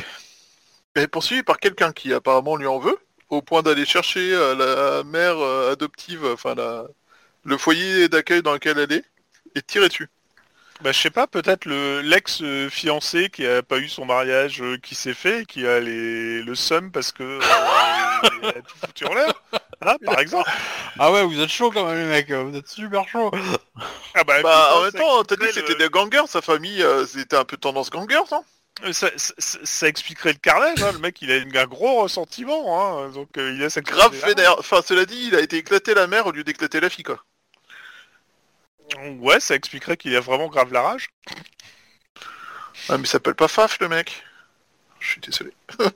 Elle 0.96 1.04
est 1.04 1.08
poursuivie 1.08 1.44
par 1.44 1.60
quelqu'un 1.60 1.92
qui 1.92 2.14
apparemment 2.14 2.56
lui 2.56 2.68
en 2.68 2.80
veut, 2.80 2.98
au 3.30 3.42
point 3.42 3.62
d'aller 3.62 3.86
chercher 3.86 4.32
la 4.58 5.04
mère 5.04 5.40
adoptive, 5.72 6.26
enfin 6.26 6.56
la, 6.56 6.86
le 7.44 7.58
foyer 7.58 8.10
d'accueil 8.10 8.42
dans 8.42 8.54
lequel 8.54 8.80
elle 8.80 8.92
est, 8.92 9.06
et 9.56 9.62
tirer 9.62 9.88
dessus. 9.88 10.10
Bah, 10.82 10.94
je 10.94 10.98
sais 11.00 11.10
pas, 11.10 11.28
peut-être 11.28 11.66
le 11.66 12.00
l'ex-fiancé 12.02 13.30
qui 13.30 13.46
a 13.46 13.62
pas 13.62 13.80
eu 13.80 13.90
son 13.90 14.06
mariage 14.06 14.62
euh, 14.62 14.78
qui 14.78 14.96
s'est 14.96 15.14
fait, 15.14 15.46
qui 15.46 15.68
a 15.68 15.80
les, 15.82 16.42
le 16.42 16.56
seum 16.56 16.90
parce 16.92 17.12
que 17.12 17.24
euh, 17.24 17.40
il 18.44 18.48
a 18.48 18.54
tout 18.54 18.78
foutu 18.86 19.06
en 19.06 19.14
l'air. 19.14 19.34
Hein, 19.82 19.96
par 20.06 20.20
exemple. 20.20 20.50
Ah 20.98 21.12
ouais, 21.12 21.24
vous 21.24 21.40
êtes 21.40 21.50
chaud 21.50 21.70
quand 21.72 21.86
même 21.86 21.98
les 21.98 22.06
mecs, 22.06 22.32
vous 22.32 22.56
êtes 22.56 22.68
super 22.68 23.08
chaud. 23.10 23.30
Ah 24.16 24.24
bah, 24.24 24.42
Bah, 24.42 24.72
en 24.76 24.84
même 24.84 24.92
temps, 24.92 25.24
t'as 25.24 25.36
dit 25.36 25.42
que 25.48 25.54
c'était 25.54 25.74
le- 25.74 25.80
des 25.80 25.90
gangers, 25.90 26.28
sa 26.28 26.42
famille, 26.42 26.82
euh, 26.82 27.06
c'était 27.06 27.36
un 27.38 27.46
peu 27.46 27.58
tendance 27.58 27.90
gangers, 27.90 28.22
non 28.32 28.44
Euh, 28.86 28.94
Ça, 28.94 29.10
ça- 29.18 29.34
ça- 29.38 29.60
ça 29.64 29.88
expliquerait 29.90 30.32
le 30.32 30.40
carnage, 30.40 30.82
hein. 30.82 30.92
le 30.94 31.00
mec 31.00 31.22
il 31.22 31.30
a 31.32 31.36
un 31.62 31.66
gros 31.66 32.02
ressentiment, 32.04 32.80
hein. 33.06 33.10
donc 33.10 33.38
euh, 33.38 33.54
il 33.54 33.62
a 33.64 33.70
sa 33.70 33.82
Grave 33.82 34.16
vénère. 34.26 34.56
Enfin, 34.60 34.82
cela 34.86 35.06
dit, 35.06 35.26
il 35.28 35.36
a 35.36 35.42
été 35.42 35.58
éclaté 35.58 35.94
la 35.94 36.08
mère 36.08 36.26
au 36.28 36.32
lieu 36.32 36.44
d'éclater 36.46 36.80
la 36.80 36.90
fille, 36.90 37.04
quoi. 37.04 37.20
Ouais, 39.20 39.40
ça 39.40 39.56
expliquerait 39.56 39.98
qu'il 39.98 40.16
a 40.16 40.20
vraiment 40.20 40.48
grave 40.48 40.72
la 40.74 40.82
rage. 40.82 41.10
Ah, 42.88 42.98
mais 42.98 43.04
il 43.04 43.08
s'appelle 43.08 43.36
pas 43.36 43.48
Faf, 43.48 43.80
le 43.80 43.90
mec. 43.90 44.24
Je 45.00 45.12
suis 45.12 45.22
désolé. 45.22 45.52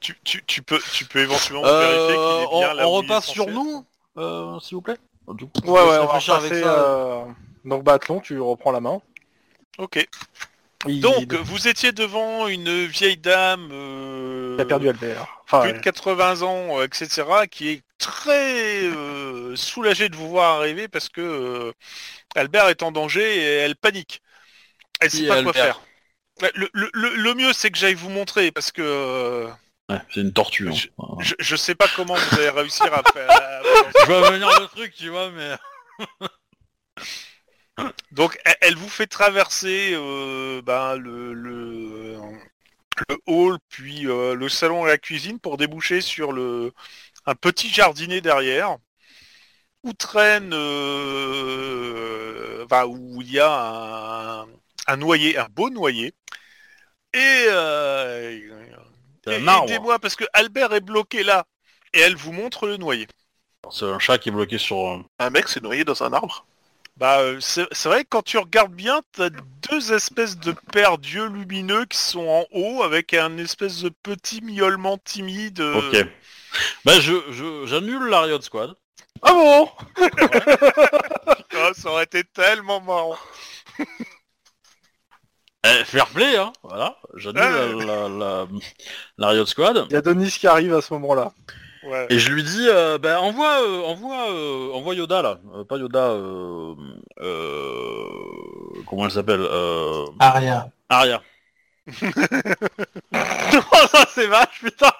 Tu, 0.00 0.16
tu, 0.24 0.42
tu 0.46 0.62
peux, 0.62 0.80
tu 0.92 1.04
peux 1.04 1.20
éventuellement 1.20 1.62
vérifier 1.62 2.06
qu'il 2.08 2.16
Euh, 2.16 2.40
est 2.42 2.46
on, 2.50 2.58
bien 2.58 2.74
là 2.74 2.88
on 2.88 2.98
où 2.98 3.02
il 3.02 3.04
est 3.04 3.08
repasse 3.12 3.24
censé 3.26 3.34
sur 3.34 3.44
être. 3.44 3.52
nous, 3.54 3.86
euh, 4.16 4.58
s'il 4.58 4.74
vous 4.74 4.80
plaît. 4.82 4.96
Du 5.28 5.46
coup, 5.46 5.52
Ouais, 5.62 5.70
ouais, 5.70 5.78
on 5.80 6.06
va 6.06 6.12
réfléchir 6.14 6.34
repasser, 6.34 6.54
avec 6.54 6.64
ça. 6.64 6.70
euh, 6.76 7.24
Donc 7.64 7.84
Bathlon, 7.84 8.18
tu 8.18 8.40
reprends 8.40 8.72
la 8.72 8.80
main. 8.80 9.00
Ok. 9.78 10.04
Il... 10.88 11.00
Donc, 11.00 11.32
vous 11.32 11.68
étiez 11.68 11.92
devant 11.92 12.48
une 12.48 12.86
vieille 12.86 13.16
dame 13.16 13.68
euh, 13.70 14.56
il 14.58 14.60
a 14.60 14.64
perdu 14.64 14.88
Albert. 14.88 15.28
Enfin, 15.44 15.60
plus 15.62 15.72
de 15.74 15.78
80 15.78 16.42
ans, 16.42 16.80
euh, 16.80 16.84
etc., 16.84 17.22
qui 17.48 17.68
est 17.68 17.82
très 18.02 18.82
euh, 18.84 19.54
soulagée 19.56 20.08
de 20.08 20.16
vous 20.16 20.28
voir 20.28 20.58
arriver 20.58 20.88
parce 20.88 21.08
que 21.08 21.20
euh, 21.20 21.72
Albert 22.34 22.68
est 22.68 22.82
en 22.82 22.90
danger 22.92 23.36
et 23.36 23.42
elle 23.58 23.76
panique. 23.76 24.20
Elle 25.00 25.10
Qui 25.10 25.18
sait 25.18 25.24
est 25.24 25.28
pas 25.28 25.42
quoi 25.42 25.52
Albert 25.52 25.76
faire. 26.40 26.52
Le, 26.54 26.68
le- 26.72 26.90
le- 26.92 27.14
le 27.14 27.34
mieux, 27.34 27.52
c'est 27.52 27.70
que 27.70 27.78
j'aille 27.78 27.94
vous 27.94 28.10
montrer 28.10 28.50
parce 28.50 28.72
que 28.72 28.82
euh, 28.82 29.48
Ouais, 29.88 30.00
c'est 30.12 30.20
une 30.20 30.32
tortue. 30.32 30.68
hein. 30.68 30.72
Je- 30.74 30.88
je, 31.20 31.34
je 31.38 31.56
sais 31.56 31.74
pas 31.74 31.86
comment 31.94 32.14
vous 32.14 32.34
allez 32.38 32.48
réussir 32.50 32.92
à 32.92 33.02
faire. 33.12 33.30
à- 33.30 33.62
Je 34.00 34.06
vois 34.06 34.30
venir 34.30 34.48
le 34.60 34.66
truc, 34.66 34.94
tu 34.94 35.08
vois, 35.08 35.30
mais... 35.30 35.56
Donc, 38.12 38.38
elle, 38.44 38.56
elle 38.60 38.76
vous 38.76 38.88
fait 38.88 39.06
traverser 39.06 39.92
euh, 39.94 40.60
ben, 40.62 40.96
le, 40.96 41.32
le, 41.32 42.16
le 43.08 43.18
hall, 43.26 43.58
puis 43.68 44.06
euh, 44.06 44.34
le 44.34 44.48
salon 44.48 44.86
et 44.86 44.90
la 44.90 44.98
cuisine 44.98 45.40
pour 45.40 45.56
déboucher 45.56 46.00
sur 46.02 46.32
le 46.32 46.72
un 47.26 47.34
petit 47.34 47.68
jardinet 47.70 48.20
derrière 48.20 48.76
où 49.84 49.92
traîne, 49.92 50.52
euh, 51.52 52.64
enfin, 52.64 52.84
où 52.86 53.20
il 53.22 53.32
y 53.32 53.40
a 53.40 53.50
un, 53.50 54.46
un 54.86 54.96
noyer, 54.96 55.36
un 55.38 55.48
beau 55.50 55.70
noyer. 55.70 56.14
Et, 57.14 57.44
euh, 57.48 58.30
et- 59.26 59.44
aidez-moi 59.64 59.98
parce 59.98 60.14
que 60.16 60.24
Albert 60.32 60.72
est 60.72 60.80
bloqué 60.80 61.22
là. 61.24 61.44
Et 61.94 62.00
elle 62.00 62.16
vous 62.16 62.32
montre 62.32 62.66
le 62.66 62.76
noyer. 62.78 63.06
C'est 63.70 63.84
un 63.84 63.98
chat 63.98 64.18
qui 64.18 64.30
est 64.30 64.32
bloqué 64.32 64.56
sur... 64.58 65.04
Un 65.18 65.30
mec 65.30 65.48
s'est 65.48 65.60
noyé 65.60 65.84
dans 65.84 66.02
un 66.02 66.12
arbre. 66.12 66.46
Bah, 66.96 67.20
euh, 67.20 67.38
c'est 67.40 67.66
c'est 67.72 67.88
vrai 67.88 68.04
que 68.04 68.08
quand 68.10 68.22
tu 68.22 68.38
regardes 68.38 68.72
bien, 68.72 69.00
t'as 69.12 69.30
deux 69.70 69.92
espèces 69.92 70.36
de 70.38 70.52
paires 70.72 70.98
d'yeux 70.98 71.26
lumineux 71.26 71.86
qui 71.86 71.98
sont 71.98 72.26
en 72.26 72.44
haut 72.52 72.82
avec 72.82 73.14
un 73.14 73.38
espèce 73.38 73.82
de 73.82 73.90
petit 74.02 74.42
miaulement 74.42 74.98
timide. 74.98 75.60
euh, 75.60 75.90
Ok. 75.90 76.06
Bah 76.84 77.00
je, 77.00 77.12
je, 77.30 77.66
j'annule 77.66 78.08
la 78.08 78.20
Riot 78.22 78.40
Squad. 78.42 78.74
Ah 79.22 79.32
bon? 79.32 79.68
Ah, 81.54 81.70
ça 81.74 81.90
aurait 81.90 82.04
été 82.04 82.24
tellement 82.24 82.80
marrant. 82.80 83.16
Eh, 85.64 85.84
fair 85.84 86.06
play, 86.08 86.36
hein. 86.36 86.52
Voilà. 86.64 86.96
J'annule 87.14 87.40
Ouais. 87.40 87.84
la, 87.86 88.08
la, 88.08 88.08
la, 88.08 88.46
la 89.16 89.28
Riot 89.28 89.46
Squad. 89.46 89.86
Il 89.90 89.92
y 89.92 89.96
a 89.96 90.00
Denis 90.02 90.28
qui 90.32 90.48
arrive 90.48 90.74
à 90.74 90.82
ce 90.82 90.92
moment-là. 90.94 91.30
Ouais. 91.84 92.06
Et 92.10 92.18
je 92.18 92.30
lui 92.32 92.42
dis, 92.42 92.66
euh, 92.68 92.98
bah, 92.98 93.20
envoie, 93.20 93.62
euh, 93.62 93.82
envoie, 93.82 94.28
euh, 94.32 94.72
envoie 94.72 94.94
Yoda 94.96 95.22
là, 95.22 95.38
Euh, 95.54 95.62
pas 95.64 95.76
Yoda, 95.76 96.00
euh, 96.10 96.74
euh, 97.20 98.08
comment 98.88 99.04
elle 99.04 99.12
s'appelle, 99.12 99.40
euh, 99.40 100.04
Aria. 100.18 100.68
Aria. 100.88 101.22
oh, 101.92 103.86
ça 103.90 104.04
c'est 104.12 104.26
vache, 104.26 104.60
putain 104.62 104.92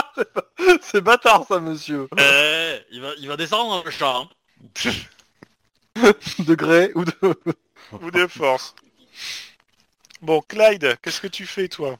C'est 0.82 1.00
bâtard 1.00 1.44
ça, 1.48 1.60
monsieur. 1.60 2.08
Eh, 2.18 2.78
il 2.92 3.00
va, 3.00 3.10
il 3.18 3.28
va 3.28 3.36
descendre 3.36 3.82
le 3.84 3.90
chat. 3.90 4.14
Hein. 4.16 4.28
De 6.38 6.54
gré 6.54 6.90
ou 6.94 7.04
de... 7.04 7.12
Ou 8.00 8.10
de 8.10 8.26
force. 8.26 8.74
Bon, 10.22 10.40
Clyde, 10.40 10.96
qu'est-ce 11.02 11.20
que 11.20 11.26
tu 11.26 11.46
fais 11.46 11.68
toi? 11.68 11.98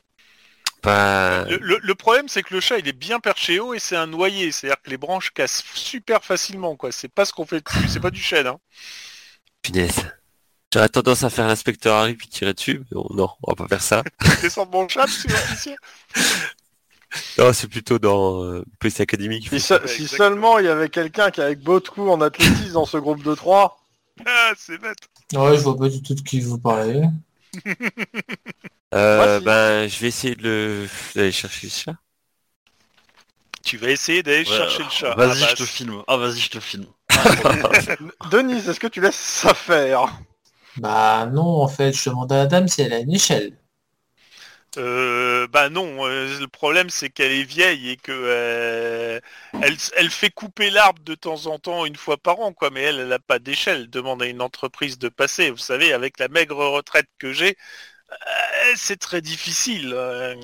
Pas... 0.81 1.45
le, 1.45 1.59
le- 1.59 1.79
le 1.81 1.95
problème 1.95 2.29
c'est 2.29 2.43
que 2.43 2.53
le 2.55 2.61
chat 2.61 2.79
il 2.79 2.89
est 2.89 2.93
bien 2.93 3.21
perché 3.21 3.61
haut 3.61 3.73
et 3.73 3.79
c'est 3.79 3.95
un 3.97 4.09
noyer, 4.09 4.51
c'est-à-dire 4.51 4.83
que 4.83 4.91
les 4.91 4.97
branches 4.97 5.31
cassent 5.31 5.63
super 5.75 6.25
facilement 6.25 6.75
quoi. 6.75 6.91
C'est 6.91 7.07
pas 7.13 7.25
ce 7.25 7.33
qu'on 7.33 7.47
fait 7.47 7.61
dessus, 7.65 7.87
c'est 7.89 8.01
pas 8.01 8.11
du 8.11 8.21
chêne. 8.21 8.49
Hein. 8.49 8.59
Punaise. 9.63 10.11
J'aurais 10.73 10.89
tendance 10.89 11.23
à 11.23 11.31
faire 11.31 11.47
l'inspecteur 11.47 11.95
Harry 11.97 12.15
puis 12.15 12.27
tirer 12.29 12.55
dessus, 12.55 12.79
mais 12.81 12.87
bon, 12.97 13.07
non, 13.11 13.31
on 13.43 13.53
va 13.53 13.55
pas 13.55 13.69
faire 13.69 13.83
ça. 13.83 14.03
Descends 14.43 14.67
de 14.67 14.71
mon 14.73 14.89
chat, 14.89 15.03
monsieur 15.07 15.29
l'officier. 15.29 15.77
Non, 17.39 17.53
c'est 17.53 17.69
plutôt 17.69 17.99
dans 17.99 18.43
euh, 18.45 18.63
Police 18.79 19.01
Academy 19.01 19.43
Si, 19.43 19.61
se- 19.61 19.75
Ouais, 19.75 19.87
si 19.87 20.07
seulement 20.09 20.59
il 20.59 20.67
y 20.67 20.69
avait 20.69 20.89
quelqu'un 20.89 21.31
qui 21.31 21.41
avec 21.41 21.61
beaucoup 21.61 22.09
en 22.09 22.21
athlétisme 22.21 22.73
dans 22.73 22.87
ce 22.87 22.97
groupe 22.97 23.23
de 23.23 23.35
trois. 23.35 23.79
Ah, 24.27 24.53
c'est 24.57 24.79
bête. 24.79 24.99
Ouais, 25.33 25.57
je 25.57 25.63
vois 25.63 25.77
pas 25.77 25.89
du 25.89 26.03
tout 26.03 26.15
de 26.15 26.21
qui 26.21 26.41
vous 26.41 26.59
parlez. 26.59 27.03
Euh, 28.95 29.41
ben, 29.41 29.89
je 29.89 29.99
vais 30.01 30.09
essayer 30.09 30.35
de 30.35 30.43
le 30.43 30.89
d'aller 31.15 31.33
chercher 31.33 31.67
le 31.67 31.73
chat. 31.73 31.95
Tu 33.65 33.79
vas 33.79 33.91
essayer 33.91 34.23
d'aller 34.23 34.45
Ouais, 34.45 34.45
chercher 34.45 34.83
le 34.83 34.91
chat. 34.91 35.15
Vas-y, 35.17 35.43
Ah 35.43 35.47
je 35.51 35.55
te 35.57 35.65
filme. 35.65 36.03
Ah, 36.07 36.17
vas-y, 36.19 36.41
je 36.41 36.51
te 36.51 36.61
filme. 36.61 36.87
Denis, 38.31 38.69
est-ce 38.69 38.81
que 38.81 38.87
tu 38.89 39.01
laisses 39.01 39.15
ça 39.17 39.55
faire? 39.55 40.13
Bah 40.77 41.27
non, 41.27 41.63
en 41.63 41.69
fait, 41.69 41.93
je 41.93 42.11
demande 42.11 42.33
à 42.33 42.37
la 42.37 42.47
dame 42.47 42.69
si 42.69 42.83
elle 42.83 42.93
a 42.93 42.99
une 42.99 43.15
échelle. 43.15 43.57
Euh, 44.79 45.47
bah 45.49 45.69
non, 45.69 46.07
euh, 46.07 46.39
le 46.41 46.49
problème 46.49 46.89
c'est 46.89 47.11
qu'elle 47.11 47.33
est 47.33 47.43
vieille 47.43 47.91
et 47.91 47.97
que 47.97 48.11
euh, 48.11 49.21
elle, 49.61 49.77
elle 49.97 50.11
fait 50.11 50.31
couper 50.31 50.71
l'arbre 50.71 51.03
de 51.03 51.15
temps 51.15 51.45
en 51.47 51.59
temps 51.59 51.85
une 51.85 51.97
fois 51.97 52.17
par 52.17 52.41
an 52.41 52.55
quoi, 52.55 52.71
mais 52.71 52.81
elle 52.83 53.07
n'a 53.07 53.19
pas 53.19 53.39
d'échelle. 53.39 53.91
Demande 53.91 54.23
à 54.23 54.27
une 54.27 54.41
entreprise 54.41 54.99
de 54.99 55.11
passer. 55.11 55.51
Vous 55.51 55.59
savez, 55.59 55.93
avec 55.93 56.19
la 56.19 56.29
maigre 56.29 56.65
retraite 56.69 57.09
que 57.19 57.33
j'ai, 57.33 57.59
euh, 58.11 58.73
c'est 58.77 58.99
très 58.99 59.21
difficile. 59.21 59.93
euh. 59.95 60.35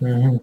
Mhm. 0.00 0.40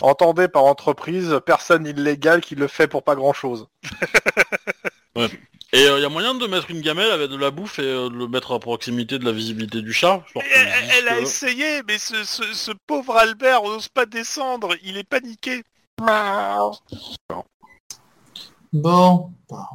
Entendez 0.00 0.48
par 0.48 0.64
entreprise, 0.64 1.40
personne 1.46 1.86
illégale 1.86 2.40
qui 2.40 2.56
le 2.56 2.68
fait 2.68 2.88
pour 2.88 3.04
pas 3.04 3.14
grand 3.14 3.32
chose. 3.32 3.68
Et 5.74 5.80
il 5.82 5.98
y 5.98 6.02
y 6.02 6.04
a 6.04 6.08
moyen 6.08 6.34
de 6.34 6.46
mettre 6.46 6.70
une 6.70 6.80
gamelle 6.80 7.10
avec 7.10 7.28
de 7.30 7.36
la 7.36 7.50
bouffe 7.50 7.80
et 7.80 7.82
euh, 7.82 8.08
de 8.08 8.14
le 8.14 8.28
mettre 8.28 8.52
à 8.54 8.60
proximité 8.60 9.18
de 9.18 9.24
la 9.24 9.32
visibilité 9.32 9.82
du 9.82 9.92
chat? 9.92 10.22
Genre 10.32 10.42
elle, 10.54 11.08
a 11.08 11.16
que- 11.16 11.22
essayé, 11.22 11.82
mais 11.88 11.98
ce, 11.98 12.22
ce- 12.22 12.52
ce 12.54 12.70
pauvre 12.86 13.16
Albert 13.16 13.64
n'ose 13.64 13.88
pas 13.88 14.06
descendre, 14.06 14.76
il 14.84 14.96
est 14.96 15.02
paniqué. 15.08 15.64
Bon. 18.72 19.30
Bah, 19.50 19.68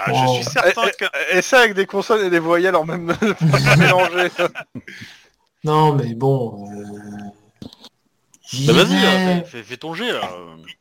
Ah. 0.00 0.12
Je 0.12 0.32
suis 0.34 0.44
certain 0.44 0.88
que... 0.90 1.36
Et 1.36 1.42
ça 1.42 1.60
avec 1.60 1.74
des 1.74 1.86
consonnes 1.86 2.24
et 2.26 2.30
des 2.30 2.38
voyelles 2.38 2.76
en 2.76 2.84
même 2.84 3.06
pas 3.16 3.76
mélangées. 3.76 4.30
Non, 5.64 5.92
mais 5.94 6.14
bon. 6.14 6.68
Euh... 6.72 7.68
Bah, 8.52 8.72
vas-y, 8.72 9.04
euh, 9.04 9.44
fais, 9.44 9.76
ton 9.76 9.94
jet 9.94 10.10
là. 10.12 10.22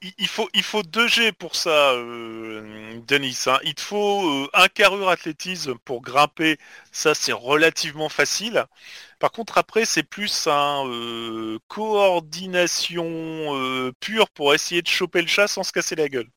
Il, 0.02 0.14
il 0.20 0.28
faut, 0.28 0.48
il 0.54 0.64
faut 0.64 0.84
2 0.84 1.08
G 1.08 1.32
pour 1.34 1.56
ça, 1.56 1.92
euh, 1.92 3.00
Denis. 3.08 3.38
hein. 3.48 3.60
Il 3.64 3.76
te 3.76 3.82
faut 3.82 4.26
euh, 4.46 4.50
un 4.54 4.68
carrure 4.68 5.10
athlétisme 5.10 5.76
pour 5.84 6.02
grimper. 6.02 6.58
Ça, 6.92 7.14
c'est 7.14 7.34
relativement 7.34 8.10
facile. 8.10 8.66
Par 9.20 9.32
contre, 9.32 9.58
après, 9.58 9.86
c'est 9.86 10.04
plus 10.04 10.48
un 10.48 10.86
euh, 10.88 11.60
coordination 11.68 13.06
euh, 13.06 13.92
pure 14.00 14.30
pour 14.30 14.54
essayer 14.54 14.82
de 14.82 14.88
choper 14.88 15.22
le 15.22 15.28
chat 15.28 15.48
sans 15.48 15.64
se 15.64 15.72
casser 15.74 15.96
la 15.96 16.08
gueule. 16.08 16.28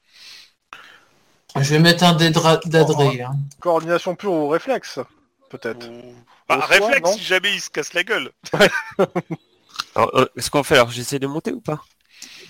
Je 1.60 1.70
vais 1.70 1.78
mettre 1.78 2.04
un 2.04 2.12
d'adré. 2.14 3.22
Hein. 3.22 3.32
Coordination 3.60 4.14
pure 4.16 4.32
ou 4.32 4.48
réflexe, 4.48 4.98
peut-être. 5.50 5.88
Ou- 5.88 6.14
Bah, 6.48 6.64
réflexe 6.66 7.12
si 7.12 7.22
jamais 7.22 7.54
il 7.54 7.60
se 7.60 7.70
casse 7.70 7.92
la 7.92 8.02
gueule. 8.02 8.30
Alors, 9.94 10.10
euh, 10.14 10.26
Est-ce 10.36 10.50
qu'on 10.50 10.62
fait 10.62 10.74
alors 10.76 10.90
J'essaie 10.90 11.18
de 11.18 11.26
monter 11.26 11.52
ou 11.52 11.60
pas 11.60 11.80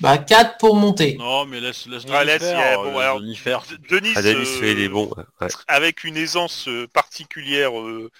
Bah 0.00 0.18
4 0.18 0.58
pour 0.58 0.76
monter. 0.76 1.16
Non 1.18 1.44
mais 1.46 1.60
laisse 1.60 1.86
laisse 1.86 2.04
Ah, 2.10 2.20
Denis 2.20 2.26
laisse, 2.26 2.42
faire, 2.42 2.58
yeah, 2.58 2.78
euh, 2.80 2.90
bon, 2.90 2.98
alors, 2.98 3.20
Denis 3.20 3.36
faire. 3.36 3.62
Denis, 3.90 4.12
Ah, 4.16 4.22
Denis, 4.22 4.48
euh, 4.62 4.72
il 4.72 4.80
est 4.80 4.88
bon. 4.88 5.06
ouais, 5.16 5.24
ouais. 5.42 5.48
avec 5.68 6.04
une 6.04 6.16
aisance 6.16 6.68
euh, 6.68 6.86
particulière. 6.92 7.78
euh, 7.78 8.10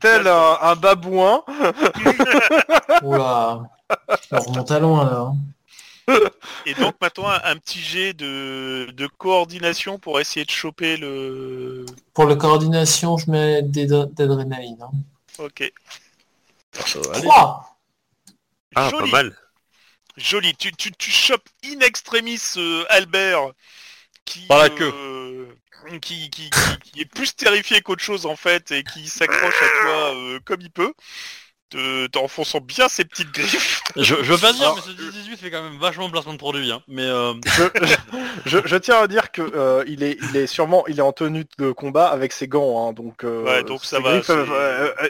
Tel, 0.00 0.26
un, 0.26 0.58
un 0.60 0.74
babouin. 0.76 1.42
Oula. 3.02 3.62
On 4.30 4.38
remonte 4.40 4.70
à 4.70 4.78
loin 4.78 5.04
là. 5.04 5.18
hein. 5.20 5.36
Et 6.66 6.74
donc 6.74 6.94
maintenant 7.00 7.28
un, 7.28 7.40
un 7.44 7.56
petit 7.56 7.78
jet 7.78 8.12
de, 8.12 8.90
de 8.92 9.06
coordination 9.06 9.98
pour 9.98 10.18
essayer 10.20 10.44
de 10.44 10.50
choper 10.50 10.96
le. 10.96 11.86
Pour 12.12 12.24
la 12.24 12.34
coordination, 12.36 13.16
je 13.18 13.30
mets 13.30 13.62
d'éd- 13.62 14.12
d'adrénaline. 14.14 14.78
Hein. 14.82 14.90
Ok. 15.38 15.60
Euh, 15.62 17.02
allez. 17.14 17.22
3 17.22 17.71
Ah, 18.74 18.88
Joli. 18.90 19.10
pas 19.10 19.16
mal. 19.18 19.36
Joli. 20.16 20.54
Tu, 20.56 20.72
tu, 20.72 20.92
tu 20.92 21.10
chopes 21.10 21.48
in 21.64 21.80
extremis 21.80 22.40
euh, 22.56 22.84
Albert 22.90 23.50
qui, 24.24 24.46
Par 24.46 24.58
la 24.58 24.70
queue. 24.70 24.92
euh, 24.94 25.46
qui, 26.00 26.30
qui, 26.30 26.50
qui- 26.50 26.78
qui 26.92 27.00
est 27.00 27.04
plus 27.06 27.34
terrifié 27.34 27.80
qu'autre 27.80 28.02
chose 28.04 28.26
en 28.26 28.36
fait 28.36 28.70
et 28.70 28.84
qui 28.84 29.08
s'accroche 29.08 29.62
à 29.62 29.82
toi 29.82 30.14
euh, 30.14 30.38
comme 30.44 30.60
il 30.60 30.70
peut. 30.70 30.92
te- 31.70 32.06
T'enfonçant 32.08 32.60
bien 32.60 32.88
ses 32.88 33.04
petites 33.04 33.32
griffes. 33.32 33.82
Je, 33.96 34.02
je 34.02 34.32
veux 34.32 34.38
pas 34.38 34.52
dire 34.52 34.62
Alors, 34.64 34.76
mais 34.76 34.82
ce 34.82 35.10
18 35.10 35.36
fait 35.38 35.50
quand 35.50 35.62
même 35.62 35.78
vachement 35.78 36.10
placement 36.10 36.34
de 36.34 36.38
produit 36.38 36.70
hein. 36.70 36.82
Mais 36.86 37.02
euh, 37.06 37.32
Je, 37.46 37.64
je, 38.46 38.58
je 38.64 38.76
tiens 38.76 39.00
à 39.00 39.06
dire 39.08 39.32
que 39.32 39.42
euh, 39.42 39.82
il 39.86 40.02
est, 40.02 40.18
il 40.30 40.36
est 40.36 40.46
sûrement, 40.46 40.86
il 40.86 40.98
est 40.98 41.02
en 41.02 41.12
tenue 41.12 41.46
de 41.58 41.72
combat 41.72 42.08
avec 42.08 42.32
ses 42.32 42.46
gants, 42.46 42.88
hein, 42.88 42.92
donc. 42.92 43.24
euh, 43.24 43.42
Ouais, 43.44 43.64
donc 43.64 43.84
ça 43.84 43.96
ses 43.96 44.02
va, 44.02 44.10
griffes, 44.12 44.26
c'est- 44.26 44.32
euh, 44.32 44.46
euh, 44.50 44.94
euh, 45.02 45.08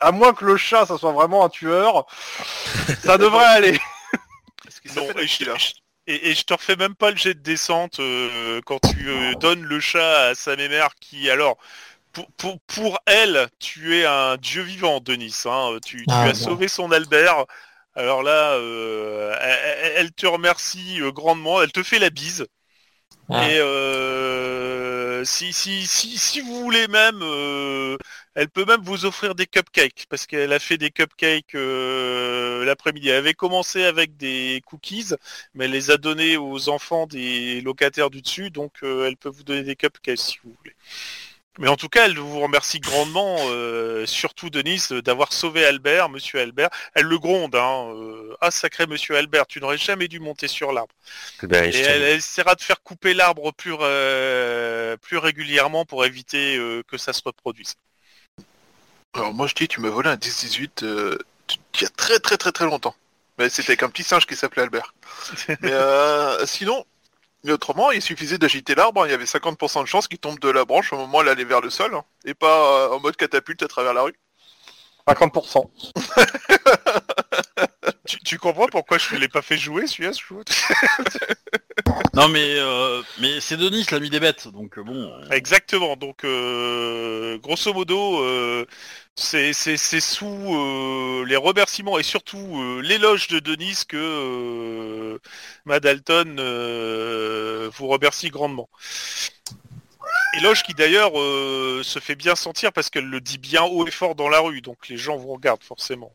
à 0.00 0.12
moins 0.12 0.32
que 0.34 0.44
le 0.44 0.56
chat, 0.56 0.86
ça 0.86 0.98
soit 0.98 1.12
vraiment 1.12 1.44
un 1.44 1.48
tueur, 1.48 2.06
ça 2.98 3.18
devrait 3.18 3.44
aller. 3.46 3.80
Non, 4.96 5.14
et 5.18 5.26
je, 5.26 5.38
Aquila 5.44 5.54
et, 6.06 6.30
et 6.30 6.34
je 6.34 6.44
te 6.44 6.54
refais 6.54 6.76
même 6.76 6.94
pas 6.94 7.10
le 7.10 7.16
jet 7.16 7.34
de 7.34 7.40
descente 7.40 8.00
euh, 8.00 8.60
quand 8.66 8.80
tu 8.80 9.08
euh, 9.08 9.34
donnes 9.34 9.62
le 9.64 9.80
chat 9.80 10.28
à 10.28 10.34
sa 10.34 10.56
mémère 10.56 10.94
qui 11.00 11.30
alors 11.30 11.58
pour, 12.12 12.30
pour, 12.32 12.60
pour 12.62 12.98
elle 13.06 13.48
tu 13.60 13.96
es 13.98 14.06
un 14.06 14.36
dieu 14.38 14.62
vivant 14.62 15.00
Denis 15.00 15.34
hein, 15.46 15.78
tu, 15.84 15.98
tu 15.98 16.06
Ah, 16.08 16.24
as 16.28 16.34
bon. 16.34 16.34
sauvé 16.34 16.68
son 16.68 16.92
Albert 16.92 17.46
alors 17.94 18.22
là 18.22 18.52
euh, 18.54 19.36
elle, 19.96 20.12
te 20.12 20.26
remercie 20.26 21.00
grandement 21.14 21.62
elle 21.62 21.72
te 21.72 21.82
fait 21.82 21.98
la 21.98 22.10
bise 22.10 22.46
Ah. 23.30 23.44
et 23.48 23.58
euh, 25.18 25.24
si, 25.24 25.52
si, 25.52 25.86
si, 25.86 26.18
si 26.18 26.40
vous 26.40 26.60
voulez 26.60 26.88
même 26.88 27.20
euh, 27.22 27.96
elle 28.34 28.48
peut 28.48 28.64
même 28.64 28.82
vous 28.82 29.04
offrir 29.04 29.34
des 29.34 29.46
cupcakes 29.46 30.06
parce 30.08 30.26
qu'elle 30.26 30.52
a 30.52 30.58
fait 30.58 30.78
des 30.78 30.90
cupcakes 30.90 31.54
euh, 31.54 32.64
l'après-midi. 32.64 33.08
Elle 33.08 33.16
avait 33.16 33.34
commencé 33.34 33.84
avec 33.84 34.16
des 34.16 34.62
cookies, 34.66 35.14
mais 35.54 35.64
elle 35.66 35.72
les 35.72 35.90
a 35.90 35.96
donnés 35.96 36.36
aux 36.36 36.68
enfants 36.68 37.06
des 37.06 37.60
locataires 37.62 38.10
du 38.10 38.22
dessus, 38.22 38.50
donc 38.50 38.72
elle 38.82 39.16
peut 39.16 39.28
vous 39.28 39.44
donner 39.44 39.62
des 39.62 39.76
cupcakes 39.76 40.18
si 40.18 40.38
vous 40.44 40.54
voulez. 40.58 40.74
Mais 41.58 41.68
en 41.68 41.76
tout 41.76 41.88
cas, 41.88 42.06
elle 42.06 42.16
vous 42.18 42.40
remercie 42.40 42.78
grandement, 42.78 43.36
euh, 43.46 44.06
surtout 44.06 44.48
Denise, 44.48 44.92
euh, 44.92 45.02
d'avoir 45.02 45.32
sauvé 45.32 45.64
Albert, 45.64 46.08
Monsieur 46.08 46.40
Albert. 46.40 46.70
Elle 46.94 47.06
le 47.06 47.18
gronde, 47.18 47.56
hein. 47.56 47.92
euh, 47.94 48.36
ah 48.40 48.50
sacré 48.50 48.86
Monsieur 48.86 49.16
Albert, 49.16 49.46
tu 49.46 49.60
n'aurais 49.60 49.76
jamais 49.76 50.06
dû 50.06 50.20
monter 50.20 50.46
sur 50.46 50.72
l'arbre. 50.72 50.94
Ben, 51.42 51.64
Et 51.64 51.78
elle, 51.78 52.02
essaiera 52.16 52.54
de 52.54 52.62
faire 52.62 52.80
couper 52.82 53.12
l'arbre 53.12 53.52
plus, 53.52 53.74
euh, 53.80 54.96
plus 54.96 55.18
régulièrement 55.18 55.84
pour 55.84 56.04
éviter 56.04 56.56
euh, 56.56 56.82
que 56.86 56.96
ça 56.96 57.12
se 57.12 57.22
reproduise. 57.24 57.74
Alors 59.14 59.34
moi 59.34 59.46
je 59.48 59.54
dis, 59.54 59.66
tu 59.66 59.80
m'as 59.80 59.90
volé 59.90 60.10
un 60.10 60.16
10-18 60.16 60.84
euh, 60.84 61.18
il 61.74 61.82
y 61.82 61.84
a 61.84 61.88
très 61.88 62.18
très 62.18 62.36
très 62.36 62.52
très 62.52 62.64
longtemps. 62.66 62.94
Mais 63.38 63.48
c'était 63.48 63.70
avec 63.70 63.82
un 63.82 63.88
petit 63.88 64.02
singe 64.02 64.26
qui 64.26 64.36
s'appelait 64.36 64.62
Albert. 64.62 64.94
Mais 65.62 65.72
euh, 65.72 66.44
sinon, 66.46 66.84
mais 67.44 67.52
autrement, 67.52 67.90
il 67.90 68.02
suffisait 68.02 68.38
d'agiter 68.38 68.74
l'arbre, 68.74 69.02
hein, 69.02 69.06
il 69.06 69.10
y 69.10 69.14
avait 69.14 69.24
50% 69.24 69.82
de 69.82 69.86
chances 69.86 70.08
qu'il 70.08 70.18
tombe 70.18 70.38
de 70.38 70.48
la 70.48 70.64
branche 70.64 70.92
au 70.92 70.96
moment 70.96 71.18
où 71.18 71.20
elle 71.22 71.28
allait 71.28 71.44
vers 71.44 71.60
le 71.60 71.70
sol, 71.70 71.94
hein, 71.94 72.04
et 72.24 72.34
pas 72.34 72.86
euh, 72.86 72.96
en 72.96 73.00
mode 73.00 73.16
catapulte 73.16 73.62
à 73.62 73.68
travers 73.68 73.94
la 73.94 74.02
rue. 74.02 74.14
50%. 75.06 75.70
Tu, 78.08 78.18
tu 78.24 78.38
comprends 78.38 78.68
pourquoi 78.68 78.96
je 78.98 79.14
ne 79.14 79.20
l'ai 79.20 79.28
pas 79.28 79.42
fait 79.42 79.58
jouer 79.58 79.86
celui-là 79.86 80.12
ce 80.14 80.22
non 82.14 82.28
mais 82.28 82.54
euh, 82.58 83.02
mais 83.20 83.40
c'est 83.40 83.56
Denis 83.56 83.86
l'ami 83.90 84.04
mis 84.04 84.10
des 84.10 84.20
bêtes 84.20 84.48
donc 84.48 84.78
euh, 84.78 84.82
bon. 84.82 84.94
euh, 85.12 85.30
Exactement, 85.30 85.96
donc 85.96 86.24
euh, 86.24 87.38
grosso 87.38 87.72
modo, 87.74 88.24
c'est 89.14 89.52
c'est- 89.52 89.76
c'est 89.76 90.00
sous 90.00 91.24
les 91.26 91.36
remerciements 91.36 91.98
et 91.98 92.02
surtout 92.02 92.80
l'éloge 92.82 93.28
de 93.28 93.38
Denise 93.40 93.84
que 93.84 95.20
Madalton 95.64 96.36
vous 97.72 97.86
remercie 97.88 98.30
grandement. 98.30 98.68
Éloge 100.32 100.62
qui 100.62 100.72
d'ailleurs 100.72 101.12
se 101.84 101.98
fait 102.00 102.14
bien 102.14 102.34
sentir 102.34 102.72
parce 102.72 102.88
qu'elle 102.88 103.04
le 103.10 103.20
dit 103.20 103.36
bien 103.38 103.64
haut 103.64 103.86
et 103.86 103.90
fort 103.90 104.14
dans 104.14 104.28
la 104.30 104.40
rue, 104.40 104.62
donc 104.62 104.88
les 104.88 104.96
gens 104.96 105.16
vous 105.18 105.34
regardent 105.34 105.62
forcément. 105.64 106.14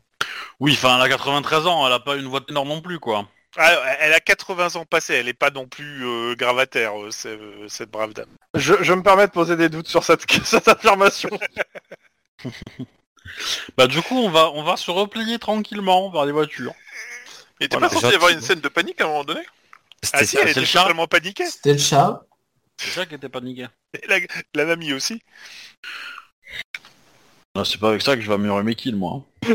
Oui 0.60 0.74
enfin 0.74 0.95
elle 0.98 1.02
a 1.04 1.10
93 1.10 1.66
ans 1.68 1.86
elle 1.88 1.94
a 1.94 2.00
pas 2.00 2.16
une 2.16 2.28
voix 2.28 2.41
ténor 2.41 2.66
non 2.66 2.82
plus 2.82 3.00
quoi. 3.00 3.28
Ah, 3.56 3.72
elle 4.00 4.14
a 4.14 4.20
80 4.20 4.76
ans 4.78 4.86
passés, 4.86 5.14
elle 5.14 5.28
n'est 5.28 5.34
pas 5.34 5.52
non 5.52 5.68
plus 5.68 6.04
euh, 6.08 6.34
gravataire, 6.36 7.00
euh, 7.00 7.12
c'est- 7.12 7.30
euh, 7.38 7.68
cette 7.68 7.91
brave 7.91 8.14
dame. 8.14 8.26
Je, 8.56 8.74
je 8.82 8.94
me 8.94 9.04
permets 9.04 9.28
de 9.28 9.32
poser 9.32 9.56
des 9.56 9.70
doutes 9.70 9.88
sur 9.88 10.04
cette, 10.04 10.24
cette 10.45 10.68
affirmation. 10.68 11.30
Bah 13.78 13.88
du 13.88 14.02
coup 14.02 14.18
on 14.18 14.30
va 14.30 14.50
on 14.52 14.64
va 14.64 14.76
se 14.76 14.91
replier 14.91 15.40
tranquillement 15.40 16.10
vers 16.12 16.26
les 16.26 16.32
voitures. 16.34 16.74
Il 17.60 17.66
était 17.68 17.78
Voilà, 17.78 17.88
pas 17.90 17.95
censé 17.95 18.12
y 18.12 18.16
avoir 18.16 18.32
une 18.32 18.41
scène 18.41 18.60
de 18.60 18.68
panique 18.68 19.00
à 19.00 19.06
un 19.06 19.08
moment 19.08 19.24
donné? 19.24 19.41
C'était 20.02 20.18
Ah 20.18 20.26
si, 20.26 20.36
ça. 20.36 20.41
elle 20.44 20.50
était 20.50 20.60
le 20.60 20.66
chat. 20.66 20.82
totalement 20.82 21.08
paniquée. 21.08 21.45
C'était 21.45 21.72
le 21.74 21.80
chat. 21.80 22.22
C'est 22.78 22.90
ça 22.90 23.06
qui 23.06 23.16
était 23.16 23.30
paniqué. 23.30 23.68
Et 23.94 24.06
La, 24.08 24.18
la 24.56 24.66
mamie 24.66 24.91
aussi. 24.94 25.22
Ah, 27.56 27.64
c'est 27.64 27.80
pas 27.80 27.90
avec 27.90 28.02
ça 28.02 28.16
que 28.16 28.22
je 28.22 28.28
vais 28.28 28.34
améliorer 28.34 28.64
mes 28.64 28.76
kills 28.76 28.95
moi. 28.95 29.24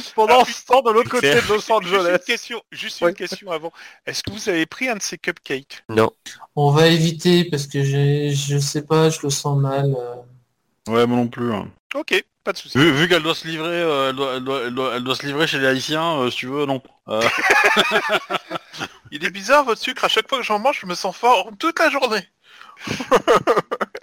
Pendant 0.14 0.40
Ah, 0.40 0.44
ce 0.50 0.64
temps, 0.66 0.82
de 0.82 0.90
l'autre 0.90 1.10
côté 1.10 1.34
de 1.34 1.40
Los 1.48 1.56
Juste 1.58 1.70
Angeles. 1.70 2.10
une 2.12 2.18
question, 2.18 2.62
juste 2.72 3.00
Ouais. 3.02 3.10
une 3.10 3.16
question 3.16 3.50
avant. 3.50 3.72
Est-ce 4.06 4.22
que 4.22 4.30
vous 4.30 4.48
avez 4.48 4.66
pris 4.66 4.88
un 4.88 4.96
de 4.96 5.02
ces 5.02 5.18
cupcakes? 5.18 5.84
Non. 5.88 6.10
On 6.56 6.70
va 6.70 6.86
éviter 6.88 7.44
parce 7.44 7.66
que 7.66 7.82
je 7.82 8.58
sais 8.58 8.82
pas, 8.82 9.10
je 9.10 9.20
le 9.22 9.30
sens 9.30 9.58
mal. 9.58 9.94
euh. 9.96 10.14
Ouais 10.92 11.06
moi 11.06 11.16
non 11.16 11.28
plus. 11.28 11.52
hein. 11.52 11.68
Ok, 11.94 12.22
pas 12.42 12.52
de 12.52 12.58
souci. 12.58 12.76
Vu, 12.76 12.90
vu 12.92 13.08
qu'elle 13.08 13.22
doit 13.22 13.34
se 13.34 13.46
livrer 13.46 13.68
euh, 13.68 14.10
elle, 14.10 14.16
doit, 14.16 14.34
elle, 14.36 14.44
doit, 14.44 14.60
elle, 14.66 14.74
doit, 14.74 14.96
elle 14.96 15.04
doit 15.04 15.14
se 15.14 15.24
livrer 15.24 15.46
chez 15.46 15.58
les 15.58 15.66
haïtiens 15.66 16.18
euh, 16.20 16.30
si 16.30 16.38
tu 16.38 16.46
veux 16.48 16.66
non. 16.66 16.82
Euh, 17.08 17.22
Il 19.10 19.24
est 19.24 19.30
bizarre 19.30 19.64
votre 19.64 19.80
sucre, 19.80 20.04
à 20.04 20.08
chaque 20.08 20.28
fois 20.28 20.38
que 20.38 20.44
j'en 20.44 20.58
mange, 20.58 20.80
je 20.82 20.86
me 20.86 20.94
sens 20.94 21.16
fort 21.16 21.48
toute 21.58 21.78
la 21.78 21.90
journée. 21.90 22.28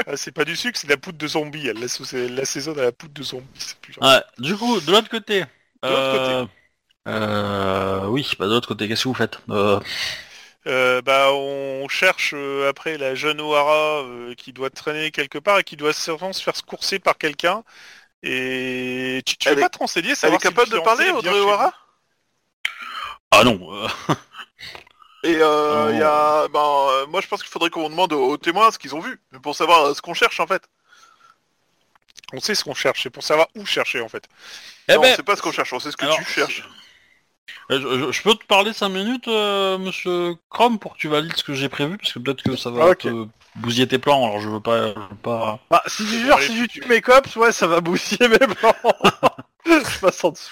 Ah, 0.07 0.18
c'est 0.18 0.31
pas 0.31 0.45
du 0.45 0.55
sucre, 0.55 0.77
c'est 0.80 0.88
de 0.88 0.91
la 0.91 0.97
poudre 0.97 1.18
de 1.19 1.27
zombie. 1.27 1.68
Elle 1.68 1.77
l'assaisonne 2.35 2.80
à 2.80 2.84
la 2.84 2.91
poudre 2.91 3.13
de 3.13 3.22
zombie. 3.23 3.45
c'est 3.59 3.77
plus 3.77 3.93
gentil. 3.93 4.07
ouais, 4.07 4.22
du 4.39 4.55
coup 4.57 4.80
de 4.81 4.91
l'autre 4.91 5.09
côté. 5.09 5.43
De 5.87 5.93
l'autre 5.93 6.09
euh, 6.09 6.45
euh, 7.07 8.07
oui, 8.07 8.29
bah 8.39 8.47
de 8.47 8.51
l'autre 8.53 8.67
côté, 8.69 8.87
qu'est-ce 8.87 9.03
que 9.03 9.07
vous 9.09 9.13
faites 9.15 9.39
euh, 9.49 9.79
Euh, 10.67 11.01
bah, 11.01 11.31
on 11.33 11.87
cherche 11.89 12.33
euh, 12.35 12.69
après 12.69 12.97
la 12.97 13.15
jeune 13.15 13.41
O'Hara 13.41 14.03
euh, 14.03 14.35
qui 14.35 14.53
doit 14.53 14.69
traîner 14.69 15.09
quelque 15.11 15.39
part 15.39 15.59
et 15.59 15.63
qui 15.63 15.75
doit 15.75 15.93
sûrement 15.93 16.33
se 16.33 16.43
faire 16.43 16.55
se 16.55 16.61
courser 16.63 16.99
par 16.99 17.17
quelqu'un. 17.17 17.63
Et 18.23 19.21
tu, 19.25 19.37
tu 19.37 19.49
veux 19.49 19.55
est- 19.55 19.59
pas 19.59 19.69
te 19.69 19.79
renseigner 19.79 20.15
Elle 20.23 20.33
est 20.35 20.39
si 20.39 20.39
capable 20.39 20.71
de 20.71 20.79
parler, 20.79 21.11
Audrey 21.11 21.39
O'Hara 21.39 21.73
Ah 23.31 23.43
non. 23.43 23.59
euh, 23.73 23.87
Et 25.23 25.35
euh, 25.39 25.89
Oh. 25.89 25.91
il 25.91 25.97
y 25.99 26.03
a, 26.03 26.47
ben, 26.47 27.05
moi 27.09 27.21
je 27.21 27.27
pense 27.27 27.41
qu'il 27.43 27.51
faudrait 27.51 27.69
qu'on 27.69 27.89
demande 27.89 28.11
aux, 28.13 28.37
témoins 28.37 28.71
ce 28.71 28.79
qu'ils 28.79 28.95
ont 28.95 28.99
vu, 28.99 29.21
pour 29.43 29.55
savoir 29.55 29.95
ce 29.95 30.01
qu'on 30.01 30.13
cherche 30.15 30.39
en 30.39 30.47
fait. 30.47 30.63
On 32.33 32.39
sait 32.39 32.55
ce 32.55 32.63
qu'on 32.63 32.73
cherche, 32.73 33.03
c'est 33.03 33.09
pour 33.09 33.23
savoir 33.23 33.47
où 33.55 33.65
chercher 33.65 34.01
en 34.01 34.09
fait. 34.09 34.23
Eh 34.87 34.95
non, 34.95 35.01
ben, 35.01 35.13
c'est 35.15 35.23
pas 35.23 35.35
ce 35.35 35.41
qu'on 35.41 35.51
cherche, 35.51 35.73
on 35.73 35.79
sait 35.79 35.91
ce 35.91 35.97
que 35.97 36.05
alors, 36.05 36.17
tu 36.17 36.23
cherches. 36.25 36.63
Euh, 37.71 37.79
Je, 37.81 37.99
je- 37.99 38.11
je 38.11 38.21
peux 38.23 38.35
te 38.35 38.45
parler 38.45 38.73
5 38.73 38.89
minutes, 38.89 39.27
euh, 39.27 39.77
monsieur 39.77 40.35
Chrome, 40.49 40.79
pour 40.79 40.93
que 40.93 40.99
tu 40.99 41.07
valides 41.07 41.35
ce 41.35 41.43
que 41.43 41.53
j'ai 41.53 41.69
prévu, 41.69 41.97
parce 41.97 42.13
que 42.13 42.19
peut-être 42.19 42.43
que 42.43 42.55
ça 42.55 42.69
va 42.69 42.89
Ok. 42.91 42.99
te 42.99 43.27
bousiller 43.55 43.87
tes 43.87 43.99
plans, 43.99 44.23
alors 44.25 44.39
je 44.39 44.49
veux 44.49 44.59
pas... 44.61 44.93
je 44.93 44.99
veux 44.99 45.15
pas... 45.21 45.59
Bah, 45.69 45.83
si 45.87 46.05
tu 46.05 46.19
jures, 46.21 46.41
si 46.41 46.67
tu- 46.67 46.81
mes 46.87 47.01
cops, 47.01 47.35
ouais, 47.35 47.51
ça 47.51 47.67
va 47.67 47.81
bousiller 47.81 48.27
mes 48.27 48.37
plans. 48.39 48.75
je 49.65 49.99
passe 49.99 50.23
en 50.23 50.31
dessous. 50.31 50.51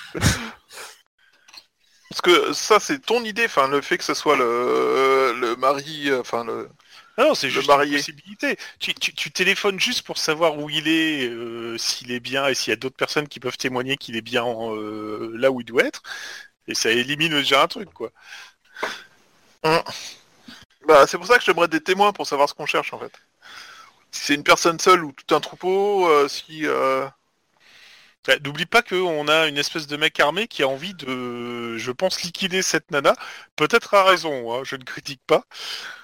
Parce 2.09 2.21
que 2.21 2.53
ça 2.53 2.79
c'est 2.79 2.99
ton 2.99 3.23
idée, 3.23 3.45
enfin 3.45 3.67
le 3.67 3.81
fait 3.81 3.97
que 3.97 4.03
ce 4.03 4.15
soit 4.15 4.35
le, 4.35 5.33
le 5.39 5.55
mari, 5.57 6.09
euh, 6.09 6.21
enfin 6.21 6.43
le... 6.43 6.67
Ah 7.19 7.25
non, 7.25 7.35
c'est 7.35 7.49
juste 7.49 7.67
marié. 7.67 7.97
une 7.97 7.97
possibilité. 7.97 8.57
Tu, 8.79 8.93
tu- 8.93 9.13
tu 9.13 9.31
téléphones 9.31 9.77
juste 9.79 10.03
pour 10.05 10.17
savoir 10.17 10.57
où 10.57 10.69
il 10.69 10.87
est, 10.87 11.27
euh, 11.29 11.77
s'il 11.77 12.11
est 12.11 12.21
bien, 12.21 12.47
et 12.47 12.55
s'il 12.55 12.71
y 12.71 12.73
a 12.73 12.77
d'autres 12.77 12.95
personnes 12.95 13.27
qui 13.27 13.41
peuvent 13.41 13.57
témoigner 13.57 13.97
qu'il 13.97 14.15
est 14.15 14.21
bien 14.21 14.45
euh, 14.47 15.31
là 15.37 15.51
où 15.51 15.59
il 15.61 15.65
doit 15.65 15.83
être. 15.85 16.01
Et 16.67 16.75
ça 16.75 16.91
élimine 16.91 17.33
déjà 17.33 17.63
un 17.63 17.67
truc, 17.67 17.91
quoi. 17.93 18.11
Bah 20.87 21.05
c'est 21.07 21.17
pour 21.17 21.27
ça 21.27 21.37
que 21.37 21.43
j'aimerais 21.43 21.67
des 21.67 21.81
témoins 21.81 22.13
pour 22.13 22.25
savoir 22.27 22.49
ce 22.49 22.53
qu'on 22.53 22.65
cherche 22.65 22.93
en 22.93 22.99
fait. 22.99 23.11
Si 24.11 24.25
c'est 24.25 24.35
une 24.35 24.43
personne 24.43 24.79
seule 24.79 25.03
ou 25.05 25.13
tout 25.13 25.35
un 25.35 25.39
troupeau, 25.41 26.07
euh, 26.09 26.27
si... 26.27 26.65
Bah, 28.27 28.35
N'oublie 28.43 28.65
pas 28.65 28.81
qu'on 28.81 29.27
a 29.27 29.47
une 29.47 29.57
espèce 29.57 29.87
de 29.87 29.97
mec 29.97 30.19
armé 30.19 30.47
qui 30.47 30.61
a 30.63 30.67
envie 30.67 30.93
de, 30.93 31.77
je 31.77 31.91
pense, 31.91 32.21
liquider 32.21 32.61
cette 32.61 32.91
nana. 32.91 33.13
Peut-être 33.55 33.93
à 33.93 34.03
raison, 34.03 34.53
hein, 34.53 34.61
je 34.63 34.75
ne 34.75 34.83
critique 34.83 35.21
pas. 35.25 35.43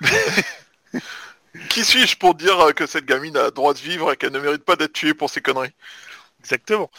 Qui 1.70 1.86
suis-je 1.86 2.18
pour 2.18 2.36
dire 2.36 2.60
euh, 2.60 2.72
que 2.72 2.86
cette 2.86 3.06
gamine 3.06 3.38
a 3.38 3.46
le 3.46 3.52
droit 3.52 3.74
de 3.74 3.80
vivre 3.80 4.12
et 4.12 4.18
qu'elle 4.18 4.34
ne 4.34 4.40
mérite 4.40 4.64
pas 4.64 4.76
d'être 4.76 4.94
tuée 4.94 5.14
pour 5.14 5.30
ses 5.30 5.42
conneries? 5.42 5.74
Exactement. 6.42 6.92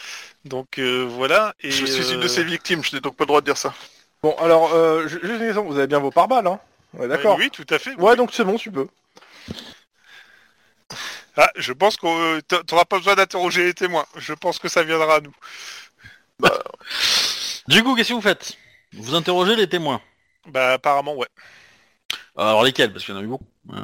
Donc 0.44 0.78
euh, 0.78 1.06
voilà. 1.08 1.54
Et, 1.60 1.70
Je 1.70 1.84
suis 1.86 2.12
une 2.12 2.20
de 2.20 2.24
euh, 2.24 2.28
ses 2.28 2.44
victimes, 2.44 2.82
je 2.82 2.94
n'ai 2.94 3.00
donc 3.00 3.16
pas 3.16 3.24
le 3.24 3.28
droit 3.28 3.40
de 3.40 3.46
dire 3.46 3.56
ça. 3.56 3.74
Bon, 4.22 4.34
alors, 4.38 4.72
euh, 4.74 5.06
une 5.22 5.38
question, 5.38 5.64
vous 5.64 5.76
avez 5.76 5.86
bien 5.86 5.98
vos 5.98 6.10
pare-balles, 6.10 6.46
hein 6.46 6.58
Ouais, 6.94 7.06
d'accord. 7.06 7.36
Oui, 7.38 7.50
tout 7.50 7.66
à 7.70 7.78
fait. 7.78 7.94
Ouais, 7.96 8.16
donc 8.16 8.30
c'est 8.32 8.44
bon, 8.44 8.56
tu 8.56 8.70
peux. 8.70 8.88
Ah, 11.36 11.50
je 11.56 11.72
pense 11.72 11.96
qu'on 11.96 12.40
t'a- 12.48 12.62
t'auras 12.62 12.86
pas 12.86 12.96
besoin 12.96 13.14
d'interroger 13.14 13.64
les 13.64 13.74
témoins. 13.74 14.06
Je 14.16 14.32
pense 14.32 14.58
que 14.58 14.68
ça 14.68 14.82
viendra 14.82 15.16
à 15.16 15.20
nous. 15.20 15.34
Du 17.68 17.82
coup, 17.82 17.94
qu'est-ce 17.94 18.10
que 18.10 18.14
vous 18.14 18.20
faites? 18.22 18.56
Vous 18.94 19.14
interrogez 19.14 19.54
les 19.56 19.68
témoins? 19.68 20.00
Bah 20.46 20.74
apparemment 20.74 21.14
ouais. 21.14 21.26
Alors 22.36 22.64
lesquels? 22.64 22.92
Parce 22.92 23.04
qu'il 23.04 23.14
y 23.14 23.16
en 23.16 23.20
a 23.20 23.24
eu 23.24 23.28
beaucoup. 23.28 23.46
Euh, 23.72 23.76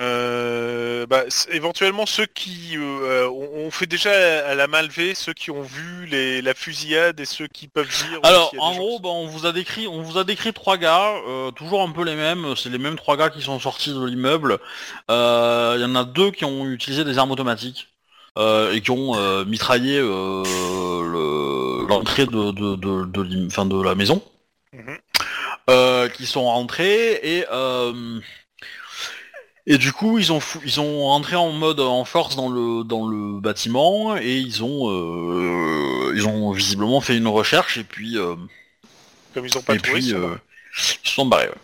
Euh, 0.00 1.04
bah, 1.06 1.24
éventuellement 1.50 2.06
ceux 2.06 2.24
qui 2.24 2.78
euh, 2.78 2.80
euh, 2.80 3.28
on, 3.28 3.66
on 3.66 3.70
fait 3.70 3.84
déjà 3.84 4.10
à 4.46 4.54
la 4.54 4.66
malvée 4.66 5.14
ceux 5.14 5.34
qui 5.34 5.50
ont 5.50 5.60
vu 5.60 6.06
les, 6.06 6.40
la 6.40 6.54
fusillade 6.54 7.20
et 7.20 7.26
ceux 7.26 7.46
qui 7.46 7.68
peuvent 7.68 7.88
dire. 7.88 8.18
Alors, 8.22 8.54
en 8.58 8.74
gros, 8.74 9.00
bah, 9.00 9.10
on 9.10 9.26
vous 9.26 9.44
a 9.44 9.52
décrit, 9.52 9.86
on 9.86 10.00
vous 10.00 10.16
a 10.16 10.24
décrit 10.24 10.54
trois 10.54 10.78
gars, 10.78 11.12
euh, 11.28 11.50
toujours 11.50 11.82
un 11.82 11.90
peu 11.92 12.04
les 12.04 12.14
mêmes. 12.14 12.54
C'est 12.56 12.70
les 12.70 12.78
mêmes 12.78 12.96
trois 12.96 13.18
gars 13.18 13.28
qui 13.28 13.42
sont 13.42 13.60
sortis 13.60 13.90
de 13.92 14.02
l'immeuble. 14.02 14.60
Euh, 15.10 15.74
Il 15.76 15.82
y 15.82 15.84
en 15.84 15.94
a 15.94 16.04
deux 16.04 16.30
qui 16.30 16.46
ont 16.46 16.66
utilisé 16.70 17.04
des 17.04 17.18
armes 17.18 17.32
automatiques 17.32 17.88
euh, 18.38 18.72
et 18.72 18.80
qui 18.80 18.90
ont 18.92 19.14
euh, 19.16 19.44
mitraillé 19.44 19.98
euh, 19.98 20.42
le- 21.04 21.86
l'entrée 21.86 22.24
de 22.24 22.50
de 22.52 22.76
de, 22.76 23.04
de, 23.04 23.22
l'im- 23.22 23.46
enfin, 23.48 23.66
de 23.66 23.78
la 23.82 23.94
maison. 23.94 24.22
Mhm. 24.72 25.01
Euh, 25.70 26.08
qui 26.08 26.26
sont 26.26 26.42
rentrés 26.44 27.20
et 27.22 27.44
euh, 27.52 28.18
et 29.66 29.78
du 29.78 29.92
coup 29.92 30.18
ils 30.18 30.32
ont 30.32 30.40
fou- 30.40 30.60
ils 30.64 30.80
ont 30.80 31.04
rentré 31.04 31.36
en 31.36 31.50
mode 31.52 31.78
en 31.78 32.04
force 32.04 32.34
dans 32.34 32.48
le 32.48 32.82
dans 32.82 33.06
le 33.06 33.40
bâtiment 33.40 34.16
et 34.16 34.36
ils 34.38 34.64
ont 34.64 34.90
euh, 34.90 36.12
ils 36.16 36.26
ont 36.26 36.50
visiblement 36.50 37.00
fait 37.00 37.16
une 37.16 37.28
recherche 37.28 37.78
et 37.78 37.84
puis 37.84 38.18
euh, 38.18 38.34
comme 39.34 39.46
ils 39.46 39.56
ont 39.56 39.62
pas 39.62 39.74
et 39.74 39.78
trouvé. 39.78 40.00
puis 40.00 40.08
ils 40.08 40.10
sont 40.12 40.38
ils 41.04 41.08
se 41.08 41.14
sont 41.14 41.26
barrés. 41.26 41.48
ouais. 41.48 41.54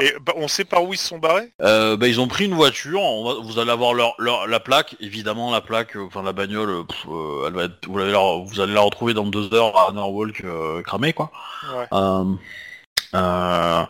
Et 0.00 0.12
bah, 0.20 0.34
on 0.36 0.48
sait 0.48 0.64
par 0.64 0.84
où 0.84 0.92
ils 0.92 0.98
se 0.98 1.06
sont 1.08 1.18
barrés? 1.18 1.50
Euh, 1.62 1.96
bah, 1.96 2.08
ils 2.08 2.20
ont 2.20 2.28
pris 2.28 2.44
une 2.44 2.54
voiture. 2.54 3.00
on 3.00 3.24
va- 3.24 3.40
vous 3.40 3.58
allez 3.58 3.70
avoir 3.70 3.94
leur, 3.94 4.14
leur- 4.18 4.46
la 4.46 4.60
plaque, 4.60 4.96
évidemment 5.00 5.50
la 5.50 5.62
plaque, 5.62 5.96
euh, 5.96 6.04
enfin 6.06 6.22
la 6.22 6.32
bagnole. 6.34 6.84
pff, 6.86 7.06
euh, 7.08 7.46
elle 7.46 7.54
va 7.54 7.64
être, 7.64 7.86
vous, 7.88 7.98
allez 7.98 8.12
la, 8.12 8.42
vous 8.44 8.60
allez 8.60 8.74
la 8.74 8.82
retrouver 8.82 9.14
dans 9.14 9.24
deux 9.24 9.54
heures 9.54 9.78
à 9.88 9.92
Norwalk 9.92 10.42
cramée 10.84 11.12
quoi. 11.14 11.30
Ouais. 11.74 11.86
Euh, 13.14 13.84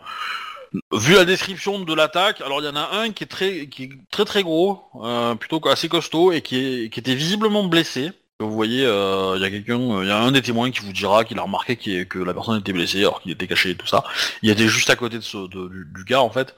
vu 0.93 1.15
la 1.15 1.25
description 1.25 1.79
de 1.79 1.93
l'attaque, 1.93 2.41
alors 2.41 2.61
il 2.61 2.65
y 2.65 2.69
en 2.69 2.75
a 2.75 2.89
un 2.93 3.11
qui 3.11 3.23
est 3.23 3.27
très, 3.27 3.67
qui 3.67 3.83
est 3.83 3.89
très 4.11 4.25
très 4.25 4.43
gros, 4.43 4.83
euh, 5.03 5.35
plutôt 5.35 5.61
assez 5.67 5.89
costaud 5.89 6.31
et 6.31 6.41
qui, 6.41 6.57
est, 6.57 6.89
qui 6.89 6.99
était 6.99 7.15
visiblement 7.15 7.63
blessé. 7.63 8.11
Vous 8.39 8.51
voyez, 8.51 8.85
euh, 8.85 9.33
il 9.35 9.41
y 9.41 9.45
a 9.45 9.49
quelqu'un, 9.49 10.01
il 10.01 10.07
y 10.07 10.11
a 10.11 10.17
un 10.17 10.31
des 10.31 10.41
témoins 10.41 10.71
qui 10.71 10.79
vous 10.79 10.93
dira 10.93 11.25
qu'il 11.25 11.37
a 11.39 11.41
remarqué 11.41 11.75
que 12.05 12.19
la 12.19 12.33
personne 12.33 12.59
était 12.59 12.71
blessée 12.71 12.99
alors 12.99 13.21
qu'il 13.21 13.31
était 13.31 13.47
caché 13.47 13.71
et 13.71 13.75
tout 13.75 13.87
ça. 13.87 14.05
Il 14.41 14.49
était 14.49 14.69
juste 14.69 14.89
à 14.89 14.95
côté 14.95 15.17
de 15.17 15.23
ce, 15.23 15.47
du, 15.47 15.85
du 15.93 16.03
gars 16.05 16.21
en 16.21 16.29
fait. 16.29 16.55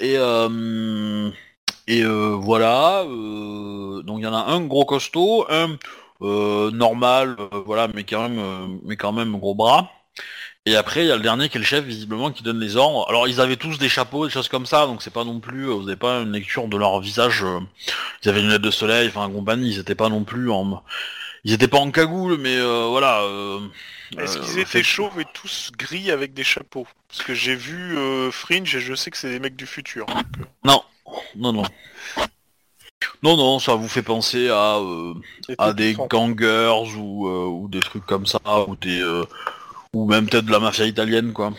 Et 0.00 0.16
et 1.86 2.04
voilà. 2.04 3.04
donc 3.04 4.18
il 4.18 4.22
y 4.22 4.26
en 4.26 4.34
a 4.34 4.46
un 4.50 4.60
gros 4.62 4.86
costaud, 4.86 5.46
un 5.50 5.76
normal, 6.20 7.36
voilà, 7.66 7.88
mais 7.88 8.04
quand 8.04 8.26
même, 8.26 8.80
mais 8.84 8.96
quand 8.96 9.12
même 9.12 9.38
gros 9.38 9.54
bras. 9.54 9.90
Et 10.68 10.76
après, 10.76 11.02
il 11.02 11.08
y 11.08 11.10
a 11.10 11.16
le 11.16 11.22
dernier 11.22 11.48
qui 11.48 11.56
est 11.56 11.60
le 11.60 11.64
chef, 11.64 11.82
visiblement, 11.82 12.30
qui 12.30 12.42
donne 12.42 12.60
les 12.60 12.76
ordres. 12.76 13.06
Alors, 13.08 13.26
ils 13.26 13.40
avaient 13.40 13.56
tous 13.56 13.78
des 13.78 13.88
chapeaux, 13.88 14.26
des 14.26 14.30
choses 14.30 14.48
comme 14.48 14.66
ça, 14.66 14.84
donc 14.84 15.00
c'est 15.02 15.12
pas 15.12 15.24
non 15.24 15.40
plus, 15.40 15.64
euh, 15.64 15.72
vous 15.72 15.84
n'avez 15.84 15.96
pas 15.96 16.20
une 16.20 16.32
lecture 16.32 16.68
de 16.68 16.76
leur 16.76 17.00
visage. 17.00 17.42
euh, 17.42 17.60
ils 18.22 18.28
avaient 18.28 18.40
une 18.40 18.48
lunette 18.48 18.60
de 18.60 18.70
soleil, 18.70 19.08
enfin, 19.08 19.30
compagnie, 19.30 19.70
ils 19.70 19.78
étaient 19.78 19.94
pas 19.94 20.10
non 20.10 20.24
plus 20.24 20.50
en, 20.50 20.82
ils 21.44 21.54
étaient 21.54 21.68
pas 21.68 21.78
en 21.78 21.90
cagoule, 21.90 22.36
mais 22.38 22.54
euh, 22.58 22.84
voilà. 22.90 23.22
euh, 23.22 23.60
Est-ce 24.18 24.36
euh, 24.36 24.40
qu'ils 24.42 24.58
étaient 24.58 24.64
fait- 24.64 24.82
chauves 24.82 25.18
et 25.18 25.24
tous 25.32 25.70
gris 25.74 26.10
avec 26.10 26.34
des 26.34 26.44
chapeaux? 26.44 26.86
Parce 27.08 27.22
que 27.22 27.32
j'ai 27.32 27.54
vu 27.54 27.96
Fringe 28.30 28.76
et 28.76 28.80
je 28.80 28.92
sais 28.94 29.10
que 29.10 29.16
c'est 29.16 29.30
des 29.30 29.40
mecs 29.40 29.56
du 29.56 29.64
futur. 29.66 30.04
donc, 30.04 30.26
Non, 30.64 30.82
non, 31.34 31.54
non. 31.54 31.62
Non, 33.22 33.38
non, 33.38 33.58
ça 33.58 33.74
vous 33.74 33.88
fait 33.88 34.02
penser 34.02 34.50
à, 34.50 34.78
à 35.56 35.72
des 35.72 35.96
gangers 36.10 36.74
ou, 36.98 37.26
ou 37.26 37.68
des 37.68 37.80
trucs 37.80 38.04
comme 38.04 38.26
ça, 38.26 38.38
ou 38.66 38.76
des, 38.76 39.02
ou 39.94 40.06
même 40.08 40.28
peut-être 40.28 40.46
de 40.46 40.52
la 40.52 40.60
mafia 40.60 40.86
italienne, 40.86 41.32
quoi. 41.32 41.52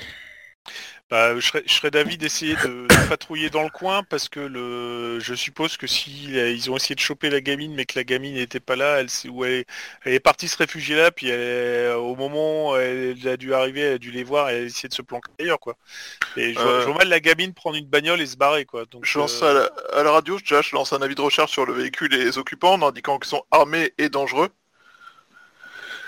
Bah, 1.09 1.35
je 1.39 1.39
serais, 1.47 1.63
je 1.65 1.73
serais 1.73 1.89
d'avis 1.89 2.17
d'essayer 2.19 2.55
de, 2.57 2.91
de 2.93 2.99
patrouiller 3.01 3.49
dans 3.49 3.63
le 3.63 3.69
coin 3.71 4.03
parce 4.03 4.29
que 4.29 4.39
le, 4.39 5.19
je 5.19 5.33
suppose 5.33 5.75
que 5.75 5.87
si 5.87 6.37
euh, 6.37 6.51
ils 6.51 6.69
ont 6.69 6.75
essayé 6.77 6.93
de 6.93 6.99
choper 6.99 7.31
la 7.31 7.41
gamine 7.41 7.73
mais 7.73 7.85
que 7.85 7.97
la 7.97 8.03
gamine 8.03 8.35
n'était 8.35 8.59
pas 8.59 8.75
là, 8.75 8.99
elle, 8.99 9.07
elle, 9.25 9.51
est- 9.51 9.65
elle 10.03 10.13
est 10.13 10.19
partie 10.19 10.47
se 10.47 10.55
réfugier 10.57 10.95
là, 10.95 11.09
puis 11.11 11.27
elle 11.29 11.39
est- 11.41 11.93
au 11.93 12.15
moment 12.15 12.71
où 12.73 12.75
elle 12.75 13.27
a 13.27 13.37
dû 13.37 13.53
arriver, 13.55 13.81
elle 13.81 13.93
a 13.95 13.97
dû 13.97 14.11
les 14.11 14.23
voir 14.23 14.49
et 14.51 14.53
elle 14.57 14.63
a 14.63 14.65
essayé 14.67 14.87
de 14.89 14.93
se 14.93 15.01
planquer 15.01 15.31
ailleurs 15.39 15.59
quoi. 15.59 15.77
Et 16.37 16.55
je, 16.55 16.63
vois- 16.63 16.71
Euh. 16.73 16.81
je 16.81 16.85
vois 16.87 16.95
mal 16.95 17.09
la 17.09 17.19
gamine 17.21 17.53
prendre 17.55 17.77
une 17.77 17.87
bagnole 17.87 18.21
et 18.21 18.27
se 18.27 18.37
barrer 18.37 18.65
quoi. 18.65 18.85
Donc, 18.85 19.05
Je 19.05 19.17
lance 19.19 19.41
euh, 19.43 19.49
à, 19.49 19.53
la, 19.53 19.99
à 19.99 20.03
la 20.03 20.11
radio, 20.11 20.39
déjà, 20.39 20.61
je 20.61 20.75
lance 20.75 20.93
un 20.93 21.01
avis 21.01 21.15
de 21.15 21.21
recherche 21.21 21.51
sur 21.51 21.65
le 21.65 21.73
véhicule 21.73 22.13
et 22.13 22.19
les 22.25 22.37
occupants 22.37 22.73
en 22.73 22.87
indiquant 22.87 23.19
qu'ils 23.19 23.29
sont 23.29 23.43
armés 23.51 23.93
et 23.97 24.09
dangereux. 24.09 24.49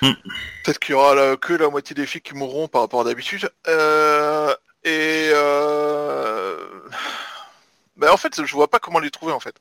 Hmm. 0.02 0.14
Peut-être 0.64 0.80
qu'il 0.80 0.94
y 0.94 0.95
aura 0.95 1.14
la- 1.14 1.38
que 1.38 1.53
la 1.53 1.69
moitié 1.69 1.94
des 1.94 2.07
flics 2.07 2.23
qui 2.23 2.34
mourront 2.34 2.68
par 2.68 2.82
rapport 2.82 3.02
à 3.02 3.03
d'habitude. 3.03 3.49
Euh, 3.68 4.53
et 4.84 5.30
euh... 5.34 6.57
bah, 7.98 8.11
en 8.11 8.18
fait, 8.18 8.44
je 8.44 8.53
vois 8.56 8.68
pas 8.68 8.80
comment 8.80 8.99
les 8.99 9.11
trouver 9.11 9.32
en 9.34 9.40
fait. 9.40 9.56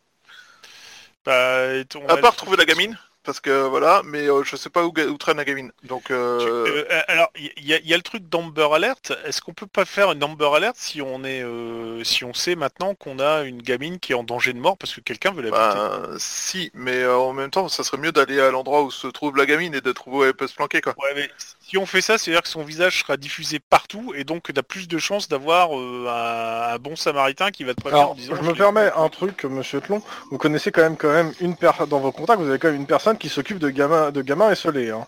bah, 1.27 1.69
À 2.09 2.13
a- 2.13 2.17
part 2.17 2.37
trouver 2.37 2.57
la 2.57 2.65
gamine, 2.65 2.99
parce 3.23 3.41
que 3.41 3.67
voilà, 3.69 4.03
mais 4.05 4.29
euh, 4.29 4.43
je 4.45 4.57
sais 4.57 4.71
pas 4.71 4.85
où, 4.85 4.93
traîne 5.19 5.37
la 5.37 5.45
gamine. 5.45 5.73
Donc, 5.85 6.05
Tu- 6.05 6.13
euh... 6.13 6.85
euh, 6.91 7.01
alors, 7.09 7.29
il 7.37 7.67
y, 7.67 7.75
a- 7.75 7.79
il 7.79 7.87
y 7.87 7.95
a 7.95 7.97
le 7.97 8.03
truc 8.03 8.29
d'Amber 8.29 8.69
Alert. 8.73 9.13
Est-ce 9.25 9.41
qu'on 9.41 9.53
peut 9.53 9.67
pas 9.67 9.85
faire 9.85 10.13
une 10.13 10.23
Amber 10.25 10.49
Alert 10.55 10.75
si 10.77 11.03
on 11.03 11.25
est, 11.25 11.43
euh, 11.43 12.03
si 12.05 12.25
on 12.25 12.33
sait 12.35 12.55
maintenant 12.55 12.95
qu'on 12.95 13.19
a 13.19 13.43
une 13.43 13.63
gamine 13.63 13.99
qui 13.99 14.13
est 14.13 14.15
en 14.15 14.25
danger 14.25 14.53
de 14.53 14.59
mort 14.59 14.79
parce 14.79 14.95
que 14.95 15.01
quelqu'un 15.01 15.33
veut 15.33 15.43
la 15.43 15.51
buter? 15.51 15.61
Bah, 15.61 16.03
si, 16.19 16.71
mais 16.75 16.97
euh, 17.03 17.17
en 17.17 17.33
même 17.33 17.51
temps, 17.51 17.69
ça 17.69 17.85
serait 17.85 17.99
mieux 17.99 18.13
d'aller 18.13 18.41
à 18.41 18.51
l'endroit 18.51 18.83
où 18.83 18.91
se 18.91 19.07
trouve 19.07 19.37
la 19.37 19.47
gamine 19.47 19.75
et 19.75 19.81
de 19.81 19.93
trouver 19.93 20.17
où 20.17 20.25
elle 20.25 20.35
peut 20.35 20.47
se 20.47 20.55
planquer, 20.55 20.81
quoi. 20.81 20.95
Ouais, 20.99 21.13
mais 21.15 21.31
si 21.61 21.77
on 21.79 21.87
fait 21.87 22.01
ça, 22.01 22.19
c'est-à-dire 22.19 22.43
que 22.43 22.49
son 22.49 22.65
visage 22.65 23.01
sera 23.01 23.17
diffusé 23.17 23.59
partout 23.61 24.13
et 24.17 24.25
donc 24.25 24.53
tu 24.53 24.59
as 24.59 24.63
plus 24.63 24.89
de 24.89 24.99
chances 24.99 25.29
d'avoir 25.29 25.79
euh, 25.79 26.07
un, 26.09 26.75
un 26.75 26.79
bon 26.79 26.97
samaritain 26.97 27.51
qui 27.51 27.65
va 27.65 27.75
te 27.75 27.81
prévenir 27.81 28.01
en 28.03 28.05
Alors, 28.07 28.15
disant 28.17 28.35
je 28.37 28.43
je 28.43 28.49
me 28.49 28.55
permets 28.55 28.91
un 28.97 29.09
truc, 29.09 29.45
monsieur 29.45 29.81
Tlon. 29.81 30.03
Vous 30.31 30.39
connaissez 30.39 30.73
quand 30.73 30.83
même, 30.83 30.97
quand 30.97 31.13
même 31.13 31.33
une 31.41 31.57
personne 31.57 31.89
dans 31.89 32.01
vos 32.01 32.13
contacts. 32.13 32.41
Vous 32.41 32.49
avez 32.49 32.59
quand 32.59 32.69
même 32.69 32.81
une 32.81 32.87
personne 32.87 33.10
qui 33.19 33.29
s'occupe 33.29 33.59
de 33.59 33.71
gamins, 33.71 34.11
de 34.11 34.23
gamins 34.23 34.51
esselés. 34.51 34.91
Hein. 34.91 35.07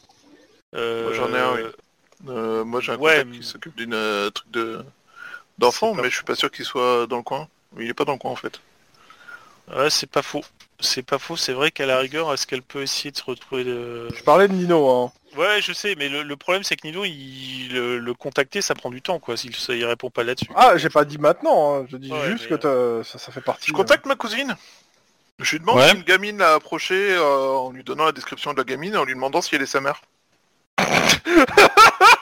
Euh, 0.74 1.04
Moi, 1.04 1.12
j'en 1.14 1.34
ai 1.34 1.38
un, 1.38 1.54
oui. 1.54 1.60
Euh, 2.28 2.64
moi, 2.64 2.80
j'ai 2.80 2.92
un 2.92 2.96
Ouais, 2.98 3.12
contact 3.16 3.28
mais- 3.30 3.38
qui 3.38 3.44
s'occupe 3.46 3.76
d'une 3.76 3.94
euh, 3.94 4.30
truc 4.30 4.50
de 4.50 4.84
d'enfant, 5.58 5.94
mais 5.94 6.04
je 6.10 6.14
suis 6.16 6.24
pas 6.24 6.34
sûr 6.34 6.50
qu'il 6.50 6.64
soit 6.64 7.06
dans 7.06 7.18
le 7.18 7.22
coin. 7.22 7.48
Il 7.78 7.88
est 7.88 7.94
pas 7.94 8.04
dans 8.04 8.12
le 8.12 8.18
coin 8.18 8.30
en 8.30 8.36
fait. 8.36 8.60
Ouais, 9.74 9.90
c'est 9.90 10.08
pas 10.10 10.22
faux. 10.22 10.42
c'est 10.80 11.02
pas 11.02 11.18
faux, 11.18 11.36
c'est 11.36 11.52
vrai 11.52 11.70
qu'à 11.70 11.86
la 11.86 11.98
rigueur, 11.98 12.32
est-ce 12.32 12.46
qu'elle 12.46 12.62
peut 12.62 12.82
essayer 12.82 13.10
de 13.12 13.16
se 13.16 13.22
retrouver 13.22 13.62
de... 13.64 14.08
Je 14.16 14.22
parlais 14.24 14.48
de 14.48 14.52
Nino, 14.52 14.88
hein. 14.90 15.12
Ouais, 15.36 15.62
je 15.62 15.72
sais, 15.72 15.94
mais 15.96 16.08
le, 16.08 16.22
le 16.24 16.36
problème 16.36 16.64
c'est 16.64 16.74
que 16.76 16.86
Nino, 16.86 17.04
il, 17.04 17.68
le, 17.72 17.98
le 17.98 18.14
contacter, 18.14 18.60
ça 18.62 18.74
prend 18.74 18.90
du 18.90 19.00
temps, 19.00 19.18
quoi, 19.20 19.36
s'il 19.36 19.54
ça, 19.54 19.74
il 19.74 19.84
répond 19.84 20.10
pas 20.10 20.24
là-dessus. 20.24 20.50
Ah, 20.56 20.76
j'ai 20.76 20.88
pas 20.90 21.04
dit 21.04 21.18
maintenant, 21.18 21.74
hein. 21.82 21.86
je 21.90 21.96
dis 21.96 22.10
Ouais, 22.10 22.32
juste 22.32 22.48
que 22.48 23.02
ça, 23.04 23.18
ça 23.18 23.30
fait 23.32 23.40
partie. 23.40 23.68
Je 23.68 23.72
contacte 23.72 24.06
ma 24.06 24.16
cousine. 24.16 24.56
Je 25.42 25.50
lui 25.52 25.60
demande 25.60 25.76
Ouais. 25.76 25.88
si 25.90 25.96
une 25.96 26.02
gamine 26.02 26.38
l'a 26.38 26.54
approché 26.54 26.94
euh, 27.14 27.22
en 27.50 27.70
lui 27.72 27.84
donnant 27.84 28.04
la 28.04 28.12
description 28.12 28.52
de 28.52 28.58
la 28.58 28.64
gamine 28.64 28.94
et 28.94 28.96
en 28.96 29.04
lui 29.04 29.14
demandant 29.14 29.42
si 29.42 29.54
elle 29.54 29.62
est 29.62 29.66
sa 29.66 29.80
mère. 29.80 30.00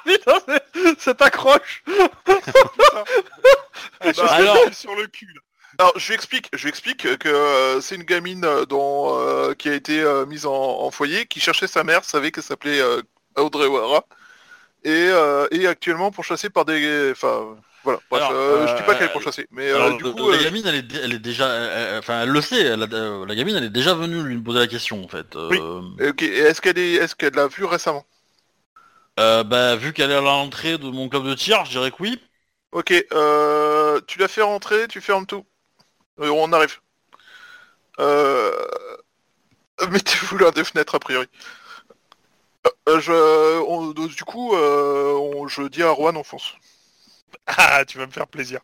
Putain, 0.04 0.34
c'est- 0.48 0.98
cette 1.00 1.22
accroche 1.22 1.82
Ah, 4.00 4.12
je 4.12 4.20
alors- 4.20 4.72
sur 4.72 4.94
le 4.96 5.06
cul. 5.06 5.26
là. 5.34 5.40
Alors, 5.78 5.92
je 5.96 6.08
lui 6.08 6.14
explique, 6.14 6.48
je 6.52 6.62
lui 6.64 6.68
explique 6.68 7.18
que 7.18 7.28
euh, 7.28 7.80
c'est 7.80 7.94
une 7.94 8.02
gamine 8.02 8.44
euh, 8.44 8.66
dont, 8.66 9.18
euh, 9.18 9.54
qui 9.54 9.68
a 9.70 9.74
été 9.74 10.00
euh, 10.00 10.26
mise 10.26 10.44
en, 10.44 10.52
en 10.52 10.90
foyer, 10.90 11.26
qui 11.26 11.40
cherchait 11.40 11.68
sa 11.68 11.84
mère, 11.84 12.04
savait 12.04 12.30
qu'elle 12.32 12.44
s'appelait 12.44 12.80
euh, 12.80 13.00
Audrey 13.36 13.66
Wara, 13.66 14.04
et, 14.84 14.90
euh, 15.10 15.46
et 15.52 15.66
actuellement 15.66 16.10
pourchassée 16.10 16.50
par 16.50 16.64
des... 16.66 17.10
Enfin, 17.12 17.56
voilà. 17.82 18.00
Bref, 18.10 18.22
Alors, 18.22 18.32
euh, 18.32 18.66
je 18.66 18.74
dis 18.74 18.82
pas 18.82 18.92
euh, 18.92 18.98
qu'elle 18.98 19.08
est 19.08 19.12
pourchassée, 19.12 19.46
mais 19.50 19.70
Alors, 19.70 19.88
euh, 19.88 19.96
du 19.96 20.04
coup... 20.04 20.30
la 20.30 20.36
euh, 20.36 20.44
gamine, 20.44 20.62
elle 20.66 20.74
est, 20.76 20.94
elle 21.02 21.14
est 21.14 21.18
déjà, 21.18 21.98
enfin, 21.98 22.22
elle 22.22 22.28
le 22.30 22.40
sait. 22.40 22.60
elle 22.60 22.82
a- 22.82 23.24
la 23.26 23.34
gamine, 23.34 23.56
elle 23.56 23.64
est 23.64 23.70
déjà 23.70 23.94
venue 23.94 24.22
lui 24.22 24.38
poser 24.38 24.58
la 24.58 24.66
question, 24.66 25.02
en 25.04 25.08
fait. 25.08 25.34
Oui. 25.50 25.58
ok, 25.58 26.22
et 26.22 26.38
est-ce 26.38 26.60
qu'elle 26.60 26.78
est, 26.78 26.94
est-ce 26.94 27.14
qu'elle 27.14 27.34
l'a 27.34 27.48
vue 27.48 27.64
récemment? 27.64 28.04
Euh, 29.18 29.44
bah, 29.44 29.76
vu 29.76 29.92
qu'elle 29.92 30.10
est 30.10 30.14
à 30.14 30.20
l'entrée 30.20 30.78
de 30.78 30.88
mon 30.88 31.08
club 31.08 31.24
de 31.26 31.34
tir, 31.34 31.64
je 31.64 31.70
dirais 31.70 31.90
que 31.90 31.96
oui. 32.00 32.20
Ok, 32.72 32.92
euh, 33.12 34.00
tu 34.06 34.18
la 34.18 34.28
fais 34.28 34.42
rentrer, 34.42 34.86
tu 34.88 35.00
fermes 35.00 35.26
tout. 35.26 35.44
On 36.18 36.52
arrive. 36.52 36.78
Euh... 37.98 38.50
Mettez-vous 39.90 40.38
loin 40.38 40.50
des 40.50 40.64
fenêtres, 40.64 40.94
a 40.94 41.00
priori. 41.00 41.26
Euh, 42.88 43.00
je, 43.00 43.12
on- 43.66 43.90
du 43.92 44.24
coup, 44.24 44.54
euh, 44.54 45.12
on- 45.14 45.48
je 45.48 45.62
dis 45.62 45.82
à 45.82 45.90
Rouen, 45.90 46.14
on 46.16 46.24
fonce. 46.24 46.54
Ah, 47.46 47.84
tu 47.84 47.98
vas 47.98 48.06
me 48.06 48.12
faire 48.12 48.26
plaisir. 48.26 48.60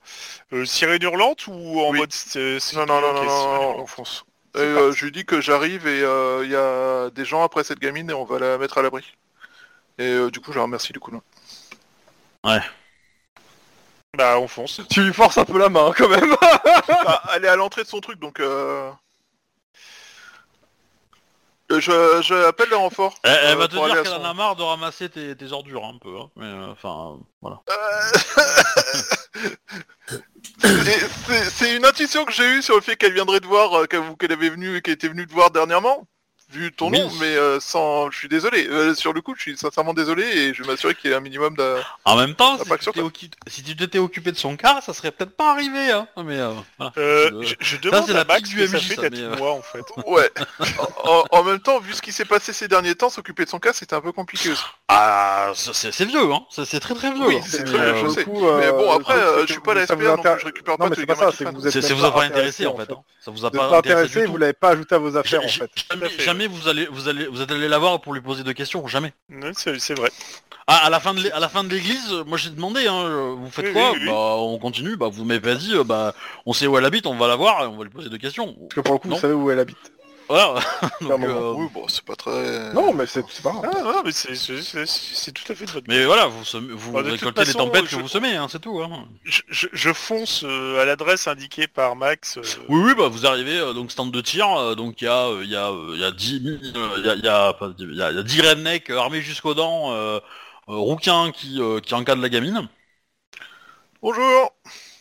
Euh, 0.53 0.65
sirène 0.65 1.03
hurlante 1.03 1.47
ou 1.49 1.81
en 1.81 1.91
Oui. 1.91 1.99
mode... 1.99 2.13
euh, 2.37 2.59
c'est- 2.61 2.77
Non, 2.77 2.87
non, 2.87 3.01
non, 3.01 3.11
ok, 3.11 3.15
non, 3.15 3.21
sirène 3.23 3.27
non, 3.29 3.63
hurlante. 3.63 3.77
on 3.81 3.87
fonce. 3.87 4.25
Et, 4.55 4.59
C'est 4.59 4.65
euh, 4.65 4.85
parti. 4.87 4.99
je 4.99 5.05
lui 5.05 5.13
dis 5.13 5.25
que 5.25 5.41
j'arrive 5.41 5.87
et 5.87 6.03
euh, 6.03 6.43
il 6.45 6.51
y 6.51 6.57
a 6.57 7.11
des 7.11 7.25
gens 7.25 7.43
après 7.43 7.65
cette 7.65 7.79
gamine 7.81 8.11
et 8.11 8.15
on 8.15 8.25
va 8.25 8.39
la 8.39 8.59
mettre 8.59 8.79
à 8.79 8.83
l'abri. 8.83 9.05
Et 9.99 10.05
euh, 10.05 10.31
du 10.31 10.41
coup, 10.41 10.53
je 10.53 10.57
la 10.59 10.63
remercie 10.65 10.93
du 10.93 11.01
coup. 11.01 11.11
là. 11.11 12.61
Bah, 14.17 14.39
on 14.39 14.49
fonce. 14.49 14.81
Tu 14.89 15.03
lui 15.03 15.13
forces 15.13 15.37
un 15.39 15.45
peu 15.45 15.59
la 15.59 15.69
main 15.69 15.93
quand 15.97 16.09
même 16.09 16.35
Bah, 16.89 17.23
elle 17.35 17.45
est 17.45 17.49
à 17.49 17.57
l'entrée 17.57 17.83
de 17.83 17.89
son 17.89 18.01
truc, 18.01 18.19
donc... 18.19 18.41
Euh... 18.41 18.91
euh, 21.73 21.81
Je, 21.81 22.23
je 22.23 22.35
appelle 22.47 22.69
le 22.71 22.77
renfort. 22.77 23.15
Elle, 23.23 23.39
elle 23.45 23.53
euh, 23.53 23.57
va 23.57 23.69
te 23.69 23.75
pour 23.75 23.85
aller 23.85 23.95
dire 23.95 24.03
qu'elle 24.03 24.13
son- 24.13 24.21
en 24.21 24.25
a 24.25 24.35
marre 24.35 24.57
de 24.57 24.63
ramasser 24.63 25.09
tes, 25.09 25.37
tes 25.37 25.53
ordures, 25.53 25.85
un 25.85 25.99
peu. 25.99 26.17
Hein. 26.19 26.31
Mais, 26.37 26.45
euh, 26.47 26.73
enfin, 26.73 27.15
euh, 27.15 27.23
voilà. 27.43 27.61
Euh, 27.71 27.77
c'est- 31.51 31.77
une 31.77 31.85
intuition 31.85 32.25
que 32.25 32.33
j'ai 32.33 32.47
eue 32.59 32.63
sur 32.63 32.75
le 32.77 32.81
fait 32.81 32.97
qu'elle 32.97 33.13
viendrait 33.13 33.41
te 33.41 33.47
voir, 33.47 33.75
euh, 33.83 33.87
qu'elle 33.87 34.03
qu'elle 34.19 34.33
avait 34.33 34.51
venu, 34.51 34.81
qu'elle 34.83 34.95
était 34.95 35.09
venue 35.09 35.27
te 35.27 35.33
voir 35.33 35.51
dernièrement, 35.51 36.07
vu 36.49 36.73
ton 36.73 36.91
Oui. 36.91 37.01
nom, 37.01 37.11
mais 37.21 37.37
euh, 37.37 37.59
sans, 37.61 38.11
je 38.11 38.19
suis 38.19 38.29
désolé. 38.29 38.67
Euh, 38.69 38.95
sur 38.95 39.13
le 39.13 39.21
coup, 39.21 39.35
je 39.37 39.43
suis 39.43 39.57
sincèrement 39.57 39.95
désolé 39.95 40.23
et 40.25 40.55
je 40.55 40.63
vais 40.63 40.69
m'assurer 40.69 40.95
qu'il 40.95 41.11
y 41.11 41.13
ait 41.13 41.17
un 41.17 41.21
minimum 41.21 41.55
de. 41.57 41.77
En 42.05 42.17
même 42.17 42.35
temps, 42.35 42.59
si 42.63 42.69
pas 42.69 42.79
tu, 42.79 42.89
occu- 42.91 43.31
si 43.47 43.63
tu 43.63 43.75
t'étais 43.77 43.99
occupé 43.99 44.31
de 44.33 44.37
son 44.37 44.57
cas, 44.57 44.81
ça 44.81 44.95
serait 44.95 45.11
peut-être 45.11 45.37
pas 45.37 45.51
arrivé. 45.53 45.91
Hein. 45.91 46.07
Mais 46.25 46.39
euh, 46.39 46.53
voilà. 46.79 46.93
Euh, 46.99 47.43
je, 47.43 47.55
je 47.59 47.77
demande 47.79 48.09
à 48.09 48.13
la 48.13 48.25
Max 48.25 48.49
du 48.49 48.67
ça 48.67 48.77
MJ, 48.77 48.83
fait 48.89 48.95
ça, 48.95 49.03
d'être 49.11 49.19
euh. 49.19 49.37
moi, 49.37 49.53
en 49.53 49.63
fait. 49.63 49.83
Ouais. 50.07 50.31
en, 51.05 51.25
en 51.31 51.43
même 51.43 51.61
temps, 51.61 51.81
vu 51.81 51.93
ce 51.95 52.03
qui 52.03 52.13
s'est 52.13 52.25
passé 52.25 52.53
ces 52.53 52.69
derniers 52.69 52.95
temps, 52.95 53.11
s'occuper 53.11 53.45
de 53.45 53.51
son 53.51 53.59
cas, 53.59 53.73
c'était 53.73 53.95
un 53.95 54.01
peu 54.01 54.13
compliqué 54.13 54.51
aussi. 54.51 54.63
Ah, 54.89 55.53
c'est 55.55 56.05
vieux, 56.05 56.33
hein. 56.33 56.43
C'est 56.51 56.65
c'est 56.65 56.81
très 56.81 56.95
très 56.95 57.13
vieux. 57.13 57.27
Oui, 57.27 57.37
hein. 57.39 57.45
c'est 57.47 57.65
Mais, 57.65 57.73
très 57.73 57.93
vieux, 57.93 58.03
je 58.09 58.13
sais. 58.15 58.25
coup, 58.25 58.47
euh, 58.47 58.59
Mais 58.61 58.71
bon, 58.71 58.93
après, 58.93 59.15
je 59.47 59.53
suis 59.53 59.61
pas 59.61 59.75
la 59.75 59.87
ça 59.87 59.95
SPR, 59.97 60.17
donc 60.17 60.39
je 60.39 60.45
récupère 60.47 60.75
Non, 60.75 60.79
pas 60.79 60.85
mais 60.85 60.91
tous 60.91 60.95
c'est 60.97 61.01
les 61.01 61.07
pas 61.07 61.15
gamins 61.15 61.31
ça, 61.33 61.37
que 61.39 61.43
traînent. 61.45 61.55
vous 61.59 61.67
êtes 61.67 61.73
C'est 61.73 61.83
c'est 61.83 61.89
même 61.91 61.99
vous 61.99 62.05
a 62.05 62.15
pas 62.15 62.23
intéressé 62.25 62.67
en 62.67 62.77
fait. 62.77 62.91
hein. 62.93 63.03
Ça 63.21 63.31
vous 63.33 63.45
a 63.45 63.51
pas 63.51 63.77
intéressé. 63.79 64.27
vous 64.27 64.37
l'avez 64.37 64.53
pas 64.53 64.71
ajouté 64.71 64.95
à 64.95 64.99
vos 64.99 65.17
affaires 65.17 65.45
en 65.45 65.49
fait. 65.49 65.71
Jamais, 66.37 66.47
vous 66.49 66.69
allez, 66.69 66.87
vous 66.87 67.09
allez, 67.09 67.27
vous 67.27 67.41
êtes 67.41 67.51
allé 67.51 67.69
la 67.69 67.79
voir 67.79 68.01
pour 68.01 68.13
lui 68.15 68.21
poser 68.21 68.43
de 68.45 68.53
questions, 68.53 68.87
jamais. 68.87 69.13
C'est 69.55 69.79
c'est 69.79 69.95
vrai. 69.95 70.11
Ah, 70.69 70.85
à 70.87 70.91
la 70.91 70.99
fin 71.01 71.15
de 71.15 71.21
l'é- 71.21 71.31
à 71.33 71.39
la 71.39 71.49
fin 71.49 71.63
de 71.65 71.69
l'église, 71.69 72.13
euh, 72.13 72.25
moi 72.25 72.37
j'ai 72.37 72.51
demandé, 72.51 72.89
hein, 72.89 73.05
euh, 73.05 73.35
vous 73.39 73.49
faites 73.51 73.67
Oui, 73.67 73.73
quoi 73.73 73.93
oui, 73.93 73.99
oui. 74.03 74.07
Bah, 74.09 74.35
on 74.39 74.59
continue. 74.59 74.97
Bah, 74.97 75.09
vous 75.11 75.25
m'avez 75.25 75.39
pas 75.41 75.55
dit, 75.55 75.75
euh, 75.75 75.85
bah, 75.85 76.13
on 76.45 76.53
sait 76.53 76.67
où 76.67 76.77
elle 76.77 76.85
habite, 76.85 77.07
on 77.07 77.15
va 77.17 77.29
la 77.29 77.37
voir 77.37 77.63
et 77.63 77.67
on 77.67 77.77
va 77.77 77.85
lui 77.85 77.91
poser 77.91 78.11
des 78.11 78.19
questions. 78.19 78.53
Parce 78.53 78.75
que 78.75 78.81
pour 78.81 78.95
le 78.95 78.99
coup, 78.99 79.09
Non. 79.09 79.15
vous 79.15 79.21
savez 79.21 79.35
où 79.35 79.49
elle 79.51 79.61
habite. 79.61 79.77
Voilà. 80.29 80.61
Donc, 81.01 81.23
euh, 81.23 81.53
Oui, 81.53 81.69
bon, 81.73 81.87
c'est 81.89 82.05
pas 82.05 82.17
très. 82.17 82.73
Non, 82.75 82.93
mais 82.93 83.07
c'est 83.07 83.23
pas 83.43 83.53
grave. 83.53 83.71
Ah, 83.73 83.83
non, 83.83 84.03
mais 84.05 84.11
c'est- 84.13 84.35
c'est 84.35 84.61
c'est- 84.63 84.87
c'est 84.87 85.33
tout 85.33 85.51
à 85.53 85.55
fait 85.55 85.67
de 85.67 85.71
votre 85.71 85.87
mais 85.89 86.05
voilà, 86.05 86.27
vous, 86.27 86.45
semez- 86.45 86.73
vous 86.75 86.93
Bah, 86.93 87.03
récoltez 87.05 87.45
les 87.45 87.53
tempêtes 87.55 87.87
je- 87.87 87.97
que 87.97 88.03
vous 88.03 88.09
semez, 88.09 88.35
hein, 88.37 88.49
c'est 88.51 88.59
tout. 88.61 88.81
Hein. 88.83 89.07
je, 89.25 89.43
je- 89.49 89.69
je 89.73 89.93
fonce 89.93 90.43
euh, 90.45 90.81
à 90.81 90.85
l'adresse 90.85 91.29
indiquée 91.29 91.69
par 91.69 91.95
Max. 91.95 92.39
euh, 92.39 92.43
Oui, 92.69 92.81
oui, 92.87 92.95
bah 92.97 93.09
vous 93.09 93.25
arrivez 93.27 93.57
euh, 93.59 93.73
donc 93.73 93.93
stand 93.93 94.11
de 94.11 94.21
tir, 94.21 94.49
euh, 94.59 94.75
donc 94.75 95.01
il 95.01 95.05
y 95.05 95.09
a, 95.09 95.29
il 95.43 95.49
y 95.51 95.55
a, 95.57 95.69
euh, 95.71 95.93
il 95.95 96.01
y 96.01 96.05
a 96.05 96.11
10, 96.11 96.43
euh, 96.77 96.95
il 96.99 97.07
y 97.07 97.09
a, 97.11 97.15
il 97.15 97.25
y 97.25 97.29
a, 97.29 97.53
pas 97.53 97.69
dix- 97.69 97.87
il 97.89 97.97
y 97.97 98.03
a, 98.03 98.11
il 98.11 98.17
y 98.17 98.21
a 98.21 98.23
10 98.25 98.41
rednecks 98.41 98.91
armés 98.91 99.21
jusqu'aux 99.23 99.55
dents, 99.55 99.93
euh, 99.93 100.19
euh, 100.69 100.75
rouquins 100.75 101.31
qui, 101.33 101.61
euh, 101.63 101.79
qui 101.81 101.95
encadrent 101.95 102.23
la 102.23 102.29
gamine. 102.29 102.69
Bonjour. 104.03 104.53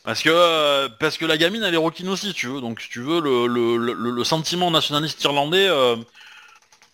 Parce 0.06 0.22
que, 0.22 0.30
euh, 0.32 0.88
parce 1.00 1.18
que 1.18 1.26
la 1.26 1.38
gamine 1.38 1.64
elle 1.64 1.74
est 1.74 1.78
rouquine 1.78 2.10
aussi, 2.10 2.34
tu 2.34 2.48
veux. 2.48 2.62
Donc 2.62 2.80
si 2.82 2.90
tu 2.90 3.02
veux, 3.02 3.20
le, 3.22 3.48
le, 3.48 3.78
le, 3.78 4.12
le 4.12 4.24
sentiment 4.24 4.72
nationaliste 4.72 5.24
irlandais, 5.24 5.68
euh, 5.68 5.96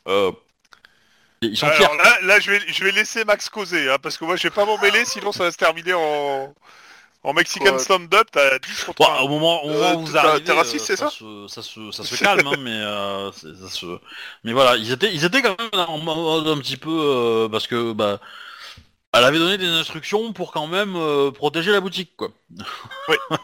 euh, 0.08 0.32
ils 1.42 1.58
sont 1.58 1.72
fiers. 1.72 1.86
Alors 1.86 1.96
là, 1.96 2.18
là, 2.22 2.40
je, 2.40 2.52
vais, 2.52 2.60
je 2.68 2.84
vais 2.84 2.92
laisser 2.92 3.26
Max 3.26 3.50
causer, 3.50 3.90
hein, 3.90 3.98
parce 4.02 4.18
que 4.18 4.26
moi 4.26 4.36
je 4.36 4.44
vais 4.44 4.52
pas 4.52 4.66
m'en 4.66 4.78
mêler, 4.78 5.06
sinon 5.06 5.32
ça 5.32 5.44
va 5.46 5.52
se 5.52 5.58
terminer 5.58 5.94
en, 5.94 6.54
en 7.24 7.34
Mexican 7.34 7.72
Quoi 7.72 7.80
stand-up, 7.80 8.28
t'as 8.32 8.60
10 8.60 8.84
contre 8.86 9.04
Bon, 9.06 9.08
1. 9.08 9.20
au 9.22 9.28
moment, 9.28 9.64
au 9.66 9.70
moment 9.70 9.94
Euh, 9.94 9.96
où 9.96 10.06
vous 10.06 10.18
arrivez, 10.18 10.42
t'es 10.44 10.54
raciste, 10.54 10.86
c'est 10.86 10.96
ça 10.96 11.10
se, 11.10 11.48
ça, 11.48 11.62
se, 11.64 11.92
ça 11.92 12.04
se 12.04 12.16
calme, 12.16 12.48
hein, 12.48 12.58
mais 12.60 12.72
euh, 12.72 13.32
ça 13.32 13.70
se... 13.70 13.86
mais 14.44 14.54
voilà, 14.54 14.78
ils 14.78 14.92
étaient, 14.92 15.14
ils 15.14 15.26
étaient 15.26 15.42
quand 15.42 15.58
même 15.60 15.70
en 15.88 15.98
mode 16.00 16.48
un 16.48 16.60
petit 16.60 16.78
peu 16.78 16.90
euh, 16.92 17.50
parce 17.50 17.68
que 17.68 17.94
bah, 17.94 18.20
elle 19.14 19.24
avait 19.24 19.40
donné 19.40 19.58
des 19.58 19.68
instructions 19.68 20.34
pour 20.34 20.52
quand 20.52 20.68
même 20.68 20.96
euh, 20.96 21.32
protéger 21.32 21.72
la 21.72 21.82
boutique, 21.82 22.16
quoi. 22.16 22.30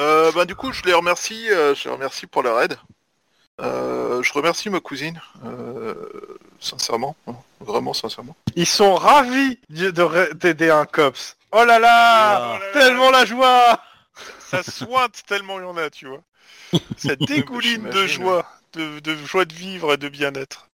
Euh, 0.00 0.32
bah, 0.32 0.44
du 0.44 0.56
coup, 0.56 0.72
je 0.72 0.82
les 0.82 0.92
remercie, 0.92 1.48
euh, 1.50 1.72
je 1.76 1.84
les 1.84 1.94
remercie 1.94 2.26
pour 2.26 2.42
leur 2.42 2.60
aide. 2.60 2.76
Euh, 3.60 4.20
je 4.24 4.32
remercie 4.32 4.68
ma 4.68 4.80
cousine, 4.80 5.20
euh, 5.44 5.94
sincèrement, 6.58 7.14
vraiment 7.60 7.94
sincèrement. 7.94 8.34
Ils 8.56 8.66
sont 8.66 8.96
ravis 8.96 9.60
d'aider 9.68 10.70
un 10.70 10.84
cops. 10.86 11.36
Oh 11.52 11.64
là 11.64 11.78
là 11.78 12.56
Oh 12.56 12.58
là 12.58 12.58
là. 12.58 12.72
Tellement 12.72 13.10
la 13.12 13.24
joie 13.24 13.80
Ça 14.40 14.64
sointe 14.64 15.22
tellement 15.28 15.60
il 15.60 15.62
y 15.62 15.66
en 15.66 15.76
a, 15.76 15.88
tu 15.90 16.08
vois. 16.08 16.22
Ça 16.96 17.14
dégouline 17.20 17.88
de 17.90 18.06
joie, 18.08 18.44
de, 18.72 18.98
de 18.98 19.14
joie 19.14 19.44
de 19.44 19.54
vivre 19.54 19.92
et 19.92 19.96
de 19.96 20.08
bien-être. 20.08 20.66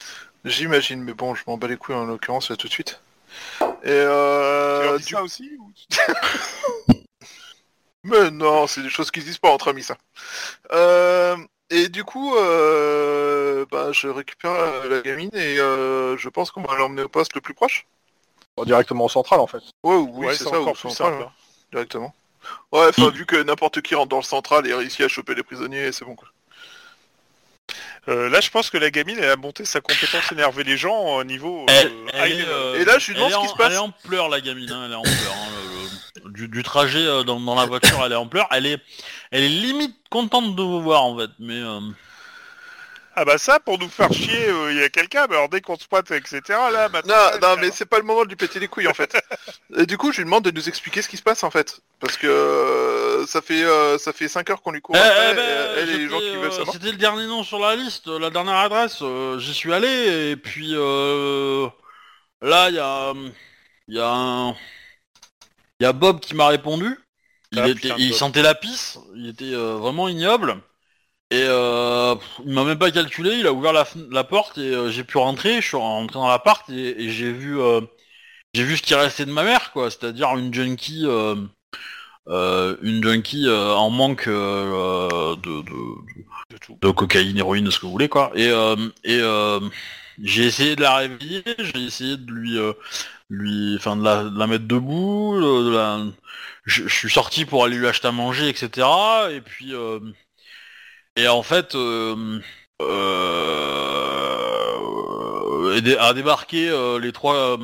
J'imagine, 0.47 1.03
mais 1.03 1.13
bon, 1.13 1.35
je 1.35 1.43
m'en 1.47 1.59
bats 1.59 1.69
les 1.69 1.77
couilles 1.77 1.97
en 1.97 2.07
l'occurrence 2.07 2.49
là 2.49 2.57
tout 2.57 2.69
de 2.69 2.73
suite. 2.73 3.03
Et 3.83 3.87
Tu 3.87 3.91
euh, 3.93 4.99
du- 4.99 5.05
ça 5.05 5.23
aussi 5.23 5.51
ou- 5.59 5.73
Mais 8.05 8.31
non, 8.31 8.67
c'est 8.67 8.83
des 8.83 8.89
choses 8.89 9.11
qui 9.11 9.21
se 9.21 9.27
disent 9.27 9.39
pas 9.39 9.51
entre 9.51 9.69
amis 9.69 9.83
ça. 9.83 9.97
Euh, 10.73 11.37
et 11.69 11.89
du 11.89 12.03
coup, 12.03 12.35
euh, 12.37 13.67
bah, 13.71 13.93
je 13.93 14.09
récupère 14.09 14.53
la 14.89 15.03
gamine 15.03 15.31
et 15.35 15.59
euh, 15.61 16.17
je 16.17 16.29
pense 16.29 16.51
qu'on 16.51 16.63
va 16.63 16.77
l'emmener 16.77 17.03
au 17.03 17.09
poste 17.09 17.35
le 17.35 17.41
plus 17.43 17.55
proche. 17.55 17.87
Bon, 18.57 18.65
Directement 18.65 19.05
au 19.05 19.09
central 19.09 19.41
en 19.41 19.47
fait. 19.47 19.63
Ouais, 19.85 19.97
oui, 19.97 20.27
Ouais, 20.29 20.35
c'est 20.35 20.45
ça, 20.45 20.51
encore 20.59 20.73
au 20.73 20.75
central, 20.75 21.13
simple. 21.13 21.23
hein, 21.23 21.27
hein. 21.29 21.33
directement. 21.73 22.15
Ouais, 22.73 22.87
enfin, 22.89 23.11
vu 23.11 23.27
que 23.27 23.37
n'importe 23.43 23.83
qui 23.83 23.95
rentre 23.95 24.09
dans 24.09 24.17
le 24.17 24.23
central 24.23 24.67
et 24.67 24.73
réussit 24.75 25.03
à 25.03 25.09
choper 25.09 25.35
les 25.35 25.43
prisonniers, 25.43 25.93
c'est 25.93 26.05
bon 26.07 26.17
quoi. 26.17 26.29
Euh, 28.09 28.29
là, 28.31 28.41
je 28.41 28.51
pense 28.51 28.71
que 28.71 28.79
la 28.79 28.91
gamine, 28.91 29.19
elle 29.21 29.31
a 29.31 29.37
monté 29.37 29.65
sa 29.65 29.81
compétence 29.81 30.33
énerver 30.33 30.65
les 30.65 30.77
gens 30.77 30.97
au 31.17 31.25
niveau. 31.25 31.67
Elle, 31.69 31.87
euh, 31.89 31.91
elle 32.15 32.41
est, 32.41 32.45
euh, 32.49 32.81
Et 32.81 32.85
là, 32.85 32.99
je 32.99 33.09
lui 33.09 33.15
demande 33.17 33.33
ce 33.33 33.39
qui 33.41 33.49
se 33.49 33.55
passe. 33.55 33.67
Elle 33.69 33.75
est 33.75 33.79
en 33.79 33.91
pleurs, 33.91 34.29
la 34.29 34.41
gamine. 34.41 34.71
hein, 34.71 34.83
elle 34.87 34.93
est 34.93 34.97
en 34.97 35.03
pleurs. 35.03 35.15
hein, 35.35 35.49
le- 35.53 36.25
le- 36.25 36.31
du, 36.33 36.49
du 36.49 36.63
trajet 36.63 37.05
euh, 37.05 37.23
dans, 37.23 37.39
dans 37.41 37.55
la 37.55 37.67
voiture, 37.67 38.03
elle 38.05 38.13
est 38.13 38.17
en 38.17 38.27
pleurs. 38.27 38.49
Elle 38.51 38.67
est, 38.67 38.79
elle 39.31 39.45
est 39.45 39.49
limite 39.49 39.97
contente 40.11 40.57
de 40.57 40.63
vous 40.63 40.83
voir 40.83 41.05
en 41.05 41.17
fait, 41.19 41.31
mais. 41.39 41.55
euh, 41.61 41.81
Ah 43.17 43.25
bah 43.25 43.39
ça, 43.39 43.59
pour 43.61 43.79
nous 43.79 43.89
faire 43.89 44.13
chier, 44.13 44.49
euh, 44.49 44.73
il 44.73 44.79
y 44.79 44.83
a 44.83 44.89
quelqu'un, 44.89 45.27
mais 45.29 45.37
alors 45.37 45.49
dès 45.49 45.61
qu'on 45.61 45.77
se 45.77 45.87
pointe, 45.87 46.11
etc., 46.11 46.41
là, 46.73 46.89
maintenant... 46.89 47.15
Non, 47.43 47.57
mais 47.61 47.71
c'est 47.73 47.85
pas 47.85 47.99
le 47.99 48.05
moment 48.05 48.23
de 48.25 48.29
lui 48.29 48.37
péter 48.37 48.61
les 48.61 48.69
couilles 48.69 48.87
en 48.89 48.95
fait. 48.95 49.17
Et 49.77 49.85
du 49.87 49.99
coup, 49.99 50.11
je 50.13 50.19
lui 50.19 50.25
demande 50.25 50.45
de 50.45 50.51
nous 50.51 50.69
expliquer 50.69 51.03
ce 51.03 51.09
qui 51.09 51.17
se 51.17 51.23
passe 51.23 51.43
en 51.45 51.51
fait, 51.51 51.81
parce 52.01 52.17
que 52.17 52.27
euh, 52.29 52.90
ça 53.27 53.41
fait 53.43 53.65
euh, 53.65 53.99
ça 53.99 54.13
fait 54.13 54.29
5 54.29 54.49
heures 54.51 54.63
qu'on 54.63 54.73
lui 54.73 54.81
court 54.81 54.97
Eh, 54.97 55.01
après, 55.01 55.29
eh 55.33 55.35
ben, 55.35 55.43
et 55.43 55.81
elle 55.81 55.89
et 55.91 55.99
les 55.99 56.09
gens 56.09 56.19
j'étais, 56.19 56.31
qui 56.31 56.37
veulent 56.37 56.47
euh, 56.47 56.51
savoir. 56.51 56.73
C'était 56.75 56.91
le 56.93 56.97
dernier 56.99 57.27
nom 57.27 57.43
sur 57.43 57.59
la 57.59 57.77
liste, 57.77 58.09
euh, 58.09 58.19
la 58.19 58.31
dernière 58.31 58.57
adresse. 58.57 59.03
J'y 59.39 59.55
suis 59.55 59.73
allé 59.73 60.31
et 60.31 60.37
puis 60.37 60.71
euh, 60.75 61.69
là 62.43 62.69
il 62.71 62.77
y 62.77 62.79
a, 62.79 63.13
il 63.89 63.95
y 63.95 64.01
a 64.01 64.09
un, 64.11 64.51
il 65.81 65.85
y 65.85 65.87
a 65.87 65.93
Bob 65.93 66.21
qui 66.21 66.35
m'a 66.35 66.49
répondu. 66.49 66.99
Il, 67.53 67.59
Ah, 67.59 67.69
était- 67.69 67.93
il 67.99 68.15
sentait 68.15 68.43
la 68.43 68.55
pisse. 68.55 68.99
Il 69.17 69.29
était 69.29 69.53
vraiment 69.55 70.09
ignoble. 70.09 70.63
Et 71.33 71.45
euh, 71.47 72.17
il 72.45 72.53
m'a 72.53 72.65
même 72.65 72.79
pas 72.79 72.91
calculé, 72.91 73.37
il 73.37 73.47
a 73.47 73.53
ouvert 73.53 73.73
la, 73.73 74.25
porte 74.25 74.59
et 74.59 74.75
euh, 74.75 74.91
j'ai 74.91 75.05
pu 75.05 75.17
rentrer. 75.17 75.61
Je 75.61 75.67
suis 75.69 75.77
rentré 75.77 76.15
dans 76.15 76.27
l'appart 76.29 76.69
et, 76.71 77.05
et 77.05 77.11
j'ai 77.11 77.31
vu, 77.33 77.61
euh, 77.61 77.81
j'ai 78.53 78.65
vu 78.65 78.77
ce 78.77 78.83
qui 78.83 78.95
restait 78.97 79.27
de 79.27 79.31
ma 79.33 79.45
mère, 79.45 79.71
quoi. 79.73 79.91
C'est-à-dire 79.93 80.37
une 80.37 80.53
junkie, 80.53 81.05
une 82.83 83.03
junkie 83.03 83.47
euh, 83.49 83.75
en 83.75 83.91
manque 83.91 84.27
euh, 84.29 85.37
de, 85.37 85.63
de, 85.63 85.73
De 86.51 86.57
tout. 86.59 86.79
de 86.83 86.91
cocaïne, 86.91 87.39
héroïne, 87.39 87.71
ce 87.71 87.79
que 87.79 87.87
vous 87.87 87.93
voulez, 87.93 88.09
quoi. 88.09 88.33
Et, 88.35 88.49
euh, 88.49 88.77
et 89.05 89.19
euh, 89.21 89.61
j'ai 90.23 90.45
essayé 90.47 90.77
de 90.77 90.83
la 90.83 90.97
réveiller, 90.97 91.43
j'ai 91.59 91.85
essayé 91.85 92.17
de 92.17 92.31
lui, 92.33 92.59
euh, 92.59 92.73
lui, 93.31 93.77
enfin, 93.79 93.97
de 93.97 94.05
la, 94.05 94.25
de 94.25 94.39
la 94.39 94.47
mettre 94.47 94.67
debout. 94.67 95.35
de- 95.41 95.65
de 95.71 95.77
la- 95.77 96.01
Je, 96.67 96.85
je 96.89 96.95
suis 96.95 97.11
sorti 97.11 97.45
pour 97.47 97.65
aller 97.65 97.77
lui 97.79 97.89
acheter 97.89 98.09
à 98.09 98.13
manger, 98.13 98.49
etc. 98.51 99.33
Et 99.33 99.41
puis, 99.41 99.75
euh, 99.75 100.01
et 101.17 101.29
en 101.29 101.43
fait, 101.43 101.75
euh, 101.75 102.41
euh, 102.81 103.97
a 105.99 106.13
débarqué 106.15 106.69
euh, 106.69 106.99
les 106.99 107.13
trois. 107.13 107.59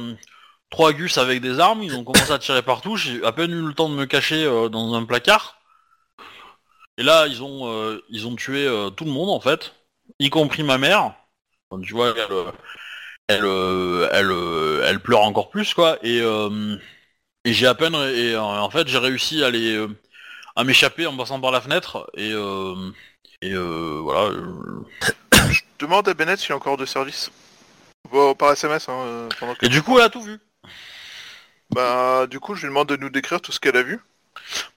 Trois 0.71 0.93
gus 0.93 1.17
avec 1.19 1.41
des 1.41 1.61
armes, 1.61 1.83
ils 1.83 1.95
ont 1.95 2.05
commencé 2.05 2.33
à 2.33 2.39
tirer 2.39 2.63
partout, 2.63 2.97
j'ai 2.97 3.23
à 3.25 3.33
peine 3.33 3.53
eu 3.53 3.67
le 3.67 3.73
temps 3.73 3.89
de 3.89 3.95
me 3.95 4.05
cacher 4.05 4.45
euh, 4.45 4.69
dans 4.69 4.95
un 4.95 5.05
placard. 5.05 5.61
Et 6.99 7.03
là, 7.03 7.27
ils 7.27 7.43
ont, 7.43 7.69
euh, 7.69 8.03
ils 8.09 8.27
ont 8.27 8.35
tué 8.35 8.67
euh, 8.67 8.91
tout 8.91 9.05
le 9.05 9.11
monde 9.11 9.31
en 9.31 9.41
fait, 9.41 9.75
y 10.19 10.31
compris 10.31 10.63
ma 10.63 10.79
mère. 10.79 11.15
Tu 11.83 11.93
vois, 11.93 12.15
elle, 12.17 12.33
euh, 12.33 12.51
elle, 13.29 13.45
elle, 14.13 14.89
elle 14.89 15.01
pleure 15.01 15.23
encore 15.23 15.51
plus 15.51 15.75
quoi. 15.75 15.99
Et, 16.03 16.19
et 16.19 17.53
j'ai 17.53 17.67
à 17.67 17.75
peine, 17.75 17.95
et 17.95 18.37
en 18.37 18.71
fait, 18.71 18.89
j'ai 18.89 18.99
réussi 18.99 19.45
à 19.45 19.51
les, 19.51 19.87
à 20.57 20.65
m'échapper 20.65 21.07
en 21.07 21.17
passant 21.17 21.41
par 21.41 21.53
la 21.53 21.61
fenêtre. 21.61 22.11
Et, 22.15 22.33
euh, 22.33 22.91
et 23.43 23.53
euh, 23.53 24.01
voilà. 24.03 24.31
euh. 24.31 24.85
Demande 25.79 26.09
à 26.09 26.15
Bennett 26.15 26.41
s'il 26.41 26.51
y 26.51 26.53
a 26.53 26.57
encore 26.57 26.79
de 26.79 26.87
service. 26.87 27.31
Bon, 28.11 28.35
par 28.35 28.53
SMS, 28.53 28.89
hein, 28.89 29.29
pendant 29.39 29.55
que... 29.55 29.67
Et 29.67 29.69
du 29.69 29.83
coup, 29.83 29.99
elle 29.99 30.05
a 30.05 30.09
tout 30.09 30.23
vu. 30.23 30.39
Bah, 31.71 32.27
du 32.29 32.41
coup, 32.41 32.55
je 32.55 32.63
lui 32.63 32.69
demande 32.69 32.89
de 32.89 32.97
nous 32.97 33.11
décrire 33.11 33.41
tout 33.41 33.53
ce 33.53 33.61
qu'elle 33.61 33.77
a 33.77 33.83
vu. 33.83 34.01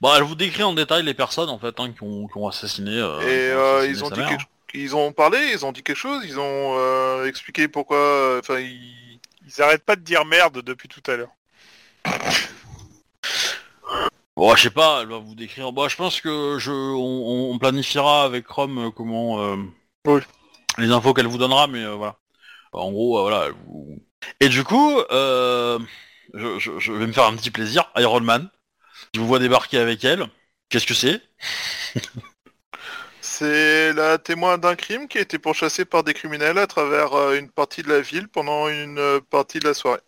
Bon, 0.01 0.13
elle 0.15 0.23
vous 0.23 0.35
décrit 0.35 0.63
en 0.63 0.73
détail 0.73 1.03
les 1.03 1.13
personnes 1.13 1.49
en 1.49 1.59
fait 1.59 1.79
hein, 1.79 1.91
qui, 1.91 2.01
ont, 2.03 2.27
qui 2.27 2.37
ont 2.37 2.47
assassiné. 2.47 2.91
euh, 2.97 3.19
Et 3.21 3.23
qui 3.25 3.29
ont 3.29 3.59
euh, 3.59 3.77
assassiné 3.77 3.93
ils 3.97 4.03
ont 4.03 4.09
sa 4.09 4.15
dit 4.15 4.21
mère. 4.21 4.29
quelque... 4.29 4.43
Ils 4.73 4.95
ont 4.95 5.11
parlé, 5.11 5.39
ils 5.51 5.65
ont 5.65 5.71
dit 5.71 5.81
quelque 5.83 5.97
chose, 5.97 6.23
ils 6.25 6.39
ont 6.39 6.75
euh, 6.77 7.25
expliqué 7.25 7.67
pourquoi... 7.67 7.97
euh, 7.97 8.39
Enfin, 8.39 8.59
ils... 8.59 9.19
Ils 9.47 9.61
arrêtent 9.63 9.83
pas 9.83 9.95
de 9.95 10.01
dire 10.01 10.25
merde 10.25 10.61
depuis 10.61 10.87
tout 10.87 11.01
à 11.09 11.15
l'heure. 11.15 11.31
Bon, 14.35 14.55
je 14.55 14.61
sais 14.61 14.69
pas, 14.69 14.99
elle 15.01 15.07
va 15.09 15.17
vous 15.17 15.33
décrire. 15.35 15.71
Bon, 15.71 15.87
je 15.89 15.95
pense 15.97 16.21
que 16.21 16.57
je, 16.59 16.71
on, 16.71 17.51
on 17.51 17.57
planifiera 17.57 18.23
avec 18.23 18.47
Rome 18.47 18.77
euh, 18.77 18.91
comment 18.91 19.41
euh, 19.41 19.57
Oui. 20.05 20.21
les 20.77 20.91
infos 20.91 21.13
qu'elle 21.15 21.27
vous 21.27 21.39
donnera, 21.39 21.65
mais 21.67 21.83
euh, 21.83 21.95
voilà. 21.95 22.15
En 22.71 22.91
gros, 22.91 23.17
euh, 23.17 23.21
voilà. 23.23 23.45
elle 23.47 23.53
vous- 23.65 23.97
Et 24.39 24.49
du 24.49 24.63
coup, 24.63 24.99
euh, 25.11 25.79
je, 26.33 26.59
je- 26.59 26.79
je 26.79 26.91
vais 26.93 27.07
me 27.07 27.11
faire 27.13 27.25
un 27.25 27.35
petit 27.35 27.51
plaisir. 27.51 27.91
Iron 27.97 28.21
Man, 28.21 28.49
je 29.15 29.19
vous 29.21 29.27
vois 29.27 29.39
débarquer 29.39 29.79
avec 29.79 30.03
elle. 30.05 30.27
Qu'est-ce 30.69 30.87
que 30.87 30.95
c'est? 30.95 31.21
C'est 33.21 33.93
la 33.93 34.17
témoin 34.17 34.57
d'un 34.57 34.75
crime 34.75 35.07
qui 35.07 35.17
a 35.17 35.21
été 35.21 35.39
pourchassée 35.39 35.85
par 35.85 36.03
des 36.03 36.13
criminels 36.13 36.57
à 36.57 36.67
travers 36.67 37.13
euh, 37.13 37.37
une 37.37 37.49
partie 37.49 37.81
de 37.81 37.87
la 37.89 38.01
ville 38.01 38.27
pendant 38.27 38.67
une 38.67 38.97
euh, 38.99 39.19
partie 39.29 39.59
de 39.59 39.65
la 39.67 39.73
soirée. 39.73 40.01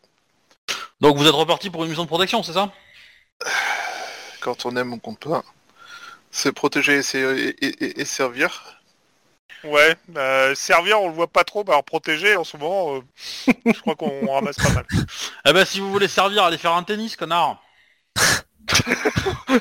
Donc 1.01 1.17
vous 1.17 1.25
êtes 1.27 1.33
reparti 1.33 1.69
pour 1.69 1.83
une 1.83 1.89
mission 1.89 2.03
de 2.03 2.07
protection, 2.07 2.43
c'est 2.43 2.53
ça? 2.53 2.71
Quand 4.41 4.65
on 4.65 4.75
aime, 4.75 4.93
on 4.93 4.99
compte 4.99 5.19
pas. 5.19 5.43
C'est 6.31 6.53
protéger 6.53 6.97
et, 6.97 7.03
c'est- 7.03 7.21
et- 7.21 7.65
et- 7.67 8.01
et 8.01 8.05
servir. 8.05 8.80
Ouais, 9.63 9.95
euh, 10.17 10.55
servir 10.55 10.99
on 11.01 11.07
le 11.09 11.13
voit 11.13 11.27
pas 11.27 11.43
trop, 11.43 11.63
bah 11.63 11.73
alors 11.73 11.83
protéger 11.83 12.35
en 12.35 12.43
ce 12.43 12.57
moment, 12.57 12.95
euh, 12.95 13.51
je 13.65 13.79
crois 13.81 13.95
qu'on 13.95 14.25
ramasse 14.33 14.55
pas 14.57 14.69
mal. 14.71 14.85
Eh 15.45 15.53
ben, 15.53 15.65
si 15.65 15.79
vous 15.79 15.91
voulez 15.91 16.07
servir, 16.07 16.43
allez 16.43 16.57
faire 16.57 16.73
un 16.73 16.83
tennis, 16.83 17.15
connard. 17.15 17.61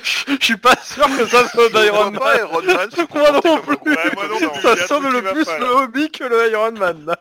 Je 0.02 0.36
suis 0.40 0.56
pas 0.56 0.76
sûr 0.82 1.04
que 1.06 1.26
ça 1.26 1.48
soit 1.50 1.68
Je 1.72 1.78
d'Iron 1.82 2.10
vois 2.10 2.20
pas 2.20 2.38
Man. 2.38 2.48
Iron 2.50 2.62
Man 2.62 2.90
se 2.90 2.96
Moi 3.14 3.30
non 3.32 3.40
comme 3.40 3.60
plus. 3.62 3.76
gros 3.76 3.90
Ouais, 3.90 4.10
moi 4.14 4.28
non 4.28 4.38
boulet. 4.38 4.50
plus. 4.50 4.62
Ça 4.62 4.86
truc 4.86 5.12
le 5.12 5.22
plus 5.32 5.46
le 5.58 5.66
hobby 5.66 6.10
que 6.10 6.24
le 6.24 6.50
Iron 6.52 6.72
Man. 6.72 7.04
là. 7.06 7.18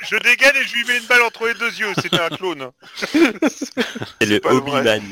Je 0.00 0.16
dégaine 0.18 0.56
et 0.56 0.64
je 0.64 0.74
lui 0.74 0.84
mets 0.86 0.98
une 0.98 1.06
balle 1.06 1.22
entre 1.22 1.46
les 1.46 1.54
deux 1.54 1.72
yeux, 1.72 1.92
c'était 2.00 2.20
un 2.20 2.28
clone. 2.28 2.70
C'est 2.96 4.26
le 4.26 4.40
vrai. 4.40 4.52
Obi-Man. 4.52 5.02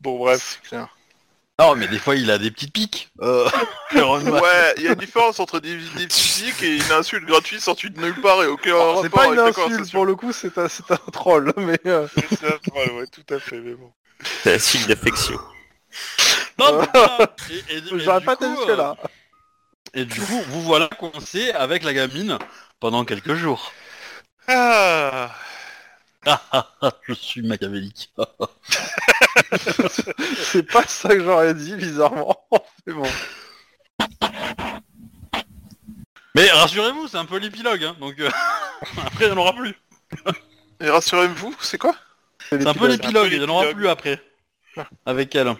Bon 0.00 0.18
bref. 0.18 0.58
C'est 0.62 0.68
clair. 0.68 0.88
Non, 1.60 1.74
mais 1.74 1.88
des 1.88 1.98
fois, 1.98 2.14
il 2.14 2.30
a 2.30 2.38
des 2.38 2.50
petites 2.52 2.72
piques. 2.72 3.10
Euh. 3.20 3.48
Ouais, 3.94 4.74
il 4.76 4.82
y 4.84 4.88
a 4.88 4.90
une 4.92 4.98
différence 4.98 5.40
entre 5.40 5.60
des, 5.60 5.74
des 5.76 6.08
physiques 6.08 6.62
et 6.62 6.76
une 6.76 6.92
insulte 6.92 7.24
gratuite 7.26 7.60
sortie 7.60 7.88
de 7.90 7.98
nulle 8.00 8.20
part 8.20 8.42
et 8.42 8.46
aucun 8.46 8.76
rapport 8.76 9.02
C'est 9.02 9.08
pas 9.08 9.26
une 9.26 9.38
avec 9.38 9.58
insulte 9.58 9.90
pour 9.90 10.04
le 10.04 10.14
coup, 10.14 10.30
c'est 10.32 10.56
un, 10.58 10.68
c'est 10.68 10.88
un 10.90 10.98
troll. 11.10 11.52
Mais 11.56 11.80
euh, 11.86 12.06
C'est 12.14 12.46
un 12.46 12.58
troll, 12.58 12.90
ouais, 12.92 13.06
tout 13.06 13.24
à 13.34 13.38
fait, 13.40 13.58
mais 13.60 13.72
bon. 13.74 13.90
C'est 14.42 14.54
un 14.54 14.58
signe 14.58 14.86
d'affection. 14.86 15.38
Non. 16.58 16.82
Et- 17.50 17.74
et- 17.74 17.78
et 17.78 17.82
j'aurais 17.98 18.20
du 18.20 18.26
pas 18.26 18.36
coup, 18.36 18.44
été 18.44 18.54
jusque 18.56 18.76
là. 18.76 18.94
euh, 19.02 19.08
Et 19.94 20.04
du 20.04 20.20
coup, 20.20 20.40
vous 20.48 20.62
voilà 20.62 20.88
coincé 20.88 21.50
avec 21.52 21.82
la 21.82 21.94
gamine 21.94 22.38
pendant 22.80 23.04
quelques 23.06 23.34
jours. 23.34 23.72
Ah, 24.48 25.30
Ah, 26.26 26.42
ah, 26.52 26.68
ah, 26.82 26.92
je 27.08 27.14
suis 27.14 27.42
machiavélique. 27.42 28.12
C'est 30.36 30.62
pas 30.62 30.84
ça 30.84 31.08
que 31.10 31.22
j'aurais 31.22 31.54
dit, 31.54 31.74
bizarrement. 31.76 32.36
Mais 32.86 32.94
bon. 32.94 33.08
Mais 36.34 36.50
rassurez-vous, 36.50 37.08
c'est 37.08 37.16
un 37.16 37.24
peu 37.24 37.38
l'épilogue, 37.38 37.82
hein, 37.82 37.96
donc 37.98 38.14
euh, 38.20 38.30
après 39.04 39.24
il 39.24 39.26
n'y 39.26 39.32
en 39.32 39.38
aura 39.38 39.54
plus. 39.54 39.74
Et 40.80 40.88
rassurez-vous, 40.88 41.56
c'est 41.60 41.78
quoi? 41.78 41.96
C'est 42.48 42.64
un 42.64 42.74
peu 42.74 42.86
l'épilogue, 42.86 43.32
il 43.32 43.40
n'y 43.40 43.44
en 43.44 43.48
aura 43.48 43.66
plus 43.72 43.88
après. 43.88 44.22
Avec 45.04 45.34
elle. 45.34 45.56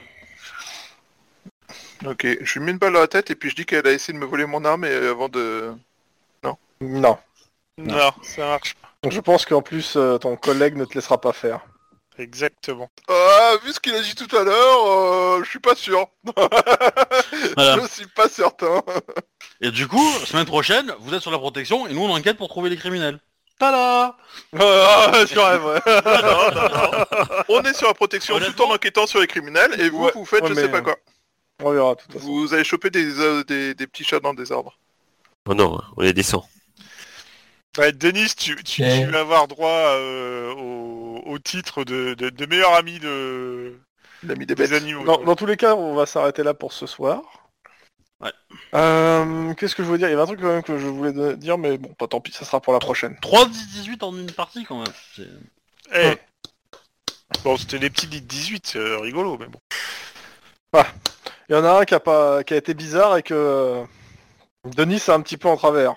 Ok, 2.07 2.27
je 2.41 2.59
lui 2.59 2.65
mets 2.65 2.71
une 2.71 2.79
balle 2.79 2.93
dans 2.93 3.01
la 3.01 3.09
tête 3.09 3.31
et 3.31 3.35
puis 3.35 3.51
je 3.51 3.57
dis 3.57 3.67
qu'elle 3.67 3.87
a 3.89 3.93
essayé 3.93 4.17
de 4.17 4.23
me 4.23 4.27
voler 4.27 4.47
mon 4.47 4.65
arme 4.65 4.85
et 4.85 4.91
euh, 4.91 5.11
avant 5.11 5.29
de... 5.29 5.73
Non. 6.81 7.19
non, 7.77 8.13
ça 8.23 8.47
marche 8.47 8.75
pas. 8.75 8.89
Donc 9.03 9.13
je 9.13 9.21
pense 9.21 9.45
qu'en 9.45 9.63
plus, 9.63 9.95
euh, 9.97 10.17
ton 10.19 10.37
collègue 10.37 10.77
ne 10.77 10.85
te 10.85 10.95
laissera 10.95 11.21
pas 11.21 11.33
faire. 11.33 11.61
Exactement. 12.19 12.91
Ah, 13.09 13.55
vu 13.65 13.73
ce 13.73 13.79
qu'il 13.79 13.95
a 13.95 14.03
dit 14.03 14.15
tout 14.15 14.37
à 14.37 14.43
l'heure, 14.43 14.87
euh, 14.87 15.45
je 15.45 15.51
suis 15.51 15.61
pas 15.61 15.75
sûr. 15.75 16.09
Voilà. 17.57 17.79
Je 17.81 17.87
suis 17.89 18.07
pas 18.07 18.29
certain. 18.29 18.83
Et 19.61 19.71
du 19.71 19.87
coup, 19.87 20.11
semaine 20.27 20.45
prochaine, 20.47 20.93
vous 21.01 21.15
êtes 21.15 21.23
sur 21.23 21.31
la 21.31 21.39
protection 21.39 21.87
et 21.87 21.93
nous 21.93 22.03
on 22.03 22.11
enquête 22.11 22.37
pour 22.37 22.49
trouver 22.49 22.71
les 22.71 22.77
criminels. 22.77 23.19
Tada. 23.59 24.17
Non, 24.53 24.61
non, 24.61 24.71
non. 24.71 25.81
On 27.49 27.63
est 27.63 27.75
sur 27.75 27.89
la 27.89 27.95
protection 27.95 28.39
tout 28.39 28.63
en 28.63 28.73
enquêtant 28.73 29.07
sur 29.07 29.21
les 29.21 29.27
criminels 29.27 29.81
et 29.81 29.89
vous, 29.91 30.05
Ouais, 30.05 30.13
vous 30.15 30.25
faites 30.25 30.43
ouais, 30.43 30.51
je 30.51 30.55
sais 30.55 30.69
pas 30.69 30.81
quoi. 30.81 30.97
On 31.63 31.73
verra, 31.73 31.95
de 31.95 32.01
toute 32.01 32.13
façon. 32.13 32.27
Vous 32.27 32.55
allez 32.55 32.63
choper 32.63 32.91
des, 32.91 33.19
euh, 33.19 33.43
des, 33.43 33.75
des 33.75 33.87
petits 33.89 34.05
chats 34.05 34.21
dans 34.21 34.35
des 34.35 34.53
arbres. 34.53 34.79
Oh 35.49 35.55
non, 35.55 35.81
on 35.97 36.03
les 36.03 36.13
descend. 36.13 36.45
Ouais, 37.77 37.93
Denis, 37.93 38.35
tu, 38.37 38.57
tu, 38.57 38.83
tu 38.83 39.05
vas 39.07 39.21
avoir 39.21 39.47
droit 39.49 39.69
euh, 39.69 40.53
au, 40.55 40.98
au 41.27 41.39
titre 41.39 41.85
de, 41.85 42.15
de, 42.15 42.31
de 42.31 42.47
meilleur 42.47 42.75
ami 42.75 42.99
de, 42.99 43.79
L'ami 44.23 44.47
des 44.47 44.55
des 44.55 44.67
bêtes. 44.67 44.73
animaux. 44.73 45.05
Dans, 45.05 45.23
dans 45.23 45.37
tous 45.37 45.47
les 45.47 45.57
cas, 45.57 45.75
on 45.75 45.95
va 45.95 46.07
s'arrêter 46.07 46.43
là 46.43 46.55
pour 46.55 46.73
ce 46.73 46.87
soir. 46.87 47.23
Ouais. 48.21 48.33
Euh, 48.75 49.55
Qu'est-ce 49.55 49.77
que 49.77 49.83
je 49.83 49.87
voulais 49.89 49.99
dire? 49.99 50.09
Il 50.09 50.13
y 50.13 50.15
avait 50.15 50.23
un 50.23 50.27
truc 50.27 50.41
quand 50.41 50.49
même 50.49 50.63
que 50.63 50.77
je 50.79 50.87
voulais 50.87 51.37
dire, 51.37 51.57
mais 51.57 51.79
bon, 51.79 51.95
pas 51.95 52.09
tant 52.09 52.21
pis, 52.21 52.33
ça 52.33 52.45
sera 52.45 52.61
pour 52.61 52.73
la 52.73 52.81
prochaine. 52.81 53.15
3-18 53.23 54.03
en 54.05 54.17
une 54.17 54.33
partie 54.33 54.65
quand 54.65 54.79
même. 54.83 55.29
Eh. 55.95 56.15
Bon, 57.45 57.57
c'était 57.57 57.79
des 57.79 57.91
petits 57.91 58.09
18, 58.09 58.67
c'est 58.67 58.79
euh, 58.79 58.99
rigolo, 58.99 59.39
mais 59.39 59.47
bon. 59.47 59.61
Il 61.49 61.55
y 61.55 61.59
en 61.59 61.65
a 61.65 61.81
un 61.81 61.85
qui 61.85 61.95
a, 61.95 62.01
pas, 62.01 62.43
qui 62.45 62.55
a 62.55 62.57
été 62.57 62.75
bizarre 62.75 63.17
et 63.17 63.23
que 63.23 63.35
euh, 63.35 63.85
Denis 64.65 65.03
a 65.09 65.13
un 65.15 65.21
petit 65.21 65.37
peu 65.37 65.49
en 65.49 65.57
travers. 65.57 65.95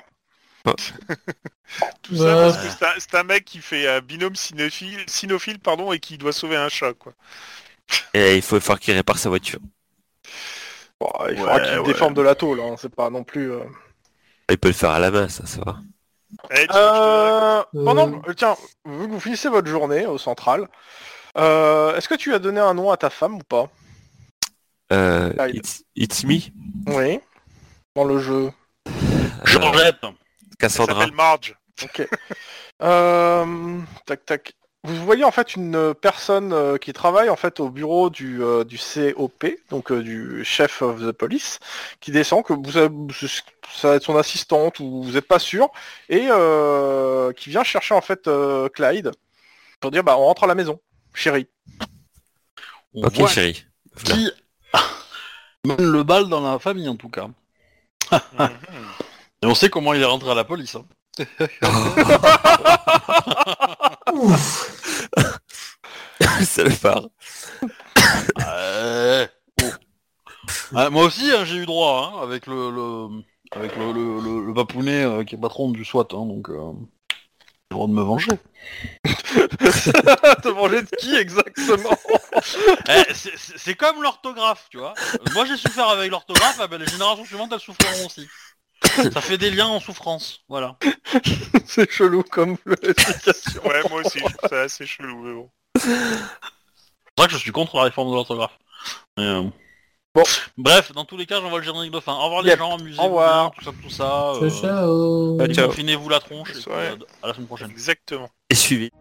Tout 2.03 2.15
ça 2.17 2.35
parce 2.35 2.57
que 2.57 2.69
c'est 2.69 2.85
un, 2.85 2.93
c'est 2.98 3.15
un 3.15 3.23
mec 3.23 3.45
qui 3.45 3.59
fait 3.59 3.88
un 3.88 4.01
binôme 4.01 4.35
cynophile, 4.35 5.03
cynophile 5.07 5.59
pardon, 5.59 5.91
et 5.91 5.99
qui 5.99 6.17
doit 6.17 6.33
sauver 6.33 6.57
un 6.57 6.69
chat, 6.69 6.93
quoi. 6.93 7.14
Et 8.14 8.35
il 8.35 8.41
faut 8.41 8.59
faire 8.59 8.80
qu'il 8.80 8.93
répare 8.93 9.17
sa 9.17 9.30
voiture. 9.30 9.59
Bon, 10.99 11.09
il 11.30 11.38
faudra 11.38 11.56
Ouais, 11.56 11.61
qu'il 11.64 11.80
ouais. 11.80 11.85
déforme 11.85 12.14
de 12.14 12.22
la 12.22 12.35
tôle, 12.35 12.59
hein, 12.61 12.75
c'est 12.77 12.93
pas 12.93 13.09
non 13.09 13.23
plus... 13.23 13.51
euh, 13.51 13.64
Il 14.49 14.57
peut 14.57 14.67
le 14.69 14.73
faire 14.73 14.91
à 14.91 14.99
la 14.99 15.11
main, 15.11 15.27
ça, 15.30 15.45
ça 15.45 15.61
va. 15.65 15.77
Eh, 16.51 16.56
tu 16.56 16.59
veux 16.59 16.67
que 16.67 16.73
je 16.73 16.77
te- 16.77 16.77
Euh, 16.77 17.64
pendant, 17.85 18.22
euh, 18.27 18.33
tiens, 18.33 18.56
vu 18.85 19.07
que 19.07 19.11
vous 19.11 19.19
finissez 19.19 19.49
votre 19.49 19.67
journée 19.67 20.06
au 20.06 20.17
central, 20.17 20.67
euh, 21.38 21.95
est-ce 21.95 22.07
que 22.07 22.15
tu 22.15 22.33
as 22.33 22.40
donné 22.40 22.59
un 22.59 22.73
nom 22.73 22.91
à 22.91 22.98
ta 22.98 23.09
femme 23.09 23.35
ou 23.35 23.43
pas? 23.43 23.69
Euh, 24.93 25.31
it's 25.95 26.23
me, 26.25 26.40
Oui. 26.88 27.19
Dans 27.95 28.03
le 28.03 28.19
jeu. 28.19 28.51
Georgette 29.45 30.01
Cassandra. 30.61 30.95
s'appelle 31.01 31.15
Marge. 31.15 31.56
Ok. 31.83 32.07
Euh, 32.83 33.80
tac 34.07 34.25
tac. 34.25 34.53
vous 34.83 35.06
voyez 35.06 35.23
en 35.23 35.30
fait 35.30 35.56
une 35.56 35.93
personne 35.93 36.51
euh, 36.51 36.77
qui 36.80 36.93
travaille 36.93 37.30
en 37.30 37.35
fait 37.35 37.59
au 37.59 37.69
bureau 37.69 38.09
du, 38.09 38.41
euh, 38.43 38.64
du 38.64 38.80
COP, 38.80 39.45
donc 39.69 39.91
euh, 39.91 40.01
du 40.01 40.43
chef 40.43 40.81
of 40.81 40.99
the 40.99 41.11
police, 41.11 41.59
qui 41.99 42.09
descend, 42.09 42.43
que 42.43 42.53
vous 42.53 42.77
avez, 42.77 42.90
ça 43.72 43.90
va 43.90 43.95
être 43.98 44.03
son 44.03 44.17
assistante 44.17 44.80
ou 44.80 45.03
vous 45.03 45.11
n'êtes 45.11 45.27
pas 45.27 45.38
sûr, 45.38 45.69
et 46.09 46.25
euh, 46.31 47.31
qui 47.33 47.51
vient 47.51 47.64
chercher 47.64 47.93
en 47.93 48.01
fait 48.01 48.27
euh, 48.27 48.67
Clyde 48.69 49.11
pour 49.80 49.91
dire 49.91 50.03
bah 50.03 50.15
on 50.17 50.25
rentre 50.25 50.45
à 50.45 50.48
la 50.48 50.56
maison, 50.56 50.80
chérie. 51.14 51.45
On 52.95 53.03
Ok, 53.03 53.14
voit 53.17 53.27
chérie. 53.30 53.64
qui 54.06 54.31
mène 55.67 55.91
le 55.91 56.01
bal 56.01 56.30
dans 56.30 56.41
la 56.41 56.57
famille 56.57 56.90
en 56.90 56.95
tout 56.95 57.09
cas. 57.09 57.27
Mhm. 58.40 58.49
Et 59.43 59.47
on 59.47 59.55
sait 59.55 59.69
comment 59.69 59.93
il 59.93 60.01
est 60.01 60.05
rentré 60.05 60.31
à 60.31 60.35
la 60.35 60.43
police. 60.43 60.75
hein. 60.75 60.85
Ouf. 64.13 65.07
Salopard. 66.43 67.09
Euh, 68.47 69.27
oh. 69.61 69.65
Ouais, 70.73 70.89
moi 70.89 71.05
aussi 71.05 71.31
hein, 71.31 71.45
j'ai 71.45 71.57
eu 71.57 71.65
droit 71.65 72.13
hein, 72.15 72.23
avec 72.23 72.47
le, 72.47 72.71
le- 72.71 73.23
avec 73.51 73.75
le, 73.75 73.91
le, 73.91 74.19
le- 74.21 74.45
le 74.45 74.53
papounet 74.53 75.03
euh, 75.03 75.23
qui 75.23 75.35
est 75.35 75.37
patron 75.37 75.69
du 75.71 75.85
SWAT 75.85 76.07
hein, 76.13 76.25
donc 76.25 76.49
euh, 76.49 76.71
j'ai 77.11 77.17
le 77.71 77.75
droit 77.75 77.87
de 77.87 77.93
me 77.93 78.01
venger. 78.01 78.31
Te 79.05 80.49
venger 80.49 80.81
de 80.83 80.95
qui 80.97 81.15
exactement? 81.15 81.97
Eh, 82.89 83.13
c'est- 83.13 83.37
c'est 83.37 83.57
c'est 83.57 83.75
comme 83.75 84.01
l'orthographe, 84.03 84.67
tu 84.71 84.77
vois. 84.79 84.93
Euh, 85.15 85.17
Moi 85.33 85.45
j'ai 85.45 85.57
souffert 85.57 85.89
avec 85.89 86.11
l'orthographe, 86.11 86.57
ah 86.61 86.67
ben, 86.67 86.79
les 86.79 86.87
générations 86.87 87.25
suivantes 87.25 87.51
elles 87.53 87.59
souffriront 87.59 88.05
aussi. 88.07 88.27
Ça 89.13 89.21
fait 89.21 89.37
des 89.37 89.49
liens 89.51 89.67
en 89.67 89.79
souffrance, 89.79 90.41
voilà. 90.49 90.77
C'est 91.65 91.89
chelou 91.91 92.23
comme 92.23 92.57
explication. 92.83 93.61
Ouais, 93.65 93.81
moi 93.89 94.01
aussi, 94.05 94.19
je 94.19 94.23
trouve 94.25 94.49
ça 94.49 94.61
assez 94.61 94.85
chelou, 94.85 95.21
mais 95.23 95.33
bon. 95.33 95.49
C'est 95.79 95.89
ça 97.17 97.27
que 97.27 97.31
je 97.33 97.37
suis 97.37 97.51
contre 97.51 97.75
la 97.77 97.83
réforme 97.83 98.09
de 98.09 98.15
l'orthographe. 98.15 98.57
Mais, 99.17 99.25
euh, 99.25 99.43
Bon. 100.13 100.23
Bref, 100.57 100.91
dans 100.91 101.05
tous 101.05 101.15
les 101.15 101.25
cas, 101.25 101.39
j'envoie 101.39 101.59
le 101.59 101.63
générique 101.63 101.91
de 101.93 101.99
fin. 102.01 102.13
Au 102.13 102.23
revoir 102.25 102.41
les 102.41 102.49
Yep. 102.49 102.59
gens, 102.59 102.75
amusez-vous 102.77 103.01
Au 103.01 103.05
revoir. 103.05 103.51
tout 103.51 103.63
ça, 103.63 103.71
tout 103.81 103.89
ça. 103.89 104.33
Ciao, 104.39 104.49
ciao. 104.49 105.47
Ciao. 105.53 105.71
Finez-vous 105.71 106.09
la 106.09 106.19
tronche. 106.19 106.49
et 106.49 106.53
Bonne 106.53 106.61
soirée. 106.61 106.89
puis, 106.95 107.03
euh, 107.03 107.05
à 107.23 107.27
la 107.27 107.33
semaine 107.33 107.47
prochaine. 107.47 107.71
Exactement. 107.71 108.29
Et 108.49 108.55
suivi. 108.55 108.91